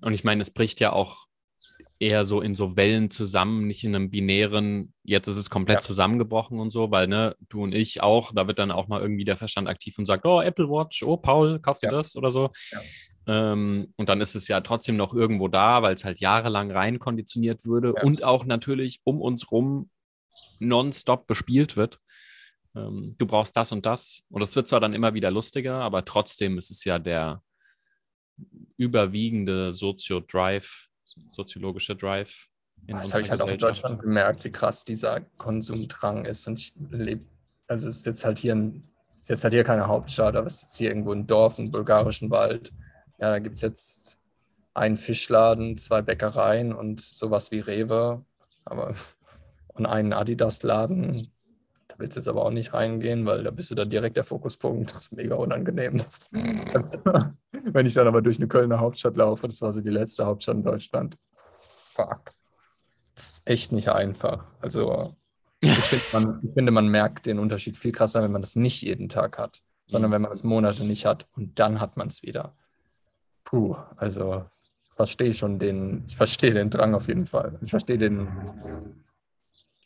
Und 0.00 0.14
ich 0.14 0.24
meine, 0.24 0.40
es 0.40 0.50
bricht 0.50 0.80
ja 0.80 0.92
auch 0.92 1.26
eher 1.98 2.24
so 2.24 2.40
in 2.40 2.54
so 2.54 2.76
Wellen 2.76 3.10
zusammen, 3.10 3.66
nicht 3.66 3.84
in 3.84 3.94
einem 3.94 4.10
binären, 4.10 4.92
jetzt 5.04 5.28
ist 5.28 5.36
es 5.36 5.50
komplett 5.50 5.76
ja. 5.76 5.80
zusammengebrochen 5.80 6.58
und 6.58 6.70
so, 6.70 6.90
weil 6.90 7.06
ne, 7.06 7.36
du 7.48 7.62
und 7.62 7.72
ich 7.72 8.02
auch, 8.02 8.32
da 8.34 8.48
wird 8.48 8.58
dann 8.58 8.72
auch 8.72 8.88
mal 8.88 9.00
irgendwie 9.00 9.24
der 9.24 9.36
Verstand 9.36 9.68
aktiv 9.68 9.96
und 9.98 10.06
sagt, 10.06 10.26
oh, 10.26 10.40
Apple 10.40 10.68
Watch, 10.68 11.04
oh, 11.04 11.16
Paul, 11.16 11.60
kauf 11.60 11.78
dir 11.78 11.86
ja. 11.86 11.92
das 11.92 12.16
oder 12.16 12.30
so. 12.30 12.50
Ja. 12.72 12.80
Ähm, 13.52 13.92
und 13.96 14.08
dann 14.08 14.20
ist 14.20 14.34
es 14.34 14.48
ja 14.48 14.60
trotzdem 14.62 14.96
noch 14.96 15.14
irgendwo 15.14 15.46
da, 15.46 15.82
weil 15.82 15.94
es 15.94 16.04
halt 16.04 16.18
jahrelang 16.18 16.72
rein 16.72 16.98
konditioniert 16.98 17.64
würde 17.64 17.92
und 17.92 18.24
auch 18.24 18.44
natürlich 18.44 19.00
um 19.04 19.20
uns 19.20 19.52
rum 19.52 19.88
nonstop 20.58 21.28
bespielt 21.28 21.76
wird 21.76 22.00
ähm, 22.74 23.14
du 23.18 23.26
brauchst 23.26 23.56
das 23.56 23.72
und 23.72 23.86
das. 23.86 24.22
Und 24.30 24.42
es 24.42 24.54
wird 24.56 24.68
zwar 24.68 24.80
dann 24.80 24.94
immer 24.94 25.14
wieder 25.14 25.30
lustiger, 25.30 25.76
aber 25.76 26.04
trotzdem 26.04 26.58
ist 26.58 26.70
es 26.70 26.84
ja 26.84 26.98
der 26.98 27.42
überwiegende 28.76 29.72
Sozio-Drive, 29.72 30.88
soziologische 31.30 31.94
Drive, 31.94 32.48
in 32.86 32.96
Das 32.96 33.12
habe 33.12 33.22
ich 33.22 33.30
halt 33.30 33.42
auch 33.42 33.48
in. 33.48 33.58
Deutschland 33.58 34.00
gemerkt, 34.00 34.44
wie 34.44 34.50
krass 34.50 34.84
dieser 34.84 35.20
Konsumdrang 35.38 36.24
ist. 36.24 36.46
Und 36.48 36.58
ich 36.58 36.74
lebe, 36.90 37.24
also 37.68 37.88
es 37.88 37.98
ist 37.98 38.06
jetzt 38.06 38.24
halt 38.24 38.38
hier, 38.38 38.54
ein, 38.54 38.88
ist 39.20 39.30
jetzt 39.30 39.44
halt 39.44 39.54
hier 39.54 39.64
keine 39.64 39.86
Hauptstadt, 39.86 40.34
aber 40.34 40.46
es 40.46 40.54
ist 40.54 40.62
jetzt 40.62 40.76
hier 40.76 40.90
irgendwo 40.90 41.12
ein 41.12 41.26
Dorf 41.26 41.58
im 41.58 41.70
bulgarischen 41.70 42.30
Wald. 42.30 42.72
Ja, 43.20 43.30
da 43.30 43.38
gibt 43.38 43.56
es 43.56 43.62
jetzt 43.62 44.18
einen 44.74 44.96
Fischladen, 44.96 45.76
zwei 45.76 46.02
Bäckereien 46.02 46.72
und 46.72 47.00
sowas 47.00 47.52
wie 47.52 47.60
Rewe. 47.60 48.24
Aber 48.64 48.96
und 49.74 49.86
einen 49.86 50.12
Adidas-Laden. 50.12 51.30
Willst 52.02 52.16
jetzt 52.16 52.26
aber 52.26 52.44
auch 52.44 52.50
nicht 52.50 52.74
reingehen, 52.74 53.26
weil 53.26 53.44
da 53.44 53.52
bist 53.52 53.70
du 53.70 53.76
dann 53.76 53.88
direkt 53.88 54.16
der 54.16 54.24
Fokuspunkt. 54.24 54.90
Das 54.90 55.02
ist 55.02 55.12
mega 55.12 55.36
unangenehm. 55.36 56.02
Das, 56.72 57.04
wenn 57.52 57.86
ich 57.86 57.94
dann 57.94 58.08
aber 58.08 58.22
durch 58.22 58.38
eine 58.38 58.48
Kölner 58.48 58.80
Hauptstadt 58.80 59.16
laufe, 59.16 59.46
das 59.46 59.62
war 59.62 59.72
so 59.72 59.80
die 59.80 59.88
letzte 59.88 60.26
Hauptstadt 60.26 60.56
in 60.56 60.64
Deutschland. 60.64 61.16
Fuck. 61.32 62.32
Das 63.14 63.24
ist 63.34 63.42
echt 63.44 63.70
nicht 63.70 63.88
einfach. 63.88 64.46
Also 64.60 65.14
ich 65.60 65.70
finde, 65.74 66.04
man, 66.12 66.40
ich 66.42 66.52
finde, 66.54 66.72
man 66.72 66.88
merkt 66.88 67.26
den 67.26 67.38
Unterschied 67.38 67.78
viel 67.78 67.92
krasser, 67.92 68.20
wenn 68.24 68.32
man 68.32 68.42
das 68.42 68.56
nicht 68.56 68.82
jeden 68.82 69.08
Tag 69.08 69.38
hat, 69.38 69.62
sondern 69.86 70.10
Mhm. 70.10 70.14
wenn 70.14 70.22
man 70.22 70.32
es 70.32 70.42
Monate 70.42 70.84
nicht 70.84 71.06
hat 71.06 71.28
und 71.36 71.60
dann 71.60 71.80
hat 71.80 71.96
man 71.96 72.08
es 72.08 72.24
wieder. 72.24 72.56
Puh, 73.44 73.76
also 73.96 74.44
ich 74.86 74.92
verstehe 74.92 75.34
schon 75.34 75.60
den, 75.60 76.02
ich 76.08 76.16
verstehe 76.16 76.52
den 76.52 76.68
Drang 76.68 76.94
auf 76.94 77.06
jeden 77.06 77.28
Fall. 77.28 77.60
Ich 77.62 77.70
verstehe 77.70 77.98
den, 77.98 78.26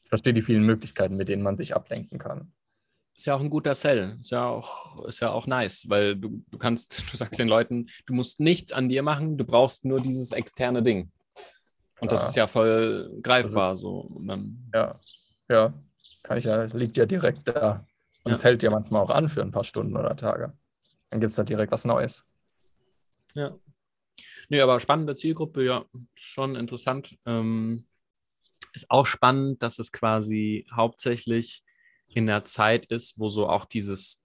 ich 0.06 0.08
verstehe 0.08 0.32
die 0.32 0.42
vielen 0.42 0.62
Möglichkeiten, 0.62 1.16
mit 1.16 1.28
denen 1.28 1.42
man 1.42 1.56
sich 1.56 1.74
ablenken 1.74 2.20
kann. 2.20 2.52
Ist 3.16 3.26
ja 3.26 3.34
auch 3.34 3.40
ein 3.40 3.50
guter 3.50 3.74
Sell. 3.74 4.16
Ist 4.20 4.30
ja 4.30 4.46
auch, 4.46 5.04
ist 5.06 5.18
ja 5.18 5.32
auch 5.32 5.48
nice, 5.48 5.86
weil 5.88 6.14
du, 6.14 6.44
du 6.48 6.58
kannst, 6.58 6.96
du 7.12 7.16
sagst 7.16 7.40
den 7.40 7.48
Leuten, 7.48 7.86
du 8.06 8.14
musst 8.14 8.38
nichts 8.38 8.70
an 8.70 8.88
dir 8.88 9.02
machen, 9.02 9.36
du 9.36 9.44
brauchst 9.44 9.84
nur 9.84 10.00
dieses 10.00 10.30
externe 10.30 10.80
Ding. 10.84 11.10
Und 11.98 12.12
das 12.12 12.22
Ja. 12.22 12.28
ist 12.28 12.34
ja 12.36 12.46
voll 12.46 13.18
greifbar 13.20 13.74
so. 13.74 13.98
Und 13.98 14.28
dann, 14.28 14.70
Ja, 14.72 14.94
ja, 15.50 15.74
kann 16.22 16.38
ich 16.38 16.44
ja, 16.44 16.62
liegt 16.66 16.96
ja 16.98 17.04
direkt 17.06 17.48
da. 17.48 17.84
Und 18.22 18.30
Ja. 18.30 18.36
es 18.36 18.44
hält 18.44 18.62
ja 18.62 18.70
manchmal 18.70 19.02
auch 19.02 19.10
an 19.10 19.28
für 19.28 19.42
ein 19.42 19.50
paar 19.50 19.64
Stunden 19.64 19.96
oder 19.96 20.14
Tage. 20.14 20.56
Dann 21.10 21.18
gibt 21.20 21.32
es 21.32 21.38
halt 21.38 21.48
direkt 21.48 21.72
was 21.72 21.84
Neues. 21.84 22.32
ja. 23.34 23.58
Nee, 24.48 24.60
aber 24.60 24.78
spannende 24.78 25.16
Zielgruppe, 25.16 25.64
ja, 25.64 25.84
schon 26.14 26.54
interessant. 26.54 27.18
Ähm, 27.26 27.88
ist 28.76 28.90
auch 28.90 29.06
spannend, 29.06 29.62
dass 29.62 29.78
es 29.78 29.90
quasi 29.92 30.66
hauptsächlich 30.72 31.62
in 32.08 32.26
der 32.26 32.44
Zeit 32.44 32.86
ist, 32.86 33.18
wo 33.18 33.28
so 33.28 33.48
auch 33.48 33.64
dieses 33.64 34.24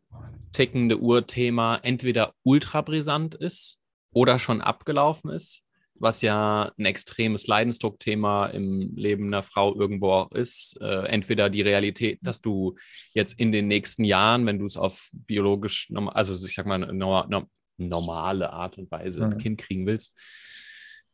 tickende 0.52 1.00
Uhr-Thema 1.00 1.78
entweder 1.82 2.34
ultra 2.44 2.82
brisant 2.82 3.36
ist 3.36 3.80
oder 4.14 4.40
schon 4.40 4.62
abgelaufen 4.62 5.32
ist, 5.32 5.64
was 5.96 6.22
ja 6.22 6.72
ein 6.78 6.86
extremes 6.86 7.48
Leidensdruckthema 7.48 8.48
im 8.48 8.96
Leben 8.96 9.28
einer 9.28 9.44
Frau 9.44 9.76
irgendwo 9.76 10.12
auch 10.12 10.32
ist. 10.32 10.78
Äh, 10.82 11.06
entweder 11.08 11.50
die 11.50 11.62
Realität, 11.62 12.20
dass 12.22 12.42
du 12.42 12.76
jetzt 13.14 13.40
in 13.40 13.52
den 13.52 13.68
nächsten 13.68 14.04
Jahren, 14.04 14.46
wenn 14.46 14.60
du 14.60 14.66
es 14.66 14.78
auf 14.78 15.12
biologisch, 15.14 15.90
also 16.08 16.34
ich 16.46 16.56
sag 16.56 16.66
mal, 16.66 16.78
no, 16.78 17.26
no, 17.28 17.44
normale 17.78 18.52
Art 18.52 18.78
und 18.78 18.92
Weise 18.92 19.24
ein 19.24 19.32
Mhm. 19.32 19.38
Kind 19.38 19.60
kriegen 19.60 19.86
willst, 19.88 20.16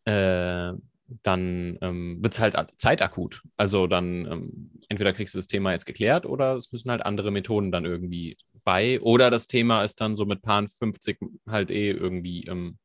äh, 0.05 0.73
dann 1.07 1.77
ähm, 1.81 2.21
wird 2.21 2.33
es 2.33 2.39
halt 2.39 2.55
zeitakut. 2.77 3.41
Also 3.55 3.87
dann 3.87 4.25
ähm, 4.25 4.71
entweder 4.89 5.13
kriegst 5.13 5.35
du 5.35 5.39
das 5.39 5.47
Thema 5.47 5.71
jetzt 5.71 5.85
geklärt 5.85 6.25
oder 6.25 6.55
es 6.55 6.71
müssen 6.71 6.91
halt 6.91 7.05
andere 7.05 7.31
Methoden 7.31 7.71
dann 7.71 7.85
irgendwie 7.85 8.37
bei. 8.63 8.99
Oder 9.01 9.31
das 9.31 9.47
Thema 9.47 9.83
ist 9.83 10.01
dann 10.01 10.15
so 10.15 10.25
mit 10.25 10.41
Paar 10.41 10.67
50 10.67 11.19
halt 11.47 11.71
eh 11.71 11.91
irgendwie 11.91 12.43
ähm, 12.45 12.77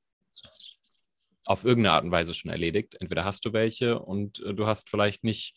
auf 1.45 1.65
irgendeine 1.65 1.95
Art 1.95 2.05
und 2.05 2.13
Weise 2.13 2.35
schon 2.35 2.51
erledigt. 2.51 2.97
Entweder 3.01 3.25
hast 3.25 3.45
du 3.45 3.53
welche 3.53 3.99
und 3.99 4.41
äh, 4.45 4.55
du 4.55 4.67
hast 4.67 4.89
vielleicht 4.91 5.25
nicht 5.25 5.57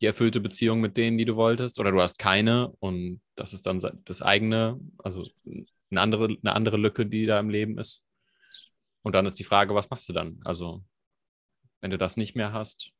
die 0.00 0.06
erfüllte 0.06 0.40
Beziehung 0.40 0.80
mit 0.80 0.96
denen, 0.96 1.18
die 1.18 1.24
du 1.24 1.36
wolltest, 1.36 1.80
oder 1.80 1.90
du 1.90 2.00
hast 2.00 2.18
keine 2.18 2.68
und 2.78 3.20
das 3.34 3.52
ist 3.52 3.66
dann 3.66 3.80
das 4.04 4.22
eigene, 4.22 4.78
also 4.98 5.26
eine 5.90 6.00
andere, 6.00 6.26
eine 6.26 6.54
andere 6.54 6.76
Lücke, 6.76 7.06
die 7.06 7.26
da 7.26 7.38
im 7.40 7.50
Leben 7.50 7.78
ist. 7.78 8.04
Und 9.02 9.14
dann 9.14 9.26
ist 9.26 9.38
die 9.38 9.44
Frage, 9.44 9.74
was 9.74 9.90
machst 9.90 10.08
du 10.08 10.12
dann? 10.12 10.40
Also, 10.44 10.84
wenn 11.80 11.90
du 11.90 11.98
das 11.98 12.16
nicht 12.16 12.36
mehr 12.36 12.52
hast, 12.52 12.92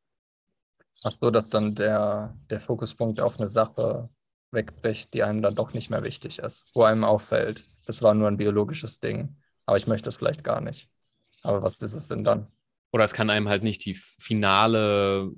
Ach 1.05 1.13
so, 1.13 1.31
dass 1.31 1.49
dann 1.49 1.75
der, 1.75 2.37
der 2.51 2.61
Fokuspunkt 2.61 3.21
auf 3.21 3.39
eine 3.39 3.49
Sache 3.49 4.09
wegbricht, 4.51 5.15
die 5.15 5.23
einem 5.23 5.43
dann 5.43 5.55
doch 5.55 5.73
nicht 5.73 5.91
mehr 5.91 6.03
wichtig 6.03 6.39
ist, 6.41 6.75
wo 6.75 6.83
einem 6.83 7.05
auffällt, 7.05 7.65
das 7.87 8.03
war 8.03 8.15
nur 8.15 8.29
ein 8.29 8.37
biologisches 8.37 8.99
Ding, 9.01 9.37
aber 9.67 9.77
ich 9.77 9.87
möchte 9.87 10.09
es 10.09 10.17
vielleicht 10.17 10.43
gar 10.45 10.61
nicht. 10.61 10.91
Aber 11.43 11.63
was 11.63 11.81
ist 11.83 11.95
es 11.95 12.09
denn 12.09 12.25
dann? 12.25 12.49
oder 12.91 13.05
es 13.05 13.13
kann 13.13 13.31
einem 13.31 13.49
halt 13.49 13.63
nicht 13.63 13.85
die 13.85 13.95
finale 13.95 15.31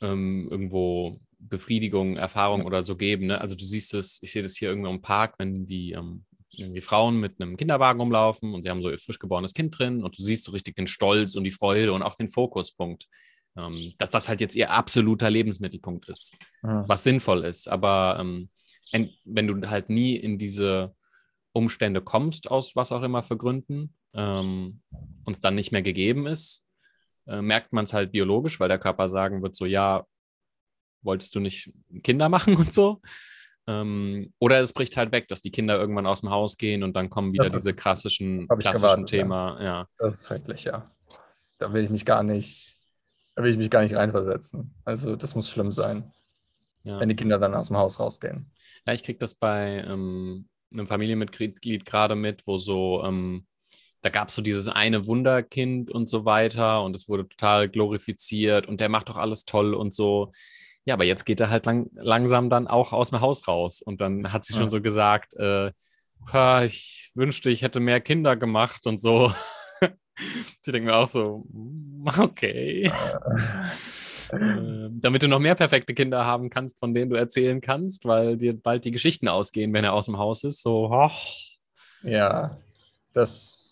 ähm, 0.00 0.48
irgendwo 0.50 1.20
Befriedigung, 1.38 2.16
Erfahrung 2.16 2.60
Ja. 2.60 2.66
oder 2.66 2.82
so 2.82 2.96
geben. 2.96 3.26
Ne? 3.26 3.40
Also 3.40 3.54
du 3.54 3.64
siehst 3.64 3.92
es, 3.94 4.22
ich 4.22 4.32
sehe 4.32 4.42
das 4.42 4.56
hier 4.56 4.68
irgendwo 4.70 4.88
im 4.90 5.02
Park, 5.02 5.34
wenn 5.38 5.66
die 5.66 5.92
ähm, 5.92 6.24
irgendwie 6.58 6.80
Frauen 6.80 7.20
mit 7.20 7.40
einem 7.40 7.56
Kinderwagen 7.56 8.00
rumlaufen 8.00 8.54
und 8.54 8.62
sie 8.62 8.70
haben 8.70 8.82
so 8.82 8.90
ihr 8.90 8.98
frisch 8.98 9.18
geborenes 9.18 9.54
Kind 9.54 9.78
drin 9.78 10.02
und 10.02 10.18
du 10.18 10.22
siehst 10.22 10.44
so 10.44 10.52
richtig 10.52 10.76
den 10.76 10.86
Stolz 10.86 11.34
und 11.36 11.44
die 11.44 11.50
Freude 11.50 11.92
und 11.92 12.02
auch 12.02 12.14
den 12.14 12.28
Fokuspunkt, 12.28 13.06
ähm, 13.56 13.94
dass 13.98 14.10
das 14.10 14.28
halt 14.28 14.40
jetzt 14.40 14.56
ihr 14.56 14.70
absoluter 14.70 15.30
Lebensmittelpunkt 15.30 16.08
ist. 16.08 16.34
Hm. 16.62 16.84
was 16.86 17.04
sinnvoll 17.04 17.44
ist. 17.44 17.68
Aber 17.68 18.18
ähm, 18.20 18.48
wenn 19.24 19.46
du 19.46 19.68
halt 19.68 19.90
nie 19.90 20.16
in 20.16 20.38
diese 20.38 20.94
Umstände 21.52 22.00
kommst, 22.00 22.50
aus 22.50 22.76
was 22.76 22.92
auch 22.92 23.02
immer 23.02 23.22
für 23.22 23.36
Gründen, 23.36 23.94
ähm, 24.14 24.80
und 25.24 25.32
es 25.32 25.40
dann 25.40 25.54
nicht 25.54 25.72
mehr 25.72 25.82
gegeben 25.82 26.26
ist, 26.26 26.64
äh, 27.26 27.42
merkt 27.42 27.72
man 27.72 27.84
es 27.84 27.92
halt 27.92 28.12
biologisch, 28.12 28.60
weil 28.60 28.68
der 28.68 28.78
Körper 28.78 29.08
sagen 29.08 29.42
wird, 29.42 29.56
so 29.56 29.66
ja, 29.66 30.06
wolltest 31.02 31.34
du 31.34 31.40
nicht 31.40 31.72
Kinder 32.02 32.28
machen 32.28 32.56
und 32.56 32.72
so. 32.72 33.00
Ähm, 33.66 34.32
oder 34.38 34.60
es 34.60 34.72
bricht 34.74 34.96
halt 34.96 35.10
weg, 35.12 35.28
dass 35.28 35.40
die 35.40 35.50
Kinder 35.50 35.78
irgendwann 35.78 36.06
aus 36.06 36.20
dem 36.20 36.30
Haus 36.30 36.58
gehen 36.58 36.82
und 36.82 36.94
dann 36.94 37.08
kommen 37.08 37.32
wieder 37.32 37.44
Das 37.44 37.52
diese 37.54 37.70
ist- 37.70 37.80
klassischen, 37.80 38.46
klassischen 38.48 38.74
gewartet, 38.82 39.10
ja. 39.10 39.18
Thema, 39.18 39.62
ja. 39.62 39.88
Das 39.98 40.14
ist 40.20 40.26
schrecklich, 40.26 40.64
ja. 40.64 40.84
Da 41.58 41.72
will 41.72 41.84
ich 41.84 41.90
mich 41.90 42.04
gar 42.04 42.22
nicht, 42.22 42.76
da 43.34 43.42
will 43.42 43.52
ich 43.52 43.56
mich 43.56 43.70
gar 43.70 43.82
nicht 43.82 43.94
reinversetzen. 43.94 44.74
Also 44.84 45.16
das 45.16 45.34
muss 45.34 45.48
schlimm 45.48 45.70
sein, 45.72 46.12
ja. 46.82 47.00
wenn 47.00 47.08
die 47.08 47.16
Kinder 47.16 47.38
dann 47.38 47.54
aus 47.54 47.68
dem 47.68 47.78
Haus 47.78 47.98
rausgehen. 47.98 48.50
Ja, 48.86 48.92
ich 48.92 49.02
kriege 49.02 49.18
das 49.18 49.34
bei 49.34 49.82
ähm, 49.88 50.46
einem 50.70 50.86
Familienmitglied 50.86 51.86
gerade 51.86 52.16
mit, 52.16 52.46
wo 52.46 52.58
so, 52.58 53.02
ähm, 53.04 53.46
da 54.02 54.10
gab 54.10 54.28
es 54.28 54.34
so 54.34 54.42
dieses 54.42 54.68
eine 54.68 55.06
Wunderkind 55.06 55.90
und 55.90 56.10
so 56.10 56.26
weiter 56.26 56.82
und 56.82 56.94
es 56.94 57.08
wurde 57.08 57.26
total 57.26 57.70
glorifiziert 57.70 58.66
und 58.66 58.80
der 58.80 58.90
macht 58.90 59.08
doch 59.08 59.16
alles 59.16 59.46
toll 59.46 59.72
und 59.72 59.94
so. 59.94 60.32
Ja, 60.86 60.94
aber 60.94 61.04
jetzt 61.04 61.24
geht 61.24 61.40
er 61.40 61.50
halt 61.50 61.64
lang, 61.66 61.88
langsam 61.94 62.50
dann 62.50 62.66
auch 62.68 62.92
aus 62.92 63.10
dem 63.10 63.20
Haus 63.20 63.48
raus 63.48 63.80
und 63.82 64.00
dann 64.00 64.32
hat 64.32 64.44
sie 64.44 64.52
Ja. 64.52 64.60
schon 64.60 64.68
so 64.68 64.80
gesagt, 64.82 65.34
äh, 65.36 65.72
"Ha, 66.32 66.64
ich 66.64 67.10
wünschte, 67.14 67.50
ich 67.50 67.62
hätte 67.62 67.80
mehr 67.80 68.00
Kinder 68.00 68.36
gemacht 68.36 68.86
und 68.86 69.00
so. 69.00 69.32
ich 70.18 70.60
denke 70.66 70.82
mir 70.90 70.96
auch 70.96 71.08
so, 71.08 71.44
"Mm, 71.50 72.06
okay. 72.18 72.92
Äh, 74.30 74.88
damit 74.92 75.22
du 75.22 75.28
noch 75.28 75.38
mehr 75.38 75.54
perfekte 75.54 75.94
Kinder 75.94 76.24
haben 76.24 76.48
kannst, 76.50 76.78
von 76.78 76.94
denen 76.94 77.10
du 77.10 77.16
erzählen 77.16 77.60
kannst, 77.60 78.04
weil 78.04 78.36
dir 78.36 78.54
bald 78.58 78.84
die 78.84 78.90
Geschichten 78.90 79.28
ausgehen, 79.28 79.72
wenn 79.72 79.84
er 79.84 79.92
aus 79.92 80.06
dem 80.06 80.18
Haus 80.18 80.44
ist. 80.44 80.62
So, 80.62 80.90
hoch. 80.90 81.12
Ja, 82.02 82.56
das 83.12 83.63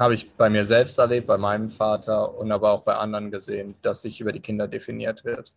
habe 0.00 0.14
ich 0.14 0.32
bei 0.32 0.48
mir 0.50 0.64
selbst 0.64 0.98
erlebt, 0.98 1.26
bei 1.26 1.36
meinem 1.38 1.70
Vater 1.70 2.36
und 2.36 2.50
aber 2.50 2.70
auch 2.72 2.82
bei 2.82 2.96
anderen 2.96 3.30
gesehen, 3.30 3.74
dass 3.82 4.02
sich 4.02 4.20
über 4.20 4.32
die 4.32 4.40
Kinder 4.40 4.66
definiert 4.66 5.24
wird. 5.24 5.52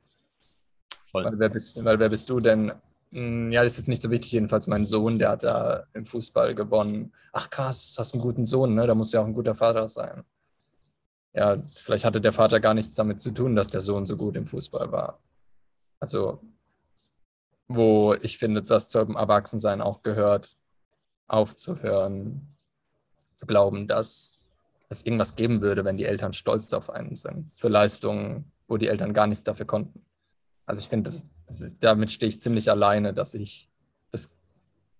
voll. 1.11 1.23
Weil 1.25 1.39
wer 1.39 1.49
bist, 1.49 1.83
weil 1.83 1.97
wer 1.99 2.09
bist 2.09 2.29
du 2.29 2.39
denn? 2.41 2.73
Hm, 3.11 3.51
Ja, 3.51 3.63
das 3.63 3.73
ist 3.73 3.77
jetzt 3.79 3.87
nicht 3.87 4.01
so 4.01 4.11
wichtig. 4.11 4.31
Jedenfalls 4.33 4.67
mein 4.67 4.85
Sohn, 4.85 5.17
der 5.17 5.29
hat 5.29 5.43
da 5.43 5.85
im 5.93 6.05
Fußball 6.05 6.53
gewonnen. 6.55 7.13
Ach 7.31 7.49
krass, 7.49 7.95
hast 7.97 8.13
einen 8.13 8.21
guten 8.21 8.45
Sohn, 8.45 8.75
ne? 8.75 8.85
Da 8.85 8.95
muss 8.95 9.13
ja 9.13 9.21
auch 9.21 9.25
ein 9.25 9.33
guter 9.33 9.55
Vater 9.55 9.87
sein. 9.89 10.23
Ja, 11.33 11.57
vielleicht 11.75 12.05
hatte 12.05 12.21
der 12.21 12.33
Vater 12.33 12.59
gar 12.59 12.73
nichts 12.75 12.95
damit 12.95 13.19
zu 13.19 13.31
tun, 13.31 13.55
dass 13.55 13.69
der 13.69 13.81
Sohn 13.81 14.05
so 14.05 14.17
gut 14.17 14.35
im 14.35 14.45
Fußball 14.45 14.91
war. 14.91 15.19
Also, 15.99 16.41
wo 17.67 18.13
ich 18.21 18.37
finde, 18.37 18.61
dass 18.61 18.87
zum 18.89 19.15
Erwachsensein 19.15 19.81
auch 19.81 20.03
gehört, 20.03 20.57
aufzuhören, 21.27 22.47
zu 23.43 23.47
glauben, 23.47 23.87
dass 23.87 24.41
es 24.89 25.05
irgendwas 25.05 25.35
geben 25.35 25.61
würde, 25.61 25.83
wenn 25.83 25.97
die 25.97 26.05
Eltern 26.05 26.33
stolz 26.33 26.71
auf 26.73 26.89
einen 26.89 27.15
sind, 27.15 27.51
für 27.55 27.67
Leistungen, 27.67 28.51
wo 28.67 28.77
die 28.77 28.87
Eltern 28.87 29.13
gar 29.13 29.27
nichts 29.27 29.43
dafür 29.43 29.65
konnten. 29.65 30.05
Also 30.65 30.81
ich 30.81 30.87
finde, 30.87 31.11
damit 31.79 32.11
stehe 32.11 32.29
ich 32.29 32.39
ziemlich 32.39 32.71
alleine, 32.71 33.13
dass 33.13 33.33
ich 33.33 33.69
das 34.11 34.31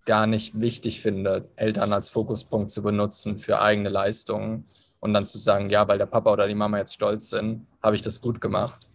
gar 0.05 0.27
nicht 0.27 0.59
wichtig 0.59 1.01
finde, 1.01 1.49
Eltern 1.55 1.93
als 1.93 2.09
Fokuspunkt 2.09 2.71
zu 2.71 2.81
benutzen 2.81 3.39
für 3.39 3.61
eigene 3.61 3.89
Leistungen 3.89 4.65
und 4.99 5.13
dann 5.13 5.25
zu 5.25 5.37
sagen, 5.37 5.69
ja, 5.69 5.87
weil 5.87 5.97
der 5.97 6.05
Papa 6.05 6.33
oder 6.33 6.47
die 6.47 6.55
Mama 6.55 6.79
jetzt 6.79 6.93
stolz 6.93 7.29
sind, 7.29 7.65
habe 7.81 7.95
ich 7.95 8.01
das 8.01 8.19
gut 8.19 8.41
gemacht. 8.41 8.89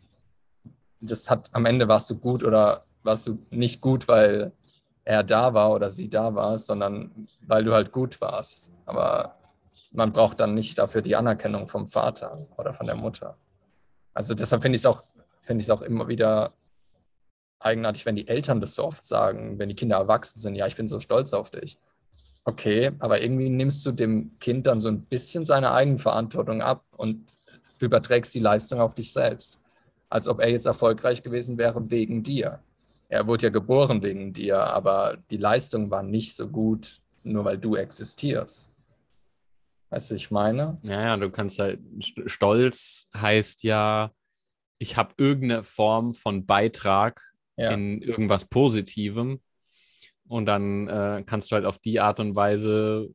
Das 1.00 1.30
hat 1.30 1.48
am 1.52 1.64
Ende 1.64 1.88
warst 1.88 2.10
du 2.10 2.18
gut 2.18 2.44
oder 2.44 2.84
warst 3.02 3.26
du 3.26 3.38
nicht 3.50 3.80
gut, 3.80 4.08
weil 4.08 4.52
er 5.04 5.22
da 5.24 5.54
war 5.54 5.72
oder 5.72 5.90
sie 5.90 6.10
da 6.10 6.34
war, 6.34 6.58
sondern 6.58 7.28
weil 7.46 7.64
du 7.64 7.72
halt 7.72 7.92
gut 7.92 8.20
warst. 8.20 8.70
Aber 8.84 9.37
man 9.90 10.12
braucht 10.12 10.40
dann 10.40 10.54
nicht 10.54 10.78
dafür 10.78 11.02
die 11.02 11.16
Anerkennung 11.16 11.68
vom 11.68 11.88
Vater 11.88 12.46
oder 12.56 12.72
von 12.72 12.86
der 12.86 12.96
Mutter. 12.96 13.36
Also 14.14 14.34
deshalb 14.34 14.62
finde 14.62 14.76
ich 14.76 14.82
es 14.82 14.86
auch, 14.86 15.04
finde 15.40 15.62
ich 15.62 15.66
es 15.66 15.70
auch 15.70 15.82
immer 15.82 16.08
wieder 16.08 16.52
eigenartig, 17.60 18.06
wenn 18.06 18.16
die 18.16 18.28
Eltern 18.28 18.60
das 18.60 18.74
so 18.74 18.84
oft 18.84 19.04
sagen, 19.04 19.58
wenn 19.58 19.68
die 19.68 19.74
Kinder 19.74 19.96
erwachsen 19.96 20.38
sind, 20.38 20.54
ja, 20.54 20.66
ich 20.66 20.76
bin 20.76 20.88
so 20.88 21.00
stolz 21.00 21.32
auf 21.32 21.50
dich. 21.50 21.78
Okay, 22.44 22.92
aber 23.00 23.20
irgendwie 23.20 23.50
nimmst 23.50 23.84
du 23.84 23.92
dem 23.92 24.38
Kind 24.38 24.66
dann 24.66 24.80
so 24.80 24.88
ein 24.88 25.02
bisschen 25.02 25.44
seine 25.44 25.72
Eigenverantwortung 25.72 26.62
ab 26.62 26.84
und 26.96 27.26
überträgst 27.80 28.34
die 28.34 28.40
Leistung 28.40 28.80
auf 28.80 28.94
dich 28.94 29.12
selbst. 29.12 29.58
Als 30.08 30.28
ob 30.28 30.40
er 30.40 30.50
jetzt 30.50 30.66
erfolgreich 30.66 31.22
gewesen 31.22 31.58
wäre 31.58 31.90
wegen 31.90 32.22
dir. 32.22 32.60
Er 33.10 33.26
wurde 33.26 33.46
ja 33.46 33.50
geboren 33.50 34.02
wegen 34.02 34.32
dir, 34.32 34.60
aber 34.64 35.18
die 35.30 35.36
Leistung 35.36 35.90
war 35.90 36.02
nicht 36.02 36.34
so 36.34 36.48
gut, 36.48 37.00
nur 37.24 37.44
weil 37.44 37.58
du 37.58 37.76
existierst. 37.76 38.70
Weißt 39.90 40.10
du, 40.10 40.14
ich 40.14 40.30
meine? 40.30 40.78
Ja, 40.82 41.00
ja, 41.02 41.16
du 41.16 41.30
kannst 41.30 41.58
halt, 41.58 41.80
Stolz 42.26 43.08
heißt 43.14 43.62
ja, 43.62 44.12
ich 44.78 44.96
habe 44.96 45.14
irgendeine 45.16 45.64
Form 45.64 46.12
von 46.12 46.46
Beitrag 46.46 47.22
ja. 47.56 47.70
in 47.70 48.02
irgendwas 48.02 48.44
Positivem. 48.44 49.40
Und 50.28 50.46
dann 50.46 50.88
äh, 50.88 51.24
kannst 51.24 51.50
du 51.50 51.56
halt 51.56 51.64
auf 51.64 51.78
die 51.78 52.00
Art 52.00 52.20
und 52.20 52.36
Weise, 52.36 53.08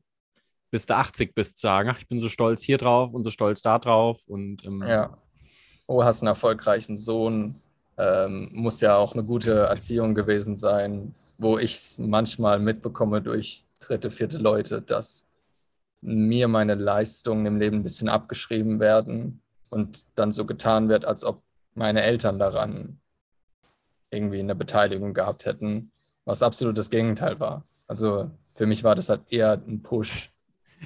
bis 0.70 0.86
du 0.86 0.96
80 0.96 1.34
bist, 1.34 1.60
sagen, 1.60 1.88
ach, 1.88 1.98
ich 1.98 2.08
bin 2.08 2.18
so 2.18 2.28
stolz 2.28 2.62
hier 2.62 2.78
drauf 2.78 3.12
und 3.14 3.22
so 3.22 3.30
stolz 3.30 3.62
da 3.62 3.78
drauf. 3.78 4.24
Und, 4.26 4.64
ähm, 4.64 4.82
ja. 4.86 5.16
Oh, 5.86 6.02
hast 6.02 6.22
einen 6.22 6.28
erfolgreichen 6.28 6.96
Sohn. 6.96 7.60
Ähm, 7.96 8.50
muss 8.52 8.80
ja 8.80 8.96
auch 8.96 9.12
eine 9.12 9.22
gute 9.22 9.52
Erziehung 9.52 10.16
gewesen 10.16 10.58
sein, 10.58 11.14
wo 11.38 11.58
ich 11.58 11.94
manchmal 11.98 12.58
mitbekomme 12.58 13.22
durch 13.22 13.64
dritte, 13.78 14.10
vierte 14.10 14.38
Leute, 14.38 14.82
dass 14.82 15.26
mir 16.04 16.48
meine 16.48 16.74
Leistungen 16.74 17.46
im 17.46 17.58
Leben 17.58 17.78
ein 17.78 17.82
bisschen 17.82 18.08
abgeschrieben 18.08 18.78
werden 18.78 19.40
und 19.70 20.04
dann 20.14 20.32
so 20.32 20.44
getan 20.44 20.88
wird, 20.88 21.04
als 21.04 21.24
ob 21.24 21.42
meine 21.74 22.02
Eltern 22.02 22.38
daran 22.38 23.00
irgendwie 24.10 24.38
eine 24.38 24.54
Beteiligung 24.54 25.14
gehabt 25.14 25.46
hätten, 25.46 25.90
was 26.24 26.42
absolut 26.42 26.76
das 26.76 26.90
Gegenteil 26.90 27.40
war. 27.40 27.64
Also 27.88 28.30
für 28.54 28.66
mich 28.66 28.84
war 28.84 28.94
das 28.94 29.08
halt 29.08 29.22
eher 29.30 29.60
ein 29.66 29.82
Push. 29.82 30.30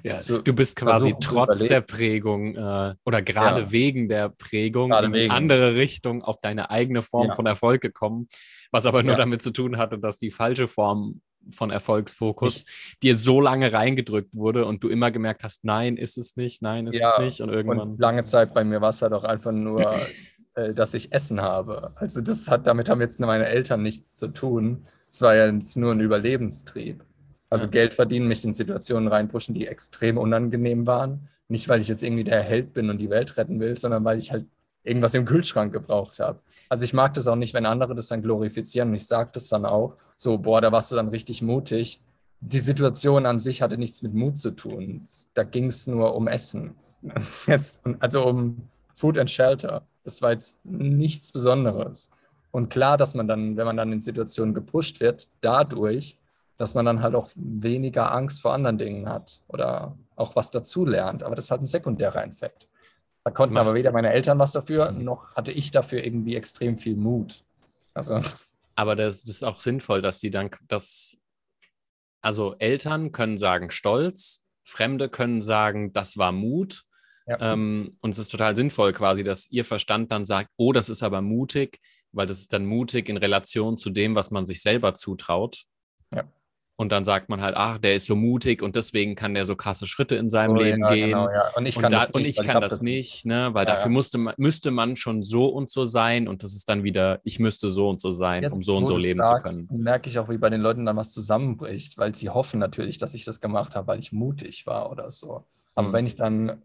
Ja, 0.05 0.19
zu, 0.19 0.41
du 0.41 0.55
bist 0.55 0.77
quasi 0.77 1.15
trotz 1.21 1.67
der 1.67 1.81
Prägung 1.81 2.55
äh, 2.55 2.95
oder 3.05 3.21
gerade 3.21 3.63
ja. 3.63 3.73
wegen 3.73 4.09
der 4.09 4.29
Prägung 4.29 4.91
gerade 4.91 5.09
in 5.09 5.13
die 5.13 5.31
andere 5.31 5.75
Richtung 5.75 6.23
auf 6.23 6.41
deine 6.41 6.71
eigene 6.71 7.03
Form 7.03 7.29
ja. 7.29 7.35
von 7.35 7.47
Erfolg 7.47 7.83
gekommen, 7.83 8.29
was 8.71 8.87
aber 8.87 9.03
nur 9.03 9.17
damit 9.17 9.43
zu 9.43 9.51
tun 9.51 9.77
hatte, 9.77 9.99
dass 9.99 10.19
die 10.19 10.31
falsche 10.31 10.69
Form 10.69 11.21
von 11.51 11.71
Erfolgsfokus 11.71 12.65
dir 13.03 13.17
so 13.17 13.41
lange 13.41 13.73
reingedrückt 13.73 14.35
wurde 14.35 14.67
und 14.67 14.83
du 14.85 14.89
immer 14.89 15.11
gemerkt 15.11 15.45
hast, 15.45 15.65
nein, 15.65 15.97
ist 15.97 16.19
es 16.19 16.37
nicht, 16.37 16.63
nein, 16.63 16.87
ist 16.87 17.01
es 17.01 17.19
nicht 17.19 17.41
und 17.41 17.51
irgendwann. 17.51 17.81
Und 17.81 18.01
lange 18.01 18.25
Zeit 18.25 18.55
bei 18.55 18.65
mir 18.65 18.81
war 18.81 18.91
es 18.91 19.03
halt 19.03 19.13
auch 19.13 19.25
einfach 19.25 19.53
nur 19.53 19.97
äh, 20.59 20.75
dass 20.75 20.93
ich 20.95 21.13
Essen 21.13 21.41
habe. 21.41 21.93
Also 21.95 22.21
das 22.21 22.49
hat, 22.49 22.67
damit 22.67 22.89
haben 22.89 23.01
jetzt 23.01 23.21
meine 23.21 23.47
Eltern 23.47 23.83
nichts 23.83 24.17
zu 24.17 24.27
tun. 24.27 24.87
Es 25.11 25.23
war 25.23 25.37
ja 25.37 25.47
jetzt 25.47 25.77
nur 25.77 25.93
ein 25.93 26.01
Überlebenstrieb. 26.01 27.05
Also 27.49 27.67
ja. 27.67 27.71
Geld 27.71 27.95
verdienen, 27.95 28.27
mich 28.27 28.45
in 28.45 28.55
Situationen 28.55 29.09
reinpushen, 29.09 29.55
die 29.55 29.69
extrem 29.69 30.19
unangenehm 30.19 30.87
waren. 30.87 31.29
Nicht, 31.47 31.69
weil 31.69 31.81
ich 31.81 31.87
jetzt 31.87 32.03
irgendwie 32.03 32.25
der 32.25 32.43
Held 32.43 32.73
bin 32.73 32.91
und 32.91 32.99
die 32.99 33.09
Welt 33.09 33.37
retten 33.37 33.61
will, 33.61 33.77
sondern 33.77 34.05
weil 34.05 34.19
ich 34.19 34.33
halt 34.33 34.47
irgendwas 34.89 35.15
im 35.15 35.25
Kühlschrank 35.25 35.73
gebraucht 35.73 36.19
habe. 36.19 36.41
Also 36.69 36.85
ich 36.85 36.93
mag 36.93 37.15
das 37.15 37.29
auch 37.29 37.37
nicht, 37.37 37.55
wenn 37.55 37.67
andere 37.67 37.95
das 37.95 38.09
dann 38.09 38.23
glorifizieren 38.23 38.89
und 38.89 38.95
ich 38.95 39.07
sage 39.07 39.31
das 39.33 39.49
dann 39.49 39.65
auch, 39.65 39.97
so, 40.17 40.39
boah, 40.39 40.61
da 40.61 40.73
warst 40.73 40.91
du 40.91 40.97
dann 40.97 41.09
richtig 41.09 41.43
mutig. 41.43 42.01
Die 42.41 42.61
Situation 42.61 43.27
an 43.27 43.41
sich 43.41 43.63
hatte 43.63 43.79
nichts 43.79 44.03
mit 44.03 44.15
Mut 44.15 44.39
zu 44.39 44.53
tun. 44.53 45.05
Da 45.35 45.45
ging 45.45 45.67
es 45.67 45.87
nur 45.87 46.15
um 46.15 46.29
Essen. 46.29 46.75
Jetzt, 47.47 47.81
also 48.01 48.27
um 48.27 48.69
Food 48.95 49.19
and 49.19 49.31
Shelter. 49.31 49.83
Das 50.03 50.23
war 50.23 50.33
jetzt 50.33 50.65
nichts 50.65 51.31
Besonderes. 51.31 52.09
Und 52.51 52.71
klar, 52.71 52.97
dass 52.97 53.15
man 53.15 53.29
dann, 53.29 53.57
wenn 53.57 53.67
man 53.67 53.77
dann 53.77 53.93
in 53.93 54.01
Situationen 54.01 54.55
gepusht 54.55 55.01
wird, 55.01 55.29
dadurch, 55.43 56.19
dass 56.57 56.75
man 56.75 56.87
dann 56.87 57.03
halt 57.03 57.15
auch 57.15 57.31
weniger 57.37 58.13
Angst 58.13 58.41
vor 58.41 58.55
anderen 58.55 58.79
Dingen 58.79 59.09
hat 59.09 59.43
oder 59.49 59.97
auch 60.17 60.35
was 60.35 60.51
dazu 60.51 60.85
lernt. 60.85 61.23
Aber 61.23 61.37
das 61.37 61.45
ist 61.45 61.51
halt 61.51 61.63
ein 61.63 61.67
sekundärer 61.67 62.27
Effekt. 62.27 62.67
Da 63.29 63.35
konnten 63.35 63.55
Mach. 63.55 63.63
aber 63.63 63.75
weder 63.75 63.93
meine 63.93 64.11
Eltern 64.11 64.39
was 64.39 64.53
dafür, 64.53 64.91
noch 64.91 65.35
hatte 65.35 65.53
ich 65.53 65.71
dafür 65.71 66.03
irgendwie 66.03 66.35
extrem 66.35 66.79
viel 66.79 66.97
Mut. 66.97 67.45
Also. 67.93 68.21
Aber 68.75 68.95
das, 68.95 69.23
das 69.23 69.37
ist 69.37 69.45
auch 69.45 69.59
sinnvoll, 69.59 70.03
dass 70.03 70.21
die 70.21 70.31
dann 70.31 70.51
das, 70.69 71.19
also 72.23 72.55
Eltern 72.61 73.11
können 73.11 73.37
sagen 73.37 73.73
Stolz, 73.73 74.45
Fremde 74.65 75.09
können 75.09 75.43
sagen, 75.43 75.93
das 75.93 76.17
war 76.17 76.31
Mut 76.31 76.87
ja. 77.29 77.53
Ähm, 77.53 77.91
und 78.01 78.11
es 78.11 78.19
ist 78.19 78.31
total 78.31 78.57
sinnvoll 78.57 78.95
quasi, 78.95 79.23
dass 79.23 79.51
ihr 79.51 79.67
Verstand 79.67 80.11
dann 80.11 80.25
sagt, 80.25 80.51
oh, 80.57 80.73
das 80.73 80.89
ist 80.89 81.03
aber 81.03 81.21
mutig, 81.21 81.79
weil 82.11 82.27
das 82.27 82.39
ist 82.41 82.55
dann 82.55 82.65
mutig 82.65 83.11
in 83.11 83.19
Relation 83.19 83.77
zu 83.77 83.91
dem, 83.91 84.15
was 84.15 84.31
man 84.31 84.47
sich 84.47 84.63
selber 84.63 84.95
zutraut. 84.95 85.65
Ja. 86.11 86.25
Und 86.81 86.93
dann 86.93 87.05
sagt 87.05 87.29
man 87.29 87.43
halt, 87.43 87.57
ach, 87.57 87.79
der 87.79 87.97
ist 87.97 88.07
so 88.07 88.15
mutig 88.15 88.63
und 88.63 88.77
deswegen 88.77 89.17
kann 89.17 89.35
der 89.35 89.45
so 89.45 89.57
krasse 89.57 89.89
Schritte 89.89 90.15
in 90.15 90.31
seinem 90.31 90.57
oh, 90.57 90.61
Leben 90.61 90.83
ja, 90.83 90.95
gehen. 90.95 91.09
Genau, 91.11 91.29
ja. 91.29 91.49
Und 91.57 91.67
ich 91.67 91.75
kann 91.75 91.87
und 91.87 91.93
da, 91.93 91.99
das 91.99 92.09
nicht, 92.09 92.15
und 92.15 92.25
ich 92.25 92.37
kann 92.37 92.63
ich 92.63 92.69
das 92.69 92.81
nicht, 92.83 93.27
ne? 93.27 93.51
weil 93.53 93.67
ja, 93.67 93.75
dafür 93.75 93.91
musste 93.91 94.19
man, 94.19 94.35
müsste 94.37 94.71
man 94.71 94.95
schon 94.95 95.25
so 95.25 95.47
und 95.47 95.71
so 95.71 95.85
sein 95.85 96.29
und 96.29 96.45
das 96.45 96.55
ist 96.55 96.69
dann 96.69 96.85
wieder, 96.85 97.21
ich 97.25 97.41
müsste 97.41 97.69
so 97.69 97.89
und 97.89 98.01
so 98.01 98.13
sein, 98.13 98.45
Jetzt, 98.45 98.53
um 98.53 98.63
so 98.63 98.77
und 98.77 98.87
so 98.87 98.97
leben 98.97 99.19
sagst, 99.25 99.55
zu 99.55 99.67
können. 99.67 99.83
merke 99.83 100.09
ich 100.09 100.21
auch, 100.21 100.29
wie 100.29 100.39
bei 100.39 100.51
den 100.51 100.61
Leuten 100.61 100.87
dann 100.87 100.97
was 100.97 101.11
zusammenbricht, 101.11 101.99
weil 101.99 102.15
sie 102.15 102.31
hoffen 102.31 102.61
natürlich, 102.61 102.99
dass 102.99 103.13
ich 103.13 103.25
das 103.25 103.41
gemacht 103.41 103.75
habe, 103.75 103.89
weil 103.89 103.99
ich 103.99 104.13
mutig 104.13 104.65
war 104.67 104.93
oder 104.93 105.11
so. 105.11 105.47
Aber 105.75 105.89
mhm. 105.89 105.93
wenn 105.93 106.07
ich 106.07 106.15
dann 106.15 106.63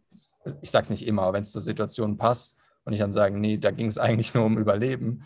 ich 0.61 0.71
sage 0.71 0.83
es 0.83 0.89
nicht 0.89 1.07
immer, 1.07 1.33
wenn 1.33 1.41
es 1.41 1.51
zur 1.51 1.61
Situation 1.61 2.17
passt 2.17 2.55
und 2.85 2.93
ich 2.93 2.99
dann 2.99 3.13
sage, 3.13 3.37
nee, 3.37 3.57
da 3.57 3.71
ging 3.71 3.87
es 3.87 3.97
eigentlich 3.97 4.33
nur 4.33 4.45
um 4.45 4.57
Überleben, 4.57 5.23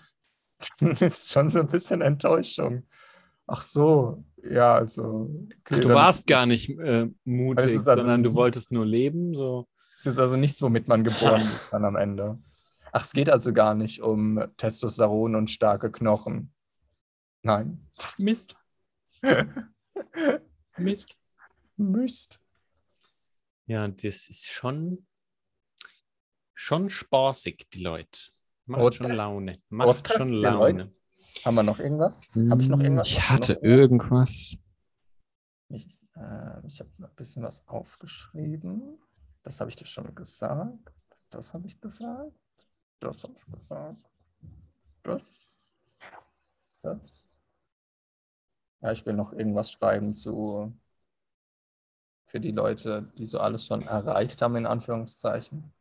dann 0.80 0.91
ist 0.91 1.31
schon 1.31 1.49
so 1.49 1.59
ein 1.59 1.68
bisschen 1.68 2.01
Enttäuschung. 2.01 2.84
Ach 3.47 3.61
so, 3.61 4.23
ja, 4.49 4.76
also. 4.76 5.30
Okay, 5.61 5.76
Ach, 5.76 5.80
du 5.80 5.90
warst 5.90 6.28
gar 6.28 6.45
nicht 6.45 6.69
äh, 6.69 7.10
mutig, 7.24 7.78
also, 7.78 7.94
sondern 7.95 8.24
du 8.24 8.34
wolltest 8.34 8.72
nur 8.72 8.86
leben. 8.86 9.34
So. 9.34 9.68
Es 9.95 10.06
ist 10.06 10.19
also 10.19 10.36
nichts, 10.36 10.61
womit 10.61 10.88
man 10.88 11.03
geboren 11.03 11.41
ist 11.41 11.69
dann 11.72 11.86
am 11.86 11.95
Ende. 11.95 12.40
Ach, 12.91 13.03
es 13.03 13.11
geht 13.11 13.30
also 13.30 13.53
gar 13.53 13.76
nicht 13.76 14.02
um 14.02 14.44
Testosteron 14.57 15.36
und 15.36 15.49
starke 15.49 15.91
Knochen. 15.91 16.53
Nein. 17.41 17.88
Mist. 18.18 18.56
Mist. 20.78 21.18
Mist. 21.76 22.40
Ja, 23.65 23.88
das 23.88 24.30
ist 24.30 24.45
schon, 24.45 25.06
schon 26.53 26.90
spaßig, 26.90 27.68
die 27.74 27.82
Leute. 27.82 28.19
Macht 28.65 28.82
Oder, 28.82 28.94
schon 28.94 29.11
Laune. 29.11 29.61
Macht 29.69 30.07
Oder, 30.07 30.18
schon 30.18 30.34
Laune. 30.34 30.94
Haben 31.45 31.55
wir 31.55 31.64
noch 31.64 31.80
irgendwas? 31.80 32.27
Habe 32.49 32.61
ich 32.61 32.69
noch 32.69 32.80
irgendwas? 32.80 33.07
Ich 33.07 33.30
hatte 33.30 33.53
irgendwas. 33.61 34.57
Ich, 35.69 35.97
äh, 36.15 36.65
ich 36.65 36.80
habe 36.80 36.89
ein 36.99 37.15
bisschen 37.15 37.43
was 37.43 37.68
aufgeschrieben. 37.68 38.97
Das 39.43 39.59
habe 39.59 39.69
ich 39.69 39.76
dir 39.76 39.85
schon 39.85 40.14
gesagt. 40.15 40.91
Das 41.30 41.53
habe 41.53 41.68
ich 41.68 41.80
gesagt. 41.80 42.31
Das 42.99 43.23
habe 43.23 43.34
ich 43.38 43.45
gesagt. 43.45 44.03
Das. 45.03 45.22
Das. 46.81 47.23
Ja, 48.81 48.91
ich 48.91 49.05
will 49.05 49.14
noch 49.14 49.34
irgendwas 49.34 49.72
schreiben 49.72 50.14
zu 50.14 50.73
für 52.27 52.39
die 52.39 52.51
Leute, 52.51 53.09
die 53.18 53.26
so 53.26 53.39
alles 53.39 53.65
schon 53.65 53.84
erreicht 53.84 54.41
haben, 54.41 54.57
in 54.57 54.65
Anführungszeichen, 54.65 55.72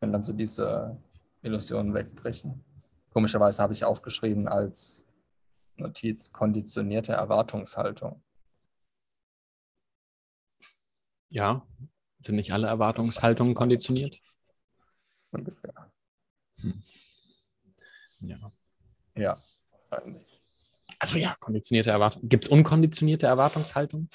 wenn 0.00 0.12
dann 0.12 0.22
so 0.22 0.32
diese 0.32 0.96
Illusionen 1.42 1.94
wegbrechen. 1.94 2.64
Komischerweise 3.16 3.62
habe 3.62 3.72
ich 3.72 3.82
aufgeschrieben 3.82 4.46
als 4.46 5.02
Notiz 5.76 6.32
konditionierte 6.32 7.12
Erwartungshaltung. 7.12 8.22
Ja, 11.30 11.66
sind 12.20 12.36
nicht 12.36 12.52
alle 12.52 12.66
Erwartungshaltungen 12.66 13.54
konditioniert? 13.54 14.20
Ungefähr. 15.30 15.90
Hm. 16.60 16.82
Ja. 18.20 18.52
Ja, 19.14 19.42
eigentlich. 19.88 20.38
Also 20.98 21.16
ja, 21.16 21.36
konditionierte 21.40 21.92
Erwartung. 21.92 22.28
Gibt 22.28 22.44
es 22.44 22.52
unkonditionierte 22.52 23.26
Erwartungshaltung? 23.28 24.10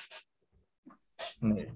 Nee. 1.40 1.74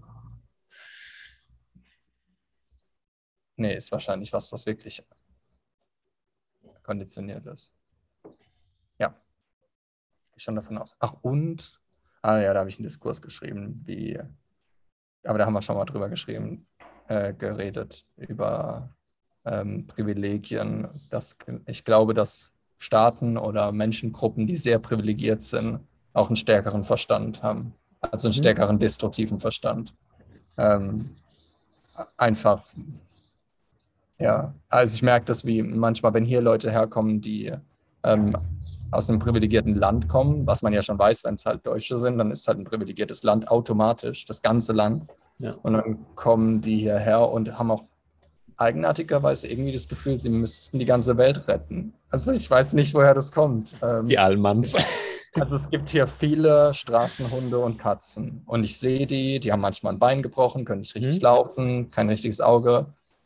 Nee, 3.56 3.76
ist 3.76 3.92
wahrscheinlich 3.92 4.32
was, 4.32 4.52
was 4.52 4.68
wirklich 4.68 5.04
konditioniert 6.86 7.46
ist. 7.46 7.72
Ja. 9.00 9.14
Ich 10.36 10.44
schon 10.44 10.56
davon 10.56 10.78
aus. 10.78 10.96
Ach, 11.00 11.14
und, 11.22 11.80
ah 12.22 12.38
ja, 12.38 12.54
da 12.54 12.60
habe 12.60 12.70
ich 12.70 12.78
einen 12.78 12.88
Diskurs 12.88 13.22
geschrieben, 13.22 13.82
wie, 13.86 14.20
aber 15.24 15.38
da 15.38 15.46
haben 15.46 15.54
wir 15.54 15.62
schon 15.62 15.76
mal 15.76 15.86
drüber 15.86 16.10
geschrieben, 16.10 16.68
äh, 17.08 17.34
geredet, 17.34 18.06
über 18.18 18.90
ähm, 19.46 19.88
Privilegien. 19.88 20.88
Dass, 21.10 21.38
ich 21.66 21.84
glaube, 21.84 22.14
dass 22.14 22.52
Staaten 22.78 23.38
oder 23.38 23.72
Menschengruppen, 23.72 24.48
die 24.48 24.58
sehr 24.58 24.80
privilegiert 24.80 25.42
sind, 25.42 25.80
auch 26.14 26.28
einen 26.28 26.36
stärkeren 26.36 26.84
Verstand 26.84 27.44
haben 27.44 27.74
also 28.12 28.28
einen 28.28 28.36
mhm. 28.36 28.40
stärkeren 28.40 28.80
destruktiven 28.80 29.40
Verstand. 29.40 29.94
Ähm, 30.58 31.12
einfach, 32.18 32.68
Ja, 34.20 34.54
also 34.70 34.96
ich 34.96 35.02
merke 35.02 35.26
das 35.26 35.46
wie 35.46 35.62
manchmal, 35.62 36.14
wenn 36.14 36.26
hier 36.26 36.42
Leute 36.42 36.72
herkommen, 36.72 37.20
die 37.22 37.52
ähm, 38.04 38.36
aus 38.92 39.10
einem 39.10 39.20
privilegierten 39.20 39.76
Land 39.76 40.08
kommen, 40.08 40.48
was 40.48 40.62
man 40.62 40.72
ja 40.74 40.82
schon 40.82 40.98
weiß, 40.98 41.24
wenn 41.26 41.36
es 41.36 41.46
halt 41.46 41.66
Deutsche 41.66 41.98
sind, 41.98 42.18
dann 42.18 42.32
ist 42.32 42.42
es 42.42 42.48
halt 42.48 42.60
ein 42.60 42.64
privilegiertes 42.64 43.24
Land 43.24 43.50
automatisch, 43.50 44.26
das 44.26 44.42
ganze 44.42 44.72
Land. 44.74 45.04
Ja. 45.40 45.52
Und 45.64 45.74
dann 45.74 46.06
kommen 46.16 46.62
die 46.62 46.78
hierher 46.78 47.30
und 47.30 47.60
haben 47.60 47.72
auch 47.72 47.84
eigenartigerweise 48.58 49.48
irgendwie 49.50 49.74
das 49.74 49.88
Gefühl, 49.90 50.18
sie 50.20 50.30
müssten 50.30 50.80
die 50.80 50.86
ganze 50.86 51.18
Welt 51.18 51.48
retten. 51.48 51.94
Also 52.10 52.32
ich 52.32 52.50
weiß 52.50 52.74
nicht, 52.74 52.94
woher 52.94 53.14
das 53.14 53.32
kommt. 53.34 53.76
Ähm, 53.84 54.08
Die 54.08 54.18
Allmanns. 54.18 54.76
also 55.40 55.56
es 55.56 55.70
gibt 55.70 55.90
hier 55.90 56.08
viele 56.08 56.74
Straßenhunde 56.74 57.60
und 57.60 57.78
Katzen. 57.78 58.44
Und 58.46 58.64
ich 58.64 58.78
sehe 58.80 59.06
die, 59.08 59.42
die 59.42 59.52
haben 59.52 59.60
manchmal 59.60 59.94
ein 59.94 60.00
Bein 60.00 60.24
gebrochen, 60.24 60.64
können 60.64 60.80
nicht 60.82 60.96
richtig 60.96 61.16
Mhm. 61.18 61.22
laufen, 61.22 61.92
kein 61.92 62.08
richtiges 62.08 62.40
Auge. 62.40 62.86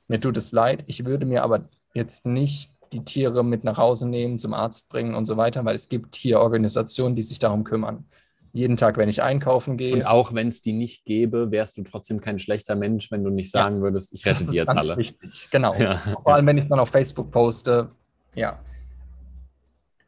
Mir 0.10 0.20
tut 0.20 0.36
es 0.36 0.52
leid. 0.52 0.84
Ich 0.88 1.06
würde 1.06 1.26
mir 1.26 1.44
aber 1.44 1.70
jetzt 1.94 2.26
nicht 2.26 2.72
die 2.92 3.06
Tiere 3.06 3.46
mit 3.46 3.64
nach 3.64 3.78
Hause 3.78 4.08
nehmen, 4.10 4.40
zum 4.40 4.54
Arzt 4.54 4.90
bringen 4.90 5.16
und 5.16 5.26
so 5.26 5.38
weiter, 5.38 5.64
weil 5.64 5.76
es 5.76 5.88
gibt 5.88 6.16
hier 6.16 6.40
Organisationen, 6.42 7.16
die 7.16 7.24
sich 7.24 7.40
darum 7.40 7.64
kümmern. 7.64 8.06
Jeden 8.52 8.78
Tag, 8.78 8.98
wenn 8.98 9.10
ich 9.10 9.22
einkaufen 9.22 9.78
gehe. 9.78 9.94
Und 9.94 10.04
auch 10.08 10.34
wenn 10.34 10.48
es 10.48 10.62
die 10.62 10.74
nicht 10.74 11.06
gäbe, 11.06 11.52
wärst 11.52 11.78
du 11.78 11.84
trotzdem 11.84 12.20
kein 12.20 12.40
schlechter 12.40 12.76
Mensch, 12.76 13.12
wenn 13.12 13.24
du 13.24 13.30
nicht 13.30 13.54
Ja. 13.54 13.62
sagen 13.64 13.82
würdest, 13.82 14.12
ich 14.12 14.26
rette 14.26 14.40
das 14.44 14.50
die 14.52 14.58
ist 14.58 14.66
jetzt 14.66 14.74
ganz 14.76 14.90
alle. 14.90 14.98
Wichtig. 14.98 15.48
Genau. 15.52 15.74
Ja. 15.76 15.98
Vor 16.24 16.34
allem, 16.34 16.48
wenn 16.48 16.58
ich 16.58 16.64
es 16.64 16.70
dann 16.70 16.80
auf 16.80 16.90
Facebook 16.90 17.30
poste. 17.30 17.92
Ja. 18.34 18.58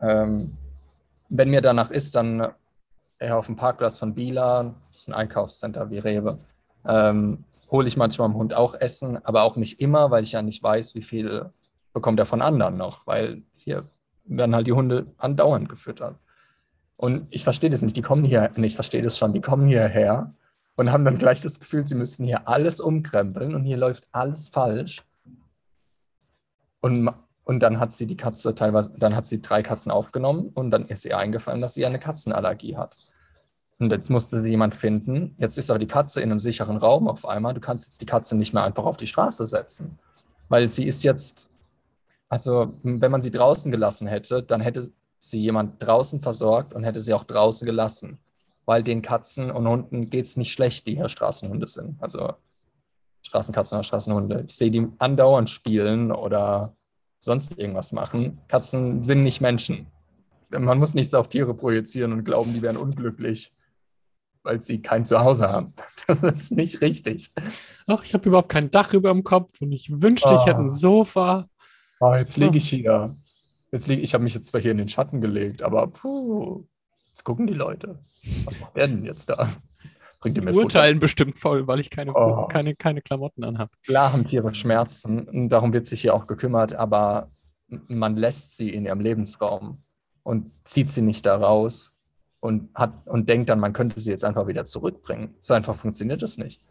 Ähm, 0.01 0.51
wenn 1.29 1.49
mir 1.51 1.61
danach 1.61 1.91
ist, 1.91 2.15
dann 2.15 2.47
äh, 3.19 3.29
auf 3.29 3.45
dem 3.45 3.55
Parkplatz 3.55 3.99
von 3.99 4.15
Bila, 4.15 4.73
das 4.89 5.01
ist 5.01 5.07
ein 5.09 5.13
Einkaufscenter 5.13 5.91
wie 5.91 5.99
Rewe, 5.99 6.39
ähm, 6.87 7.43
hole 7.71 7.87
ich 7.87 7.97
manchmal 7.97 8.27
dem 8.27 8.35
Hund 8.35 8.53
auch 8.53 8.75
Essen, 8.75 9.17
aber 9.25 9.43
auch 9.43 9.55
nicht 9.55 9.79
immer, 9.79 10.11
weil 10.11 10.23
ich 10.23 10.33
ja 10.33 10.41
nicht 10.41 10.61
weiß, 10.61 10.93
wie 10.93 11.01
viel 11.01 11.51
bekommt 11.93 12.19
er 12.19 12.25
von 12.25 12.41
anderen 12.41 12.77
noch, 12.77 13.07
weil 13.07 13.43
hier 13.55 13.83
werden 14.25 14.53
halt 14.53 14.67
die 14.67 14.73
Hunde 14.73 15.07
andauernd 15.17 15.69
gefüttert. 15.69 16.17
Und 16.97 17.27
ich 17.31 17.43
verstehe 17.43 17.69
das 17.69 17.81
nicht, 17.81 17.97
die 17.97 18.01
kommen 18.01 18.23
hier, 18.23 18.51
ich 18.55 18.75
verstehe 18.75 19.01
das 19.01 19.17
schon, 19.17 19.33
die 19.33 19.41
kommen 19.41 19.67
hierher 19.67 20.35
und 20.75 20.91
haben 20.91 21.05
dann 21.05 21.17
gleich 21.17 21.41
das 21.41 21.59
Gefühl, 21.59 21.87
sie 21.87 21.95
müssen 21.95 22.25
hier 22.25 22.47
alles 22.47 22.79
umkrempeln 22.79 23.55
und 23.55 23.63
hier 23.63 23.77
läuft 23.77 24.07
alles 24.11 24.49
falsch. 24.49 25.03
Und, 26.81 27.09
und 27.43 27.59
dann 27.61 27.79
hat 27.79 27.93
sie 27.93 28.05
die 28.05 28.17
Katze 28.17 28.53
teilweise, 28.53 28.93
dann 28.97 29.15
hat 29.15 29.27
sie 29.27 29.41
drei 29.41 29.63
Katzen 29.63 29.91
aufgenommen 29.91 30.49
und 30.53 30.71
dann 30.71 30.87
ist 30.87 31.05
ihr 31.05 31.17
eingefallen, 31.17 31.61
dass 31.61 31.73
sie 31.73 31.85
eine 31.85 31.99
Katzenallergie 31.99 32.77
hat. 32.77 33.10
Und 33.81 33.91
jetzt 33.91 34.11
musste 34.11 34.43
sie 34.43 34.49
jemand 34.49 34.75
finden. 34.75 35.35
Jetzt 35.39 35.57
ist 35.57 35.71
aber 35.71 35.79
die 35.79 35.87
Katze 35.87 36.21
in 36.21 36.29
einem 36.29 36.39
sicheren 36.39 36.77
Raum 36.77 37.07
auf 37.07 37.27
einmal. 37.27 37.55
Du 37.55 37.59
kannst 37.59 37.87
jetzt 37.87 37.99
die 37.99 38.05
Katze 38.05 38.37
nicht 38.37 38.53
mehr 38.53 38.63
einfach 38.63 38.85
auf 38.85 38.95
die 38.95 39.07
Straße 39.07 39.47
setzen. 39.47 39.97
Weil 40.49 40.69
sie 40.69 40.85
ist 40.85 41.03
jetzt, 41.03 41.49
also 42.29 42.73
wenn 42.83 43.09
man 43.09 43.23
sie 43.23 43.31
draußen 43.31 43.71
gelassen 43.71 44.05
hätte, 44.05 44.43
dann 44.43 44.61
hätte 44.61 44.87
sie 45.17 45.39
jemand 45.39 45.81
draußen 45.81 46.21
versorgt 46.21 46.75
und 46.75 46.83
hätte 46.83 47.01
sie 47.01 47.15
auch 47.15 47.23
draußen 47.23 47.65
gelassen. 47.65 48.19
Weil 48.65 48.83
den 48.83 49.01
Katzen 49.01 49.49
und 49.49 49.67
Hunden 49.67 50.05
geht 50.05 50.25
es 50.25 50.37
nicht 50.37 50.51
schlecht, 50.51 50.85
die 50.85 50.97
hier 50.97 51.09
Straßenhunde 51.09 51.67
sind. 51.67 51.97
Also 52.03 52.35
Straßenkatzen 53.23 53.79
oder 53.79 53.83
Straßenhunde. 53.83 54.45
Ich 54.47 54.55
sehe 54.55 54.69
die 54.69 54.87
andauernd 54.99 55.49
spielen 55.49 56.11
oder 56.11 56.75
sonst 57.19 57.57
irgendwas 57.57 57.93
machen. 57.93 58.41
Katzen 58.47 59.03
sind 59.03 59.23
nicht 59.23 59.41
Menschen. 59.41 59.87
Man 60.51 60.77
muss 60.77 60.93
nichts 60.93 61.15
auf 61.15 61.29
Tiere 61.29 61.55
projizieren 61.55 62.13
und 62.13 62.25
glauben, 62.25 62.53
die 62.53 62.61
wären 62.61 62.77
unglücklich, 62.77 63.51
weil 64.43 64.61
sie 64.63 64.81
kein 64.81 65.05
Zuhause 65.05 65.49
haben. 65.49 65.73
Das 66.07 66.23
ist 66.23 66.51
nicht 66.51 66.81
richtig. 66.81 67.31
Ach, 67.87 68.03
ich 68.03 68.13
habe 68.13 68.27
überhaupt 68.27 68.49
kein 68.49 68.69
Dach 68.71 68.93
über 68.93 69.11
dem 69.13 69.23
Kopf 69.23 69.61
und 69.61 69.71
ich 69.71 70.01
wünschte, 70.01 70.33
ich 70.33 70.45
hätte 70.45 70.59
ein 70.59 70.67
Ah. 70.67 70.71
Sofa. 70.71 71.47
Oh, 71.99 72.13
jetzt 72.15 72.35
liege 72.37 72.57
ich 72.57 72.67
hier. 72.67 73.15
Jetzt 73.71 73.87
liege 73.87 74.01
ich, 74.01 74.13
habe 74.13 74.23
mich 74.23 74.33
jetzt 74.33 74.47
zwar 74.47 74.59
hier 74.59 74.71
in 74.71 74.77
den 74.77 74.89
Schatten 74.89 75.21
gelegt, 75.21 75.61
aber 75.61 75.87
puh, 75.87 76.65
jetzt 77.09 77.23
gucken 77.23 77.47
die 77.47 77.53
Leute. 77.53 77.99
Was 78.45 78.59
macht 78.59 78.75
der 78.75 78.87
denn 78.87 79.05
jetzt 79.05 79.29
da? 79.29 79.49
Bringt 80.19 80.35
ihr 80.37 80.43
mir 80.43 80.51
Futter? 80.53 80.65
Urteilen 80.65 80.99
bestimmt 80.99 81.39
voll, 81.39 81.67
weil 81.67 81.79
ich 81.79 81.89
keine, 81.89 82.11
Oh. 82.13 82.47
keine, 82.47 82.75
keine 82.75 83.01
Klamotten 83.01 83.43
anhabe. 83.45 83.71
Klar 83.85 84.11
haben 84.11 84.27
Tiere 84.27 84.53
Schmerzen 84.53 85.27
und 85.29 85.49
darum 85.49 85.71
wird 85.71 85.85
sich 85.85 86.01
hier 86.01 86.13
auch 86.13 86.27
gekümmert, 86.27 86.73
aber 86.73 87.31
man 87.87 88.17
lässt 88.17 88.57
sie 88.57 88.69
in 88.69 88.83
ihrem 88.85 88.99
Lebensraum 88.99 89.81
und 90.23 90.51
zieht 90.67 90.89
sie 90.89 91.01
nicht 91.01 91.25
da 91.25 91.37
raus 91.37 91.95
und, 92.41 92.69
hat, 92.75 93.07
und 93.07 93.29
denkt 93.29 93.49
dann, 93.49 93.59
man 93.61 93.71
könnte 93.71 93.99
sie 93.99 94.11
jetzt 94.11 94.25
einfach 94.25 94.47
wieder 94.47 94.65
zurückbringen. 94.65 95.35
So 95.39 95.53
einfach 95.53 95.75
funktioniert 95.75 96.21
das 96.21 96.37
nicht. 96.37 96.61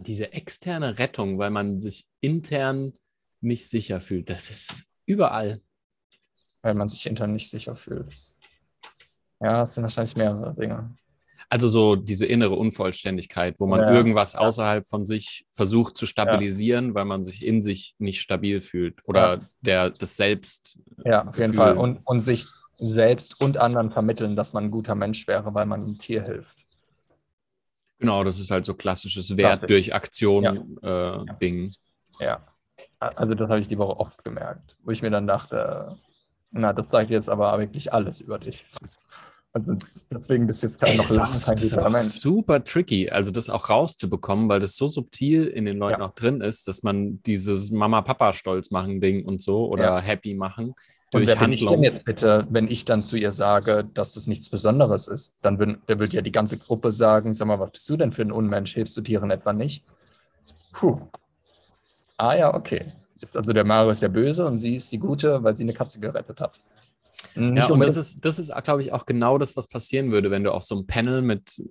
Diese 0.00 0.32
externe 0.32 0.98
Rettung, 0.98 1.38
weil 1.38 1.50
man 1.50 1.80
sich 1.80 2.06
intern 2.20 2.92
nicht 3.40 3.68
sicher 3.70 4.00
fühlt, 4.00 4.28
das 4.30 4.50
ist 4.50 4.74
überall. 5.06 5.60
weil 6.64 6.74
man 6.74 6.88
sich 6.88 7.06
intern 7.06 7.32
nicht 7.32 7.50
sicher 7.50 7.74
fühlt. 7.74 8.06
Ja, 9.40 9.62
es 9.62 9.74
sind 9.74 9.82
wahrscheinlich 9.82 10.14
mehrere 10.16 10.54
Dinge. 10.54 10.94
Also 11.48 11.66
so 11.66 11.96
diese 11.96 12.24
innere 12.24 12.54
Unvollständigkeit, 12.54 13.58
wo 13.58 13.66
man 13.66 13.80
Ja. 13.80 13.92
irgendwas 13.92 14.36
außerhalb 14.36 14.86
von 14.86 15.04
sich 15.04 15.44
versucht 15.50 15.96
zu 15.96 16.06
stabilisieren, 16.06 16.94
weil 16.94 17.04
man 17.04 17.24
sich 17.24 17.44
in 17.44 17.60
sich 17.60 17.96
nicht 17.98 18.20
stabil 18.20 18.60
fühlt 18.60 19.00
oder 19.06 19.34
Ja. 19.38 19.40
der 19.60 19.90
das 19.90 20.16
Selbst. 20.16 20.78
Ja, 21.04 21.26
auf 21.26 21.36
jeden 21.36 21.50
Gefühl. 21.52 21.66
Fall. 21.66 21.76
Und, 21.76 22.00
und 22.06 22.20
sich 22.20 22.46
selbst 22.78 23.40
und 23.40 23.56
anderen 23.58 23.90
vermitteln, 23.90 24.36
dass 24.36 24.52
man 24.52 24.64
ein 24.64 24.70
guter 24.70 24.94
Mensch 24.94 25.26
wäre, 25.26 25.54
weil 25.54 25.66
man 25.66 25.84
einem 25.84 25.98
Tier 25.98 26.22
hilft. 26.24 26.56
Genau, 27.98 28.24
das 28.24 28.40
ist 28.40 28.50
halt 28.50 28.64
so 28.64 28.74
klassisches 28.74 29.36
Wert 29.36 29.60
Klassisch. 29.60 29.66
durch 29.68 29.94
Aktion 29.94 30.78
äh, 30.82 31.18
Ding. 31.40 31.70
Ja. 32.18 32.44
Also 32.98 33.34
das 33.34 33.48
habe 33.48 33.60
ich 33.60 33.68
die 33.68 33.78
Woche 33.78 33.98
oft 34.00 34.24
gemerkt, 34.24 34.76
wo 34.82 34.90
ich 34.90 35.02
mir 35.02 35.10
dann 35.10 35.26
dachte, 35.26 35.96
na, 36.50 36.72
das 36.72 36.88
sagt 36.88 37.10
jetzt 37.10 37.28
aber 37.28 37.56
wirklich 37.58 37.92
alles 37.92 38.20
über 38.20 38.38
dich. 38.38 38.66
Also 39.52 39.76
deswegen 40.10 40.46
bist 40.46 40.62
du 40.62 40.66
jetzt 40.66 40.82
Ey, 40.82 40.96
noch 40.96 41.06
das 41.06 41.16
lange 41.16 41.38
kein 41.60 41.68
guter 41.68 41.90
Mensch. 41.90 42.14
super 42.14 42.64
tricky, 42.64 43.08
also 43.10 43.30
das 43.30 43.50
auch 43.50 43.68
rauszubekommen, 43.70 44.48
weil 44.48 44.60
das 44.60 44.76
so 44.76 44.88
subtil 44.88 45.46
in 45.46 45.66
den 45.66 45.76
Leuten 45.76 46.00
Ja. 46.00 46.08
auch 46.08 46.14
drin 46.14 46.40
ist, 46.40 46.66
dass 46.68 46.82
man 46.82 47.22
dieses 47.22 47.70
Mama-Papa-Stolz 47.70 48.70
machen 48.70 49.00
Ding 49.00 49.24
und 49.26 49.42
so 49.42 49.68
oder 49.68 49.84
Ja. 49.84 49.98
happy 50.00 50.34
machen 50.34 50.74
durch 51.12 51.26
wer 51.26 51.36
bin 51.36 51.52
ich 51.52 51.60
denn 51.60 51.68
Handlung. 51.68 51.84
jetzt 51.84 52.04
bitte, 52.04 52.46
wenn 52.50 52.68
ich 52.68 52.84
dann 52.84 53.02
zu 53.02 53.16
ihr 53.16 53.32
sage, 53.32 53.84
dass 53.94 54.14
das 54.14 54.26
nichts 54.26 54.50
Besonderes 54.50 55.08
ist? 55.08 55.36
Dann 55.42 55.58
würd, 55.58 55.78
der 55.88 55.98
würde 55.98 56.14
ja 56.14 56.22
die 56.22 56.32
ganze 56.32 56.58
Gruppe 56.58 56.90
sagen, 56.90 57.34
sag 57.34 57.48
mal, 57.48 57.60
was 57.60 57.70
bist 57.70 57.88
du 57.88 57.96
denn 57.96 58.12
für 58.12 58.22
ein 58.22 58.32
Unmensch? 58.32 58.74
Hilfst 58.74 58.96
du 58.96 59.02
Tieren 59.02 59.30
etwa 59.30 59.52
nicht? 59.52 59.84
Puh. 60.72 61.00
Ah 62.16 62.34
ja, 62.34 62.54
okay. 62.54 62.92
Jetzt 63.20 63.36
also 63.36 63.52
der 63.52 63.64
Mario 63.64 63.90
ist 63.90 64.02
der 64.02 64.08
Böse 64.08 64.46
und 64.46 64.58
sie 64.58 64.76
ist 64.76 64.90
die 64.90 64.98
Gute, 64.98 65.42
weil 65.44 65.56
sie 65.56 65.64
eine 65.64 65.72
Katze 65.72 66.00
gerettet 66.00 66.40
hat. 66.40 66.60
Nicht 67.34 67.58
Ja, 67.58 67.66
und 67.68 67.80
das 67.80 67.96
ist, 67.96 68.24
das 68.24 68.38
ist, 68.38 68.52
glaube 68.64 68.82
ich, 68.82 68.92
auch 68.92 69.06
genau 69.06 69.38
das, 69.38 69.56
was 69.56 69.68
passieren 69.68 70.10
würde, 70.12 70.30
wenn 70.30 70.44
du 70.44 70.52
auf 70.52 70.64
so 70.64 70.74
einem 70.76 70.86
Panel 70.86 71.22
mit 71.22 71.62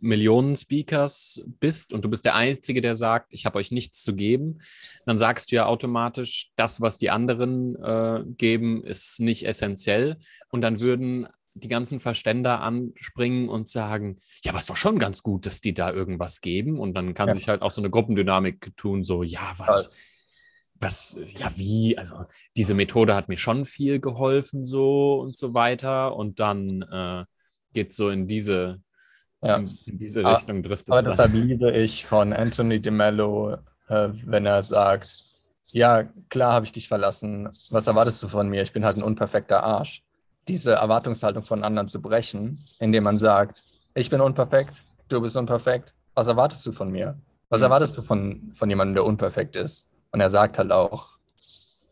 Millionen 0.00 0.56
Speakers 0.56 1.42
bist 1.60 1.92
und 1.92 2.04
du 2.04 2.08
bist 2.10 2.24
der 2.24 2.34
Einzige, 2.34 2.80
der 2.80 2.94
sagt, 2.94 3.28
ich 3.30 3.46
habe 3.46 3.58
euch 3.58 3.70
nichts 3.70 4.02
zu 4.02 4.14
geben. 4.14 4.58
Dann 5.06 5.18
sagst 5.18 5.50
du 5.50 5.56
ja 5.56 5.66
automatisch, 5.66 6.50
das, 6.56 6.80
was 6.80 6.98
die 6.98 7.10
anderen 7.10 7.76
äh, 7.76 8.24
geben, 8.36 8.84
ist 8.84 9.20
nicht 9.20 9.46
essentiell. 9.46 10.18
Und 10.48 10.62
dann 10.62 10.80
würden 10.80 11.26
die 11.54 11.68
ganzen 11.68 12.00
Verständer 12.00 12.60
anspringen 12.60 13.48
und 13.48 13.68
sagen, 13.68 14.18
ja, 14.44 14.50
aber 14.50 14.58
ist 14.58 14.68
doch 14.70 14.76
schon 14.76 14.98
ganz 14.98 15.22
gut, 15.22 15.46
dass 15.46 15.60
die 15.60 15.72
da 15.72 15.92
irgendwas 15.92 16.40
geben. 16.40 16.78
Und 16.80 16.94
dann 16.94 17.14
kann 17.14 17.28
Ja. 17.28 17.34
sich 17.34 17.48
halt 17.48 17.62
auch 17.62 17.70
so 17.70 17.80
eine 17.80 17.90
Gruppendynamik 17.90 18.76
tun, 18.76 19.04
so, 19.04 19.22
ja, 19.22 19.52
was, 19.58 19.90
was, 20.80 21.18
ja, 21.38 21.56
wie, 21.56 21.96
also 21.96 22.24
diese 22.56 22.74
Methode 22.74 23.14
hat 23.14 23.28
mir 23.28 23.36
schon 23.36 23.64
viel 23.64 24.00
geholfen, 24.00 24.64
so 24.64 25.20
und 25.20 25.36
so 25.36 25.54
weiter. 25.54 26.16
Und 26.16 26.40
dann 26.40 26.82
äh, 26.82 27.24
geht 27.72 27.92
so 27.92 28.10
in 28.10 28.26
diese, 28.26 28.80
ja. 29.42 29.56
in, 29.56 29.98
diese 29.98 30.24
Richtung 30.24 30.62
trifft 30.62 30.90
Aber 30.90 31.02
deshalb 31.02 31.32
liebe 31.32 31.70
ich 31.76 32.06
von 32.06 32.32
Anthony 32.32 32.80
DeMello, 32.80 33.56
äh, 33.88 34.08
wenn 34.24 34.46
er 34.46 34.62
sagt, 34.62 35.24
ja, 35.68 36.04
klar 36.28 36.52
habe 36.52 36.66
ich 36.66 36.72
dich 36.72 36.88
verlassen. 36.88 37.48
Was 37.70 37.86
erwartest 37.86 38.22
du 38.22 38.28
von 38.28 38.48
mir? 38.48 38.62
Ich 38.62 38.72
bin 38.72 38.84
halt 38.84 38.96
ein 38.96 39.02
unperfekter 39.02 39.62
Arsch. 39.62 40.02
Diese 40.46 40.72
Erwartungshaltung 40.72 41.42
von 41.44 41.64
anderen 41.64 41.88
zu 41.88 42.02
brechen, 42.02 42.62
indem 42.78 43.04
man 43.04 43.16
sagt, 43.16 43.62
ich 43.94 44.10
bin 44.10 44.20
unperfekt, 44.20 44.74
du 45.08 45.20
bist 45.20 45.36
unperfekt. 45.36 45.94
Was 46.14 46.26
erwartest 46.28 46.66
du 46.66 46.72
von 46.72 46.90
mir? 46.90 47.18
Was 47.48 47.60
Mhm. 47.60 47.64
erwartest 47.64 47.96
du 47.96 48.02
von, 48.02 48.52
von 48.54 48.68
jemandem, 48.68 48.94
der 48.96 49.04
unperfekt 49.04 49.56
ist? 49.56 49.93
Und 50.14 50.20
er 50.20 50.30
sagt 50.30 50.58
halt 50.58 50.70
auch, 50.70 51.18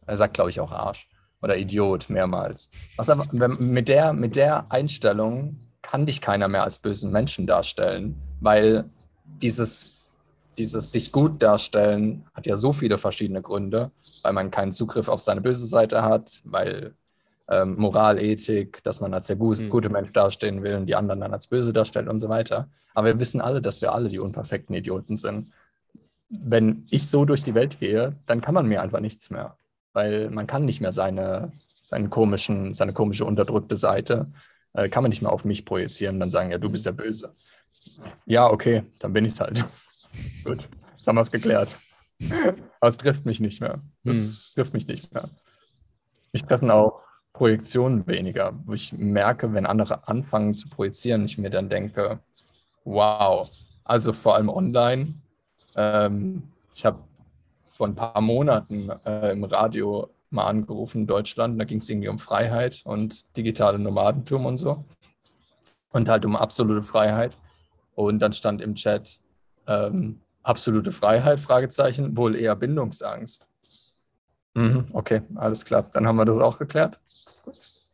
er 0.07 0.16
sagt, 0.16 0.35
glaube 0.35 0.51
ich, 0.51 0.61
auch 0.61 0.70
Arsch 0.70 1.09
oder 1.43 1.57
Idiot 1.57 2.09
mehrmals. 2.09 2.70
Was 2.97 3.11
aber, 3.11 3.27
mit, 3.59 3.89
der, 3.89 4.12
mit 4.12 4.36
der 4.36 4.70
Einstellung 4.70 5.59
kann 5.82 6.07
dich 6.07 6.20
keiner 6.20 6.47
mehr 6.47 6.62
als 6.62 6.78
bösen 6.78 7.11
Menschen 7.11 7.49
darstellen, 7.49 8.15
weil 8.39 8.85
dieses, 9.24 9.99
dieses 10.57 10.93
sich 10.93 11.11
gut 11.11 11.43
darstellen 11.43 12.24
hat 12.32 12.47
ja 12.47 12.57
so 12.57 12.73
viele 12.73 12.97
verschiedene 12.97 13.43
Gründe, 13.43 13.90
weil 14.23 14.35
man 14.35 14.53
keinen 14.53 14.70
Zugriff 14.70 15.09
auf 15.09 15.20
seine 15.20 15.40
böse 15.40 15.66
Seite 15.66 16.03
hat, 16.03 16.43
weil 16.44 16.94
ähm, 17.49 17.74
Moral, 17.77 18.20
Ethik, 18.20 18.85
dass 18.85 19.01
man 19.01 19.12
als 19.15 19.27
der 19.27 19.35
gu 19.35 19.53
Mhm. 19.53 19.69
gute 19.69 19.89
Mensch 19.89 20.12
dastehen 20.12 20.62
will 20.62 20.77
und 20.77 20.86
die 20.86 20.94
anderen 20.94 21.23
dann 21.23 21.32
als 21.32 21.49
böse 21.49 21.73
darstellt 21.73 22.07
und 22.07 22.20
so 22.20 22.28
weiter. 22.28 22.69
Aber 22.94 23.09
wir 23.09 23.19
wissen 23.19 23.40
alle, 23.40 23.61
dass 23.61 23.82
wir 23.82 23.93
alle 23.93 24.09
die 24.09 24.20
unperfekten 24.20 24.77
Idioten 24.77 25.16
sind. 25.16 25.49
Wenn 26.40 26.86
ich 26.90 27.06
so 27.06 27.24
durch 27.24 27.44
die 27.44 27.54
Welt 27.54 27.78
gehe, 27.78 28.16
dann 28.26 28.40
kann 28.40 28.54
man 28.54 28.66
mir 28.66 28.82
einfach 28.82 29.00
nichts 29.00 29.30
mehr. 29.30 29.56
Weil 29.92 30.30
man 30.30 30.46
kann 30.46 30.64
nicht 30.64 30.80
mehr 30.80 30.92
seine, 30.92 31.52
seinen 31.84 32.09
komischen, 32.09 32.74
seine 32.74 32.92
komische 32.92 33.24
unterdrückte 33.24 33.76
Seite, 33.76 34.32
äh, 34.72 34.88
kann 34.88 35.02
man 35.02 35.10
nicht 35.10 35.22
mehr 35.22 35.32
auf 35.32 35.44
mich 35.44 35.66
projizieren 35.66 36.16
und 36.16 36.20
dann 36.20 36.30
sagen, 36.30 36.50
ja, 36.50 36.59
du 36.59 36.70
bist 36.70 36.86
der 36.86 36.92
Böse. 36.92 37.30
Ja, 38.24 38.48
okay, 38.50 38.84
dann 38.98 39.12
bin 39.12 39.24
ich 39.24 39.34
es 39.34 39.40
halt. 39.40 39.62
Gut, 40.44 40.66
jetzt 40.90 41.06
haben 41.06 41.16
wir 41.16 41.20
es 41.22 41.30
geklärt. 41.30 41.76
Aber 42.80 42.88
es 42.88 42.96
trifft 42.96 43.26
mich 43.26 43.40
nicht 43.40 43.60
mehr. 43.60 43.78
Es 44.04 44.54
trifft 44.54 44.72
mich 44.72 44.86
nicht 44.86 45.12
mehr. 45.12 45.28
Mich 46.32 46.42
treffen 46.44 46.70
auch 46.70 47.00
Projektionen 47.32 48.06
weniger, 48.06 48.59
wo 48.64 48.72
ich 48.72 48.92
merke, 48.92 49.52
wenn 49.52 49.66
andere 49.66 50.06
anfangen 50.06 50.54
zu 50.54 50.68
projizieren, 50.68 51.24
ich 51.24 51.38
mir 51.38 51.50
dann 51.50 51.68
denke, 51.68 52.20
wow, 52.84 53.48
also 53.84 54.12
vor 54.12 54.36
allem 54.36 54.48
online. 54.48 55.22
Ähm, 55.77 56.43
ich 56.74 56.85
habe 56.85 56.99
vor 57.69 57.86
ein 57.86 57.94
paar 57.94 58.20
Monaten 58.20 58.90
äh, 59.05 59.32
im 59.32 59.44
Radio 59.44 60.11
mal 60.31 60.47
angerufen 60.47 61.03
in 61.03 61.07
Deutschland, 61.07 61.61
da 61.61 61.65
ging 61.65 61.78
es 61.78 61.89
irgendwie 61.89 62.09
um 62.09 62.19
Freiheit 62.19 62.82
und 62.85 63.36
digitale 63.36 63.78
Nomadentum 63.78 64.47
und 64.47 64.57
so. 64.57 64.85
Und 65.90 66.09
halt 66.09 66.24
um 66.24 66.36
absolute 66.36 66.82
Freiheit. 66.82 67.36
Und 67.94 68.20
dann 68.20 68.32
stand 68.32 68.62
im 68.62 68.74
Chat, 68.74 69.19
ähm, 69.66 70.20
absolute 70.43 70.90
Freiheit, 70.90 71.40
Fragezeichen, 71.40 72.16
wohl 72.16 72.35
eher 72.35 72.57
Bindungsangst. 72.57 73.47
Mhm, 74.55 74.86
okay, 74.93 75.23
alles 75.35 75.65
klar. 75.65 75.89
Dann 75.93 76.07
haben 76.07 76.16
wir 76.16 76.24
das 76.24 76.39
auch 76.39 76.59
geklärt. 76.59 76.99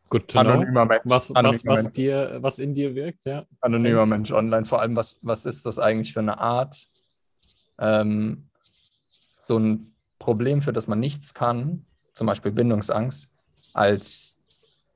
Gut, 0.08 0.34
anonymer 0.34 0.86
Mensch. 0.86 1.02
Was, 1.04 1.30
was, 1.34 1.66
was, 1.66 1.92
dir, 1.92 2.38
was 2.40 2.58
in 2.58 2.72
dir 2.72 2.94
wirkt, 2.94 3.26
ja. 3.26 3.44
Anonymer. 3.60 4.06
Mensch 4.06 4.32
online. 4.32 4.64
Vor 4.64 4.80
allem, 4.80 4.96
was, 4.96 5.18
was 5.22 5.44
ist 5.44 5.66
das 5.66 5.78
eigentlich 5.78 6.12
für 6.12 6.20
eine 6.20 6.38
Art? 6.38 6.86
Ähm, 7.78 8.48
so 9.34 9.58
ein 9.58 9.94
Problem, 10.18 10.62
für 10.62 10.72
das 10.72 10.88
man 10.88 11.00
nichts 11.00 11.34
kann, 11.34 11.86
zum 12.12 12.26
Beispiel 12.26 12.52
Bindungsangst, 12.52 13.28
als 13.74 14.42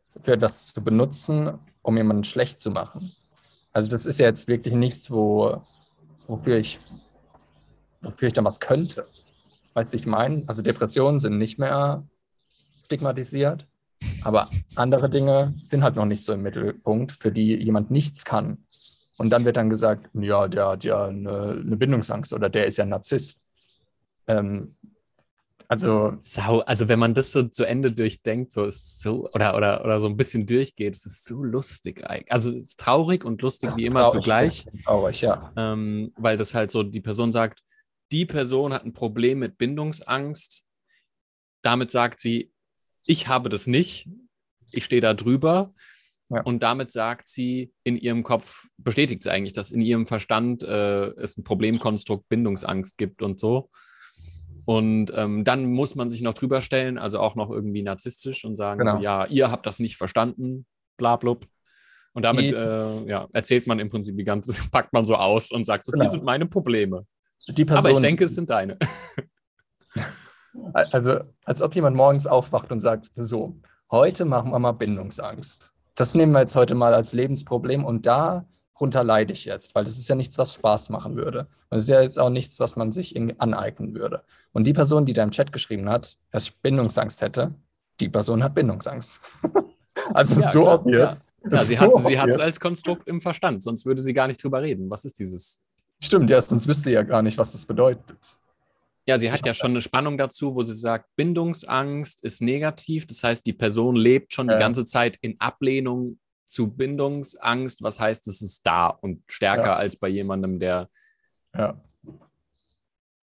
für 0.09 0.37
das 0.37 0.73
zu 0.73 0.83
benutzen, 0.83 1.59
um 1.83 1.97
jemanden 1.97 2.25
schlecht 2.25 2.61
zu 2.61 2.71
machen. 2.71 3.13
Also 3.73 3.91
das 3.91 4.07
ist 4.07 4.21
ja 4.21 4.27
jetzt 4.27 4.49
wirklich 4.49 4.75
nichts, 4.75 5.11
wo, 5.11 5.63
wofür 6.27 6.59
ich, 6.59 6.79
wofür 8.03 8.29
ich 8.29 8.35
dann 8.35 8.45
was 8.45 8.61
könnte. 8.61 9.07
Weißt 9.75 9.93
du, 9.93 9.97
ich 9.97 10.07
meine, 10.07 10.45
also 10.47 10.61
Depressionen 10.61 11.19
sind 11.19 11.39
nicht 11.39 11.59
mehr 11.59 12.07
stigmatisiert, 12.85 13.67
aber 14.23 14.49
andere 14.75 15.09
Dinge 15.09 15.55
sind 15.57 15.83
halt 15.83 15.97
noch 15.97 16.05
nicht 16.05 16.25
so 16.25 16.35
im 16.35 16.43
Mittelpunkt, 16.43 17.13
für 17.13 17.33
die 17.33 17.57
jemand 17.57 17.91
nichts 17.91 18.25
kann. 18.25 18.67
Und 19.19 19.31
dann 19.31 19.45
wird 19.45 19.57
dann 19.57 19.71
gesagt, 19.71 20.09
ja, 20.15 20.49
der 20.49 20.69
hat 20.69 20.85
ja 20.85 21.07
eine, 21.07 21.63
eine 21.65 21.77
Bindungsangst 21.77 22.33
oder 22.33 22.49
der 22.49 22.67
ist 22.67 22.79
ja 22.79 22.87
Narzisst. 22.87 23.43
Ähm, 24.27 24.75
also, 25.73 26.19
Sau, 26.21 26.61
also 26.61 26.89
wenn 26.89 26.99
man 26.99 27.15
das 27.15 27.33
so 27.33 27.45
zu 27.45 27.65
Ende 27.65 27.93
durchdenkt, 27.93 28.53
so 28.53 28.67
ist 28.67 29.01
so, 29.01 29.31
oder, 29.33 29.57
oder, 29.57 29.83
oder 29.83 30.01
so 30.01 30.07
ein 30.07 30.19
bisschen 30.19 30.47
durchgeht, 30.47 30.95
es 30.95 31.07
ist 31.07 31.25
so 31.25 31.43
lustig 31.43 32.05
eigentlich. 32.05 32.31
Also 32.31 32.51
es 32.51 32.69
ist 32.69 32.81
traurig 32.81 33.25
und 33.25 33.41
lustig 33.41 33.71
wie 33.77 33.87
immer 33.87 34.01
traurig, 34.05 34.13
zugleich. 34.13 34.67
Traurig, 34.85 35.23
ja. 35.23 35.51
Ähm, 35.57 36.13
weil 36.17 36.37
das 36.37 36.53
halt 36.53 36.71
so, 36.71 36.83
die 36.83 37.01
Person 37.01 37.33
sagt, 37.33 37.63
die 38.11 38.27
Person 38.27 38.75
hat 38.75 38.85
ein 38.85 38.93
Problem 38.93 39.39
mit 39.39 39.57
Bindungsangst. 39.57 40.65
Damit 41.63 41.91
sagt 41.91 42.21
sie, 42.21 42.53
ich 43.07 43.29
habe 43.29 43.49
das 43.49 43.67
nicht, 43.67 44.11
ich 44.71 44.85
stehe 44.85 45.01
da 45.01 45.15
drüber. 45.15 45.73
Ja. 46.33 46.43
Und 46.43 46.63
damit 46.63 46.91
sagt 46.91 47.29
sie, 47.29 47.73
in 47.85 47.97
ihrem 47.97 48.23
Kopf 48.23 48.67
bestätigt 48.79 49.23
sie 49.23 49.31
eigentlich, 49.31 49.53
dass 49.53 49.71
in 49.71 49.83
ihrem 49.83 50.07
Verstand 50.07 50.63
äh, 50.63 51.09
es 51.11 51.37
ein 51.37 51.45
Problemkonstrukt 51.45 52.29
Bindungsangst 52.29 52.97
gibt 52.97 53.23
und 53.23 53.39
so. 53.39 53.69
Und 54.65 55.13
ähm, 55.15 55.45
dann 55.45 55.67
muss 55.67 55.95
man 55.95 56.09
sich 56.09 56.23
noch 56.23 56.35
drüber 56.35 56.61
stellen, 56.61 56.97
also 56.97 57.19
auch 57.19 57.35
noch 57.35 57.51
irgendwie 57.51 57.83
narzisstisch 57.83 58.45
und 58.45 58.55
sagen, 58.55 58.79
genau. 58.79 59.01
ja, 59.01 59.27
ihr 59.27 59.51
habt 59.51 59.67
das 59.67 59.79
nicht 59.79 59.97
verstanden, 59.97 60.67
bla 60.97 61.17
blub. 61.17 61.47
Und 62.15 62.25
damit 62.25 62.55
äh, 62.55 63.05
ja, 63.07 63.27
erzählt 63.33 63.67
man 63.67 63.79
im 63.79 63.89
Prinzip 63.89 64.17
die 64.17 64.25
ganze, 64.25 64.53
packt 64.71 64.93
man 64.93 65.05
so 65.05 65.17
aus 65.17 65.51
und 65.51 65.65
sagt, 65.65 65.85
so, 65.85 65.93
genau. 65.93 66.05
hier 66.05 66.11
sind 66.11 66.25
meine 66.25 66.47
Probleme. 66.47 67.07
Person, 67.47 67.71
Aber 67.77 67.91
ich 67.91 67.99
denke, 67.99 68.25
es 68.25 68.35
sind 68.35 68.51
deine. 68.51 68.79
Also, 70.75 71.21
als 71.47 71.63
ob 71.63 71.75
jemand 71.75 71.97
morgens 71.97 72.27
aufwacht 72.27 72.71
und 72.73 72.79
sagt, 72.79 73.11
so, 73.17 73.57
heute 73.91 74.27
machen 74.27 74.53
wir 74.53 74.59
mal 74.59 74.73
Bindungsangst. 74.73 75.73
Das 75.94 76.14
nehmen 76.14 76.32
wir 76.32 76.40
jetzt 76.40 76.56
heute 76.56 76.74
mal 76.74 76.94
als 76.94 77.12
Lebensproblem 77.12 77.85
und 77.85 78.06
darunter 78.06 79.05
leide 79.05 79.32
ich 79.32 79.44
jetzt, 79.44 79.74
weil 79.74 79.85
das 79.85 79.98
ist 79.98 80.09
ja 80.09 80.14
nichts, 80.14 80.39
was 80.39 80.55
Spaß 80.55 80.90
machen 80.90 81.16
würde. 81.16 81.48
Das 81.70 81.82
ist 81.82 81.89
ja 81.89 82.01
jetzt 82.01 82.19
auch 82.19 82.31
nichts, 82.31 82.60
was 82.60 82.77
man 82.77 82.93
sich 82.93 83.14
irgendwie 83.14 83.39
aneignen 83.39 83.94
würde. 83.94 84.23
Und 84.52 84.66
die 84.66 84.73
Person, 84.73 85.05
die 85.05 85.12
da 85.12 85.23
im 85.23 85.31
Chat 85.31 85.52
geschrieben 85.52 85.89
hat, 85.89 86.16
dass 86.31 86.44
ich 86.44 86.62
Bindungsangst 86.62 87.20
hätte, 87.20 87.55
die 88.01 88.09
Person 88.09 88.43
hat 88.43 88.55
Bindungsangst. 88.55 89.20
also 90.14 90.40
ja, 90.40 90.48
so 90.48 90.62
klar, 90.62 90.74
obvious. 90.81 91.20
Ja, 91.44 91.51
ja 91.51 91.64
sie 91.64 91.77
so 91.77 92.20
hat 92.20 92.28
es 92.31 92.39
als 92.39 92.59
Konstrukt 92.59 93.06
im 93.06 93.20
Verstand, 93.20 93.62
sonst 93.62 93.85
würde 93.85 94.01
sie 94.01 94.14
gar 94.14 94.27
nicht 94.27 94.43
drüber 94.43 94.62
reden. 94.62 94.89
Was 94.90 95.05
ist 95.05 95.19
dieses 95.19 95.62
Stimmt, 96.05 96.31
ja, 96.31 96.40
sonst 96.40 96.66
wüsste 96.66 96.90
ihr 96.90 96.94
ja 96.94 97.02
gar 97.02 97.23
nicht, 97.23 97.39
was 97.39 97.52
das 97.52 97.64
bedeutet. 97.64 98.36
Ja, 99.07 99.19
sie 99.19 99.33
hat 99.33 99.45
ja 99.45 99.53
schon 99.53 99.73
eine 99.73 99.81
Spannung 99.81 100.16
dazu, 100.16 100.55
wo 100.55 100.62
sie 100.62 100.74
sagt, 100.74 101.09
Bindungsangst 101.16 102.23
ist 102.23 102.41
negativ. 102.41 103.07
Das 103.07 103.23
heißt, 103.23 103.45
die 103.47 103.53
Person 103.53 103.97
lebt 103.97 104.33
schon 104.33 104.49
ja. 104.49 104.57
die 104.57 104.61
ganze 104.61 104.85
Zeit 104.85 105.16
in 105.20 105.41
Ablehnung 105.41 106.19
zu 106.47 106.69
Bindungsangst. 106.69 107.83
Was 107.83 107.99
heißt, 107.99 108.29
es 108.29 108.43
ist 108.43 108.65
da 108.66 108.87
und 108.87 109.23
stärker 109.29 109.66
ja. 109.66 109.77
als 109.77 109.97
bei 109.97 110.09
jemandem, 110.09 110.61
der. 110.61 110.89
Ja. 111.55 111.81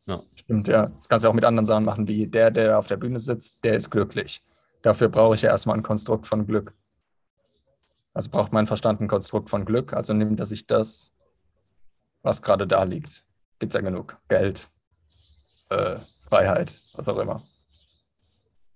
ja. 0.05 0.19
Stimmt, 0.35 0.67
ja. 0.67 0.87
Das 0.87 1.07
kannst 1.07 1.25
du 1.25 1.29
auch 1.29 1.33
mit 1.33 1.45
anderen 1.45 1.65
Sachen 1.65 1.85
machen, 1.85 2.07
wie 2.07 2.27
der, 2.27 2.51
der 2.51 2.77
auf 2.77 2.87
der 2.87 2.97
Bühne 2.97 3.19
sitzt, 3.19 3.63
der 3.63 3.75
ist 3.75 3.89
glücklich. 3.89 4.43
Dafür 4.81 5.07
brauche 5.09 5.35
ich 5.35 5.43
ja 5.43 5.49
erstmal 5.49 5.77
ein 5.77 5.83
Konstrukt 5.83 6.27
von 6.27 6.45
Glück. 6.45 6.73
Also 8.13 8.29
braucht 8.29 8.51
mein 8.51 8.67
Verstand 8.67 8.99
ein 8.99 9.07
Konstrukt 9.07 9.49
von 9.49 9.63
Glück. 9.63 9.93
Also 9.93 10.13
nimmt 10.13 10.39
er 10.39 10.45
sich 10.45 10.67
das 10.67 11.19
was 12.21 12.41
gerade 12.41 12.67
da 12.67 12.83
liegt. 12.83 13.23
Gibt 13.59 13.73
es 13.73 13.75
ja 13.75 13.81
genug. 13.81 14.17
Geld, 14.27 14.69
äh, 15.69 15.97
Freiheit, 16.27 16.73
was 16.95 17.07
auch 17.07 17.17
immer. 17.17 17.41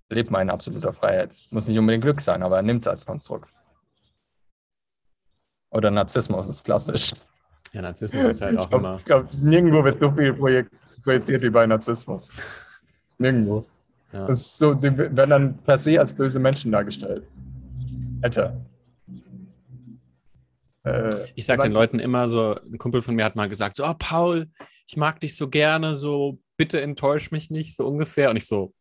Lebt 0.10 0.32
mal 0.32 0.42
in 0.42 0.50
absoluter 0.50 0.94
Freiheit. 0.94 1.40
Muss 1.52 1.68
nicht 1.68 1.78
unbedingt 1.78 2.04
Glück 2.04 2.22
sein, 2.22 2.44
aber 2.44 2.58
er 2.58 2.62
nimmt 2.62 2.82
es 2.82 2.88
als 2.88 3.06
Konstrukt. 3.06 3.50
Oder 5.72 5.90
Narzissmus 5.90 6.46
ist 6.46 6.64
klassisch. 6.64 7.14
Ja, 7.72 7.82
Narzissmus 7.82 8.26
ist 8.26 8.42
halt 8.42 8.58
auch 8.58 8.70
glaub, 8.70 8.82
immer. 8.82 8.98
Ich 8.98 9.06
glaube, 9.06 9.28
nirgendwo 9.38 9.84
wird 9.84 10.00
so 10.00 10.12
viel 10.12 10.34
projiziert 10.34 11.42
wie 11.42 11.50
bei 11.50 11.66
Narzissmus. 11.66 12.30
Nirgendwo. 13.18 13.66
Ja. 14.12 14.28
Das 14.28 14.42
ist 14.42 14.58
so, 14.60 14.76
die 14.76 14.96
werden 14.96 15.30
dann 15.30 15.58
per 15.60 15.78
se 15.80 16.00
als 16.00 16.14
böse 16.14 16.38
Menschen 16.38 16.72
dargestellt. 16.72 17.26
Alter, 18.22 18.56
äh, 20.84 21.10
ich 21.36 21.46
sage 21.46 21.64
den 21.64 21.72
Leuten 21.72 22.00
immer 22.00 22.28
so, 22.28 22.56
ein 22.56 22.78
Kumpel 22.78 23.02
von 23.02 23.16
mir 23.16 23.26
hat 23.26 23.36
mal 23.36 23.50
gesagt, 23.50 23.76
so, 23.76 23.86
oh, 23.86 23.96
Paul, 23.98 24.48
ich 24.88 24.98
mag 24.98 25.20
dich 25.20 25.36
so 25.36 25.50
gerne, 25.50 25.96
so, 25.96 26.40
bitte 26.58 26.82
enttäusch 26.82 27.32
mich 27.32 27.50
nicht, 27.50 27.76
so 27.76 27.88
ungefähr. 27.88 28.30
Und 28.30 28.38
ich 28.38 28.48
so, 28.48 28.74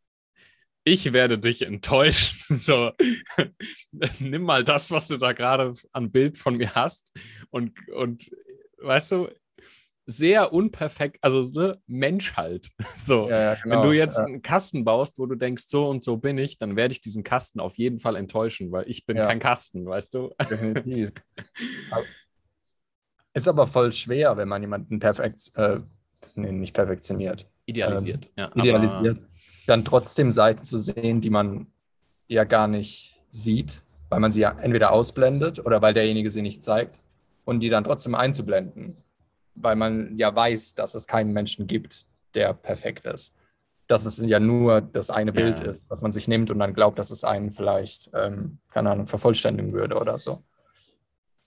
ich 0.85 1.13
werde 1.13 1.39
dich 1.39 1.63
enttäuschen. 1.63 2.39
So, 2.63 2.93
nimm 4.21 4.43
mal 4.43 4.63
das, 4.63 4.91
was 4.91 5.09
du 5.09 5.17
da 5.17 5.33
gerade 5.33 5.73
an 5.93 6.13
Bild 6.13 6.37
von 6.37 6.57
mir 6.57 6.75
hast 6.75 7.13
und, 7.51 7.73
und 7.89 8.31
weißt 8.79 9.13
du, 9.13 9.29
sehr 10.05 10.53
unperfekt, 10.53 11.19
also 11.23 11.41
ne, 11.59 11.81
Mensch 11.87 12.35
halt. 12.35 12.69
So, 12.99 13.29
ja, 13.29 13.41
ja, 13.41 13.55
genau, 13.55 13.77
wenn 13.77 13.89
du 13.89 13.97
jetzt 13.97 14.19
ja. 14.19 14.25
einen 14.25 14.43
Kasten 14.43 14.85
baust, 14.85 15.19
wo 15.19 15.27
du 15.27 15.35
denkst, 15.35 15.65
so 15.67 15.89
und 15.89 16.05
so 16.05 16.19
bin 16.19 16.39
ich, 16.39 16.59
dann 16.59 16.77
werde 16.77 16.93
ich 16.93 17.01
diesen 17.01 17.25
Kasten 17.25 17.59
auf 17.59 17.79
jeden 17.79 17.99
Fall 17.99 18.17
enttäuschen, 18.17 18.71
weil 18.71 18.89
ich 18.89 19.07
bin 19.07 19.17
kein 19.17 19.41
Kasten, 19.41 19.87
weißt 19.87 20.15
du? 20.15 20.35
Definitiv. 20.51 21.13
Ist 23.35 23.49
aber 23.49 23.67
voll 23.67 23.93
schwer, 23.93 24.37
wenn 24.37 24.49
man 24.49 24.63
jemanden 24.63 24.99
perfekt, 24.99 25.51
äh, 25.55 25.81
nee, 26.37 26.53
nicht 26.53 26.75
perfektioniert. 26.75 27.47
Idealisiert, 27.67 28.31
ähm, 28.37 28.49
ja. 28.55 28.63
Idealisiert. 28.63 29.19
Dann 29.67 29.85
trotzdem 29.85 30.33
Seiten 30.33 30.65
zu 30.65 30.79
sehen, 30.79 31.21
die 31.21 31.31
man 31.31 31.67
ja 32.29 32.45
gar 32.45 32.67
nicht 32.67 33.21
sieht, 33.31 33.83
weil 34.09 34.21
man 34.21 34.33
sie 34.33 34.41
ja 34.41 34.57
entweder 34.59 34.93
ausblendet 34.93 35.65
oder 35.65 35.81
weil 35.83 35.95
derjenige 35.95 36.31
sie 36.31 36.43
nicht 36.43 36.65
zeigt 36.65 36.99
und 37.45 37.61
die 37.61 37.69
dann 37.69 37.85
trotzdem 37.85 38.15
einzublenden 38.15 38.97
weil 39.55 39.77
man 39.77 40.17
ja 40.17 40.35
weiß, 40.35 40.75
dass 40.75 40.95
es 40.95 41.07
keinen 41.07 41.33
Menschen 41.33 41.67
gibt, 41.67 42.07
der 42.35 42.55
perfekt 42.55 43.05
ist. 43.05 43.35
Dass 43.87 44.07
es 44.07 44.19
ja 44.19 44.41
nur 44.41 44.81
das 44.81 45.11
eine 45.11 45.33
Bild 45.33 45.61
ja. 45.61 45.67
ist, 45.67 45.85
was 45.89 46.03
man 46.03 46.13
sich 46.13 46.29
nimmt 46.29 46.51
und 46.51 46.59
dann 46.59 46.75
glaubt, 46.75 46.99
dass 46.99 47.11
es 47.11 47.25
einen 47.25 47.51
vielleicht, 47.51 48.11
ähm, 48.15 48.59
keine 48.71 48.91
Ahnung, 48.91 49.07
vervollständigen 49.07 49.73
würde 49.73 49.97
oder 49.97 50.19
so. 50.19 50.43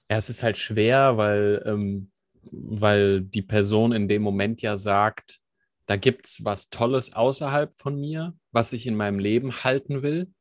Ja, 0.09 0.17
es 0.17 0.29
ist 0.29 0.43
halt 0.43 0.57
schwer, 0.57 1.17
weil, 1.17 1.63
ähm, 1.65 2.11
weil 2.51 3.21
die 3.21 3.41
Person 3.41 3.91
in 3.91 4.07
dem 4.07 4.21
Moment 4.21 4.61
ja 4.61 4.77
sagt, 4.77 5.39
da 5.85 5.95
gibt 5.95 6.25
es 6.25 6.43
was 6.43 6.69
Tolles 6.69 7.13
außerhalb 7.13 7.73
von 7.79 7.99
mir, 7.99 8.35
was 8.51 8.73
ich 8.73 8.87
in 8.87 8.95
meinem 8.95 9.19
Leben 9.19 9.51
halten 9.63 10.01
will, 10.01 10.31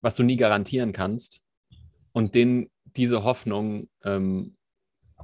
was 0.00 0.16
du 0.16 0.22
nie 0.22 0.36
garantieren 0.36 0.92
kannst. 0.92 1.42
Und 2.12 2.34
den, 2.34 2.70
diese 2.84 3.24
Hoffnung 3.24 3.88
ähm, 4.04 4.56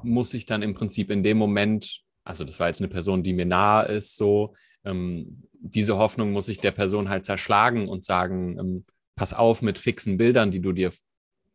muss 0.02 0.34
ich 0.34 0.46
dann 0.46 0.62
im 0.62 0.74
Prinzip 0.74 1.10
in 1.10 1.22
dem 1.22 1.36
Moment 1.36 2.04
also 2.28 2.44
das 2.44 2.60
war 2.60 2.66
jetzt 2.66 2.82
eine 2.82 2.88
Person, 2.88 3.22
die 3.22 3.32
mir 3.32 3.46
nahe 3.46 3.86
ist, 3.86 4.16
so, 4.16 4.54
ähm, 4.84 5.42
diese 5.52 5.96
Hoffnung 5.96 6.30
muss 6.30 6.48
ich 6.48 6.58
der 6.58 6.72
Person 6.72 7.08
halt 7.08 7.24
zerschlagen 7.24 7.88
und 7.88 8.04
sagen, 8.04 8.58
ähm, 8.58 8.84
pass 9.16 9.32
auf 9.32 9.62
mit 9.62 9.78
fixen 9.78 10.18
Bildern, 10.18 10.50
die 10.50 10.60
du 10.60 10.72
dir 10.72 10.92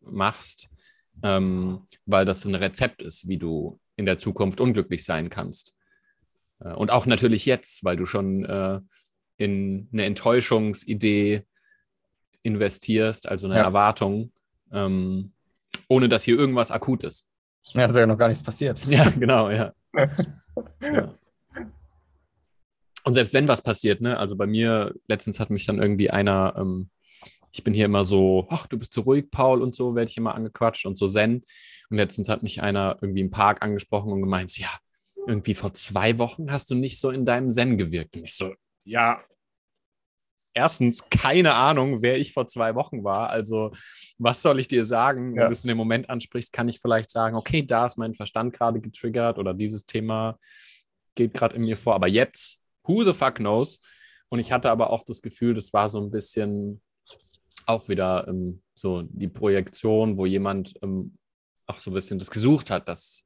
machst, 0.01 0.69
ähm, 1.21 1.87
weil 2.07 2.25
das 2.25 2.43
ein 2.45 2.55
Rezept 2.55 3.03
ist, 3.03 3.27
wie 3.27 3.37
du 3.37 3.79
in 3.95 4.05
der 4.05 4.17
Zukunft 4.17 4.61
unglücklich 4.61 5.03
sein 5.03 5.29
kannst. 5.29 5.73
Äh, 6.59 6.73
und 6.73 6.91
auch 6.91 7.05
natürlich 7.05 7.45
jetzt, 7.45 7.83
weil 7.83 7.97
du 7.97 8.05
schon 8.05 8.45
äh, 8.45 8.79
in 9.37 9.89
eine 9.91 10.05
Enttäuschungsidee 10.05 11.43
investierst, 12.43 13.27
also 13.27 13.47
eine 13.47 13.55
ja. 13.57 13.63
Erwartung, 13.63 14.31
ähm, 14.71 15.31
ohne 15.87 16.09
dass 16.09 16.23
hier 16.23 16.37
irgendwas 16.37 16.71
akut 16.71 17.03
ist. 17.03 17.27
Ja, 17.73 17.85
ist 17.85 17.95
ja 17.95 18.05
noch 18.05 18.17
gar 18.17 18.27
nichts 18.27 18.43
passiert. 18.43 18.85
Ja, 18.87 19.09
genau, 19.09 19.49
ja. 19.49 19.73
ja. 20.81 21.17
Und 23.05 23.15
selbst 23.15 23.33
wenn 23.33 23.47
was 23.47 23.61
passiert, 23.61 24.01
ne, 24.01 24.17
also 24.17 24.35
bei 24.35 24.47
mir, 24.47 24.93
letztens 25.07 25.39
hat 25.39 25.49
mich 25.49 25.65
dann 25.65 25.81
irgendwie 25.81 26.09
einer, 26.09 26.53
ähm, 26.57 26.89
ich 27.53 27.63
bin 27.63 27.73
hier 27.73 27.85
immer 27.85 28.03
so, 28.03 28.47
ach, 28.49 28.65
du 28.65 28.79
bist 28.79 28.93
so 28.93 29.01
ruhig, 29.01 29.29
Paul, 29.29 29.61
und 29.61 29.75
so, 29.75 29.95
werde 29.95 30.09
ich 30.09 30.17
immer 30.17 30.33
angequatscht 30.33 30.87
und 30.87 30.97
so 30.97 31.07
zen. 31.07 31.43
Und 31.89 31.97
letztens 31.97 32.27
hat 32.27 32.41
mich 32.41 32.63
einer 32.63 32.97
irgendwie 33.01 33.21
im 33.21 33.29
Park 33.29 33.61
angesprochen 33.61 34.11
und 34.11 34.21
gemeint, 34.21 34.49
so, 34.49 34.63
ja, 34.63 34.71
irgendwie 35.27 35.53
vor 35.53 35.73
zwei 35.73 36.17
Wochen 36.17 36.51
hast 36.51 36.71
du 36.71 36.75
nicht 36.75 36.99
so 36.99 37.11
in 37.11 37.25
deinem 37.25 37.51
Zen 37.51 37.77
gewirkt. 37.77 38.17
Und 38.17 38.23
ich 38.23 38.35
so, 38.35 38.53
ja, 38.85 39.23
erstens 40.55 41.07
keine 41.09 41.53
Ahnung, 41.53 42.01
wer 42.01 42.17
ich 42.17 42.33
vor 42.33 42.47
zwei 42.47 42.73
Wochen 42.73 43.03
war. 43.03 43.29
Also, 43.29 43.71
was 44.17 44.41
soll 44.41 44.59
ich 44.59 44.67
dir 44.67 44.83
sagen? 44.83 45.35
Ja. 45.35 45.43
Wenn 45.43 45.49
du 45.49 45.53
es 45.53 45.63
in 45.63 45.67
dem 45.67 45.77
Moment 45.77 46.09
ansprichst, 46.09 46.53
kann 46.53 46.67
ich 46.67 46.79
vielleicht 46.79 47.11
sagen, 47.11 47.35
okay, 47.35 47.61
da 47.61 47.85
ist 47.85 47.97
mein 47.97 48.15
Verstand 48.15 48.53
gerade 48.53 48.81
getriggert 48.81 49.37
oder 49.37 49.53
dieses 49.53 49.85
Thema 49.85 50.39
geht 51.13 51.35
gerade 51.35 51.55
in 51.55 51.61
mir 51.63 51.77
vor. 51.77 51.93
Aber 51.93 52.07
jetzt, 52.07 52.57
who 52.83 53.03
the 53.03 53.13
fuck 53.13 53.35
knows? 53.35 53.79
Und 54.29 54.39
ich 54.39 54.51
hatte 54.51 54.71
aber 54.71 54.89
auch 54.89 55.03
das 55.03 55.21
Gefühl, 55.21 55.53
das 55.53 55.71
war 55.71 55.87
so 55.87 56.01
ein 56.01 56.09
bisschen 56.09 56.81
auch 57.65 57.89
wieder 57.89 58.27
ähm, 58.27 58.61
so 58.75 59.03
die 59.03 59.27
Projektion, 59.27 60.17
wo 60.17 60.25
jemand 60.25 60.73
ähm, 60.81 61.17
auch 61.67 61.79
so 61.79 61.91
ein 61.91 61.93
bisschen 61.93 62.19
das 62.19 62.31
gesucht 62.31 62.69
hat, 62.69 62.87
dass 62.87 63.23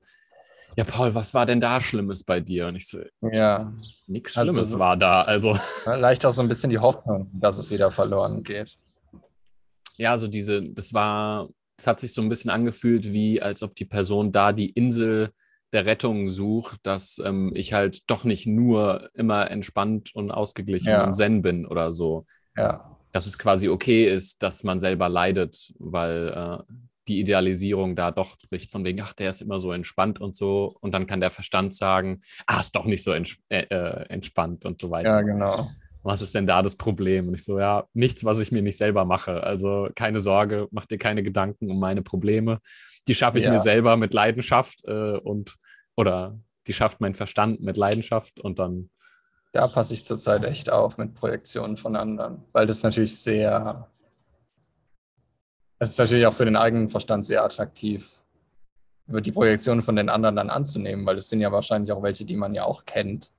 ja, 0.75 0.83
Paul, 0.83 1.15
was 1.15 1.33
war 1.33 1.45
denn 1.45 1.59
da 1.59 1.81
Schlimmes 1.81 2.23
bei 2.23 2.39
dir? 2.39 2.67
Und 2.67 2.75
ich 2.75 2.87
so, 2.87 2.99
ja, 3.31 3.73
nichts 4.05 4.37
also 4.37 4.51
Schlimmes 4.51 4.69
also, 4.69 4.79
war 4.79 4.95
da. 4.95 5.23
Also 5.23 5.57
leicht 5.85 6.25
auch 6.25 6.31
so 6.31 6.41
ein 6.41 6.47
bisschen 6.47 6.69
die 6.69 6.77
Hoffnung, 6.77 7.31
dass 7.33 7.57
es 7.57 7.71
wieder 7.71 7.89
verloren 7.89 8.43
geht. 8.43 8.77
Ja, 9.95 10.11
also 10.11 10.27
diese, 10.27 10.71
das 10.73 10.93
war, 10.93 11.49
es 11.77 11.87
hat 11.87 11.99
sich 11.99 12.13
so 12.13 12.21
ein 12.21 12.29
bisschen 12.29 12.51
angefühlt, 12.51 13.11
wie 13.11 13.41
als 13.41 13.63
ob 13.63 13.75
die 13.75 13.85
Person 13.85 14.31
da 14.31 14.53
die 14.53 14.69
Insel 14.69 15.31
der 15.73 15.85
Rettung 15.85 16.29
sucht, 16.29 16.79
dass 16.83 17.19
ähm, 17.25 17.51
ich 17.55 17.73
halt 17.73 18.09
doch 18.09 18.23
nicht 18.23 18.45
nur 18.45 19.09
immer 19.15 19.49
entspannt 19.49 20.11
und 20.13 20.31
ausgeglichen 20.31 20.89
ja. 20.89 21.05
und 21.05 21.13
zen 21.13 21.41
bin 21.41 21.65
oder 21.65 21.91
so. 21.91 22.25
Ja. 22.55 22.96
Dass 23.17 23.25
es 23.25 23.39
quasi 23.39 23.67
okay 23.67 24.05
ist, 24.05 24.43
dass 24.43 24.63
man 24.63 24.79
selber 24.79 25.09
leidet, 25.09 25.73
weil 25.79 26.27
äh, 26.27 26.73
die 27.07 27.19
Idealisierung 27.19 27.95
da 27.95 28.11
doch 28.11 28.37
bricht, 28.47 28.69
von 28.71 28.85
wegen, 28.85 29.01
ach, 29.01 29.13
der 29.13 29.31
ist 29.31 29.41
immer 29.41 29.57
so 29.57 29.71
entspannt 29.71 30.21
und 30.21 30.35
so. 30.35 30.77
Und 30.81 30.91
dann 30.91 31.07
kann 31.07 31.19
der 31.19 31.31
Verstand 31.31 31.73
sagen, 31.73 32.21
ah, 32.45 32.59
ist 32.59 32.75
doch 32.75 32.85
nicht 32.85 33.03
so 33.03 33.13
ents 33.13 33.35
äh, 33.49 33.63
äh, 33.71 34.05
entspannt 34.09 34.65
und 34.65 34.79
so 34.79 34.91
weiter. 34.91 35.09
Ja, 35.09 35.21
genau. 35.23 35.71
Was 36.03 36.21
ist 36.21 36.35
denn 36.35 36.45
da 36.45 36.61
das 36.61 36.75
Problem? 36.75 37.29
Und 37.29 37.33
ich 37.33 37.43
so, 37.43 37.57
ja, 37.59 37.87
nichts, 37.95 38.23
was 38.23 38.39
ich 38.39 38.51
mir 38.51 38.61
nicht 38.61 38.77
selber 38.77 39.03
mache. 39.03 39.41
Also 39.41 39.89
keine 39.95 40.19
Sorge, 40.19 40.67
mach 40.69 40.85
dir 40.85 40.99
keine 40.99 41.23
Gedanken 41.23 41.71
um 41.71 41.79
meine 41.79 42.03
Probleme. 42.03 42.59
Die 43.07 43.15
schaffe 43.15 43.39
ich 43.39 43.45
ja. 43.45 43.51
mir 43.51 43.61
selber 43.61 43.97
mit 43.97 44.13
Leidenschaft 44.13 44.85
äh, 44.85 45.17
und 45.17 45.55
oder 45.95 46.39
die 46.67 46.73
schafft 46.73 47.01
mein 47.01 47.15
Verstand 47.15 47.61
mit 47.61 47.77
Leidenschaft 47.77 48.39
und 48.39 48.59
dann. 48.59 48.91
Da 49.57 49.67
passe 49.67 49.95
ich 49.95 50.05
zurzeit 50.05 50.45
echt 50.45 50.69
auf 50.69 50.99
mit 50.99 51.15
Projektionen 51.15 51.77
von 51.77 51.95
anderen, 51.95 52.43
weil 52.51 52.67
das 52.67 52.83
natürlich 52.83 53.17
sehr 53.17 53.87
es 55.79 55.89
ist 55.89 55.97
natürlich 55.97 56.27
auch 56.27 56.33
für 56.35 56.45
den 56.45 56.55
eigenen 56.55 56.89
Verstand 56.89 57.25
sehr 57.25 57.43
attraktiv, 57.43 58.23
die 59.07 59.31
Projektion 59.31 59.81
von 59.81 59.95
den 59.95 60.09
anderen 60.09 60.35
dann 60.35 60.51
anzunehmen, 60.51 61.07
weil 61.07 61.15
es 61.15 61.27
sind 61.27 61.39
ja 61.39 61.51
wahrscheinlich 61.51 61.91
auch 61.91 62.03
welche, 62.03 62.23
die 62.23 62.35
man 62.35 62.53
ja 62.53 62.65
auch 62.65 62.85
kennt 62.85 63.31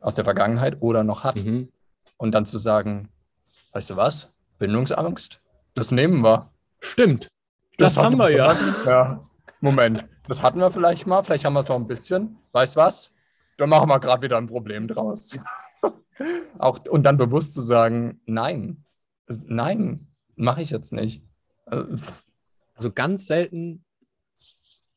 aus 0.00 0.16
der 0.16 0.24
Vergangenheit 0.24 0.78
oder 0.80 1.04
noch 1.04 1.22
hat. 1.22 1.36
Mhm. 1.36 1.68
Und 2.16 2.32
dann 2.32 2.44
zu 2.44 2.58
sagen, 2.58 3.08
weißt 3.72 3.90
du 3.90 3.96
was? 3.96 4.40
Bindungsangst? 4.58 5.40
Das 5.74 5.92
nehmen 5.92 6.24
wir. 6.24 6.50
Stimmt. 6.80 7.28
Das, 7.78 7.94
das 7.94 8.04
haben 8.04 8.18
wir 8.18 8.30
ja. 8.30 8.52
ja. 8.86 9.28
Moment, 9.60 10.04
das 10.26 10.42
hatten 10.42 10.58
wir 10.58 10.72
vielleicht 10.72 11.06
mal, 11.06 11.22
vielleicht 11.22 11.44
haben 11.44 11.54
wir 11.54 11.60
es 11.60 11.68
noch 11.68 11.76
ein 11.76 11.86
bisschen. 11.86 12.36
Weißt 12.50 12.74
du 12.74 12.80
was? 12.80 13.11
Dann 13.62 13.70
machen 13.70 13.88
wir 13.88 14.00
gerade 14.00 14.22
wieder 14.22 14.38
ein 14.38 14.48
Problem 14.48 14.88
draus. 14.88 15.38
auch, 16.58 16.84
und 16.86 17.04
dann 17.04 17.16
bewusst 17.16 17.54
zu 17.54 17.60
sagen, 17.60 18.20
nein, 18.26 18.84
nein, 19.28 20.08
mache 20.34 20.62
ich 20.62 20.70
jetzt 20.70 20.92
nicht. 20.92 21.24
Also 22.74 22.90
ganz 22.92 23.26
selten 23.26 23.84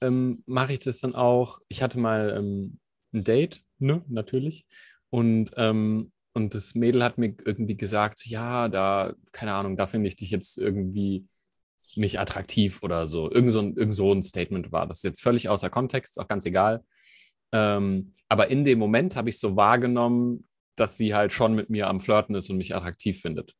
ähm, 0.01 0.41
mache 0.47 0.73
ich 0.73 0.79
das 0.79 0.97
dann 0.99 1.13
auch. 1.13 1.59
Ich 1.67 1.83
hatte 1.83 1.99
mal 1.99 2.33
ähm, 2.35 2.79
ein 3.13 3.23
Date, 3.23 3.61
ne, 3.77 4.03
natürlich. 4.07 4.65
Und, 5.11 5.51
ähm, 5.57 6.11
und 6.33 6.55
das 6.55 6.73
Mädel 6.73 7.03
hat 7.03 7.19
mir 7.19 7.35
irgendwie 7.45 7.77
gesagt, 7.77 8.25
ja, 8.25 8.67
da, 8.67 9.13
keine 9.31 9.53
Ahnung, 9.53 9.77
da 9.77 9.85
finde 9.85 10.07
ich 10.07 10.15
dich 10.15 10.31
jetzt 10.31 10.57
irgendwie 10.57 11.27
nicht 11.93 12.19
attraktiv 12.19 12.81
oder 12.81 13.05
so. 13.05 13.29
Irgend 13.29 13.51
so 13.51 13.59
ein, 13.59 13.77
irgend 13.77 13.93
so 13.93 14.11
ein 14.11 14.23
Statement 14.23 14.71
war. 14.71 14.87
Das 14.87 14.97
ist 14.97 15.03
jetzt 15.03 15.21
völlig 15.21 15.49
außer 15.49 15.69
Kontext, 15.69 16.19
auch 16.19 16.27
ganz 16.27 16.47
egal. 16.47 16.83
Ähm, 17.55 18.11
aber 18.27 18.49
in 18.49 18.65
dem 18.65 18.79
Moment 18.79 19.15
habe 19.15 19.29
ich 19.29 19.39
so 19.39 19.55
wahrgenommen, 19.55 20.45
dass 20.75 20.97
sie 20.97 21.15
halt 21.15 21.31
schon 21.31 21.55
mit 21.55 21.69
mir 21.69 21.87
am 21.87 22.01
Flirten 22.01 22.35
ist 22.35 22.49
und 22.49 22.57
mich 22.57 22.75
attraktiv 22.75 23.21
findet. 23.21 23.55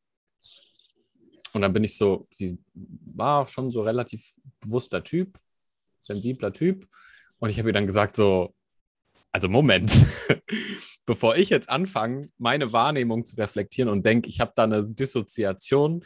Und 1.54 1.62
dann 1.62 1.72
bin 1.72 1.82
ich 1.82 1.96
so, 1.96 2.26
sie 2.30 2.58
war 2.74 3.48
schon 3.48 3.70
so 3.70 3.80
relativ 3.80 4.36
bewusster 4.60 5.02
Typ, 5.02 5.38
sensibler 6.02 6.52
Typ. 6.52 6.86
Und 7.38 7.48
ich 7.48 7.58
habe 7.58 7.70
ihr 7.70 7.72
dann 7.72 7.86
gesagt, 7.86 8.16
so, 8.16 8.54
also 9.32 9.48
Moment, 9.48 9.90
bevor 11.06 11.36
ich 11.36 11.48
jetzt 11.48 11.70
anfange, 11.70 12.28
meine 12.36 12.74
Wahrnehmung 12.74 13.24
zu 13.24 13.36
reflektieren 13.36 13.88
und 13.88 14.04
denke, 14.04 14.28
ich 14.28 14.40
habe 14.40 14.52
da 14.54 14.64
eine 14.64 14.82
Dissoziation, 14.82 16.04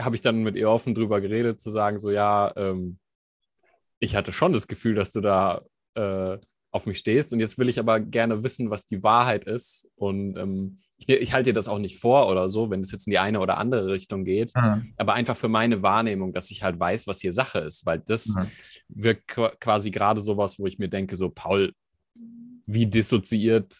habe 0.00 0.14
ich 0.14 0.22
dann 0.22 0.42
mit 0.42 0.56
ihr 0.56 0.70
offen 0.70 0.94
drüber 0.94 1.20
geredet, 1.20 1.60
zu 1.60 1.70
sagen, 1.70 1.98
so, 1.98 2.10
ja, 2.10 2.50
ähm, 2.56 2.98
ich 3.98 4.16
hatte 4.16 4.32
schon 4.32 4.54
das 4.54 4.66
Gefühl, 4.66 4.94
dass 4.94 5.12
du 5.12 5.20
da 5.20 5.62
äh, 5.94 6.38
auf 6.72 6.86
mich 6.86 6.98
stehst. 6.98 7.32
Und 7.32 7.40
jetzt 7.40 7.58
will 7.58 7.68
ich 7.68 7.78
aber 7.78 8.00
gerne 8.00 8.42
wissen, 8.42 8.70
was 8.70 8.86
die 8.86 9.02
Wahrheit 9.04 9.44
ist. 9.44 9.88
Und 9.94 10.36
ähm, 10.38 10.78
ich, 10.96 11.08
ich 11.08 11.32
halte 11.32 11.50
dir 11.50 11.54
das 11.54 11.68
auch 11.68 11.78
nicht 11.78 11.98
vor 11.98 12.28
oder 12.28 12.48
so, 12.48 12.70
wenn 12.70 12.80
es 12.80 12.90
jetzt 12.90 13.06
in 13.06 13.12
die 13.12 13.18
eine 13.18 13.40
oder 13.40 13.58
andere 13.58 13.88
Richtung 13.88 14.24
geht. 14.24 14.52
Mhm. 14.56 14.92
Aber 14.96 15.12
einfach 15.12 15.36
für 15.36 15.48
meine 15.48 15.82
Wahrnehmung, 15.82 16.32
dass 16.32 16.50
ich 16.50 16.62
halt 16.62 16.80
weiß, 16.80 17.06
was 17.06 17.20
hier 17.20 17.34
Sache 17.34 17.58
ist. 17.58 17.84
Weil 17.84 18.00
das 18.00 18.34
mhm. 18.34 18.48
wirkt 18.88 19.26
quasi 19.60 19.90
gerade 19.90 20.20
sowas, 20.22 20.58
wo 20.58 20.66
ich 20.66 20.78
mir 20.78 20.88
denke, 20.88 21.14
so, 21.14 21.28
Paul, 21.28 21.72
wie 22.64 22.86
dissoziiert 22.86 23.74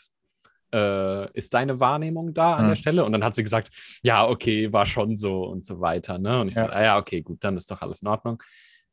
äh, 0.75 1.33
ist 1.33 1.55
deine 1.55 1.81
Wahrnehmung 1.81 2.35
da 2.35 2.57
an 2.57 2.65
mhm. 2.67 2.69
der 2.69 2.77
Stelle? 2.77 3.05
Und 3.07 3.13
dann 3.13 3.25
hat 3.25 3.35
sie 3.35 3.43
gesagt, 3.43 3.71
ja, 4.03 4.29
okay, 4.29 4.71
war 4.71 4.85
schon 4.85 5.17
so 5.17 5.45
und 5.45 5.65
so 5.65 5.81
weiter. 5.81 6.19
Ne? 6.19 6.43
Und 6.43 6.49
ich 6.49 6.57
ja. 6.57 6.67
so, 6.67 6.69
ah, 6.69 6.83
ja, 6.83 6.99
okay, 6.99 7.23
gut, 7.23 7.43
dann 7.43 7.57
ist 7.57 7.71
doch 7.71 7.81
alles 7.81 8.03
in 8.03 8.09
Ordnung. 8.09 8.43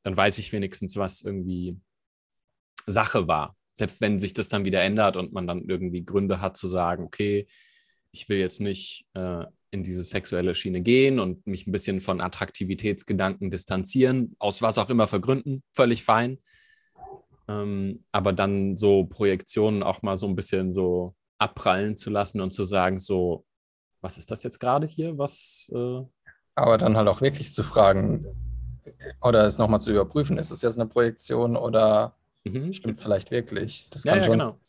Dann 0.03 0.15
weiß 0.15 0.37
ich 0.37 0.53
wenigstens, 0.53 0.95
was 0.95 1.19
irgendwie 1.21 1.77
Sache 2.87 3.27
war 3.27 3.57
selbst 3.79 4.01
wenn 4.01 4.19
sich 4.19 4.33
das 4.33 4.49
dann 4.49 4.65
wieder 4.65 4.81
ändert 4.81 5.15
und 5.15 5.33
man 5.33 5.47
dann 5.47 5.63
irgendwie 5.67 6.05
Gründe 6.05 6.41
hat 6.41 6.57
zu 6.57 6.67
sagen, 6.67 7.05
okay, 7.05 7.47
ich 8.11 8.27
will 8.29 8.37
jetzt 8.37 8.59
nicht 8.59 9.05
äh, 9.13 9.45
in 9.71 9.83
diese 9.83 10.03
sexuelle 10.03 10.53
Schiene 10.53 10.81
gehen 10.81 11.19
und 11.19 11.47
mich 11.47 11.65
ein 11.65 11.71
bisschen 11.71 12.01
von 12.01 12.21
Attraktivitätsgedanken 12.21 13.49
distanzieren, 13.49 14.35
aus 14.37 14.61
was 14.61 14.77
auch 14.77 14.89
immer 14.89 15.07
für 15.07 15.21
Gründen, 15.21 15.63
völlig 15.73 16.03
fein. 16.03 16.39
Ähm, 17.47 18.01
aber 18.11 18.33
dann 18.33 18.75
so 18.75 19.05
Projektionen 19.05 19.81
auch 19.81 20.01
mal 20.01 20.17
so 20.17 20.27
ein 20.27 20.35
bisschen 20.35 20.71
so 20.71 21.15
abprallen 21.37 21.95
zu 21.95 22.09
lassen 22.09 22.41
und 22.41 22.51
zu 22.51 22.65
sagen, 22.65 22.99
so, 22.99 23.45
was 24.01 24.17
ist 24.17 24.29
das 24.29 24.43
jetzt 24.43 24.59
gerade 24.59 24.87
hier? 24.87 25.17
Was. 25.17 25.71
Äh 25.73 26.01
aber 26.55 26.77
dann 26.77 26.97
halt 26.97 27.07
auch 27.07 27.21
wirklich 27.21 27.53
zu 27.53 27.63
fragen 27.63 28.25
oder 29.21 29.45
es 29.45 29.57
nochmal 29.57 29.79
zu 29.79 29.91
überprüfen, 29.91 30.37
ist 30.37 30.51
es 30.51 30.63
jetzt 30.63 30.77
eine 30.77 30.89
Projektion 30.89 31.55
oder 31.55 32.17
Mhm. 32.43 32.73
Stimmt 32.73 32.95
es 32.95 33.03
vielleicht 33.03 33.31
wirklich? 33.31 33.87
Das 33.91 34.03
ja, 34.03 34.15
ja, 34.15 34.23
schon, 34.23 34.33
genau. 34.33 34.59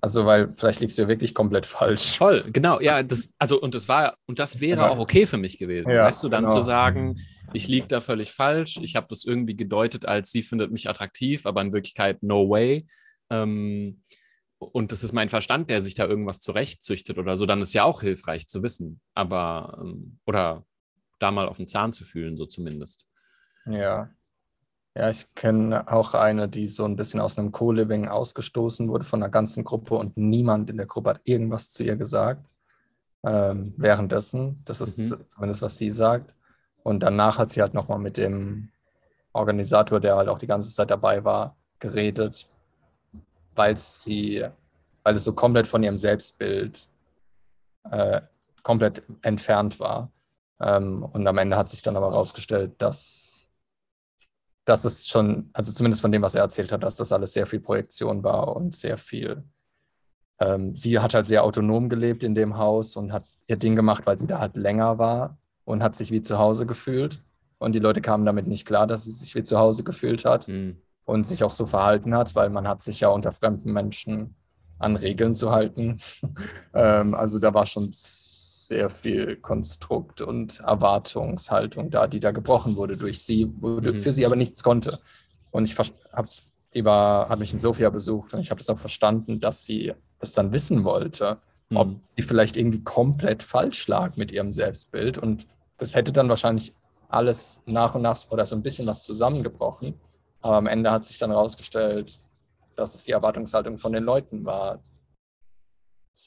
Also, 0.00 0.26
weil 0.26 0.54
vielleicht 0.56 0.80
liegst 0.80 0.96
du 0.96 1.02
ja 1.02 1.08
wirklich 1.08 1.34
komplett 1.34 1.66
falsch. 1.66 2.18
Voll, 2.18 2.44
genau. 2.52 2.80
Ja, 2.80 3.02
das, 3.04 3.34
also, 3.38 3.60
und 3.60 3.74
das 3.74 3.88
war, 3.88 4.16
und 4.26 4.38
das 4.38 4.60
wäre 4.60 4.82
ja. 4.82 4.88
auch 4.88 4.98
okay 4.98 5.26
für 5.26 5.38
mich 5.38 5.58
gewesen. 5.58 5.90
Ja, 5.90 6.04
weißt 6.04 6.22
du, 6.22 6.28
dann 6.28 6.46
genau. 6.46 6.58
zu 6.58 6.64
sagen, 6.64 7.20
ich 7.52 7.66
liege 7.66 7.88
da 7.88 8.00
völlig 8.00 8.32
falsch, 8.32 8.78
ich 8.82 8.94
habe 8.94 9.06
das 9.08 9.24
irgendwie 9.24 9.56
gedeutet, 9.56 10.06
als 10.06 10.30
sie 10.30 10.42
findet 10.42 10.70
mich 10.70 10.88
attraktiv, 10.88 11.46
aber 11.46 11.62
in 11.62 11.72
Wirklichkeit 11.72 12.22
no 12.22 12.48
way. 12.48 12.86
Ähm, 13.30 14.02
und 14.58 14.92
das 14.92 15.04
ist 15.04 15.12
mein 15.12 15.28
Verstand, 15.28 15.70
der 15.70 15.82
sich 15.82 15.94
da 15.94 16.06
irgendwas 16.06 16.40
zurechtzüchtet 16.40 17.18
oder 17.18 17.36
so, 17.36 17.46
dann 17.46 17.62
ist 17.62 17.74
ja 17.74 17.84
auch 17.84 18.00
hilfreich 18.00 18.46
zu 18.48 18.62
wissen. 18.62 19.00
Aber, 19.14 19.78
ähm, 19.80 20.18
oder 20.26 20.64
da 21.18 21.30
mal 21.30 21.48
auf 21.48 21.56
den 21.56 21.68
Zahn 21.68 21.92
zu 21.92 22.04
fühlen, 22.04 22.36
so 22.36 22.46
zumindest. 22.46 23.06
Ja. 23.66 24.10
Ja, 24.98 25.10
ich 25.10 25.32
kenne 25.36 25.86
auch 25.92 26.12
eine, 26.14 26.48
die 26.48 26.66
so 26.66 26.84
ein 26.84 26.96
bisschen 26.96 27.20
aus 27.20 27.38
einem 27.38 27.52
Co-Living 27.52 28.08
ausgestoßen 28.08 28.88
wurde 28.88 29.04
von 29.04 29.20
der 29.20 29.28
ganzen 29.28 29.62
Gruppe 29.62 29.94
und 29.94 30.16
niemand 30.16 30.70
in 30.70 30.76
der 30.76 30.86
Gruppe 30.86 31.10
hat 31.10 31.20
irgendwas 31.22 31.70
zu 31.70 31.84
ihr 31.84 31.94
gesagt. 31.94 32.44
Ähm, 33.24 33.74
währenddessen, 33.76 34.60
das 34.64 34.80
ist 34.80 34.98
Mhm. 34.98 35.28
zumindest, 35.28 35.62
was 35.62 35.78
sie 35.78 35.92
sagt. 35.92 36.34
Und 36.82 37.00
danach 37.04 37.38
hat 37.38 37.50
sie 37.50 37.62
halt 37.62 37.74
nochmal 37.74 38.00
mit 38.00 38.16
dem 38.16 38.70
Organisator, 39.32 40.00
der 40.00 40.16
halt 40.16 40.28
auch 40.28 40.38
die 40.38 40.48
ganze 40.48 40.72
Zeit 40.74 40.90
dabei 40.90 41.22
war, 41.24 41.56
geredet, 41.78 42.48
weil 43.54 43.76
sie, 43.76 44.44
weil 45.04 45.14
es 45.14 45.22
so 45.22 45.32
komplett 45.32 45.68
von 45.68 45.84
ihrem 45.84 45.96
Selbstbild 45.96 46.88
äh, 47.90 48.20
komplett 48.64 49.04
entfernt 49.22 49.78
war. 49.78 50.10
Ähm, 50.60 51.04
und 51.04 51.24
am 51.24 51.38
Ende 51.38 51.56
hat 51.56 51.68
sich 51.70 51.82
dann 51.82 51.96
aber 51.96 52.10
herausgestellt, 52.10 52.72
dass, 52.78 53.37
dass 54.68 54.84
es 54.84 55.08
schon, 55.08 55.48
also 55.54 55.72
zumindest 55.72 56.02
von 56.02 56.12
dem, 56.12 56.20
was 56.20 56.34
er 56.34 56.42
erzählt 56.42 56.72
hat, 56.72 56.82
dass 56.82 56.96
das 56.96 57.10
alles 57.10 57.32
sehr 57.32 57.46
viel 57.46 57.60
Projektion 57.60 58.22
war 58.22 58.54
und 58.54 58.76
sehr 58.76 58.98
viel. 58.98 59.42
Ähm, 60.40 60.76
sie 60.76 60.98
hat 60.98 61.14
halt 61.14 61.24
sehr 61.24 61.42
autonom 61.42 61.88
gelebt 61.88 62.22
in 62.22 62.34
dem 62.34 62.58
Haus 62.58 62.96
und 62.96 63.12
hat 63.12 63.24
ihr 63.46 63.56
Ding 63.56 63.76
gemacht, 63.76 64.06
weil 64.06 64.18
sie 64.18 64.26
da 64.26 64.38
halt 64.40 64.56
länger 64.56 64.98
war 64.98 65.38
und 65.64 65.82
hat 65.82 65.96
sich 65.96 66.10
wie 66.10 66.20
zu 66.20 66.38
Hause 66.38 66.66
gefühlt. 66.66 67.22
Und 67.58 67.74
die 67.74 67.80
Leute 67.80 68.02
kamen 68.02 68.26
damit 68.26 68.46
nicht 68.46 68.66
klar, 68.66 68.86
dass 68.86 69.04
sie 69.04 69.10
sich 69.10 69.34
wie 69.34 69.42
zu 69.42 69.58
Hause 69.58 69.84
gefühlt 69.84 70.24
hat 70.24 70.46
Hm. 70.46 70.76
und 71.06 71.26
sich 71.26 71.42
auch 71.42 71.50
so 71.50 71.64
verhalten 71.64 72.14
hat, 72.14 72.34
weil 72.34 72.50
man 72.50 72.68
hat 72.68 72.82
sich 72.82 73.00
ja 73.00 73.08
unter 73.08 73.32
fremden 73.32 73.72
Menschen 73.72 74.36
an 74.78 74.96
Regeln 74.96 75.34
zu 75.34 75.50
halten. 75.50 75.98
ähm, 76.74 77.14
also 77.14 77.38
da 77.38 77.54
war 77.54 77.66
schon 77.66 77.90
sehr 78.68 78.90
viel 78.90 79.36
Konstrukt 79.36 80.20
und 80.20 80.60
Erwartungshaltung 80.60 81.90
da, 81.90 82.06
die 82.06 82.20
da 82.20 82.30
gebrochen 82.32 82.76
wurde 82.76 82.96
durch 82.96 83.22
sie, 83.24 83.50
wo 83.60 83.68
Mhm. 83.80 84.00
für 84.00 84.12
sie 84.12 84.26
aber 84.26 84.36
nichts 84.36 84.62
konnte. 84.62 85.00
Und 85.50 85.68
ich 85.68 85.76
habe 85.78 86.28
die 86.74 86.84
war, 86.84 87.30
hat 87.30 87.38
mich 87.38 87.52
in 87.52 87.58
Sofia 87.58 87.88
besucht 87.88 88.34
und 88.34 88.40
ich 88.40 88.50
habe 88.50 88.58
das 88.58 88.68
auch 88.68 88.78
verstanden, 88.78 89.40
dass 89.40 89.64
sie 89.64 89.94
das 90.20 90.32
dann 90.32 90.52
wissen 90.52 90.84
wollte, 90.84 91.38
ob 91.74 91.88
Hm. 91.88 92.00
sie 92.04 92.20
vielleicht 92.22 92.58
irgendwie 92.58 92.82
komplett 92.82 93.42
falsch 93.42 93.88
lag 93.88 94.16
mit 94.16 94.32
ihrem 94.32 94.52
Selbstbild. 94.52 95.16
Und 95.16 95.46
das 95.78 95.94
hätte 95.94 96.12
dann 96.12 96.28
wahrscheinlich 96.28 96.74
alles 97.08 97.62
nach 97.64 97.94
und 97.94 98.02
nach 98.02 98.18
oder 98.30 98.44
so 98.44 98.54
ein 98.54 98.62
bisschen 98.62 98.86
was 98.86 99.02
zusammengebrochen. 99.02 99.94
Aber 100.42 100.56
am 100.56 100.66
Ende 100.66 100.90
hat 100.90 101.06
sich 101.06 101.18
dann 101.18 101.30
herausgestellt, 101.30 102.18
dass 102.76 102.94
es 102.94 103.04
die 103.04 103.12
Erwartungshaltung 103.12 103.78
von 103.78 103.92
den 103.94 104.04
Leuten 104.04 104.44
war, 104.44 104.80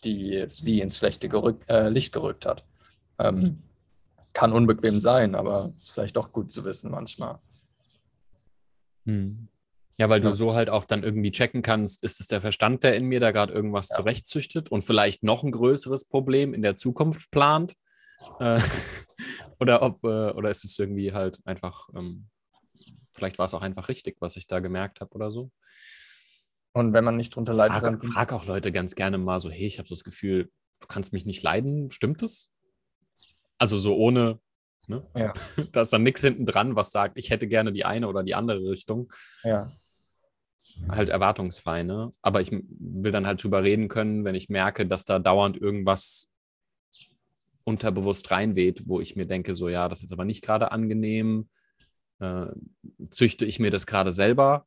die 0.04 0.46
sie 0.50 0.82
ins 0.82 0.98
schlechte 0.98 1.30
gerück, 1.30 1.64
äh, 1.68 1.90
Licht 1.90 2.12
gerückt 2.14 2.46
hat. 2.46 2.66
Ähm, 3.20 3.60
kann 4.34 4.54
unbequem 4.54 5.00
sein, 5.00 5.36
aber 5.36 5.74
ist 5.78 5.92
vielleicht 5.92 6.16
doch 6.16 6.32
gut 6.32 6.52
zu 6.52 6.64
wissen 6.64 6.90
manchmal. 6.92 7.40
Hm. 9.06 9.48
Ja, 9.98 10.10
weil 10.10 10.22
du 10.22 10.30
Ja. 10.30 10.34
so 10.34 10.54
halt 10.56 10.70
auch 10.70 10.86
dann 10.86 11.04
irgendwie 11.04 11.32
checken 11.32 11.62
kannst, 11.62 12.04
ist 12.04 12.22
es 12.22 12.28
der 12.28 12.42
Verstand, 12.42 12.84
der 12.84 12.96
in 12.96 13.06
mir 13.06 13.20
da 13.20 13.32
gerade 13.32 13.54
irgendwas 13.54 13.90
Ja. 13.90 13.98
zurechtzüchtet 13.98 14.70
und 14.72 14.84
vielleicht 14.84 15.24
noch 15.24 15.44
ein 15.44 15.52
größeres 15.52 16.06
Problem 16.06 16.54
in 16.54 16.62
der 16.62 16.76
Zukunft 16.76 17.30
plant? 17.32 17.76
Äh, 18.40 18.60
oder 19.60 19.82
ob, 19.82 20.04
äh, 20.04 20.32
oder 20.32 20.50
ist 20.50 20.64
es 20.64 20.80
irgendwie 20.80 21.14
halt 21.14 21.40
einfach, 21.46 21.90
ähm, 21.94 22.30
vielleicht 23.14 23.38
war 23.38 23.46
es 23.46 23.54
auch 23.54 23.62
einfach 23.62 23.90
richtig, 23.90 24.18
was 24.20 24.38
ich 24.38 24.48
da 24.48 24.60
gemerkt 24.60 25.02
habe 25.02 25.14
oder 25.14 25.30
so. 25.32 25.52
Und 26.74 26.94
wenn 26.94 27.04
man 27.04 27.18
nicht 27.18 27.36
drunter 27.36 27.54
leidet, 27.54 27.80
Frag, 27.80 27.84
dann 27.84 28.04
frag 28.04 28.34
auch 28.34 28.46
Leute 28.46 28.72
ganz 28.72 28.96
gerne 28.96 29.18
mal 29.18 29.40
so, 29.40 29.50
hey, 29.50 29.68
ich 29.68 29.78
habe 29.78 29.90
das 29.90 30.04
Gefühl, 30.04 30.50
du 30.80 30.88
kannst 30.88 31.14
mich 31.14 31.26
nicht 31.26 31.44
leiden, 31.44 31.92
stimmt 31.92 32.22
das? 32.22 32.50
Also 33.58 33.78
so 33.78 33.96
ohne, 33.96 34.40
ne? 34.88 35.06
Ja. 35.16 35.34
Da 35.72 35.82
ist 35.82 35.92
dann 35.92 36.04
nichts 36.04 36.22
hinten 36.22 36.46
dran, 36.46 36.76
was 36.76 36.92
sagt, 36.92 37.18
ich 37.18 37.30
hätte 37.30 37.48
gerne 37.48 37.74
die 37.74 37.86
eine 37.86 38.08
oder 38.08 38.24
die 38.24 38.36
andere 38.36 38.70
Richtung. 38.70 39.12
ja. 39.44 39.70
halt 40.90 41.10
erwartungsfrei, 41.10 41.84
ne? 41.84 42.14
Aber 42.22 42.42
ich 42.42 42.52
will 42.52 43.12
dann 43.12 43.28
halt 43.28 43.44
drüber 43.44 43.64
reden 43.64 43.90
können, 43.90 44.24
wenn 44.24 44.36
ich 44.36 44.50
merke, 44.50 44.88
dass 44.88 45.06
da 45.06 45.20
dauernd 45.20 45.58
irgendwas 45.58 46.32
unterbewusst 47.64 48.32
reinweht, 48.32 48.88
wo 48.88 49.00
ich 49.00 49.16
mir 49.16 49.26
denke, 49.26 49.56
so, 49.56 49.70
ja, 49.70 49.88
das 49.88 50.00
ist 50.00 50.04
jetzt 50.04 50.14
aber 50.14 50.26
nicht 50.26 50.42
gerade 50.42 50.72
angenehm. 50.72 51.50
Äh, 52.20 52.48
züchte 53.10 53.46
ich 53.46 53.60
mir 53.60 53.72
das 53.72 53.86
gerade 53.86 54.12
selber? 54.12 54.66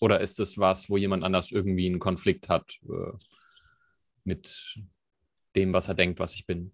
Oder 0.00 0.20
ist 0.20 0.38
das 0.38 0.58
was, 0.58 0.90
wo 0.90 0.96
jemand 0.96 1.24
anders 1.24 1.52
irgendwie 1.52 1.86
einen 1.86 1.98
Konflikt 1.98 2.48
hat 2.48 2.78
äh, 2.84 3.12
mit 4.24 4.78
dem, 5.54 5.74
was 5.74 5.88
er 5.88 5.94
denkt, 5.94 6.18
was 6.18 6.34
ich 6.34 6.46
bin? 6.46 6.72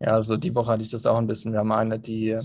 Ja, 0.00 0.14
also 0.14 0.36
die 0.36 0.54
Woche 0.54 0.72
hatte 0.72 0.82
ich 0.82 0.90
das 0.90 1.06
auch 1.06 1.16
ein 1.16 1.26
bisschen. 1.26 1.52
Wir 1.52 1.60
haben 1.60 1.72
eine, 1.72 1.98
die 1.98 2.38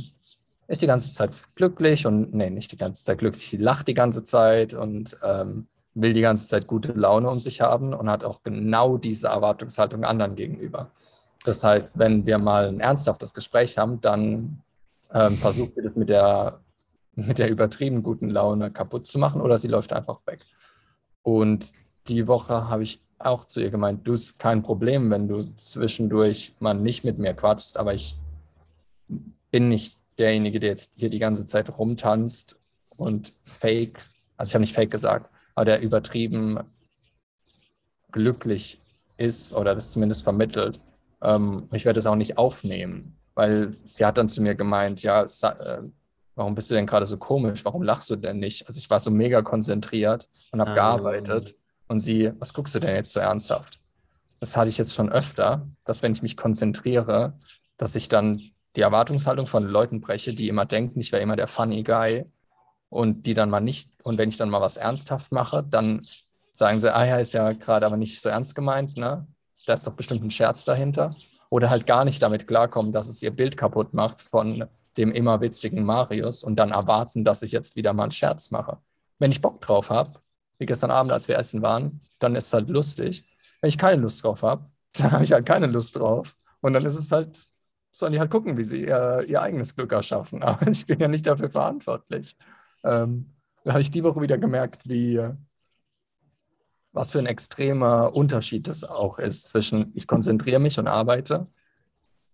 ist 0.67 0.81
die 0.83 0.87
ganze 0.87 1.11
Zeit 1.13 1.31
glücklich 1.55 2.05
und, 2.05 2.33
nee, 2.33 2.49
nicht 2.51 2.71
die 2.71 2.77
ganze 2.77 3.03
Zeit 3.03 3.17
glücklich, 3.17 3.49
sie 3.49 3.57
lacht 3.57 3.87
die 3.87 3.95
ganze 3.95 4.23
Zeit 4.23 4.75
und 4.75 5.17
ähm, 5.23 5.67
will 5.95 6.13
die 6.13 6.21
ganze 6.21 6.47
Zeit 6.47 6.67
gute 6.67 6.93
Laune 6.93 7.29
um 7.29 7.39
sich 7.39 7.61
haben 7.61 7.93
und 7.93 8.09
hat 8.09 8.23
auch 8.23 8.43
genau 8.43 8.97
diese 8.97 9.27
Erwartungshaltung 9.27 10.03
anderen 10.03 10.35
gegenüber. 10.35 10.91
Das 11.43 11.63
heißt, 11.63 11.97
wenn 11.97 12.25
wir 12.25 12.37
mal 12.37 12.67
ein 12.67 12.79
ernsthaftes 12.79 13.33
Gespräch 13.33 13.77
haben, 13.77 13.99
dann 14.01 14.61
ähm, 15.13 15.35
versucht 15.35 15.73
sie 15.75 15.81
das 15.81 15.95
mit 15.95 16.09
der, 16.09 16.59
mit 17.27 17.39
der 17.39 17.49
übertrieben 17.49 18.03
guten 18.03 18.29
Laune 18.29 18.71
kaputt 18.71 19.07
zu 19.07 19.19
machen 19.19 19.41
oder 19.41 19.57
sie 19.57 19.67
läuft 19.67 19.93
einfach 19.93 20.19
weg. 20.25 20.45
Und 21.21 21.71
die 22.07 22.27
Woche 22.27 22.69
habe 22.69 22.83
ich 22.83 23.01
auch 23.19 23.45
zu 23.45 23.59
ihr 23.59 23.69
gemeint, 23.69 24.07
du 24.07 24.13
ist 24.13 24.39
kein 24.39 24.63
Problem, 24.63 25.11
wenn 25.11 25.27
du 25.27 25.53
zwischendurch 25.57 26.53
mal 26.59 26.73
nicht 26.73 27.03
mit 27.03 27.19
mir 27.19 27.33
quatschst, 27.33 27.77
aber 27.77 27.93
ich 27.93 28.15
bin 29.51 29.69
nicht 29.69 29.97
derjenige, 30.17 30.59
der 30.59 30.69
jetzt 30.69 30.95
hier 30.95 31.09
die 31.09 31.19
ganze 31.19 31.45
Zeit 31.45 31.77
rumtanzt 31.77 32.59
und 32.95 33.33
fake, 33.43 33.99
also 34.37 34.49
ich 34.49 34.55
habe 34.55 34.61
nicht 34.61 34.73
fake 34.73 34.91
gesagt, 34.91 35.29
aber 35.55 35.65
der 35.65 35.81
übertrieben 35.81 36.59
glücklich 38.11 38.79
ist 39.17 39.53
oder 39.53 39.75
das 39.75 39.91
zumindest 39.91 40.23
vermittelt. 40.23 40.79
Ähm, 41.21 41.67
ich 41.73 41.85
werde 41.85 41.97
das 41.97 42.07
auch 42.07 42.15
nicht 42.15 42.37
aufnehmen, 42.37 43.17
weil 43.35 43.71
sie 43.83 44.05
hat 44.05 44.17
dann 44.17 44.29
zu 44.29 44.41
mir 44.41 44.55
gemeint, 44.55 45.03
ja, 45.03 45.23
äh, 45.23 45.81
warum 46.39 46.55
bist 46.55 46.71
du 46.71 46.75
denn 46.75 46.85
gerade 46.85 47.05
so 47.05 47.17
komisch? 47.17 47.65
Warum 47.65 47.83
lachst 47.83 48.09
du 48.09 48.15
denn 48.15 48.39
nicht? 48.39 48.65
Also 48.65 48.77
ich 48.77 48.89
war 48.89 49.01
so 49.01 49.11
mega 49.11 49.41
konzentriert 49.41 50.29
und 50.53 50.61
habe 50.61 50.71
Ah. 50.71 50.75
gearbeitet 50.75 51.53
und 51.89 51.99
sie, 51.99 52.31
was 52.39 52.53
guckst 52.53 52.73
du 52.73 52.79
denn 52.79 52.95
jetzt 52.95 53.11
so 53.11 53.19
ernsthaft? 53.19 53.81
Das 54.39 54.55
hatte 54.55 54.69
ich 54.69 54.77
jetzt 54.77 54.93
schon 54.93 55.11
öfter, 55.11 55.67
dass 55.83 56.01
wenn 56.01 56.13
ich 56.13 56.21
mich 56.21 56.37
konzentriere, 56.37 57.33
dass 57.75 57.93
ich 57.95 58.07
dann 58.07 58.41
die 58.77 58.81
Erwartungshaltung 58.81 59.47
von 59.47 59.65
Leuten 59.65 59.99
breche, 59.99 60.33
die 60.33 60.47
immer 60.47 60.65
denken, 60.65 61.01
ich 61.01 61.11
wäre 61.11 61.21
immer 61.21 61.35
der 61.35 61.47
funny 61.47 61.83
guy 61.83 62.23
und 62.87 63.25
die 63.25 63.33
dann 63.33 63.49
mal 63.49 63.59
nicht, 63.59 63.89
und 64.05 64.17
wenn 64.17 64.29
ich 64.29 64.37
dann 64.37 64.49
mal 64.49 64.61
was 64.61 64.77
ernsthaft 64.77 65.33
mache, 65.33 65.61
dann 65.61 66.07
sagen 66.53 66.79
sie, 66.79 66.95
ah 66.95 67.05
ja, 67.05 67.17
ist 67.17 67.33
ja 67.33 67.51
gerade 67.51 67.85
aber 67.85 67.97
nicht 67.97 68.21
so 68.21 68.29
ernst 68.29 68.55
gemeint, 68.55 68.95
ne? 68.95 69.27
Da 69.65 69.73
ist 69.73 69.85
doch 69.85 69.95
bestimmt 69.95 70.23
ein 70.23 70.31
Scherz 70.31 70.63
dahinter. 70.63 71.13
Oder 71.49 71.69
halt 71.69 71.85
gar 71.85 72.05
nicht 72.05 72.21
damit 72.21 72.47
klarkommen, 72.47 72.93
dass 72.93 73.09
es 73.09 73.21
ihr 73.21 73.31
Bild 73.31 73.57
kaputt 73.57 73.93
macht 73.93 74.21
von 74.21 74.69
dem 74.99 75.11
immer 75.11 75.41
witzigen 75.41 75.83
Marius 75.83 76.43
und 76.43 76.57
dann 76.57 76.71
erwarten, 76.71 77.23
dass 77.23 77.41
ich 77.41 77.51
jetzt 77.51 77.75
wieder 77.75 77.93
mal 77.93 78.03
einen 78.03 78.11
Scherz 78.11 78.51
mache. 78.51 78.77
Wenn 79.17 79.31
ich 79.31 79.41
Bock 79.41 79.61
drauf 79.61 79.89
habe, 79.89 80.19
wie 80.59 80.65
gestern 80.65 80.91
Abend, 80.91 81.11
als 81.11 81.27
wir 81.27 81.37
essen 81.37 81.61
waren, 81.61 82.01
dann 82.19 82.35
ist 82.35 82.47
es 82.47 82.53
halt 82.53 82.69
lustig. 82.69 83.25
Wenn 83.61 83.69
ich 83.69 83.77
keine 83.77 84.01
Lust 84.01 84.23
drauf 84.23 84.43
habe, 84.43 84.69
dann 84.93 85.11
habe 85.11 85.23
ich 85.23 85.31
halt 85.31 85.45
keine 85.45 85.67
Lust 85.67 85.95
drauf. 85.95 86.35
Und 86.61 86.73
dann 86.73 86.85
ist 86.85 86.95
es 86.95 87.11
halt, 87.11 87.47
sollen 87.91 88.13
die 88.13 88.19
halt 88.19 88.29
gucken, 88.29 88.57
wie 88.57 88.63
sie 88.63 88.83
ihr, 88.83 89.25
ihr 89.27 89.41
eigenes 89.41 89.75
Glück 89.75 89.91
erschaffen. 89.91 90.43
Aber 90.43 90.67
ich 90.67 90.85
bin 90.85 90.99
ja 90.99 91.07
nicht 91.07 91.25
dafür 91.25 91.49
verantwortlich. 91.49 92.37
Ähm, 92.83 93.33
da 93.63 93.71
habe 93.71 93.81
ich 93.81 93.91
die 93.91 94.03
Woche 94.03 94.21
wieder 94.21 94.37
gemerkt, 94.37 94.87
wie 94.87 95.19
was 96.91 97.11
für 97.11 97.19
ein 97.19 97.27
extremer 97.27 98.13
Unterschied 98.15 98.67
das 98.67 98.83
auch 98.83 99.19
ist 99.19 99.47
zwischen 99.47 99.91
ich 99.95 100.07
konzentriere 100.07 100.59
mich 100.59 100.79
und 100.79 100.87
arbeite. 100.87 101.47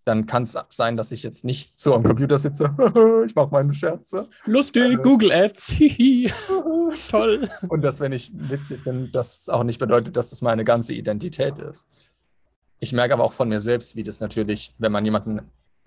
Dann 0.06 0.26
kann 0.26 0.44
es 0.44 0.56
sein, 0.70 0.96
dass 0.96 1.10
ich 1.10 1.24
jetzt 1.24 1.44
nicht 1.44 1.76
so 1.76 1.92
am 1.92 2.04
Computer 2.04 2.38
sitze, 2.38 2.70
ich 3.26 3.34
mache 3.34 3.48
meine 3.50 3.74
Scherze. 3.74 4.28
Lustig, 4.44 4.92
Äh. 4.92 4.96
Google 4.96 5.32
Ads, 5.32 5.74
toll. 7.10 7.48
Und 7.68 7.82
dass, 7.82 7.98
wenn 7.98 8.12
ich 8.12 8.30
witzig 8.32 8.84
bin, 8.84 9.10
das 9.12 9.48
auch 9.48 9.64
nicht 9.64 9.80
bedeutet, 9.80 10.16
dass 10.16 10.30
das 10.30 10.42
meine 10.42 10.62
ganze 10.62 10.94
Identität 10.94 11.58
ist. 11.58 11.88
Ich 12.78 12.92
merke 12.92 13.14
aber 13.14 13.24
auch 13.24 13.32
von 13.32 13.48
mir 13.48 13.58
selbst, 13.58 13.96
wie 13.96 14.04
das 14.04 14.20
natürlich, 14.20 14.72
wenn 14.78 14.92
man 14.92 15.04
jemanden, 15.04 15.40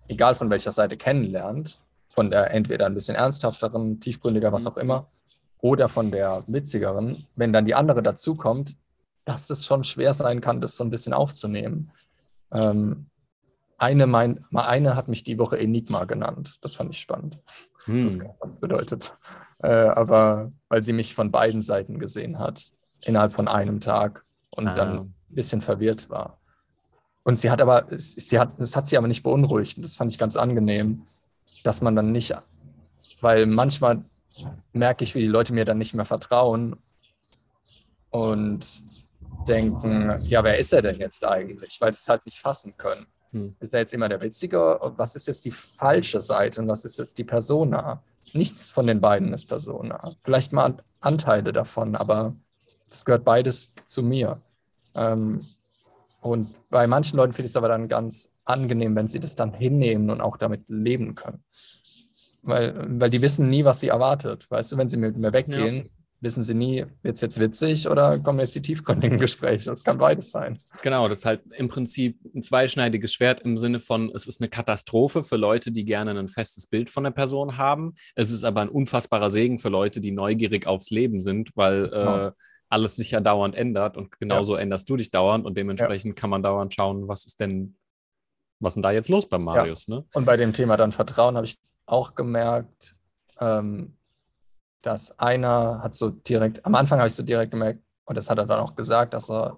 egal 0.10 0.36
von 0.36 0.50
welcher 0.50 0.72
Seite 0.72 0.98
kennenlernt, 0.98 1.80
von 2.10 2.30
der 2.30 2.52
entweder 2.54 2.88
ein 2.88 2.96
bisschen 2.96 3.16
ernsthafteren, 3.16 4.02
tiefgründiger, 4.02 4.52
was 4.52 4.68
auch 4.68 4.76
immer, 4.76 5.08
oder 5.62 5.88
von 5.88 6.12
der 6.12 6.44
witzigeren, 6.48 7.26
wenn 7.38 7.54
dann 7.54 7.66
die 7.66 7.76
andere 7.76 8.04
dazukommt, 8.04 8.76
dass 9.24 9.48
das 9.48 9.66
schon 9.66 9.86
schwer 9.86 10.14
sein 10.14 10.42
kann, 10.42 10.60
das 10.60 10.76
so 10.76 10.84
ein 10.84 10.90
bisschen 10.90 11.14
aufzunehmen. 11.14 11.92
Ähm, 12.52 13.06
eine, 13.80 14.08
mein, 14.08 14.46
eine 14.54 14.96
hat 14.96 15.08
mich 15.08 15.24
die 15.24 15.40
Woche 15.40 15.58
Enigma 15.58 16.06
genannt. 16.06 16.58
Das 16.62 16.76
fand 16.76 16.92
ich 16.92 17.00
spannend. 17.00 17.40
Hm. 17.86 18.06
was 18.06 18.18
das 18.42 18.60
bedeutet. 18.60 19.14
Äh, 19.64 19.70
aber 19.70 20.52
weil 20.68 20.84
sie 20.84 20.94
mich 20.94 21.16
von 21.16 21.32
beiden 21.32 21.62
Seiten 21.62 21.98
gesehen 21.98 22.38
hat, 22.40 22.66
innerhalb 23.02 23.34
von 23.34 23.48
einem 23.48 23.80
Tag 23.80 24.26
und 24.52 24.68
Ah. 24.68 24.76
dann 24.76 24.98
ein 25.00 25.16
bisschen 25.30 25.62
verwirrt 25.62 26.10
war. 26.10 26.40
Und 27.24 27.38
sie 27.40 27.50
hat 27.52 27.62
aber, 27.62 27.88
sie 27.98 28.40
hat, 28.40 28.60
das 28.60 28.76
hat 28.76 28.88
sie 28.88 28.98
aber 28.98 29.08
nicht 29.08 29.24
beunruhigt. 29.24 29.78
Und 29.78 29.86
das 29.86 29.96
fand 29.96 30.12
ich 30.12 30.18
ganz 30.18 30.36
angenehm, 30.36 31.06
dass 31.64 31.82
man 31.82 31.96
dann 31.96 32.12
nicht, 32.12 32.34
weil 33.22 33.46
manchmal 33.46 34.04
merke 34.72 35.04
ich, 35.04 35.16
wie 35.16 35.20
die 35.22 35.28
Leute 35.28 35.54
mir 35.54 35.66
dann 35.66 35.78
nicht 35.78 35.94
mehr 35.94 36.06
vertrauen 36.06 36.76
und 38.10 38.82
denken, 39.48 40.20
ja, 40.22 40.44
wer 40.44 40.58
ist 40.58 40.74
er 40.74 40.82
denn 40.82 41.00
jetzt 41.00 41.26
eigentlich? 41.26 41.80
Weil 41.80 41.94
sie 41.94 42.00
es 42.00 42.10
halt 42.10 42.26
nicht 42.26 42.40
fassen 42.40 42.76
können. 42.78 43.08
Hm. 43.32 43.56
Ist 43.60 43.74
er 43.74 43.82
jetzt 43.82 43.94
immer 43.94 44.10
der 44.10 44.22
Witzige? 44.22 44.80
Und 44.80 44.98
was 44.98 45.16
ist 45.16 45.28
jetzt 45.28 45.46
die 45.46 45.52
falsche 45.52 46.22
Seite 46.22 46.62
und 46.62 46.68
was 46.68 46.86
ist 46.86 46.98
jetzt 46.98 47.18
die 47.18 47.24
Persona? 47.24 48.04
Nichts 48.34 48.70
von 48.70 48.88
den 48.88 49.02
beiden 49.02 49.34
ist 49.34 49.46
Persona. 49.46 50.16
Vielleicht 50.22 50.52
mal 50.52 50.78
Anteile 51.00 51.54
davon, 51.54 51.96
aber 51.96 52.36
das 52.90 53.06
gehört 53.06 53.24
beides 53.24 53.76
zu 53.86 54.04
mir. 54.04 54.42
Ähm, 54.96 55.46
und 56.22 56.50
bei 56.70 56.86
manchen 56.88 57.18
Leuten 57.18 57.34
finde 57.34 57.46
ich 57.46 57.52
es 57.52 57.58
aber 57.58 57.70
dann 57.70 57.88
ganz 57.88 58.30
angenehm, 58.46 58.96
wenn 58.96 59.08
sie 59.08 59.20
das 59.20 59.36
dann 59.36 59.54
hinnehmen 59.54 60.10
und 60.10 60.22
auch 60.22 60.38
damit 60.38 60.66
leben 60.68 61.16
können. 61.16 61.44
Weil, 62.42 63.00
weil 63.00 63.10
die 63.10 63.22
wissen 63.22 63.50
nie, 63.50 63.64
was 63.64 63.80
sie 63.80 63.90
erwartet. 63.90 64.50
Weißt 64.50 64.72
du, 64.72 64.78
wenn 64.78 64.90
sie 64.90 64.98
mit 64.98 65.18
mir 65.18 65.34
weggehen, 65.34 65.76
ja. 65.78 65.84
Wissen 66.22 66.44
sie 66.44 66.54
nie, 66.54 66.86
wird 67.02 67.16
es 67.16 67.22
jetzt 67.22 67.40
witzig 67.40 67.88
oder 67.88 68.20
kommen 68.20 68.40
jetzt 68.40 68.56
die 68.56 68.62
tiefgründigen 68.62 69.18
Gespräche. 69.20 69.70
Das 69.70 69.84
kann 69.84 69.98
beides 69.98 70.32
sein. 70.32 70.60
Genau, 70.82 71.08
das 71.08 71.20
ist 71.20 71.26
halt 71.26 71.42
im 71.58 71.70
Prinzip 71.70 72.20
ein 72.36 72.44
zweischneidiges 72.44 73.14
Schwert 73.14 73.42
im 73.42 73.58
Sinne 73.58 73.80
von, 73.80 74.12
es 74.14 74.28
ist 74.28 74.42
eine 74.42 74.50
Katastrophe 74.50 75.24
für 75.24 75.38
Leute, 75.38 75.72
die 75.72 75.86
gerne 75.86 76.12
ein 76.12 76.28
festes 76.28 76.68
Bild 76.68 76.90
von 76.90 77.04
der 77.04 77.12
Person 77.12 77.58
haben. 77.58 77.94
Es 78.16 78.32
ist 78.32 78.44
aber 78.44 78.62
ein 78.62 78.70
unfassbarer 78.70 79.30
Segen 79.30 79.60
für 79.60 79.70
Leute, 79.70 80.02
die 80.02 80.12
neugierig 80.12 80.68
aufs 80.68 80.90
Leben 80.90 81.22
sind, 81.22 81.52
weil 81.56 81.90
genau. 81.90 82.28
äh, 82.28 82.32
alles 82.70 82.96
sich 82.96 83.12
ja 83.12 83.20
dauernd 83.20 83.56
ändert 83.56 83.98
und 83.98 84.20
genauso 84.20 84.56
ja. 84.56 84.62
änderst 84.62 84.90
du 84.90 84.96
dich 84.96 85.12
dauernd 85.12 85.46
und 85.46 85.58
dementsprechend 85.58 86.16
ja. 86.16 86.22
kann 86.22 86.30
man 86.30 86.44
dauernd 86.44 86.74
schauen, 86.74 87.08
was 87.08 87.26
ist 87.26 87.40
denn, 87.40 87.78
was 88.60 88.72
ist 88.72 88.76
denn 88.76 88.84
da 88.84 88.92
jetzt 88.92 89.10
los 89.10 89.28
bei 89.28 89.38
Marius? 89.38 89.88
Ja. 89.88 89.96
Ne? 89.96 90.06
Und 90.14 90.26
bei 90.26 90.38
dem 90.38 90.54
Thema 90.54 90.78
dann 90.78 90.92
Vertrauen 90.92 91.36
habe 91.36 91.46
ich 91.46 91.58
auch 91.86 92.14
gemerkt, 92.14 92.96
ähm, 93.40 93.96
dass 94.82 95.18
einer 95.20 95.82
hat 95.82 95.94
so 95.94 96.10
direkt, 96.10 96.66
am 96.66 96.76
Anfang 96.76 97.00
habe 97.00 97.08
ich 97.08 97.16
so 97.16 97.24
direkt 97.24 97.52
gemerkt, 97.52 97.82
und 98.06 98.16
das 98.16 98.30
hat 98.30 98.38
er 98.38 98.46
dann 98.46 98.60
auch 98.60 98.76
gesagt, 98.76 99.14
dass 99.14 99.30
er 99.30 99.58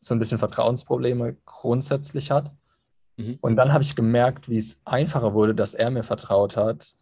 so 0.00 0.14
ein 0.14 0.18
bisschen 0.18 0.38
Vertrauensprobleme 0.38 1.36
grundsätzlich 1.46 2.30
hat. 2.30 2.52
Mhm. 3.16 3.38
Und 3.40 3.56
dann 3.56 3.72
habe 3.72 3.82
ich 3.82 3.96
gemerkt, 3.96 4.48
wie 4.50 4.58
es 4.58 4.76
einfacher 4.84 5.32
wurde, 5.32 5.54
dass 5.54 5.72
er 5.72 5.90
mir 5.90 6.02
vertraut 6.02 6.56
hat, 6.56 6.94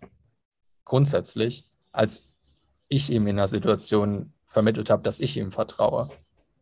grundsätzlich, 0.85 1.67
als 1.91 2.23
ich 2.89 3.11
ihm 3.11 3.27
in 3.27 3.39
einer 3.39 3.49
Situation 3.49 4.33
vermittelt 4.47 4.91
habe, 4.91 5.03
dass 5.03 5.21
ich 5.21 5.37
ihm 5.37 5.51
vertraue. 5.51 6.09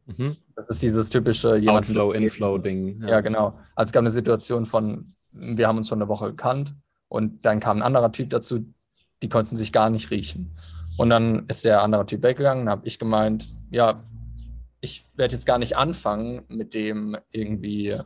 Mhm. 0.06 0.36
Das 0.54 0.66
ist 0.68 0.82
dieses 0.82 1.10
typische 1.10 1.60
Outflow-Inflow-Ding. 1.66 3.02
Ja. 3.02 3.08
ja. 3.08 3.20
genau. 3.20 3.58
Also 3.74 3.90
es 3.90 3.92
gab 3.92 4.02
eine 4.02 4.10
Situation 4.10 4.64
von, 4.64 5.14
wir 5.32 5.66
haben 5.66 5.78
uns 5.78 5.88
schon 5.88 6.00
eine 6.00 6.08
Woche 6.08 6.30
gekannt 6.30 6.74
und 7.08 7.44
dann 7.44 7.60
kam 7.60 7.78
ein 7.78 7.82
anderer 7.82 8.12
Typ 8.12 8.30
dazu, 8.30 8.64
die 9.22 9.28
konnten 9.28 9.56
sich 9.56 9.72
gar 9.72 9.90
nicht 9.90 10.10
riechen. 10.10 10.54
Und 10.96 11.10
dann 11.10 11.46
ist 11.46 11.64
der 11.64 11.82
andere 11.82 12.06
Typ 12.06 12.22
weggegangen, 12.22 12.68
habe 12.68 12.86
ich 12.86 12.98
gemeint, 12.98 13.48
ja, 13.70 14.02
ich 14.80 15.04
werde 15.16 15.34
jetzt 15.34 15.46
gar 15.46 15.58
nicht 15.58 15.76
anfangen, 15.76 16.42
mit 16.48 16.74
dem 16.74 17.16
irgendwie 17.32 17.98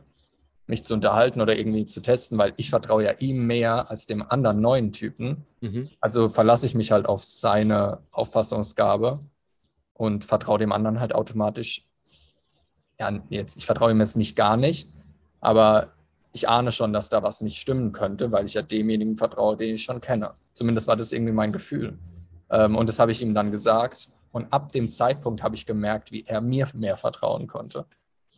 mich 0.67 0.83
zu 0.83 0.93
unterhalten 0.93 1.41
oder 1.41 1.57
irgendwie 1.57 1.85
zu 1.85 2.01
testen, 2.01 2.37
weil 2.37 2.53
ich 2.57 2.69
vertraue 2.69 3.03
ja 3.03 3.11
ihm 3.19 3.45
mehr 3.45 3.89
als 3.89 4.07
dem 4.07 4.23
anderen 4.29 4.61
neuen 4.61 4.91
Typen. 4.91 5.45
Mhm. 5.61 5.89
Also 5.99 6.29
verlasse 6.29 6.65
ich 6.65 6.73
mich 6.73 6.91
halt 6.91 7.05
auf 7.05 7.23
seine 7.23 7.99
Auffassungsgabe 8.11 9.19
und 9.93 10.25
vertraue 10.25 10.59
dem 10.59 10.71
anderen 10.71 10.99
halt 10.99 11.13
automatisch. 11.13 11.83
Ja, 12.99 13.11
jetzt, 13.29 13.57
ich 13.57 13.65
vertraue 13.65 13.91
ihm 13.91 13.99
jetzt 13.99 14.15
nicht 14.15 14.35
gar 14.35 14.57
nicht, 14.57 14.89
aber 15.39 15.93
ich 16.31 16.49
ahne 16.49 16.71
schon, 16.71 16.93
dass 16.93 17.09
da 17.09 17.23
was 17.23 17.41
nicht 17.41 17.57
stimmen 17.57 17.91
könnte, 17.91 18.31
weil 18.31 18.45
ich 18.45 18.55
ja 18.55 18.61
demjenigen 18.61 19.17
vertraue, 19.17 19.57
den 19.57 19.75
ich 19.75 19.83
schon 19.83 20.01
kenne. 20.01 20.33
Zumindest 20.55 20.87
war 20.87 20.95
das 20.95 21.11
irgendwie 21.11 21.33
mein 21.33 21.51
Gefühl. 21.51 21.99
Ähm, 22.49 22.75
und 22.77 22.87
das 22.87 22.97
habe 22.97 23.11
ich 23.11 23.21
ihm 23.21 23.35
dann 23.35 23.51
gesagt. 23.51 24.07
Und 24.31 24.51
ab 24.51 24.71
dem 24.71 24.89
Zeitpunkt 24.89 25.43
habe 25.43 25.55
ich 25.55 25.65
gemerkt, 25.65 26.11
wie 26.11 26.25
er 26.25 26.41
mir 26.41 26.67
mehr 26.73 26.95
vertrauen 26.95 27.45
konnte. 27.45 27.85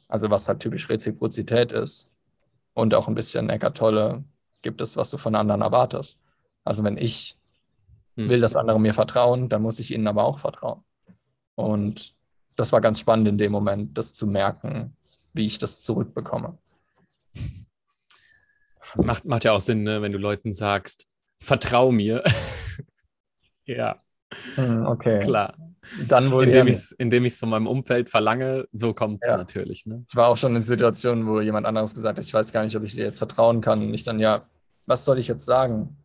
Also 0.08 0.30
was 0.30 0.48
halt 0.48 0.60
typisch 0.60 0.90
Reziprozität 0.90 1.72
ist. 1.72 2.18
Und 2.74 2.94
auch 2.96 3.08
ein 3.08 3.16
bisschen 3.16 3.50
Eckart 3.50 3.78
Tolle 3.78 4.24
gibt 4.64 4.82
es, 4.82 4.98
was 4.98 5.12
du 5.12 5.18
von 5.18 5.36
anderen 5.36 5.62
erwartest. 5.62 6.20
Also 6.64 6.84
wenn 6.84 6.98
ich 6.98 7.38
hm. 8.16 8.30
will, 8.30 8.40
dass 8.40 8.56
andere 8.56 8.80
mir 8.80 8.94
vertrauen, 8.94 9.48
dann 9.48 9.62
muss 9.62 9.80
ich 9.80 9.94
ihnen 9.94 10.08
aber 10.08 10.24
auch 10.24 10.40
vertrauen. 10.40 10.84
Und 11.56 12.16
das 12.56 12.72
war 12.72 12.82
ganz 12.82 13.00
spannend 13.00 13.28
in 13.28 13.38
dem 13.38 13.52
Moment, 13.52 13.96
das 13.98 14.16
zu 14.16 14.26
merken, 14.26 14.96
wie 15.34 15.46
ich 15.46 15.60
das 15.60 15.82
zurückbekomme. 15.82 16.58
Macht, 18.96 19.26
macht 19.26 19.44
ja 19.44 19.52
auch 19.52 19.62
Sinn, 19.62 19.84
ne, 19.84 20.02
wenn 20.02 20.12
du 20.12 20.18
Leuten 20.18 20.54
sagst, 20.54 21.08
vertrau 21.38 21.92
mir. 21.92 22.24
ja. 23.66 23.96
Hm, 24.56 24.86
okay. 24.86 25.20
Klar. 25.20 25.56
Dann 26.08 26.32
wohl 26.32 26.44
indem 26.44 26.68
ich 27.26 27.34
es 27.34 27.40
von 27.40 27.50
meinem 27.50 27.68
Umfeld 27.68 28.10
verlange, 28.10 28.68
so 28.72 28.94
kommt 28.94 29.20
es 29.22 29.30
ja. 29.30 29.38
natürlich. 29.38 29.86
Ne? 29.86 30.06
Ich 30.10 30.16
war 30.16 30.28
auch 30.28 30.38
schon 30.38 30.56
in 30.56 30.62
Situationen, 30.62 31.28
wo 31.28 31.40
jemand 31.40 31.66
anderes 31.66 31.96
gesagt 31.96 32.18
hat, 32.18 32.26
ich 32.26 32.34
weiß 32.34 32.52
gar 32.52 32.64
nicht, 32.64 32.76
ob 32.76 32.84
ich 32.84 32.94
dir 32.94 33.06
jetzt 33.06 33.20
vertrauen 33.20 33.62
kann. 33.62 33.82
Und 33.82 33.94
ich 33.94 34.04
dann, 34.04 34.20
ja, 34.20 34.48
was 34.86 35.06
soll 35.06 35.18
ich 35.18 35.28
jetzt 35.28 35.46
sagen? 35.46 35.98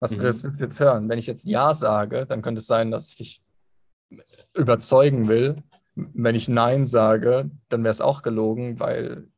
Was 0.00 0.16
mhm. 0.16 0.20
willst 0.20 0.44
du 0.44 0.48
jetzt 0.48 0.80
hören? 0.80 1.08
Wenn 1.08 1.18
ich 1.18 1.26
jetzt 1.26 1.46
Ja 1.46 1.72
sage, 1.72 2.26
dann 2.26 2.42
könnte 2.42 2.60
es 2.60 2.66
sein, 2.66 2.90
dass 2.90 3.10
ich 3.10 3.16
dich 3.16 3.42
überzeugen 4.54 5.28
will. 5.28 5.56
Wenn 5.94 6.34
ich 6.34 6.48
Nein 6.48 6.86
sage, 6.86 7.50
dann 7.70 7.82
wäre 7.82 7.92
es 7.92 8.02
auch 8.02 8.20
gelogen, 8.20 8.78
weil 8.78 9.28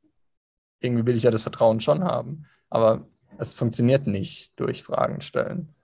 irgendwie 0.81 1.07
will 1.07 1.17
ich 1.17 1.23
ja 1.23 1.31
das 1.31 1.43
Vertrauen 1.43 1.81
schon 1.81 2.03
haben. 2.03 2.47
Aber 2.69 3.07
es 3.39 3.55
funktioniert 3.55 4.07
nicht 4.07 4.59
durch 4.59 4.83
Fragen 4.83 5.21
stellen. 5.21 5.75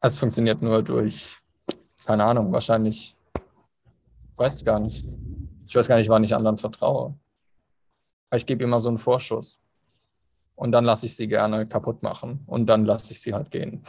Es 0.00 0.18
funktioniert 0.18 0.60
nur 0.60 0.82
durch, 0.82 1.38
keine 2.04 2.24
Ahnung, 2.24 2.52
wahrscheinlich, 2.52 3.16
ich 3.34 4.38
weiß 4.38 4.64
gar 4.64 4.78
nicht. 4.78 5.06
Ich 5.66 5.74
weiß 5.74 5.88
gar 5.88 5.96
nicht, 5.96 6.10
wann 6.10 6.24
ich 6.24 6.34
anderen 6.34 6.58
vertraue. 6.58 7.18
Aber 8.28 8.36
ich 8.36 8.44
gebe 8.44 8.62
immer 8.64 8.80
so 8.80 8.90
einen 8.90 8.98
Vorschuss. 8.98 9.62
Und 10.56 10.72
dann 10.72 10.84
lasse 10.84 11.06
ich 11.06 11.16
sie 11.16 11.26
gerne 11.26 11.66
kaputt 11.66 12.02
machen. 12.02 12.44
Und 12.46 12.66
dann 12.66 12.84
lasse 12.84 13.12
ich 13.12 13.20
sie 13.20 13.32
halt 13.32 13.50
gehen. 13.50 13.82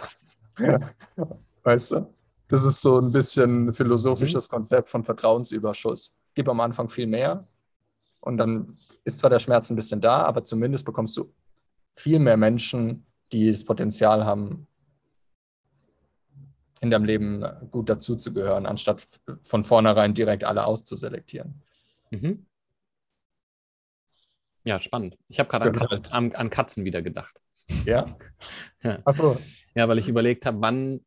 weißt 1.63 1.91
du? 1.91 2.13
Das 2.47 2.63
ist 2.63 2.81
so 2.81 2.99
ein 2.99 3.11
bisschen 3.11 3.73
philosophisches 3.73 4.47
mhm. 4.47 4.55
Konzept 4.55 4.89
von 4.89 5.03
Vertrauensüberschuss. 5.03 6.13
Gib 6.33 6.47
am 6.47 6.61
Anfang 6.61 6.89
viel 6.89 7.07
mehr 7.07 7.45
und 8.21 8.37
dann 8.37 8.77
ist 9.05 9.19
zwar 9.19 9.29
der 9.29 9.39
Schmerz 9.39 9.69
ein 9.69 9.75
bisschen 9.75 10.01
da, 10.01 10.23
aber 10.23 10.43
zumindest 10.43 10.85
bekommst 10.85 11.15
du 11.17 11.31
viel 11.95 12.19
mehr 12.19 12.37
Menschen, 12.37 13.05
die 13.31 13.49
das 13.49 13.63
Potenzial 13.63 14.25
haben, 14.25 14.67
in 16.81 16.91
deinem 16.91 17.05
Leben 17.05 17.43
gut 17.71 17.89
dazuzugehören, 17.89 18.65
anstatt 18.65 19.07
von 19.43 19.63
vornherein 19.63 20.13
direkt 20.13 20.43
alle 20.43 20.65
auszuselektieren. 20.65 21.63
Mhm. 22.11 22.45
Ja, 24.65 24.79
spannend. 24.79 25.17
Ich 25.27 25.39
habe 25.39 25.49
gerade 25.49 25.65
an, 25.65 25.73
Katzen, 25.73 26.05
an, 26.07 26.31
an 26.33 26.49
Katzen 26.49 26.85
wieder 26.85 27.01
gedacht. 27.01 27.39
Ja? 27.85 28.05
ja. 28.83 28.99
Ach 29.05 29.13
so. 29.13 29.37
Ja, 29.75 29.87
weil 29.87 29.99
ich 29.99 30.07
überlegt 30.07 30.45
habe, 30.45 30.61
wann 30.61 31.01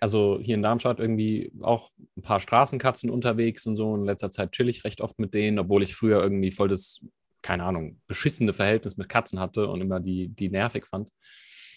also 0.00 0.38
hier 0.40 0.54
in 0.54 0.62
Darmstadt 0.62 0.98
irgendwie 0.98 1.52
auch 1.60 1.90
ein 2.16 2.22
paar 2.22 2.40
Straßenkatzen 2.40 3.10
unterwegs 3.10 3.66
und 3.66 3.76
so. 3.76 3.94
In 3.94 4.04
letzter 4.04 4.30
Zeit 4.30 4.52
chill 4.52 4.68
ich 4.68 4.84
recht 4.84 5.02
oft 5.02 5.18
mit 5.18 5.34
denen, 5.34 5.58
obwohl 5.58 5.82
ich 5.82 5.94
früher 5.94 6.22
irgendwie 6.22 6.50
voll 6.50 6.68
das, 6.68 7.00
keine 7.42 7.64
Ahnung, 7.64 8.00
beschissene 8.06 8.52
Verhältnis 8.52 8.96
mit 8.96 9.08
Katzen 9.08 9.40
hatte 9.40 9.68
und 9.68 9.80
immer 9.80 10.00
die, 10.00 10.28
die 10.28 10.48
nervig 10.48 10.86
fand. 10.86 11.10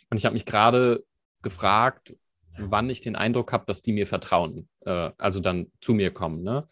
Und 0.09 0.17
ich 0.17 0.25
habe 0.25 0.33
mich 0.33 0.45
gerade 0.45 1.03
gefragt, 1.41 2.15
wann 2.57 2.89
ich 2.89 3.01
den 3.01 3.15
Eindruck 3.15 3.51
habe, 3.51 3.65
dass 3.65 3.81
die 3.81 3.93
mir 3.93 4.07
vertrauen, 4.07 4.69
äh, 4.81 5.11
also 5.17 5.39
dann 5.39 5.71
zu 5.81 5.93
mir 5.93 6.11
kommen. 6.11 6.43
Ne? 6.43 6.67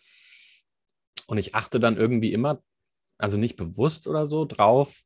Und 1.27 1.37
ich 1.37 1.55
achte 1.55 1.79
dann 1.79 1.97
irgendwie 1.97 2.33
immer, 2.33 2.61
also 3.17 3.37
nicht 3.37 3.55
bewusst 3.55 4.07
oder 4.07 4.25
so, 4.25 4.45
drauf, 4.45 5.03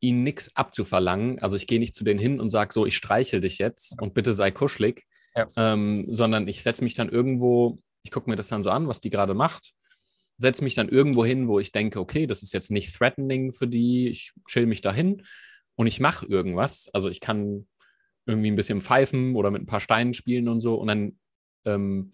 ihnen 0.00 0.22
nichts 0.22 0.54
abzuverlangen. 0.54 1.38
Also 1.40 1.56
ich 1.56 1.66
gehe 1.66 1.78
nicht 1.78 1.94
zu 1.94 2.04
denen 2.04 2.20
hin 2.20 2.40
und 2.40 2.50
sage 2.50 2.72
so, 2.72 2.86
ich 2.86 2.96
streichel 2.96 3.40
dich 3.40 3.58
jetzt 3.58 4.00
und 4.00 4.14
bitte 4.14 4.34
sei 4.34 4.50
kuschelig, 4.50 5.04
ja. 5.34 5.48
ähm, 5.56 6.06
sondern 6.08 6.46
ich 6.48 6.62
setze 6.62 6.84
mich 6.84 6.94
dann 6.94 7.08
irgendwo, 7.08 7.78
ich 8.02 8.10
gucke 8.10 8.28
mir 8.28 8.36
das 8.36 8.48
dann 8.48 8.62
so 8.62 8.70
an, 8.70 8.88
was 8.88 9.00
die 9.00 9.10
gerade 9.10 9.34
macht, 9.34 9.72
setze 10.36 10.64
mich 10.64 10.74
dann 10.74 10.88
irgendwo 10.88 11.24
hin, 11.24 11.48
wo 11.48 11.58
ich 11.58 11.72
denke, 11.72 12.00
okay, 12.00 12.26
das 12.26 12.42
ist 12.42 12.52
jetzt 12.52 12.70
nicht 12.70 12.94
threatening 12.94 13.52
für 13.52 13.68
die, 13.68 14.08
ich 14.08 14.32
chill 14.48 14.66
mich 14.66 14.80
dahin 14.80 15.22
und 15.76 15.86
ich 15.86 16.00
mache 16.00 16.26
irgendwas. 16.26 16.88
Also 16.92 17.08
ich 17.08 17.20
kann 17.20 17.66
irgendwie 18.26 18.50
ein 18.50 18.56
bisschen 18.56 18.80
pfeifen 18.80 19.36
oder 19.36 19.50
mit 19.50 19.62
ein 19.62 19.66
paar 19.66 19.80
Steinen 19.80 20.14
spielen 20.14 20.48
und 20.48 20.60
so 20.60 20.74
und 20.76 20.88
dann 20.88 21.18
ähm, 21.66 22.10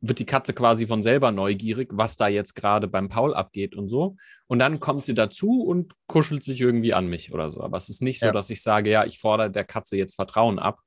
wird 0.00 0.18
die 0.18 0.26
Katze 0.26 0.54
quasi 0.54 0.86
von 0.86 1.02
selber 1.02 1.30
neugierig, 1.30 1.90
was 1.92 2.16
da 2.16 2.28
jetzt 2.28 2.54
gerade 2.54 2.88
beim 2.88 3.08
Paul 3.08 3.34
abgeht 3.34 3.76
und 3.76 3.88
so. 3.88 4.16
Und 4.46 4.58
dann 4.58 4.80
kommt 4.80 5.04
sie 5.04 5.14
dazu 5.14 5.62
und 5.62 5.92
kuschelt 6.06 6.42
sich 6.42 6.60
irgendwie 6.60 6.94
an 6.94 7.06
mich 7.06 7.32
oder 7.32 7.50
so. 7.52 7.60
Aber 7.60 7.76
es 7.76 7.90
ist 7.90 8.00
nicht 8.00 8.18
so, 8.18 8.26
ja. 8.26 8.32
dass 8.32 8.48
ich 8.48 8.62
sage, 8.62 8.90
ja, 8.90 9.04
ich 9.04 9.18
fordere 9.18 9.50
der 9.50 9.64
Katze 9.64 9.96
jetzt 9.96 10.14
Vertrauen 10.14 10.58
ab, 10.58 10.80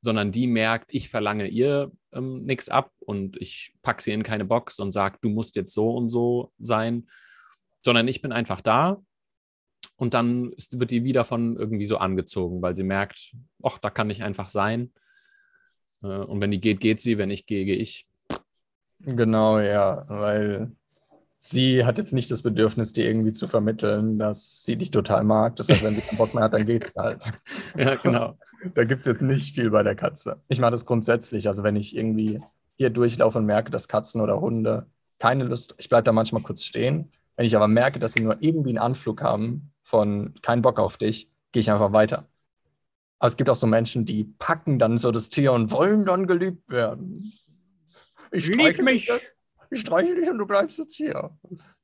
sondern 0.00 0.32
die 0.32 0.46
merkt, 0.46 0.94
ich 0.94 1.10
verlange 1.10 1.48
ihr 1.48 1.92
ähm, 2.16 2.44
nichts 2.44 2.68
ab 2.68 2.90
und 3.00 3.40
ich 3.40 3.74
packe 3.82 4.02
sie 4.02 4.12
in 4.12 4.22
keine 4.22 4.44
Box 4.44 4.78
und 4.78 4.92
sage, 4.92 5.18
du 5.20 5.28
musst 5.28 5.56
jetzt 5.56 5.74
so 5.74 5.90
und 5.90 6.08
so 6.08 6.52
sein, 6.58 7.08
sondern 7.84 8.08
ich 8.08 8.22
bin 8.22 8.32
einfach 8.32 8.60
da 8.60 8.98
Und 9.96 10.12
dann 10.14 10.52
ist, 10.52 10.78
wird 10.78 10.90
die 10.90 11.04
wieder 11.04 11.24
von 11.24 11.56
irgendwie 11.56 11.86
so 11.86 11.98
angezogen, 11.98 12.60
weil 12.60 12.76
sie 12.76 12.84
merkt, 12.84 13.34
ach, 13.62 13.78
da 13.78 13.90
kann 13.90 14.10
ich 14.10 14.22
einfach 14.22 14.48
sein. 14.48 14.92
Äh, 16.02 16.06
und 16.08 16.40
wenn 16.40 16.50
die 16.50 16.60
geht, 16.60 16.80
geht 16.80 17.00
sie, 17.00 17.18
wenn 17.18 17.30
ich 17.30 17.46
gehe, 17.46 17.64
gehe 17.64 17.76
ich. 17.76 18.06
Genau, 19.00 19.58
ja, 19.58 20.04
weil 20.08 20.72
sie 21.48 21.84
hat 21.84 21.98
jetzt 21.98 22.12
nicht 22.12 22.30
das 22.30 22.42
Bedürfnis, 22.42 22.92
dir 22.92 23.06
irgendwie 23.06 23.32
zu 23.32 23.48
vermitteln, 23.48 24.18
dass 24.18 24.64
sie 24.64 24.76
dich 24.76 24.90
total 24.90 25.24
mag. 25.24 25.56
Das 25.56 25.68
heißt, 25.68 25.82
wenn 25.82 25.94
sie 25.94 26.00
keinen 26.00 26.18
Bock 26.18 26.34
mehr 26.34 26.44
hat, 26.44 26.52
dann 26.52 26.66
geht's 26.66 26.92
halt. 26.96 27.22
Ja, 27.76 27.96
genau. 27.96 28.38
Da 28.74 28.84
gibt 28.84 29.00
es 29.00 29.06
jetzt 29.06 29.22
nicht 29.22 29.54
viel 29.54 29.70
bei 29.70 29.82
der 29.82 29.94
Katze. 29.94 30.40
Ich 30.48 30.58
mache 30.58 30.70
das 30.70 30.86
grundsätzlich. 30.86 31.48
Also 31.48 31.62
wenn 31.62 31.76
ich 31.76 31.96
irgendwie 31.96 32.40
hier 32.76 32.90
durchlaufe 32.90 33.38
und 33.38 33.46
merke, 33.46 33.70
dass 33.70 33.88
Katzen 33.88 34.20
oder 34.20 34.40
Hunde 34.40 34.86
keine 35.18 35.44
Lust, 35.44 35.74
ich 35.78 35.88
bleibe 35.88 36.04
da 36.04 36.12
manchmal 36.12 36.42
kurz 36.42 36.62
stehen. 36.62 37.10
Wenn 37.36 37.46
ich 37.46 37.56
aber 37.56 37.68
merke, 37.68 37.98
dass 37.98 38.14
sie 38.14 38.22
nur 38.22 38.36
irgendwie 38.40 38.70
einen 38.70 38.78
Anflug 38.78 39.22
haben 39.22 39.72
von 39.82 40.34
keinen 40.42 40.62
Bock 40.62 40.78
auf 40.78 40.96
dich, 40.96 41.30
gehe 41.52 41.60
ich 41.60 41.70
einfach 41.70 41.92
weiter. 41.92 42.26
Aber 43.18 43.28
es 43.28 43.36
gibt 43.36 43.48
auch 43.48 43.56
so 43.56 43.66
Menschen, 43.66 44.04
die 44.04 44.24
packen 44.38 44.78
dann 44.78 44.98
so 44.98 45.10
das 45.10 45.30
Tier 45.30 45.52
und 45.52 45.70
wollen 45.70 46.04
dann 46.04 46.26
geliebt 46.26 46.68
werden. 46.68 47.32
Ich 48.30 48.46
Lieb 48.46 48.60
streiche 48.60 48.82
mich. 48.82 49.10
Ich 49.70 49.80
streiche 49.80 50.14
dich 50.14 50.28
und 50.28 50.38
du 50.38 50.46
bleibst 50.46 50.78
jetzt 50.78 50.94
hier. 50.94 51.36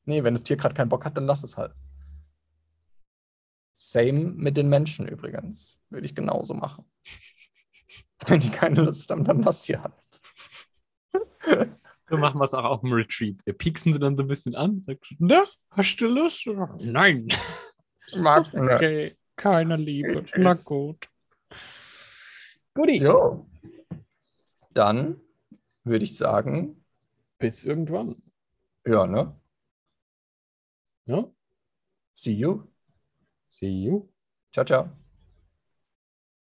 Nee, 0.05 0.23
wenn 0.25 0.35
das 0.35 0.43
Tier 0.43 0.57
gerade 0.57 0.75
keinen 0.75 0.89
Bock 0.89 1.05
hat, 1.05 1.17
dann 1.17 1.27
lass 1.27 1.43
es 1.43 1.57
halt. 1.57 1.73
Same 3.73 4.33
mit 4.36 4.57
den 4.57 4.69
Menschen 4.69 5.09
übrigens. 5.09 5.78
Würde 5.91 6.07
ich 6.07 6.15
genauso 6.15 6.55
machen. 6.55 6.85
Wenn 8.27 8.41
die 8.41 8.51
keine 8.51 8.83
Lust 8.83 9.11
haben, 9.11 9.25
dann 9.25 9.43
lass 9.43 9.65
sie 9.65 9.77
halt. 9.77 9.93
So 12.09 12.17
machen 12.17 12.39
wir 12.39 12.44
es 12.44 12.55
auch 12.55 12.65
auf 12.65 12.81
dem 12.83 12.93
Retreat. 12.93 13.36
Wir 13.44 13.55
pieksen 13.55 13.93
sie 13.93 13.99
dann 13.99 14.17
so 14.17 14.23
ein 14.23 14.28
bisschen 14.28 14.55
an. 14.55 14.83
Sagst, 14.83 15.15
na, 15.19 15.44
hast 15.70 15.97
du 15.97 16.07
Lust? 16.07 16.47
Nein. 16.81 17.27
Mag 18.15 18.52
nicht. 18.55 18.70
Okay, 18.70 19.17
keine 19.35 19.77
Liebe. 19.77 20.23
Tschüss. 20.25 20.39
Na 20.39 20.52
gut. 20.65 21.09
Guti. 22.75 23.02
Jo. 23.02 23.47
Dann 24.70 25.20
würde 25.85 26.05
ich 26.05 26.17
sagen, 26.17 26.82
Bis 27.43 27.65
irgendwann. 27.65 28.23
ja, 28.87 29.07
ne? 29.07 29.35
Ja? 31.07 31.31
See 32.15 32.33
you. 32.33 32.69
See 33.49 33.85
you. 33.85 34.09
Ciao, 34.53 34.65
ciao. 34.65 35.02